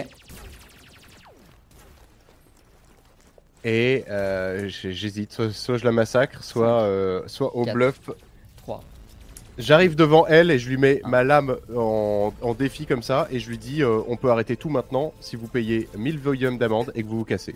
Et 3.63 4.05
euh, 4.09 4.67
j'hésite 4.69 5.31
soit, 5.33 5.51
soit 5.51 5.77
je 5.77 5.85
la 5.85 5.91
massacre 5.91 6.43
soit 6.43 6.81
euh, 6.81 7.21
soit 7.27 7.55
au 7.55 7.65
bluff 7.65 7.99
3. 8.57 8.81
J'arrive 9.57 9.95
devant 9.95 10.25
elle 10.27 10.51
et 10.51 10.59
je 10.59 10.69
lui 10.69 10.77
mets 10.77 11.01
ma 11.05 11.23
lame 11.23 11.57
en, 11.75 12.33
en 12.41 12.53
défi 12.53 12.85
comme 12.85 13.03
ça 13.03 13.27
et 13.29 13.39
je 13.39 13.49
lui 13.49 13.57
dis 13.57 13.83
euh, 13.83 13.99
on 14.07 14.15
peut 14.15 14.31
arrêter 14.31 14.55
tout 14.55 14.69
maintenant 14.69 15.13
si 15.19 15.35
vous 15.35 15.47
payez 15.47 15.89
1000 15.97 16.17
volumes 16.19 16.57
d'amende 16.57 16.91
et 16.95 17.03
que 17.03 17.07
vous 17.07 17.19
vous 17.19 17.25
cassez. 17.25 17.55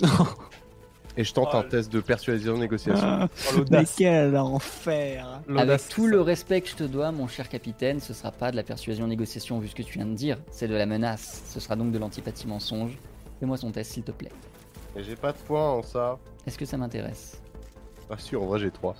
et 1.16 1.22
je 1.22 1.32
tente 1.32 1.50
Oh, 1.52 1.58
un 1.58 1.62
test 1.62 1.92
de 1.92 2.00
persuasion 2.00 2.58
négociation. 2.58 3.06
Ah, 3.06 3.28
Oh, 3.56 3.60
mais 3.70 3.84
quel 3.96 4.36
enfer 4.36 5.40
Avec 5.56 5.88
tout 5.88 6.08
le 6.08 6.20
respect 6.20 6.60
que 6.60 6.68
je 6.70 6.74
te 6.74 6.84
dois, 6.84 7.12
mon 7.12 7.28
cher 7.28 7.48
capitaine, 7.48 8.00
ce 8.00 8.14
sera 8.14 8.32
pas 8.32 8.50
de 8.50 8.56
la 8.56 8.64
persuasion 8.64 9.06
négociation 9.06 9.60
vu 9.60 9.68
ce 9.68 9.76
que 9.76 9.82
tu 9.82 9.98
viens 9.98 10.06
de 10.06 10.14
dire, 10.14 10.38
c'est 10.50 10.66
de 10.66 10.74
la 10.74 10.86
menace. 10.86 11.44
Ce 11.46 11.60
sera 11.60 11.76
donc 11.76 11.92
de 11.92 11.98
l'antipathie 11.98 12.48
mensonge. 12.48 12.98
Fais-moi 13.38 13.56
son 13.56 13.70
test 13.70 13.92
s'il 13.92 14.02
te 14.02 14.10
plaît. 14.10 14.32
Et 14.96 15.02
j'ai 15.02 15.16
pas 15.16 15.32
de 15.32 15.38
points 15.38 15.70
en 15.70 15.82
ça. 15.82 16.18
Est-ce 16.46 16.58
que 16.58 16.64
ça 16.64 16.76
m'intéresse? 16.76 17.40
Pas 18.08 18.18
sûr, 18.18 18.42
en 18.42 18.46
vrai 18.46 18.58
j'ai 18.60 18.70
3. 18.70 18.94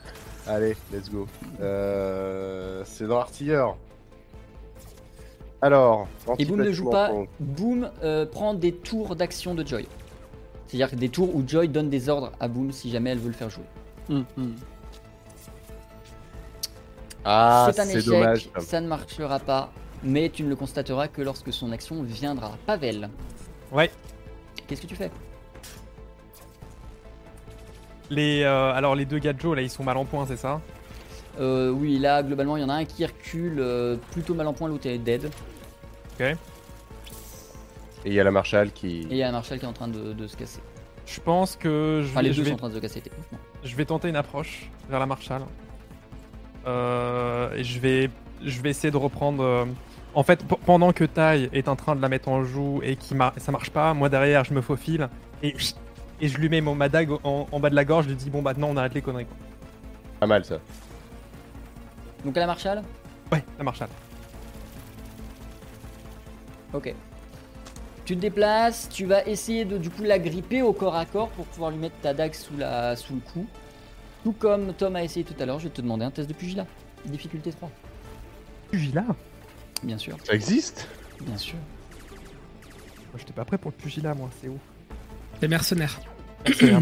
Allez, 0.46 0.76
let's 0.92 1.10
go. 1.10 1.26
Euh, 1.60 2.82
c'est 2.84 3.06
dans 3.06 3.18
l'artilleur. 3.18 3.76
Alors, 5.62 6.08
Et 6.38 6.44
Boom 6.44 6.62
ne 6.62 6.72
joue 6.72 6.90
pas. 6.90 7.10
Boom 7.40 7.90
euh, 8.02 8.26
prend 8.26 8.52
des 8.54 8.72
tours 8.72 9.16
d'action 9.16 9.54
de 9.54 9.66
Joy. 9.66 9.86
C'est-à-dire 10.66 10.90
que 10.90 10.96
des 10.96 11.08
tours 11.08 11.34
où 11.34 11.42
Joy 11.46 11.68
donne 11.68 11.88
des 11.88 12.08
ordres 12.08 12.32
à 12.40 12.48
Boom 12.48 12.72
si 12.72 12.90
jamais 12.90 13.10
elle 13.10 13.18
veut 13.18 13.28
le 13.28 13.34
faire 13.34 13.48
jouer. 13.50 13.64
Hum, 14.10 14.24
hum. 14.36 14.54
Ah, 17.24 17.70
c'est 17.72 17.80
un 17.80 17.84
c'est 17.84 17.92
échec, 17.98 18.04
dommage. 18.06 18.50
ça 18.58 18.80
ne 18.82 18.88
marchera 18.88 19.38
pas, 19.38 19.72
mais 20.02 20.28
tu 20.28 20.42
ne 20.42 20.50
le 20.50 20.56
constateras 20.56 21.08
que 21.08 21.22
lorsque 21.22 21.52
son 21.52 21.72
action 21.72 22.02
viendra. 22.02 22.52
Pavel, 22.66 23.08
Ouais. 23.72 23.90
qu'est-ce 24.66 24.82
que 24.82 24.86
tu 24.86 24.96
fais? 24.96 25.10
Les, 28.10 28.42
euh, 28.42 28.72
alors 28.72 28.94
les 28.94 29.04
deux 29.06 29.18
gadgets 29.18 29.54
là, 29.54 29.62
ils 29.62 29.70
sont 29.70 29.84
mal 29.84 29.96
en 29.96 30.04
point, 30.04 30.26
c'est 30.26 30.36
ça? 30.36 30.60
Euh, 31.40 31.70
Oui, 31.70 31.98
là, 31.98 32.22
globalement, 32.22 32.56
il 32.56 32.60
y 32.62 32.64
en 32.64 32.68
a 32.68 32.74
un 32.74 32.84
qui 32.84 33.04
recule 33.04 33.56
euh, 33.58 33.96
plutôt 34.12 34.34
mal 34.34 34.46
en 34.46 34.52
point, 34.52 34.68
l'autre 34.68 34.86
est 34.86 34.98
dead. 34.98 35.30
Et 36.20 36.34
il 38.04 38.12
y 38.12 38.20
a 38.20 38.24
la 38.24 38.30
Marshall 38.30 38.70
qui. 38.72 39.00
Et 39.00 39.06
il 39.10 39.16
y 39.16 39.22
a 39.22 39.28
un 39.28 39.32
Marshall 39.32 39.58
qui 39.58 39.64
est 39.64 39.68
en 39.68 39.72
train 39.72 39.88
de, 39.88 40.12
de 40.12 40.26
se 40.26 40.36
casser. 40.36 40.60
Je 41.06 41.20
pense 41.20 41.56
que 41.56 42.02
je 42.04 42.10
Enfin, 42.10 42.20
vais, 42.20 42.28
les 42.28 42.32
je 42.34 42.38
deux 42.38 42.44
vais- 42.44 42.50
sont 42.50 42.54
en 42.56 42.58
train 42.58 42.68
de 42.68 42.74
se 42.74 42.78
casser 42.78 43.00
techniquement. 43.00 43.38
je 43.62 43.74
vais 43.76 43.84
tenter 43.84 44.08
une 44.08 44.16
approche 44.16 44.68
vers 44.88 45.00
la 45.00 45.06
Marshall. 45.06 45.42
Euh, 46.66 47.54
et 47.56 47.64
je 47.64 47.78
vais, 47.80 48.10
je 48.44 48.60
vais 48.62 48.70
essayer 48.70 48.90
de 48.90 48.96
reprendre. 48.96 49.66
En 50.14 50.22
fait, 50.22 50.44
pendant 50.64 50.92
que 50.92 51.04
Tai 51.04 51.48
est 51.52 51.66
en 51.68 51.74
train 51.76 51.96
de 51.96 52.00
la 52.02 52.08
mettre 52.08 52.28
en 52.28 52.44
joue 52.44 52.80
et 52.84 52.94
qui 52.96 53.14
mar- 53.14 53.32
ça 53.38 53.50
marche 53.50 53.70
pas, 53.70 53.92
moi 53.94 54.08
derrière 54.08 54.44
je 54.44 54.54
me 54.54 54.60
faufile 54.60 55.08
et, 55.42 55.54
et 56.20 56.28
je 56.28 56.38
lui 56.38 56.48
mets 56.48 56.60
mon 56.60 56.74
ma 56.74 56.88
dague 56.88 57.10
en, 57.24 57.46
en 57.50 57.60
bas 57.60 57.70
de 57.70 57.74
la 57.74 57.84
gorge. 57.84 58.04
Je 58.04 58.10
lui 58.10 58.16
dis 58.16 58.30
bon 58.30 58.42
bah 58.42 58.54
non, 58.56 58.70
on 58.70 58.76
arrête 58.76 58.94
les 58.94 59.02
conneries. 59.02 59.26
quoi. 59.26 59.36
Pas 60.20 60.26
mal 60.26 60.44
ça. 60.44 60.58
Donc 62.24 62.36
à 62.36 62.40
la 62.40 62.46
Marshall 62.46 62.82
Ouais, 63.32 63.44
la 63.58 63.64
Marshall. 63.64 63.88
Ok. 66.72 66.94
Tu 68.04 68.16
te 68.16 68.20
déplaces, 68.20 68.88
tu 68.90 69.06
vas 69.06 69.24
essayer 69.26 69.64
de 69.64 69.78
du 69.78 69.88
coup 69.90 70.02
la 70.02 70.18
gripper 70.18 70.60
au 70.62 70.72
corps 70.72 70.96
à 70.96 71.06
corps 71.06 71.30
pour 71.30 71.46
pouvoir 71.46 71.70
lui 71.70 71.78
mettre 71.78 71.96
ta 72.02 72.12
dague 72.12 72.34
sous, 72.34 72.56
la, 72.56 72.96
sous 72.96 73.14
le 73.14 73.20
cou. 73.32 73.46
Tout 74.24 74.32
comme 74.32 74.74
Tom 74.74 74.96
a 74.96 75.02
essayé 75.04 75.24
tout 75.24 75.34
à 75.40 75.46
l'heure, 75.46 75.58
je 75.58 75.64
vais 75.64 75.70
te 75.74 75.80
demander 75.80 76.04
un 76.04 76.10
test 76.10 76.28
de 76.28 76.34
pugilat. 76.34 76.66
Difficulté 77.06 77.50
3. 77.52 77.70
Pugilat? 78.70 79.04
Bien 79.82 79.98
sûr, 79.98 80.16
Ça 80.24 80.34
existe? 80.34 80.88
Bien 81.20 81.36
sûr. 81.36 81.56
Moi 83.12 83.18
j'étais 83.18 83.32
pas 83.32 83.44
prêt 83.44 83.58
pour 83.58 83.70
le 83.70 83.76
pugilat, 83.76 84.14
moi, 84.14 84.28
c'est 84.40 84.48
ouf. 84.48 84.60
Les 85.44 85.48
mercenaires. 85.48 86.00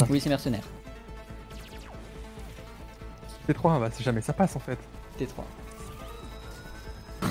Oui, 0.09 0.21
c'est 0.21 0.29
mercenaire. 0.29 0.63
T3, 3.49 3.81
bah 3.81 3.89
si 3.93 4.05
jamais 4.05 4.21
ça 4.21 4.33
passe 4.33 4.55
en 4.55 4.61
fait. 4.61 4.79
T3. 5.19 5.43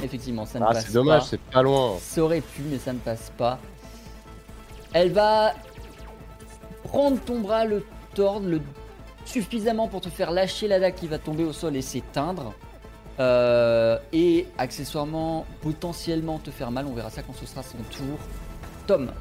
Effectivement, 0.04 0.46
ça 0.46 0.60
ne 0.60 0.66
Ah, 0.66 0.74
passe 0.74 0.88
c'est 0.88 0.92
dommage, 0.94 1.22
pas. 1.22 1.28
c'est 1.30 1.40
pas 1.40 1.62
loin. 1.62 1.94
Ça 2.02 2.22
aurait 2.22 2.42
pu, 2.42 2.64
mais 2.64 2.80
ça 2.80 2.92
ne 2.92 2.98
passe 3.00 3.32
pas. 3.38 3.60
Elle 4.92 5.14
va 5.14 5.54
prendre 6.84 7.18
ton 7.22 7.40
bras, 7.40 7.64
le 7.64 7.86
tordre, 8.14 8.50
le 8.50 8.60
suffisamment 9.24 9.88
pour 9.88 10.02
te 10.02 10.10
faire 10.10 10.32
lâcher 10.32 10.68
la 10.68 10.82
dague 10.82 10.96
qui 10.96 11.08
va 11.08 11.18
tomber 11.18 11.46
au 11.46 11.54
sol 11.54 11.78
et 11.78 11.82
s'éteindre. 11.82 12.54
Euh, 13.22 13.98
et 14.12 14.48
accessoirement, 14.58 15.46
potentiellement 15.62 16.40
te 16.40 16.52
faire 16.52 16.72
mal. 16.72 16.88
On 16.88 16.94
verra 16.94 17.10
ça 17.10 17.22
quand 17.24 17.34
ce 17.36 17.46
sera 17.46 17.64
son 17.64 17.78
tour. 17.90 18.18
Tom, 18.86 19.12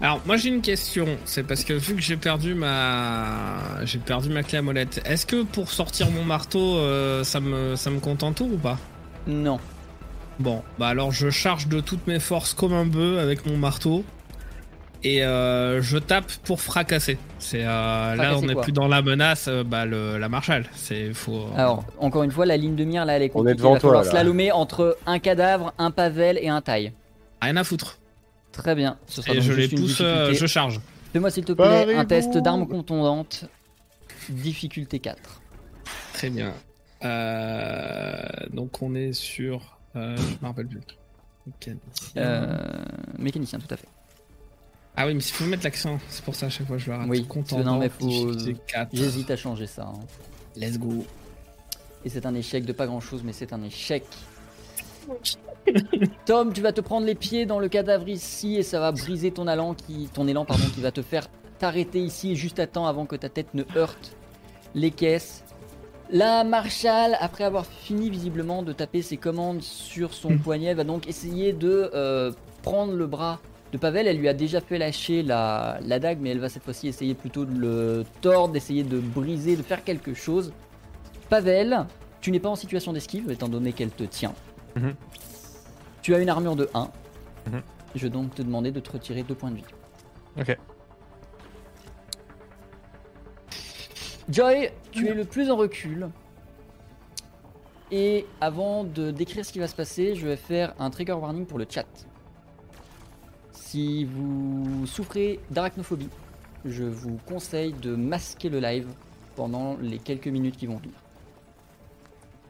Alors 0.00 0.20
moi 0.26 0.36
j'ai 0.36 0.48
une 0.48 0.62
question, 0.62 1.06
c'est 1.24 1.44
parce 1.44 1.62
que 1.62 1.72
vu 1.74 1.94
que 1.94 2.02
j'ai 2.02 2.16
perdu 2.16 2.54
ma 2.54 3.84
j'ai 3.84 3.98
perdu 3.98 4.30
ma 4.30 4.42
clé 4.42 4.58
à 4.58 4.62
molette, 4.62 5.00
est-ce 5.04 5.26
que 5.26 5.44
pour 5.44 5.70
sortir 5.70 6.10
mon 6.10 6.24
marteau 6.24 6.76
euh, 6.78 7.22
ça 7.22 7.38
me 7.40 7.76
ça 7.76 7.90
me 7.90 8.00
compte 8.00 8.22
en 8.24 8.32
tour 8.32 8.52
ou 8.52 8.56
pas? 8.58 8.78
Non. 9.28 9.60
Bon, 10.40 10.62
bah 10.78 10.88
alors 10.88 11.12
je 11.12 11.30
charge 11.30 11.68
de 11.68 11.78
toutes 11.80 12.06
mes 12.08 12.18
forces 12.18 12.52
comme 12.52 12.72
un 12.72 12.84
bœuf 12.86 13.20
avec 13.20 13.46
mon 13.46 13.56
marteau 13.56 14.04
et 15.04 15.22
euh, 15.24 15.80
je 15.82 15.98
tape 15.98 16.32
pour 16.44 16.60
fracasser. 16.60 17.18
C'est 17.38 17.62
euh, 17.64 18.16
là 18.16 18.36
on 18.36 18.42
n'est 18.42 18.56
plus 18.56 18.72
dans 18.72 18.88
la 18.88 19.02
menace, 19.02 19.46
euh, 19.48 19.62
bah 19.62 19.84
le, 19.84 20.18
la 20.18 20.28
Marshall, 20.28 20.64
c'est 20.74 21.12
faut. 21.12 21.46
Alors, 21.56 21.84
encore 21.98 22.22
une 22.24 22.30
fois, 22.32 22.46
la 22.46 22.56
ligne 22.56 22.74
de 22.76 22.84
mire 22.84 23.04
là, 23.04 23.14
elle 23.16 23.22
est 23.22 23.30
On 23.34 23.38
compliquée. 23.40 23.50
est 23.50 23.54
Il 23.54 23.58
devant 23.58 23.74
va 23.74 23.78
toi, 23.80 23.90
falloir 23.90 24.04
là. 24.04 24.10
slalomer 24.10 24.50
entre 24.52 24.96
un 25.06 25.18
cadavre, 25.20 25.74
un 25.78 25.90
pavel 25.92 26.38
et 26.40 26.48
un 26.48 26.60
taille. 26.60 26.92
rien 27.40 27.56
à 27.56 27.64
foutre. 27.64 27.98
Très 28.52 28.74
bien. 28.74 28.98
Ce 29.06 29.22
sera 29.22 29.32
Et 29.34 29.36
donc 29.38 29.44
je 29.44 29.52
les 29.52 29.62
juste 29.62 29.72
une 29.72 29.78
pousse, 29.80 30.00
euh, 30.00 30.14
difficulté. 30.28 30.38
je 30.40 30.46
charge. 30.46 30.80
Fais-moi 31.12 31.30
s'il 31.30 31.44
te 31.44 31.52
plaît 31.52 31.94
un 31.94 32.04
test 32.04 32.36
d'arme 32.38 32.66
contondante. 32.68 33.44
Difficulté 34.28 34.98
4. 35.00 35.40
Très 36.14 36.30
bien. 36.30 36.54
Euh, 37.04 38.22
donc 38.52 38.80
on 38.82 38.94
est 38.94 39.12
sur, 39.12 39.78
euh, 39.96 40.16
je 40.16 40.22
me 40.42 40.46
rappelle 40.46 40.66
plus. 40.68 40.80
Mécanicien. 41.46 42.22
Euh, 42.22 42.84
mécanicien, 43.18 43.58
tout 43.58 43.72
à 43.74 43.76
fait. 43.76 43.88
Ah 44.96 45.06
oui, 45.06 45.14
mais 45.14 45.22
il 45.22 45.32
faut 45.32 45.44
mettre 45.46 45.64
l'accent, 45.64 45.98
c'est 46.08 46.22
pour 46.24 46.34
ça 46.36 46.46
à 46.46 46.48
chaque 46.50 46.66
fois 46.66 46.76
je 46.78 46.90
le 46.90 46.96
rate. 46.96 47.06
Oui, 47.08 47.24
Content 47.26 47.58
non, 47.64 47.78
mais 47.78 47.88
faut- 47.88 48.06
difficulté 48.06 48.56
4. 48.68 48.90
J'hésite 48.92 49.30
à 49.30 49.36
changer 49.36 49.66
ça. 49.66 49.84
hein. 49.92 49.98
Let's 50.54 50.78
go. 50.78 51.04
Et 52.04 52.08
c'est 52.10 52.26
un 52.26 52.34
échec 52.34 52.64
de 52.64 52.72
pas 52.72 52.86
grand 52.86 53.00
chose, 53.00 53.22
mais 53.24 53.32
c'est 53.32 53.52
un 53.52 53.62
échec. 53.62 54.04
Tom, 56.26 56.52
tu 56.52 56.60
vas 56.60 56.72
te 56.72 56.80
prendre 56.80 57.06
les 57.06 57.14
pieds 57.14 57.46
dans 57.46 57.58
le 57.58 57.68
cadavre 57.68 58.08
ici 58.08 58.56
et 58.56 58.62
ça 58.62 58.80
va 58.80 58.92
briser 58.92 59.30
ton 59.30 59.48
élan 59.48 59.74
qui, 59.74 60.08
ton 60.12 60.26
élan 60.26 60.44
pardon, 60.44 60.64
qui 60.74 60.80
va 60.80 60.90
te 60.90 61.02
faire 61.02 61.28
t'arrêter 61.58 62.00
ici 62.00 62.34
juste 62.34 62.58
à 62.58 62.66
temps 62.66 62.86
avant 62.86 63.06
que 63.06 63.16
ta 63.16 63.28
tête 63.28 63.54
ne 63.54 63.64
heurte 63.76 64.16
les 64.74 64.90
caisses. 64.90 65.44
La 66.10 66.44
Marshall, 66.44 67.16
après 67.20 67.44
avoir 67.44 67.64
fini 67.64 68.10
visiblement 68.10 68.62
de 68.62 68.72
taper 68.72 69.00
ses 69.00 69.16
commandes 69.16 69.62
sur 69.62 70.12
son 70.12 70.36
poignet, 70.36 70.74
va 70.74 70.84
donc 70.84 71.08
essayer 71.08 71.52
de 71.52 71.90
euh, 71.94 72.32
prendre 72.62 72.92
le 72.92 73.06
bras 73.06 73.40
de 73.72 73.78
Pavel. 73.78 74.06
Elle 74.06 74.18
lui 74.18 74.28
a 74.28 74.34
déjà 74.34 74.60
fait 74.60 74.76
lâcher 74.76 75.22
la, 75.22 75.78
la 75.86 75.98
dague, 75.98 76.18
mais 76.20 76.30
elle 76.30 76.38
va 76.38 76.50
cette 76.50 76.64
fois-ci 76.64 76.88
essayer 76.88 77.14
plutôt 77.14 77.46
de 77.46 77.58
le 77.58 78.04
tordre, 78.20 78.52
d'essayer 78.52 78.82
de 78.82 78.98
briser, 78.98 79.56
de 79.56 79.62
faire 79.62 79.84
quelque 79.84 80.12
chose. 80.12 80.52
Pavel, 81.30 81.86
tu 82.20 82.30
n'es 82.30 82.40
pas 82.40 82.50
en 82.50 82.56
situation 82.56 82.92
d'esquive 82.92 83.30
étant 83.30 83.48
donné 83.48 83.72
qu'elle 83.72 83.90
te 83.90 84.04
tient. 84.04 84.34
Mhm. 84.76 84.94
Tu 86.02 86.14
as 86.14 86.18
une 86.18 86.28
armure 86.28 86.56
de 86.56 86.68
1. 86.74 86.90
Mhm. 87.46 87.62
Je 87.94 88.02
vais 88.02 88.10
donc 88.10 88.34
te 88.34 88.42
demander 88.42 88.72
de 88.72 88.80
te 88.80 88.90
retirer 88.90 89.22
2 89.22 89.34
points 89.34 89.50
de 89.50 89.56
vie. 89.56 89.64
Ok. 90.38 90.58
Joy, 94.28 94.70
tu 94.90 95.08
es 95.08 95.14
le 95.14 95.24
plus 95.24 95.50
en 95.50 95.56
recul. 95.56 96.08
Et 97.90 98.26
avant 98.40 98.84
de 98.84 99.10
décrire 99.10 99.44
ce 99.44 99.52
qui 99.52 99.58
va 99.58 99.68
se 99.68 99.74
passer, 99.74 100.14
je 100.14 100.26
vais 100.26 100.36
faire 100.36 100.74
un 100.78 100.90
trigger 100.90 101.12
warning 101.12 101.44
pour 101.44 101.58
le 101.58 101.66
chat. 101.68 101.86
Si 103.52 104.04
vous 104.04 104.86
souffrez 104.86 105.40
d'arachnophobie, 105.50 106.08
je 106.64 106.84
vous 106.84 107.18
conseille 107.26 107.72
de 107.74 107.94
masquer 107.94 108.48
le 108.48 108.60
live 108.60 108.88
pendant 109.36 109.76
les 109.80 109.98
quelques 109.98 110.28
minutes 110.28 110.56
qui 110.56 110.66
vont 110.66 110.76
venir. 110.76 110.94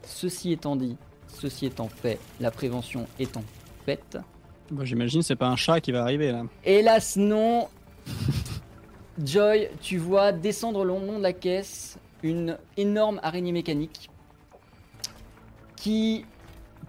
Ceci 0.04 0.52
étant 0.52 0.76
dit, 0.76 0.96
ceci 1.32 1.66
étant 1.66 1.88
fait, 1.88 2.18
la 2.40 2.50
prévention 2.50 3.06
étant 3.18 3.44
faite, 3.84 4.18
Bah, 4.70 4.84
J'imagine 4.84 5.22
c'est 5.22 5.36
pas 5.36 5.48
un 5.48 5.56
chat 5.56 5.80
qui 5.80 5.92
va 5.92 6.02
arriver 6.02 6.32
là. 6.32 6.44
Hélas 6.64 7.16
non. 7.16 7.68
Joy, 9.24 9.68
tu 9.80 9.98
vois 9.98 10.32
descendre 10.32 10.84
le 10.84 10.88
long 10.88 11.18
de 11.18 11.22
la 11.22 11.32
caisse 11.32 11.98
une 12.22 12.56
énorme 12.76 13.20
araignée 13.22 13.52
mécanique 13.52 14.08
qui, 15.76 16.24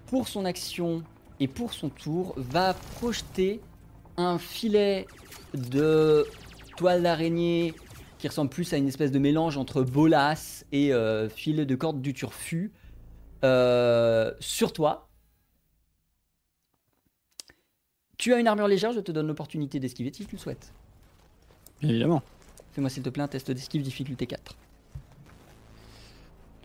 pour 0.06 0.28
son 0.28 0.46
action 0.46 1.04
et 1.40 1.48
pour 1.48 1.74
son 1.74 1.90
tour, 1.90 2.34
va 2.38 2.76
projeter 2.96 3.60
un 4.18 4.38
filet 4.38 5.08
de 5.56 6.26
toile 6.78 7.02
d'araignée 7.02 7.74
qui 8.20 8.28
ressemble 8.28 8.50
plus 8.50 8.72
à 8.74 8.78
une 8.78 8.88
espèce 8.88 9.12
de 9.12 9.20
mélange 9.20 9.58
entre 9.58 9.82
bolas 9.82 10.64
et 10.72 10.94
euh, 10.94 11.28
filet 11.30 11.66
de 11.66 11.76
corde 11.76 12.02
du 12.02 12.14
turfu 12.14 12.72
euh, 13.44 14.32
sur 14.40 14.74
toi. 14.74 15.08
Tu 18.18 18.34
as 18.34 18.40
une 18.40 18.48
armure 18.48 18.68
légère, 18.68 18.94
je 18.94 19.00
te 19.02 19.12
donne 19.12 19.28
l'opportunité 19.28 19.80
d'esquiver 19.80 20.12
si 20.14 20.26
tu 20.26 20.36
le 20.36 20.40
souhaites. 20.40 20.72
Bien 21.82 21.90
évidemment. 21.90 22.22
Fais-moi 22.74 22.90
s'il 22.90 23.04
te 23.04 23.10
plaît 23.10 23.24
un 23.24 23.28
test 23.28 23.52
d'esquive 23.52 23.82
difficulté 23.82 24.26
4. 24.28 24.56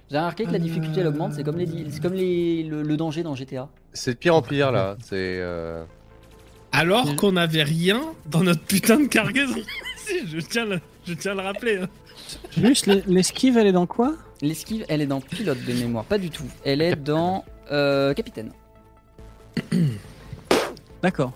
Vous 0.09 0.15
avez 0.15 0.21
remarqué 0.21 0.45
que 0.47 0.51
la 0.53 0.59
difficulté 0.59 1.01
elle 1.01 1.07
augmente, 1.09 1.35
c'est 1.35 1.45
comme, 1.45 1.59
les, 1.59 1.67
comme 2.01 2.15
les, 2.15 2.63
le, 2.63 2.83
le 2.83 2.97
danger 2.97 3.23
dans 3.23 3.35
GTA. 3.35 3.69
C'est 3.93 4.13
de 4.15 4.19
pire 4.19 4.35
en 4.37 4.41
pire 4.43 4.73
là. 4.73 4.97
C'est. 5.03 5.39
euh, 5.41 5.85
Alors 6.73 7.15
qu'on 7.17 7.37
avait 7.37 7.63
rien 7.65 8.15
dans 8.27 8.43
notre 8.43 8.63
putain 8.63 8.99
de 9.01 9.07
cargaison. 9.07 9.61
si, 9.99 10.27
je 10.27 10.39
tiens, 10.41 10.65
le, 10.65 10.81
je 11.07 11.13
tiens 11.15 11.33
à 11.33 11.35
le 11.35 11.41
rappeler. 11.43 11.79
hein. 11.79 11.89
Juste, 12.57 12.87
l'es- 12.87 13.03
l'esquive, 13.07 13.59
elle 13.59 13.67
est 13.67 13.73
dans 13.73 13.87
quoi? 13.87 14.17
L'esquive, 14.41 14.85
elle 14.89 15.01
est 15.01 15.07
dans 15.07 15.21
pilote 15.21 15.59
de 15.65 15.73
mémoire, 15.73 16.05
pas 16.05 16.19
du 16.19 16.31
tout. 16.31 16.45
Elle 16.65 16.81
est 16.81 16.95
dans 16.95 17.45
euh, 17.73 18.15
capitaine. 18.15 18.53
D'accord. 21.03 21.33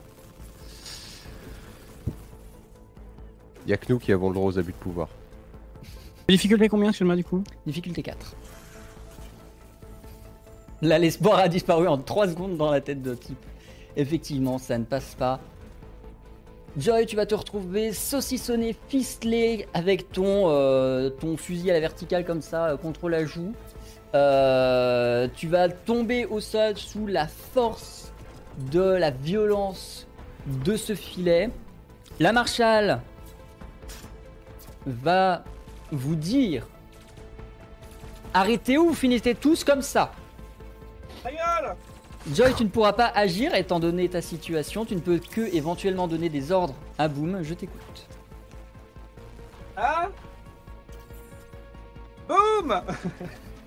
Y 3.66 3.72
a 3.72 3.76
que 3.76 3.92
nous 3.92 3.98
qui 3.98 4.12
avons 4.12 4.28
le 4.28 4.34
droit 4.34 4.48
aux 4.48 4.58
abus 4.58 4.72
de 4.72 4.76
pouvoir. 4.76 5.08
Difficulté 6.28 6.68
combien, 6.68 6.88
excuse-moi, 6.88 7.16
du 7.16 7.24
coup 7.24 7.42
Difficulté 7.66 8.02
4. 8.02 8.36
Là, 10.82 10.98
l'espoir 10.98 11.38
a 11.38 11.48
disparu 11.48 11.86
en 11.86 11.98
3 11.98 12.28
secondes 12.28 12.56
dans 12.56 12.70
la 12.70 12.80
tête 12.80 13.02
de 13.02 13.14
type. 13.14 13.44
Effectivement, 13.96 14.58
ça 14.58 14.78
ne 14.78 14.84
passe 14.84 15.14
pas. 15.14 15.40
Joy, 16.78 17.05
tu 17.05 17.16
vas 17.16 17.27
te 17.27 17.35
retrouver 17.35 17.93
saucissonné, 17.93 18.74
ficelé 18.89 19.66
avec 19.74 20.11
ton, 20.11 20.49
euh, 20.49 21.11
ton 21.11 21.36
fusil 21.36 21.70
à 21.70 21.74
la 21.74 21.81
verticale 21.81 22.24
comme 22.24 22.40
ça 22.40 22.69
euh, 22.69 22.77
contre 22.78 23.11
la 23.11 23.27
joue. 23.27 23.53
Euh, 24.15 25.28
tu 25.36 25.49
vas 25.49 25.69
tomber 25.69 26.24
au 26.24 26.40
sol 26.40 26.78
sous 26.78 27.07
la 27.07 27.27
force 27.27 28.11
de 28.70 28.81
la 28.81 29.11
violence 29.11 30.07
de 30.47 30.77
ce 30.77 30.94
filet. 30.94 31.51
La 32.20 32.32
marshal 32.32 33.03
va 34.86 35.44
vous 35.90 36.16
dire 36.16 36.66
Arrêtez 38.32 38.78
ou 38.78 38.89
vous 38.89 38.94
finissez 38.94 39.35
tous 39.35 39.62
comme 39.62 39.82
ça 39.82 40.12
Joy, 42.31 42.55
tu 42.55 42.65
ne 42.65 42.69
pourras 42.69 42.93
pas 42.93 43.09
agir 43.09 43.55
étant 43.55 43.81
donné 43.81 44.09
ta 44.09 44.23
situation. 44.23 44.85
Tu 44.85 44.94
ne 44.94 45.01
peux 45.01 45.19
que 45.19 45.40
éventuellement 45.55 46.07
donner 46.07 46.28
des 46.28 46.53
ordres. 46.53 46.74
À 46.99 47.09
Boom. 47.09 47.43
Je 47.43 47.55
t'écoute. 47.55 48.07
Ah. 49.77 50.09
Boum. 52.28 52.81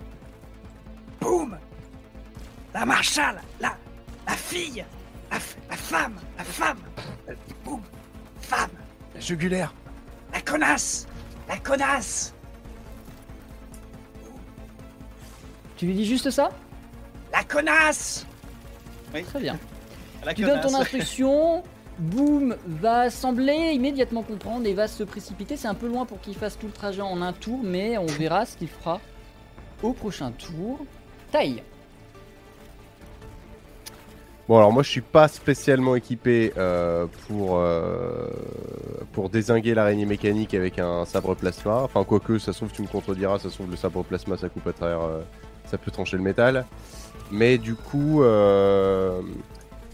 Boum. 1.20 1.58
La 2.74 2.86
marshal 2.86 3.42
La, 3.60 3.76
la 4.28 4.34
fille 4.34 4.86
la, 5.32 5.38
f- 5.38 5.56
la 5.70 5.76
femme 5.76 6.16
La 6.38 6.44
femme. 6.44 6.78
Boum. 7.66 7.82
Femme. 8.40 8.70
La 9.14 9.20
jugulaire. 9.20 9.74
La 10.34 10.40
connasse 10.42 11.08
La 11.50 11.58
connasse. 11.58 12.34
Tu 15.76 15.88
lui 15.88 15.94
dis 15.94 16.06
juste 16.06 16.30
ça? 16.32 16.52
La 17.34 17.44
connasse 17.44 18.26
Très 19.24 19.40
bien. 19.40 19.58
La 20.26 20.34
Tu 20.34 20.44
donnes 20.44 20.62
ton 20.62 20.74
instruction. 20.74 21.64
Boom 21.98 22.58
va 22.66 23.10
sembler 23.10 23.72
immédiatement 23.74 24.22
comprendre 24.22 24.66
et 24.66 24.74
va 24.74 24.90
se 24.90 25.04
précipiter. 25.04 25.56
C'est 25.56 25.70
un 25.70 25.76
peu 25.76 25.88
loin 25.88 26.06
pour 26.06 26.20
qu'il 26.20 26.36
fasse 26.36 26.58
tout 26.58 26.66
le 26.66 26.74
trajet 26.74 27.02
en 27.02 27.22
un 27.22 27.32
tour, 27.32 27.62
mais 27.64 27.98
on 27.98 28.06
verra 28.06 28.46
ce 28.46 28.58
qu'il 28.58 28.68
fera 28.68 29.00
au 29.82 29.94
prochain 29.94 30.32
tour. 30.32 30.80
Taille. 31.32 31.64
Bon 34.48 34.58
alors 34.58 34.72
moi 34.72 34.84
je 34.84 34.90
suis 34.90 35.02
pas 35.02 35.28
spécialement 35.28 35.96
équipé 35.96 36.54
euh, 36.56 37.08
pour 37.28 37.58
euh, 37.58 38.30
pour 39.12 39.32
désinguer 39.32 39.74
l'araignée 39.74 40.06
mécanique 40.06 40.54
avec 40.54 40.78
un 40.78 41.04
sabre 41.06 41.34
plasma. 41.34 41.82
Enfin 41.82 42.04
quoique 42.04 42.38
ça 42.38 42.54
se 42.54 42.60
trouve 42.60 42.72
tu 42.72 42.84
me 42.84 42.88
contrediras, 42.88 43.40
ça 43.40 43.50
se 43.50 43.56
trouve 43.56 43.72
le 43.72 43.76
sabre 43.76 44.04
plasma 44.04 44.38
ça 44.38 44.50
coupe 44.50 44.68
à 44.68 44.74
travers, 44.74 45.02
euh, 45.02 45.22
ça 45.66 45.80
peut 45.80 45.90
trancher 45.90 46.18
le 46.18 46.24
métal. 46.24 46.66
Mais 47.32 47.58
du 47.58 47.76
coup 47.76 48.24
euh, 48.24 49.22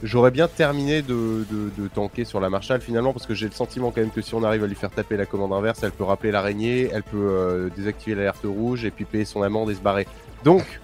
j'aurais 0.03 0.31
bien 0.31 0.47
terminé 0.47 1.01
de, 1.01 1.45
de, 1.49 1.87
tanker 1.87 2.25
sur 2.25 2.39
la 2.39 2.49
Marshall 2.49 2.81
finalement 2.81 3.13
parce 3.13 3.25
que 3.25 3.33
j'ai 3.33 3.45
le 3.45 3.53
sentiment 3.53 3.91
quand 3.91 4.01
même 4.01 4.11
que 4.11 4.21
si 4.21 4.35
on 4.35 4.43
arrive 4.43 4.63
à 4.63 4.67
lui 4.67 4.75
faire 4.75 4.91
taper 4.91 5.17
la 5.17 5.25
commande 5.25 5.53
inverse, 5.53 5.81
elle 5.83 5.91
peut 5.91 6.03
rappeler 6.03 6.31
l'araignée, 6.31 6.89
elle 6.91 7.03
peut 7.03 7.17
euh, 7.17 7.69
désactiver 7.75 8.15
l'alerte 8.15 8.43
rouge 8.43 8.85
et 8.85 8.91
puis 8.91 9.05
payer 9.05 9.25
son 9.25 9.41
amende 9.41 9.69
et 9.71 9.75
se 9.75 9.81
barrer. 9.81 10.07
Donc 10.43 10.81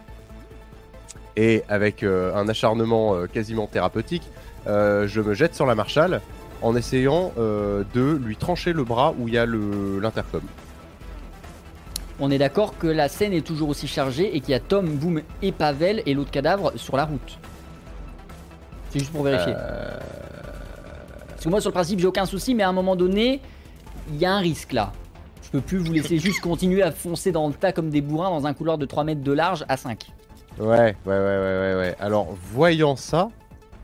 et 1.35 1.63
avec 1.69 2.01
euh, 2.01 2.33
un 2.35 2.47
acharnement 2.47 3.27
quasiment 3.31 3.67
thérapeutique, 3.67 4.23
je 4.65 5.21
me 5.21 5.33
jette 5.33 5.55
sur 5.55 5.65
la 5.65 5.75
Marshall 5.75 6.21
en 6.61 6.75
essayant 6.75 7.31
de 7.37 8.19
lui 8.23 8.35
trancher 8.35 8.73
le 8.73 8.83
bras 8.83 9.13
où 9.17 9.27
il 9.27 9.35
y 9.35 9.37
a 9.37 9.45
l'intercom. 9.45 10.41
On 12.19 12.31
est 12.31 12.37
d'accord 12.37 12.77
que 12.77 12.87
la 12.87 13.09
scène 13.09 13.33
est 13.33 13.45
toujours 13.45 13.69
aussi 13.69 13.87
chargée 13.87 14.35
et 14.35 14.39
qu'il 14.41 14.51
y 14.51 14.55
a 14.55 14.59
Tom, 14.59 14.87
Boom 14.87 15.21
et 15.41 15.51
Pavel 15.51 16.01
et 16.05 16.13
l'autre 16.13 16.31
cadavre 16.31 16.73
sur 16.75 16.97
la 16.97 17.05
route. 17.05 17.37
C'est 18.89 18.99
juste 18.99 19.11
pour 19.11 19.23
vérifier. 19.23 19.53
Euh, 19.55 19.99
Parce 21.29 21.43
que 21.43 21.49
moi, 21.49 21.61
sur 21.61 21.69
le 21.69 21.73
principe, 21.73 21.99
j'ai 21.99 22.07
aucun 22.07 22.25
souci, 22.25 22.55
mais 22.55 22.63
à 22.63 22.69
un 22.69 22.73
moment 22.73 22.95
donné, 22.95 23.41
il 24.09 24.17
y 24.17 24.25
a 24.25 24.33
un 24.33 24.39
risque 24.39 24.73
là. 24.73 24.91
Je 25.43 25.49
peux 25.51 25.61
plus 25.61 25.77
vous 25.77 25.93
laisser 25.93 26.17
juste 26.17 26.41
continuer 26.41 26.81
à 26.81 26.91
foncer 26.91 27.31
dans 27.31 27.47
le 27.47 27.53
tas 27.53 27.71
comme 27.71 27.89
des 27.89 28.01
bourrins 28.01 28.29
dans 28.29 28.47
un 28.47 28.53
couloir 28.53 28.77
de 28.77 28.85
3 28.85 29.03
mètres 29.03 29.21
de 29.21 29.31
large 29.31 29.63
à 29.69 29.77
5. 29.77 30.07
Ouais, 30.59 30.65
ouais, 30.65 30.95
ouais, 31.05 31.05
ouais, 31.05 31.15
ouais, 31.15 31.75
ouais. 31.77 31.95
Alors, 31.99 32.27
voyant 32.51 32.95
ça, 32.95 33.29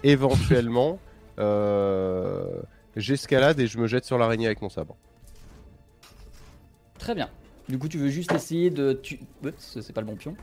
éventuellement, 0.03 0.97
euh, 1.39 2.47
j'escalade 2.95 3.59
et 3.59 3.67
je 3.67 3.77
me 3.77 3.87
jette 3.87 4.05
sur 4.05 4.17
l'araignée 4.17 4.47
avec 4.47 4.61
mon 4.61 4.69
sabre. 4.69 4.95
Très 6.97 7.13
bien. 7.13 7.29
Du 7.69 7.77
coup, 7.79 7.87
tu 7.87 7.97
veux 7.97 8.09
juste 8.09 8.31
essayer 8.33 8.69
de. 8.69 8.93
Tu... 8.93 9.19
Oups, 9.45 9.79
c'est 9.81 9.93
pas 9.93 10.01
le 10.01 10.07
bon 10.07 10.15
pion. 10.15 10.35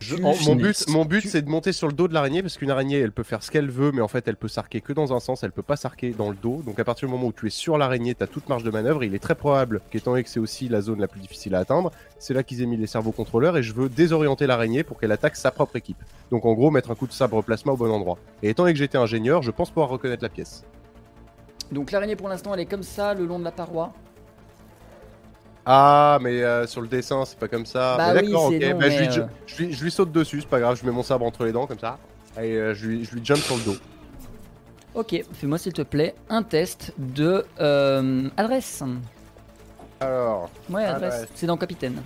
Je- 0.00 0.16
mon 0.16 0.56
but, 0.56 0.88
mon 0.88 1.04
but 1.06 1.22
Tu- 1.22 1.28
c'est 1.28 1.40
de 1.40 1.48
monter 1.48 1.72
sur 1.72 1.86
le 1.86 1.94
dos 1.94 2.08
de 2.08 2.14
l'araignée 2.14 2.42
parce 2.42 2.58
qu'une 2.58 2.70
araignée 2.70 2.98
elle 2.98 3.12
peut 3.12 3.22
faire 3.22 3.42
ce 3.42 3.50
qu'elle 3.50 3.70
veut 3.70 3.90
mais 3.92 4.02
en 4.02 4.08
fait 4.08 4.26
elle 4.28 4.36
peut 4.36 4.48
s'arquer 4.48 4.82
que 4.82 4.92
dans 4.92 5.14
un 5.14 5.20
sens, 5.20 5.44
elle 5.44 5.52
peut 5.52 5.62
pas 5.62 5.76
s'arquer 5.76 6.10
dans 6.10 6.28
le 6.28 6.36
dos. 6.36 6.60
Donc 6.66 6.78
à 6.78 6.84
partir 6.84 7.08
du 7.08 7.14
moment 7.14 7.28
où 7.28 7.32
tu 7.32 7.46
es 7.46 7.50
sur 7.50 7.78
l'araignée, 7.78 8.14
tu 8.14 8.22
as 8.22 8.26
toute 8.26 8.48
marge 8.48 8.64
de 8.64 8.70
manœuvre. 8.70 9.02
Il 9.04 9.14
est 9.14 9.18
très 9.20 9.36
probable 9.36 9.80
qu'étant 9.90 10.10
donné 10.10 10.24
que 10.24 10.28
c'est 10.28 10.40
aussi 10.40 10.68
la 10.68 10.82
zone 10.82 11.00
la 11.00 11.08
plus 11.08 11.20
difficile 11.20 11.54
à 11.54 11.60
atteindre, 11.60 11.90
c'est 12.18 12.34
là 12.34 12.42
qu'ils 12.42 12.60
aient 12.60 12.66
mis 12.66 12.76
les 12.76 12.88
cerveaux 12.88 13.12
contrôleurs 13.12 13.56
et 13.56 13.62
je 13.62 13.72
veux 13.72 13.88
désorienter 13.88 14.46
l'araignée 14.46 14.82
pour 14.82 14.98
qu'elle 14.98 15.12
attaque 15.12 15.36
sa 15.36 15.52
propre 15.52 15.76
équipe. 15.76 16.02
Donc 16.30 16.44
en 16.44 16.52
gros 16.52 16.70
mettre 16.70 16.90
un 16.90 16.96
coup 16.96 17.06
de 17.06 17.12
sabre 17.12 17.40
plasma 17.42 17.72
au 17.72 17.76
bon 17.76 17.90
endroit. 17.90 18.18
Et 18.42 18.50
étant 18.50 18.64
donné 18.64 18.74
que 18.74 18.80
j'étais 18.80 18.98
ingénieur, 18.98 19.42
je 19.42 19.52
pense 19.52 19.70
pouvoir 19.70 19.88
reconnaître 19.88 20.24
la 20.24 20.28
pièce. 20.28 20.64
Donc, 21.72 21.92
l'araignée 21.92 22.14
pour 22.16 22.28
l'instant, 22.28 22.52
elle 22.52 22.60
est 22.60 22.66
comme 22.66 22.82
ça 22.82 23.14
le 23.14 23.24
long 23.24 23.38
de 23.38 23.44
la 23.44 23.50
paroi. 23.52 23.94
Ah 25.66 26.18
mais 26.20 26.42
euh, 26.42 26.66
sur 26.66 26.80
le 26.82 26.88
dessin 26.88 27.24
c'est 27.24 27.38
pas 27.38 27.48
comme 27.48 27.64
ça. 27.66 27.96
Bah 27.96 28.08
oui, 28.14 28.30
D'accord, 28.30 28.46
ok. 28.46 28.52
non, 28.60 28.78
Bah, 28.78 28.90
je, 28.90 28.98
mais, 28.98 29.06
lui, 29.06 29.12
je- 29.12 29.20
euh, 29.20 29.26
je 29.46 29.56
lui- 29.62 29.72
je 29.72 29.84
lui 29.84 29.90
saute 29.90 30.12
dessus, 30.12 30.40
c'est 30.42 30.48
pas 30.48 30.60
grave, 30.60 30.78
je 30.80 30.84
mets 30.86 30.92
mon 30.92 31.02
sabre 31.02 31.24
entre 31.24 31.44
les 31.44 31.52
dents 31.52 31.66
comme 31.66 31.78
ça. 31.78 31.98
Et 32.36 32.52
euh, 32.56 32.74
je, 32.74 32.86
lui, 32.86 33.04
je 33.04 33.14
lui 33.14 33.24
jump 33.24 33.38
sur 33.38 33.56
le 33.56 33.62
dos. 33.62 33.76
Ok, 34.94 35.14
fais-moi 35.32 35.58
s'il 35.58 35.72
te 35.72 35.82
plaît 35.82 36.14
un 36.28 36.42
test 36.42 36.92
de 36.98 37.44
euh, 37.60 38.28
adresse. 38.36 38.82
Alors, 40.00 40.50
Ouais, 40.68 40.84
adresse. 40.84 41.14
Adresse. 41.14 41.28
C'est 41.34 41.46
dans 41.46 41.56
Capitaine. 41.56 42.02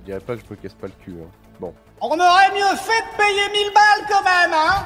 je 0.00 0.06
dirais 0.06 0.20
pas 0.20 0.34
que 0.36 0.42
je 0.44 0.50
me 0.50 0.56
casse 0.56 0.74
pas 0.74 0.88
le 0.88 0.92
cul. 1.04 1.14
hein. 1.22 1.28
Bon. 1.60 1.72
On 2.00 2.08
aurait 2.18 2.50
mieux 2.52 2.76
fait 2.76 3.02
de 3.12 3.16
payer 3.16 3.48
1000 3.52 3.72
balles 3.74 4.06
quand 4.08 4.24
même, 4.24 4.52
hein 4.52 4.84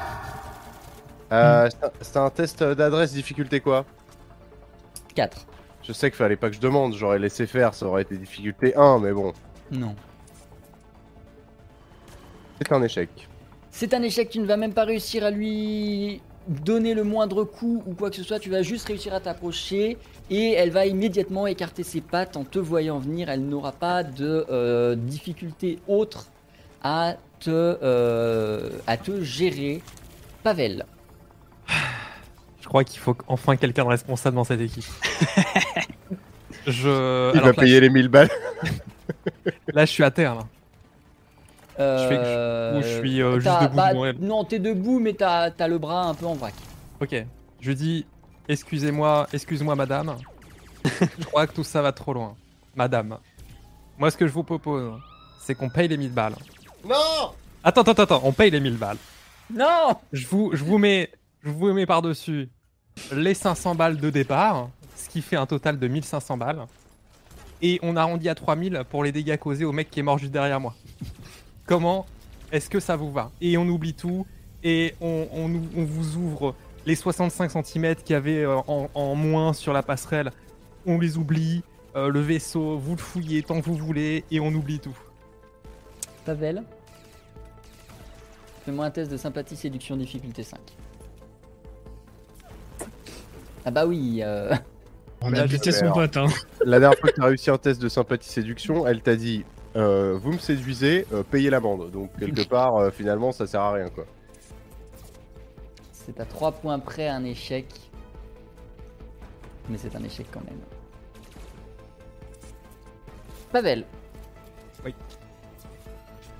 Euh, 1.31 1.69
c'est 1.71 1.83
un- 1.85 1.91
C'est 2.01 2.17
un 2.17 2.29
test 2.29 2.63
d'adresse 2.63 3.11
difficulté 3.13 3.59
quoi? 3.59 3.83
4. 5.15 5.45
Je 5.87 5.93
sais 5.93 6.09
qu'il 6.09 6.17
fallait 6.17 6.35
pas 6.35 6.49
que 6.49 6.55
je 6.55 6.59
demande, 6.61 6.95
j'aurais 6.95 7.19
laissé 7.19 7.45
faire, 7.45 7.73
ça 7.73 7.85
aurait 7.85 8.01
été 8.01 8.17
difficulté 8.17 8.75
1, 8.75 8.99
mais 8.99 9.11
bon, 9.13 9.33
Non. 9.71 9.95
c'est 12.59 12.71
un 12.71 12.81
échec. 12.81 13.09
C'est 13.69 13.93
un 13.93 14.01
échec, 14.01 14.29
tu 14.29 14.39
ne 14.39 14.45
vas 14.45 14.57
même 14.57 14.73
pas 14.73 14.85
réussir 14.85 15.23
à 15.23 15.29
lui 15.31 16.21
donner 16.47 16.93
le 16.93 17.03
moindre 17.03 17.43
coup 17.43 17.83
ou 17.85 17.93
quoi 17.93 18.09
que 18.09 18.15
ce 18.15 18.23
soit, 18.23 18.39
tu 18.39 18.49
vas 18.49 18.61
juste 18.61 18.87
réussir 18.87 19.13
à 19.13 19.19
t'approcher 19.19 19.97
et 20.29 20.51
elle 20.53 20.69
va 20.71 20.85
immédiatement 20.85 21.45
écarter 21.47 21.83
ses 21.83 22.01
pattes 22.01 22.37
en 22.37 22.43
te 22.43 22.59
voyant 22.59 22.99
venir, 22.99 23.29
elle 23.29 23.45
n'aura 23.47 23.71
pas 23.71 24.03
de 24.03 24.45
euh, 24.49 24.95
difficulté 24.95 25.79
autre 25.87 26.27
à 26.83 27.15
te, 27.39 27.49
euh, 27.51 28.69
à 28.87 28.97
te 28.97 29.21
gérer. 29.21 29.81
Pavel, 30.43 30.85
Je 32.65 32.67
crois 32.67 32.83
qu'il 32.83 32.99
faut 32.99 33.15
enfin 33.27 33.57
quelqu'un 33.57 33.83
de 33.83 33.89
responsable 33.89 34.35
dans 34.35 34.43
cette 34.43 34.59
équipe. 34.59 34.83
je. 36.65 37.31
Il 37.31 37.37
alors 37.37 37.49
va 37.49 37.51
là, 37.51 37.53
payer 37.53 37.79
les 37.79 37.91
1000 37.91 38.07
balles. 38.07 38.29
Là, 39.71 39.85
je 39.85 39.91
suis 39.91 40.03
à 40.03 40.09
terre. 40.09 40.33
Là. 40.33 40.41
euh, 41.79 42.09
fais 42.09 42.17
que 42.17 42.23
je- 42.23 42.77
ou 42.79 42.81
je 42.81 42.99
suis, 43.07 43.21
euh, 43.21 43.33
juste 43.35 43.45
t'as- 43.45 43.67
debout 43.67 43.75
bah. 44.01 44.13
Non, 44.19 44.43
t'es 44.45 44.57
debout 44.57 44.99
mais 44.99 45.13
t'as 45.13 45.51
as 45.59 45.67
le 45.67 45.77
bras 45.77 46.05
un 46.05 46.15
peu 46.15 46.25
en 46.25 46.33
vrac. 46.33 46.55
Ok. 46.99 47.15
Je 47.61 47.71
dis, 47.71 48.07
excusez-moi, 48.47 49.27
excuse-moi, 49.31 49.75
madame. 49.75 50.15
je 50.85 51.25
crois 51.25 51.45
que 51.45 51.53
tout 51.53 51.63
ça 51.63 51.83
va 51.83 51.91
trop 51.91 52.13
loin. 52.13 52.35
Madame, 52.75 53.19
moi 53.99 54.09
ce 54.09 54.17
que 54.17 54.25
je 54.25 54.31
vous 54.33 54.43
propose, 54.43 54.99
c'est 55.39 55.53
qu'on 55.53 55.69
paye 55.69 55.87
les 55.87 55.97
1000 55.97 56.11
balles. 56.11 56.35
Non 56.83 56.95
Attends, 57.63 57.81
attends, 57.83 58.03
attends, 58.03 58.21
on 58.23 58.31
paye 58.31 58.49
les 58.49 58.59
1000 58.59 58.77
balles. 58.77 58.97
Non 59.53 59.95
Je 60.11 60.25
vous, 60.27 60.49
je 60.55 60.63
vous 60.63 60.79
mets, 60.79 61.11
je 61.43 61.49
vous 61.51 61.71
mets 61.73 61.85
par-dessus 61.85 62.49
les 63.13 63.33
500 63.33 63.75
balles 63.75 63.97
de 63.97 64.09
départ, 64.09 64.69
ce 64.95 65.09
qui 65.09 65.21
fait 65.21 65.35
un 65.35 65.45
total 65.45 65.79
de 65.79 65.87
1500 65.87 66.37
balles. 66.37 66.65
Et 67.61 67.79
on 67.83 67.95
arrondit 67.95 68.29
à 68.29 68.35
3000 68.35 68.83
pour 68.89 69.03
les 69.03 69.11
dégâts 69.11 69.37
causés 69.37 69.65
au 69.65 69.71
mec 69.71 69.89
qui 69.89 69.99
est 69.99 70.03
mort 70.03 70.17
juste 70.17 70.31
derrière 70.31 70.59
moi. 70.59 70.75
Comment 71.65 72.05
est-ce 72.51 72.69
que 72.69 72.79
ça 72.79 72.95
vous 72.95 73.11
va? 73.11 73.31
Et 73.41 73.57
on 73.57 73.67
oublie 73.67 73.93
tout 73.93 74.25
et 74.63 74.95
on, 75.01 75.49
vous 75.75 76.17
ouvre 76.17 76.55
les 76.85 76.95
65 76.95 77.51
cm 77.65 77.95
qu'il 77.95 78.13
y 78.13 78.15
avait 78.15 78.43
euh, 78.43 78.57
en, 78.67 78.89
en 78.93 79.15
moins 79.15 79.53
sur 79.53 79.73
la 79.73 79.83
passerelle. 79.83 80.31
On 80.85 80.99
les 80.99 81.17
oublie. 81.17 81.63
euh, 81.95 82.09
le 82.09 82.19
vaisseau, 82.19 82.77
vous 82.77 82.95
le 82.95 83.01
fouillez 83.01 83.41
tant 83.41 83.59
que 83.61 83.65
vous 83.65 83.75
voulez 83.77 84.23
et 84.29 84.39
on 84.39 84.47
oublie 84.53 84.79
tout. 84.79 84.97
Pavel 86.25 86.63
Fais-moi 88.65 88.85
un 88.85 88.91
test 88.91 89.11
de 89.11 89.17
sympathie 89.17 89.55
séduction 89.55 89.95
difficulté 89.95 90.43
5. 90.43 90.59
Ah 93.65 93.71
bah 93.71 93.85
oui, 93.85 94.21
euh... 94.23 94.55
On 95.21 95.33
a 95.33 95.45
vais, 95.47 95.71
son 95.71 95.91
pote, 95.91 96.17
hein. 96.17 96.27
La 96.65 96.79
dernière 96.79 96.99
fois 96.99 97.09
que 97.09 97.15
tu 97.15 97.21
as 97.21 97.25
réussi 97.25 97.49
un 97.49 97.57
test 97.57 97.81
de 97.81 97.89
sympathie 97.89 98.29
séduction, 98.29 98.85
elle 98.85 99.01
t'a 99.01 99.15
dit 99.15 99.43
euh, 99.75 100.19
Vous 100.21 100.33
me 100.33 100.37
séduisez, 100.37 101.07
euh, 101.11 101.23
payez 101.23 101.49
l'amende. 101.49 101.89
Donc, 101.89 102.11
quelque 102.19 102.43
part, 102.47 102.75
euh, 102.75 102.91
finalement, 102.91 103.31
ça 103.31 103.47
sert 103.47 103.61
à 103.61 103.73
rien 103.73 103.89
quoi. 103.89 104.05
c'est 105.91 106.19
à 106.19 106.25
3 106.25 106.51
points 106.51 106.77
près 106.77 107.07
un 107.07 107.23
échec. 107.23 107.65
Mais 109.67 109.79
c'est 109.79 109.95
un 109.95 110.03
échec 110.03 110.27
quand 110.31 110.45
même. 110.45 110.59
Pavel. 113.51 113.83
Oui. 114.85 114.93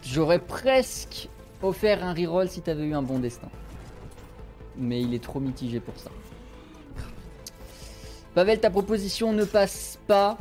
J'aurais 0.04 0.38
presque 0.38 1.28
offert 1.64 2.04
un 2.04 2.14
reroll 2.14 2.48
si 2.48 2.62
t'avais 2.62 2.84
eu 2.84 2.94
un 2.94 3.02
bon 3.02 3.18
destin. 3.18 3.50
Mais 4.78 5.02
il 5.02 5.16
est 5.16 5.24
trop 5.24 5.40
mitigé 5.40 5.80
pour 5.80 5.98
ça. 5.98 6.12
Pavel, 8.36 8.60
ta 8.60 8.70
proposition 8.70 9.32
ne 9.34 9.46
passe 9.46 9.98
pas. 10.08 10.38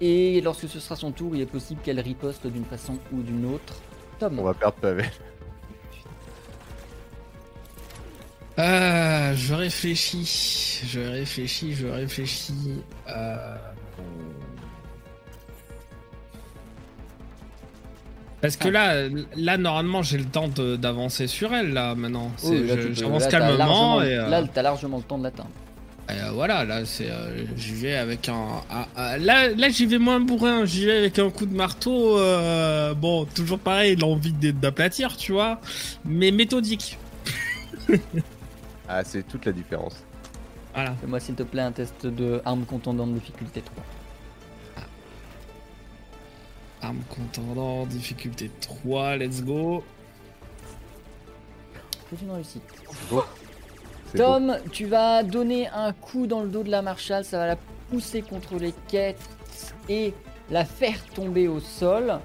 Et 0.00 0.40
lorsque 0.42 0.68
ce 0.68 0.78
sera 0.78 0.94
son 0.94 1.10
tour, 1.10 1.34
il 1.34 1.40
est 1.40 1.46
possible 1.46 1.80
qu'elle 1.82 1.98
riposte 2.00 2.46
d'une 2.46 2.66
façon 2.66 2.98
ou 3.12 3.22
d'une 3.22 3.46
autre. 3.46 3.74
Tom. 4.18 4.38
On 4.38 4.42
va 4.44 4.54
perdre 4.54 4.74
Pavel. 4.76 5.10
Euh, 8.58 9.34
je 9.34 9.54
réfléchis, 9.54 10.82
je 10.86 11.00
réfléchis, 11.00 11.74
je 11.74 11.86
réfléchis. 11.88 12.82
Euh... 13.08 13.56
Parce 18.40 18.56
que 18.56 18.68
là, 18.68 19.08
là 19.36 19.56
normalement 19.58 20.02
j'ai 20.02 20.18
le 20.18 20.24
temps 20.24 20.48
de- 20.48 20.76
d'avancer 20.76 21.26
sur 21.26 21.52
elle 21.54 21.72
là 21.72 21.94
maintenant. 21.94 22.30
Oui, 22.44 22.66
J'avance 22.92 23.26
calmement 23.26 24.02
et, 24.02 24.14
euh, 24.16 24.28
Là, 24.28 24.42
t'as 24.52 24.62
largement 24.62 24.98
le 24.98 25.02
temps 25.02 25.18
de 25.18 25.24
l'atteindre. 25.24 25.50
Et, 26.08 26.12
euh, 26.20 26.30
voilà 26.32 26.64
là 26.64 26.84
c'est 26.84 27.10
euh, 27.10 27.44
j'y 27.56 27.74
vais 27.74 27.96
avec 27.96 28.28
un, 28.28 28.62
un- 28.70 28.86
un- 28.96 29.16
là 29.18 29.48
là 29.48 29.68
j'y 29.70 29.86
vais 29.86 29.98
moins 29.98 30.20
bourrin, 30.20 30.64
j'y 30.64 30.86
vais 30.86 30.98
avec 30.98 31.18
un 31.18 31.30
coup 31.30 31.46
de 31.46 31.54
marteau. 31.54 32.18
euh, 32.18 32.94
bon 32.94 33.24
toujours 33.24 33.58
pareil 33.58 33.96
l'envie 33.96 34.32
d'aplatir 34.32 35.16
tu 35.16 35.32
vois, 35.32 35.60
mais 36.04 36.30
méthodique. 36.30 36.98
Ah, 38.88 39.02
c'est 39.02 39.26
toute 39.26 39.44
la 39.46 39.50
différence. 39.50 39.96
Voilà. 40.72 40.94
Fais-moi 41.00 41.18
s'il 41.18 41.34
te 41.34 41.42
plaît 41.42 41.62
un 41.62 41.72
test 41.72 42.06
de 42.06 42.40
arme 42.44 42.64
contondante 42.64 43.12
difficulté 43.14 43.60
3. 43.60 43.82
Arme 46.82 47.00
contendant, 47.08 47.84
difficulté 47.86 48.48
3, 48.60 49.16
let's 49.16 49.42
go. 49.42 49.82
C'est 52.10 52.22
une 52.24 52.30
réussite. 52.30 52.62
Tom, 54.14 54.58
tu 54.72 54.86
vas 54.86 55.22
donner 55.22 55.68
un 55.68 55.92
coup 55.92 56.26
dans 56.26 56.42
le 56.42 56.48
dos 56.48 56.62
de 56.62 56.70
la 56.70 56.82
Marshall, 56.82 57.24
ça 57.24 57.38
va 57.38 57.46
la 57.46 57.56
pousser 57.90 58.22
contre 58.22 58.56
les 58.56 58.72
quêtes 58.88 59.20
et 59.88 60.14
la 60.50 60.64
faire 60.64 61.04
tomber 61.14 61.48
au 61.48 61.60
sol. 61.60 62.18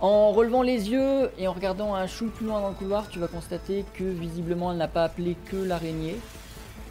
En 0.00 0.32
relevant 0.32 0.62
les 0.62 0.90
yeux 0.90 1.30
et 1.38 1.46
en 1.48 1.52
regardant 1.52 1.94
un 1.94 2.06
chou 2.06 2.26
plus 2.26 2.46
loin 2.46 2.60
dans 2.60 2.70
le 2.70 2.74
couloir, 2.74 3.08
tu 3.08 3.18
vas 3.18 3.28
constater 3.28 3.84
que 3.94 4.04
visiblement 4.04 4.72
elle 4.72 4.78
n'a 4.78 4.88
pas 4.88 5.04
appelé 5.04 5.36
que 5.46 5.56
l'araignée 5.56 6.16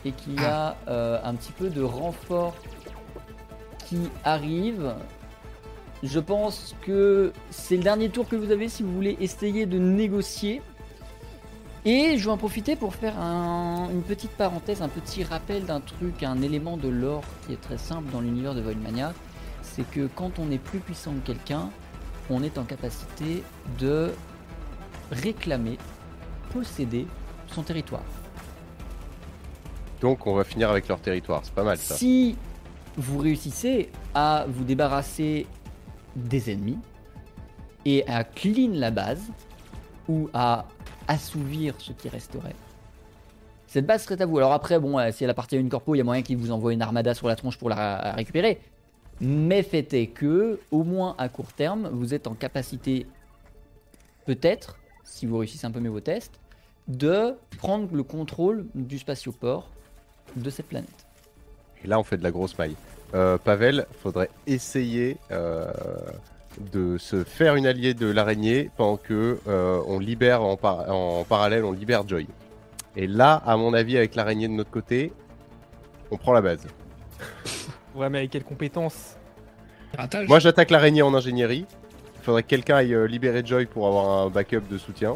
et 0.06 0.12
qu'il 0.12 0.42
y 0.42 0.46
a 0.46 0.76
euh, 0.88 1.20
un 1.24 1.36
petit 1.36 1.52
peu 1.52 1.70
de 1.70 1.82
renfort 1.82 2.56
qui 3.86 4.10
arrive. 4.24 4.94
Je 6.02 6.20
pense 6.20 6.76
que 6.82 7.32
c'est 7.50 7.78
le 7.78 7.84
dernier 7.84 8.10
tour 8.10 8.28
que 8.28 8.36
vous 8.36 8.52
avez 8.52 8.68
si 8.68 8.84
vous 8.84 8.94
voulez 8.94 9.18
essayer 9.22 9.66
de 9.66 9.78
négocier. 9.78 10.62
Et 11.86 12.18
je 12.18 12.24
vais 12.26 12.32
en 12.32 12.38
profiter 12.38 12.76
pour 12.78 12.96
faire 12.96 13.20
un- 13.20 13.90
une 13.92 14.04
petite 14.04 14.32
parenthèse, 14.32 14.82
un 14.82 14.88
petit 14.88 15.24
rappel 15.24 15.66
d'un 15.66 15.82
truc, 15.82 16.24
un 16.24 16.42
élément 16.42 16.78
de 16.78 16.88
lore 16.88 17.24
qui 17.46 17.54
est 17.54 17.62
très 17.62 17.78
simple 17.78 18.10
dans 18.12 18.22
l'univers 18.22 18.56
de 18.56 18.62
Voidmania. 18.62 19.14
C'est 19.62 19.90
que 19.90 20.08
quand 20.08 20.40
on 20.40 20.50
est 20.52 20.58
plus 20.60 20.80
puissant 20.80 21.14
que 21.16 21.28
quelqu'un, 21.28 21.70
on 22.30 22.42
est 22.42 22.58
en 22.58 22.64
capacité 22.64 23.44
de 23.80 24.14
réclamer, 25.12 25.78
posséder 26.54 27.06
son 27.48 27.64
territoire. 27.64 28.04
Donc, 30.00 30.26
on 30.26 30.34
va 30.36 30.44
finir 30.46 30.70
avec 30.70 30.88
leur 30.88 31.00
territoire. 31.00 31.42
C'est 31.44 31.54
pas 31.54 31.64
mal 31.64 31.78
ça. 31.78 31.96
Si 31.96 32.38
vous 32.96 33.18
réussissez 33.18 33.90
à 34.14 34.46
vous 34.48 34.64
débarrasser 34.64 35.48
des 36.16 36.52
ennemis 36.52 36.78
et 37.86 38.08
à 38.08 38.24
clean 38.24 38.72
la 38.74 38.92
base 38.92 39.24
ou 40.08 40.30
à 40.34 40.66
assouvir 41.08 41.76
ce 41.80 41.92
qui 41.92 42.10
resterait, 42.10 42.56
cette 43.68 43.88
base 43.88 44.04
serait 44.04 44.22
à 44.22 44.28
vous. 44.28 44.38
Alors 44.38 44.54
après, 44.54 44.80
bon, 44.80 45.00
euh, 45.00 45.10
si 45.12 45.24
elle 45.24 45.32
appartient 45.32 45.56
à 45.56 45.60
une 45.60 45.70
corpo, 45.70 45.96
il 45.96 45.98
y 45.98 46.02
a 46.02 46.04
moyen 46.04 46.22
qu'il 46.22 46.38
vous 46.38 46.52
envoie 46.52 46.74
une 46.74 46.82
armada 46.84 47.16
sur 47.16 47.28
la 47.28 47.36
tronche 47.36 47.58
pour 47.58 47.70
la 47.70 48.12
récupérer. 48.12 48.60
Mais 49.20 49.64
fait 49.64 49.94
est 49.94 50.08
que, 50.08 50.60
au 50.70 50.84
moins 50.84 51.16
à 51.18 51.28
court 51.28 51.54
terme, 51.54 51.90
vous 51.92 52.14
êtes 52.14 52.28
en 52.28 52.36
capacité, 52.36 53.08
peut-être, 54.26 54.78
si 55.04 55.26
vous 55.26 55.40
réussissez 55.40 55.66
un 55.66 55.72
peu 55.72 55.80
mieux 55.80 55.90
vos 55.90 56.02
tests, 56.02 56.40
de 56.88 57.36
prendre 57.58 57.96
le 57.96 58.04
contrôle 58.04 58.66
du 58.76 59.00
spatioport 59.00 59.70
de 60.36 60.50
cette 60.50 60.68
planète. 60.68 61.08
Et 61.84 61.88
là, 61.88 62.00
on 62.00 62.04
fait 62.04 62.18
de 62.18 62.24
la 62.24 62.32
grosse 62.32 62.58
maille. 62.58 62.76
Euh, 63.14 63.38
Pavel, 63.38 63.86
faudrait 64.02 64.30
essayer 64.48 65.18
euh, 65.32 65.72
de 66.72 66.98
se 66.98 67.24
faire 67.24 67.56
une 67.56 67.66
alliée 67.66 67.94
de 67.94 68.08
l'araignée 68.10 68.70
pendant 68.78 68.98
que 68.98 69.40
euh, 69.48 69.82
on 69.88 70.00
libère 70.00 70.42
en, 70.44 70.56
par- 70.58 70.90
en 70.92 71.24
parallèle, 71.24 71.64
on 71.66 71.72
libère 71.72 72.08
Joy. 72.08 72.28
Et 72.96 73.08
là, 73.08 73.42
à 73.46 73.58
mon 73.58 73.74
avis, 73.74 73.98
avec 73.98 74.16
l'araignée 74.16 74.48
de 74.48 74.54
notre 74.54 74.70
côté, 74.72 75.12
on 76.12 76.18
prend 76.18 76.34
la 76.34 76.42
base. 76.42 76.66
Ouais, 77.96 78.10
mais 78.10 78.18
avec 78.20 78.32
quelles 78.32 78.44
compétences 78.44 79.18
Ratage. 79.96 80.28
Moi, 80.28 80.40
j'attaque 80.40 80.72
l'araignée 80.72 81.04
en 81.04 81.14
ingénierie. 81.14 81.68
Il 82.16 82.24
faudrait 82.24 82.42
que 82.42 82.48
quelqu'un 82.48 82.78
aille 82.78 82.96
euh, 82.96 83.06
libérer 83.06 83.44
Joy 83.46 83.68
pour 83.68 83.86
avoir 83.86 84.26
un 84.26 84.30
backup 84.32 84.62
de 84.68 84.80
soutien. 84.80 85.16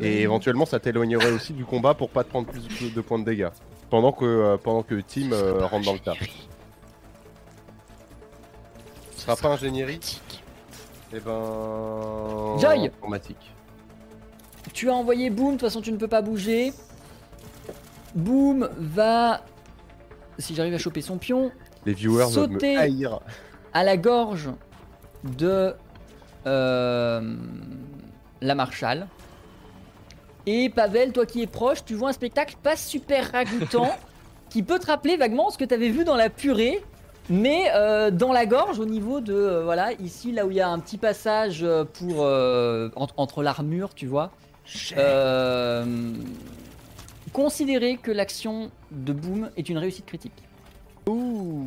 Et 0.00 0.22
éventuellement, 0.22 0.66
ça 0.66 0.80
t'éloignerait 0.80 1.30
aussi 1.30 1.52
du 1.52 1.64
combat 1.64 1.94
pour 1.94 2.10
pas 2.10 2.24
te 2.24 2.28
prendre 2.30 2.48
plus 2.48 2.92
de 2.92 3.00
points 3.00 3.20
de 3.20 3.24
dégâts. 3.24 3.50
Pendant 3.90 4.10
que, 4.10 4.24
euh, 4.24 4.56
pendant 4.56 4.82
que 4.82 5.00
Tim 5.00 5.30
euh, 5.30 5.64
rentre 5.66 5.84
dans 5.86 5.92
le 5.92 6.00
tas. 6.00 6.14
Ce 9.16 9.22
sera 9.22 9.36
pas 9.36 9.48
ingénierie 9.50 10.00
Eh 11.12 11.20
ben. 11.20 12.56
Joy 12.58 12.86
Informatique. 12.86 13.52
Tu 14.72 14.88
as 14.88 14.94
envoyé 14.94 15.30
Boom, 15.30 15.46
de 15.46 15.50
toute 15.52 15.60
façon 15.62 15.80
tu 15.80 15.90
ne 15.92 15.96
peux 15.96 16.08
pas 16.08 16.22
bouger. 16.22 16.72
Boom 18.14 18.68
va, 18.76 19.42
si 20.38 20.54
j'arrive 20.54 20.74
à 20.74 20.78
choper 20.78 21.00
son 21.00 21.16
pion, 21.18 21.50
Les 21.86 21.92
viewers 21.94 22.24
vont 22.24 22.30
Sauter. 22.30 22.74
me 22.74 22.80
haïr. 22.80 23.20
à 23.72 23.84
la 23.84 23.96
gorge 23.96 24.50
de 25.24 25.74
euh, 26.46 27.36
la 28.40 28.54
Marshall. 28.54 29.06
Et 30.46 30.70
Pavel, 30.70 31.12
toi 31.12 31.26
qui 31.26 31.42
es 31.42 31.46
proche, 31.46 31.84
tu 31.84 31.94
vois 31.94 32.10
un 32.10 32.12
spectacle 32.12 32.56
pas 32.62 32.76
super 32.76 33.30
ragoûtant 33.32 33.90
qui 34.48 34.62
peut 34.62 34.78
te 34.78 34.86
rappeler 34.86 35.16
vaguement 35.16 35.50
ce 35.50 35.58
que 35.58 35.64
tu 35.64 35.74
avais 35.74 35.90
vu 35.90 36.04
dans 36.04 36.16
la 36.16 36.30
purée, 36.30 36.82
mais 37.28 37.70
euh, 37.74 38.10
dans 38.10 38.32
la 38.32 38.46
gorge 38.46 38.78
au 38.78 38.86
niveau 38.86 39.20
de 39.20 39.34
euh, 39.34 39.62
voilà 39.64 39.92
ici 39.94 40.32
là 40.32 40.46
où 40.46 40.50
il 40.50 40.56
y 40.56 40.60
a 40.60 40.68
un 40.68 40.78
petit 40.78 40.98
passage 40.98 41.62
euh, 41.62 41.84
pour 41.84 42.24
euh, 42.24 42.90
entre, 42.96 43.14
entre 43.16 43.42
l'armure, 43.42 43.94
tu 43.94 44.06
vois. 44.06 44.32
Euh, 44.96 45.84
considérez 47.32 47.96
que 47.96 48.10
l'action 48.10 48.70
de 48.90 49.12
Boom 49.12 49.50
est 49.56 49.68
une 49.68 49.78
réussite 49.78 50.06
critique. 50.06 50.32
Ouh. 51.08 51.66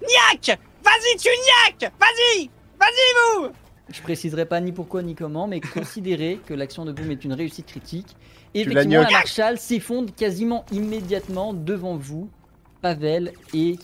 Niaque 0.00 0.58
Vas-y, 0.82 1.16
tu 1.18 1.28
niaques 1.28 1.92
Vas-y 2.00 2.50
Vas-y, 2.78 3.38
vous 3.38 3.48
Je 3.90 4.02
préciserai 4.02 4.46
pas 4.46 4.60
ni 4.60 4.72
pourquoi 4.72 5.02
ni 5.02 5.14
comment, 5.14 5.46
mais 5.46 5.60
considérez 5.60 6.40
que 6.46 6.54
l'action 6.54 6.84
de 6.84 6.92
Boom 6.92 7.10
est 7.10 7.24
une 7.24 7.32
réussite 7.32 7.66
critique. 7.66 8.16
Et 8.54 8.62
Tu 8.62 8.70
effectivement, 8.70 9.02
la. 9.02 9.10
Marshall 9.10 9.58
s'effondre 9.58 10.14
quasiment 10.14 10.64
immédiatement 10.72 11.52
devant 11.52 11.96
vous, 11.96 12.28
Pavel 12.82 13.32
et 13.54 13.76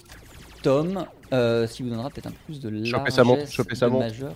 Tom. 0.62 1.06
euh, 1.32 1.66
ce 1.66 1.74
qui 1.74 1.82
vous 1.82 1.90
donnera 1.90 2.10
peut-être 2.10 2.26
un 2.26 2.30
peu 2.32 2.38
plus 2.46 2.60
de 2.60 2.68
largesse 2.68 2.90
Choper 2.90 3.10
sa 3.10 3.24
montre, 3.24 3.46
choper 3.50 3.74
sa 3.74 3.86
de 3.86 3.92
montre. 3.92 4.06
majeur. 4.06 4.34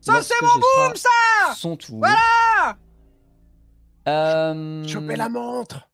Ça, 0.00 0.22
c'est 0.22 0.34
ce 0.34 0.44
mon 0.44 0.60
boom, 0.88 0.96
ça 0.96 1.54
Son 1.54 1.76
tour. 1.76 1.98
Voilà 1.98 2.76
Euh... 4.08 4.86
Choper 4.88 5.16
la 5.16 5.28
montre 5.28 5.88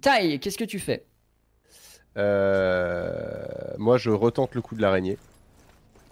Tai, 0.00 0.38
qu'est-ce 0.40 0.58
que 0.58 0.64
tu 0.64 0.78
fais? 0.78 1.04
Euh, 2.16 3.44
Moi, 3.78 3.98
je 3.98 4.10
retente 4.10 4.54
le 4.54 4.62
coup 4.62 4.74
de 4.74 4.82
l'araignée 4.82 5.18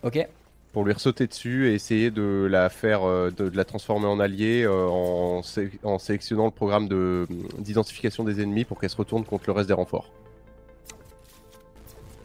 Ok. 0.02 0.26
pour 0.72 0.84
lui 0.84 0.92
ressauter 0.92 1.26
dessus 1.26 1.68
et 1.68 1.74
essayer 1.74 2.10
de 2.10 2.46
la 2.50 2.68
faire, 2.68 3.04
euh, 3.04 3.30
de, 3.36 3.48
de 3.48 3.56
la 3.56 3.64
transformer 3.64 4.06
en 4.06 4.20
allié 4.20 4.62
euh, 4.62 4.86
en, 4.86 5.42
sé- 5.42 5.72
en 5.82 5.98
sélectionnant 5.98 6.44
le 6.44 6.50
programme 6.52 6.86
de- 6.88 7.26
d'identification 7.58 8.22
des 8.24 8.40
ennemis 8.40 8.64
pour 8.64 8.78
qu'elle 8.78 8.90
se 8.90 8.96
retourne 8.96 9.24
contre 9.24 9.44
le 9.48 9.52
reste 9.52 9.68
des 9.68 9.74
renforts. 9.74 10.12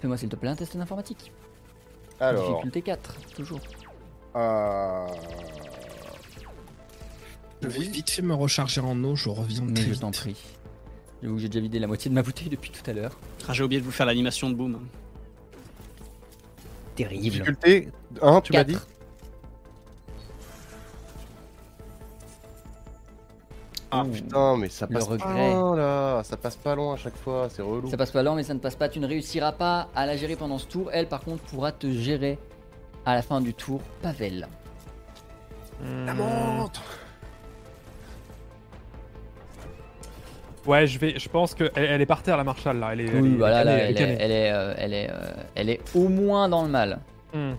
Fais-moi 0.02 0.18
s'il 0.18 0.30
te 0.30 0.36
plaît 0.36 0.50
un 0.50 0.56
test 0.56 0.76
d'informatique. 0.78 1.32
Alors, 2.20 2.48
Difficulté 2.50 2.82
4, 2.82 3.16
toujours. 3.36 3.60
euh, 4.36 5.08
Je 7.62 7.68
vais 7.68 7.80
vite 7.86 8.10
fait 8.10 8.22
me 8.22 8.34
recharger 8.34 8.82
en 8.82 9.02
eau, 9.04 9.16
je 9.16 9.30
reviens 9.30 9.62
Mais 9.66 9.74
très 9.74 9.84
je 9.86 9.90
vite. 9.92 10.02
t'en 10.02 10.12
prie. 10.12 10.36
J'avoue 11.22 11.36
que 11.36 11.42
j'ai 11.42 11.50
déjà 11.50 11.60
vidé 11.62 11.78
la 11.80 11.88
moitié 11.88 12.10
de 12.10 12.16
ma 12.16 12.24
bouteille 12.24 12.50
depuis 12.50 12.72
tout 12.72 12.88
à 12.90 12.94
l'heure. 12.94 13.18
Ah, 13.48 13.54
J'ai 13.54 13.64
oublié 13.64 13.80
de 13.80 13.86
vous 13.86 13.92
faire 13.92 14.06
l'animation 14.08 14.50
de 14.50 14.56
boom. 14.56 14.80
Terrible. 16.96 17.22
difficulté 17.24 17.90
1, 18.22 18.42
tu 18.42 18.54
m'as 18.54 18.64
dit 18.64 18.78
Ah 23.94 24.06
putain, 24.12 24.58
mais 24.58 24.70
ça 24.70 24.88
passe 24.88 25.08
pas 25.08 25.16
loin 25.34 25.76
là, 25.76 26.24
ça 26.24 26.38
passe 26.38 26.56
pas 26.56 26.76
loin 26.76 26.94
à 26.94 26.98
chaque 26.98 27.18
fois, 27.18 27.48
c'est 27.50 27.62
relou. 27.62 27.90
Ça 27.90 27.98
passe 27.98 28.12
pas 28.12 28.24
lent, 28.24 28.36
mais 28.36 28.44
ça 28.44 28.54
ne 28.54 28.60
passe 28.60 28.76
pas. 28.76 28.88
Tu 28.90 29.00
ne 29.00 29.08
réussiras 29.08 29.52
pas 29.52 29.90
à 29.96 30.06
la 30.06 30.16
gérer 30.16 30.36
pendant 30.38 30.58
ce 30.58 30.66
tour. 30.68 30.90
Elle, 30.94 31.08
par 31.08 31.20
contre, 31.22 31.44
pourra 31.44 31.72
te 31.74 31.90
gérer 31.92 32.40
à 33.06 33.16
la 33.16 33.22
fin 33.22 33.42
du 33.42 33.54
tour. 33.54 33.82
Pavel. 34.02 34.48
La 36.06 36.14
Hmm. 36.14 36.18
montre 36.18 36.82
Ouais, 40.66 40.86
je 40.86 41.00
vais. 41.00 41.18
Je 41.18 41.28
pense 41.28 41.56
que 41.56 41.72
elle, 41.76 41.86
elle 41.86 42.02
est 42.02 42.06
par 42.06 42.22
terre 42.22 42.38
la 42.38 42.44
Marshall 42.44 42.78
là. 42.80 42.90
Elle 42.94 43.02
est. 43.02 43.20
Oui, 43.20 43.36
voilà, 43.36 43.64
là, 43.64 43.72
elle, 43.74 43.98
est, 43.98 44.18
elle, 44.20 44.32
est, 44.32 44.52
euh, 44.52 44.74
elle, 44.78 44.94
est, 44.94 45.10
euh, 45.12 45.32
elle 45.56 45.70
est 45.70 45.80
au 45.96 46.08
moins 46.08 46.48
dans 46.50 46.62
le 46.64 46.70
mal. 46.70 47.00
Hmm. 47.34 47.54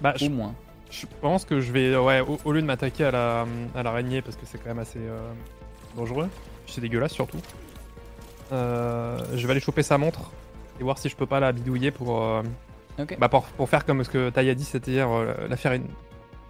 Bah, 0.00 0.14
je, 0.16 0.26
Au 0.26 0.30
moins. 0.30 0.54
je 0.90 1.06
pense 1.20 1.44
que 1.44 1.60
je 1.60 1.70
vais, 1.70 1.96
ouais, 1.96 2.20
au, 2.20 2.38
au 2.44 2.52
lieu 2.52 2.60
de 2.60 2.66
m'attaquer 2.66 3.04
à 3.04 3.10
la 3.12 3.46
à 3.76 3.82
l'araignée 3.84 4.20
parce 4.20 4.34
que 4.36 4.46
c'est 4.46 4.58
quand 4.58 4.70
même 4.70 4.78
assez 4.80 4.98
euh, 4.98 5.30
dangereux, 5.96 6.28
c'est 6.66 6.80
dégueulasse 6.80 7.12
surtout. 7.12 7.38
euh, 8.52 9.18
je 9.34 9.46
vais 9.46 9.52
aller 9.52 9.60
choper 9.60 9.82
sa 9.82 9.98
montre 9.98 10.30
et 10.80 10.82
voir 10.82 10.98
si 10.98 11.08
je 11.08 11.16
peux 11.16 11.26
pas 11.26 11.40
la 11.40 11.52
bidouiller 11.52 11.90
pour, 11.90 12.22
euh, 12.22 12.42
bah, 13.18 13.28
pour, 13.28 13.44
pour 13.44 13.68
faire 13.68 13.84
comme 13.84 14.02
ce 14.02 14.10
que 14.10 14.30
Taï 14.30 14.50
a 14.50 14.54
dit, 14.54 14.68
hier, 14.86 15.08
euh, 15.10 15.34
la 15.48 15.56
faire 15.56 15.72
une, 15.72 15.86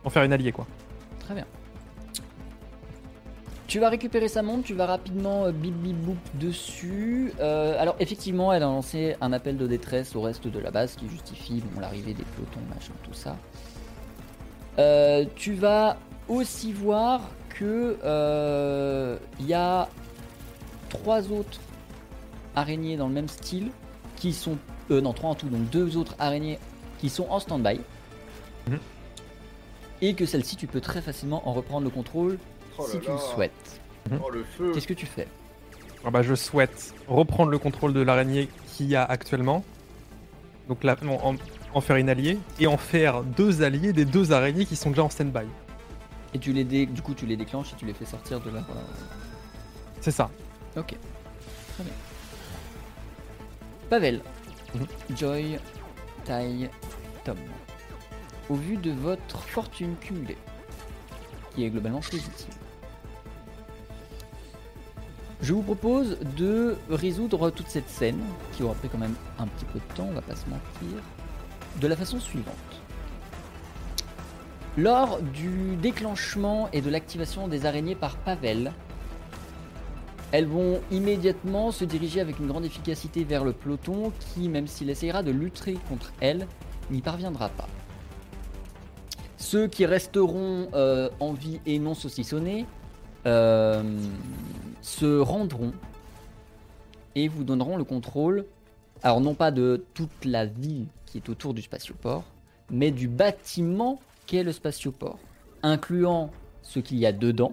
en 0.04 0.10
faire 0.10 0.22
une 0.22 0.32
alliée 0.32 0.52
quoi. 0.52 0.66
très 1.20 1.34
bien. 1.34 1.44
Tu 3.66 3.78
vas 3.78 3.88
récupérer 3.88 4.26
sa 4.28 4.42
montre, 4.42 4.64
tu 4.64 4.74
vas 4.74 4.86
rapidement 4.86 5.48
bip 5.52 5.74
bip 5.74 5.94
boop 5.96 6.16
dessus. 6.34 7.32
Alors 7.38 7.94
effectivement, 8.00 8.52
elle 8.52 8.64
a 8.64 8.66
lancé 8.66 9.14
un 9.20 9.32
appel 9.32 9.56
de 9.56 9.68
détresse 9.68 10.16
au 10.16 10.22
reste 10.22 10.48
de 10.48 10.58
la 10.58 10.72
base 10.72 10.96
qui 10.96 11.08
justifie 11.08 11.62
bon, 11.64 11.80
l'arrivée 11.80 12.12
des 12.14 12.24
pelotons, 12.24 12.60
machin, 12.74 12.92
tout 13.04 13.14
ça. 13.14 13.36
Tu 15.36 15.54
vas 15.54 15.98
aussi 16.28 16.72
voir 16.72 17.20
que 17.60 17.96
euh, 18.02 19.16
il 19.38 19.46
y 19.46 19.52
a 19.54 19.88
trois 20.88 21.30
autres 21.30 21.60
araignées 22.56 22.96
dans 22.96 23.06
le 23.06 23.12
même 23.14 23.28
style 23.28 23.70
qui 24.16 24.32
sont 24.32 24.56
euh, 24.90 25.00
non 25.02 25.12
trois 25.12 25.30
en 25.30 25.34
tout 25.34 25.48
donc 25.48 25.68
deux 25.70 25.96
autres 25.98 26.14
araignées 26.18 26.58
qui 26.98 27.08
sont 27.10 27.26
en 27.28 27.38
stand-by 27.38 27.80
Mhm. 28.68 28.78
et 30.02 30.14
que 30.14 30.26
celle-ci 30.26 30.56
tu 30.56 30.66
peux 30.66 30.80
très 30.80 31.00
facilement 31.02 31.46
en 31.48 31.52
reprendre 31.52 31.84
le 31.84 31.90
contrôle 31.90 32.38
Oh 32.78 32.84
si 32.88 32.96
là 32.96 33.02
tu 33.04 33.10
le 33.10 33.18
souhaites. 33.18 33.80
Oh 34.22 34.30
le 34.30 34.44
feu 34.44 34.72
Qu'est-ce 34.74 34.86
que 34.86 34.94
tu 34.94 35.06
fais? 35.06 35.26
Ah 36.04 36.10
bah, 36.10 36.22
je 36.22 36.34
souhaite 36.34 36.94
reprendre 37.08 37.50
le 37.50 37.58
contrôle 37.58 37.92
de 37.92 38.00
l'araignée 38.00 38.48
qu'il 38.72 38.86
y 38.86 38.96
a 38.96 39.04
actuellement, 39.04 39.62
donc 40.68 40.82
là, 40.84 40.96
en, 41.06 41.32
en- 41.32 41.36
en 41.74 41.80
faire 41.82 41.96
une 41.96 42.08
alliée 42.08 42.38
et 42.58 42.66
en 42.66 42.76
faire 42.78 43.22
deux 43.22 43.62
alliés 43.62 43.92
des 43.92 44.04
deux 44.06 44.32
araignées 44.32 44.64
qui 44.66 44.76
sont 44.76 44.90
déjà 44.90 45.04
en 45.04 45.10
stand-by. 45.10 45.46
Et 46.34 46.38
tu 46.38 46.52
les 46.52 46.64
dé- 46.64 46.86
du 46.86 47.02
coup 47.02 47.14
tu 47.14 47.26
les 47.26 47.36
déclenches 47.36 47.72
et 47.72 47.76
tu 47.76 47.86
les 47.86 47.94
fais 47.94 48.04
sortir 48.04 48.40
de 48.40 48.50
leur. 48.50 48.64
C'est 50.00 50.10
ça. 50.12 50.30
Ok. 50.76 50.96
Très 51.74 51.84
bien. 51.84 51.92
Pavel, 53.88 54.22
Mhm. 54.74 54.86
Joy, 55.16 55.58
Tai, 56.24 56.70
Tom. 57.24 57.36
Au 58.48 58.54
vu 58.54 58.76
de 58.76 58.92
votre 58.92 59.40
fortune 59.42 59.96
cumulée, 60.00 60.36
qui 61.54 61.64
est 61.64 61.70
globalement 61.70 62.00
positive, 62.00 62.54
je 65.42 65.52
vous 65.52 65.62
propose 65.62 66.18
de 66.36 66.76
résoudre 66.90 67.50
toute 67.50 67.68
cette 67.68 67.88
scène, 67.88 68.20
qui 68.52 68.62
aura 68.62 68.74
pris 68.74 68.88
quand 68.88 68.98
même 68.98 69.14
un 69.38 69.46
petit 69.46 69.64
peu 69.64 69.78
de 69.78 69.94
temps, 69.94 70.06
on 70.10 70.14
va 70.14 70.20
pas 70.22 70.36
se 70.36 70.46
mentir, 70.48 71.02
de 71.80 71.86
la 71.88 71.96
façon 71.96 72.20
suivante. 72.20 72.54
Lors 74.78 75.20
du 75.20 75.76
déclenchement 75.76 76.68
et 76.72 76.80
de 76.80 76.90
l'activation 76.90 77.48
des 77.48 77.66
araignées 77.66 77.96
par 77.96 78.16
Pavel, 78.18 78.72
elles 80.32 80.46
vont 80.46 80.80
immédiatement 80.92 81.72
se 81.72 81.84
diriger 81.84 82.20
avec 82.20 82.38
une 82.38 82.46
grande 82.46 82.64
efficacité 82.64 83.24
vers 83.24 83.44
le 83.44 83.52
peloton 83.52 84.12
qui, 84.20 84.48
même 84.48 84.68
s'il 84.68 84.88
essayera 84.88 85.24
de 85.24 85.32
lutter 85.32 85.76
contre 85.88 86.12
elles, 86.20 86.46
n'y 86.90 87.00
parviendra 87.00 87.48
pas. 87.48 87.68
Ceux 89.38 89.66
qui 89.66 89.86
resteront 89.86 90.68
euh, 90.74 91.10
en 91.18 91.32
vie 91.32 91.60
et 91.66 91.80
non 91.80 91.94
saucissonnés 91.94 92.64
euh, 93.26 93.82
se 94.82 95.18
rendront 95.18 95.72
et 97.16 97.26
vous 97.26 97.42
donneront 97.42 97.76
le 97.76 97.84
contrôle, 97.84 98.44
alors 99.02 99.20
non 99.20 99.34
pas 99.34 99.50
de 99.50 99.84
toute 99.94 100.24
la 100.24 100.46
ville 100.46 100.86
qui 101.06 101.18
est 101.18 101.28
autour 101.28 101.54
du 101.54 101.62
spatioport, 101.62 102.22
mais 102.70 102.92
du 102.92 103.08
bâtiment 103.08 103.98
qu'est 104.30 104.44
le 104.44 104.52
spatioport, 104.52 105.18
incluant 105.64 106.30
ce 106.62 106.78
qu'il 106.78 106.98
y 106.98 107.06
a 107.06 107.10
dedans, 107.10 107.52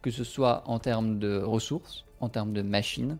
que 0.00 0.10
ce 0.10 0.24
soit 0.24 0.62
en 0.64 0.78
termes 0.78 1.18
de 1.18 1.42
ressources, 1.42 2.06
en 2.20 2.30
termes 2.30 2.54
de 2.54 2.62
machines 2.62 3.18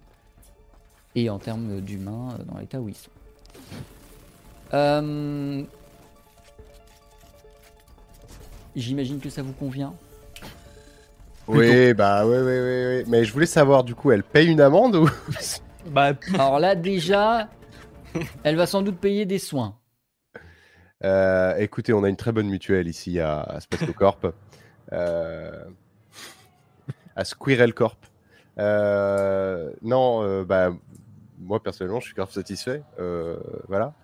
et 1.14 1.28
en 1.28 1.38
termes 1.38 1.82
d'humains 1.82 2.30
euh, 2.40 2.44
dans 2.44 2.56
l'état 2.58 2.80
où 2.80 2.88
ils 2.88 2.94
sont. 2.94 3.10
Euh, 4.72 5.64
J'imagine 8.74 9.20
que 9.20 9.28
ça 9.28 9.42
vous 9.42 9.52
convient. 9.52 9.92
Oui, 11.48 11.92
bah 11.92 12.26
oui, 12.26 12.38
oui, 12.38 12.58
oui, 12.58 12.86
oui. 12.86 13.04
Mais 13.06 13.24
je 13.26 13.34
voulais 13.34 13.44
savoir, 13.44 13.84
du 13.84 13.94
coup, 13.94 14.12
elle 14.12 14.22
paye 14.24 14.48
une 14.48 14.62
amende 14.62 14.96
ou? 14.96 15.10
Bah, 15.90 16.12
Alors 16.34 16.58
là 16.58 16.74
déjà, 16.74 17.50
elle 18.44 18.56
va 18.56 18.66
sans 18.66 18.80
doute 18.80 18.98
payer 18.98 19.26
des 19.26 19.38
soins. 19.38 19.76
Euh, 21.06 21.56
écoutez, 21.58 21.92
on 21.92 22.02
a 22.02 22.08
une 22.08 22.16
très 22.16 22.32
bonne 22.32 22.48
mutuelle 22.48 22.88
ici 22.88 23.20
à, 23.20 23.40
à 23.40 23.58
Corp. 23.96 24.26
Euh, 24.92 25.64
à 27.16 27.24
Squirrel 27.24 27.74
Corp. 27.74 27.98
Euh, 28.56 29.72
non, 29.82 30.22
euh, 30.22 30.44
bah, 30.44 30.70
moi 31.40 31.60
personnellement, 31.60 31.98
je 31.98 32.06
suis 32.06 32.14
grave 32.14 32.30
satisfait. 32.30 32.84
Euh, 33.00 33.36
voilà. 33.66 33.94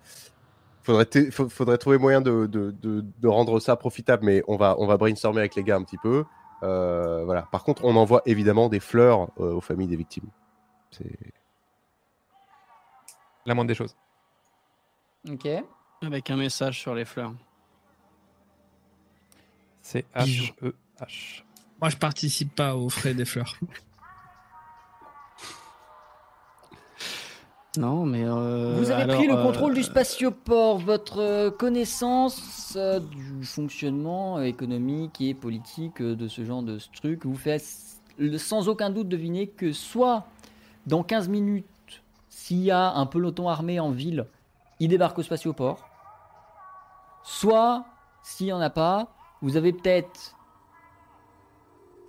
Faudrait, 0.81 1.77
trouver 1.77 1.97
moyen 1.97 2.19
de, 2.19 2.47
de, 2.47 2.71
de, 2.71 3.05
de 3.17 3.27
rendre 3.29 3.61
ça 3.61 3.77
profitable, 3.77 4.25
mais 4.25 4.43
on 4.49 4.57
va, 4.57 4.75
on 4.77 4.85
va 4.85 4.97
brainstormer 4.97 5.39
avec 5.39 5.55
les 5.55 5.63
gars 5.63 5.77
un 5.77 5.83
petit 5.83 5.97
peu. 5.97 6.25
Euh, 6.63 7.23
voilà. 7.23 7.43
Par 7.43 7.63
contre, 7.63 7.85
on 7.85 7.95
envoie 7.95 8.21
évidemment 8.25 8.67
des 8.67 8.81
fleurs 8.81 9.29
euh, 9.39 9.53
aux 9.53 9.61
familles 9.61 9.87
des 9.87 9.95
victimes. 9.95 10.27
C'est 10.91 11.17
la 13.45 13.55
moindre 13.55 13.69
des 13.69 13.75
choses. 13.75 13.95
Ok. 15.29 15.47
Avec 16.03 16.29
un 16.29 16.35
message 16.37 16.79
sur 16.79 16.93
les 16.93 17.05
fleurs. 17.05 17.33
C'est. 19.81 20.05
H-E-H. 20.15 21.43
Moi, 21.81 21.89
je 21.89 21.97
participe 21.97 22.53
pas 22.55 22.75
aux 22.75 22.89
frais 22.89 23.13
des 23.13 23.25
fleurs. 23.25 23.55
Non, 27.75 28.05
mais. 28.05 28.23
euh, 28.23 28.75
Vous 28.77 28.91
avez 28.91 29.01
alors, 29.01 29.17
pris 29.17 29.25
le 29.27 29.33
euh, 29.33 29.43
contrôle 29.43 29.73
du 29.73 29.81
spatioport. 29.81 30.77
Votre 30.77 31.17
euh, 31.19 31.49
connaissance 31.49 32.73
euh, 32.75 32.99
du 32.99 33.43
fonctionnement 33.43 34.39
économique 34.43 35.19
et 35.21 35.33
politique 35.33 35.99
de 35.99 36.27
ce 36.27 36.45
genre 36.45 36.61
de 36.61 36.77
truc 36.95 37.25
vous 37.25 37.35
fait 37.35 37.57
sans 38.37 38.69
aucun 38.69 38.91
doute 38.91 39.07
deviner 39.09 39.47
que 39.47 39.71
soit 39.71 40.27
dans 40.85 41.01
15 41.01 41.29
minutes, 41.29 41.65
s'il 42.29 42.59
y 42.61 42.69
a 42.69 42.91
un 42.91 43.07
peloton 43.07 43.49
armé 43.49 43.79
en 43.79 43.89
ville, 43.89 44.27
il 44.79 44.89
débarque 44.89 45.17
au 45.17 45.23
spatioport. 45.23 45.89
Soit, 47.23 47.85
s'il 48.21 48.47
n'y 48.47 48.53
en 48.53 48.61
a 48.61 48.69
pas, 48.69 49.15
vous 49.41 49.57
avez 49.57 49.73
peut-être 49.73 50.35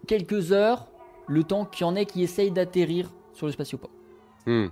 quelques 0.07 0.53
heures, 0.53 0.87
le 1.27 1.43
temps 1.45 1.65
qu'il 1.65 1.87
y 1.87 1.89
en 1.89 1.97
ait 1.97 2.07
qui 2.07 2.23
essayent 2.23 2.51
d'atterrir 2.51 3.11
sur 3.33 3.47
le 3.47 3.53
spatioport. 3.53 3.91
Hmm. 4.47 4.67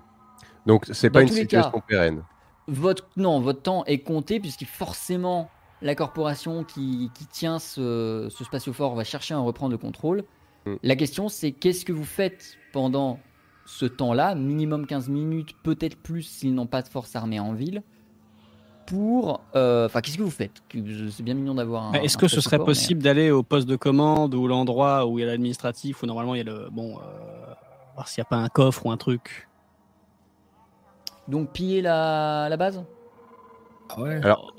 Donc, 0.67 0.87
c'est 0.93 1.11
pas 1.11 1.23
une 1.23 1.29
situation 1.29 1.71
cas. 1.71 1.85
pérenne. 1.87 2.23
votre, 2.69 3.09
non, 3.17 3.41
votre 3.41 3.63
temps 3.63 3.85
est 3.87 4.01
compté 4.01 4.39
puisque 4.39 4.65
forcément 4.65 5.51
la 5.81 5.95
corporation 5.95 6.63
qui, 6.63 7.11
qui 7.15 7.27
tient 7.27 7.59
ce, 7.59 8.29
ce 8.31 8.45
spatiofort 8.45 8.95
va 8.95 9.05
chercher 9.05 9.35
à 9.35 9.41
en 9.41 9.45
reprendre 9.45 9.73
le 9.73 9.79
contrôle. 9.79 10.25
Mm. 10.67 10.75
La 10.83 10.97
question 10.97 11.29
c'est 11.29 11.53
qu'est-ce 11.53 11.85
que 11.85 11.93
vous 11.93 12.05
faites 12.05 12.57
pendant 12.73 13.19
ce 13.67 13.87
temps-là, 13.87 14.35
minimum 14.35 14.87
15 14.87 15.09
minutes, 15.09 15.57
peut-être 15.63 15.97
plus 15.97 16.23
s'ils 16.23 16.55
n'ont 16.55 16.67
pas 16.67 16.83
de 16.83 16.89
force 16.89 17.15
armée 17.17 17.41
en 17.41 17.53
ville, 17.53 17.83
pour... 18.93 19.41
euh, 19.57 19.87
Enfin, 19.87 20.01
qu'est-ce 20.03 20.19
que 20.19 20.23
vous 20.23 20.31
faites? 20.31 20.63
C'est 21.11 21.23
bien 21.23 21.35
mignon 21.35 21.55
d'avoir 21.55 21.85
un... 21.85 21.93
Est-ce 21.95 22.17
un 22.19 22.21
que 22.21 22.29
ce 22.29 22.41
serait 22.43 22.59
mais- 22.59 22.65
possible 22.65 23.03
d'aller 23.03 23.31
au 23.31 23.43
poste 23.43 23.67
de 23.67 23.77
commande 23.77 24.35
ou 24.35 24.47
l'endroit 24.47 25.07
où 25.07 25.19
il 25.19 25.23
y 25.23 25.25
a 25.25 25.29
l'administratif 25.29 26.03
où 26.03 26.07
normalement 26.07 26.35
il 26.35 26.39
y 26.39 26.41
a 26.43 26.45
le 26.53 26.69
bon 26.71 26.99
euh, 26.99 27.53
voir 27.95 28.09
s'il 28.09 28.21
n'y 28.21 28.27
a 28.27 28.29
pas 28.29 28.37
un 28.37 28.49
coffre 28.49 28.85
ou 28.87 28.91
un 28.91 28.97
truc? 28.99 29.49
Donc 31.29 31.53
piller 31.53 31.81
la, 31.81 32.49
la 32.51 32.57
base? 32.57 32.85
Ah 33.89 34.01
ouais. 34.01 34.21
Alors, 34.23 34.55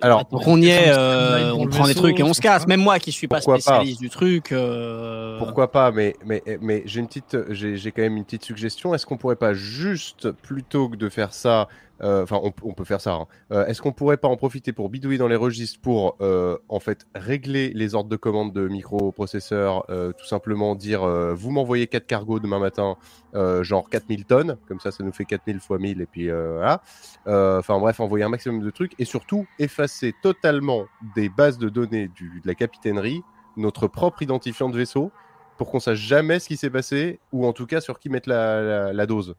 alors 0.00 0.24
Donc 0.30 0.46
on 0.46 0.60
y 0.60 0.68
est, 0.68 0.90
euh, 0.92 1.50
pour 1.52 1.60
on 1.60 1.66
prend 1.68 1.82
les 1.84 1.88
vaisseau, 1.88 2.00
trucs 2.00 2.20
et 2.20 2.22
on 2.22 2.34
se 2.34 2.40
casse. 2.40 2.66
Même 2.66 2.80
moi 2.80 2.98
qui 2.98 3.12
suis 3.12 3.28
pas 3.28 3.36
Pourquoi 3.36 3.54
pas? 3.54 3.60
spécialiste 3.60 4.00
du 4.00 4.10
truc. 4.10 4.52
euh, 4.52 5.38
Pourquoi 5.38 5.70
pas, 5.72 5.90
mais, 5.90 6.14
mais, 6.24 6.42
mais 6.60 6.82
j'ai 6.86 7.00
une 7.00 7.06
petite, 7.06 7.36
j'ai 7.50 7.76
j'ai 7.76 7.92
quand 7.92 8.02
même 8.02 8.16
une 8.16 8.24
petite 8.24 8.44
suggestion. 8.44 8.94
Est-ce 8.94 9.06
qu'on 9.06 9.16
pourrait 9.16 9.36
pas 9.36 9.54
juste, 9.54 10.30
plutôt 10.32 10.88
que 10.88 10.96
de 10.96 11.08
faire 11.08 11.32
ça, 11.32 11.62
euh, 11.62 11.66
enfin, 12.00 12.40
on, 12.42 12.50
peut 12.50 12.84
faire 12.84 13.00
ça. 13.00 13.12
hein, 13.14 13.26
euh, 13.52 13.66
Est-ce 13.66 13.80
qu'on 13.82 13.92
pourrait 13.92 14.16
pas 14.16 14.28
en 14.28 14.36
profiter 14.36 14.72
pour 14.72 14.88
bidouiller 14.88 15.18
dans 15.18 15.28
les 15.28 15.36
registres 15.36 15.80
pour, 15.80 16.16
euh, 16.20 16.58
en 16.68 16.80
fait, 16.80 17.06
régler 17.14 17.72
les 17.74 17.94
ordres 17.94 18.10
de 18.10 18.16
commande 18.16 18.52
de 18.52 18.66
microprocesseurs, 18.68 19.84
euh, 19.90 20.12
tout 20.12 20.26
simplement 20.26 20.74
dire, 20.74 21.02
euh, 21.04 21.32
vous 21.34 21.50
m'envoyez 21.50 21.86
4 21.86 22.06
cargos 22.06 22.40
demain 22.40 22.58
matin, 22.58 22.96
euh, 23.34 23.62
genre 23.62 23.88
4000 23.88 24.24
tonnes, 24.24 24.56
comme 24.66 24.80
ça, 24.80 24.90
ça 24.90 25.04
nous 25.04 25.12
fait 25.12 25.24
4000 25.24 25.60
fois 25.60 25.78
1000 25.78 26.00
et 26.00 26.06
puis 26.06 26.30
euh, 26.30 26.54
voilà. 26.56 26.82
Euh, 27.26 27.58
Enfin 27.58 27.78
bref, 27.78 28.00
envoyer 28.00 28.24
un 28.24 28.28
maximum 28.28 28.60
de 28.62 28.70
trucs 28.70 28.92
et 28.98 29.04
surtout 29.04 29.46
effacer 29.58 30.12
totalement 30.22 30.86
des 31.14 31.28
bases 31.28 31.58
de 31.58 31.68
données 31.68 32.08
de 32.08 32.26
la 32.44 32.54
capitainerie 32.54 33.22
notre 33.56 33.86
propre 33.86 34.22
identifiant 34.22 34.68
de 34.70 34.76
vaisseau 34.76 35.12
pour 35.58 35.70
qu'on 35.70 35.78
sache 35.80 35.98
jamais 35.98 36.38
ce 36.40 36.48
qui 36.48 36.56
s'est 36.56 36.70
passé 36.70 37.20
ou 37.32 37.46
en 37.46 37.52
tout 37.52 37.66
cas 37.66 37.80
sur 37.80 37.98
qui 37.98 38.08
mettre 38.08 38.28
la 38.28 39.06
dose. 39.06 39.36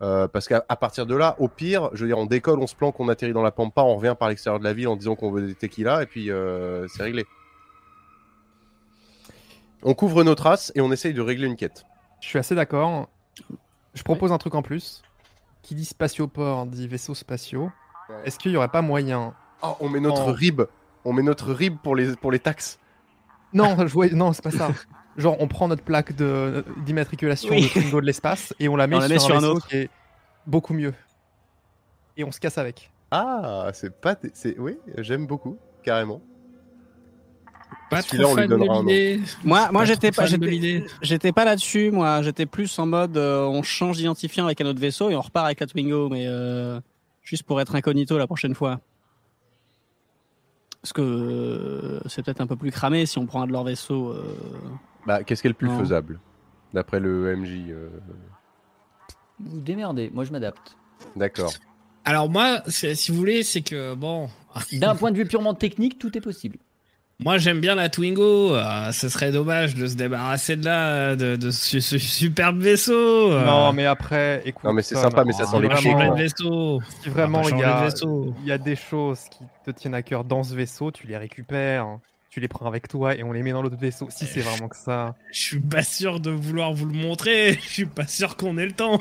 Euh, 0.00 0.28
parce 0.28 0.46
qu'à 0.46 0.64
à 0.68 0.76
partir 0.76 1.06
de 1.06 1.16
là, 1.16 1.34
au 1.38 1.48
pire, 1.48 1.90
je 1.92 2.02
veux 2.02 2.06
dire, 2.06 2.18
on 2.18 2.26
décolle, 2.26 2.60
on 2.60 2.68
se 2.68 2.76
planque, 2.76 3.00
on 3.00 3.08
atterrit 3.08 3.32
dans 3.32 3.42
la 3.42 3.50
pampa, 3.50 3.82
on 3.82 3.96
revient 3.96 4.14
par 4.18 4.28
l'extérieur 4.28 4.60
de 4.60 4.64
la 4.64 4.72
ville 4.72 4.88
en 4.88 4.96
disant 4.96 5.16
qu'on 5.16 5.32
veut 5.32 5.46
des 5.46 5.54
tequila 5.54 6.02
et 6.02 6.06
puis 6.06 6.30
euh, 6.30 6.86
c'est 6.88 7.02
réglé. 7.02 7.26
On 9.82 9.94
couvre 9.94 10.22
nos 10.22 10.34
traces 10.34 10.72
et 10.74 10.80
on 10.80 10.92
essaye 10.92 11.14
de 11.14 11.20
régler 11.20 11.46
une 11.46 11.56
quête. 11.56 11.84
Je 12.20 12.28
suis 12.28 12.38
assez 12.38 12.54
d'accord. 12.54 13.08
Je 13.94 14.02
propose 14.02 14.32
un 14.32 14.38
truc 14.38 14.54
en 14.54 14.62
plus. 14.62 15.02
Qui 15.62 15.74
dit 15.74 15.84
spatioport 15.84 16.66
dit 16.66 16.86
vaisseaux 16.86 17.14
spatiaux. 17.14 17.70
Est-ce 18.24 18.38
qu'il 18.38 18.52
n'y 18.52 18.56
aurait 18.56 18.68
pas 18.68 18.82
moyen 18.82 19.34
Oh, 19.62 19.76
on 19.80 19.88
met 19.88 20.00
notre 20.00 20.30
rib, 20.30 20.62
on 21.04 21.12
met 21.12 21.22
notre 21.22 21.52
rib 21.52 21.76
pour 21.82 21.96
les, 21.96 22.14
pour 22.14 22.30
les 22.30 22.38
taxes. 22.38 22.78
Non, 23.52 23.76
je 23.86 24.14
non, 24.14 24.32
c'est 24.32 24.42
pas 24.42 24.50
ça. 24.52 24.70
Genre, 25.18 25.36
on 25.40 25.48
prend 25.48 25.68
notre 25.68 25.82
plaque 25.82 26.14
de- 26.16 26.64
d'immatriculation 26.86 27.50
Oui. 27.50 27.62
de 27.64 27.68
Twingo 27.68 28.00
de 28.00 28.06
l'espace 28.06 28.54
et 28.60 28.68
on 28.68 28.76
la 28.76 28.86
met, 28.86 28.96
On 28.96 29.00
la 29.00 29.06
sur, 29.06 29.14
met 29.14 29.18
sur 29.20 29.36
un 29.36 29.42
autre. 29.42 29.66
qui 29.68 29.76
est 29.76 29.90
beaucoup 30.46 30.72
mieux. 30.72 30.94
Et 32.16 32.24
on 32.24 32.30
se 32.32 32.40
casse 32.40 32.56
avec. 32.56 32.90
Ah, 33.10 33.68
c'est 33.74 33.94
pas. 34.00 34.16
C'est 34.32 34.56
oui, 34.58 34.76
j'aime 34.98 35.26
beaucoup, 35.26 35.58
carrément. 35.82 36.20
Pas 37.90 38.02
Celui-là, 38.02 38.24
trop 38.24 38.32
on 38.32 38.36
lui 38.36 38.42
fan 38.42 38.50
de 38.50 38.56
donnera 38.56 38.74
un 38.76 38.82
nom. 38.82 38.88
l'idée. 38.88 39.20
Moi, 39.44 39.70
moi 39.72 39.80
Pas 39.80 39.84
j'étais 39.86 40.10
pas, 40.12 40.26
j'étais, 41.02 41.32
pas 41.32 41.44
là-dessus. 41.44 41.90
Moi, 41.90 42.22
j'étais 42.22 42.46
plus 42.46 42.78
en 42.78 42.86
mode, 42.86 43.16
euh, 43.16 43.44
on 43.46 43.62
change 43.62 43.96
d'identifiant 43.96 44.44
avec 44.44 44.60
un 44.60 44.66
autre 44.66 44.80
vaisseau 44.80 45.10
et 45.10 45.16
on 45.16 45.20
repart 45.20 45.46
avec 45.46 45.60
la 45.60 45.66
Twingo, 45.66 46.08
mais 46.10 46.26
euh, 46.26 46.80
juste 47.22 47.42
pour 47.44 47.60
être 47.60 47.74
incognito 47.74 48.18
la 48.18 48.26
prochaine 48.26 48.54
fois. 48.54 48.80
Parce 50.82 50.92
que 50.92 51.00
euh, 51.02 52.00
c'est 52.08 52.22
peut-être 52.24 52.40
un 52.40 52.46
peu 52.46 52.56
plus 52.56 52.70
cramé 52.70 53.04
si 53.06 53.18
on 53.18 53.26
prend 53.26 53.42
un 53.42 53.46
de 53.46 53.52
leurs 53.52 53.64
vaisseaux. 53.64 54.14
Bah, 55.08 55.24
qu'est-ce 55.24 55.40
qui 55.42 55.48
est 55.48 55.50
le 55.50 55.54
plus 55.56 55.68
Non. 55.68 55.78
faisable 55.78 56.20
d'après 56.74 57.00
le 57.00 57.34
MJ 57.34 57.70
euh, 57.70 57.88
Vous 59.40 59.60
démerdez, 59.60 60.10
moi 60.12 60.24
je 60.24 60.32
m'adapte. 60.32 60.76
D'accord. 61.16 61.52
Alors 62.04 62.28
moi, 62.28 62.60
si 62.68 63.10
vous 63.10 63.16
voulez, 63.16 63.42
c'est 63.42 63.62
que 63.62 63.94
bon, 63.94 64.28
D'un 64.72 64.94
point 65.00 65.10
de 65.10 65.16
vue 65.16 65.24
purement 65.26 65.54
technique, 65.54 65.98
tout 65.98 66.16
est 66.16 66.20
possible. 66.20 66.58
moi 67.20 67.38
j'aime 67.38 67.60
bien 67.60 67.74
la 67.74 67.88
Twingo. 67.88 68.54
euh, 68.54 68.92
ce 68.92 69.08
serait 69.08 69.32
dommage 69.32 69.74
de 69.74 69.86
se 69.86 69.94
débarrasser 69.94 70.56
de 70.56 70.64
là, 70.64 71.16
de, 71.16 71.36
de 71.36 71.50
ce, 71.50 71.80
ce 71.80 71.98
superbe 71.98 72.58
vaisseau. 72.60 73.32
euh. 73.32 73.44
Non, 73.46 73.72
mais 73.72 73.86
après, 73.86 74.42
écoute. 74.44 74.64
Non, 74.64 74.72
mais 74.72 74.82
c'est 74.82 74.94
sympa, 74.94 75.24
mais 75.24 75.32
ça 75.32 75.46
sent 75.46 75.60
les 75.60 75.68
pieds, 75.70 75.94
de 75.94 76.14
vaisseau. 76.16 76.80
Si 77.02 77.08
vraiment 77.08 77.48
y, 77.48 77.62
a, 77.62 77.88
il 78.40 78.44
y 78.46 78.52
a 78.52 78.58
des 78.58 78.76
choses 78.76 79.20
qui 79.30 79.44
te 79.64 79.70
tiennent 79.70 79.94
à 79.94 80.02
cœur 80.02 80.24
dans 80.24 80.42
ce 80.42 80.54
vaisseau, 80.54 80.90
tu 80.90 81.06
les 81.06 81.16
récupères, 81.16 81.98
tu 82.30 82.40
les 82.40 82.48
prends 82.48 82.66
avec 82.66 82.88
toi 82.88 83.14
et 83.16 83.22
on 83.22 83.32
les 83.32 83.42
met 83.42 83.52
dans 83.52 83.62
l'autre 83.62 83.76
vaisseau. 83.78 84.08
Si 84.10 84.26
c'est 84.26 84.40
vraiment 84.40 84.68
que 84.68 84.76
ça. 84.76 85.14
Je 85.32 85.40
suis 85.40 85.60
pas 85.60 85.82
sûr 85.82 86.20
de 86.20 86.30
vouloir 86.30 86.72
vous 86.74 86.86
le 86.86 86.92
montrer. 86.94 87.54
Je 87.62 87.68
suis 87.68 87.86
pas 87.86 88.06
sûr 88.06 88.36
qu'on 88.36 88.58
ait 88.58 88.66
le 88.66 88.72
temps. 88.72 89.00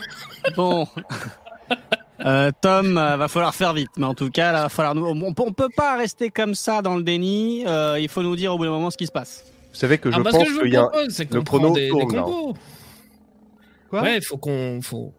Bon. 0.56 0.88
Euh, 2.26 2.52
Tom, 2.62 2.98
euh, 2.98 3.16
va 3.18 3.28
falloir 3.28 3.54
faire 3.54 3.74
vite, 3.74 3.92
mais 3.98 4.06
en 4.06 4.16
tout 4.16 4.32
cas, 4.32 4.52
là, 4.52 4.64
va 4.64 4.70
falloir 4.70 4.96
nous. 4.96 5.06
On, 5.06 5.34
on 5.38 5.54
peut 5.54 5.70
pas 5.76 5.98
rester 5.98 6.30
comme 6.32 6.56
ça 6.56 6.82
dans 6.82 6.96
le 6.96 7.04
déni. 7.04 7.64
euh, 7.68 8.00
il 8.00 8.10
faut 8.10 8.24
nous 8.24 8.36
dire 8.36 8.54
au 8.54 8.58
bout 8.58 8.64
d'un 8.66 8.72
moment 8.72 8.90
ce 8.90 8.98
qui 8.98 9.06
se 9.06 9.12
passe. 9.12 9.44
Vous 9.72 9.76
savez 9.78 9.98
que 10.00 10.10
je 10.10 10.18
Ah, 10.20 10.24
parce 10.24 10.36
pense 10.38 10.48
qu'il 10.48 10.74
y 10.74 10.76
a 10.78 10.84
un... 10.84 10.88
propose, 10.88 11.20
le 11.30 11.42
chrono 11.42 11.74
des, 11.76 11.82
des 11.82 11.90
tourne, 11.90 12.08
combos. 12.08 12.54
Quoi? 13.90 14.02
Ouais, 14.02 14.20
faut 14.22 14.38
qu'on 14.38 14.80
faut 14.82 15.14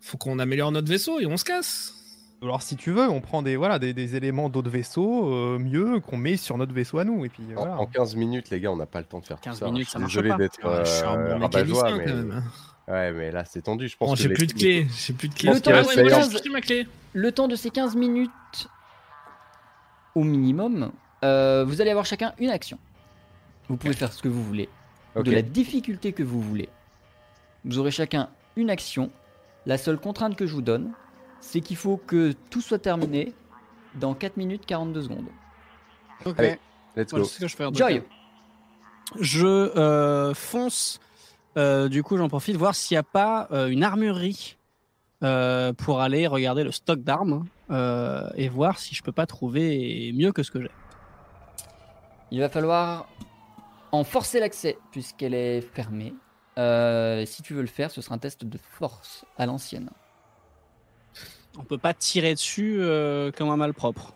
faut 0.00 0.16
qu'on 0.16 0.38
améliore 0.38 0.72
notre 0.72 0.88
vaisseau 0.88 1.20
et 1.20 1.26
on 1.26 1.36
se 1.36 1.44
casse. 1.44 1.94
Alors 2.42 2.62
si 2.62 2.76
tu 2.76 2.90
veux, 2.90 3.08
on 3.08 3.20
prend 3.20 3.42
des, 3.42 3.56
voilà, 3.56 3.78
des, 3.78 3.92
des 3.92 4.16
éléments 4.16 4.48
d'autres 4.48 4.70
vaisseaux 4.70 5.30
euh, 5.32 5.58
mieux 5.58 6.00
qu'on 6.00 6.16
met 6.16 6.36
sur 6.38 6.56
notre 6.56 6.72
vaisseau 6.72 6.98
à 6.98 7.04
nous. 7.04 7.24
Et 7.26 7.28
puis 7.28 7.42
en, 7.54 7.60
voilà. 7.60 7.78
en 7.78 7.86
15 7.86 8.16
minutes, 8.16 8.48
les 8.50 8.60
gars, 8.60 8.70
on 8.72 8.76
n'a 8.76 8.86
pas 8.86 9.00
le 9.00 9.04
temps 9.04 9.18
de 9.20 9.26
faire 9.26 9.40
15 9.40 9.54
tout 9.58 9.64
ça. 9.66 9.70
minutes, 9.70 9.86
Je 9.86 9.90
ça 9.92 9.98
marche 9.98 10.12
désolé 10.12 10.30
pas. 10.30 10.36
d'être 10.38 10.58
Ah, 10.64 10.84
suis 10.84 11.04
un 11.04 11.18
euh, 11.18 11.36
rabat-joie, 11.36 11.96
mais... 11.98 12.04
quand 12.06 12.14
même. 12.14 12.30
hein. 12.32 12.92
Ouais, 12.92 13.12
mais 13.12 13.30
là, 13.30 13.44
c'est 13.44 13.62
tendu. 13.62 13.88
Je 13.88 13.96
pense 13.96 14.08
Bon, 14.08 14.14
que 14.14 14.20
j'ai 14.22 14.28
les- 14.28 14.34
plus 14.34 14.46
de 14.46 14.52
clés, 14.54 14.86
j'ai 14.96 15.12
plus 15.12 15.28
de 15.28 15.34
Le 15.34 15.60
temps, 15.60 15.70
ouais, 15.70 15.82
moi, 16.10 16.52
ma 16.52 16.60
clé. 16.60 16.88
Le 17.12 17.30
temps 17.30 17.46
de 17.46 17.54
ces 17.56 17.70
15 17.70 17.94
minutes, 17.94 18.30
au 20.14 20.24
minimum, 20.24 20.90
euh, 21.24 21.64
vous 21.66 21.80
allez 21.80 21.90
avoir 21.90 22.06
chacun 22.06 22.32
une 22.38 22.50
action. 22.50 22.78
Vous 23.68 23.76
pouvez 23.76 23.92
faire 23.92 24.12
ce 24.12 24.22
que 24.22 24.28
vous 24.28 24.42
voulez, 24.42 24.68
de 25.14 25.30
la 25.30 25.42
difficulté 25.42 26.12
que 26.12 26.22
vous 26.24 26.40
voulez. 26.40 26.68
Vous 27.64 27.78
aurez 27.78 27.90
chacun 27.92 28.30
une 28.56 28.70
action. 28.70 29.10
La 29.66 29.76
seule 29.78 29.98
contrainte 29.98 30.34
que 30.36 30.46
je 30.46 30.54
vous 30.54 30.62
donne, 30.62 30.90
c'est 31.40 31.60
qu'il 31.60 31.76
faut 31.76 31.96
que 31.96 32.32
tout 32.50 32.60
soit 32.60 32.78
terminé 32.78 33.32
dans 33.94 34.14
4 34.14 34.36
minutes 34.36 34.66
42 34.66 35.02
secondes. 35.02 35.26
Ok. 36.24 36.38
Allez, 36.38 36.58
Let's 36.96 37.12
go. 37.12 37.24
sais 37.24 37.34
ce 37.36 37.40
que 37.40 37.48
je 37.48 37.56
fais. 37.56 37.64
Joy, 37.72 38.00
cas. 38.00 38.06
Je 39.20 39.46
euh, 39.46 40.34
fonce. 40.34 41.00
euh, 41.56 41.88
du 41.88 42.02
coup, 42.02 42.16
j'en 42.16 42.28
profite 42.28 42.56
voir 42.56 42.74
s'il 42.74 42.94
n'y 42.94 42.98
a 43.00 43.02
pas 43.02 43.48
euh, 43.50 43.68
une 43.68 43.82
armurerie 43.82 44.56
euh, 45.22 45.72
pour 45.72 46.00
aller 46.00 46.26
regarder 46.26 46.62
le 46.64 46.70
stock 46.72 47.00
d'armes 47.00 47.44
euh, 47.70 48.28
et 48.36 48.48
voir 48.48 48.78
si 48.78 48.94
je 48.94 49.02
peux 49.02 49.12
pas 49.12 49.26
trouver 49.26 50.12
mieux 50.14 50.32
que 50.32 50.42
ce 50.42 50.50
que 50.50 50.60
j'ai. 50.62 50.70
il 52.30 52.40
va 52.40 52.48
falloir 52.48 53.08
en 53.92 54.04
forcer 54.04 54.38
l'accès 54.40 54.78
puisqu'elle 54.92 55.34
est 55.34 55.60
fermée. 55.60 56.14
Euh, 56.58 57.24
si 57.26 57.42
tu 57.42 57.54
veux 57.54 57.60
le 57.62 57.66
faire, 57.66 57.90
ce 57.90 58.00
sera 58.02 58.14
un 58.14 58.18
test 58.18 58.44
de 58.44 58.58
force 58.58 59.24
à 59.36 59.46
l'ancienne. 59.46 59.90
On 61.58 61.64
peut 61.64 61.78
pas 61.78 61.94
tirer 61.94 62.34
dessus 62.34 62.78
euh, 62.80 63.32
comme 63.32 63.50
un 63.50 63.56
malpropre. 63.56 64.14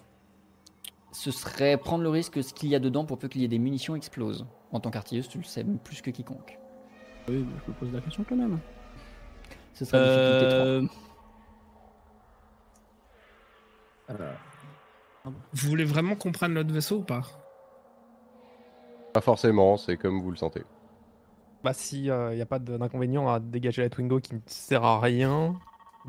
ce 1.12 1.31
serait 1.31 1.77
prendre 1.77 2.02
le 2.02 2.09
risque 2.11 2.35
que 2.35 2.43
ce 2.43 2.55
qu'il 2.55 2.69
y 2.69 2.74
a 2.74 2.78
dedans 2.78 3.05
pour 3.05 3.19
peu 3.19 3.28
qu'il 3.28 3.40
y 3.40 3.44
ait 3.44 3.48
des 3.48 3.59
munitions 3.59 3.97
explosent. 3.97 4.47
En 4.73 4.81
tant 4.81 4.90
qu'artilleuse, 4.90 5.28
tu 5.28 5.39
le 5.39 5.44
sais 5.44 5.65
plus 5.65 6.01
que 6.02 6.11
quiconque. 6.11 6.59
Oui, 7.28 7.44
je 7.66 7.70
me 7.70 7.77
pose 7.77 7.93
la 7.93 8.01
question 8.01 8.24
quand 8.28 8.36
même. 8.36 8.59
Ce 9.73 9.85
serait 9.85 9.98
difficulté 9.98 10.89
3. 14.09 14.16
Euh, 14.20 14.32
Vous 15.52 15.69
voulez 15.69 15.85
vraiment 15.85 16.15
qu'on 16.16 16.32
prenne 16.32 16.55
notre 16.55 16.73
vaisseau 16.73 16.98
ou 16.98 17.02
pas? 17.02 17.23
Pas 19.12 19.20
forcément, 19.20 19.77
c'est 19.77 19.97
comme 19.97 20.20
vous 20.20 20.31
le 20.31 20.36
sentez. 20.36 20.62
Bah 21.62 21.73
si 21.73 22.05
il 22.05 22.35
n'y 22.35 22.40
a 22.43 22.47
pas 22.47 22.59
d'inconvénient 22.59 23.28
à 23.32 23.40
dégager 23.40 23.81
la 23.82 23.89
Twingo 23.89 24.20
qui 24.20 24.35
ne 24.35 24.40
sert 24.47 24.85
à 24.85 25.01
rien 25.01 25.59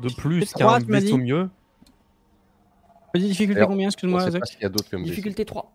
de 0.00 0.08
plus 0.14 0.40
qu'un 0.58 0.66
vaisseau 1.00 1.16
mieux. 1.18 1.50
Difficulté 3.14 3.60
combien, 3.68 3.86
excuse-moi, 3.88 4.20
Zach. 4.32 4.42
Difficulté 5.10 5.44
3. 5.44 5.72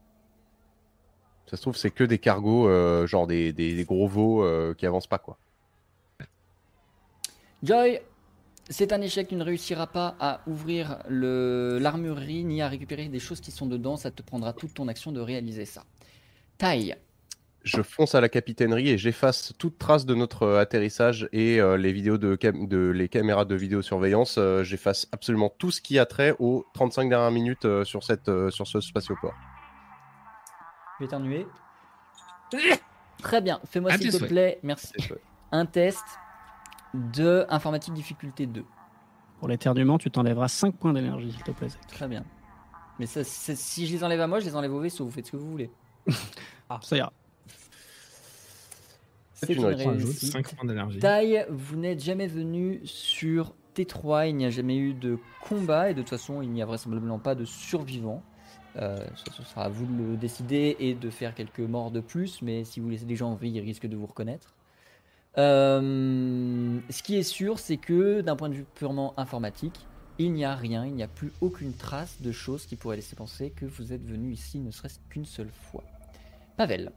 Ça 1.48 1.58
se 1.58 1.62
trouve, 1.64 1.76
c'est 1.76 1.92
que 1.92 2.04
des 2.04 2.18
cargos, 2.20 2.68
euh, 2.70 3.08
genre 3.08 3.26
des, 3.28 3.52
des- 3.52 3.76
des 3.76 3.84
gros 3.84 4.08
veaux 4.08 4.44
euh, 4.44 4.74
qui 4.76 4.86
avancent 4.86 5.08
pas, 5.08 5.18
quoi. 5.18 5.38
Joy, 7.64 8.00
c'est 8.70 8.94
un 8.94 9.02
échec. 9.02 9.28
Tu 9.28 9.36
ne 9.36 9.44
réussiras 9.44 9.88
pas 9.88 10.16
à 10.20 10.42
ouvrir 10.48 11.00
le- 11.10 11.78
l'armurerie 11.80 12.44
ni 12.44 12.62
à 12.62 12.68
récupérer 12.68 13.08
des 13.10 13.20
choses 13.20 13.42
qui 13.42 13.52
sont 13.52 13.66
dedans. 13.66 13.98
Ça 13.98 14.12
te 14.12 14.22
prendra 14.22 14.54
toute 14.54 14.74
ton 14.74 14.88
action 14.88 15.12
de 15.12 15.20
réaliser 15.20 15.66
ça. 15.66 15.84
Taille, 16.58 16.96
je 17.64 17.82
fonce 17.82 18.16
à 18.16 18.22
la 18.22 18.30
capitainerie 18.30 18.90
et 18.90 18.98
j'efface 18.98 19.54
toute 19.58 19.78
trace 19.78 20.06
de 20.06 20.16
notre 20.16 20.44
euh, 20.44 20.60
atterrissage 20.60 21.30
et 21.32 21.60
euh, 21.62 21.78
les 21.78 21.92
vidéos 21.92 22.18
de, 22.18 22.36
cam- 22.36 22.68
de 22.68 22.90
les 22.90 23.08
caméras 23.10 23.46
de 23.46 23.56
vidéosurveillance. 23.56 24.38
euh, 24.38 24.64
j'efface 24.64 25.08
absolument 25.12 25.52
tout 25.58 25.70
ce 25.72 25.80
qui 25.82 26.00
a 26.00 26.06
trait 26.06 26.36
aux 26.40 26.66
35 26.74 27.10
dernières 27.10 27.32
minutes 27.32 27.66
euh, 27.66 27.84
sur 27.84 28.04
cette 28.04 28.30
euh, 28.30 28.50
sur 28.50 28.66
ce 28.68 28.80
spatioport. 28.82 29.34
Tu 30.98 31.04
vas 31.04 31.06
éternuer. 31.06 31.46
Très 33.22 33.42
bien. 33.42 33.60
Fais-moi 33.70 33.92
s'il 33.98 34.12
te 34.12 34.26
plaît, 34.26 34.60
merci. 34.64 34.94
Un 35.52 35.66
test 35.66 36.04
de 36.94 37.46
informatique 37.50 37.94
difficulté 37.94 38.46
2. 38.48 38.64
Pour 39.40 39.48
l'éternuement, 39.48 39.98
tu 39.98 40.10
t'enlèveras 40.12 40.48
5 40.48 40.76
points 40.76 40.94
d'énergie, 40.94 41.32
s'il 41.32 41.44
te 41.44 41.52
plaît. 41.52 41.68
Très 41.88 42.08
bien. 42.08 42.24
Mais 43.00 43.06
ça, 43.06 43.24
si 43.24 43.88
je 43.88 43.94
les 43.94 44.04
enlève 44.04 44.22
à 44.22 44.28
moi, 44.28 44.40
je 44.40 44.46
les 44.46 44.56
enlève 44.56 44.74
au 44.74 44.80
vaisseau. 44.80 45.06
Vous 45.06 45.12
faites 45.12 45.26
ce 45.28 45.32
que 45.32 45.38
vous 45.38 45.50
voulez. 45.50 45.72
Ça 46.82 46.96
ira. 46.98 47.12
C'est 49.44 49.54
une 49.54 49.60
une 49.60 49.66
réussite. 49.66 49.88
Rajoute 49.88 50.06
réussite. 50.06 50.32
5 50.32 50.56
points 50.56 50.68
d'énergie. 50.68 51.00
Taille, 51.00 51.46
vous 51.50 51.76
n'êtes 51.76 52.04
jamais 52.04 52.28
venu 52.28 52.82
sur 52.84 53.54
T3, 53.76 54.30
il 54.30 54.36
n'y 54.36 54.46
a 54.46 54.50
jamais 54.50 54.78
eu 54.78 54.94
de 54.94 55.18
combat 55.42 55.90
et 55.90 55.94
de 55.94 56.02
toute 56.02 56.10
façon 56.10 56.42
il 56.42 56.52
n'y 56.52 56.62
a 56.62 56.66
vraisemblablement 56.66 57.20
pas 57.20 57.36
de 57.36 57.46
survivants. 57.46 58.24
Euh, 58.78 58.98
ce 59.16 59.44
sera 59.44 59.66
à 59.66 59.70
vous 59.70 59.86
de 59.86 60.12
le 60.12 60.18
décider 60.18 60.78
et 60.80 60.94
de 60.94 61.10
faire 61.10 61.36
quelques 61.36 61.60
morts 61.60 61.92
de 61.92 62.00
plus, 62.00 62.42
mais 62.42 62.64
si 62.64 62.80
vous 62.80 62.90
laissez 62.90 63.06
des 63.06 63.18
gens 63.18 63.32
en 63.32 63.36
vie, 63.36 63.50
ils 63.50 63.60
risquent 63.60 63.88
de 63.88 63.98
vous 63.98 64.06
reconnaître. 64.06 64.54
Euh, 65.38 66.80
ce 66.90 67.04
qui 67.04 67.18
est 67.18 67.24
sûr, 67.24 67.60
c'est 67.60 67.78
que 67.78 68.22
d'un 68.22 68.36
point 68.36 68.50
de 68.50 68.56
vue 68.56 68.66
purement 68.76 69.14
informatique, 69.18 69.88
il 70.20 70.34
n'y 70.34 70.46
a 70.46 70.56
rien, 70.56 70.86
il 70.86 70.94
n'y 70.94 71.04
a 71.04 71.08
plus 71.08 71.32
aucune 71.42 71.74
trace 71.74 72.22
de 72.22 72.32
choses 72.32 72.66
qui 72.66 72.76
pourraient 72.76 72.98
laisser 72.98 73.16
penser 73.16 73.52
que 73.52 73.66
vous 73.66 73.92
êtes 73.92 74.06
venu 74.06 74.32
ici 74.32 74.60
ne 74.60 74.72
serait-ce 74.72 75.00
qu'une 75.10 75.26
seule 75.26 75.52
fois. 75.52 75.84
Pavel, 76.58 76.92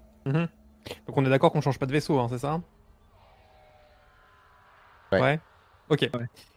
Donc 1.07 1.17
on 1.17 1.25
est 1.25 1.31
d'accord 1.31 1.53
qu'on 1.53 1.61
change 1.61 1.79
pas 1.79 1.87
de 1.87 1.93
vaisseau, 1.93 2.19
hein, 2.19 2.29
c'est 2.31 2.39
ça? 2.39 2.61
Ouais. 5.13 5.41
Ok. 5.91 6.09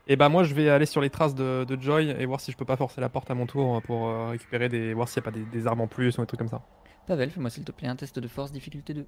Et 0.08 0.16
bah 0.16 0.30
moi 0.30 0.44
je 0.44 0.54
vais 0.54 0.70
aller 0.70 0.86
sur 0.86 1.02
les 1.02 1.10
traces 1.10 1.36
de, 1.36 1.66
de 1.66 1.82
Joy 1.82 2.10
et 2.10 2.26
voir 2.26 2.40
si 2.40 2.52
je 2.52 2.58
peux 2.58 2.66
pas 2.66 2.78
forcer 2.78 3.02
la 3.02 3.10
porte 3.10 3.30
à 3.30 3.36
mon 3.36 3.46
tour 3.46 3.82
pour 3.84 4.08
euh, 4.08 4.30
récupérer 4.30 4.70
des. 4.70 4.94
voir 4.94 5.10
s'il 5.10 5.18
y 5.18 5.20
a 5.20 5.24
pas 5.24 5.32
des, 5.32 5.44
des 5.44 5.68
armes 5.68 5.82
en 5.82 5.88
plus 5.88 6.18
ou 6.18 6.22
des 6.22 6.28
trucs 6.28 6.40
comme 6.40 6.48
ça. 6.48 6.62
Pavel, 7.06 7.30
fais-moi 7.30 7.50
s'il 7.50 7.64
te 7.64 7.72
plaît 7.72 7.88
un 7.88 7.96
test 7.96 8.20
de 8.20 8.28
force 8.28 8.52
difficulté 8.52 8.94
2. 8.94 9.06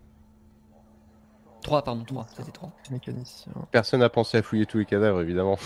3, 1.62 1.84
pardon, 1.84 2.04
3, 2.04 2.28
c'était 2.36 2.52
3. 2.52 2.72
Mécanicien. 2.92 3.52
Personne 3.72 4.00
n'a 4.02 4.10
pensé 4.10 4.38
à 4.38 4.42
fouiller 4.42 4.66
tous 4.66 4.78
les 4.78 4.86
cadavres 4.86 5.22
évidemment. 5.22 5.58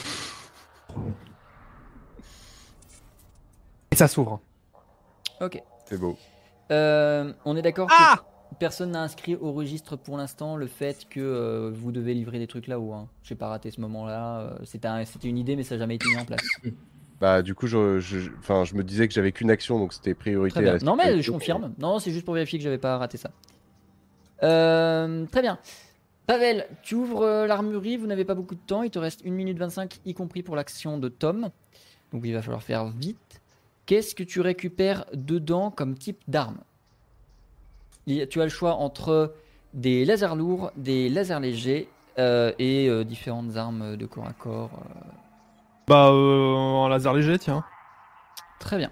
Et 3.91 3.95
ça 3.95 4.07
s'ouvre. 4.07 4.39
Ok. 5.39 5.61
C'est 5.85 5.99
beau. 5.99 6.17
Euh, 6.71 7.33
on 7.45 7.55
est 7.55 7.61
d'accord 7.61 7.87
Ah 7.91 8.15
que 8.17 8.32
personne 8.59 8.91
n'a 8.91 9.01
inscrit 9.01 9.35
au 9.35 9.51
registre 9.51 9.95
pour 9.95 10.17
l'instant 10.17 10.55
le 10.55 10.67
fait 10.67 11.05
que 11.09 11.19
euh, 11.19 11.71
vous 11.73 11.91
devez 11.91 12.13
livrer 12.13 12.39
des 12.39 12.47
trucs 12.47 12.67
là-haut. 12.67 12.93
Hein. 12.93 13.07
J'ai 13.23 13.35
pas 13.35 13.47
raté 13.47 13.71
ce 13.71 13.79
moment-là. 13.81 14.39
euh, 14.41 14.57
C'était 14.63 14.87
un- 14.87 15.03
c'était 15.05 15.27
une 15.29 15.37
idée, 15.37 15.55
mais 15.55 15.63
ça 15.63 15.75
n'a 15.75 15.79
jamais 15.79 15.95
été 15.95 16.07
mis 16.09 16.17
en 16.17 16.25
place. 16.25 16.41
Bah 17.21 17.41
du 17.41 17.55
coup 17.55 17.67
je, 17.67 17.99
je, 17.99 18.29
enfin, 18.39 18.65
je 18.65 18.75
me 18.75 18.83
disais 18.83 19.07
que 19.07 19.13
j'avais 19.13 19.31
qu'une 19.31 19.49
action 19.49 19.79
donc 19.79 19.93
c'était 19.93 20.13
priorité. 20.13 20.55
Très 20.55 20.61
bien. 20.63 20.71
à 20.73 20.77
la 20.77 20.83
Non, 20.83 20.97
mais 20.97 21.21
je 21.21 21.31
confirme. 21.31 21.73
Non, 21.79 21.99
c'est 21.99 22.11
juste 22.11 22.25
pour 22.25 22.33
vérifier 22.33 22.59
que 22.59 22.63
j'avais 22.63 22.77
pas 22.79 22.97
raté 22.97 23.17
ça. 23.17 23.31
Euh, 24.43 25.25
très 25.31 25.41
bien. 25.41 25.57
Pavel, 26.27 26.65
tu 26.81 26.95
ouvres 26.95 27.45
l'armurerie, 27.45 27.95
vous 27.97 28.07
n'avez 28.07 28.25
pas 28.25 28.35
beaucoup 28.35 28.55
de 28.55 28.59
temps, 28.65 28.83
il 28.83 28.89
te 28.89 28.99
reste 28.99 29.21
1 29.25 29.31
minute 29.31 29.57
25, 29.57 29.99
y 30.05 30.13
compris 30.13 30.41
pour 30.43 30.55
l'action 30.55 30.97
de 30.97 31.07
Tom. 31.07 31.49
Donc 32.11 32.23
il 32.25 32.33
va 32.33 32.41
falloir 32.41 32.63
faire 32.63 32.87
vite. 32.89 33.41
Qu'est-ce 33.85 34.15
que 34.15 34.23
tu 34.23 34.41
récupères 34.41 35.05
dedans 35.13 35.71
comme 35.71 35.97
type 35.97 36.21
d'arme? 36.27 36.57
Tu 38.07 38.41
as 38.41 38.43
le 38.43 38.49
choix 38.49 38.75
entre 38.75 39.33
des 39.73 40.05
lasers 40.05 40.35
lourds, 40.35 40.71
des 40.75 41.09
lasers 41.09 41.39
légers 41.39 41.89
euh, 42.19 42.51
et 42.59 42.87
euh, 42.89 43.03
différentes 43.03 43.55
armes 43.57 43.95
de 43.97 44.05
corps 44.05 44.27
à 44.27 44.33
corps. 44.33 44.71
euh. 44.73 44.99
Bah 45.87 46.09
euh, 46.09 46.53
en 46.53 46.87
laser 46.87 47.13
léger 47.13 47.39
tiens. 47.39 47.63
Très 48.59 48.77
bien. 48.77 48.89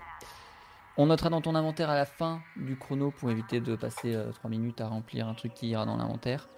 On 0.98 1.06
notera 1.06 1.30
dans 1.30 1.42
ton 1.42 1.56
inventaire 1.56 1.90
à 1.90 1.96
la 1.96 2.06
fin 2.06 2.42
du 2.58 2.78
chrono 2.78 3.12
pour 3.12 3.32
éviter 3.32 3.60
de 3.62 3.76
passer 3.76 4.18
3 4.36 4.50
minutes 4.50 4.82
à 4.82 4.88
remplir 4.88 5.28
un 5.28 5.34
truc 5.34 5.54
qui 5.54 5.70
ira 5.70 5.86
dans 5.86 5.96
l'inventaire. 5.96 6.50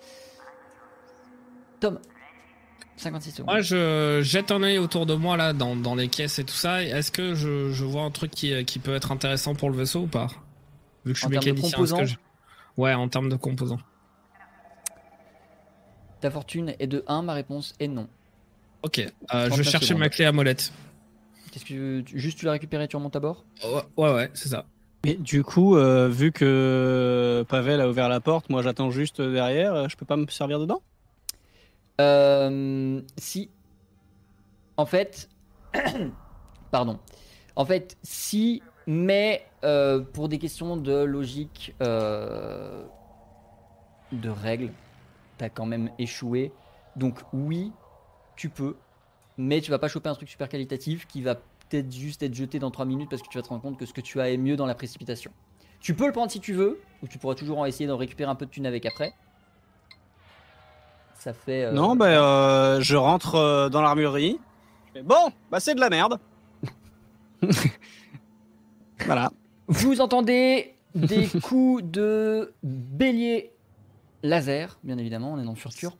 Tom, 1.79 1.99
56 2.97 3.31
secondes. 3.31 3.51
Moi, 3.51 3.61
je 3.61 4.21
jette 4.23 4.51
un 4.51 4.63
œil 4.63 4.79
autour 4.79 5.05
de 5.05 5.13
moi, 5.15 5.37
là, 5.37 5.53
dans, 5.53 5.75
dans 5.75 5.95
les 5.95 6.07
caisses 6.07 6.39
et 6.39 6.43
tout 6.43 6.53
ça. 6.55 6.81
Est-ce 6.83 7.11
que 7.11 7.35
je, 7.35 7.71
je 7.71 7.85
vois 7.85 8.03
un 8.03 8.11
truc 8.11 8.31
qui, 8.31 8.63
qui 8.65 8.79
peut 8.79 8.95
être 8.95 9.11
intéressant 9.11 9.53
pour 9.53 9.69
le 9.69 9.77
vaisseau 9.77 10.01
ou 10.01 10.07
pas? 10.07 10.27
Vu 11.05 11.13
que 11.13 11.19
je 11.19 11.25
suis 11.25 11.27
En 11.27 11.29
termes 11.29 11.45
de 11.45 11.49
mécanicien. 11.51 11.67
est-ce 11.67 11.75
composants 11.75 11.97
que 11.99 12.05
je- 12.05 12.15
Ouais, 12.77 12.93
en 12.93 13.07
termes 13.09 13.29
de 13.29 13.35
composants. 13.35 13.79
Ta 16.21 16.31
fortune 16.31 16.73
est 16.79 16.87
de 16.87 17.03
1, 17.07 17.21
ma 17.21 17.33
réponse 17.33 17.73
est 17.79 17.87
non. 17.87 18.07
Ok, 18.81 18.99
euh, 18.99 19.05
je 19.29 19.47
39 19.47 19.63
cherchais 19.63 19.85
secondes. 19.87 19.99
ma 19.99 20.09
clé 20.09 20.25
à 20.25 20.31
molette. 20.31 20.71
Qu'est-ce 21.51 21.65
que 21.65 22.01
tu- 22.01 22.19
juste 22.19 22.39
tu 22.39 22.45
l'as 22.45 22.51
récupéré, 22.53 22.87
tu 22.87 22.95
remontes 22.95 23.15
à 23.15 23.19
bord 23.19 23.45
Ouais, 23.63 23.81
ouais, 23.97 24.13
ouais, 24.13 24.31
c'est 24.33 24.49
ça. 24.49 24.65
Mais 25.05 25.15
du 25.15 25.43
coup, 25.43 25.75
euh, 25.75 26.07
vu 26.09 26.31
que 26.31 27.45
Pavel 27.49 27.81
a 27.81 27.89
ouvert 27.89 28.07
la 28.09 28.21
porte, 28.21 28.49
moi 28.49 28.61
j'attends 28.61 28.89
juste 28.89 29.21
derrière, 29.21 29.73
euh, 29.75 29.87
je 29.89 29.97
peux 29.97 30.05
pas 30.05 30.15
me 30.17 30.25
servir 30.27 30.59
dedans? 30.59 30.81
Euh, 32.01 33.01
si. 33.17 33.49
En 34.77 34.85
fait. 34.85 35.29
Pardon. 36.71 36.99
En 37.55 37.65
fait, 37.65 37.97
si, 38.01 38.63
mais 38.87 39.45
euh, 39.63 40.01
pour 40.01 40.29
des 40.29 40.39
questions 40.39 40.77
de 40.77 41.03
logique, 41.03 41.73
euh, 41.81 42.83
de 44.11 44.29
règles, 44.29 44.71
t'as 45.37 45.49
quand 45.49 45.65
même 45.65 45.89
échoué. 45.99 46.51
Donc, 46.95 47.19
oui, 47.33 47.71
tu 48.35 48.49
peux, 48.49 48.75
mais 49.37 49.61
tu 49.61 49.71
vas 49.71 49.79
pas 49.79 49.87
choper 49.87 50.09
un 50.09 50.15
truc 50.15 50.29
super 50.29 50.49
qualitatif 50.49 51.07
qui 51.07 51.21
va 51.21 51.35
peut-être 51.35 51.91
juste 51.91 52.21
être 52.23 52.33
jeté 52.33 52.59
dans 52.59 52.71
3 52.71 52.85
minutes 52.85 53.09
parce 53.09 53.21
que 53.21 53.29
tu 53.29 53.37
vas 53.37 53.41
te 53.41 53.49
rendre 53.49 53.61
compte 53.61 53.77
que 53.77 53.85
ce 53.85 53.93
que 53.93 54.01
tu 54.01 54.19
as 54.21 54.29
est 54.29 54.37
mieux 54.37 54.55
dans 54.55 54.65
la 54.65 54.75
précipitation. 54.75 55.31
Tu 55.79 55.95
peux 55.95 56.05
le 56.05 56.11
prendre 56.13 56.31
si 56.31 56.39
tu 56.39 56.53
veux, 56.53 56.79
ou 57.01 57.07
tu 57.07 57.17
pourras 57.17 57.35
toujours 57.35 57.59
en 57.59 57.65
essayer 57.65 57.87
d'en 57.87 57.97
récupérer 57.97 58.29
un 58.29 58.35
peu 58.35 58.45
de 58.45 58.51
thune 58.51 58.65
avec 58.65 58.85
après. 58.85 59.13
Ça 61.15 61.33
fait. 61.33 61.63
euh, 61.65 61.71
Non, 61.71 61.95
bah 61.95 62.79
je 62.81 62.95
rentre 62.95 63.69
dans 63.69 63.81
l'armurerie. 63.81 64.39
Bon, 65.03 65.31
bah 65.51 65.59
c'est 65.59 65.73
de 65.75 65.79
la 65.79 65.89
merde. 65.89 66.19
voilà. 69.05 69.31
Vous 69.67 70.01
entendez 70.01 70.75
des 70.95 71.27
coups 71.41 71.83
de 71.83 72.53
bélier 72.63 73.51
laser, 74.23 74.79
bien 74.83 74.97
évidemment, 74.97 75.33
on 75.33 75.39
est 75.39 75.43
dans 75.43 75.51
le 75.51 75.57
futur. 75.57 75.97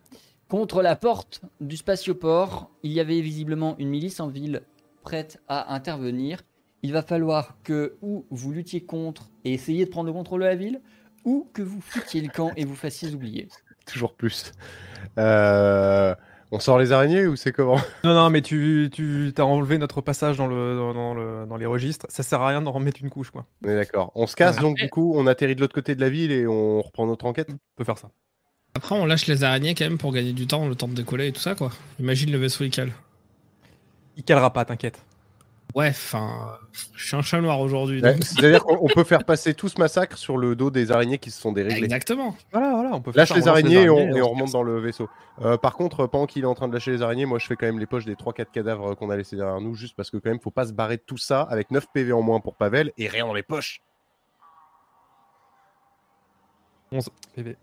Contre 0.47 0.81
la 0.81 0.95
porte 0.95 1.41
du 1.61 1.77
spatioport, 1.77 2.69
il 2.83 2.91
y 2.91 2.99
avait 2.99 3.21
visiblement 3.21 3.75
une 3.79 3.89
milice 3.89 4.19
en 4.19 4.27
ville 4.27 4.61
prête 5.03 5.41
à 5.47 5.73
intervenir. 5.73 6.41
Il 6.83 6.93
va 6.93 7.01
falloir 7.01 7.57
que 7.63 7.95
ou 8.01 8.25
vous 8.29 8.51
luttiez 8.51 8.83
contre 8.83 9.29
et 9.45 9.53
essayiez 9.53 9.85
de 9.85 9.89
prendre 9.89 10.07
le 10.07 10.13
contrôle 10.13 10.41
de 10.41 10.45
la 10.45 10.55
ville, 10.55 10.81
ou 11.25 11.47
que 11.53 11.61
vous 11.61 11.81
foutiez 11.81 12.21
le 12.21 12.29
camp 12.29 12.51
et 12.55 12.65
vous 12.65 12.75
fassiez 12.75 13.13
oublier. 13.13 13.47
Toujours 13.85 14.13
plus. 14.13 14.51
Euh, 15.17 16.13
On 16.55 16.59
sort 16.59 16.77
les 16.77 16.91
araignées 16.91 17.25
ou 17.25 17.35
c'est 17.35 17.51
comment? 17.51 17.79
Non 18.03 18.13
non 18.13 18.29
mais 18.29 18.43
tu 18.43 18.89
tu 18.93 19.31
t'as 19.35 19.41
enlevé 19.41 19.79
notre 19.79 20.01
passage 20.01 20.37
dans 20.37 20.45
le 20.45 20.75
dans, 20.75 20.93
dans 20.93 21.13
le 21.15 21.47
dans 21.47 21.57
les 21.57 21.65
registres. 21.65 22.05
Ça 22.09 22.21
sert 22.21 22.41
à 22.41 22.49
rien 22.49 22.61
d'en 22.61 22.71
remettre 22.71 23.01
une 23.01 23.09
couche 23.09 23.31
quoi. 23.31 23.47
On 23.65 23.69
est 23.69 23.75
d'accord. 23.75 24.11
On 24.13 24.27
se 24.27 24.35
casse 24.35 24.57
donc 24.57 24.77
du 24.77 24.87
coup 24.87 25.13
on 25.15 25.25
atterrit 25.25 25.55
de 25.55 25.61
l'autre 25.61 25.73
côté 25.73 25.95
de 25.95 26.01
la 26.01 26.09
ville 26.09 26.31
et 26.31 26.45
on 26.45 26.79
reprend 26.83 27.07
notre 27.07 27.25
enquête? 27.25 27.47
On 27.49 27.57
peut 27.75 27.83
faire 27.83 27.97
ça. 27.97 28.11
Après, 28.75 28.95
on 28.95 29.05
lâche 29.05 29.25
les 29.27 29.43
araignées 29.43 29.73
quand 29.73 29.85
même 29.85 29.97
pour 29.97 30.13
gagner 30.13 30.33
du 30.33 30.47
temps, 30.47 30.67
le 30.67 30.75
temps 30.75 30.87
de 30.87 30.93
décoller 30.93 31.27
et 31.27 31.31
tout 31.31 31.41
ça, 31.41 31.53
quoi. 31.55 31.71
Imagine 31.99 32.31
le 32.31 32.39
vaisseau 32.39 32.63
il 32.63 32.71
cale. 32.71 32.91
Il 34.17 34.23
calera 34.23 34.51
pas, 34.51 34.65
t'inquiète. 34.65 34.99
Ouais, 35.75 35.89
enfin, 35.89 36.59
je 36.93 37.07
suis 37.07 37.15
un 37.15 37.23
chat 37.23 37.41
noir 37.41 37.59
aujourd'hui. 37.59 37.99
C'est-à-dire 38.01 38.63
qu'on 38.63 38.77
on 38.79 38.87
peut 38.87 39.03
faire 39.03 39.23
passer 39.23 39.55
tout 39.55 39.69
ce 39.69 39.79
massacre 39.79 40.17
sur 40.19 40.37
le 40.37 40.55
dos 40.55 40.69
des 40.69 40.91
araignées 40.91 41.17
qui 41.17 41.31
se 41.31 41.41
sont 41.41 41.51
déréglées. 41.51 41.85
Exactement. 41.85 42.35
Voilà 42.51 42.73
voilà, 42.73 42.91
on 42.93 43.01
peut 43.01 43.11
Lâche 43.15 43.29
faire 43.29 43.37
les 43.37 43.43
ça, 43.43 43.53
on 43.53 43.55
lance 43.55 43.63
araignées 43.63 43.83
et 43.83 43.89
on, 43.89 44.15
et 44.15 44.21
on 44.21 44.25
se 44.25 44.29
remonte 44.29 44.51
dans 44.51 44.61
le 44.61 44.79
vaisseau. 44.79 45.09
Euh, 45.41 45.57
par 45.57 45.73
contre, 45.73 46.05
pendant 46.05 46.27
qu'il 46.27 46.43
est 46.43 46.47
en 46.47 46.53
train 46.53 46.67
de 46.67 46.73
lâcher 46.73 46.91
les 46.91 47.01
araignées, 47.01 47.25
moi 47.25 47.39
je 47.39 47.47
fais 47.47 47.55
quand 47.55 47.65
même 47.65 47.79
les 47.79 47.87
poches 47.87 48.05
des 48.05 48.13
3-4 48.13 48.51
cadavres 48.51 48.93
qu'on 48.93 49.09
a 49.09 49.17
laissés 49.17 49.35
derrière 49.35 49.59
nous, 49.61 49.73
juste 49.73 49.95
parce 49.95 50.11
que 50.11 50.17
quand 50.17 50.29
même 50.29 50.39
faut 50.39 50.51
pas 50.51 50.67
se 50.67 50.73
barrer 50.73 50.97
de 50.97 51.03
tout 51.03 51.17
ça 51.17 51.41
avec 51.41 51.71
9 51.71 51.87
PV 51.91 52.13
en 52.13 52.21
moins 52.21 52.39
pour 52.39 52.55
Pavel 52.55 52.91
et 52.99 53.07
rien 53.07 53.25
dans 53.25 53.33
les 53.33 53.43
poches. 53.43 53.81
11 56.91 57.09
PV. 57.35 57.57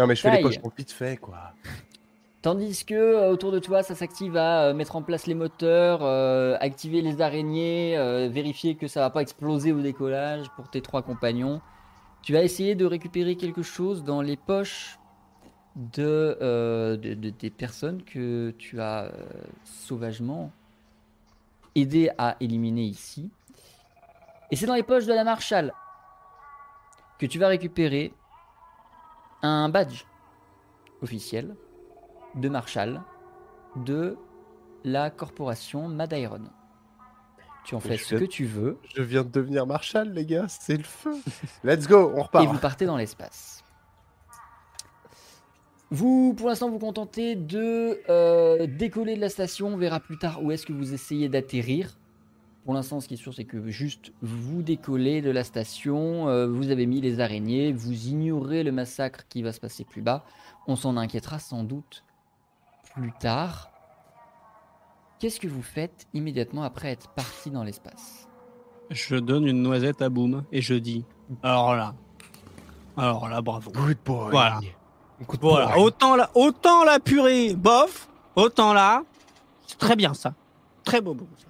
Non 0.00 0.06
mais 0.06 0.16
je 0.16 0.22
fais 0.22 0.30
les 0.36 0.42
poches 0.42 0.58
pour 0.58 0.72
vite 0.76 0.90
fait 0.90 1.18
quoi. 1.18 1.52
Tandis 2.44 2.84
que 2.84 2.94
euh, 2.94 3.30
autour 3.30 3.52
de 3.52 3.58
toi, 3.58 3.82
ça 3.82 3.94
s'active 3.94 4.36
à 4.36 4.64
euh, 4.64 4.74
mettre 4.74 4.96
en 4.96 5.02
place 5.02 5.26
les 5.26 5.32
moteurs, 5.34 6.00
euh, 6.02 6.58
activer 6.60 7.00
les 7.00 7.22
araignées, 7.22 7.96
vérifier 8.28 8.74
que 8.74 8.86
ça 8.86 9.00
va 9.00 9.08
pas 9.08 9.22
exploser 9.22 9.72
au 9.72 9.80
décollage 9.80 10.50
pour 10.50 10.68
tes 10.68 10.82
trois 10.82 11.00
compagnons. 11.00 11.62
Tu 12.20 12.34
vas 12.34 12.42
essayer 12.42 12.74
de 12.74 12.84
récupérer 12.84 13.36
quelque 13.36 13.62
chose 13.62 14.04
dans 14.04 14.20
les 14.20 14.36
poches 14.36 14.98
de, 15.74 16.36
de- 17.00 17.14
de- 17.14 17.30
des 17.30 17.48
personnes 17.48 18.02
que 18.02 18.50
tu 18.58 18.78
as 18.78 19.10
sauvagement 19.64 20.52
aidé 21.74 22.10
à 22.18 22.36
éliminer 22.40 22.84
ici. 22.84 23.30
Et 24.50 24.56
c'est 24.56 24.66
dans 24.66 24.74
les 24.74 24.82
poches 24.82 25.06
de 25.06 25.14
la 25.14 25.24
Marshall. 25.24 25.72
que 27.18 27.24
tu 27.24 27.38
vas 27.38 27.48
récupérer 27.48 28.12
un 29.40 29.70
badge 29.70 30.04
officiel 31.00 31.56
de 32.36 32.48
Marshall 32.48 33.00
de 33.76 34.16
la 34.84 35.10
corporation 35.10 35.88
Madairon. 35.88 36.42
Tu 37.64 37.74
en 37.74 37.80
fais 37.80 37.96
ce 37.96 38.14
que 38.14 38.24
tu 38.24 38.44
veux 38.44 38.78
Je 38.94 39.02
viens 39.02 39.24
de 39.24 39.30
devenir 39.30 39.66
Marshall, 39.66 40.10
les 40.12 40.26
gars, 40.26 40.46
c'est 40.48 40.76
le 40.76 40.82
feu. 40.84 41.14
Let's 41.64 41.88
go, 41.88 42.12
on 42.14 42.22
repart. 42.22 42.44
et 42.44 42.46
vous 42.46 42.58
partez 42.58 42.84
dans 42.84 42.98
l'espace. 42.98 43.64
Vous, 45.90 46.34
pour 46.36 46.48
l'instant, 46.48 46.70
vous 46.70 46.78
contentez 46.78 47.36
de 47.36 48.00
euh, 48.10 48.66
décoller 48.66 49.16
de 49.16 49.20
la 49.20 49.28
station. 49.28 49.68
On 49.68 49.76
verra 49.76 50.00
plus 50.00 50.18
tard 50.18 50.42
où 50.42 50.50
est-ce 50.50 50.66
que 50.66 50.72
vous 50.72 50.92
essayez 50.92 51.28
d'atterrir. 51.28 51.96
Pour 52.64 52.74
l'instant, 52.74 53.00
ce 53.00 53.08
qui 53.08 53.14
est 53.14 53.18
sûr, 53.18 53.34
c'est 53.34 53.44
que 53.44 53.68
juste 53.68 54.12
vous 54.22 54.62
décollez 54.62 55.22
de 55.22 55.30
la 55.30 55.44
station. 55.44 56.28
euh, 56.28 56.46
vous 56.46 56.70
avez 56.70 56.86
mis 56.86 57.00
les 57.00 57.20
araignées. 57.20 57.72
Vous 57.72 58.08
ignorez 58.08 58.62
le 58.64 58.72
massacre 58.72 59.26
qui 59.28 59.42
va 59.42 59.52
se 59.52 59.60
passer 59.60 59.84
plus 59.84 60.02
bas. 60.02 60.24
On 60.66 60.74
s'en 60.76 60.96
inquiétera 60.96 61.38
sans 61.38 61.62
doute 61.62 62.04
plus 62.94 63.12
tard. 63.20 63.70
Qu'est-ce 65.18 65.40
que 65.40 65.48
vous 65.48 65.62
faites 65.62 66.06
immédiatement 66.12 66.62
après 66.64 66.88
être 66.90 67.08
parti 67.10 67.50
dans 67.50 67.64
l'espace? 67.64 68.28
Je 68.90 69.16
donne 69.16 69.46
une 69.46 69.62
noisette 69.62 70.02
à 70.02 70.08
Boom 70.08 70.44
et 70.52 70.60
je 70.60 70.74
dis 70.74 71.04
alors 71.42 71.74
là, 71.74 71.94
alors 72.96 73.28
là, 73.28 73.40
bravo. 73.40 73.70
Good 73.70 73.98
boy. 74.04 74.30
Voilà. 74.30 74.60
Voilà, 75.40 75.78
autant 75.78 76.16
la, 76.16 76.30
autant 76.34 76.84
la 76.84 76.98
purée, 77.00 77.54
bof, 77.54 78.08
autant 78.36 78.74
là, 78.74 79.02
c'est 79.66 79.78
très 79.78 79.96
bien 79.96 80.12
ça. 80.12 80.34
Très 80.82 81.00
beau, 81.00 81.14
beau. 81.14 81.26
ça. 81.38 81.46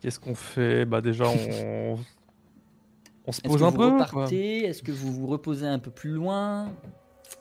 Qu'est-ce 0.00 0.18
qu'on 0.18 0.34
fait? 0.34 0.84
Bah 0.86 1.00
déjà, 1.02 1.24
on, 1.28 1.98
on 3.26 3.32
se 3.32 3.40
Est-ce 3.40 3.48
pose 3.48 3.60
que 3.60 3.64
un 3.64 3.70
vous 3.70 3.76
peu. 3.76 3.90
quoi. 3.90 4.04
repartez? 4.06 4.64
Est-ce 4.64 4.82
que 4.82 4.92
vous 4.92 5.12
vous 5.12 5.26
reposez 5.26 5.66
un 5.66 5.78
peu 5.78 5.90
plus 5.90 6.12
loin? 6.12 6.72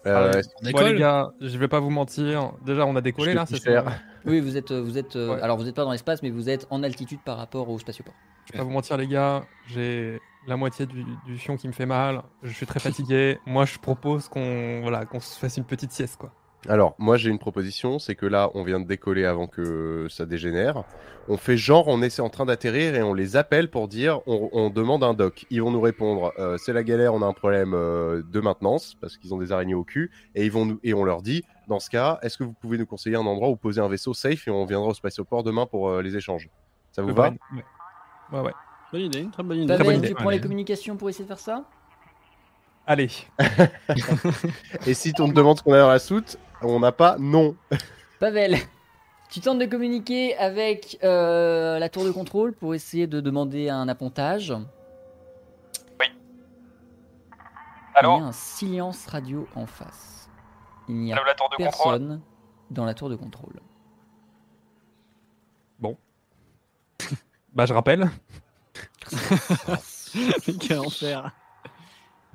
Euh, 0.05 0.31
Bon, 0.71 0.81
les 0.81 0.99
gars, 0.99 1.31
je 1.41 1.57
vais 1.57 1.67
pas 1.67 1.79
vous 1.79 1.89
mentir. 1.91 2.53
Déjà, 2.65 2.85
on 2.85 2.95
a 2.95 3.01
décollé 3.01 3.33
là, 3.33 3.45
c'est 3.45 3.57
ça 3.61 3.85
Oui, 4.25 4.39
vous 4.39 4.57
êtes, 4.57 4.71
vous 4.71 4.97
êtes. 4.97 5.15
euh, 5.15 5.35
Ouais. 5.35 5.41
Alors, 5.41 5.57
vous 5.57 5.63
n'êtes 5.63 5.75
pas 5.75 5.83
dans 5.83 5.91
l'espace, 5.91 6.21
mais 6.23 6.29
vous 6.29 6.49
êtes 6.49 6.65
en 6.69 6.83
altitude 6.83 7.19
par 7.23 7.37
rapport 7.37 7.69
au 7.69 7.77
spatioport. 7.79 8.13
Je 8.47 8.53
vais 8.53 8.57
pas 8.59 8.63
vous 8.63 8.71
mentir, 8.71 8.97
les 8.97 9.07
gars. 9.07 9.43
J'ai 9.67 10.19
la 10.47 10.57
moitié 10.57 10.85
du, 10.87 11.05
du 11.25 11.37
fion 11.37 11.55
qui 11.55 11.67
me 11.67 11.73
fait 11.73 11.85
mal. 11.85 12.23
Je 12.41 12.51
suis 12.51 12.65
très 12.65 12.79
fatigué. 12.79 13.37
Moi, 13.45 13.65
je 13.65 13.77
propose 13.77 14.27
qu'on 14.27 14.81
voilà, 14.81 15.05
qu'on 15.05 15.19
se 15.19 15.37
fasse 15.37 15.57
une 15.57 15.65
petite 15.65 15.91
sieste, 15.91 16.17
quoi. 16.17 16.31
Alors, 16.69 16.93
moi 16.99 17.17
j'ai 17.17 17.29
une 17.31 17.39
proposition, 17.39 17.97
c'est 17.97 18.15
que 18.15 18.25
là, 18.27 18.51
on 18.53 18.63
vient 18.63 18.79
de 18.79 18.85
décoller 18.85 19.25
avant 19.25 19.47
que 19.47 20.05
ça 20.09 20.25
dégénère. 20.27 20.83
On 21.27 21.37
fait 21.37 21.57
genre, 21.57 21.87
on 21.87 22.01
est 22.01 22.19
en 22.19 22.29
train 22.29 22.45
d'atterrir 22.45 22.95
et 22.95 23.01
on 23.01 23.13
les 23.13 23.35
appelle 23.35 23.69
pour 23.69 23.87
dire, 23.87 24.21
on, 24.27 24.49
on 24.51 24.69
demande 24.69 25.03
un 25.03 25.13
doc. 25.15 25.45
Ils 25.49 25.61
vont 25.61 25.71
nous 25.71 25.81
répondre, 25.81 26.33
euh, 26.37 26.57
c'est 26.57 26.73
la 26.73 26.83
galère, 26.83 27.13
on 27.15 27.21
a 27.23 27.25
un 27.25 27.33
problème 27.33 27.73
euh, 27.73 28.21
de 28.23 28.39
maintenance 28.39 28.95
parce 29.01 29.17
qu'ils 29.17 29.33
ont 29.33 29.37
des 29.37 29.51
araignées 29.51 29.73
au 29.73 29.83
cul, 29.83 30.11
et 30.35 30.45
ils 30.45 30.51
vont 30.51 30.65
nous 30.65 30.79
et 30.83 30.93
on 30.93 31.03
leur 31.03 31.21
dit, 31.23 31.43
dans 31.67 31.79
ce 31.79 31.89
cas, 31.89 32.19
est-ce 32.21 32.37
que 32.37 32.43
vous 32.43 32.53
pouvez 32.53 32.77
nous 32.77 32.85
conseiller 32.85 33.15
un 33.15 33.25
endroit 33.25 33.49
où 33.49 33.55
poser 33.55 33.81
un 33.81 33.87
vaisseau 33.87 34.13
safe 34.13 34.47
et 34.47 34.51
on 34.51 34.65
viendra 34.65 34.89
au 34.89 34.93
spatioport 34.93 35.43
demain 35.43 35.65
pour 35.65 35.89
euh, 35.89 36.01
les 36.01 36.15
échanges? 36.15 36.47
Ça 36.91 37.01
vous 37.01 37.09
Le 37.09 37.13
va? 37.15 37.29
ouais. 37.29 37.63
ouais, 38.33 38.39
ouais. 38.41 38.53
Bonne 38.91 39.01
idée, 39.01 39.25
très 39.31 39.43
bonne 39.43 39.57
idée. 39.59 39.77
Pavel, 39.77 39.85
bonne 39.87 40.01
tu 40.01 40.05
idée. 40.07 40.15
prends 40.15 40.29
les 40.29 40.41
communications 40.41 40.97
pour 40.97 41.09
essayer 41.09 41.23
de 41.23 41.29
faire 41.29 41.39
ça? 41.39 41.63
Allez. 42.87 43.09
Et 44.87 44.93
si 44.93 45.13
on 45.19 45.29
te 45.29 45.33
demande 45.33 45.57
ce 45.57 45.63
qu'on 45.63 45.73
a 45.73 45.79
dans 45.79 45.89
la 45.89 45.99
soute, 45.99 46.37
on 46.61 46.79
n'a 46.79 46.91
pas 46.91 47.17
non. 47.19 47.55
Pavel, 48.19 48.57
tu 49.29 49.39
tentes 49.39 49.59
de 49.59 49.65
communiquer 49.65 50.35
avec 50.37 50.97
euh, 51.03 51.79
la 51.79 51.89
tour 51.89 52.03
de 52.03 52.11
contrôle 52.11 52.53
pour 52.53 52.75
essayer 52.75 53.07
de 53.07 53.21
demander 53.21 53.69
un 53.69 53.87
appontage? 53.87 54.53
Il 58.01 58.05
y 58.05 58.07
a 58.07 58.09
un 58.09 58.31
silence 58.31 59.05
radio 59.07 59.47
en 59.53 59.65
face. 59.65 60.29
Il 60.87 60.95
n'y 60.95 61.13
a 61.13 61.17
Allô, 61.17 61.25
la 61.25 61.35
tour 61.35 61.49
de 61.49 61.55
contrôle 61.57 61.71
personne 61.71 62.21
dans 62.71 62.85
la 62.85 62.93
tour 62.93 63.09
de 63.09 63.15
contrôle. 63.15 63.59
Bah, 67.53 67.65
je 67.65 67.73
rappelle. 67.73 68.09
Quel 70.59 70.79
enfer. 70.79 71.31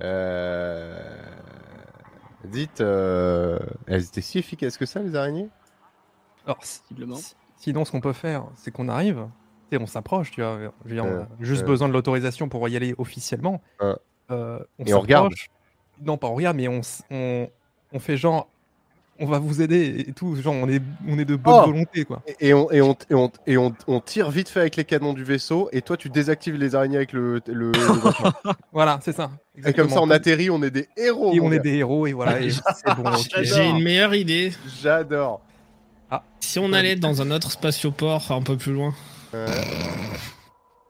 Euh... 0.02 0.98
Dites, 2.44 2.81
euh, 2.81 3.59
elles 3.86 4.05
étaient 4.05 4.20
si 4.20 4.39
efficaces 4.39 4.77
que 4.77 4.86
ça 4.86 5.01
les 5.01 5.16
araignées? 5.16 5.48
Alors, 6.47 6.59
sinon, 7.56 7.85
ce 7.85 7.90
qu'on 7.90 8.01
peut 8.01 8.12
faire, 8.12 8.47
c'est 8.55 8.70
qu'on 8.70 8.89
arrive. 8.89 9.27
Tu 9.70 9.77
sais, 9.77 9.82
on 9.82 9.86
s'approche, 9.86 10.31
tu 10.31 10.43
vois. 10.43 10.59
Je 10.85 10.89
veux 10.90 10.94
dire, 10.94 11.05
on 11.05 11.09
Euh, 11.09 11.23
a 11.23 11.28
juste 11.40 11.64
euh. 11.64 11.66
besoin 11.66 11.89
de 11.89 11.93
l'autorisation 11.93 12.48
pour 12.48 12.68
y 12.68 12.77
aller 12.77 12.94
officiellement. 12.98 13.60
Euh. 13.82 13.97
Euh, 14.31 14.60
Et 14.78 14.94
on 14.94 15.01
regarde. 15.01 15.32
s'approche. 15.32 15.48
Non, 16.02 16.18
pas 16.18 16.28
on 16.28 16.35
regarde, 16.35 16.56
mais 16.56 16.68
on, 16.68 16.82
on, 17.10 17.48
on 17.93 17.98
fait 17.98 18.16
genre. 18.16 18.48
On 19.18 19.26
va 19.26 19.38
vous 19.38 19.62
aider 19.62 20.05
et 20.09 20.12
tout. 20.12 20.36
Genre, 20.36 20.55
on 20.55 20.68
est, 20.68 20.82
on 21.09 21.18
est 21.18 21.24
de 21.24 21.36
bonne 21.36 21.60
Oh 21.62 21.66
volonté, 21.70 22.05
quoi. 22.05 22.22
Et, 22.26 22.48
et 22.48 22.55
on, 22.55 22.70
et, 22.70 22.82
on, 22.82 22.97
et, 23.10 23.14
on, 23.14 23.30
et 23.47 23.56
on, 23.56 23.74
on 23.86 24.01
tire 24.01 24.30
vite 24.30 24.48
fait 24.48 24.60
avec 24.60 24.76
les 24.76 24.84
canons 24.84 25.14
du 25.14 25.24
vaisseau, 25.24 25.68
et 25.72 25.80
toi 25.82 25.97
tu 25.97 26.10
désactives 26.10 26.56
les 26.56 26.74
araignées 26.74 26.97
avec 26.97 27.12
le. 27.12 27.40
le. 27.47 27.72
Voilà, 28.72 28.98
c'est 29.02 29.14
ça. 29.14 29.30
et 29.64 29.72
comme 29.72 29.88
ça 29.88 30.02
on 30.02 30.10
atterrit, 30.10 30.51
on 30.51 30.62
est 30.62 30.70
des 30.70 30.88
héros. 30.97 31.32
Et 31.32 31.40
on 31.40 31.51
est 31.51 31.60
des 31.60 31.76
héros, 31.76 32.06
et 32.06 32.12
voilà. 32.12 32.40
et 32.40 32.51
c'est 32.84 32.94
bon, 32.94 33.10
ok. 33.10 33.43
J'ai 33.43 33.68
une 33.68 33.82
meilleure 33.82 34.14
idée. 34.14 34.52
J'adore. 34.82 35.40
Si 36.40 36.59
on 36.59 36.72
allait 36.72 36.97
dans 36.97 37.22
un 37.22 37.30
autre 37.32 37.51
spatioport 37.51 38.30
un 38.30 38.43
peu 38.43 38.56
plus 38.56 38.72
loin. 38.72 38.94
Euh, 39.34 39.48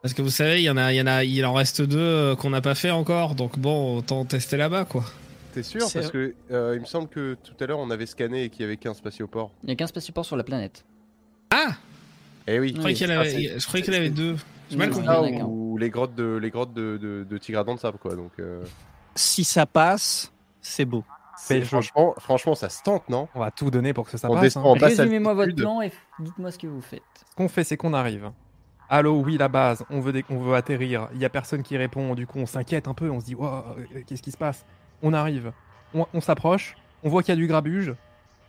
Parce 0.02 0.12
que 0.14 0.20
vous 0.20 0.30
savez, 0.30 0.60
il 0.60 0.64
y 0.64 0.70
en 0.70 0.76
a, 0.76 0.92
il 0.92 0.96
y 0.96 1.00
en 1.00 1.06
a, 1.06 1.24
il 1.24 1.44
en 1.46 1.54
reste 1.54 1.80
deux 1.80 1.98
euh, 1.98 2.36
qu'on 2.36 2.50
n'a 2.50 2.60
pas 2.60 2.74
fait 2.74 2.90
encore. 2.90 3.34
Donc 3.34 3.58
bon, 3.58 3.96
autant 3.96 4.24
tester 4.24 4.56
là-bas, 4.56 4.84
quoi. 4.84 5.04
T'es 5.56 5.62
sûr 5.62 5.80
Parce 5.92 6.10
que 6.10 6.34
euh, 6.50 6.74
il 6.74 6.80
me 6.80 6.86
semble 6.86 7.08
que 7.08 7.34
tout 7.42 7.54
à 7.60 7.66
l'heure 7.66 7.78
on 7.78 7.90
avait 7.90 8.04
scanné 8.04 8.44
et 8.44 8.50
qu'il 8.50 8.60
y 8.60 8.64
avait 8.64 8.76
qu'un 8.76 8.92
spatioport. 8.92 9.50
Il 9.62 9.66
n'y 9.68 9.72
a 9.72 9.76
qu'un 9.76 9.86
spatioport 9.86 10.24
sur 10.26 10.36
la 10.36 10.44
planète. 10.44 10.84
Ah 11.50 11.68
Eh 12.46 12.60
oui. 12.60 12.72
Je 12.74 12.78
croyais 12.78 12.94
qu'elle 12.94 13.10
Ah, 13.10 13.24
je 13.24 13.66
croyais 13.66 13.84
qu'elle 13.84 13.94
avait 13.94 14.10
deux. 14.10 14.36
J'ai 14.70 14.76
mal 14.76 14.90
compris. 14.90 15.06
y 15.06 15.42
en 15.42 15.46
ou 15.48 15.78
les 15.78 15.88
grottes 15.90 16.14
de 16.14 16.36
les 16.36 16.50
grottes 16.50 16.74
de, 16.74 16.98
de, 16.98 17.24
de 17.28 17.38
Tigradon 17.38 17.74
de 17.74 17.80
sable 17.80 17.96
quoi. 17.98 18.14
Donc 18.16 18.32
euh, 18.38 18.64
Si 19.14 19.44
ça 19.44 19.64
passe, 19.64 20.30
c'est 20.60 20.84
beau. 20.84 21.04
c'est- 21.38 21.60
je- 21.60 21.66
franchement, 21.66 22.14
franchement 22.18 22.54
ça 22.54 22.68
se 22.68 22.82
tente 22.82 23.08
non? 23.08 23.28
On 23.34 23.40
va 23.40 23.50
tout 23.50 23.70
donner 23.70 23.94
pour 23.94 24.06
que 24.10 24.18
ça 24.18 24.28
On 24.28 24.34
passe. 24.34 24.42
descend 24.42 24.66
hein. 24.66 24.68
en 24.68 24.72
Résumez-moi 24.74 25.32
votre 25.34 25.54
plan 25.54 25.80
et 25.80 25.90
dites-moi 26.18 26.50
ce 26.50 26.58
que 26.58 26.66
vous 26.66 26.82
faites. 26.82 27.02
Ce 27.30 27.34
qu'on 27.34 27.48
fait, 27.48 27.64
c'est 27.64 27.76
qu'on 27.78 27.94
arrive. 27.94 28.30
Allô, 28.88 29.20
oui, 29.20 29.36
la 29.36 29.48
base, 29.48 29.84
on 29.90 29.98
veut, 30.00 30.22
on 30.30 30.38
veut 30.38 30.54
atterrir. 30.54 31.08
Il 31.12 31.20
y 31.20 31.24
a 31.24 31.28
personne 31.28 31.64
qui 31.64 31.76
répond, 31.76 32.14
du 32.14 32.24
coup, 32.24 32.38
on 32.38 32.46
s'inquiète 32.46 32.86
un 32.86 32.94
peu, 32.94 33.10
on 33.10 33.18
se 33.18 33.24
dit, 33.26 33.34
Wow, 33.34 33.46
euh, 33.48 34.02
qu'est-ce 34.06 34.22
qui 34.22 34.30
se 34.30 34.36
passe? 34.36 34.64
On 35.02 35.12
arrive, 35.12 35.52
on, 35.94 36.06
on 36.12 36.20
s'approche, 36.20 36.74
on 37.02 37.08
voit 37.08 37.22
qu'il 37.22 37.32
y 37.34 37.36
a 37.36 37.40
du 37.40 37.46
grabuge. 37.46 37.94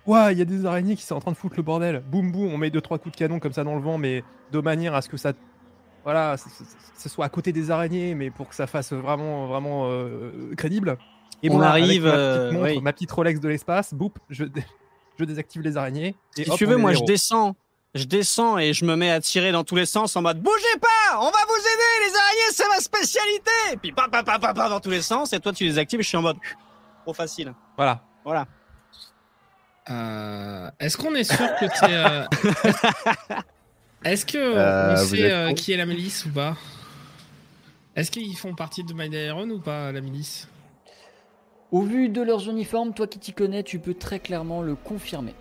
Ouah, 0.06 0.32
il 0.32 0.38
y 0.38 0.42
a 0.42 0.46
des 0.46 0.66
araignées 0.66 0.96
qui 0.96 1.04
sont 1.04 1.16
en 1.16 1.20
train 1.20 1.32
de 1.32 1.38
foutre 1.38 1.56
le 1.58 1.64
bordel. 1.64 2.02
Boum, 2.10 2.32
boum, 2.32 2.54
on 2.54 2.58
met 2.58 2.70
deux, 2.70 2.80
trois 2.80 2.98
coups 2.98 3.14
de 3.14 3.18
canon 3.20 3.40
comme 3.40 3.52
ça 3.52 3.64
dans 3.66 3.76
le 3.76 3.82
vent, 3.82 3.98
mais 3.98 4.24
de 4.52 4.60
manière 4.60 4.96
à 4.96 5.02
ce 5.02 5.10
que 5.10 5.18
ça. 5.18 5.34
Voilà, 6.06 6.38
ce, 6.38 7.10
soit 7.10 7.26
à 7.26 7.30
côté 7.30 7.52
des 7.52 7.70
araignées, 7.70 8.16
mais 8.16 8.30
pour 8.32 8.48
que 8.48 8.56
ça 8.56 8.66
fasse 8.68 8.94
vraiment, 8.94 9.48
vraiment 9.48 9.88
euh, 9.90 10.54
crédible. 10.56 10.98
Et 11.44 11.50
On 11.52 11.56
moi, 11.58 11.68
avec 11.68 11.84
arrive, 11.84 12.06
ma 12.06 12.12
petite, 12.12 12.18
euh, 12.18 12.64
oui. 12.64 12.82
ma 12.82 12.94
petite 12.94 13.12
Rolex 13.12 13.40
de 13.42 13.50
l'espace, 13.50 13.94
boum, 13.94 14.12
je, 14.30 14.46
dé- 14.46 14.64
je 15.20 15.26
désactive 15.26 15.62
les 15.62 15.76
araignées. 15.76 16.16
Et 16.38 16.46
Si 16.46 16.50
hop, 16.50 16.58
tu 16.58 16.66
veux, 16.66 16.78
moi 16.78 16.94
je 16.94 17.04
descends. 17.04 17.56
Je 17.96 18.04
descends 18.04 18.58
et 18.58 18.74
je 18.74 18.86
me 18.86 18.96
mets 18.96 19.10
à 19.12 19.20
tirer 19.22 19.52
dans 19.52 19.64
tous 19.64 19.76
les 19.76 19.86
sens 19.86 20.16
en 20.16 20.22
mode 20.22 20.40
bougez 20.42 20.78
pas, 20.80 21.18
on 21.20 21.26
va 21.32 21.40
vous 21.48 21.60
aider, 21.60 22.10
les 22.10 22.16
araignées, 22.16 22.52
c'est 22.54 22.68
ma 22.68 22.80
spécialité. 22.80 23.52
Et 23.74 23.78
puis 23.78 23.92
pam 23.92 24.10
pam 24.12 24.24
pam 24.24 24.40
pam 24.40 24.54
pam 24.54 24.70
dans 24.70 24.80
tous 24.80 24.90
les 24.92 25.02
sens 25.02 25.34
et 25.34 25.40
toi 25.40 25.52
tu 25.54 25.64
les 25.64 25.78
actives 25.78 26.00
et 26.00 26.04
je 26.04 26.08
suis 26.08 26.18
en 26.18 26.22
mode 26.22 26.38
trop 27.04 27.14
facile. 27.14 27.54
Voilà. 27.76 28.02
Voilà. 28.24 28.46
Euh, 29.90 30.70
Est-ce 30.80 30.98
qu'on 30.98 31.16
est 31.16 31.24
sûr 31.24 31.48
que 31.60 31.66
c'est. 31.74 31.86
euh, 31.94 32.26
Est-ce 34.04 34.26
que 34.26 34.38
Euh, 34.38 34.94
on 34.94 34.98
sait 35.06 35.32
euh, 35.32 35.54
qui 35.54 35.72
est 35.72 35.78
la 35.78 35.86
milice 35.86 36.26
ou 36.26 36.30
pas? 36.30 36.56
Est-ce 37.96 38.12
qu'ils 38.12 38.38
font 38.38 38.54
partie 38.54 38.84
de 38.84 38.94
My 38.94 39.08
Iron 39.08 39.50
ou 39.50 39.60
pas, 39.60 39.92
la 39.92 40.02
milice? 40.02 40.48
Au 41.72 41.82
vu 41.82 42.10
de 42.10 42.22
leurs 42.22 42.48
uniformes, 42.48 42.94
toi 42.94 43.08
qui 43.08 43.18
t'y 43.18 43.34
connais, 43.34 43.64
tu 43.64 43.80
peux 43.80 43.94
très 43.96 44.20
clairement 44.20 44.62
le 44.62 44.76
confirmer. 44.76 45.34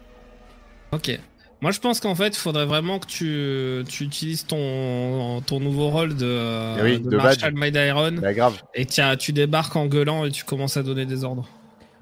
Ok. 0.93 1.19
Moi, 1.63 1.71
je 1.71 1.81
pense 1.81 2.01
qu'en 2.01 2.15
fait, 2.15 2.29
il 2.29 2.37
faudrait 2.39 2.67
vraiment 2.67 2.99
que 2.99 3.07
tu, 3.07 3.85
tu 3.91 4.05
utilises 4.05 4.47
ton, 4.47 5.41
ton 5.41 5.59
nouveau 5.59 5.89
rôle 5.89 6.15
de, 6.15 6.77
Eh 6.79 6.83
oui, 6.83 7.01
de 7.01 7.09
de 7.11 7.17
Marshal 7.17 7.55
badge. 7.55 7.73
My 7.75 7.79
Iron 7.89 8.13
Bah 8.21 8.35
grave. 8.35 8.63
et 8.75 8.85
tiens, 8.85 9.17
tu 9.17 9.33
débarques 9.33 9.75
en 9.75 9.87
gueulant 9.87 10.27
et 10.27 10.31
tu 10.31 10.45
commences 10.45 10.77
à 10.77 10.83
donner 10.83 11.07
des 11.07 11.25
ordres. 11.25 11.49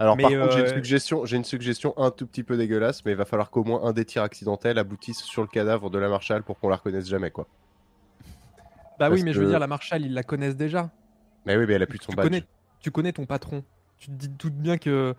Alors 0.00 0.16
Mais, 0.16 0.24
par 0.24 0.32
contre 0.32 0.52
j'ai 0.56 0.62
euh, 0.64 0.68
une 0.68 0.74
suggestion, 0.74 1.24
j'ai 1.24 1.36
une 1.36 1.44
suggestion 1.44 1.94
un 1.98 2.10
tout 2.10 2.26
petit 2.26 2.42
peu 2.42 2.56
dégueulasse, 2.56 3.04
mais 3.04 3.12
il 3.12 3.16
va 3.16 3.24
falloir 3.24 3.50
qu'au 3.50 3.62
moins 3.62 3.84
un 3.84 3.92
des 3.92 4.04
tirs 4.04 4.22
accidentels 4.24 4.76
aboutisse 4.76 5.22
sur 5.22 5.40
le 5.42 5.46
cadavre 5.48 5.88
de 5.88 5.98
la 5.98 6.08
Marshall 6.08 6.42
pour 6.42 6.58
qu'on 6.58 6.68
la 6.68 6.76
reconnaisse 6.76 7.08
jamais 7.08 7.30
quoi. 7.30 7.46
Bah 8.98 9.06
Parce 9.08 9.12
oui, 9.12 9.22
mais 9.22 9.32
je 9.32 9.40
veux 9.40 9.48
dire, 9.48 9.60
la 9.60 9.68
Marshall, 9.68 10.02
ils 10.02 10.12
la 10.14 10.24
connaissent 10.24 10.56
déjà. 10.56 10.90
Mais 11.46 11.56
oui, 11.56 11.64
mais 11.68 11.74
elle 11.74 11.82
a 11.82 11.86
plus 11.86 11.98
de 11.98 12.02
son 12.04 12.10
Tu 12.10 12.16
badge. 12.16 12.26
connais, 12.26 12.44
tu 12.80 12.90
connais 12.90 13.12
ton 13.12 13.24
patron. 13.24 13.62
Tu 13.98 14.06
te 14.08 14.12
dis 14.12 14.30
tout 14.36 14.50
bien 14.50 14.78
que 14.78 14.90
euh, 14.90 15.14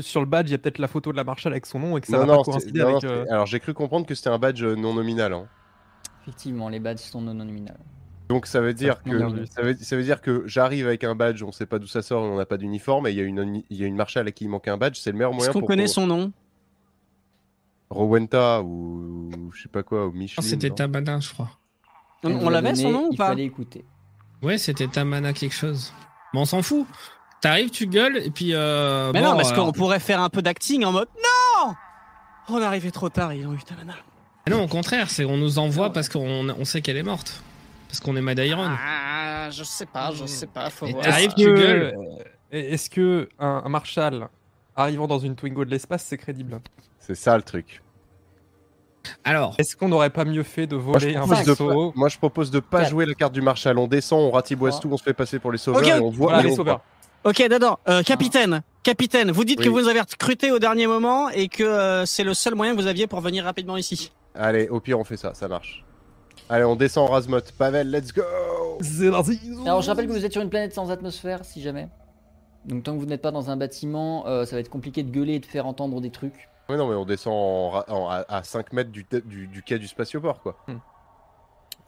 sur 0.00 0.20
le 0.20 0.26
badge, 0.26 0.48
il 0.48 0.52
y 0.52 0.54
a 0.54 0.58
peut-être 0.58 0.78
la 0.78 0.88
photo 0.88 1.12
de 1.12 1.16
la 1.16 1.24
Marshall 1.24 1.52
avec 1.52 1.66
son 1.66 1.78
nom 1.78 1.96
et 1.96 2.00
que 2.00 2.06
ça 2.06 2.18
Non, 2.18 2.26
va 2.26 2.26
non, 2.26 2.38
pas 2.38 2.44
c'est- 2.44 2.50
coïncider 2.52 2.80
non, 2.82 2.88
avec. 2.96 3.02
non, 3.04 3.08
euh, 3.10 3.24
Alors 3.30 3.46
j'ai 3.46 3.60
cru 3.60 3.74
comprendre 3.74 4.06
que 4.06 4.14
c'était 4.14 4.28
un 4.30 4.38
badge 4.38 4.62
euh, 4.62 4.74
non 4.76 4.94
nominal. 4.94 5.32
hein. 5.32 5.46
Effectivement, 6.22 6.68
les 6.68 6.80
badges 6.80 6.98
sont 7.00 7.20
non 7.20 7.34
nominales. 7.34 7.78
Donc 8.28 8.46
ça 8.46 8.60
veut 8.60 8.74
dire 8.74 9.02
que 9.04 9.46
ça 9.46 9.62
veut, 9.62 9.76
ça 9.76 9.96
veut 9.96 10.02
dire 10.02 10.20
que 10.20 10.42
j'arrive 10.46 10.86
avec 10.88 11.04
un 11.04 11.14
badge, 11.14 11.42
on 11.44 11.52
sait 11.52 11.66
pas 11.66 11.78
d'où 11.78 11.86
ça 11.86 12.02
sort, 12.02 12.22
on 12.24 12.36
n'a 12.36 12.46
pas 12.46 12.56
d'uniforme 12.56 13.06
et 13.06 13.10
il 13.12 13.16
y 13.16 13.20
a 13.20 13.22
une 13.24 13.62
il 13.70 13.76
y 13.76 13.84
a 13.84 13.86
une 13.86 13.94
marshal 13.94 14.26
à 14.26 14.32
qui 14.32 14.44
il 14.44 14.48
manque 14.50 14.66
un 14.66 14.76
badge, 14.76 14.98
c'est 14.98 15.12
le 15.12 15.16
meilleur 15.18 15.30
Est-ce 15.30 15.36
moyen 15.38 15.52
qu'on 15.52 15.60
pour 15.60 15.68
connaît 15.68 15.84
qu'on- 15.84 15.92
son 15.92 16.06
nom? 16.08 16.32
Rowenta 17.88 18.62
ou 18.62 19.30
je 19.54 19.62
sais 19.62 19.68
pas 19.68 19.82
quoi 19.84 20.06
ou 20.06 20.10
Non, 20.10 20.18
Micheline. 20.18 20.48
C'était 20.48 20.70
non 20.70 20.74
Tamana, 20.74 21.20
je 21.20 21.32
crois. 21.32 21.50
On, 22.24 22.30
on 22.32 22.50
l'avait 22.50 22.74
son 22.74 22.90
nom 22.90 23.06
ou 23.08 23.12
Il 23.12 23.16
pas? 23.16 23.28
fallait 23.28 23.44
écouter. 23.44 23.84
Ouais, 24.42 24.58
c'était 24.58 24.88
Tamana 24.88 25.32
quelque 25.32 25.54
chose. 25.54 25.92
Mais 26.34 26.40
on 26.40 26.44
s'en 26.44 26.62
fout. 26.62 26.86
T'arrives, 27.40 27.70
tu 27.70 27.86
gueules, 27.86 28.16
et 28.18 28.30
puis. 28.30 28.54
Euh, 28.54 29.10
Mais 29.12 29.20
bon, 29.20 29.30
non, 29.30 29.36
parce 29.36 29.52
alors- 29.52 29.66
qu'on 29.66 29.72
pourrait 29.72 30.00
faire 30.00 30.20
un 30.20 30.28
peu 30.30 30.42
d'acting 30.42 30.84
en 30.84 30.92
mode 30.92 31.08
Non 31.16 31.74
On 32.48 32.60
est 32.60 32.64
arrivé 32.64 32.90
trop 32.90 33.08
tard, 33.08 33.32
ils 33.34 33.46
ont 33.46 33.52
eu 33.54 33.58
Tamana. 33.58 33.94
Non, 34.48 34.62
au 34.64 34.68
contraire, 34.68 35.10
c'est 35.10 35.24
on 35.24 35.36
nous 35.36 35.58
envoie 35.58 35.92
parce 35.92 36.08
qu'on 36.08 36.48
on 36.48 36.64
sait 36.64 36.80
qu'elle 36.80 36.96
est 36.96 37.02
morte. 37.02 37.42
Parce 37.88 38.00
qu'on 38.00 38.16
est 38.16 38.20
Mad 38.20 38.38
Iron. 38.38 38.68
Ah, 38.68 39.48
je 39.50 39.62
sais 39.64 39.86
pas, 39.86 40.10
je 40.12 40.24
sais 40.26 40.46
pas, 40.46 40.70
faut 40.70 40.86
Et 40.86 40.92
voir. 40.92 41.04
t'arrives, 41.04 41.26
Est-ce 41.30 41.34
tu 41.36 41.44
que- 41.46 41.54
gueules. 41.56 41.94
euh, 41.96 42.22
Est-ce 42.52 42.90
que 42.90 43.28
un, 43.38 43.62
un 43.64 43.68
Marshall 43.68 44.28
arrivant 44.76 45.06
dans 45.06 45.18
une 45.18 45.34
Twingo 45.36 45.64
de 45.64 45.70
l'espace, 45.70 46.04
c'est 46.04 46.16
crédible? 46.18 46.60
C'est 47.00 47.14
ça 47.14 47.36
le 47.36 47.42
truc. 47.42 47.82
Alors, 49.24 49.54
Est-ce 49.58 49.76
qu'on 49.76 49.88
n'aurait 49.88 50.10
pas 50.10 50.24
mieux 50.24 50.42
fait 50.42 50.66
de 50.66 50.76
Moi 50.76 50.98
voler 50.98 51.14
un 51.16 51.26
vaisseau? 51.26 51.92
moi, 51.94 52.08
je 52.08 52.18
propose 52.18 52.50
de 52.50 52.58
pas 52.58 52.84
jouer 52.84 53.06
la 53.06 53.14
carte 53.14 53.32
du 53.32 53.40
Marshal. 53.40 53.78
On 53.78 53.86
descend, 53.86 54.20
on 54.20 54.30
ratiboise 54.32 54.80
tout, 54.80 54.88
on 54.90 54.96
se 54.96 55.02
fait 55.04 55.14
passer 55.14 55.38
pour 55.38 55.52
les 55.52 55.58
sauveurs 55.58 55.84
et 55.84 55.92
on 56.00 56.10
voit. 56.10 56.28
Voilà, 56.32 56.42
les 56.42 56.52
on 56.52 56.56
sauveurs. 56.56 56.80
Ok, 57.26 57.42
d'accord. 57.48 57.80
Euh, 57.88 58.02
capitaine, 58.02 58.62
capitaine, 58.84 59.30
vous 59.32 59.44
dites 59.44 59.60
que 59.60 59.68
vous 59.68 59.80
nous 59.80 59.88
avez 59.88 60.00
recruté 60.00 60.52
au 60.52 60.58
dernier 60.58 60.86
moment 60.86 61.28
et 61.30 61.48
que 61.48 61.64
euh, 61.64 62.06
c'est 62.06 62.22
le 62.24 62.34
seul 62.34 62.54
moyen 62.54 62.74
que 62.76 62.80
vous 62.80 62.86
aviez 62.86 63.06
pour 63.08 63.20
venir 63.20 63.44
rapidement 63.44 63.76
ici. 63.76 64.12
Allez, 64.34 64.68
au 64.68 64.80
pire 64.80 64.98
on 65.00 65.04
fait 65.04 65.16
ça, 65.16 65.34
ça 65.34 65.48
marche. 65.48 65.84
Allez, 66.48 66.64
on 66.64 66.76
descend 66.76 67.08
en 67.08 67.12
Razmot. 67.12 67.40
Pavel, 67.58 67.90
let's 67.90 68.12
go 68.12 68.22
Alors 69.64 69.82
je 69.82 69.88
rappelle 69.88 70.06
que 70.06 70.12
vous 70.12 70.24
êtes 70.24 70.32
sur 70.32 70.42
une 70.42 70.50
planète 70.50 70.72
sans 70.72 70.90
atmosphère, 70.92 71.44
si 71.44 71.60
jamais. 71.62 71.88
Donc 72.64 72.84
tant 72.84 72.94
que 72.94 73.00
vous 73.00 73.06
n'êtes 73.06 73.22
pas 73.22 73.32
dans 73.32 73.50
un 73.50 73.56
bâtiment, 73.56 74.26
euh, 74.28 74.44
ça 74.44 74.54
va 74.56 74.60
être 74.60 74.68
compliqué 74.70 75.02
de 75.02 75.10
gueuler 75.10 75.34
et 75.34 75.38
de 75.40 75.46
faire 75.46 75.66
entendre 75.66 76.00
des 76.00 76.10
trucs. 76.10 76.48
Ouais, 76.68 76.76
non, 76.76 76.88
mais 76.88 76.94
on 76.94 77.04
descend 77.04 77.32
en 77.32 77.70
ra- 77.70 77.84
en- 77.88 78.08
à, 78.08 78.24
à 78.28 78.42
5 78.44 78.72
mètres 78.72 78.90
du, 78.90 79.04
du, 79.24 79.46
du 79.48 79.62
quai 79.62 79.78
du 79.78 79.88
spatioport, 79.88 80.40
quoi. 80.42 80.56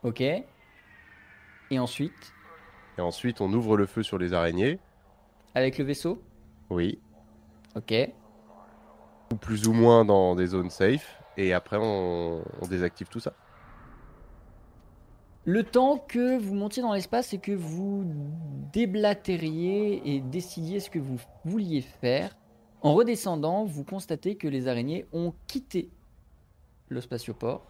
Ok. 0.02 0.20
Et 0.20 1.78
ensuite, 1.78 2.32
Et 2.96 3.00
ensuite, 3.00 3.40
on 3.40 3.52
ouvre 3.52 3.76
le 3.76 3.86
feu 3.86 4.02
sur 4.02 4.18
les 4.18 4.32
araignées. 4.32 4.78
Avec 5.54 5.78
le 5.78 5.84
vaisseau. 5.84 6.22
Oui. 6.70 6.98
Ok. 7.76 7.94
Ou 9.32 9.36
plus 9.36 9.68
ou 9.68 9.72
moins 9.72 10.04
dans 10.04 10.34
des 10.34 10.46
zones 10.48 10.70
safe. 10.70 11.20
Et 11.36 11.52
après, 11.52 11.78
on, 11.80 12.42
on 12.60 12.66
désactive 12.66 13.08
tout 13.08 13.20
ça. 13.20 13.32
Le 15.44 15.62
temps 15.62 15.96
que 15.96 16.38
vous 16.38 16.54
montiez 16.54 16.82
dans 16.82 16.92
l'espace 16.92 17.32
et 17.32 17.38
que 17.38 17.52
vous 17.52 18.04
déblatériez 18.72 20.14
et 20.14 20.20
décidiez 20.20 20.80
ce 20.80 20.90
que 20.90 20.98
vous 20.98 21.18
vouliez 21.44 21.80
faire, 21.80 22.36
en 22.82 22.94
redescendant, 22.94 23.64
vous 23.64 23.82
constatez 23.82 24.36
que 24.36 24.46
les 24.46 24.68
araignées 24.68 25.06
ont 25.12 25.32
quitté 25.46 25.90
le 26.88 27.00
spatioport. 27.00 27.64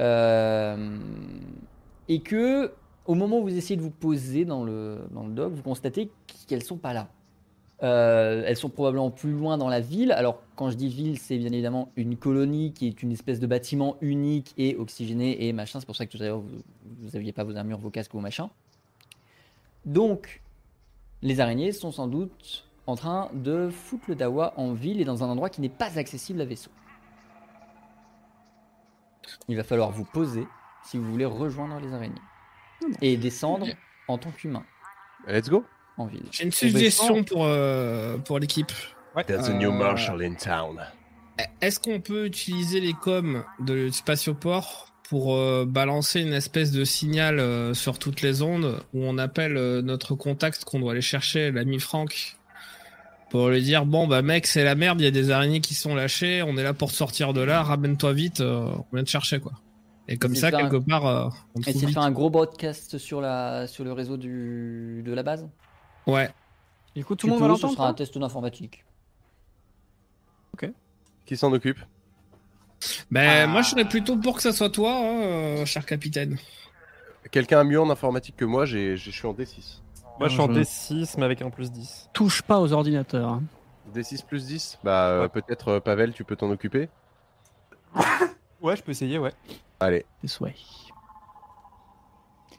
Euh, 0.00 0.98
et 2.08 2.20
que, 2.20 2.72
au 3.06 3.14
moment 3.14 3.38
où 3.38 3.42
vous 3.42 3.56
essayez 3.56 3.76
de 3.76 3.82
vous 3.82 3.90
poser 3.90 4.44
dans 4.44 4.64
le, 4.64 5.06
dans 5.12 5.24
le 5.24 5.32
dock, 5.32 5.52
vous 5.52 5.62
constatez 5.62 6.10
qu'elles 6.46 6.62
sont 6.62 6.76
pas 6.76 6.92
là. 6.92 7.08
Euh, 7.82 8.42
elles 8.46 8.56
sont 8.56 8.70
probablement 8.70 9.10
plus 9.10 9.32
loin 9.32 9.58
dans 9.58 9.68
la 9.68 9.80
ville. 9.80 10.12
Alors, 10.12 10.42
quand 10.56 10.70
je 10.70 10.76
dis 10.76 10.88
ville, 10.88 11.18
c'est 11.18 11.36
bien 11.36 11.52
évidemment 11.52 11.90
une 11.96 12.16
colonie 12.16 12.72
qui 12.72 12.86
est 12.86 13.02
une 13.02 13.12
espèce 13.12 13.38
de 13.38 13.46
bâtiment 13.46 13.96
unique 14.00 14.54
et 14.56 14.76
oxygéné 14.76 15.46
et 15.46 15.52
machin. 15.52 15.78
C'est 15.80 15.86
pour 15.86 15.96
ça 15.96 16.06
que 16.06 16.16
tout 16.16 16.22
à 16.22 16.26
l'heure, 16.26 16.40
vous 16.40 17.10
n'aviez 17.12 17.32
pas 17.32 17.44
vos 17.44 17.56
armures, 17.56 17.78
vos 17.78 17.90
casques, 17.90 18.12
vos 18.12 18.20
machins. 18.20 18.48
Donc, 19.84 20.42
les 21.22 21.40
araignées 21.40 21.72
sont 21.72 21.92
sans 21.92 22.08
doute 22.08 22.64
en 22.86 22.94
train 22.94 23.30
de 23.34 23.68
foutre 23.68 24.04
le 24.08 24.14
dawa 24.14 24.54
en 24.56 24.72
ville 24.72 25.00
et 25.00 25.04
dans 25.04 25.22
un 25.22 25.28
endroit 25.28 25.50
qui 25.50 25.60
n'est 25.60 25.68
pas 25.68 25.98
accessible 25.98 26.40
à 26.40 26.44
vaisseau. 26.44 26.70
Il 29.48 29.56
va 29.56 29.64
falloir 29.64 29.90
vous 29.90 30.04
poser 30.04 30.46
si 30.84 30.96
vous 30.96 31.10
voulez 31.10 31.24
rejoindre 31.24 31.78
les 31.80 31.92
araignées 31.92 32.14
et 33.02 33.16
descendre 33.16 33.66
en 34.08 34.18
tant 34.18 34.30
qu'humain 34.30 34.64
Let's 35.26 35.48
go 35.48 35.64
en 35.98 36.06
ville. 36.06 36.26
j'ai 36.30 36.44
une 36.44 36.52
suggestion 36.52 37.24
pour, 37.24 37.44
euh, 37.44 38.18
pour 38.18 38.38
l'équipe. 38.38 38.72
There's 39.26 39.48
a 39.48 39.54
new 39.54 39.72
Marshal 39.72 40.22
in 40.22 40.34
town. 40.34 40.80
Est-ce 41.60 41.80
qu'on 41.80 42.00
peut 42.00 42.26
utiliser 42.26 42.80
les 42.80 42.92
coms 42.92 43.44
de 43.60 43.88
Spatioport 43.90 44.92
pour 45.08 45.34
euh, 45.36 45.64
balancer 45.66 46.20
une 46.20 46.32
espèce 46.32 46.72
de 46.72 46.84
signal 46.84 47.38
euh, 47.38 47.74
sur 47.74 47.98
toutes 47.98 48.22
les 48.22 48.42
ondes 48.42 48.80
où 48.92 49.04
on 49.04 49.18
appelle 49.18 49.56
euh, 49.56 49.82
notre 49.82 50.14
contact 50.14 50.64
qu'on 50.64 50.80
doit 50.80 50.92
aller 50.92 51.00
chercher, 51.00 51.52
l'ami 51.52 51.78
Franck, 51.78 52.36
pour 53.30 53.48
lui 53.48 53.62
dire 53.62 53.86
bon 53.86 54.06
bah 54.06 54.22
mec 54.22 54.46
c'est 54.46 54.64
la 54.64 54.74
merde, 54.74 55.00
il 55.00 55.04
y 55.04 55.08
a 55.08 55.12
des 55.12 55.30
araignées 55.30 55.60
qui 55.60 55.74
sont 55.74 55.94
lâchées, 55.94 56.42
on 56.42 56.56
est 56.56 56.62
là 56.62 56.74
pour 56.74 56.90
sortir 56.90 57.32
de 57.32 57.40
là, 57.40 57.62
ramène-toi 57.62 58.12
vite, 58.12 58.40
euh, 58.40 58.68
on 58.92 58.96
vient 58.96 59.04
te 59.04 59.10
chercher 59.10 59.40
quoi. 59.40 59.52
Et 60.08 60.16
comme 60.18 60.34
ça 60.36 60.50
quelque 60.52 60.76
part 60.76 61.06
euh, 61.06 61.28
on 61.56 61.60
Et 61.62 61.72
c'est 61.72 61.86
fait 61.88 61.98
un 61.98 62.10
gros 62.12 62.30
broadcast 62.30 62.96
sur, 62.98 63.20
la, 63.20 63.66
sur 63.66 63.82
le 63.84 63.92
réseau 63.92 64.16
du, 64.16 65.02
de 65.04 65.12
la 65.12 65.22
base? 65.22 65.48
Ouais. 66.06 66.30
Du 66.94 67.04
coup, 67.04 67.16
tout 67.16 67.26
le 67.26 67.32
monde 67.32 67.40
va 67.42 67.48
peux, 67.48 67.54
Ce 67.56 67.62
l'entendre 67.62 67.76
sera 67.76 67.88
un 67.88 67.94
test 67.94 68.16
d'informatique. 68.18 68.84
Qui 71.26 71.36
s'en 71.36 71.52
occupe? 71.52 71.78
Ben 73.10 73.42
Ah. 73.44 73.46
moi 73.48 73.62
je 73.62 73.70
serais 73.70 73.84
plutôt 73.84 74.16
pour 74.16 74.36
que 74.36 74.42
ça 74.42 74.52
soit 74.52 74.70
toi, 74.70 74.92
hein, 74.96 75.22
euh, 75.24 75.64
cher 75.66 75.84
capitaine. 75.84 76.38
Quelqu'un 77.32 77.58
a 77.58 77.64
mieux 77.64 77.80
en 77.80 77.90
informatique 77.90 78.36
que 78.36 78.44
moi, 78.44 78.64
j'ai- 78.64 78.96
j'ai- 78.96 79.10
je 79.10 79.16
suis 79.16 79.26
en 79.26 79.32
D6. 79.32 79.82
Moi, 80.20 80.28
je 80.28 80.34
suis 80.34 80.40
en 80.40 80.46
je- 80.46 80.60
D6, 80.60 81.16
mais 81.18 81.24
avec 81.24 81.42
un 81.42 81.50
plus 81.50 81.72
10. 81.72 82.08
Touche 82.12 82.42
pas 82.42 82.60
aux 82.60 82.72
ordinateurs. 82.72 83.28
hein. 83.28 83.42
D6 83.92 84.22
plus 84.22 84.46
10 84.46 84.78
Bah, 84.84 85.08
euh, 85.08 85.22
Ouais. 85.22 85.28
peut-être 85.28 85.68
euh, 85.68 85.80
Pavel, 85.80 86.12
tu 86.12 86.22
peux 86.22 86.36
t'en 86.36 86.48
occuper? 86.50 86.88
Ouais, 88.62 88.76
je 88.76 88.82
peux 88.84 88.92
essayer, 88.92 89.18
ouais. 89.18 89.32
Allez. 89.80 90.04
This 90.22 90.40
way. 90.40 90.54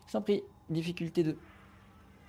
Sans 0.08 0.22
prix, 0.22 0.44
difficulté 0.70 1.24
2. 1.24 1.38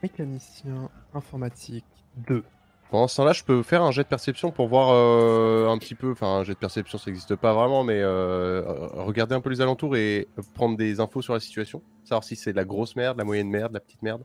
Mécanicien 0.02 0.90
informatique 1.15 1.85
2. 2.16 2.44
Pendant 2.90 3.06
ce 3.06 3.16
temps-là, 3.16 3.32
je 3.32 3.44
peux 3.44 3.62
faire 3.62 3.82
un 3.82 3.90
jet 3.90 4.02
de 4.02 4.09
perception 4.09 4.51
pour 4.51 4.69
voir 4.69 4.90
euh, 4.90 5.69
un 5.69 5.77
petit 5.77 5.94
peu. 5.94 6.12
Enfin, 6.12 6.39
un 6.39 6.44
jet 6.44 6.55
de 6.55 6.59
perception, 6.59 6.97
ça 6.97 7.10
n'existe 7.10 7.36
pas 7.36 7.52
vraiment, 7.52 7.85
mais 7.85 8.01
euh, 8.01 8.62
regarder 8.94 9.35
un 9.35 9.43
peu 9.43 9.51
les 9.51 9.60
alentours 9.60 9.97
et 9.97 10.27
prendre 10.55 10.77
des 10.77 10.98
infos 11.01 11.20
sur 11.20 11.35
la 11.35 11.40
situation. 11.40 11.82
Savoir 12.05 12.24
si 12.24 12.35
c'est 12.35 12.52
de 12.52 12.56
la 12.56 12.65
grosse 12.65 12.97
merde, 12.97 13.19
la 13.19 13.24
moyenne 13.24 13.51
merde, 13.51 13.74
la 13.74 13.81
petite 13.81 14.02
merde. 14.02 14.23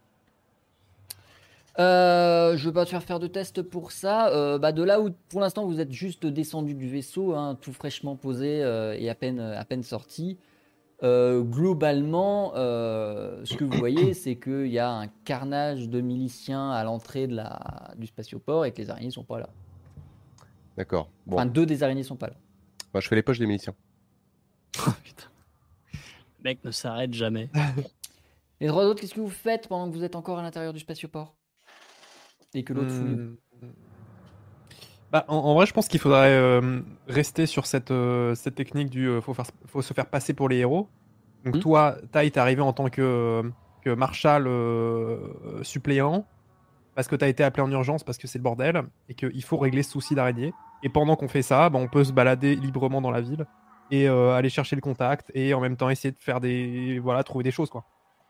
Euh, 1.80 2.56
je 2.56 2.66
veux 2.66 2.74
pas 2.74 2.86
te 2.86 2.92
faire 2.92 3.04
faire 3.04 3.20
de 3.20 3.28
test 3.28 3.62
pour 3.62 3.92
ça. 3.92 4.30
Euh, 4.30 4.58
bah, 4.58 4.72
de 4.72 4.84
là 4.84 5.02
où 5.02 5.10
pour 5.30 5.42
l'instant 5.42 5.66
vous 5.66 5.80
êtes 5.80 5.92
juste 5.92 6.26
descendu 6.26 6.74
du 6.74 6.88
vaisseau, 6.88 7.34
hein, 7.34 7.58
tout 7.60 7.74
fraîchement 7.74 8.16
posé 8.16 8.64
euh, 8.64 8.96
et 8.98 9.10
à 9.10 9.16
peine, 9.16 9.40
à 9.40 9.66
peine 9.66 9.84
sorti. 9.84 10.38
Euh, 11.04 11.42
globalement, 11.42 12.54
euh, 12.56 13.44
ce 13.46 13.56
que 13.56 13.64
vous 13.64 13.78
voyez, 13.78 14.14
c'est 14.14 14.36
qu'il 14.38 14.68
y 14.68 14.80
a 14.80 14.90
un 14.92 15.08
carnage 15.26 15.90
de 15.90 16.02
miliciens 16.02 16.72
à 16.72 16.84
l'entrée 16.84 17.28
de 17.28 17.36
la, 17.36 17.94
du 17.98 18.08
spatioport 18.08 18.66
et 18.66 18.72
que 18.72 18.78
les 18.82 18.90
araignées 18.90 19.12
sont 19.12 19.24
pas 19.24 19.40
là. 19.40 19.50
D'accord. 20.78 21.10
Bon, 21.26 21.36
Enfin, 21.38 21.46
deux 21.46 21.66
des 21.66 21.84
araignées 21.84 22.04
sont 22.04 22.16
pas 22.16 22.28
là. 22.28 22.36
Bah, 22.94 23.00
je 23.00 23.08
fais 23.08 23.16
les 23.16 23.24
poches 23.24 23.40
des 23.40 23.48
miliciens. 23.48 23.76
Oh, 24.88 24.92
putain. 25.04 25.28
Le 25.94 26.44
mec 26.50 26.64
ne 26.64 26.72
s'arrête 26.72 27.14
jamais. 27.14 27.50
Les 28.60 28.68
trois 28.68 28.86
autres, 28.86 29.02
qu'est-ce 29.02 29.14
que 29.14 29.20
vous 29.20 29.30
faites 29.30 29.68
pendant 29.68 29.90
que 29.92 29.96
vous 29.96 30.04
êtes 30.04 30.16
encore 30.16 30.40
à 30.40 30.42
l'intérieur 30.42 30.74
du 30.74 30.80
spatioport? 30.80 31.36
Et 32.54 32.64
que 32.64 32.74
l'autre 32.74 32.90
fouille 32.92 33.16
Hmm. 33.16 33.36
Bah, 35.14 35.26
en, 35.28 35.36
en 35.38 35.54
vrai, 35.54 35.68
je 35.68 35.74
pense 35.74 35.88
qu'il 35.88 36.00
faudrait 36.00 36.32
euh, 36.32 36.82
rester 37.08 37.46
sur 37.46 37.68
cette, 37.68 37.92
euh, 37.92 38.34
cette 38.34 38.56
technique 38.56 38.90
du 38.90 39.08
euh, 39.08 39.22
faut, 39.22 39.36
faire, 39.36 39.46
faut 39.68 39.84
se 39.84 39.94
faire 39.94 40.08
passer 40.08 40.34
pour 40.34 40.50
les 40.50 40.58
héros. 40.58 40.90
Donc, 41.46 41.56
Mhm. 41.56 41.62
toi, 41.62 41.96
Tai, 42.12 42.30
t'es 42.32 42.40
arrivé 42.40 42.62
en 42.62 42.74
tant 42.74 42.90
que, 42.90 43.44
que 43.84 43.92
marshal 43.92 44.48
suppléant 45.62 46.26
parce 46.96 47.08
que 47.08 47.16
t'as 47.16 47.28
été 47.28 47.44
appelé 47.44 47.62
en 47.64 47.72
urgence 47.72 48.04
parce 48.04 48.18
que 48.18 48.28
c'est 48.28 48.40
le 48.40 48.44
bordel 48.44 48.82
et 49.10 49.14
qu'il 49.14 49.44
faut 49.44 49.58
régler 49.58 49.84
ce 49.84 49.92
souci 49.92 50.16
d'araignée. 50.16 50.52
Et 50.84 50.90
pendant 50.90 51.16
qu'on 51.16 51.28
fait 51.28 51.42
ça, 51.42 51.70
bah, 51.70 51.80
on 51.80 51.88
peut 51.88 52.04
se 52.04 52.12
balader 52.12 52.56
librement 52.56 53.02
dans 53.02 53.12
la 53.12 53.22
ville 53.22 53.46
et 53.92 54.08
aller 54.08 54.50
chercher 54.50 54.76
le 54.76 54.82
contact 54.82 55.32
et 55.36 55.54
en 55.54 55.60
même 55.60 55.76
temps 55.78 55.90
essayer 55.90 56.12
de 56.12 56.18
faire 56.20 56.40
des. 56.40 56.98
Voilà, 57.00 57.24
trouver 57.24 57.44
des 57.44 57.52
choses 57.52 57.70
quoi. 57.70 57.84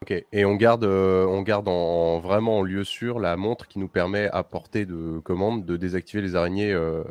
Ok. 0.03 0.25
Et 0.33 0.43
on 0.43 0.55
garde, 0.55 0.83
euh, 0.83 1.25
on 1.25 1.41
garde 1.43 1.67
en, 1.69 2.19
vraiment 2.19 2.57
en 2.59 2.61
lieu 2.61 2.83
sûr 2.83 3.19
la 3.19 3.37
montre 3.37 3.67
qui 3.69 3.79
nous 3.79 3.87
permet 3.87 4.27
à 4.33 4.43
portée 4.43 4.85
de 4.85 5.19
commande 5.23 5.63
de 5.65 5.77
désactiver 5.77 6.21
les 6.21 6.35
araignées. 6.35 6.73
euh, 6.73 7.03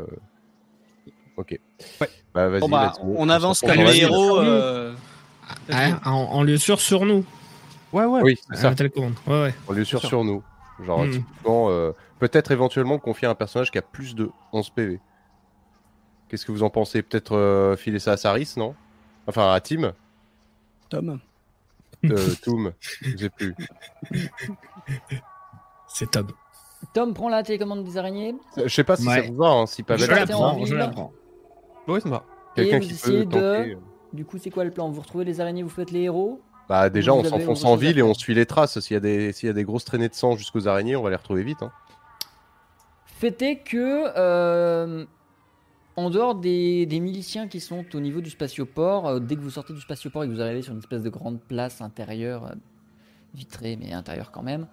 Ok. 1.38 1.58
Ouais. 2.00 2.08
Bah, 2.34 2.48
vas-y. 2.48 2.60
Bon, 2.60 2.68
bah, 2.68 2.92
let's 2.94 3.02
go. 3.02 3.14
on 3.16 3.28
avance 3.30 3.60
se 3.60 3.66
comme 3.66 3.70
retrouve 3.70 3.86
dans 3.86 3.92
les 3.92 4.00
la 4.00 4.06
héros. 4.06 4.38
euh, 4.40 4.94
Ah, 5.70 6.00
en, 6.10 6.10
en 6.10 6.42
lieu 6.42 6.58
sûr 6.58 6.80
sur 6.80 7.06
nous. 7.06 7.24
Ouais, 7.94 8.04
ouais. 8.04 8.20
Oui, 8.22 8.38
c'est 8.50 8.52
À 8.52 8.56
ça. 8.60 8.68
la 8.70 8.74
télécommande. 8.74 9.14
Ouais, 9.26 9.42
ouais. 9.42 9.54
En 9.66 9.72
lieu 9.72 9.84
sûr 9.84 10.00
sûr. 10.00 10.08
sur 10.10 10.24
nous. 10.24 10.42
Genre, 10.84 11.04
typiquement, 11.10 11.68
euh, 11.70 11.92
peut-être 12.18 12.50
éventuellement 12.50 12.98
confier 12.98 13.26
à 13.26 13.30
un 13.30 13.34
personnage 13.34 13.70
qui 13.70 13.78
a 13.78 13.82
plus 13.82 14.14
de 14.14 14.30
11 14.52 14.68
PV. 14.70 15.00
Qu'est-ce 16.28 16.44
que 16.44 16.52
vous 16.52 16.62
en 16.62 16.70
pensez? 16.70 17.02
Peut-être 17.02 17.36
euh, 17.36 17.76
filer 17.76 17.98
ça 17.98 18.12
à 18.12 18.16
Saris, 18.18 18.52
non? 18.58 18.74
Enfin, 19.26 19.52
à 19.52 19.60
Tim? 19.60 19.92
Tom. 20.90 21.18
Euh, 22.04 22.34
Toom, 22.42 22.72
je 23.00 23.16
sais 23.16 23.30
plus. 23.30 23.54
C'est 25.88 26.10
Tom. 26.10 26.28
Tom 26.94 27.14
prend 27.14 27.28
la 27.28 27.42
télécommande 27.42 27.84
des 27.84 27.96
araignées 27.96 28.34
Je 28.56 28.68
sais 28.68 28.84
pas 28.84 28.96
si 28.96 29.06
Ouais. 29.06 29.22
ça 29.24 29.30
vous 29.30 29.36
va, 29.36 29.48
hein, 29.48 29.66
si 29.66 29.82
Je 29.82 29.86
Pavel 29.86 30.08
la 30.10 30.16
partez 30.16 30.34
en 30.34 30.38
prends, 30.38 30.58
je 30.60 30.64
ville. 30.64 30.74
la 30.78 30.88
prends. 30.88 31.12
Oui, 31.88 32.00
ça 32.00 32.08
va. 32.08 32.24
quelqu'un 32.56 32.78
Et 32.78 32.80
qui 32.80 32.92
vous 32.92 32.98
peut 32.98 33.08
essayez 33.08 33.24
de- 33.24 33.30
tenter. 33.30 33.78
Du 34.12 34.24
coup, 34.24 34.38
c'est 34.38 34.50
quoi 34.50 34.64
le 34.64 34.70
plan? 34.70 34.90
Vous 34.90 35.00
retrouvez 35.00 35.24
les 35.24 35.40
araignées, 35.40 35.62
vous 35.62 35.68
faites 35.70 35.90
les 35.90 36.02
héros? 36.02 36.40
Bah 36.68 36.90
déjà, 36.90 37.12
Vous 37.12 37.18
on 37.18 37.20
avez 37.20 37.30
s'enfonce 37.30 37.64
en 37.64 37.76
ville 37.76 37.98
et 37.98 38.02
on 38.02 38.14
suit 38.14 38.34
les 38.34 38.46
traces. 38.46 38.78
S'il 38.80 38.94
y, 38.94 38.96
a 38.96 39.00
des- 39.00 39.32
s'il 39.32 39.46
y 39.46 39.50
a 39.50 39.52
des 39.52 39.64
grosses 39.64 39.84
traînées 39.84 40.08
de 40.08 40.14
sang 40.14 40.36
jusqu'aux 40.36 40.66
araignées, 40.68 40.96
on 40.96 41.02
va 41.02 41.10
les 41.10 41.16
retrouver 41.16 41.42
vite. 41.42 41.62
Hein. 41.62 41.72
Fait 43.06 43.40
est 43.42 43.58
que, 43.58 44.04
euh, 44.16 45.04
en 45.96 46.10
dehors 46.10 46.34
des, 46.34 46.86
miliciens 46.90 47.48
qui 47.48 47.60
sont 47.60 47.84
au 47.94 48.00
niveau 48.00 48.20
du 48.20 48.30
spatioport, 48.30 49.06
euh, 49.06 49.18
dès 49.18 49.36
que 49.36 49.40
vous 49.40 49.50
sortez 49.50 49.72
du 49.72 49.80
spatioport 49.80 50.24
et 50.24 50.28
que 50.28 50.32
vous 50.32 50.40
arrivez 50.40 50.62
sur 50.62 50.72
une 50.72 50.78
espèce 50.78 51.02
de 51.02 51.10
grande 51.10 51.40
place 51.40 51.80
intérieure, 51.80 52.46
euh, 52.46 52.54
vitrée 53.34 53.76
mais 53.76 53.92
intérieure 53.92 54.30
quand 54.30 54.42
même, 54.42 54.66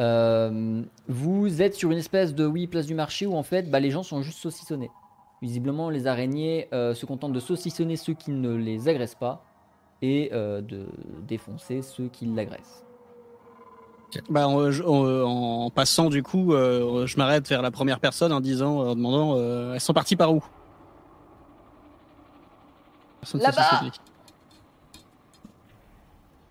euh, 0.00 0.82
vous 1.08 1.60
êtes 1.60 1.74
sur 1.74 1.90
une 1.90 1.98
espèce 1.98 2.34
de, 2.34 2.46
oui, 2.46 2.66
place 2.66 2.86
du 2.86 2.94
marché 2.94 3.26
où 3.26 3.34
en 3.34 3.42
fait 3.42 3.70
bah, 3.70 3.80
les 3.80 3.90
gens 3.90 4.02
sont 4.02 4.22
juste 4.22 4.38
saucissonnés. 4.38 4.90
Visiblement, 5.42 5.90
les 5.90 6.06
araignées 6.06 6.68
se 6.70 7.04
contentent 7.04 7.32
de 7.32 7.40
saucissonner 7.40 7.96
ceux 7.96 8.14
qui 8.14 8.30
ne 8.30 8.54
les 8.54 8.88
agressent 8.88 9.16
pas 9.16 9.44
et 10.00 10.30
de 10.32 10.86
défoncer 11.26 11.82
ceux 11.82 12.06
qui 12.06 12.26
l'agressent. 12.26 12.84
Bah, 14.30 14.46
en, 14.46 15.70
passant, 15.70 16.10
du 16.10 16.22
coup, 16.22 16.52
je 16.52 17.16
m'arrête 17.16 17.48
vers 17.48 17.60
la 17.60 17.72
première 17.72 17.98
personne 17.98 18.30
en 18.30 18.38
disant, 18.38 18.78
en 18.82 18.94
demandant, 18.94 19.72
elles 19.74 19.80
sont 19.80 19.92
parties 19.92 20.14
par 20.14 20.32
où? 20.32 20.44
Là-bas 23.34 23.52
ce 23.80 23.86
que 23.86 23.90
c'est. 23.94 24.00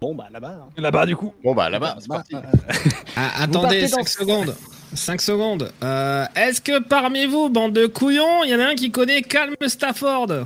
Bon, 0.02 0.16
bah 0.16 0.28
là-bas. 0.32 0.58
hein. 0.62 0.70
Là-bas, 0.78 1.06
du 1.06 1.16
coup. 1.16 1.34
Bon 1.44 1.54
bah 1.54 1.70
là-bas, 1.70 1.98
c'est 2.00 2.08
Bah, 2.08 2.16
parti. 2.16 2.36
euh, 2.36 2.42
Ah, 3.16 3.44
attendez, 3.44 3.82
dans- 3.84 3.88
5 3.98 4.10
secondes. 4.10 4.56
5 4.96 5.22
secondes. 5.22 5.72
Euh, 5.84 6.26
Est-ce 6.36 6.60
que 6.60 6.80
parmi 6.80 7.26
vous, 7.28 7.50
bande 7.50 7.74
de 7.74 7.86
couillons, 7.86 8.44
il 8.44 8.50
y 8.50 8.56
en 8.56 8.60
a 8.60 8.66
un 8.70 8.76
qui 8.76 8.92
connaît 8.92 9.22
Calme 9.22 9.56
Stafford? 9.68 10.46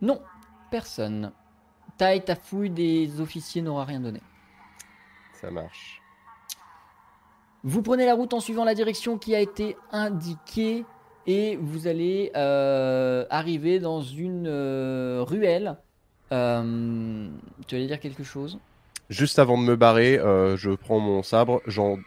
Non, 0.00 0.20
personne. 0.70 1.32
Taille, 1.98 2.24
ta 2.24 2.36
fouille 2.36 2.70
des 2.70 3.20
officiers 3.20 3.62
n'aura 3.62 3.84
rien 3.84 4.00
donné. 4.00 4.22
Ça 5.40 5.50
marche. 5.50 6.00
Vous 7.62 7.82
prenez 7.82 8.06
la 8.06 8.14
route 8.14 8.32
en 8.32 8.40
suivant 8.40 8.64
la 8.64 8.74
direction 8.74 9.18
qui 9.18 9.34
a 9.34 9.40
été 9.40 9.76
indiquée 9.92 10.86
et 11.26 11.56
vous 11.56 11.86
allez 11.86 12.32
euh, 12.36 13.24
arriver 13.30 13.78
dans 13.78 14.00
une 14.00 14.46
euh, 14.46 15.22
ruelle. 15.26 15.76
Euh, 16.32 17.28
tu 17.66 17.74
allais 17.74 17.86
dire 17.86 18.00
quelque 18.00 18.22
chose? 18.22 18.58
Juste 19.08 19.38
avant 19.40 19.58
de 19.58 19.64
me 19.64 19.74
barrer, 19.74 20.18
euh, 20.18 20.56
je 20.56 20.70
prends 20.70 21.00
mon 21.00 21.22
sabre, 21.22 21.60
j'en- 21.66 21.98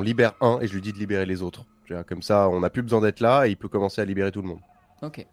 libère 0.00 0.34
un 0.40 0.60
et 0.60 0.68
je 0.68 0.74
lui 0.74 0.80
dis 0.80 0.92
de 0.92 0.98
libérer 0.98 1.26
les 1.26 1.42
autres. 1.42 1.64
Comme 2.08 2.22
ça, 2.22 2.48
on 2.48 2.60
n'a 2.60 2.70
plus 2.70 2.82
besoin 2.82 3.00
d'être 3.00 3.20
là 3.20 3.46
et 3.46 3.50
il 3.50 3.56
peut 3.56 3.68
commencer 3.68 4.00
à 4.00 4.04
libérer 4.04 4.30
tout 4.32 4.42
le 4.42 4.48
monde. 4.48 4.60
Ok. 5.02 5.26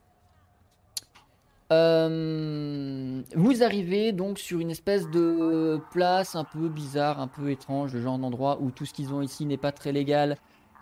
Vous 3.35 3.63
arrivez 3.63 4.11
donc 4.11 4.37
sur 4.37 4.59
une 4.59 4.69
espèce 4.69 5.09
de 5.09 5.79
place 5.91 6.35
un 6.35 6.43
peu 6.43 6.69
bizarre, 6.69 7.19
un 7.19 7.27
peu 7.27 7.49
étrange, 7.49 7.93
le 7.93 8.01
genre 8.01 8.19
d'endroit 8.19 8.59
où 8.61 8.69
tout 8.69 8.85
ce 8.85 8.93
qu'ils 8.93 9.13
ont 9.13 9.21
ici 9.21 9.45
n'est 9.45 9.57
pas 9.57 9.71
très 9.71 9.91
légal, 9.91 10.37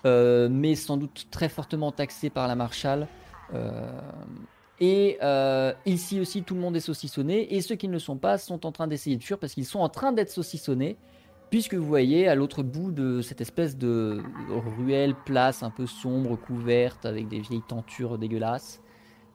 mais 0.06 0.76
sans 0.76 0.98
doute 0.98 1.28
très 1.32 1.49
fortement 1.49 1.91
taxé 1.91 2.30
par 2.30 2.48
la 2.48 2.56
marshal. 2.56 3.07
Euh, 3.53 3.99
et 4.80 5.18
euh, 5.22 5.73
ici 5.86 6.19
aussi, 6.19 6.44
tout 6.44 6.56
le 6.56 6.61
monde 6.61 6.76
est 6.76 6.82
saucissonné, 6.82 7.56
et 7.56 7.61
ceux 7.61 7.76
qui 7.76 7.88
ne 7.88 7.94
le 7.94 7.99
sont 7.99 8.18
pas 8.18 8.38
sont 8.38 8.65
en 8.65 8.72
train 8.72 8.88
d'essayer 8.88 9.15
de 9.15 9.23
fuir 9.23 9.38
parce 9.38 9.53
qu'ils 9.53 9.65
sont 9.65 9.80
en 9.80 9.90
train 9.90 10.11
d'être 10.11 10.32
saucissonnés, 10.32 10.98
puisque 11.52 11.76
vous 11.76 11.86
voyez 11.86 12.28
à 12.28 12.36
l'autre 12.36 12.64
bout 12.64 12.91
de 12.91 13.22
cette 13.22 13.41
espèce 13.41 13.78
de 13.78 14.23
ruelle, 14.49 15.14
place 15.26 15.61
un 15.61 15.69
peu 15.69 15.86
sombre, 15.86 16.36
couverte, 16.36 17.06
avec 17.06 17.28
des 17.28 17.40
vieilles 17.41 17.61
tentures 17.68 18.18
dégueulasses, 18.18 18.82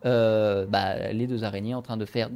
euh, 0.05 0.67
bah, 0.67 1.13
les 1.13 1.27
deux 1.27 1.45
araignées 1.45 1.75
en 1.75 1.83
train 1.83 1.97
de 1.97 2.07
faire. 2.07 2.29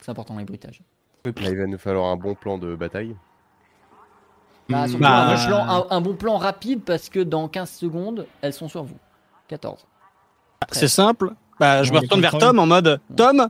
C'est 0.00 0.10
important 0.10 0.38
les 0.38 0.44
bruitages. 0.44 0.82
Il 1.24 1.32
va 1.32 1.66
nous 1.66 1.78
falloir 1.78 2.06
un 2.06 2.16
bon 2.16 2.36
plan 2.36 2.56
de 2.56 2.76
bataille. 2.76 3.16
Bah, 4.68 4.84
Hmm, 4.84 4.88
surtout 4.88 5.02
bah, 5.02 5.10
un, 5.10 5.34
bon 5.36 5.46
plan- 5.46 5.68
un- 5.68 5.86
un 5.90 6.00
bon 6.00 6.14
plan 6.14 6.36
rapide 6.36 6.80
parce 6.84 7.08
que 7.08 7.20
dans 7.20 7.48
15 7.48 7.70
secondes, 7.70 8.26
elles 8.42 8.52
sont 8.52 8.68
sur 8.68 8.82
vous. 8.84 8.98
14. 9.48 9.78
C'est 10.72 10.88
simple. 10.88 11.32
Bah, 11.58 11.82
je 11.82 11.90
me 11.90 11.94
les 11.96 12.00
retourne 12.06 12.20
vers. 12.20 12.36
Tom 12.38 12.58
en 12.58 12.66
mode 12.66 13.00
Tom, 13.16 13.48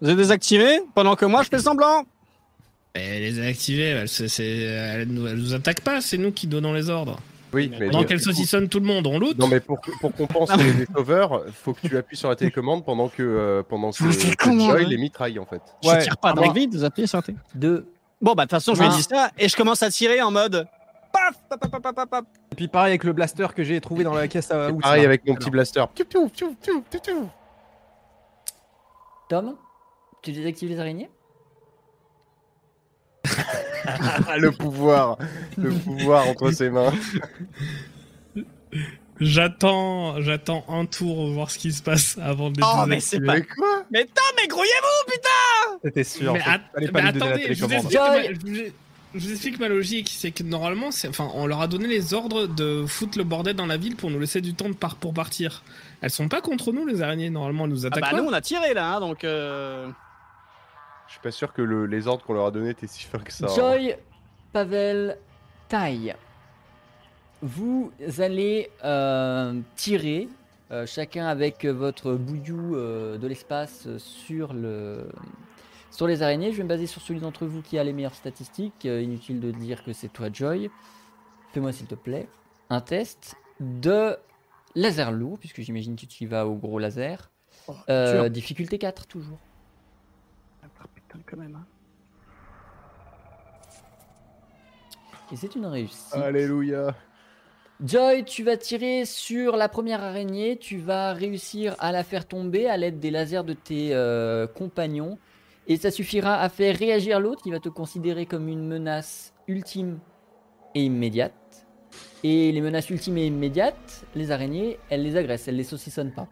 vous 0.00 0.10
êtes 0.10 0.16
désactivé 0.16 0.80
pendant 0.94 1.16
que 1.16 1.24
moi 1.26 1.42
je 1.42 1.48
fais 1.48 1.58
semblant. 1.58 2.04
Elle 2.94 3.22
les 3.22 3.40
a 3.40 3.46
activés, 3.46 3.88
elle, 3.88 4.06
elle 4.38 5.08
nous, 5.08 5.26
elle 5.26 5.36
nous 5.38 5.54
attaque 5.54 5.80
pas, 5.80 6.00
c'est 6.00 6.16
nous 6.18 6.30
qui 6.30 6.46
donnons 6.46 6.72
les 6.72 6.88
ordres. 6.90 7.18
Oui, 7.52 7.70
mais 7.78 7.86
Pendant 7.90 8.04
qu'elle 8.04 8.20
saucissonne 8.20 8.68
tout 8.68 8.80
le 8.80 8.86
monde, 8.86 9.06
on 9.06 9.18
loot. 9.18 9.36
Non 9.38 9.46
mais 9.48 9.60
pour, 9.60 9.80
pour 10.00 10.12
qu'on 10.12 10.26
pense 10.26 10.50
ait 10.50 10.56
des 10.72 10.86
sauveurs, 10.94 11.44
faut 11.52 11.72
que 11.72 11.86
tu 11.86 11.96
appuies 11.96 12.16
sur 12.16 12.28
la 12.28 12.36
télécommande 12.36 12.84
pendant 12.84 13.08
que 13.08 13.22
euh, 13.22 13.62
pendant 13.68 13.90
que, 13.90 13.96
Je 14.10 14.34
que 14.34 14.44
Joy 14.50 14.70
hein 14.84 14.88
les 14.88 14.96
mitraille 14.96 15.38
en 15.40 15.44
fait. 15.46 15.60
Je 15.82 15.88
Ouais. 15.88 15.98
tire 16.02 16.16
pas 16.16 16.32
dans 16.32 16.42
Ah, 16.42 16.46
le 16.48 16.52
vide, 16.52 16.74
vous 16.74 16.84
appuyez 16.84 17.06
sur 17.08 17.18
un 17.18 17.22
T. 17.22 17.34
2. 18.20 18.24
Bon, 18.24 18.34
bah, 18.34 18.44
de 18.44 18.48
toute 18.48 18.50
façon, 18.52 18.74
je 18.74 18.80
lui 18.80 18.86
ai 18.86 18.90
Ah. 18.92 18.96
dit 18.96 19.02
ça 19.02 19.30
et 19.38 19.48
je 19.48 19.56
commence 19.56 19.82
à 19.82 19.90
tirer 19.90 20.20
en 20.22 20.30
mode 20.30 20.66
paf, 21.12 21.34
paf, 21.48 21.58
paf, 21.70 21.82
paf, 21.82 21.94
paf, 21.94 22.08
paf. 22.08 22.24
Et 22.52 22.54
puis 22.56 22.68
pareil 22.68 22.90
avec 22.90 23.04
le 23.04 23.12
blaster 23.12 23.46
que 23.54 23.62
j'ai 23.64 23.80
trouvé 23.80 24.04
dans 24.04 24.14
la 24.14 24.28
caisse 24.28 24.50
à 24.50 24.68
outils. 24.70 24.80
Pareil 24.80 25.04
avec 25.04 25.26
mon 25.26 25.34
petit 25.34 25.50
blaster. 25.50 25.84
Tom, 29.28 29.56
tu 30.22 30.32
désactives 30.32 30.68
les 30.68 30.78
araignées 30.80 31.10
le 34.38 34.50
pouvoir, 34.50 35.16
le 35.56 35.70
pouvoir 35.72 36.28
entre 36.28 36.50
ses 36.50 36.68
mains. 36.70 36.92
J'attends, 39.20 40.20
j'attends 40.20 40.64
un 40.68 40.86
tour 40.86 41.30
voir 41.32 41.50
ce 41.50 41.58
qui 41.58 41.72
se 41.72 41.82
passe 41.82 42.18
avant 42.20 42.50
de 42.50 42.60
Oh, 42.62 42.84
mais 42.86 43.00
c'est 43.00 43.20
pas. 43.20 43.40
Quoi 43.40 43.84
Mais 43.92 44.04
Tom, 44.04 44.24
mais 44.40 44.48
grouillez-vous, 44.48 45.12
putain 45.12 45.78
C'était 45.84 46.04
sûr. 46.04 46.32
Mais, 46.34 46.40
attendez, 47.00 47.54
je 47.54 47.64
vous, 47.64 47.72
explique 47.72 47.92
je 47.92 48.46
vous- 48.46 48.70
je 49.14 49.20
vous 49.26 49.30
explique 49.30 49.60
ma 49.60 49.68
logique, 49.68 50.12
c'est 50.12 50.32
que 50.32 50.42
normalement, 50.42 50.88
enfin, 50.88 51.30
on 51.34 51.46
leur 51.46 51.60
a 51.60 51.68
donné 51.68 51.86
les 51.86 52.14
ordres 52.14 52.48
de 52.48 52.84
foutre 52.86 53.16
le 53.16 53.22
bordel 53.22 53.54
dans 53.54 53.66
la 53.66 53.76
ville 53.76 53.94
pour 53.94 54.10
nous 54.10 54.18
laisser 54.18 54.40
du 54.40 54.54
temps 54.54 54.68
de 54.68 54.74
par- 54.74 54.96
pour 54.96 55.14
partir. 55.14 55.62
Elles 56.00 56.10
sont 56.10 56.28
pas 56.28 56.40
contre 56.40 56.72
nous 56.72 56.84
les 56.84 57.00
araignées, 57.00 57.30
normalement 57.30 57.64
elles 57.66 57.70
nous 57.70 57.84
Ah 57.84 57.88
attaquent 57.88 58.02
bah, 58.02 58.10
pas. 58.10 58.16
nous, 58.16 58.24
on 58.28 58.32
a 58.32 58.40
tiré 58.40 58.74
là, 58.74 58.96
hein, 58.96 59.00
donc. 59.00 59.22
Euh... 59.22 59.88
Je 61.06 61.12
suis 61.12 61.20
pas 61.20 61.30
sûr 61.30 61.52
que 61.52 61.62
le- 61.62 61.86
les 61.86 62.08
ordres 62.08 62.24
qu'on 62.24 62.32
leur 62.34 62.46
a 62.46 62.50
donnés 62.50 62.70
étaient 62.70 62.88
si 62.88 63.04
fins 63.04 63.18
que 63.20 63.32
ça. 63.32 63.46
hein. 63.46 63.54
Joy, 63.54 63.94
Pavel, 64.52 65.16
Taille. 65.68 66.16
Vous 67.44 67.92
allez 68.20 68.70
euh, 68.84 69.60
tirer, 69.76 70.28
euh, 70.70 70.86
chacun 70.86 71.26
avec 71.26 71.66
votre 71.66 72.14
bouillou 72.14 72.74
euh, 72.74 73.18
de 73.18 73.26
l'espace 73.26 73.86
sur, 73.98 74.54
le, 74.54 75.06
sur 75.90 76.06
les 76.06 76.22
araignées. 76.22 76.52
Je 76.52 76.56
vais 76.56 76.62
me 76.62 76.68
baser 76.70 76.86
sur 76.86 77.02
celui 77.02 77.20
d'entre 77.20 77.44
vous 77.44 77.60
qui 77.60 77.78
a 77.78 77.84
les 77.84 77.92
meilleures 77.92 78.14
statistiques. 78.14 78.86
Euh, 78.86 79.02
inutile 79.02 79.40
de 79.40 79.50
dire 79.50 79.84
que 79.84 79.92
c'est 79.92 80.08
toi, 80.08 80.28
Joy. 80.32 80.70
Fais-moi, 81.52 81.72
s'il 81.72 81.86
te 81.86 81.94
plaît, 81.94 82.26
un 82.70 82.80
test 82.80 83.36
de 83.60 84.16
laser 84.74 85.12
lourd, 85.12 85.38
puisque 85.38 85.60
j'imagine 85.60 85.96
que 85.96 86.06
tu 86.06 86.24
y 86.24 86.26
vas 86.26 86.46
au 86.46 86.54
gros 86.54 86.78
laser. 86.78 87.30
Euh, 87.90 88.22
sûr. 88.22 88.30
difficulté 88.30 88.78
4, 88.78 89.06
toujours. 89.06 89.38
Ah, 90.62 90.86
putain, 90.94 91.18
quand 91.26 91.36
même. 91.36 91.56
hein. 91.56 91.66
Et 95.30 95.36
c'est 95.36 95.54
une 95.54 95.66
réussite. 95.66 96.14
Alléluia. 96.14 96.94
Joy, 97.82 98.24
tu 98.24 98.44
vas 98.44 98.56
tirer 98.56 99.04
sur 99.04 99.56
la 99.56 99.68
première 99.68 100.02
araignée, 100.02 100.56
tu 100.56 100.78
vas 100.78 101.12
réussir 101.12 101.74
à 101.80 101.90
la 101.90 102.04
faire 102.04 102.26
tomber 102.26 102.68
à 102.68 102.76
l'aide 102.76 103.00
des 103.00 103.10
lasers 103.10 103.42
de 103.42 103.52
tes 103.52 103.92
euh, 103.92 104.46
compagnons, 104.46 105.18
et 105.66 105.76
ça 105.76 105.90
suffira 105.90 106.40
à 106.40 106.48
faire 106.48 106.76
réagir 106.76 107.18
l'autre 107.18 107.42
qui 107.42 107.50
va 107.50 107.58
te 107.58 107.68
considérer 107.68 108.26
comme 108.26 108.48
une 108.48 108.66
menace 108.66 109.34
ultime 109.48 109.98
et 110.74 110.84
immédiate. 110.84 111.32
Et 112.22 112.52
les 112.52 112.60
menaces 112.60 112.88
ultimes 112.90 113.18
et 113.18 113.26
immédiates, 113.26 114.04
les 114.14 114.30
araignées, 114.30 114.78
elles 114.88 115.02
les 115.02 115.16
agressent, 115.16 115.48
elles 115.48 115.56
les 115.56 115.64
saucissonnent 115.64 116.14
pas. 116.14 116.28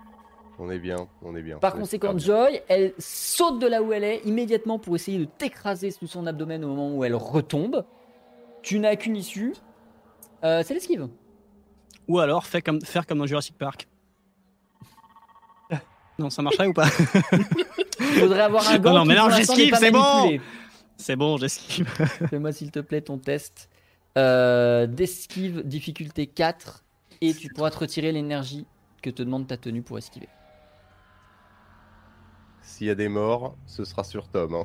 On 0.59 0.71
est 0.71 0.79
bien, 0.79 1.09
on 1.23 1.35
est 1.35 1.43
bien. 1.43 1.59
Par 1.59 1.75
On 1.75 1.81
conséquent. 1.81 2.17
Joy, 2.17 2.63
elle 2.69 2.95
saute 2.99 3.59
de 3.59 3.67
là 3.67 3.83
où 3.83 3.93
elle 3.93 4.05
est 4.05 4.21
immédiatement 4.25 4.79
pour 4.79 4.95
essayer 4.95 5.19
de 5.19 5.25
t'écraser 5.25 5.91
sous 5.91 6.07
son 6.07 6.27
abdomen 6.27 6.65
au 6.65 6.69
moment 6.69 6.95
où 6.95 7.05
elle 7.05 7.17
retombe. 7.17 7.85
Tu 8.63 8.79
n'as 8.79 8.95
qu'une 8.97 9.17
issue, 9.17 9.55
Euh, 10.45 10.63
c'est 10.65 10.75
l'esquive. 10.75 11.09
Ou 12.09 12.19
alors, 12.19 12.47
fais 12.47 12.63
comme, 12.63 12.81
faire 12.81 13.07
comme 13.07 13.19
dans 13.19 13.27
Jurassic 13.27 13.57
Park. 13.57 13.89
non, 16.19 16.31
ça 16.31 16.43
marcherait 16.43 16.67
ou 16.67 16.73
pas? 16.73 16.87
Faudrait 16.89 18.41
avoir 18.43 18.69
un 18.69 18.79
gant 18.79 18.95
non, 18.95 19.05
mais 19.05 19.15
non, 19.15 19.31
j'esquive, 19.31 19.75
c'est 19.79 19.91
bon. 19.91 20.39
C'est 20.97 21.17
bon, 21.17 21.37
j'esquive. 21.37 21.89
Fais-moi 22.31 22.53
s'il 22.53 22.71
te 22.71 22.81
plaît 22.81 23.01
ton 23.01 23.19
test 23.19 23.69
euh, 24.19 24.87
d'esquive 24.87 25.63
difficulté 25.65 26.27
4 26.27 26.85
et 27.21 27.35
tu 27.35 27.49
pourras 27.49 27.71
te 27.71 27.79
retirer 27.79 28.13
l'énergie 28.13 28.67
que 29.01 29.11
te 29.11 29.23
demande 29.23 29.47
ta 29.47 29.57
tenue 29.57 29.83
pour 29.83 29.99
esquiver. 29.99 30.29
S'il 32.63 32.87
y 32.87 32.91
a 32.91 32.95
des 32.95 33.09
morts, 33.09 33.57
ce 33.67 33.85
sera 33.85 34.05
sur 34.05 34.29
Tom. 34.29 34.55
hein. 34.55 34.65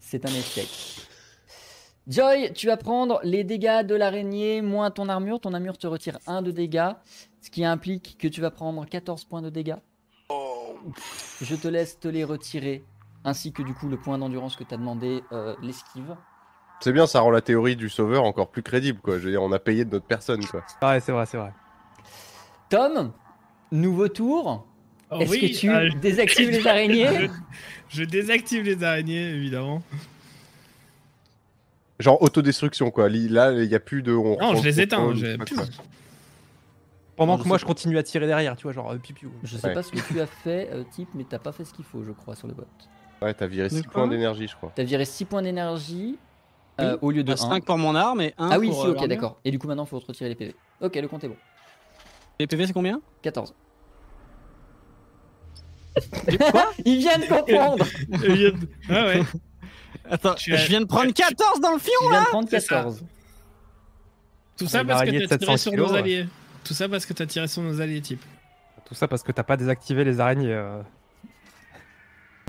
C'est 0.00 0.24
un 0.24 0.34
échec. 0.34 0.68
Joy, 2.08 2.54
tu 2.54 2.68
vas 2.68 2.78
prendre 2.78 3.20
les 3.22 3.44
dégâts 3.44 3.82
de 3.84 3.94
l'araignée 3.94 4.62
moins 4.62 4.90
ton 4.90 5.10
armure. 5.10 5.40
Ton 5.40 5.52
armure 5.52 5.76
te 5.76 5.86
retire 5.86 6.18
1 6.26 6.40
de 6.40 6.50
dégâts, 6.50 6.92
ce 7.42 7.50
qui 7.50 7.66
implique 7.66 8.16
que 8.18 8.26
tu 8.26 8.40
vas 8.40 8.50
prendre 8.50 8.86
14 8.86 9.24
points 9.24 9.42
de 9.42 9.50
dégâts. 9.50 9.76
Je 11.42 11.54
te 11.54 11.68
laisse 11.68 12.00
te 12.00 12.08
les 12.08 12.24
retirer, 12.24 12.82
ainsi 13.24 13.52
que 13.52 13.62
du 13.62 13.74
coup 13.74 13.88
le 13.88 13.98
point 13.98 14.16
d'endurance 14.16 14.56
que 14.56 14.64
tu 14.64 14.72
as 14.72 14.78
demandé, 14.78 15.22
euh, 15.32 15.54
l'esquive. 15.62 16.16
C'est 16.80 16.92
bien, 16.92 17.06
ça 17.06 17.20
rend 17.20 17.30
la 17.30 17.42
théorie 17.42 17.76
du 17.76 17.90
sauveur 17.90 18.24
encore 18.24 18.48
plus 18.48 18.62
crédible, 18.62 19.00
quoi. 19.00 19.18
Je 19.18 19.24
veux 19.24 19.30
dire, 19.32 19.42
on 19.42 19.52
a 19.52 19.58
payé 19.58 19.84
de 19.84 19.90
notre 19.90 20.06
personne, 20.06 20.42
quoi. 20.46 20.64
Ouais, 20.80 21.00
c'est 21.00 21.12
vrai, 21.12 21.26
c'est 21.26 21.36
vrai. 21.36 21.52
Tom, 22.70 23.12
nouveau 23.70 24.08
tour. 24.08 24.66
Oh 25.10 25.18
Est-ce 25.20 25.30
oui, 25.30 25.52
que 25.52 25.58
tu 25.58 25.70
ah, 25.70 25.88
désactives 26.00 26.50
les 26.52 26.66
araignées? 26.66 27.28
Je 27.90 28.04
désactive 28.04 28.62
les 28.62 28.82
araignées, 28.82 29.28
évidemment. 29.30 29.82
Genre 31.98 32.20
autodestruction, 32.22 32.90
quoi. 32.90 33.08
Là, 33.08 33.52
il 33.52 33.68
n'y 33.68 33.74
a 33.74 33.80
plus 33.80 34.02
de. 34.02 34.12
on 34.12 34.38
Non, 34.38 34.54
je 34.56 34.64
les 34.64 34.72
le 34.72 34.80
éteins. 34.82 35.12
Pendant 37.16 37.32
Non, 37.32 37.38
que 37.38 37.42
je 37.44 37.48
moi 37.48 37.58
sais 37.58 37.62
je 37.62 37.66
continue 37.66 37.98
à 37.98 38.04
tirer 38.04 38.28
derrière, 38.28 38.54
tu 38.56 38.62
vois, 38.62 38.72
genre 38.72 38.92
euh, 38.92 38.96
pipiou. 38.98 39.32
Je 39.42 39.56
sais 39.56 39.66
Ouais. 39.66 39.74
pas 39.74 39.82
ce 39.82 39.90
que 39.90 39.98
tu 40.06 40.20
as 40.20 40.26
fait, 40.26 40.70
euh, 40.72 40.84
type, 40.92 41.08
mais 41.14 41.24
t'as 41.28 41.40
pas 41.40 41.50
fait 41.50 41.64
ce 41.64 41.72
qu'il 41.74 41.84
faut, 41.84 42.04
je 42.04 42.12
crois, 42.12 42.36
sur 42.36 42.46
le 42.46 42.54
bot. 42.54 42.62
Ouais, 43.20 43.34
t'as 43.34 43.48
viré 43.48 43.68
6 43.68 43.76
De 43.78 43.82
quoi 43.82 43.92
points 44.02 44.06
d'énergie, 44.06 44.46
je 44.46 44.54
crois. 44.54 44.70
T'as 44.72 44.84
viré 44.84 45.04
6 45.04 45.24
points 45.24 45.42
d'énergie 45.42 46.16
euh, 46.80 46.92
Oui, 46.92 46.98
au 47.02 47.10
lieu 47.10 47.24
de 47.24 47.32
1. 47.32 47.36
5 47.36 47.64
pour 47.64 47.76
mon 47.76 47.96
arme 47.96 48.20
et 48.20 48.34
1 48.38 48.50
Ah 48.52 48.58
oui, 48.60 48.68
pour 48.68 48.82
si, 48.82 48.86
euh, 48.86 48.90
ok, 48.90 48.94
l'armure. 48.98 49.08
d'accord. 49.08 49.40
Et 49.44 49.50
du 49.50 49.58
coup, 49.58 49.66
maintenant, 49.66 49.82
il 49.84 49.88
faut 49.88 49.98
retirer 49.98 50.28
les 50.28 50.36
PV. 50.36 50.54
Ok, 50.80 50.94
le 50.94 51.08
compte 51.08 51.24
est 51.24 51.28
bon. 51.28 51.36
Les 52.38 52.46
PV, 52.46 52.68
c'est 52.68 52.72
combien? 52.72 53.00
14. 53.22 53.52
Quoi? 56.52 56.70
Il 56.84 56.98
vient 56.98 57.18
de 57.18 57.26
comprendre 57.26 57.84
ah 58.88 59.04
ouais. 59.06 59.22
Attends, 60.10 60.34
Tu 60.34 60.52
as- 60.54 60.56
je 60.56 60.68
viens 60.68 60.80
de 60.80 60.86
prendre 60.86 61.12
14 61.12 61.60
dans 61.60 61.72
le 61.72 61.78
fion 61.78 61.92
Il 62.04 62.10
vient 62.10 62.22
de 62.22 62.26
prendre 62.26 62.48
c'est 62.48 62.60
ça. 62.60 62.76
14. 62.76 63.04
Tout 64.56 64.66
ça 64.66 64.84
parce 64.84 65.02
que 65.02 65.06
t'as 65.06 65.12
tiré 65.12 65.28
700 65.28 65.56
sur 65.56 65.70
kilos, 65.72 65.88
nos 65.88 65.92
ouais. 65.94 65.98
alliés. 66.00 66.28
Tout 66.64 66.74
ça 66.74 66.88
parce 66.88 67.06
que 67.06 67.12
t'as 67.12 67.26
tiré 67.26 67.46
sur 67.48 67.62
nos 67.62 67.80
alliés, 67.80 68.00
type. 68.00 68.22
Tout 68.84 68.94
ça 68.94 69.06
parce 69.06 69.22
que 69.22 69.32
t'as 69.32 69.42
pas 69.44 69.56
désactivé 69.56 70.04
les 70.04 70.18
araignées. 70.20 70.52
euh. 70.52 70.82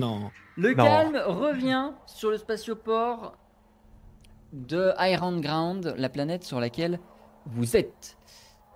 Non. 0.00 0.30
Le 0.56 0.74
Non. 0.74 0.84
calme 0.84 1.22
revient 1.26 1.90
sur 2.06 2.30
le 2.30 2.38
spatioport 2.38 3.36
de 4.52 4.92
Iron 4.98 5.38
Ground, 5.40 5.94
la 5.96 6.08
planète 6.08 6.42
sur 6.44 6.58
laquelle 6.60 6.98
vous 7.46 7.76
êtes. 7.76 8.16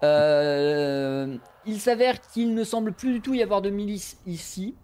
Euh, 0.02 1.36
il 1.66 1.80
s'avère 1.80 2.20
qu'il 2.20 2.54
ne 2.54 2.62
semble 2.64 2.92
plus 2.92 3.12
du 3.14 3.20
tout 3.20 3.34
y 3.34 3.42
avoir 3.42 3.62
de 3.62 3.70
milice 3.70 4.18
ici. 4.26 4.74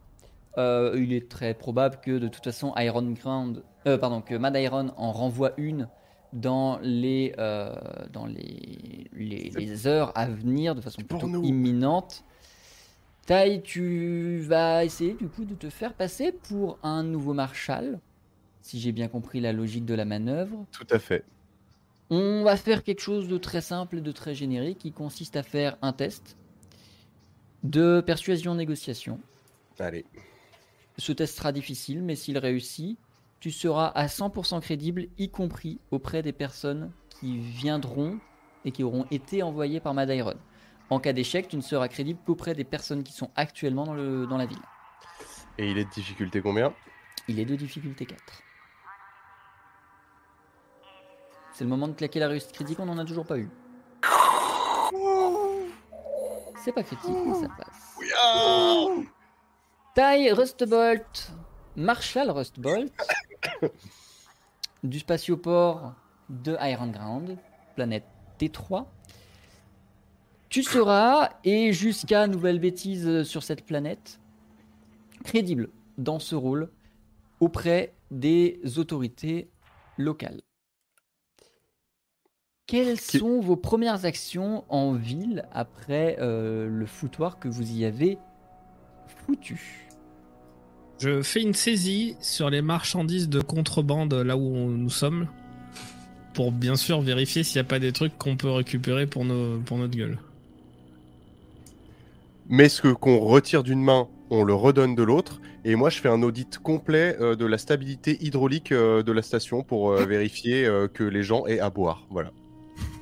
Euh, 0.58 0.94
il 0.96 1.12
est 1.12 1.30
très 1.30 1.54
probable 1.54 1.98
que 2.02 2.18
de 2.18 2.26
toute 2.28 2.42
façon 2.44 2.72
Iron 2.76 3.02
Ground, 3.12 3.62
euh, 3.86 3.98
pardon, 3.98 4.20
que 4.20 4.34
Mad 4.34 4.56
Iron 4.56 4.92
en 4.96 5.12
renvoie 5.12 5.52
une 5.56 5.88
dans 6.32 6.78
les 6.82 7.34
euh, 7.38 7.74
dans 8.12 8.26
les, 8.26 9.08
les, 9.12 9.50
les 9.50 9.86
heures 9.86 10.12
à 10.16 10.26
venir 10.28 10.74
de 10.74 10.80
façon 10.80 11.02
plutôt 11.02 11.26
nous. 11.28 11.42
imminente. 11.42 12.24
Tai, 13.26 13.62
tu 13.62 14.40
vas 14.40 14.84
essayer 14.84 15.14
du 15.14 15.28
coup 15.28 15.44
de 15.44 15.54
te 15.54 15.70
faire 15.70 15.94
passer 15.94 16.32
pour 16.32 16.78
un 16.82 17.02
nouveau 17.02 17.34
Marshal, 17.34 18.00
si 18.60 18.80
j'ai 18.80 18.92
bien 18.92 19.08
compris 19.08 19.40
la 19.40 19.52
logique 19.52 19.84
de 19.84 19.94
la 19.94 20.04
manœuvre. 20.04 20.66
Tout 20.72 20.86
à 20.90 20.98
fait. 20.98 21.24
On 22.10 22.42
va 22.42 22.56
faire 22.56 22.82
quelque 22.82 23.02
chose 23.02 23.28
de 23.28 23.38
très 23.38 23.60
simple 23.60 23.98
et 23.98 24.00
de 24.00 24.10
très 24.12 24.34
générique 24.34 24.78
qui 24.78 24.90
consiste 24.90 25.36
à 25.36 25.44
faire 25.44 25.76
un 25.80 25.92
test 25.92 26.36
de 27.62 28.00
persuasion-négociation. 28.00 29.20
Allez. 29.78 30.04
Ce 30.98 31.12
test 31.12 31.36
sera 31.38 31.52
difficile, 31.52 32.02
mais 32.02 32.16
s'il 32.16 32.36
réussit, 32.38 32.98
tu 33.40 33.50
seras 33.50 33.86
à 33.86 34.06
100% 34.06 34.60
crédible, 34.60 35.06
y 35.18 35.30
compris 35.30 35.80
auprès 35.90 36.22
des 36.22 36.32
personnes 36.32 36.92
qui 37.08 37.38
viendront 37.38 38.18
et 38.66 38.70
qui 38.70 38.84
auront 38.84 39.06
été 39.10 39.42
envoyées 39.42 39.80
par 39.80 39.94
Madairon. 39.94 40.36
En 40.90 41.00
cas 41.00 41.12
d'échec, 41.12 41.48
tu 41.48 41.56
ne 41.56 41.62
seras 41.62 41.88
crédible 41.88 42.20
qu'auprès 42.26 42.54
des 42.54 42.64
personnes 42.64 43.02
qui 43.02 43.12
sont 43.12 43.30
actuellement 43.36 43.84
dans, 43.84 43.94
le, 43.94 44.26
dans 44.26 44.36
la 44.36 44.44
ville. 44.44 44.58
Et 45.56 45.70
il 45.70 45.78
est 45.78 45.84
de 45.84 45.90
difficulté 45.90 46.42
combien? 46.42 46.74
Il 47.28 47.38
est 47.38 47.44
de 47.44 47.56
difficulté 47.56 48.04
4. 48.06 48.22
C'est 51.52 51.64
le 51.64 51.70
moment 51.70 51.88
de 51.88 51.94
claquer 51.94 52.20
la 52.20 52.28
réussite 52.28 52.52
critique, 52.52 52.78
on 52.78 52.86
n'en 52.86 52.98
a 52.98 53.04
toujours 53.04 53.26
pas 53.26 53.38
eu. 53.38 53.48
C'est 56.62 56.72
pas 56.72 56.82
critique, 56.82 57.16
mais 57.26 57.34
ça 57.34 57.48
passe. 57.56 57.96
Taille 59.94 60.30
Rustbolt, 60.32 61.32
Marshall 61.80 62.30
Rustbolt, 62.30 62.92
du 64.84 64.98
spatioport 64.98 65.94
de 66.28 66.54
Iron 66.60 66.88
Ground, 66.88 67.38
planète 67.74 68.04
T3. 68.38 68.84
Tu 70.50 70.62
seras, 70.62 71.30
et 71.42 71.72
jusqu'à 71.72 72.26
nouvelle 72.26 72.58
bêtise 72.58 73.22
sur 73.22 73.42
cette 73.42 73.64
planète, 73.64 74.20
crédible 75.24 75.70
dans 75.96 76.18
ce 76.18 76.34
rôle 76.34 76.68
auprès 77.40 77.94
des 78.10 78.60
autorités 78.76 79.48
locales. 79.96 80.42
Quelles 82.66 83.00
sont 83.00 83.40
vos 83.40 83.56
premières 83.56 84.04
actions 84.04 84.66
en 84.68 84.92
ville 84.92 85.48
après 85.50 86.18
euh, 86.20 86.68
le 86.68 86.84
foutoir 86.84 87.38
que 87.38 87.48
vous 87.48 87.72
y 87.72 87.86
avez 87.86 88.18
foutu? 89.24 89.89
Je 91.00 91.22
fais 91.22 91.40
une 91.42 91.54
saisie 91.54 92.14
sur 92.20 92.50
les 92.50 92.60
marchandises 92.62 93.28
de 93.28 93.40
contrebande 93.40 94.12
là 94.14 94.36
où 94.36 94.54
on- 94.54 94.68
nous 94.68 94.90
sommes. 94.90 95.26
Pour 96.34 96.52
bien 96.52 96.76
sûr 96.76 97.00
vérifier 97.00 97.42
s'il 97.42 97.56
n'y 97.60 97.66
a 97.66 97.68
pas 97.68 97.78
des 97.80 97.92
trucs 97.92 98.16
qu'on 98.16 98.36
peut 98.36 98.50
récupérer 98.50 99.06
pour, 99.06 99.24
nos, 99.24 99.58
pour 99.60 99.78
notre 99.78 99.96
gueule. 99.96 100.18
Mais 102.48 102.68
ce 102.68 102.82
que 102.82 102.88
qu'on 102.92 103.18
retire 103.18 103.62
d'une 103.62 103.82
main, 103.82 104.08
on 104.30 104.44
le 104.44 104.54
redonne 104.54 104.94
de 104.94 105.02
l'autre. 105.02 105.40
Et 105.64 105.74
moi, 105.74 105.90
je 105.90 105.98
fais 106.00 106.08
un 106.08 106.22
audit 106.22 106.58
complet 106.58 107.16
euh, 107.20 107.34
de 107.36 107.44
la 107.46 107.58
stabilité 107.58 108.16
hydraulique 108.24 108.72
euh, 108.72 109.02
de 109.02 109.12
la 109.12 109.22
station 109.22 109.62
pour 109.62 109.90
euh, 109.92 110.04
vérifier 110.06 110.64
euh, 110.66 110.86
que 110.88 111.04
les 111.04 111.22
gens 111.22 111.46
aient 111.46 111.60
à 111.60 111.68
boire. 111.70 112.06
Voilà. 112.10 112.30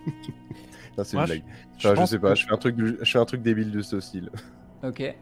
c'est 1.05 1.17
une 1.17 1.25
blague. 1.25 1.45
Je 1.79 1.89
Enfin, 1.89 2.05
je 2.05 2.11
sais 2.11 2.19
pas, 2.19 2.31
que- 2.31 2.39
je 2.39 2.47
fais 2.47 2.53
un 2.53 2.57
truc, 2.57 2.77
du- 2.77 2.97
je 3.01 3.11
fais 3.11 3.19
un 3.19 3.25
truc 3.25 3.43
débile 3.43 3.71
de 3.71 3.83
ce 3.83 4.01
style. 4.01 4.31
Ok. 4.83 5.15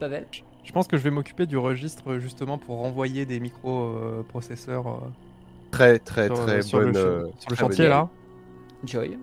Pavel? 0.00 0.26
Je 0.64 0.72
pense 0.72 0.86
que 0.86 0.96
je 0.96 1.02
vais 1.02 1.10
m'occuper 1.10 1.46
du 1.46 1.56
registre 1.56 2.18
justement 2.18 2.58
pour 2.58 2.78
renvoyer 2.78 3.24
des 3.26 3.40
microprocesseurs 3.40 4.86
euh, 4.88 4.98
Très, 5.70 5.98
très, 5.98 6.26
sur, 6.26 6.46
très 6.46 6.62
sur 6.62 6.78
bonne. 6.80 6.92
le, 6.92 6.98
euh, 6.98 7.20
sur 7.38 7.50
le 7.50 7.56
très 7.56 7.64
bonne 7.64 7.70
chantier 7.72 7.88
là. 7.88 8.08
Joy 8.84 9.18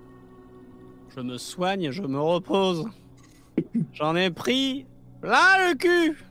Je 1.16 1.22
me 1.22 1.38
soigne, 1.38 1.92
je 1.92 2.02
me 2.04 2.20
repose. 2.20 2.86
J'en 3.94 4.16
ai 4.16 4.30
pris 4.32 4.86
plein 5.22 5.70
le 5.70 5.76
cul. 5.76 6.24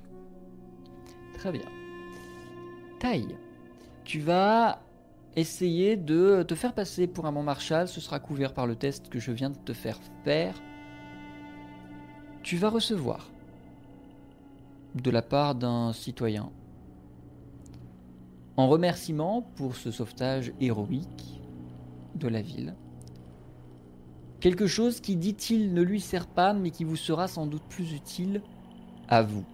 Très 1.38 1.52
bien. 1.52 1.64
Taille, 3.00 3.36
tu 4.04 4.20
vas 4.20 4.80
essayer 5.36 5.96
de 5.96 6.42
te 6.42 6.54
faire 6.54 6.74
passer 6.74 7.06
pour 7.06 7.26
un 7.26 7.32
bon 7.32 7.42
marshal. 7.42 7.88
Ce 7.88 8.00
sera 8.00 8.20
couvert 8.20 8.52
par 8.54 8.66
le 8.66 8.76
test 8.76 9.08
que 9.08 9.18
je 9.18 9.32
viens 9.32 9.50
de 9.50 9.58
te 9.58 9.72
faire 9.72 9.98
faire. 10.24 10.54
Tu 12.42 12.56
vas 12.56 12.68
recevoir 12.68 13.30
de 14.94 15.10
la 15.10 15.22
part 15.22 15.54
d'un 15.54 15.92
citoyen 15.92 16.50
en 18.56 18.68
remerciement 18.68 19.42
pour 19.56 19.76
ce 19.76 19.90
sauvetage 19.90 20.52
héroïque 20.60 21.40
de 22.14 22.28
la 22.28 22.40
ville. 22.40 22.74
Quelque 24.40 24.66
chose 24.66 25.00
qui, 25.00 25.16
dit-il, 25.16 25.72
ne 25.72 25.82
lui 25.82 26.00
sert 26.00 26.26
pas, 26.26 26.52
mais 26.52 26.70
qui 26.70 26.84
vous 26.84 26.96
sera 26.96 27.28
sans 27.28 27.46
doute 27.46 27.62
plus 27.68 27.92
utile 27.92 28.42
à 29.08 29.22
vous. 29.22 29.44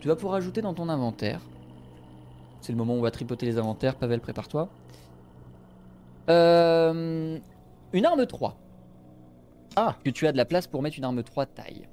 Tu 0.00 0.08
vas 0.08 0.16
pouvoir 0.16 0.34
ajouter 0.34 0.60
dans 0.60 0.74
ton 0.74 0.88
inventaire. 0.88 1.40
C'est 2.60 2.72
le 2.72 2.78
moment 2.78 2.94
où 2.94 2.98
on 2.98 3.02
va 3.02 3.10
tripoter 3.10 3.46
les 3.46 3.58
inventaires. 3.58 3.94
Pavel, 3.96 4.20
prépare-toi. 4.20 4.68
Euh, 6.28 7.38
une 7.92 8.06
arme 8.06 8.26
3. 8.26 8.58
Ah. 9.76 9.96
Que 10.04 10.10
tu 10.10 10.26
as 10.26 10.32
de 10.32 10.36
la 10.36 10.44
place 10.44 10.66
pour 10.66 10.82
mettre 10.82 10.98
une 10.98 11.04
arme 11.04 11.22
3 11.22 11.46
taille. 11.46 11.88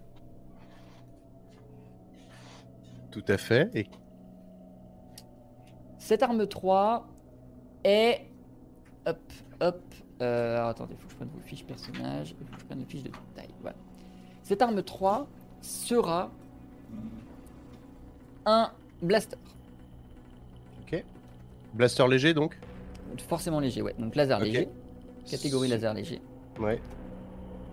Tout 3.12 3.24
à 3.28 3.38
fait. 3.38 3.70
Et 3.76 3.88
Cette 5.98 6.24
arme 6.24 6.48
3 6.48 7.08
est. 7.84 8.22
Hop, 9.06 9.20
hop. 9.60 9.82
Euh, 10.22 10.56
alors, 10.58 10.70
attendez, 10.70 10.96
faut 10.96 11.06
que 11.08 11.12
je 11.12 11.16
prenne 11.18 11.30
vos 11.30 11.42
fiches 11.42 11.66
personnages. 11.66 12.36
Il 12.40 12.46
faut 12.48 12.56
que 12.56 12.60
je 12.62 12.66
prenne 12.66 12.80
les 12.80 12.86
fiches 12.86 13.04
de 13.04 13.12
taille. 13.36 13.50
Voilà. 13.62 13.76
Cette 14.44 14.62
arme 14.62 14.82
3 14.84 15.28
sera 15.62 16.32
un 18.46 18.72
blaster. 19.02 19.38
blaster 21.74 22.08
léger 22.08 22.34
donc? 22.34 22.58
Forcément 23.28 23.60
léger, 23.60 23.82
ouais. 23.82 23.96
Donc 23.98 24.16
laser 24.16 24.40
Ok. 24.40 24.46
léger. 24.46 24.70
Catégorie 25.30 25.68
laser 25.70 25.94
léger. 25.94 26.22
Ouais. 26.60 26.82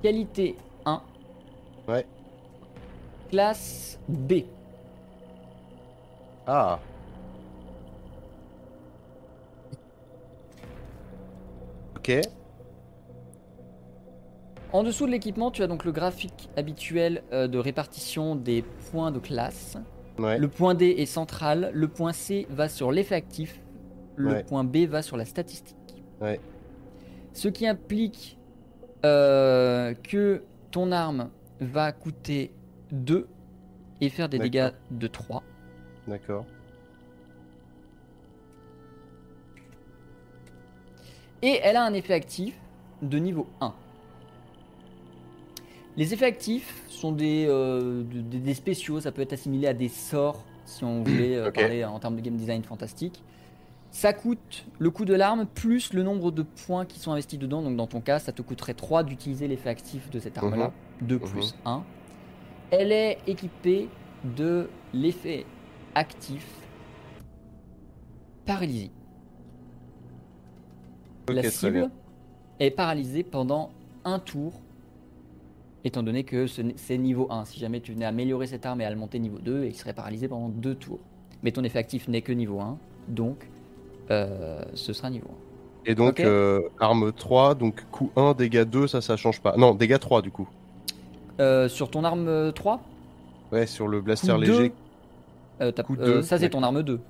Qualité 0.02 0.56
1. 0.84 1.02
Ouais. 1.88 2.06
classe 3.30 3.98
B. 4.08 4.44
Ah. 6.50 6.78
Ok. 11.96 12.12
En 14.72 14.82
dessous 14.82 15.06
de 15.06 15.10
l'équipement, 15.10 15.50
tu 15.50 15.62
as 15.62 15.66
donc 15.66 15.84
le 15.84 15.92
graphique 15.92 16.48
habituel 16.56 17.22
euh, 17.32 17.48
de 17.48 17.58
répartition 17.58 18.34
des 18.34 18.62
points 18.90 19.10
de 19.10 19.18
classe. 19.18 19.76
Ouais. 20.18 20.38
Le 20.38 20.48
point 20.48 20.74
D 20.74 20.86
est 20.98 21.06
central, 21.06 21.70
le 21.74 21.88
point 21.88 22.12
C 22.12 22.46
va 22.50 22.68
sur 22.68 22.92
l'effet 22.92 23.14
actif, 23.14 23.60
le 24.16 24.32
Ouais. 24.32 24.44
point 24.44 24.64
B 24.64 24.78
va 24.86 25.02
sur 25.02 25.16
la 25.16 25.24
statistique. 25.26 25.76
Ouais. 26.20 26.40
Ce 27.34 27.48
qui 27.48 27.66
implique 27.66 28.38
euh, 29.04 29.94
que 30.02 30.42
ton 30.70 30.92
arme 30.92 31.28
va 31.60 31.92
coûter 31.92 32.52
2 32.92 33.28
et 34.00 34.08
faire 34.08 34.28
des 34.28 34.38
dégâts 34.38 34.70
de 34.90 35.06
3. 35.06 35.42
D'accord. 36.08 36.44
Et 41.42 41.60
elle 41.62 41.76
a 41.76 41.84
un 41.84 41.92
effet 41.94 42.14
actif 42.14 42.54
de 43.02 43.18
niveau 43.18 43.46
1. 43.60 43.72
Les 45.96 46.12
effets 46.14 46.26
actifs 46.26 46.82
sont 46.88 47.12
des, 47.12 47.46
euh, 47.48 48.02
de- 48.02 48.20
des- 48.20 48.38
des 48.38 48.54
spéciaux, 48.54 49.00
ça 49.00 49.12
peut 49.12 49.22
être 49.22 49.32
assimilé 49.32 49.66
à 49.68 49.74
des 49.74 49.88
sorts 49.88 50.44
si 50.64 50.84
on 50.84 51.02
voulait 51.02 51.36
euh, 51.36 51.50
parler 51.52 51.84
en 51.84 51.98
termes 51.98 52.16
de 52.16 52.20
game 52.20 52.36
design 52.36 52.62
fantastique. 52.62 53.22
Ça 53.90 54.12
coûte 54.12 54.66
le 54.78 54.90
coût 54.90 55.04
de 55.04 55.14
l'arme 55.14 55.46
plus 55.46 55.92
le 55.94 56.02
nombre 56.02 56.30
de 56.30 56.42
points 56.42 56.84
qui 56.84 56.98
sont 56.98 57.12
investis 57.12 57.38
dedans. 57.38 57.62
Donc 57.62 57.76
dans 57.76 57.86
ton 57.86 58.00
cas, 58.00 58.18
ça 58.18 58.32
te 58.32 58.42
coûterait 58.42 58.74
3 58.74 59.02
d'utiliser 59.02 59.48
l'effet 59.48 59.70
actif 59.70 60.10
de 60.10 60.18
cette 60.18 60.36
arme-là. 60.38 60.72
2 61.00 61.18
plus 61.18 61.54
1. 61.64 61.82
Elle 62.70 62.92
est 62.92 63.18
équipée 63.26 63.88
de 64.36 64.68
l'effet 64.92 65.46
actif 65.94 66.46
paralysie. 68.46 68.90
Ok, 71.28 71.34
la 71.34 71.42
cible 71.50 71.90
est 72.60 72.70
paralysée 72.70 73.22
pendant 73.22 73.70
un 74.04 74.18
tour, 74.18 74.60
étant 75.84 76.02
donné 76.02 76.24
que 76.24 76.46
ce 76.46 76.62
c'est 76.76 76.98
niveau 76.98 77.26
1. 77.30 77.44
Si 77.44 77.58
jamais 77.58 77.80
tu 77.80 77.92
venais 77.92 78.06
améliorer 78.06 78.46
cette 78.46 78.64
arme 78.64 78.80
et 78.80 78.84
à 78.84 78.90
le 78.90 78.96
monter 78.96 79.18
niveau 79.18 79.38
2, 79.38 79.66
il 79.66 79.74
serait 79.74 79.92
paralysé 79.92 80.28
pendant 80.28 80.48
deux 80.48 80.74
tours. 80.74 81.00
Mais 81.42 81.52
ton 81.52 81.62
effet 81.64 81.78
actif 81.78 82.08
n'est 82.08 82.22
que 82.22 82.32
niveau 82.32 82.60
1, 82.60 82.78
donc 83.08 83.48
euh, 84.10 84.62
ce 84.74 84.92
sera 84.92 85.10
niveau 85.10 85.28
1. 85.28 85.48
Et 85.90 85.94
donc, 85.94 86.20
euh, 86.20 86.68
arme 86.80 87.12
3, 87.12 87.54
donc 87.54 87.84
coup 87.90 88.10
1, 88.16 88.34
dégâts 88.34 88.64
2, 88.64 88.86
ça, 88.86 89.00
ça 89.00 89.16
change 89.16 89.40
pas. 89.40 89.56
Non, 89.56 89.74
dégâts 89.74 89.98
3 89.98 90.22
du 90.22 90.30
coup. 90.30 90.48
Euh, 91.40 91.68
sur 91.68 91.90
ton 91.90 92.04
arme 92.04 92.28
euh, 92.28 92.52
3, 92.52 92.82
Ouais, 93.52 93.66
sur 93.66 93.88
le 93.88 94.00
blaster 94.02 94.32
coup 94.34 94.40
léger. 94.40 94.68
2, 94.68 94.74
euh, 95.60 95.72
Coup 95.72 95.96
euh, 95.98 96.04
deux, 96.04 96.22
ça 96.22 96.38
c'est 96.38 96.50
ton 96.50 96.62
arme 96.62 96.82
2. 96.82 97.00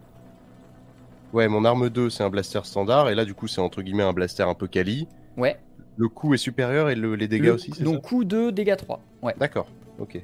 Ouais, 1.33 1.49
mon 1.49 1.65
arme 1.65 1.91
2, 1.91 2.09
c'est 2.11 2.23
un 2.25 2.31
blaster 2.31 2.61
standard. 2.65 3.11
Et 3.11 3.15
là, 3.15 3.25
du 3.25 3.35
coup, 3.35 3.49
c'est 3.49 3.61
entre 3.61 3.83
guillemets 3.83 4.03
un 4.03 4.13
blaster 4.15 4.45
un 4.45 4.55
peu 4.55 4.67
quali. 4.67 5.07
Ouais. 5.37 5.59
Le 5.97 6.09
coup 6.09 6.33
est 6.33 6.39
supérieur 6.39 6.89
et 6.89 6.95
le- 6.95 7.17
les 7.17 7.29
dégâts 7.29 7.45
Le- 7.47 7.53
aussi, 7.55 7.73
c'est 7.75 7.85
donc 7.85 8.03
coup 8.03 8.25
2, 8.25 8.51
dégâts 8.53 8.77
3. 8.77 9.01
Ouais. 9.23 9.35
D'accord, 9.39 9.67
ok. 9.99 10.23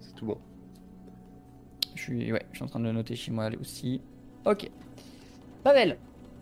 C'est 0.00 0.14
tout 0.14 0.26
bon. 0.26 0.36
Je 1.94 2.02
suis, 2.02 2.32
ouais, 2.32 2.42
je 2.52 2.56
suis 2.56 2.64
en 2.64 2.68
train 2.68 2.80
de 2.80 2.84
le 2.84 2.92
noter 2.92 3.14
chez 3.16 3.30
moi 3.30 3.48
aussi. 3.60 4.00
Ok. 4.44 4.68
Pavel. 5.62 5.96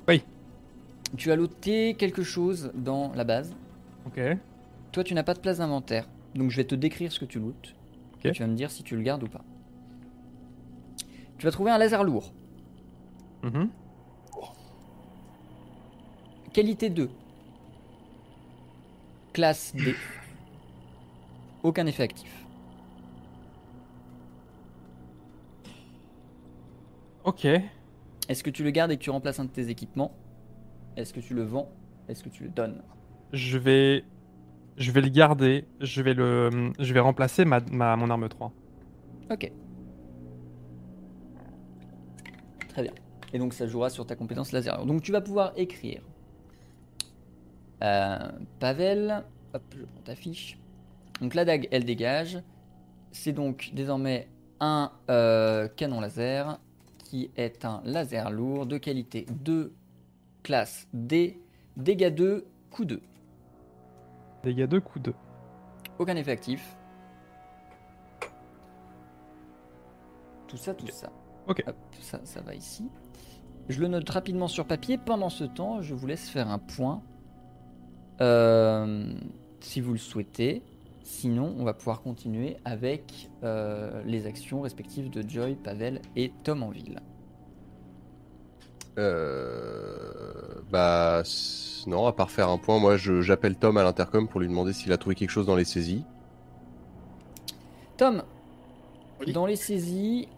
Oui. 0.08 0.24
Tu 1.16 1.30
as 1.30 1.36
loté 1.36 1.94
quelque 1.94 2.22
chose 2.22 2.72
dans 2.74 3.12
la 3.14 3.24
base. 3.24 3.54
Ok. 4.06 4.20
Toi, 4.92 5.04
tu 5.04 5.14
n'as 5.14 5.22
pas 5.22 5.34
de 5.34 5.40
place 5.40 5.58
d'inventaire. 5.58 6.08
Donc, 6.34 6.50
je 6.50 6.56
vais 6.56 6.64
te 6.64 6.74
décrire 6.74 7.12
ce 7.12 7.20
que 7.20 7.24
tu 7.26 7.38
lootes. 7.38 7.74
Ok. 8.14 8.26
Et 8.26 8.32
tu 8.32 8.42
vas 8.42 8.48
me 8.48 8.54
dire 8.56 8.70
si 8.70 8.82
tu 8.82 8.96
le 8.96 9.02
gardes 9.02 9.22
ou 9.22 9.28
pas. 9.28 9.44
Tu 11.40 11.46
vas 11.46 11.52
trouver 11.52 11.70
un 11.70 11.78
laser 11.78 12.04
lourd. 12.04 12.34
Mhm. 13.42 13.70
Qualité 16.52 16.90
2. 16.90 17.08
Classe 19.32 19.74
D. 19.74 19.94
Aucun 21.62 21.86
effet 21.86 22.02
actif. 22.02 22.44
Ok. 27.24 27.46
Est-ce 28.28 28.44
que 28.44 28.50
tu 28.50 28.62
le 28.62 28.70
gardes 28.70 28.90
et 28.92 28.98
que 28.98 29.02
tu 29.02 29.08
remplaces 29.08 29.40
un 29.40 29.46
de 29.46 29.50
tes 29.50 29.70
équipements? 29.70 30.12
Est-ce 30.98 31.14
que 31.14 31.20
tu 31.20 31.32
le 31.32 31.42
vends? 31.42 31.70
Est-ce 32.08 32.22
que 32.22 32.28
tu 32.28 32.42
le 32.44 32.50
donnes? 32.50 32.82
Je 33.32 33.56
vais, 33.56 34.04
je 34.76 34.90
vais 34.92 35.00
le 35.00 35.08
garder. 35.08 35.64
Je 35.80 36.02
vais 36.02 36.12
le, 36.12 36.70
je 36.78 36.92
vais 36.92 37.00
remplacer 37.00 37.46
ma, 37.46 37.60
ma- 37.72 37.96
mon 37.96 38.10
arme 38.10 38.28
3. 38.28 38.52
Ok. 39.30 39.50
Très 42.80 42.88
bien. 42.88 43.02
Et 43.34 43.38
donc 43.38 43.52
ça 43.52 43.66
jouera 43.66 43.90
sur 43.90 44.06
ta 44.06 44.16
compétence 44.16 44.52
laser. 44.52 44.86
Donc 44.86 45.02
tu 45.02 45.12
vas 45.12 45.20
pouvoir 45.20 45.52
écrire. 45.56 46.02
Euh, 47.82 48.18
Pavel, 48.58 49.22
hop, 49.52 49.62
je 49.76 49.84
prends 49.84 50.02
ta 50.02 50.14
fiche. 50.14 50.58
Donc 51.20 51.34
la 51.34 51.44
dague, 51.44 51.68
elle 51.70 51.84
dégage. 51.84 52.42
C'est 53.12 53.32
donc 53.32 53.70
désormais 53.74 54.28
un 54.60 54.92
euh, 55.10 55.68
canon 55.68 56.00
laser 56.00 56.58
qui 56.98 57.30
est 57.36 57.66
un 57.66 57.82
laser 57.84 58.30
lourd 58.30 58.64
de 58.64 58.78
qualité 58.78 59.26
2, 59.30 59.74
classe 60.42 60.88
D, 60.94 61.38
dégâts 61.76 62.14
2, 62.14 62.46
coup 62.70 62.86
2. 62.86 63.02
Dégâts 64.42 64.66
2, 64.66 64.80
coup 64.80 64.98
2. 65.00 65.12
Aucun 65.98 66.16
effet 66.16 66.32
actif. 66.32 66.76
Tout 70.48 70.56
ça, 70.56 70.72
tout 70.72 70.86
ça. 70.86 71.12
Ok. 71.50 71.62
Hop, 71.66 71.76
ça, 72.00 72.20
ça 72.24 72.40
va 72.40 72.54
ici. 72.54 72.84
Je 73.68 73.80
le 73.80 73.88
note 73.88 74.08
rapidement 74.08 74.48
sur 74.48 74.64
papier. 74.66 74.96
Pendant 74.98 75.28
ce 75.28 75.44
temps, 75.44 75.82
je 75.82 75.94
vous 75.94 76.06
laisse 76.06 76.28
faire 76.30 76.48
un 76.48 76.58
point. 76.58 77.02
Euh, 78.20 79.12
si 79.60 79.80
vous 79.80 79.92
le 79.92 79.98
souhaitez. 79.98 80.62
Sinon, 81.02 81.54
on 81.58 81.64
va 81.64 81.74
pouvoir 81.74 82.02
continuer 82.02 82.56
avec 82.64 83.30
euh, 83.42 84.00
les 84.04 84.26
actions 84.26 84.60
respectives 84.60 85.10
de 85.10 85.28
Joy, 85.28 85.56
Pavel 85.56 86.00
et 86.14 86.32
Tom 86.44 86.62
en 86.62 86.70
ville. 86.70 87.00
Euh... 88.98 90.60
Bah, 90.70 91.22
non, 91.88 92.06
à 92.06 92.12
part 92.12 92.30
faire 92.30 92.48
un 92.48 92.58
point, 92.58 92.78
moi, 92.78 92.96
j'appelle 92.96 93.56
Tom 93.56 93.76
à 93.76 93.82
l'intercom 93.82 94.28
pour 94.28 94.40
lui 94.40 94.46
demander 94.46 94.72
s'il 94.72 94.92
a 94.92 94.98
trouvé 94.98 95.16
quelque 95.16 95.30
chose 95.30 95.46
dans 95.46 95.56
les 95.56 95.64
saisies. 95.64 96.04
Tom, 97.96 98.22
Oui. 99.20 99.32
dans 99.32 99.46
les 99.46 99.56
saisies, 99.56 100.28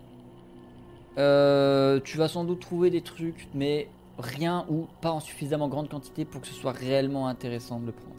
euh, 1.18 2.00
tu 2.00 2.16
vas 2.18 2.28
sans 2.28 2.44
doute 2.44 2.60
trouver 2.60 2.90
des 2.90 3.02
trucs, 3.02 3.48
mais 3.54 3.88
rien 4.18 4.64
ou 4.68 4.86
pas 5.00 5.10
en 5.10 5.20
suffisamment 5.20 5.68
grande 5.68 5.88
quantité 5.88 6.24
pour 6.24 6.40
que 6.40 6.46
ce 6.46 6.54
soit 6.54 6.72
réellement 6.72 7.28
intéressant 7.28 7.80
de 7.80 7.86
le 7.86 7.92
prendre. 7.92 8.16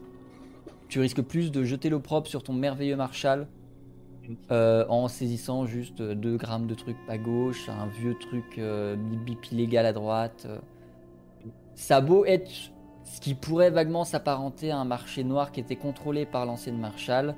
Tu 0.89 0.99
risques 0.99 1.21
plus 1.21 1.51
de 1.51 1.63
jeter 1.63 1.89
l'opprobre 1.89 2.27
sur 2.27 2.43
ton 2.43 2.53
merveilleux 2.53 2.95
Marshall 2.95 3.47
euh, 4.51 4.85
en 4.87 5.07
saisissant 5.07 5.65
juste 5.65 6.01
2 6.01 6.37
grammes 6.37 6.67
de 6.67 6.75
trucs 6.75 6.97
à 7.09 7.17
gauche, 7.17 7.67
un 7.67 7.87
vieux 7.87 8.15
truc 8.17 8.57
euh, 8.57 8.95
bip 8.95 9.51
illégal 9.51 9.85
à 9.85 9.93
droite. 9.93 10.45
euh. 10.47 10.59
Ça 11.75 11.97
a 11.97 12.01
beau 12.01 12.25
être 12.25 12.49
ce 13.05 13.19
qui 13.19 13.33
pourrait 13.33 13.71
vaguement 13.71 14.05
s'apparenter 14.05 14.71
à 14.71 14.77
un 14.77 14.85
marché 14.85 15.23
noir 15.23 15.51
qui 15.51 15.59
était 15.59 15.75
contrôlé 15.75 16.25
par 16.25 16.45
l'ancienne 16.45 16.77
Marshall, 16.77 17.35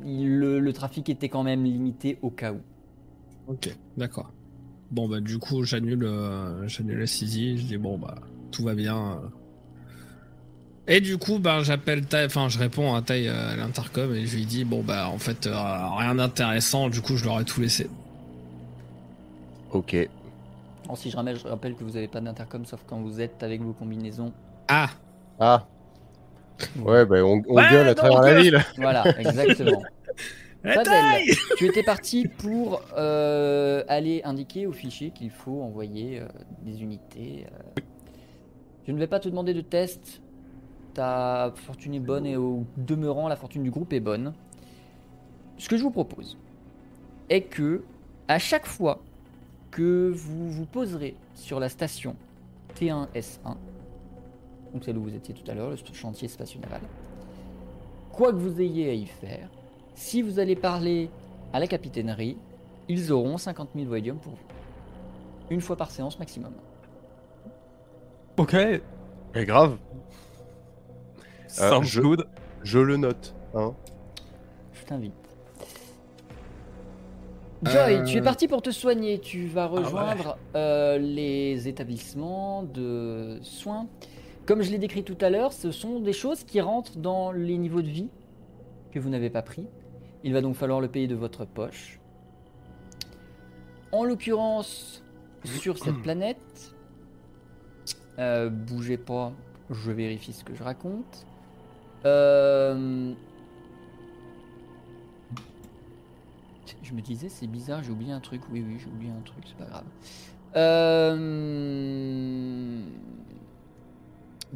le, 0.00 0.60
le 0.60 0.72
trafic 0.72 1.08
était 1.10 1.28
quand 1.28 1.42
même 1.42 1.64
limité 1.64 2.18
au 2.22 2.30
cas 2.30 2.52
où. 2.52 2.60
Ok, 3.48 3.74
d'accord. 3.96 4.30
Bon 4.90 5.08
bah 5.08 5.20
du 5.20 5.38
coup 5.38 5.64
j'annule 5.64 6.04
euh, 6.04 6.66
j'annule 6.68 7.00
la 7.00 7.06
saisie, 7.06 7.58
je 7.58 7.64
dis 7.64 7.76
bon 7.76 7.98
bah 7.98 8.14
tout 8.52 8.62
va 8.64 8.74
bien. 8.74 8.96
euh. 9.12 9.28
Et 10.86 11.00
du 11.00 11.18
coup 11.18 11.38
bah 11.38 11.62
j'appelle 11.62 12.06
Tai, 12.06 12.24
enfin 12.26 12.48
je 12.48 12.58
réponds 12.58 12.94
à 12.94 13.02
Tai 13.02 13.26
euh, 13.28 13.52
à 13.52 13.56
l'intercom 13.56 14.14
et 14.14 14.26
je 14.26 14.36
lui 14.36 14.46
dis 14.46 14.64
bon 14.64 14.82
bah 14.82 15.08
en 15.08 15.18
fait 15.18 15.46
euh, 15.46 15.52
rien 15.54 16.14
d'intéressant, 16.14 16.88
du 16.88 17.00
coup 17.02 17.16
je 17.16 17.24
leur 17.24 17.40
ai 17.40 17.44
tout 17.44 17.60
laissé. 17.60 17.88
Ok. 19.72 19.94
Alors, 20.84 20.96
si 20.96 21.10
je 21.10 21.16
rappelle, 21.16 21.36
je 21.38 21.46
rappelle 21.46 21.74
que 21.74 21.84
vous 21.84 21.90
n'avez 21.92 22.08
pas 22.08 22.20
d'intercom 22.22 22.64
sauf 22.64 22.80
quand 22.86 23.00
vous 23.02 23.20
êtes 23.20 23.42
avec 23.42 23.60
vos 23.60 23.74
combinaisons. 23.74 24.32
Ah 24.68 24.88
Ah. 25.38 25.66
Ouais, 26.80 27.04
bah, 27.04 27.16
on, 27.22 27.42
on 27.46 27.54
Ouais, 27.54 27.68
gueule 27.70 27.88
à 27.88 27.94
travers 27.94 28.22
la 28.22 28.40
ville. 28.40 28.64
Voilà, 28.78 29.04
exactement. 29.20 29.82
Tu 31.56 31.66
étais 31.66 31.82
parti 31.82 32.26
pour 32.26 32.82
euh, 32.96 33.84
aller 33.88 34.22
indiquer 34.24 34.66
au 34.66 34.72
fichier 34.72 35.10
qu'il 35.10 35.30
faut 35.30 35.62
envoyer 35.62 36.20
euh, 36.20 36.26
des 36.62 36.82
unités. 36.82 37.46
euh. 37.52 37.80
Je 38.86 38.92
ne 38.92 38.98
vais 38.98 39.06
pas 39.06 39.20
te 39.20 39.28
demander 39.28 39.54
de 39.54 39.60
test. 39.60 40.20
Ta 40.94 41.52
fortune 41.54 41.94
est 41.94 42.00
bonne 42.00 42.26
et 42.26 42.36
au 42.36 42.64
demeurant, 42.76 43.28
la 43.28 43.36
fortune 43.36 43.62
du 43.62 43.70
groupe 43.70 43.92
est 43.92 44.00
bonne. 44.00 44.32
Ce 45.58 45.68
que 45.68 45.76
je 45.76 45.82
vous 45.82 45.90
propose 45.90 46.36
est 47.28 47.42
que, 47.42 47.84
à 48.26 48.38
chaque 48.38 48.66
fois 48.66 49.00
que 49.70 50.10
vous 50.14 50.50
vous 50.50 50.66
poserez 50.66 51.14
sur 51.34 51.60
la 51.60 51.68
station 51.68 52.16
T1S1, 52.76 53.56
donc 54.72 54.84
celle 54.84 54.96
où 54.98 55.02
vous 55.02 55.14
étiez 55.14 55.34
tout 55.34 55.48
à 55.50 55.54
l'heure, 55.54 55.70
le 55.70 55.76
chantier 55.92 56.26
spatio-naval, 56.26 56.80
quoi 58.12 58.32
que 58.32 58.38
vous 58.38 58.60
ayez 58.60 58.90
à 58.90 58.94
y 58.94 59.06
faire, 59.06 59.48
Si 59.98 60.22
vous 60.22 60.38
allez 60.38 60.54
parler 60.54 61.10
à 61.52 61.58
la 61.58 61.66
capitainerie, 61.66 62.36
ils 62.88 63.10
auront 63.12 63.36
50 63.36 63.70
000 63.74 63.88
voidium 63.88 64.16
pour 64.18 64.32
vous. 64.34 64.38
Une 65.50 65.60
fois 65.60 65.74
par 65.76 65.90
séance 65.90 66.20
maximum. 66.20 66.52
Ok, 68.36 68.54
Mais 69.34 69.44
grave, 69.44 69.76
sounds 71.48 71.82
je- 71.82 72.00
good. 72.00 72.28
je 72.62 72.78
le 72.78 72.96
note. 72.96 73.34
Hein. 73.54 73.74
Je 74.72 74.84
t'invite. 74.84 75.12
Joy, 77.64 77.94
Euh, 77.94 78.04
tu 78.04 78.18
es 78.18 78.22
parti 78.22 78.46
pour 78.46 78.62
te 78.62 78.70
soigner. 78.70 79.18
Tu 79.18 79.48
vas 79.48 79.68
ouais. 79.68 79.80
rejoindre 79.80 80.38
euh, 80.54 80.96
les 80.98 81.66
établissements 81.66 82.62
de 82.62 83.40
soins. 83.42 83.88
Comme 84.46 84.62
je 84.62 84.70
l'ai 84.70 84.78
décrit 84.78 85.02
tout 85.02 85.18
à 85.20 85.28
l'heure, 85.28 85.52
ce 85.52 85.72
sont 85.72 85.98
des 85.98 86.12
choses 86.12 86.44
qui 86.44 86.60
rentrent 86.60 86.98
dans 86.98 87.32
les 87.32 87.58
niveaux 87.58 87.82
de 87.82 87.88
vie 87.88 88.08
que 88.92 89.00
vous 89.00 89.08
n'avez 89.08 89.28
pas 89.28 89.42
pris. 89.42 89.66
Il 90.24 90.32
va 90.32 90.40
donc 90.40 90.56
falloir 90.56 90.80
le 90.80 90.88
payer 90.88 91.06
de 91.06 91.14
votre 91.14 91.44
poche. 91.44 91.98
En 93.92 94.04
l'occurrence, 94.04 95.02
sur 95.44 95.78
cette 95.78 95.98
planète, 96.02 96.74
euh, 98.18 98.50
bougez 98.50 98.98
pas, 98.98 99.32
je 99.70 99.90
vérifie 99.90 100.32
ce 100.32 100.44
que 100.44 100.54
je 100.54 100.62
raconte. 100.62 101.26
Euh, 102.04 103.14
Je 106.88 106.94
me 106.94 107.02
disais, 107.02 107.28
c'est 107.28 107.46
bizarre, 107.46 107.82
j'ai 107.84 107.90
oublié 107.90 108.12
un 108.12 108.20
truc. 108.20 108.40
Oui, 108.50 108.64
oui, 108.66 108.78
j'ai 108.78 108.86
oublié 108.86 109.10
un 109.12 109.20
truc, 109.20 109.44
c'est 109.46 109.58
pas 109.58 109.66
grave. 109.66 109.84
Euh, 110.56 111.18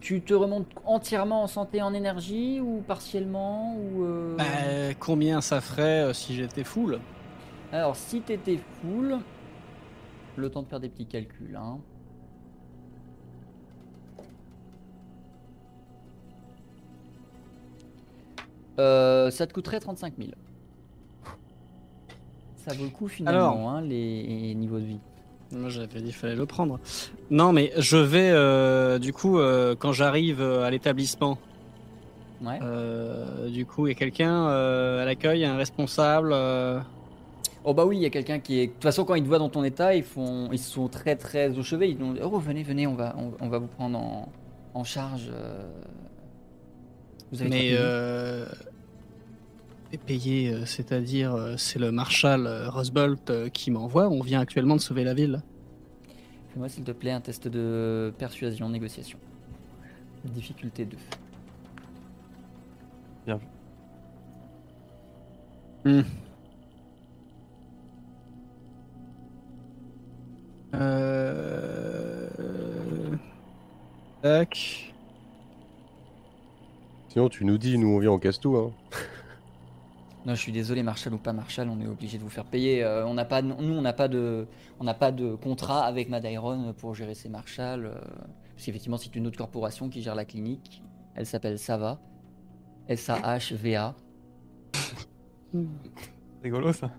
Tu 0.01 0.23
te 0.23 0.33
remontes 0.33 0.69
entièrement 0.87 1.43
en 1.43 1.47
santé 1.47 1.79
et 1.79 1.83
en 1.83 1.93
énergie 1.93 2.61
ou 2.61 2.83
partiellement 2.87 3.77
ou 3.77 4.05
euh, 4.05 4.37
Bah, 4.37 4.95
combien 4.99 5.41
ça 5.41 5.61
ferait 5.61 6.05
euh, 6.05 6.13
si 6.13 6.35
j'étais 6.35 6.65
full? 6.65 6.99
Alors, 7.73 7.95
si 7.95 8.21
t'étais 8.23 8.59
full, 8.81 9.19
le 10.37 10.51
temps 10.51 10.63
de 10.63 10.69
faire 10.69 10.81
des 10.81 10.89
petits 10.89 11.07
calculs. 11.07 11.57
Hein. 11.57 11.79
Euh, 18.79 19.31
ça 19.31 19.47
te 19.47 19.53
coûterait 19.53 19.81
35 19.81 20.15
000. 20.19 20.31
Ça 22.57 22.73
vaut 22.75 22.85
le 22.85 22.91
coup 22.91 23.09
finalement, 23.09 23.71
hein, 23.71 23.83
les 23.83 24.55
niveaux 24.55 24.79
de 24.79 24.85
vie. 24.85 25.01
Moi 25.53 25.69
j'avais 25.69 25.87
dit 26.01 26.05
qu'il 26.07 26.15
fallait 26.15 26.35
le 26.35 26.47
prendre. 26.47 26.79
Non 27.31 27.53
mais 27.53 27.73
je 27.79 27.97
vais 27.99 28.31
euh, 28.31 28.99
du 28.99 29.13
coup 29.13 29.39
euh, 29.39 29.75
quand 29.79 29.93
j'arrive 29.93 30.41
euh, 30.41 30.65
à 30.65 30.71
l'établissement, 30.71 31.39
Ouais. 32.43 32.59
euh, 32.63 33.49
du 33.49 33.65
coup 33.67 33.87
il 33.87 33.91
y 33.91 33.93
a 33.93 33.99
quelqu'un 33.99 34.47
à 34.47 35.05
l'accueil, 35.05 35.45
un 35.45 35.57
responsable. 35.57 36.35
Oh 37.65 37.75
bah 37.75 37.85
oui, 37.87 37.97
il 37.99 38.03
y 38.03 38.07
a 38.07 38.11
quelqu'un 38.11 38.41
qui 38.41 38.59
est. 38.59 38.67
De 38.67 38.73
toute 38.73 38.83
façon, 38.83 39.05
quand 39.05 39.15
ils 39.15 39.23
te 39.23 39.29
voient 39.29 39.39
dans 39.39 39.49
ton 39.49 39.63
état, 39.63 39.95
ils 39.95 40.03
font, 40.03 40.49
ils 40.51 40.59
sont 40.59 40.89
très 40.89 41.15
très 41.15 41.57
au 41.57 41.63
chevet. 41.63 41.91
Ils 41.91 41.97
disent 41.97 42.21
oh 42.25 42.39
venez 42.41 42.65
venez, 42.65 42.89
on 42.89 42.95
va 42.97 43.15
on, 43.17 43.31
on 43.45 43.49
va 43.49 43.59
vous 43.59 43.69
prendre 43.69 43.97
en, 43.99 44.29
en 44.75 44.83
charge. 44.85 45.31
Vous 47.31 47.41
avez 47.41 47.51
mais 47.51 47.77
payé 49.99 50.49
euh, 50.49 50.53
et 50.53 50.59
payé, 50.59 50.67
c'est-à-dire 50.67 51.35
euh, 51.35 51.57
c'est 51.57 51.79
le 51.79 51.93
marshal 51.93 52.47
euh, 52.47 52.71
Rosbolt 52.71 53.51
qui 53.53 53.71
m'envoie. 53.71 54.09
On 54.09 54.23
vient 54.23 54.41
actuellement 54.41 54.77
de 54.77 54.81
sauver 54.81 55.05
la 55.05 55.15
ville. 55.15 55.43
Fais-moi 56.53 56.69
s'il 56.69 56.85
te 56.85 56.93
plaît 56.93 57.13
un 57.13 57.21
test 57.21 57.49
de 57.49 58.13
persuasion 58.19 58.69
négociation. 58.69 59.19
Difficulté 60.25 60.85
2. 60.85 60.97
Euh... 70.75 72.29
Tac. 74.23 74.93
Sinon, 77.09 77.29
tu 77.29 77.45
nous 77.45 77.59
dis, 77.59 77.77
nous 77.77 77.89
on 77.89 77.99
vient, 77.99 78.13
on 78.13 78.19
casse 78.19 78.41
tout. 78.41 78.57
Hein. 78.57 78.73
Non, 80.25 80.35
je 80.37 80.41
suis 80.41 80.53
désolé, 80.53 80.83
Marshall 80.85 81.15
ou 81.15 81.19
pas 81.19 81.33
Marshall, 81.33 81.69
on 81.69 81.81
est 81.81 81.87
obligé 81.87 82.17
de 82.19 82.23
vous 82.23 82.29
faire 82.31 82.45
payer. 82.45 82.85
Euh, 82.85 83.05
on 83.07 83.15
n'a 83.15 83.25
pas, 83.25 83.43
nous, 83.43 83.55
on 83.59 83.83
n'a 83.83 83.93
pas 83.93 84.07
de, 84.09 84.47
on 84.79 84.85
n'a 84.85 84.95
pas 84.95 85.11
de 85.11 85.35
contrat 85.35 85.85
avec 85.85 86.09
Madairon 86.09 86.73
pour 86.79 86.95
gérer 86.95 87.15
ces 87.15 87.29
Marshall. 87.29 87.87
euh, 87.87 87.95
parce 88.55 88.67
qu'effectivement, 88.67 88.99
c'est 88.99 89.15
une 89.17 89.27
autre 89.27 89.37
corporation 89.39 89.89
qui 89.89 90.01
gère 90.03 90.15
la 90.15 90.25
clinique. 90.25 90.83
Elle 91.17 91.27
s'appelle 91.27 91.59
Sava. 91.59 91.99
S-A-H-V-A. 92.89 93.95
Rigolo 96.43 96.73
ça. 96.73 96.91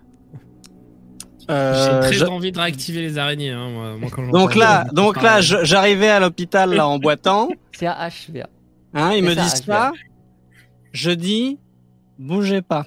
Euh, 1.50 2.02
J'ai 2.02 2.08
très 2.08 2.12
je- 2.14 2.24
envie 2.24 2.52
de 2.52 2.58
réactiver 2.58 3.02
les 3.02 3.18
araignées. 3.18 3.50
Hein, 3.50 3.68
moi, 3.70 3.96
moi, 3.98 4.10
quand 4.10 4.26
Donc 4.30 4.54
là, 4.54 4.84
donc 4.92 5.20
là, 5.20 5.40
j'arrivais 5.40 6.08
à 6.08 6.20
l'hôpital 6.20 6.72
là 6.74 6.88
en 6.88 6.98
boitant. 6.98 7.48
C'est 7.72 7.86
A-H-V-A. 7.86 8.48
Hein, 8.94 9.12
ils 9.14 9.24
me 9.24 9.34
disent 9.34 9.62
ça. 9.64 9.92
Je 10.92 11.10
dis, 11.10 11.58
bougez 12.18 12.62
pas. 12.62 12.86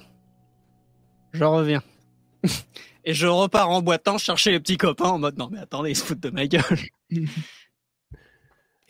Je 1.32 1.44
reviens. 1.44 1.82
Et 3.04 3.14
je 3.14 3.26
repars 3.26 3.70
en 3.70 3.80
boitant 3.80 4.18
chercher 4.18 4.50
les 4.50 4.60
petits 4.60 4.76
copains 4.76 5.08
en 5.08 5.18
mode 5.18 5.38
non 5.38 5.48
mais 5.50 5.58
attendez, 5.60 5.90
ils 5.90 5.96
se 5.96 6.04
foutent 6.04 6.20
de 6.20 6.30
ma 6.30 6.46
gueule. 6.46 6.62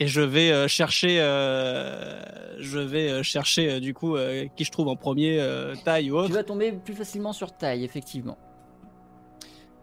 Et 0.01 0.07
je 0.07 0.21
vais 0.21 0.51
euh, 0.51 0.67
chercher, 0.69 1.19
euh, 1.19 2.21
je 2.61 2.79
vais 2.79 3.09
euh, 3.09 3.23
chercher 3.23 3.69
euh, 3.69 3.79
du 3.81 3.93
coup 3.93 4.15
euh, 4.15 4.45
qui 4.55 4.63
je 4.63 4.71
trouve 4.71 4.87
en 4.87 4.95
premier, 4.95 5.39
euh, 5.41 5.75
taille 5.83 6.09
ou 6.11 6.15
Tu 6.15 6.19
autre. 6.23 6.33
vas 6.33 6.43
tomber 6.43 6.71
plus 6.71 6.93
facilement 6.93 7.33
sur 7.33 7.51
taille, 7.57 7.83
effectivement. 7.83 8.37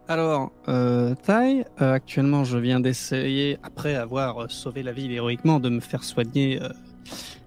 Alors, 0.09 0.53
euh, 0.69 1.15
taille, 1.17 1.65
euh, 1.83 1.93
actuellement 1.93 2.45
je 2.45 2.57
viens 2.57 2.81
d'essayer, 2.81 3.59
après 3.63 3.95
avoir 3.95 4.45
euh, 4.45 4.49
sauvé 4.49 4.83
la 4.83 4.93
ville 4.93 5.13
héroïquement, 5.13 5.61
de 5.61 5.69
me 5.69 5.81
faire 5.81 6.03
soigner 6.05 6.63
euh, 6.63 6.69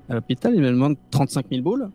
à 0.10 0.16
l'hôpital. 0.16 0.54
Il 0.56 0.62
me 0.62 0.70
demande 0.72 0.96
35 1.12 1.46
000 1.52 1.62
boules. 1.62 1.90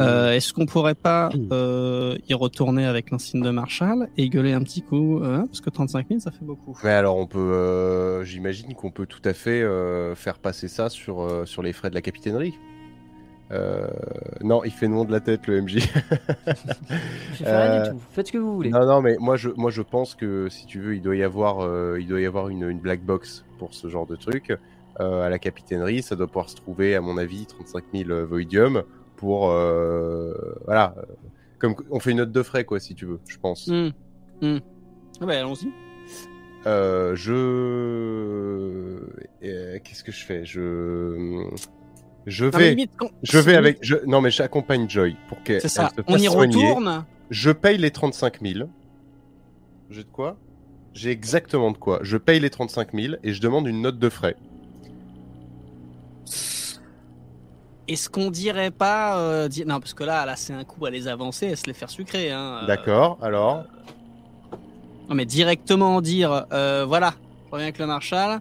Euh, 0.00 0.32
Est-ce 0.32 0.54
qu'on 0.54 0.64
pourrait 0.64 0.94
pas 0.94 1.28
euh, 1.52 2.16
y 2.26 2.32
retourner 2.32 2.86
avec 2.86 3.10
l'insigne 3.10 3.42
de 3.42 3.50
Marshall 3.50 4.08
et 4.16 4.30
gueuler 4.30 4.54
un 4.54 4.62
petit 4.62 4.80
coup 4.80 5.20
hein, 5.22 5.44
Parce 5.46 5.60
que 5.60 5.68
35 5.68 6.08
000, 6.08 6.20
ça 6.20 6.30
fait 6.30 6.44
beaucoup. 6.46 6.78
Mais 6.82 6.90
alors, 6.92 7.18
on 7.18 7.26
peut, 7.26 7.38
euh, 7.38 8.24
j'imagine 8.24 8.72
qu'on 8.74 8.90
peut 8.90 9.04
tout 9.04 9.20
à 9.26 9.34
fait 9.34 9.60
euh, 9.62 10.14
faire 10.14 10.38
passer 10.38 10.68
ça 10.68 10.88
sur, 10.88 11.20
euh, 11.20 11.44
sur 11.44 11.62
les 11.62 11.74
frais 11.74 11.90
de 11.90 11.94
la 11.94 12.00
capitainerie. 12.00 12.54
Euh, 13.50 13.86
non, 14.42 14.64
il 14.64 14.70
fait 14.70 14.88
nom 14.88 15.04
de 15.04 15.12
la 15.12 15.20
tête 15.20 15.46
le 15.46 15.60
MJ. 15.60 15.74
Je 15.76 17.44
fais 17.44 17.44
rien 17.44 17.82
Euh, 17.82 17.84
du 17.84 17.90
tout. 17.90 18.00
Faites 18.12 18.28
ce 18.28 18.32
que 18.32 18.38
vous 18.38 18.54
voulez. 18.54 18.70
non, 18.70 18.86
non, 18.86 19.02
mais 19.02 19.16
moi 19.20 19.36
je, 19.36 19.50
moi 19.56 19.70
je 19.70 19.82
pense 19.82 20.14
que 20.14 20.48
si 20.48 20.64
tu 20.64 20.80
veux, 20.80 20.94
il 20.96 21.02
doit 21.02 21.16
y 21.16 21.22
avoir, 21.22 21.60
euh, 21.60 21.98
il 22.00 22.06
doit 22.06 22.20
y 22.22 22.24
avoir 22.26 22.48
une, 22.48 22.66
une 22.68 22.78
black 22.78 23.02
box 23.04 23.44
pour 23.58 23.74
ce 23.74 23.88
genre 23.88 24.06
de 24.06 24.16
truc 24.16 24.50
Euh, 24.50 24.56
à 24.98 25.28
la 25.28 25.38
capitainerie. 25.38 26.02
Ça 26.02 26.16
doit 26.16 26.26
pouvoir 26.26 26.48
se 26.50 26.56
trouver, 26.56 26.94
à 26.94 27.00
mon 27.00 27.16
avis, 27.18 27.46
35 27.46 27.84
000 27.94 28.26
voidium 28.26 28.82
pour, 29.16 29.50
euh, 29.50 30.32
voilà, 30.64 30.94
euh, 30.98 31.02
comme 31.58 31.74
on 31.90 32.00
fait 32.00 32.10
une 32.10 32.18
note 32.18 32.32
de 32.32 32.42
frais 32.42 32.64
quoi, 32.64 32.80
si 32.80 32.94
tu 32.94 33.06
veux, 33.06 33.20
je 33.28 33.38
pense. 33.38 33.68
Hmm. 33.68 33.90
Hmm. 34.40 34.58
Ah 35.20 35.26
bah, 35.26 35.38
allons-y. 35.38 35.68
Euh, 36.66 37.14
je, 37.16 37.32
euh, 39.44 39.78
qu'est-ce 39.84 40.04
que 40.04 40.12
je 40.12 40.24
fais? 40.24 40.44
Je, 40.44 41.44
je 42.26 42.44
Non, 42.46 42.50
vais, 42.58 42.70
limite, 42.70 42.96
qu'on- 42.96 43.10
je 43.22 43.38
vais 43.38 43.52
limite, 43.52 43.58
avec, 43.58 43.78
je... 43.82 43.96
non 44.06 44.20
mais 44.20 44.30
j'accompagne 44.30 44.88
Joy 44.88 45.16
pour 45.28 45.42
qu'elle 45.42 45.60
se 45.60 45.66
on 45.80 45.84
fasse 45.88 46.22
y 46.22 46.26
soigner. 46.26 46.66
retourne. 46.68 47.04
Je 47.30 47.50
paye 47.50 47.78
les 47.78 47.90
35 47.90 48.40
000. 48.42 48.68
J'ai 49.90 50.04
de 50.04 50.08
quoi? 50.08 50.36
J'ai 50.94 51.10
exactement 51.10 51.70
de 51.72 51.78
quoi. 51.78 52.00
Je 52.02 52.16
paye 52.16 52.38
les 52.40 52.50
35 52.50 52.92
000 52.94 53.14
et 53.22 53.32
je 53.32 53.40
demande 53.40 53.66
une 53.66 53.80
note 53.82 53.98
de 53.98 54.08
frais. 54.08 54.36
Est-ce 57.88 58.08
qu'on 58.08 58.30
dirait 58.30 58.70
pas. 58.70 59.18
euh, 59.18 59.48
di- 59.48 59.64
Non, 59.64 59.80
parce 59.80 59.94
que 59.94 60.04
là, 60.04 60.24
là 60.24 60.36
c'est 60.36 60.52
un 60.52 60.64
coup 60.64 60.86
à 60.86 60.90
les 60.90 61.08
avancer 61.08 61.46
et 61.46 61.56
se 61.56 61.64
les 61.66 61.72
faire 61.74 61.90
sucrer. 61.90 62.30
Hein. 62.30 62.60
Euh, 62.62 62.66
D'accord, 62.66 63.18
alors? 63.20 63.64
Non, 65.08 65.14
mais 65.14 65.26
directement 65.26 66.00
dire 66.00 66.46
euh, 66.52 66.84
voilà, 66.86 67.14
je 67.46 67.50
reviens 67.50 67.66
avec 67.66 67.78
le 67.78 67.86
Marshal. 67.86 68.40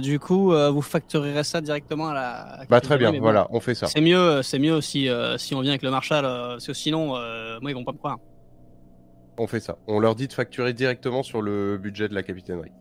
du 0.00 0.18
coup, 0.18 0.52
vous 0.72 0.82
facturerez 0.82 1.44
ça 1.44 1.60
directement 1.60 2.08
à 2.08 2.14
la. 2.14 2.64
Bah 2.68 2.80
très 2.80 2.96
bien, 2.98 3.12
bon, 3.12 3.20
voilà, 3.20 3.46
on 3.50 3.60
fait 3.60 3.74
ça. 3.74 3.86
C'est 3.86 4.00
mieux, 4.00 4.42
c'est 4.42 4.58
mieux 4.58 4.80
si, 4.80 5.08
si 5.36 5.54
on 5.54 5.60
vient 5.60 5.72
avec 5.72 5.82
le 5.82 5.90
Marshal, 5.90 6.22
parce 6.24 6.66
que 6.66 6.72
sinon, 6.72 7.08
moi, 7.60 7.70
ils 7.70 7.74
vont 7.74 7.84
pas 7.84 7.92
me 7.92 7.98
croire. 7.98 8.18
On 9.38 9.46
fait 9.46 9.60
ça. 9.60 9.76
On 9.86 9.98
leur 10.00 10.14
dit 10.14 10.28
de 10.28 10.32
facturer 10.32 10.72
directement 10.74 11.22
sur 11.22 11.40
le 11.40 11.78
budget 11.78 12.08
de 12.08 12.14
la 12.14 12.22
capitainerie. 12.22 12.72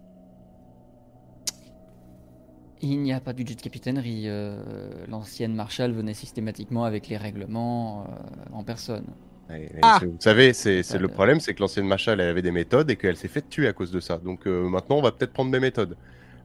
Il 2.84 3.00
n'y 3.02 3.14
a 3.14 3.20
pas 3.20 3.32
de 3.34 3.38
budget 3.38 3.56
de 3.56 3.62
capitainerie. 3.62 4.24
euh, 4.26 4.60
L'ancienne 5.08 5.54
Marshall 5.54 5.92
venait 5.92 6.14
systématiquement 6.16 6.84
avec 6.84 7.08
les 7.10 7.18
règlements 7.18 8.04
euh, 8.04 8.54
en 8.54 8.64
personne. 8.64 9.06
Et- 9.54 9.64
et 9.66 9.70
Ah 9.82 10.00
Vous 10.02 10.16
savez, 10.20 10.54
c'est 10.54 10.82
le 10.94 11.08
de- 11.08 11.14
problème, 11.14 11.40
c'est 11.40 11.54
que 11.54 11.60
l'ancienne 11.62 11.86
Marshall, 11.86 12.20
elle 12.22 12.30
avait 12.30 12.42
des 12.42 12.52
méthodes 12.52 12.90
et 12.90 12.96
qu'elle 12.96 13.18
s'est 13.18 13.28
fait 13.28 13.48
tuer 13.48 13.68
à 13.68 13.74
cause 13.74 13.92
de 13.92 14.00
ça. 14.00 14.18
Donc 14.18 14.48
euh, 14.48 14.68
maintenant, 14.68 14.98
on 14.98 15.02
va 15.02 15.12
peut-être 15.12 15.34
prendre 15.34 15.52
mes 15.52 15.60
méthodes. 15.60 15.96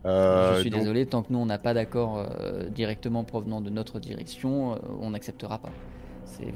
Euh, 0.05 0.57
Je 0.57 0.61
suis 0.61 0.71
donc- 0.71 0.81
désolé, 0.81 1.07
tant 1.07 1.23
que 1.23 1.33
nous 1.33 1.39
on 1.39 1.47
n'a 1.47 1.59
pas 1.59 1.73
d'accord 1.75 2.19
euh, 2.19 2.69
directement 2.69 3.25
provenant 3.25 3.61
de 3.61 3.71
notre 3.71 3.99
direction, 3.99 4.75
euh, 4.75 4.79
on 5.01 5.11
n'acceptera 5.11 5.59
pas. 5.59 5.71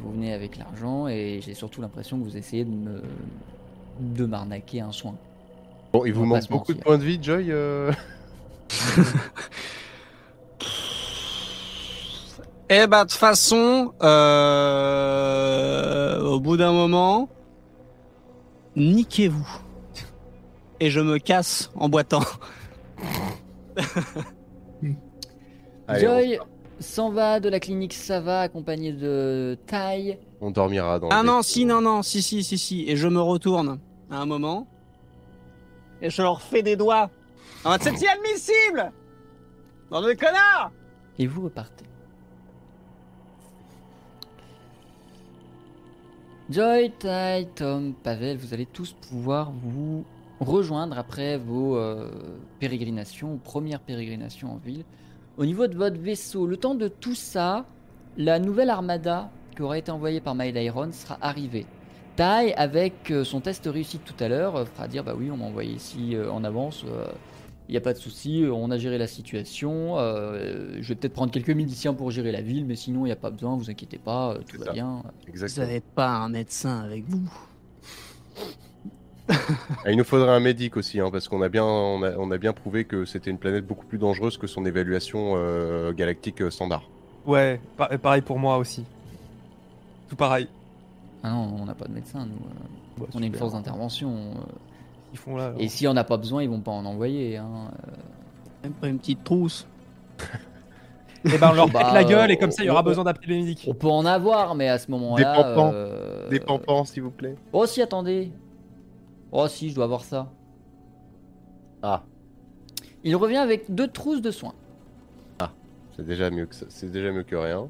Vous 0.02 0.12
venez 0.12 0.34
avec 0.34 0.58
l'argent 0.58 1.08
et 1.08 1.40
j'ai 1.42 1.54
surtout 1.54 1.80
l'impression 1.80 2.18
que 2.18 2.24
vous 2.24 2.36
essayez 2.36 2.64
de 2.66 2.70
me 2.70 3.02
de 4.00 4.24
m'arnaquer 4.26 4.80
un 4.82 4.92
soin. 4.92 5.14
Bon, 5.92 6.04
il 6.04 6.12
vous 6.12 6.24
manque 6.26 6.48
beaucoup 6.50 6.74
de 6.74 6.80
points 6.80 6.98
de 6.98 7.02
vie, 7.04 7.18
Joy 7.22 7.50
euh 7.50 7.90
Eh 12.72 12.86
bah, 12.86 13.04
de 13.04 13.10
toute 13.10 13.18
façon, 13.18 13.92
euh, 14.00 14.60
au 16.20 16.38
bout 16.38 16.56
d'un 16.56 16.70
moment, 16.72 17.28
niquez-vous. 18.76 19.48
Et 20.78 20.88
je 20.88 21.00
me 21.00 21.18
casse 21.18 21.72
en 21.74 21.88
boitant. 21.88 22.22
Allez, 25.88 26.06
Joy 26.06 26.38
s'en 26.78 27.10
va 27.10 27.40
de 27.40 27.48
la 27.48 27.58
clinique 27.58 27.92
Sava 27.92 28.42
accompagné 28.42 28.92
de 28.92 29.58
Tai. 29.66 30.20
on, 30.40 30.52
dormira 30.52 31.00
dans 31.00 31.08
Ah 31.08 31.22
le 31.22 31.26
non, 31.26 31.42
si, 31.42 31.64
non, 31.64 31.80
non, 31.80 32.04
si, 32.04 32.22
si, 32.22 32.44
si, 32.44 32.56
si. 32.56 32.84
Et 32.86 32.94
je 32.94 33.08
me 33.08 33.20
retourne 33.20 33.80
à 34.12 34.18
un 34.18 34.26
moment. 34.26 34.68
Et 36.02 36.08
je 36.08 36.22
leur 36.22 36.40
fais 36.40 36.62
des 36.62 36.76
doigts. 36.76 37.10
C'est 37.62 38.00
inadmissible 38.00 38.92
Dans 39.90 40.00
le 40.00 40.14
connard 40.14 40.72
Et 41.18 41.26
vous 41.26 41.42
repartez. 41.42 41.84
Joy, 46.48 46.90
Tai, 46.98 47.46
Tom, 47.54 47.94
Pavel, 48.02 48.38
vous 48.38 48.54
allez 48.54 48.66
tous 48.66 48.94
pouvoir 48.94 49.52
vous 49.52 50.04
rejoindre 50.40 50.98
après 50.98 51.36
vos 51.36 51.76
euh, 51.76 52.10
pérégrinations, 52.58 53.36
premières 53.36 53.80
pérégrinations 53.80 54.54
en 54.54 54.56
ville. 54.56 54.84
Au 55.36 55.44
niveau 55.44 55.66
de 55.66 55.76
votre 55.76 55.98
vaisseau, 55.98 56.46
le 56.46 56.56
temps 56.56 56.74
de 56.74 56.88
tout 56.88 57.14
ça, 57.14 57.66
la 58.16 58.38
nouvelle 58.38 58.70
armada 58.70 59.30
qui 59.54 59.62
aura 59.62 59.78
été 59.78 59.92
envoyée 59.92 60.20
par 60.20 60.34
Mail 60.34 60.56
Iron 60.56 60.90
sera 60.92 61.18
arrivée. 61.20 61.66
Tai, 62.16 62.52
avec 62.56 63.10
euh, 63.10 63.22
son 63.24 63.40
test 63.40 63.68
réussi 63.70 63.98
tout 63.98 64.14
à 64.18 64.28
l'heure, 64.28 64.56
euh, 64.56 64.64
fera 64.64 64.88
dire 64.88 65.04
bah 65.04 65.14
oui, 65.16 65.30
on 65.30 65.36
m'a 65.36 65.44
envoyé 65.44 65.74
ici 65.74 66.16
euh, 66.16 66.30
en 66.30 66.42
avance. 66.42 66.84
Il 67.70 67.74
n'y 67.74 67.76
a 67.76 67.82
pas 67.82 67.92
de 67.92 67.98
souci, 67.98 68.44
on 68.52 68.68
a 68.72 68.78
géré 68.78 68.98
la 68.98 69.06
situation. 69.06 69.96
euh, 69.96 70.72
je 70.80 70.88
vais 70.88 70.96
peut-être 70.96 71.12
prendre 71.12 71.30
quelques 71.30 71.50
miliciens 71.50 71.94
pour 71.94 72.10
gérer 72.10 72.32
la 72.32 72.40
ville, 72.42 72.64
mais 72.66 72.74
sinon 72.74 73.02
il 73.02 73.10
n'y 73.10 73.12
a 73.12 73.16
pas 73.16 73.30
besoin, 73.30 73.56
vous 73.56 73.70
inquiétez 73.70 73.98
pas, 73.98 74.32
euh, 74.32 74.38
tout 74.48 74.58
va 74.58 74.64
ça. 74.66 74.72
bien. 74.72 75.02
Vous 75.04 75.28
Exactement. 75.28 75.66
avez 75.68 75.78
pas 75.80 76.08
un 76.08 76.28
médecin 76.30 76.80
avec 76.80 77.04
vous 77.06 77.22
Ah, 79.84 79.92
il 79.92 79.96
nous 79.96 80.02
faudrait 80.02 80.30
un 80.32 80.40
médic 80.40 80.76
aussi, 80.76 80.98
hein, 80.98 81.10
parce 81.12 81.28
qu'on 81.28 81.42
a 81.42 81.48
bien, 81.48 81.64
on 81.64 82.02
a, 82.02 82.16
on 82.16 82.32
a 82.32 82.38
bien 82.38 82.52
prouvé 82.52 82.84
que 82.86 83.04
c'était 83.04 83.30
une 83.30 83.38
planète 83.38 83.64
beaucoup 83.64 83.86
plus 83.86 83.98
dangereuse 83.98 84.36
que 84.36 84.48
son 84.48 84.66
évaluation 84.66 85.34
euh, 85.36 85.92
galactique 85.92 86.42
euh, 86.42 86.50
standard. 86.50 86.82
Ouais, 87.24 87.60
pa- 87.76 87.96
pareil 87.98 88.22
pour 88.22 88.40
moi 88.40 88.56
aussi. 88.58 88.84
Tout 90.08 90.16
pareil. 90.16 90.48
Ah 91.22 91.30
non, 91.30 91.58
on 91.60 91.64
n'a 91.66 91.74
pas 91.76 91.86
de 91.86 91.92
médecin, 91.92 92.26
nous. 92.26 92.34
Bah, 92.98 93.06
on 93.14 93.22
est 93.22 93.26
une 93.28 93.34
force 93.36 93.52
d'intervention. 93.52 94.10
euh, 94.12 94.40
Ils 95.12 95.18
font 95.18 95.36
là. 95.36 95.52
et 95.58 95.68
si 95.68 95.86
on 95.88 95.94
n'a 95.94 96.04
pas 96.04 96.16
besoin, 96.16 96.42
ils 96.42 96.48
vont 96.50 96.60
pas 96.60 96.70
en 96.72 96.84
envoyer. 96.84 97.36
Hein. 97.36 97.70
euh. 97.88 97.92
Même 98.64 98.72
pas 98.74 98.88
une 98.88 98.98
petite 98.98 99.24
trousse. 99.24 99.66
Et 101.24 101.36
ben 101.38 101.50
on 101.50 101.54
leur 101.54 101.68
Bah, 101.72 101.80
pète 101.84 101.92
la 101.94 102.04
gueule 102.04 102.30
et 102.30 102.36
comme 102.36 102.50
ça 102.50 102.62
il 102.62 102.66
y 102.66 102.70
aura 102.70 102.82
besoin 102.82 103.04
d'appeler 103.04 103.34
les 103.34 103.40
médics. 103.40 103.64
On 103.68 103.74
peut 103.74 103.88
en 103.88 104.04
avoir, 104.06 104.54
mais 104.54 104.68
à 104.68 104.78
ce 104.78 104.90
moment-là. 104.90 105.16
Des 105.36 105.42
pampans. 105.42 105.70
euh, 105.74 106.28
Des 106.28 106.40
pampans, 106.40 106.84
s'il 106.84 107.02
vous 107.02 107.10
plaît. 107.10 107.36
Oh 107.52 107.66
si, 107.66 107.82
attendez. 107.82 108.30
Oh 109.32 109.46
si, 109.48 109.70
je 109.70 109.74
dois 109.74 109.84
avoir 109.84 110.04
ça. 110.04 110.30
Ah, 111.82 112.02
Il 113.04 113.16
revient 113.16 113.36
avec 113.38 113.74
deux 113.74 113.88
trousses 113.88 114.20
de 114.22 114.30
soins. 114.30 114.54
c'est 115.96 116.06
déjà 116.06 116.30
mieux 116.30 116.46
que 116.46 116.54
ça. 116.54 116.66
C'est 116.68 116.90
déjà 116.90 117.10
mieux 117.12 117.22
que 117.24 117.36
rien. 117.36 117.68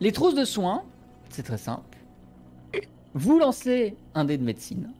Les 0.00 0.12
trousses 0.12 0.34
de 0.34 0.44
soins, 0.44 0.82
c'est 1.30 1.42
très 1.44 1.58
simple. 1.58 1.82
Vous 3.14 3.38
lancez 3.38 3.96
un 4.14 4.24
dé 4.24 4.36
de 4.38 4.44
médecine. 4.44 4.90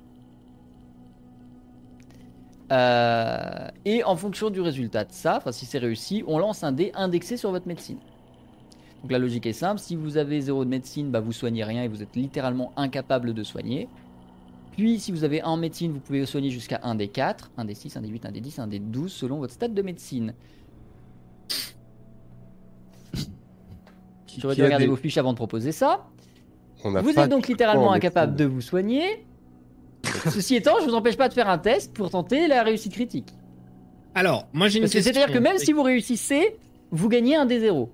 Euh, 2.73 3.69
et 3.85 4.03
en 4.05 4.17
fonction 4.17 4.49
du 4.51 4.61
résultat 4.61 5.05
de 5.05 5.13
ça, 5.13 5.37
enfin 5.37 5.53
si 5.53 5.67
c'est 5.67 5.79
réussi, 5.79 6.25
on 6.27 6.39
lance 6.39 6.65
un 6.65 6.73
dé 6.73 6.93
indexé 6.95 7.37
sur 7.37 7.51
votre 7.51 7.69
médecine. 7.69 7.99
Donc 9.03 9.13
la 9.13 9.19
logique 9.19 9.45
est 9.47 9.53
simple, 9.53 9.79
si 9.81 9.97
vous 9.97 10.17
avez 10.17 10.41
0 10.41 10.65
de 10.65 10.71
médecine, 10.71 11.11
bah 11.11 11.21
vous 11.21 11.33
soignez 11.33 11.63
rien 11.63 11.83
et 11.83 11.89
vous 11.89 12.03
êtes 12.03 12.17
littéralement 12.17 12.73
incapable 12.77 13.35
de 13.35 13.43
soigner. 13.43 13.89
Puis 14.73 14.99
si 14.99 15.13
vous 15.13 15.25
avez 15.25 15.43
1 15.43 15.45
en 15.45 15.57
médecine, 15.59 15.93
vous 15.93 16.01
pouvez 16.01 16.25
soigner 16.25 16.51
jusqu'à 16.51 16.81
1 16.83 16.95
des 16.95 17.09
4, 17.09 17.51
1 17.59 17.65
des 17.67 17.75
6, 17.75 17.97
1 17.99 18.01
des 18.01 18.09
8, 18.09 18.27
1 18.27 18.33
des 18.33 18.41
10, 18.41 18.59
1 18.59 18.67
des 18.67 18.79
12 18.79 19.13
selon 19.13 19.39
votre 19.39 19.53
stade 19.53 19.75
de 19.75 19.83
médecine. 19.83 20.33
J'aurais 24.39 24.55
dû 24.57 24.65
regarder 24.65 24.87
des- 24.87 24.91
vos 24.91 24.97
fiches 24.97 25.19
avant 25.19 25.33
de 25.33 25.37
proposer 25.37 25.71
ça. 25.71 26.07
On 26.83 26.91
Vous 27.01 27.11
êtes 27.19 27.31
donc 27.31 27.47
littéralement 27.47 27.89
en 27.89 27.93
incapable 27.93 28.35
de 28.37 28.45
vous 28.45 28.61
soigner. 28.61 29.25
Ceci 30.31 30.57
étant, 30.57 30.79
je 30.81 30.85
vous 30.85 30.95
empêche 30.95 31.17
pas 31.17 31.29
de 31.29 31.35
faire 31.35 31.49
un 31.49 31.59
test 31.59 31.93
pour 31.93 32.11
tenter 32.11 32.49
la 32.49 32.63
réussite 32.63 32.93
critique. 32.93 33.29
Alors, 34.15 34.47
moi 34.53 34.69
j'ai 34.69 34.79
une 34.79 34.83
Parce 34.85 34.93
que 34.93 34.99
question. 34.99 35.13
c'est-à-dire 35.13 35.35
que 35.35 35.41
même 35.41 35.59
si 35.59 35.73
vous 35.73 35.83
réussissez, 35.83 36.57
vous 36.91 37.09
gagnez 37.09 37.37
un 37.37 37.47
des 37.47 37.61
zéros. 37.61 37.91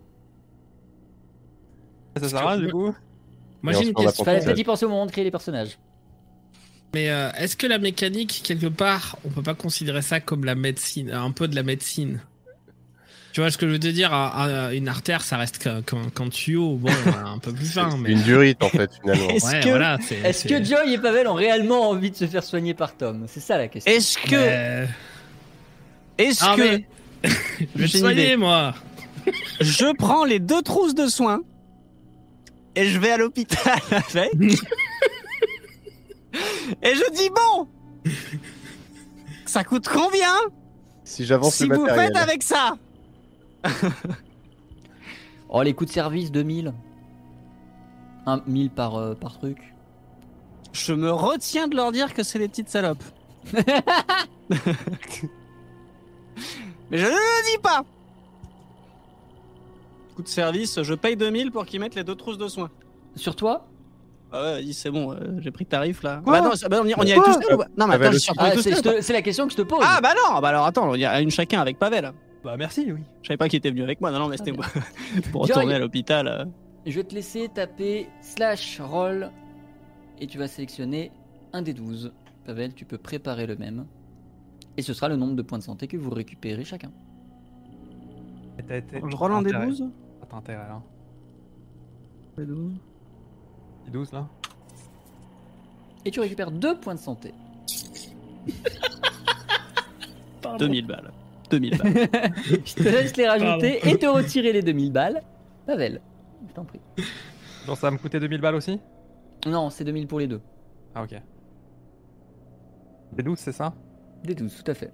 Ça 2.16 2.28
sert 2.28 2.46
à 2.46 2.52
rien 2.52 2.60
du 2.62 2.70
coup. 2.70 2.94
Moi 3.62 3.72
j'ai 3.72 3.88
une 3.88 3.94
question. 3.94 4.24
Fallait 4.24 4.40
peut-être 4.40 4.58
y 4.58 4.64
penser 4.64 4.84
au 4.84 4.88
moment 4.88 5.06
de 5.06 5.12
créer 5.12 5.24
les 5.24 5.30
personnages. 5.30 5.78
Mais 6.92 7.08
euh, 7.10 7.30
est-ce 7.32 7.56
que 7.56 7.66
la 7.66 7.78
mécanique, 7.78 8.42
quelque 8.44 8.66
part, 8.66 9.16
on 9.24 9.28
peut 9.30 9.42
pas 9.42 9.54
considérer 9.54 10.02
ça 10.02 10.20
comme 10.20 10.44
la 10.44 10.56
médecine, 10.56 11.10
un 11.10 11.30
peu 11.30 11.46
de 11.46 11.54
la 11.54 11.62
médecine? 11.62 12.20
Tu 13.32 13.40
vois 13.40 13.50
ce 13.52 13.58
que 13.58 13.66
je 13.66 13.72
veux 13.72 13.78
te 13.78 13.86
dire 13.86 14.12
à- 14.12 14.66
à 14.66 14.72
Une 14.74 14.88
artère, 14.88 15.22
ça 15.22 15.36
reste 15.36 15.58
qu'un 15.58 15.82
qu'un- 15.82 16.10
qu'un 16.10 16.28
tuyau, 16.30 16.74
bon, 16.76 16.88
un 17.26 17.38
peu 17.38 17.52
plus 17.52 17.66
fin, 17.72 17.96
mais. 17.96 18.10
une 18.12 18.22
durite 18.22 18.60
en 18.62 18.68
fait 18.70 18.90
finalement. 19.00 19.28
Est-ce 19.30 19.46
Ouais, 19.46 19.60
que- 19.60 19.68
voilà, 19.68 19.98
c'est- 20.02 20.16
Est-ce 20.16 20.42
c'est- 20.42 20.48
que 20.48 20.64
Joy 20.64 20.94
et 20.94 20.98
Pavel 20.98 21.28
ont 21.28 21.34
réellement 21.34 21.88
envie 21.90 22.10
de 22.10 22.16
se 22.16 22.26
faire 22.26 22.42
soigner 22.42 22.74
par 22.74 22.96
Tom? 22.96 23.26
C'est 23.28 23.38
ça 23.40 23.56
la 23.56 23.68
question. 23.68 23.92
Est-ce 23.92 24.18
que. 24.18 24.30
Mais- 24.36 24.88
Est-ce 26.18 26.44
Ah, 26.44 26.54
que. 26.56 26.60
mais- 26.62 26.86
Je 27.76 27.80
vais 27.82 27.88
te 27.88 27.96
soigner, 27.98 28.36
moi 28.36 28.74
Je 29.60 29.94
prends 29.96 30.24
les 30.24 30.38
deux 30.40 30.62
trousses 30.62 30.94
de 30.94 31.06
soins 31.06 31.40
et 32.74 32.86
je 32.88 32.98
vais 32.98 33.10
à 33.12 33.16
l'hôpital 33.16 33.78
avec. 33.90 34.32
et 36.82 36.94
je 36.94 37.12
dis 37.14 37.28
bon 37.30 37.68
Ça 39.46 39.62
coûte 39.64 39.86
combien 39.88 40.34
Si 41.04 41.24
j'avance 41.26 41.54
si 41.56 41.66
le 41.66 41.76
vous 41.76 41.82
matériel. 41.82 42.06
faites 42.12 42.16
avec 42.16 42.42
ça? 42.42 42.76
Oh, 45.52 45.62
les 45.62 45.74
coûts 45.74 45.84
de 45.84 45.90
service, 45.90 46.30
2000. 46.30 46.72
1 48.26 48.42
1000 48.46 48.70
par, 48.70 48.96
euh, 48.96 49.14
par 49.14 49.36
truc. 49.36 49.74
Je 50.72 50.92
me 50.92 51.10
retiens 51.10 51.66
de 51.66 51.74
leur 51.74 51.90
dire 51.90 52.14
que 52.14 52.22
c'est 52.22 52.38
des 52.38 52.46
petites 52.46 52.68
salopes. 52.68 53.02
Mais 56.90 56.98
je 56.98 57.04
ne 57.04 57.10
le 57.10 57.52
dis 57.56 57.58
pas 57.62 57.82
Coût 60.14 60.22
de 60.22 60.28
service, 60.28 60.80
je 60.82 60.94
paye 60.94 61.16
2000 61.16 61.50
pour 61.50 61.66
qu'ils 61.66 61.80
mettent 61.80 61.94
les 61.96 62.04
deux 62.04 62.14
trousses 62.14 62.38
de 62.38 62.46
soins. 62.46 62.70
Sur 63.16 63.34
toi? 63.34 63.66
Ah 64.32 64.54
ouais, 64.54 64.72
c'est 64.72 64.90
bon, 64.92 65.12
euh, 65.12 65.16
j'ai 65.40 65.50
pris 65.50 65.64
le 65.64 65.70
tarif 65.70 66.04
là. 66.04 66.20
Quoi 66.22 66.40
bah 66.40 66.48
non, 66.48 66.54
bah, 66.68 66.80
on 66.80 66.86
y, 66.86 66.94
on 66.94 67.02
y 67.02 67.14
Quoi 67.14 67.24
allait 67.24 67.38
tous 67.40 67.54
ou 67.54 67.58
pas? 67.58 67.66
Non, 67.76 67.88
mais 67.88 67.94
Ah 67.94 67.98
bah, 67.98 68.04
attends, 68.04 68.10
le- 68.12 68.12
je 68.12 68.18
suis 68.18 68.32
Ah, 68.36 68.52
c'est 68.54 69.02
seul, 69.02 69.16
la 69.16 69.22
question 69.22 69.46
que 69.46 69.52
je 69.52 69.56
te 69.56 69.62
pose. 69.62 69.80
Ah 69.82 69.98
bah 70.00 70.12
non, 70.14 70.38
bah 70.40 70.48
alors 70.50 70.66
attends, 70.66 70.94
il 70.94 71.00
y 71.00 71.04
a 71.04 71.20
une 71.20 71.32
chacun 71.32 71.60
avec 71.60 71.78
Pavel. 71.80 72.12
Bah 72.42 72.56
merci, 72.56 72.90
oui. 72.90 73.00
Je 73.22 73.28
savais 73.28 73.36
pas 73.36 73.48
qu'il 73.48 73.58
était 73.58 73.70
venu 73.70 73.82
avec 73.82 74.00
moi, 74.00 74.10
non, 74.10 74.18
non, 74.20 74.28
mais 74.28 74.36
c'était 74.38 74.52
Ah, 74.52 74.56
moi. 74.56 74.66
pour 75.32 75.46
Joy. 75.46 75.54
retourner 75.56 75.74
à 75.74 75.78
l'hôpital. 75.78 76.26
euh. 76.26 76.44
Je 76.86 76.94
vais 76.96 77.04
te 77.04 77.14
laisser 77.14 77.48
taper 77.48 78.08
slash 78.22 78.80
roll 78.80 79.30
et 80.18 80.26
tu 80.26 80.38
vas 80.38 80.46
sélectionner 80.48 81.12
un 81.52 81.60
des 81.62 81.74
12. 81.74 82.12
Pavel, 82.46 82.72
tu 82.74 82.86
peux 82.86 82.96
préparer 82.96 83.46
le 83.46 83.56
même. 83.56 83.86
Et 84.78 84.82
ce 84.82 84.94
sera 84.94 85.08
le 85.10 85.16
nombre 85.16 85.34
de 85.34 85.42
points 85.42 85.58
de 85.58 85.62
santé 85.62 85.86
que 85.86 85.96
vous 85.98 86.10
récupérez 86.10 86.64
chacun. 86.64 86.90
Je 88.58 89.16
roule 89.16 89.32
un 89.32 89.42
des 89.42 89.50
intérêt. 89.50 89.66
12 89.66 89.84
Ah, 90.22 90.26
T'as 90.30 90.36
intérêt 90.38 90.68
là. 90.68 90.82
Des 92.38 92.46
12. 92.46 92.72
Les 93.86 93.90
12 93.92 94.12
là. 94.12 94.26
Et 96.06 96.10
tu 96.10 96.20
récupères 96.20 96.50
2 96.50 96.78
points 96.80 96.94
de 96.94 97.00
santé. 97.00 97.34
2000 100.58 100.86
balles. 100.86 101.10
2000 101.50 101.78
balles. 101.78 101.92
je 102.64 102.74
te 102.74 102.82
laisse 102.82 103.16
les 103.16 103.28
rajouter 103.28 103.88
et 103.88 103.98
te 103.98 104.06
retirer 104.06 104.52
les 104.52 104.62
2000 104.62 104.92
balles. 104.92 105.22
Pavel, 105.66 106.00
je 106.48 106.54
t'en 106.54 106.64
prie. 106.64 106.80
Genre 107.66 107.76
ça 107.76 107.88
va 107.88 107.90
me 107.92 107.98
coûter 107.98 108.18
2000 108.20 108.40
balles 108.40 108.54
aussi? 108.54 108.80
Non, 109.46 109.70
c'est 109.70 109.84
2000 109.84 110.06
pour 110.06 110.18
les 110.18 110.26
deux. 110.26 110.40
Ah 110.94 111.02
ok. 111.02 111.14
Les 113.16 113.22
12 113.22 113.38
c'est 113.38 113.52
ça? 113.52 113.74
Des 114.24 114.34
12, 114.34 114.62
tout 114.62 114.70
à 114.70 114.74
fait. 114.74 114.92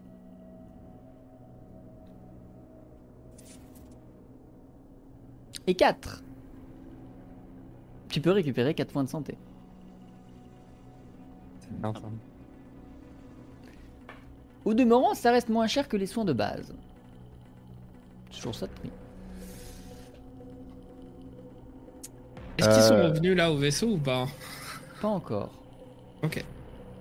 Et 5.67 5.75
4. 5.75 6.23
Tu 8.09 8.21
peux 8.21 8.31
récupérer 8.31 8.73
4 8.75 8.93
points 8.93 9.05
de 9.05 9.09
santé. 9.09 9.37
C'est 11.61 11.81
bien 11.81 11.93
ça. 11.93 12.01
Au 14.67 14.75
demeurant, 14.75 15.15
ça 15.15 15.31
reste 15.31 15.49
moins 15.49 15.67
cher 15.69 15.89
que 15.89 15.97
les 15.97 16.07
soins 16.07 16.25
de 16.27 16.33
base. 16.35 16.75
Toujours 18.31 18.55
ça 18.55 18.67
de 18.67 18.73
prix. 18.73 18.91
Est-ce 22.59 22.69
qu'ils 22.69 22.83
sont 22.83 22.95
Euh. 22.95 23.09
revenus 23.11 23.37
là 23.37 23.51
au 23.53 23.57
vaisseau 23.57 23.87
ou 23.93 23.99
pas 23.99 24.27
Pas 25.01 25.09
encore. 25.09 25.51
Ok. 26.23 26.45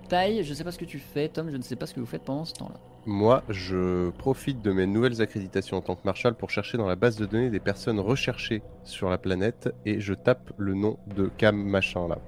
Taille, 0.08 0.44
je 0.44 0.54
sais 0.54 0.62
pas 0.62 0.70
ce 0.70 0.78
que 0.78 0.84
tu 0.84 0.98
fais. 1.00 1.28
Tom, 1.28 1.50
je 1.50 1.56
ne 1.56 1.62
sais 1.62 1.74
pas 1.76 1.86
ce 1.86 1.94
que 1.94 1.98
vous 2.00 2.06
faites 2.06 2.22
pendant 2.22 2.44
ce 2.44 2.54
temps-là. 2.54 2.78
Moi, 3.06 3.42
je 3.48 4.10
profite 4.10 4.62
de 4.62 4.70
mes 4.72 4.86
nouvelles 4.86 5.20
accréditations 5.22 5.78
en 5.78 5.80
tant 5.80 5.96
que 5.96 6.02
marshal 6.04 6.34
pour 6.34 6.50
chercher 6.50 6.76
dans 6.78 6.86
la 6.86 6.96
base 6.96 7.16
de 7.16 7.26
données 7.26 7.50
des 7.50 7.60
personnes 7.60 7.98
recherchées 8.00 8.62
sur 8.84 9.08
la 9.10 9.18
planète 9.18 9.72
et 9.84 10.00
je 10.00 10.12
tape 10.14 10.52
le 10.56 10.74
nom 10.74 10.98
de 11.16 11.28
Cam 11.36 11.56
machin 11.56 12.06
là. 12.08 12.18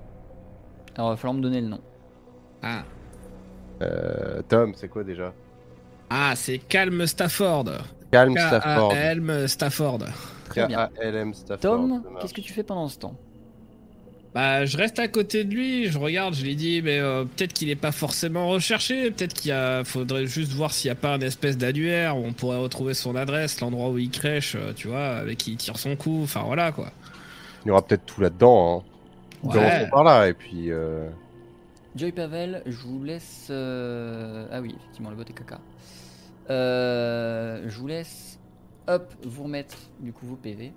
Alors, 0.96 1.10
il 1.10 1.12
va 1.12 1.16
falloir 1.16 1.34
me 1.34 1.42
donner 1.42 1.60
le 1.60 1.68
nom. 1.68 1.80
Ah. 2.62 2.82
Euh, 3.82 4.42
Tom, 4.48 4.72
c'est 4.76 4.88
quoi 4.88 5.04
déjà 5.04 5.32
Ah, 6.10 6.32
c'est 6.36 6.58
Calm 6.58 7.06
Stafford. 7.06 7.66
Calm 8.10 8.36
Stafford. 8.36 8.88
K-A-L-M 8.90 9.46
Stafford. 9.46 9.98
Très 10.48 10.66
bien. 10.66 10.88
Stafford. 11.34 11.60
Tom, 11.60 12.02
qu'est-ce 12.20 12.34
que 12.34 12.40
tu 12.40 12.52
fais 12.52 12.62
pendant 12.62 12.88
ce 12.88 12.98
temps 12.98 13.14
Bah, 14.34 14.64
je 14.64 14.76
reste 14.78 14.98
à 14.98 15.06
côté 15.08 15.44
de 15.44 15.54
lui, 15.54 15.86
je 15.90 15.98
regarde, 15.98 16.34
je 16.34 16.42
lui 16.44 16.56
dis, 16.56 16.80
mais 16.82 16.98
euh, 16.98 17.24
peut-être 17.24 17.52
qu'il 17.52 17.68
est 17.70 17.76
pas 17.76 17.92
forcément 17.92 18.48
recherché, 18.48 19.10
peut-être 19.10 19.34
qu'il 19.34 19.50
y 19.50 19.52
a, 19.52 19.84
faudrait 19.84 20.26
juste 20.26 20.52
voir 20.52 20.72
s'il 20.72 20.88
y 20.88 20.90
a 20.90 20.94
pas 20.94 21.14
un 21.14 21.20
espèce 21.20 21.58
d'annuaire 21.58 22.16
où 22.16 22.24
on 22.24 22.32
pourrait 22.32 22.58
retrouver 22.58 22.94
son 22.94 23.14
adresse, 23.14 23.60
l'endroit 23.60 23.90
où 23.90 23.98
il 23.98 24.10
crèche, 24.10 24.54
euh, 24.56 24.72
tu 24.74 24.88
vois, 24.88 25.06
avec 25.16 25.38
qui 25.38 25.52
il 25.52 25.56
tire 25.56 25.76
son 25.78 25.94
coup, 25.96 26.20
enfin 26.22 26.42
voilà 26.46 26.72
quoi. 26.72 26.90
Il 27.64 27.68
y 27.68 27.70
aura 27.70 27.82
peut-être 27.82 28.06
tout 28.06 28.20
là-dedans. 28.22 28.84
Hein. 29.44 29.48
Ouais. 29.48 29.52
Commençons 29.54 29.90
par 29.90 30.04
là 30.04 30.28
et 30.28 30.32
puis. 30.34 30.70
euh, 30.72 31.08
Joy 31.98 32.12
Pavel, 32.12 32.62
je 32.64 32.76
vous 32.86 33.02
laisse. 33.02 33.48
euh, 33.50 34.46
Ah 34.52 34.60
oui, 34.60 34.74
effectivement, 34.78 35.10
le 35.10 35.16
vote 35.16 35.28
est 35.30 35.32
caca. 35.32 35.60
Euh, 36.48 37.64
je 37.66 37.78
vous 37.78 37.88
laisse, 37.88 38.38
hop, 38.86 39.12
vous 39.24 39.42
remettre 39.44 39.76
du 39.98 40.12
coup 40.12 40.24
vos 40.26 40.36
PV. 40.36 40.72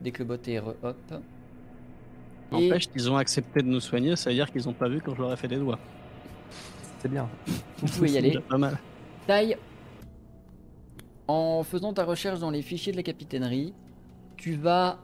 Dès 0.00 0.12
que 0.12 0.20
le 0.22 0.28
bot 0.28 0.36
est 0.48 0.58
re-hop. 0.60 1.14
N'empêche 2.52 2.88
qu'ils 2.88 3.10
ont 3.10 3.16
accepté 3.16 3.62
de 3.62 3.66
nous 3.68 3.80
soigner, 3.80 4.14
ça 4.14 4.30
veut 4.30 4.36
dire 4.36 4.50
qu'ils 4.52 4.68
ont 4.68 4.72
pas 4.72 4.88
vu 4.88 5.00
quand 5.00 5.14
je 5.14 5.20
leur 5.22 5.32
ai 5.32 5.36
fait 5.36 5.48
des 5.48 5.56
doigts. 5.56 5.78
C'est 7.00 7.08
bien. 7.10 7.28
vous 7.78 7.86
pouvez 7.88 8.12
y 8.12 8.18
aller. 8.18 8.38
Pas 8.48 8.58
mal. 8.58 8.78
Taille, 9.26 9.56
en 11.26 11.64
faisant 11.64 11.92
ta 11.92 12.04
recherche 12.04 12.38
dans 12.38 12.50
les 12.50 12.62
fichiers 12.62 12.92
de 12.92 12.96
la 12.96 13.02
capitainerie, 13.02 13.74
tu 14.36 14.54
vas 14.54 15.00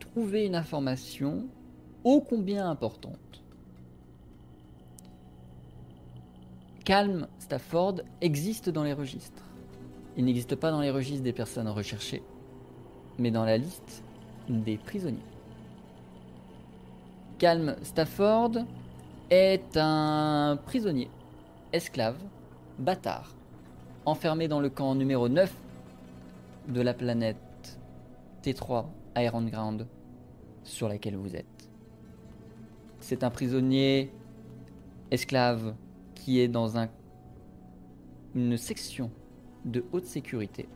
trouver 0.00 0.46
une 0.46 0.56
information 0.56 1.46
ô 2.02 2.20
combien 2.20 2.68
importante. 2.68 3.18
Calme 6.86 7.26
Stafford 7.40 7.96
existe 8.20 8.70
dans 8.70 8.84
les 8.84 8.92
registres. 8.92 9.42
Il 10.16 10.24
n'existe 10.24 10.54
pas 10.54 10.70
dans 10.70 10.80
les 10.80 10.92
registres 10.92 11.24
des 11.24 11.32
personnes 11.32 11.66
recherchées, 11.66 12.22
mais 13.18 13.32
dans 13.32 13.44
la 13.44 13.58
liste 13.58 14.04
des 14.48 14.76
prisonniers. 14.76 15.18
Calme 17.38 17.74
Stafford 17.82 18.52
est 19.30 19.76
un 19.76 20.56
prisonnier, 20.64 21.10
esclave, 21.72 22.18
bâtard, 22.78 23.34
enfermé 24.04 24.46
dans 24.46 24.60
le 24.60 24.70
camp 24.70 24.94
numéro 24.94 25.28
9 25.28 25.52
de 26.68 26.80
la 26.82 26.94
planète 26.94 27.80
T3 28.44 28.84
Iron 29.16 29.42
Ground 29.42 29.88
sur 30.62 30.88
laquelle 30.88 31.16
vous 31.16 31.34
êtes. 31.34 31.68
C'est 33.00 33.24
un 33.24 33.30
prisonnier 33.30 34.12
esclave 35.10 35.74
qui 36.26 36.40
est 36.40 36.48
dans 36.48 36.76
un, 36.76 36.88
une 38.34 38.56
section 38.56 39.12
de 39.64 39.84
haute 39.92 40.06
sécurité. 40.06 40.68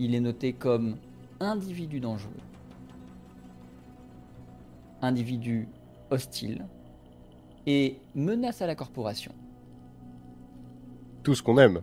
Il 0.00 0.16
est 0.16 0.20
noté 0.20 0.54
comme 0.54 0.96
individu 1.38 2.00
dangereux, 2.00 2.32
individu 5.02 5.68
hostile 6.10 6.66
et 7.64 8.00
menace 8.16 8.60
à 8.60 8.66
la 8.66 8.74
corporation. 8.74 9.32
Tout 11.22 11.36
ce 11.36 11.42
qu'on 11.44 11.58
aime. 11.58 11.80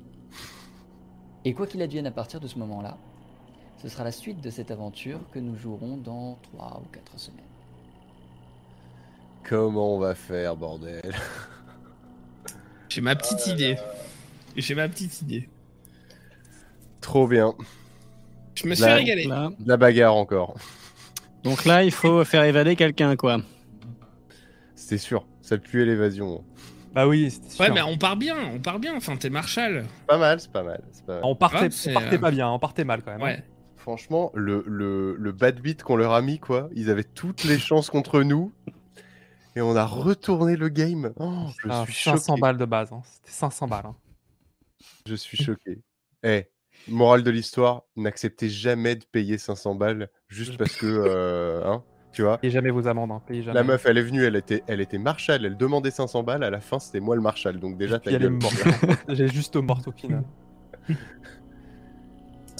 Et 1.45 1.53
quoi 1.53 1.67
qu'il 1.67 1.81
advienne 1.81 2.06
à 2.06 2.11
partir 2.11 2.41
de 2.41 2.48
ce 2.48 2.59
moment-là, 2.59 2.98
ce 3.77 3.88
sera 3.88 4.03
la 4.03 4.11
suite 4.11 4.41
de 4.41 4.49
cette 4.49 4.72
aventure 4.72 5.22
que 5.31 5.39
nous 5.39 5.56
jouerons 5.56 5.95
dans 5.95 6.38
3 6.51 6.81
ou 6.83 6.89
4 6.91 7.17
semaines. 7.17 7.45
Comment 9.48 9.95
on 9.95 9.99
va 9.99 10.15
faire, 10.15 10.57
bordel? 10.57 11.15
J'ai 12.90 13.01
ma 13.01 13.16
petite 13.16 13.48
idée. 13.48 13.77
J'ai 14.58 14.76
ma 14.76 14.88
petite 14.90 15.22
idée. 15.22 15.48
Trop 17.01 17.27
bien. 17.27 17.53
Je 18.56 18.68
me 18.68 18.76
suis 18.76 18.84
Là- 18.84 18.95
régalé. 18.95 19.24
Là. 19.26 19.51
La 19.66 19.77
bagarre 19.77 20.16
encore. 20.16 20.56
Donc 21.43 21.64
là, 21.66 21.84
il 21.84 21.92
faut 21.92 22.24
faire 22.26 22.43
évader 22.43 22.76
quelqu'un, 22.76 23.16
quoi. 23.16 23.38
C'était 24.76 24.98
sûr. 24.98 25.26
Ça 25.42 25.58
puait 25.58 25.85
l'évasion. 25.85 26.43
Bah 26.93 27.08
oui, 27.08 27.32
c'était 27.32 27.50
sûr. 27.50 27.66
Ouais, 27.66 27.72
mais 27.72 27.82
on 27.82 27.98
part 27.98 28.18
bien, 28.18 28.35
on 28.53 28.59
part 28.59 28.80
bien. 28.80 28.95
Enfin, 28.95 29.16
t'es 29.16 29.30
Marshall. 29.30 29.85
Pas 30.08 30.18
mal, 30.18 30.40
c'est 30.40 30.51
pas 30.51 30.64
mal. 30.64 30.82
c'est 30.92 31.06
pas 31.06 31.14
mal. 31.14 31.22
On 31.24 31.35
partait, 31.35 31.59
Ouais, 31.61 31.72
c'est, 31.72 31.92
on 31.92 31.93
partait 31.93 32.16
euh, 32.16 32.19
pas 32.19 32.32
bien, 32.32 32.50
on 32.50 32.59
partait 32.59 32.84
mal 32.84 33.01
quand 33.03 33.11
même. 33.11 33.22
hein. 33.22 33.26
Ouais. 33.26 33.43
Franchement, 33.77 34.32
le, 34.34 34.64
le, 34.68 35.16
le 35.16 35.32
bad 35.32 35.59
beat 35.61 35.84
qu'on 35.84 35.95
leur 35.95 36.11
a 36.14 36.22
mis, 36.22 36.38
quoi, 36.40 36.69
ils 36.76 36.90
avaient 36.90 37.03
toutes 37.06 37.43
les 37.45 37.58
chances 37.58 37.90
contre 37.90 38.22
nous. 38.24 38.51
Et 39.55 39.61
on 39.61 39.75
a 39.75 39.85
retourné 39.85 40.55
le 40.55 40.69
game. 40.69 41.11
Oh, 41.17 41.45
je 41.63 41.67
Ah, 41.69 41.83
suis 41.85 41.93
500 42.03 42.33
choqué. 42.33 42.41
balles 42.41 42.57
de 42.57 42.65
base, 42.65 42.91
hein. 42.93 43.01
c'était 43.03 43.31
500 43.31 43.67
balles. 43.67 43.85
hein. 43.87 43.95
Je 45.05 45.15
suis 45.15 45.37
choqué. 45.37 45.79
Eh, 46.23 46.47
morale 46.89 47.23
de 47.23 47.31
l'histoire, 47.31 47.83
n'acceptez 47.95 48.49
jamais 48.49 48.95
de 48.97 49.05
payer 49.05 49.37
500 49.37 49.75
balles 49.75 50.09
juste 50.27 50.57
parce 50.57 50.75
que, 50.75 50.85
euh, 51.07 51.63
hein, 51.65 51.81
tu 52.11 52.23
vois. 52.23 52.37
Payez 52.39 52.51
jamais 52.51 52.71
vos 52.71 52.87
amendes, 52.89 53.11
hein. 53.11 53.21
Jamais. 53.29 53.53
La 53.53 53.63
meuf, 53.63 53.85
elle 53.85 53.97
est 53.97 54.03
venue, 54.03 54.25
elle 54.25 54.35
était, 54.35 54.61
elle 54.67 54.81
était 54.81 54.97
marshal, 54.97 55.45
elle 55.45 55.55
demandait 55.55 55.91
500 55.91 56.23
balles, 56.23 56.43
à 56.43 56.49
la 56.49 56.59
fin, 56.59 56.77
c'était 56.77 56.99
moi 56.99 57.15
le 57.15 57.21
marshal. 57.21 57.57
Donc 57.59 57.77
déjà, 57.77 57.99
Puis 57.99 58.09
ta 58.11 58.11
elle 58.17 58.23
est 58.23 58.25
gueule. 58.25 58.39
morte. 58.41 59.05
J'ai 59.07 59.29
juste 59.29 59.55
morte 59.55 59.87
au 59.87 59.91
final. 59.93 60.23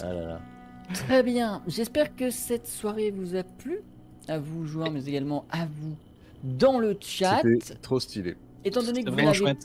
Ah 0.02 0.14
là 0.14 0.22
là. 0.26 0.42
Très 0.94 1.22
bien, 1.22 1.62
j'espère 1.68 2.16
que 2.16 2.30
cette 2.30 2.66
soirée 2.68 3.12
vous 3.12 3.36
a 3.36 3.44
plu, 3.44 3.82
à 4.30 4.40
vous 4.40 4.66
joueurs, 4.66 4.90
mais 4.90 5.06
également 5.06 5.46
à 5.52 5.66
vous 5.66 5.98
dans 6.44 6.80
le 6.80 6.98
chat. 7.00 7.42
Trop 7.82 8.00
stylé. 8.00 8.36
Étant 8.64 8.84
donné 8.84 9.04
que 9.04 9.10
vous 9.10 9.16
n'avez 9.16 9.56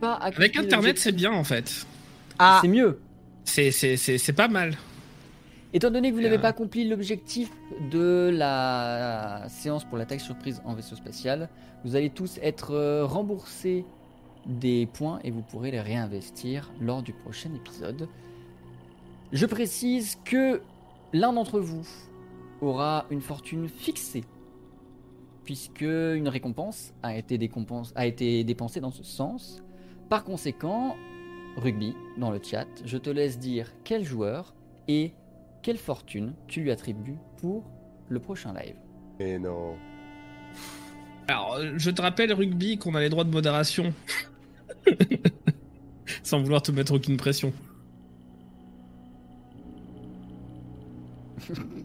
pas 0.00 0.14
Avec 0.14 0.38
accompli 0.38 0.58
Internet, 0.58 0.72
l'objectif- 0.72 1.02
c'est 1.02 1.12
bien 1.12 1.32
en 1.32 1.44
fait. 1.44 1.86
Ah. 2.38 2.58
c'est 2.62 2.68
mieux. 2.68 3.00
C'est, 3.44 3.70
c'est, 3.70 3.96
c'est, 3.96 4.18
c'est 4.18 4.32
pas 4.32 4.48
mal. 4.48 4.76
Étant 5.74 5.90
donné 5.90 6.10
que 6.10 6.14
vous 6.16 6.20
n'avez 6.22 6.36
euh, 6.36 6.40
pas 6.40 6.48
accompli 6.48 6.86
l'objectif 6.86 7.50
de 7.90 8.30
la 8.32 9.46
séance 9.48 9.84
pour 9.84 9.96
l'attaque 9.96 10.20
surprise 10.20 10.60
en 10.64 10.74
vaisseau 10.74 10.96
spatial, 10.96 11.48
vous 11.84 11.96
allez 11.96 12.10
tous 12.10 12.38
être 12.42 12.72
euh, 12.72 13.06
remboursés 13.06 13.84
des 14.46 14.86
points 14.86 15.20
et 15.24 15.30
vous 15.30 15.40
pourrez 15.40 15.70
les 15.70 15.80
réinvestir 15.80 16.70
lors 16.80 17.02
du 17.02 17.12
prochain 17.12 17.50
épisode. 17.54 18.08
Je 19.32 19.46
précise 19.46 20.18
que 20.24 20.60
l'un 21.12 21.32
d'entre 21.32 21.58
vous 21.58 21.86
aura 22.60 23.06
une 23.10 23.22
fortune 23.22 23.68
fixée, 23.68 24.24
puisque 25.44 25.82
une 25.82 26.28
récompense 26.28 26.94
a 27.02 27.16
été, 27.16 27.38
décompense- 27.38 27.92
a 27.96 28.06
été 28.06 28.44
dépensée 28.44 28.80
dans 28.80 28.90
ce 28.90 29.02
sens. 29.02 29.62
Par 30.08 30.24
conséquent, 30.24 30.96
Rugby, 31.56 31.94
dans 32.18 32.30
le 32.30 32.40
chat, 32.42 32.66
je 32.84 32.96
te 32.98 33.10
laisse 33.10 33.38
dire 33.38 33.72
quel 33.84 34.04
joueur 34.04 34.54
et 34.88 35.12
quelle 35.62 35.78
fortune 35.78 36.34
tu 36.48 36.60
lui 36.60 36.70
attribues 36.70 37.18
pour 37.38 37.64
le 38.08 38.18
prochain 38.20 38.52
live. 38.54 38.76
Et 39.20 39.38
non. 39.38 39.74
Alors, 41.28 41.54
euh, 41.54 41.72
je 41.76 41.90
te 41.90 42.02
rappelle, 42.02 42.32
rugby, 42.32 42.78
qu'on 42.78 42.94
a 42.94 43.00
les 43.00 43.08
droits 43.08 43.24
de 43.24 43.30
modération. 43.30 43.92
Sans 46.22 46.42
vouloir 46.42 46.62
te 46.62 46.72
mettre 46.72 46.92
aucune 46.94 47.16
pression. 47.16 47.52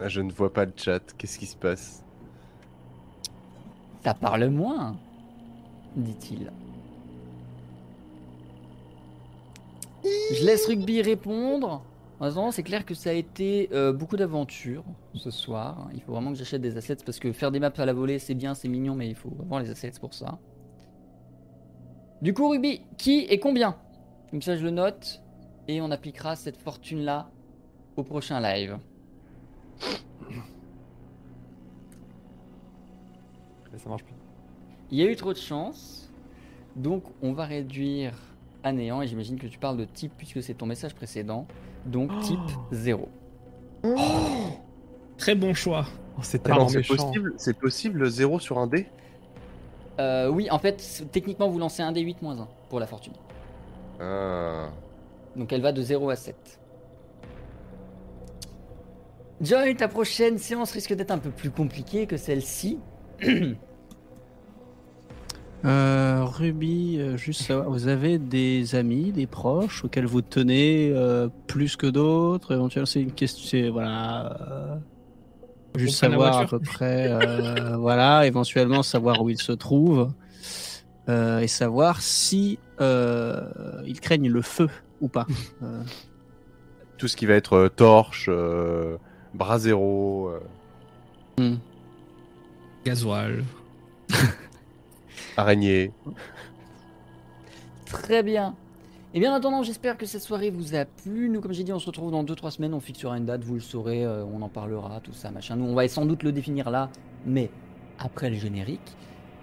Ah, 0.00 0.08
je 0.08 0.20
ne 0.20 0.30
vois 0.30 0.52
pas 0.52 0.64
le 0.64 0.72
chat. 0.76 1.00
Qu'est-ce 1.16 1.38
qui 1.38 1.46
se 1.46 1.56
passe? 1.56 2.04
Ça 4.04 4.14
parle 4.14 4.48
moins, 4.48 4.96
dit-il. 5.96 6.52
Je 10.04 10.44
laisse 10.44 10.66
Rugby 10.66 11.02
répondre. 11.02 11.82
En 12.20 12.50
c'est 12.50 12.64
clair 12.64 12.84
que 12.84 12.94
ça 12.94 13.10
a 13.10 13.12
été 13.12 13.68
euh, 13.72 13.92
beaucoup 13.92 14.16
d'aventures 14.16 14.84
ce 15.14 15.30
soir. 15.30 15.88
Il 15.94 16.00
faut 16.00 16.12
vraiment 16.12 16.32
que 16.32 16.38
j'achète 16.38 16.60
des 16.60 16.76
assets 16.76 16.96
parce 17.04 17.18
que 17.18 17.32
faire 17.32 17.52
des 17.52 17.60
maps 17.60 17.70
à 17.76 17.86
la 17.86 17.92
volée, 17.92 18.18
c'est 18.18 18.34
bien, 18.34 18.54
c'est 18.54 18.68
mignon, 18.68 18.94
mais 18.94 19.08
il 19.08 19.14
faut 19.14 19.32
avoir 19.40 19.60
les 19.60 19.70
assets 19.70 19.92
pour 20.00 20.14
ça. 20.14 20.38
Du 22.20 22.34
coup, 22.34 22.48
Rugby, 22.48 22.82
qui 22.96 23.20
et 23.20 23.38
combien? 23.38 23.76
Comme 24.30 24.42
ça, 24.42 24.56
je 24.56 24.64
le 24.64 24.70
note 24.70 25.22
et 25.68 25.80
on 25.80 25.90
appliquera 25.92 26.34
cette 26.34 26.56
fortune-là 26.56 27.30
au 27.96 28.02
prochain 28.02 28.40
live. 28.40 28.78
Mais 33.72 33.78
ça 33.78 33.88
marche 33.88 34.04
plus. 34.04 34.14
Il 34.90 34.98
y 34.98 35.02
a 35.02 35.10
eu 35.10 35.16
trop 35.16 35.32
de 35.32 35.38
chance, 35.38 36.10
donc 36.76 37.04
on 37.22 37.32
va 37.32 37.44
réduire 37.44 38.14
à 38.62 38.72
néant, 38.72 39.02
et 39.02 39.06
j'imagine 39.06 39.38
que 39.38 39.46
tu 39.46 39.58
parles 39.58 39.76
de 39.76 39.84
type 39.84 40.12
puisque 40.16 40.42
c'est 40.42 40.54
ton 40.54 40.66
message 40.66 40.94
précédent, 40.94 41.46
donc 41.86 42.10
type 42.20 42.38
0. 42.72 43.08
Très 45.16 45.34
bon 45.34 45.54
choix. 45.54 45.86
Oh, 46.16 46.20
c'est 46.22 46.42
tellement 46.42 46.68
c'est 46.68 46.86
possible, 46.86 47.34
c'est 47.36 47.58
possible 47.58 48.00
le 48.00 48.08
0 48.08 48.40
sur 48.40 48.58
un 48.58 48.66
dé? 48.66 48.86
Euh, 50.00 50.28
oui, 50.28 50.50
en 50.50 50.58
fait, 50.58 51.04
techniquement, 51.12 51.48
vous 51.48 51.58
lancez 51.58 51.82
un 51.82 51.92
D8 51.92 52.16
moins 52.22 52.38
1 52.38 52.48
pour 52.68 52.80
la 52.80 52.86
fortune. 52.86 53.14
Ah. 54.00 54.68
Donc 55.36 55.52
elle 55.52 55.60
va 55.60 55.72
de 55.72 55.82
0 55.82 56.10
à 56.10 56.16
7. 56.16 56.60
Joy, 59.40 59.76
ta 59.76 59.88
prochaine 59.88 60.38
séance 60.38 60.72
risque 60.72 60.92
d'être 60.94 61.10
un 61.12 61.18
peu 61.18 61.30
plus 61.30 61.50
compliquée 61.50 62.06
que 62.06 62.16
celle-ci. 62.16 62.78
Euh, 65.64 66.22
Ruby, 66.24 66.98
euh, 67.00 67.16
juste 67.16 67.42
savoir, 67.42 67.68
vous 67.68 67.88
avez 67.88 68.18
des 68.18 68.76
amis, 68.76 69.10
des 69.10 69.26
proches 69.26 69.84
auxquels 69.84 70.06
vous 70.06 70.22
tenez 70.22 70.92
euh, 70.94 71.28
plus 71.48 71.74
que 71.74 71.88
d'autres? 71.88 72.54
Éventuellement, 72.54 72.86
c'est 72.86 73.02
une 73.02 73.10
question. 73.10 73.44
c'est- 73.44 73.68
Voilà. 73.68 74.36
euh, 74.40 74.76
juste 75.76 75.98
savoir 75.98 76.38
à 76.38 76.46
peu 76.46 76.60
près. 76.60 77.08
euh, 77.10 77.76
voilà, 77.76 78.24
éventuellement 78.24 78.84
savoir 78.84 79.20
où 79.20 79.30
ils 79.30 79.42
se 79.42 79.50
trouvent. 79.50 80.12
euh, 81.08 81.40
et 81.40 81.48
savoir 81.48 82.02
si 82.02 82.60
euh, 82.80 83.42
ils 83.84 83.98
craignent 84.00 84.30
le 84.30 84.42
feu 84.42 84.68
ou 85.00 85.08
pas. 85.08 85.26
Euh, 85.64 85.82
Tout 86.98 87.08
ce 87.08 87.16
qui 87.16 87.26
va 87.26 87.34
être 87.34 87.54
euh, 87.54 87.68
torche, 87.68 88.26
euh, 88.28 88.96
bras 89.34 89.58
zéro. 89.58 90.30
euh, 91.38 91.56
Gasoil. 92.84 93.44
araignée. 95.36 95.92
Très 97.86 98.22
bien. 98.22 98.54
Et 99.14 99.20
bien 99.20 99.32
en 99.32 99.36
attendant, 99.36 99.62
j'espère 99.62 99.96
que 99.96 100.04
cette 100.04 100.22
soirée 100.22 100.50
vous 100.50 100.74
a 100.74 100.84
plu. 100.84 101.28
Nous, 101.28 101.40
comme 101.40 101.52
j'ai 101.52 101.64
dit, 101.64 101.72
on 101.72 101.78
se 101.78 101.86
retrouve 101.86 102.10
dans 102.10 102.24
2-3 102.24 102.50
semaines. 102.50 102.74
On 102.74 102.80
fixera 102.80 103.16
une 103.16 103.24
date, 103.24 103.42
vous 103.42 103.54
le 103.54 103.60
saurez, 103.60 104.04
euh, 104.04 104.24
on 104.24 104.42
en 104.42 104.48
parlera, 104.48 105.00
tout 105.00 105.14
ça, 105.14 105.30
machin. 105.30 105.56
Nous, 105.56 105.64
on 105.64 105.74
va 105.74 105.88
sans 105.88 106.04
doute 106.04 106.22
le 106.22 106.32
définir 106.32 106.70
là, 106.70 106.90
mais 107.24 107.50
après 107.98 108.28
le 108.28 108.36
générique. 108.36 108.96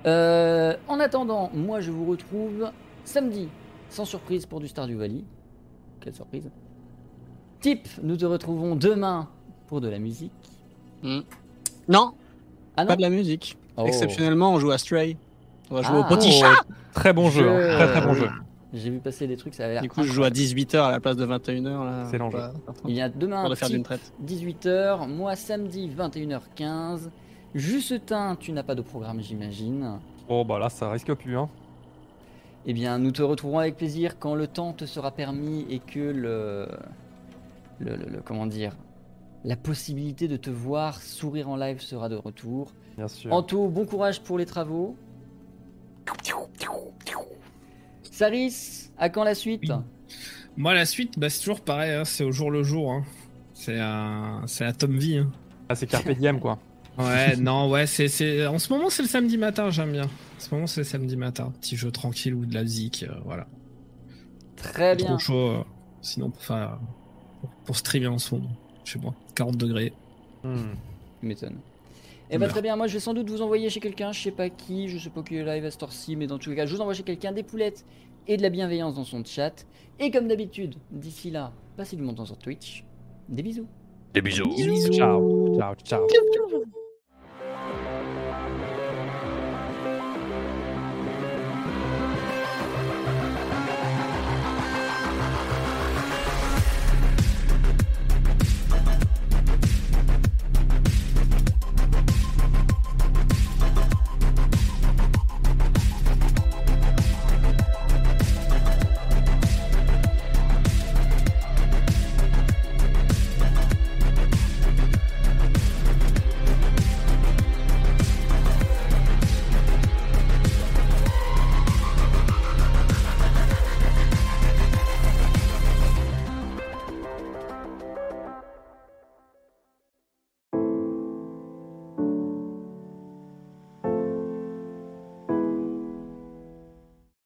Euh, 0.05 0.75
en 0.87 0.99
attendant, 0.99 1.49
moi, 1.53 1.79
je 1.79 1.89
vous 1.91 2.05
retrouve 2.05 2.71
samedi, 3.05 3.49
sans 3.89 4.05
surprise 4.05 4.45
pour 4.45 4.59
du 4.59 4.67
Stardew 4.67 4.97
Valley. 4.97 5.23
Quelle 5.99 6.13
surprise. 6.13 6.49
Tip, 7.61 7.87
nous 8.03 8.17
te 8.17 8.25
retrouvons 8.25 8.75
demain 8.75 9.29
pour 9.67 9.81
de 9.81 9.87
la 9.89 9.99
musique. 9.99 10.31
Non, 11.03 12.13
Ah 12.77 12.83
non 12.83 12.87
pas 12.87 12.95
de 12.95 13.01
la 13.01 13.09
musique. 13.09 13.57
Oh. 13.77 13.83
Exceptionnellement, 13.85 14.53
on 14.53 14.59
joue 14.59 14.71
à 14.71 14.77
Stray. 14.77 15.17
On 15.69 15.75
va 15.75 15.81
jouer 15.81 15.97
Ah. 16.03 16.11
au 16.11 16.15
petit 16.15 16.31
Oh, 16.33 16.41
chat. 16.41 16.63
Très 16.93 17.13
bon 17.13 17.29
jeu, 17.29 17.47
hein. 17.49 17.75
Très 17.77 17.87
très 17.91 18.01
bon 18.01 18.13
oui. 18.13 18.19
jeu. 18.19 18.29
J'ai 18.73 18.89
vu 18.89 18.99
passer 18.99 19.27
des 19.27 19.37
trucs, 19.37 19.53
ça 19.53 19.65
a 19.65 19.67
l'air. 19.69 19.81
Du 19.81 19.89
coup, 19.89 20.03
je 20.03 20.11
joue 20.11 20.23
à 20.23 20.29
18h 20.29 20.77
à 20.83 20.91
la 20.91 20.99
place 20.99 21.15
de 21.15 21.25
21h. 21.25 21.83
Là, 21.85 22.01
Excellent 22.03 22.29
jeu. 22.29 22.37
Pas- 22.39 22.53
Il 22.87 22.95
y 22.95 23.01
a 23.01 23.07
demain 23.09 23.47
de 23.49 23.55
faire 23.55 23.69
d'une 23.69 23.83
traite. 23.83 24.11
18h, 24.25 25.07
moi 25.07 25.35
samedi 25.35 25.89
21h15. 25.89 27.09
Justin, 27.53 28.35
tu 28.39 28.51
n'as 28.51 28.63
pas 28.63 28.75
de 28.75 28.81
programme, 28.81 29.21
j'imagine. 29.21 29.99
Oh 30.27 30.43
bah 30.43 30.59
là, 30.59 30.69
ça 30.69 30.89
risque 30.89 31.13
plus, 31.13 31.37
hein. 31.37 31.47
Eh 32.65 32.73
bien, 32.73 32.97
nous 32.97 33.11
te 33.11 33.21
retrouverons 33.21 33.59
avec 33.59 33.77
plaisir 33.77 34.17
quand 34.19 34.35
le 34.35 34.47
temps 34.47 34.73
te 34.73 34.85
sera 34.85 35.11
permis 35.11 35.65
et 35.69 35.79
que 35.79 35.99
le, 35.99 36.67
le, 37.79 37.95
le- 37.95 38.05
le- 38.09 38.21
comment 38.25 38.45
dire, 38.47 38.73
la 39.45 39.55
possibilité 39.55 40.27
de 40.27 40.35
te 40.37 40.49
voir 40.49 41.01
sourire 41.01 41.47
en 41.49 41.55
live 41.55 41.79
sera 41.79 42.09
de 42.09 42.15
retour. 42.15 42.73
Bien 42.97 43.07
sûr. 43.07 43.31
Anto, 43.31 43.67
bon 43.67 43.85
courage 43.85 44.21
pour 44.21 44.37
les 44.37 44.45
travaux. 44.45 44.97
Saris, 48.11 48.89
à 48.97 49.09
quand 49.09 49.23
la 49.23 49.35
suite? 49.35 49.61
Oui. 49.67 49.75
Moi, 50.57 50.73
la 50.73 50.85
suite, 50.85 51.19
bah, 51.19 51.29
c'est 51.29 51.39
toujours 51.39 51.61
pareil. 51.61 51.91
hein, 51.93 52.05
c'est 52.05 52.23
au 52.23 52.31
jour 52.31 52.49
le 52.49 52.63
jour. 52.63 52.91
hein. 52.91 53.03
C'est 53.53 53.79
un, 53.79 54.41
c'est 54.47 54.63
la 54.63 54.73
Tom 54.73 54.97
V. 54.97 55.17
hein. 55.17 55.31
Ah, 55.69 55.75
c'est 55.75 55.87
Carpe 55.87 56.09
Diem, 56.11 56.39
quoi. 56.39 56.59
Ouais, 56.97 57.35
non, 57.37 57.69
ouais, 57.69 57.87
c'est, 57.87 58.07
c'est... 58.07 58.45
En 58.47 58.57
ce 58.59 58.71
moment, 58.71 58.89
c'est 58.89 59.01
le 59.01 59.07
samedi 59.09 59.37
matin, 59.37 59.69
j'aime 59.69 59.91
bien. 59.91 60.05
En 60.05 60.39
ce 60.39 60.53
moment, 60.55 60.67
c'est 60.67 60.81
le 60.81 60.85
samedi 60.85 61.17
matin. 61.17 61.51
Petit 61.59 61.75
jeu 61.75 61.91
tranquille 61.91 62.33
ou 62.33 62.45
de 62.45 62.53
la 62.53 62.61
musique, 62.63 63.03
euh, 63.03 63.13
voilà. 63.25 63.47
Très 64.55 64.95
bien. 64.95 65.07
Trop 65.07 65.19
chaud. 65.19 65.49
euh, 65.49 65.63
sinon, 66.01 66.29
pour 66.29 66.41
faire... 66.41 66.79
Pour, 67.41 67.49
pour 67.65 67.75
streamer 67.75 68.07
en 68.07 68.17
ce 68.17 68.35
moment. 68.35 68.51
Je 68.85 68.93
sais 68.93 68.99
pas, 68.99 69.13
40 69.35 69.57
degrés. 69.57 69.93
Hmm. 70.43 70.73
Tu 71.19 71.27
m'étonnes. 71.27 71.57
Eh 72.29 72.33
ben 72.33 72.39
Meurs. 72.39 72.49
très 72.49 72.61
bien, 72.61 72.75
moi 72.75 72.87
je 72.87 72.93
vais 72.93 72.99
sans 72.99 73.13
doute 73.13 73.29
vous 73.29 73.41
envoyer 73.41 73.69
chez 73.69 73.79
quelqu'un, 73.79 74.11
je 74.11 74.19
sais 74.19 74.31
pas 74.31 74.49
qui, 74.49 74.87
je 74.89 74.97
sais 74.97 75.11
pas 75.11 75.21
qui 75.21 75.35
est 75.35 75.43
live 75.43 75.65
à 75.65 75.71
cette 75.71 75.83
heure-ci, 75.83 76.15
mais 76.15 76.25
dans 76.25 76.39
tous 76.39 76.49
les 76.49 76.55
cas, 76.55 76.65
je 76.65 76.75
vous 76.75 76.81
envoie 76.81 76.95
chez 76.95 77.03
quelqu'un 77.03 77.31
des 77.31 77.43
poulettes 77.43 77.85
et 78.27 78.37
de 78.37 78.41
la 78.41 78.49
bienveillance 78.49 78.95
dans 78.95 79.03
son 79.03 79.23
chat. 79.23 79.65
Et 79.99 80.09
comme 80.09 80.27
d'habitude, 80.27 80.75
d'ici 80.91 81.29
là, 81.29 81.53
passez 81.77 81.95
du 81.95 82.03
bon 82.03 82.13
temps 82.13 82.25
sur 82.25 82.37
Twitch. 82.37 82.83
Des 83.29 83.43
bisous. 83.43 83.67
Des 84.13 84.21
bisous. 84.21 84.55
Ciao, 84.91 85.55
ciao, 85.55 85.75
ciao. 85.83 86.07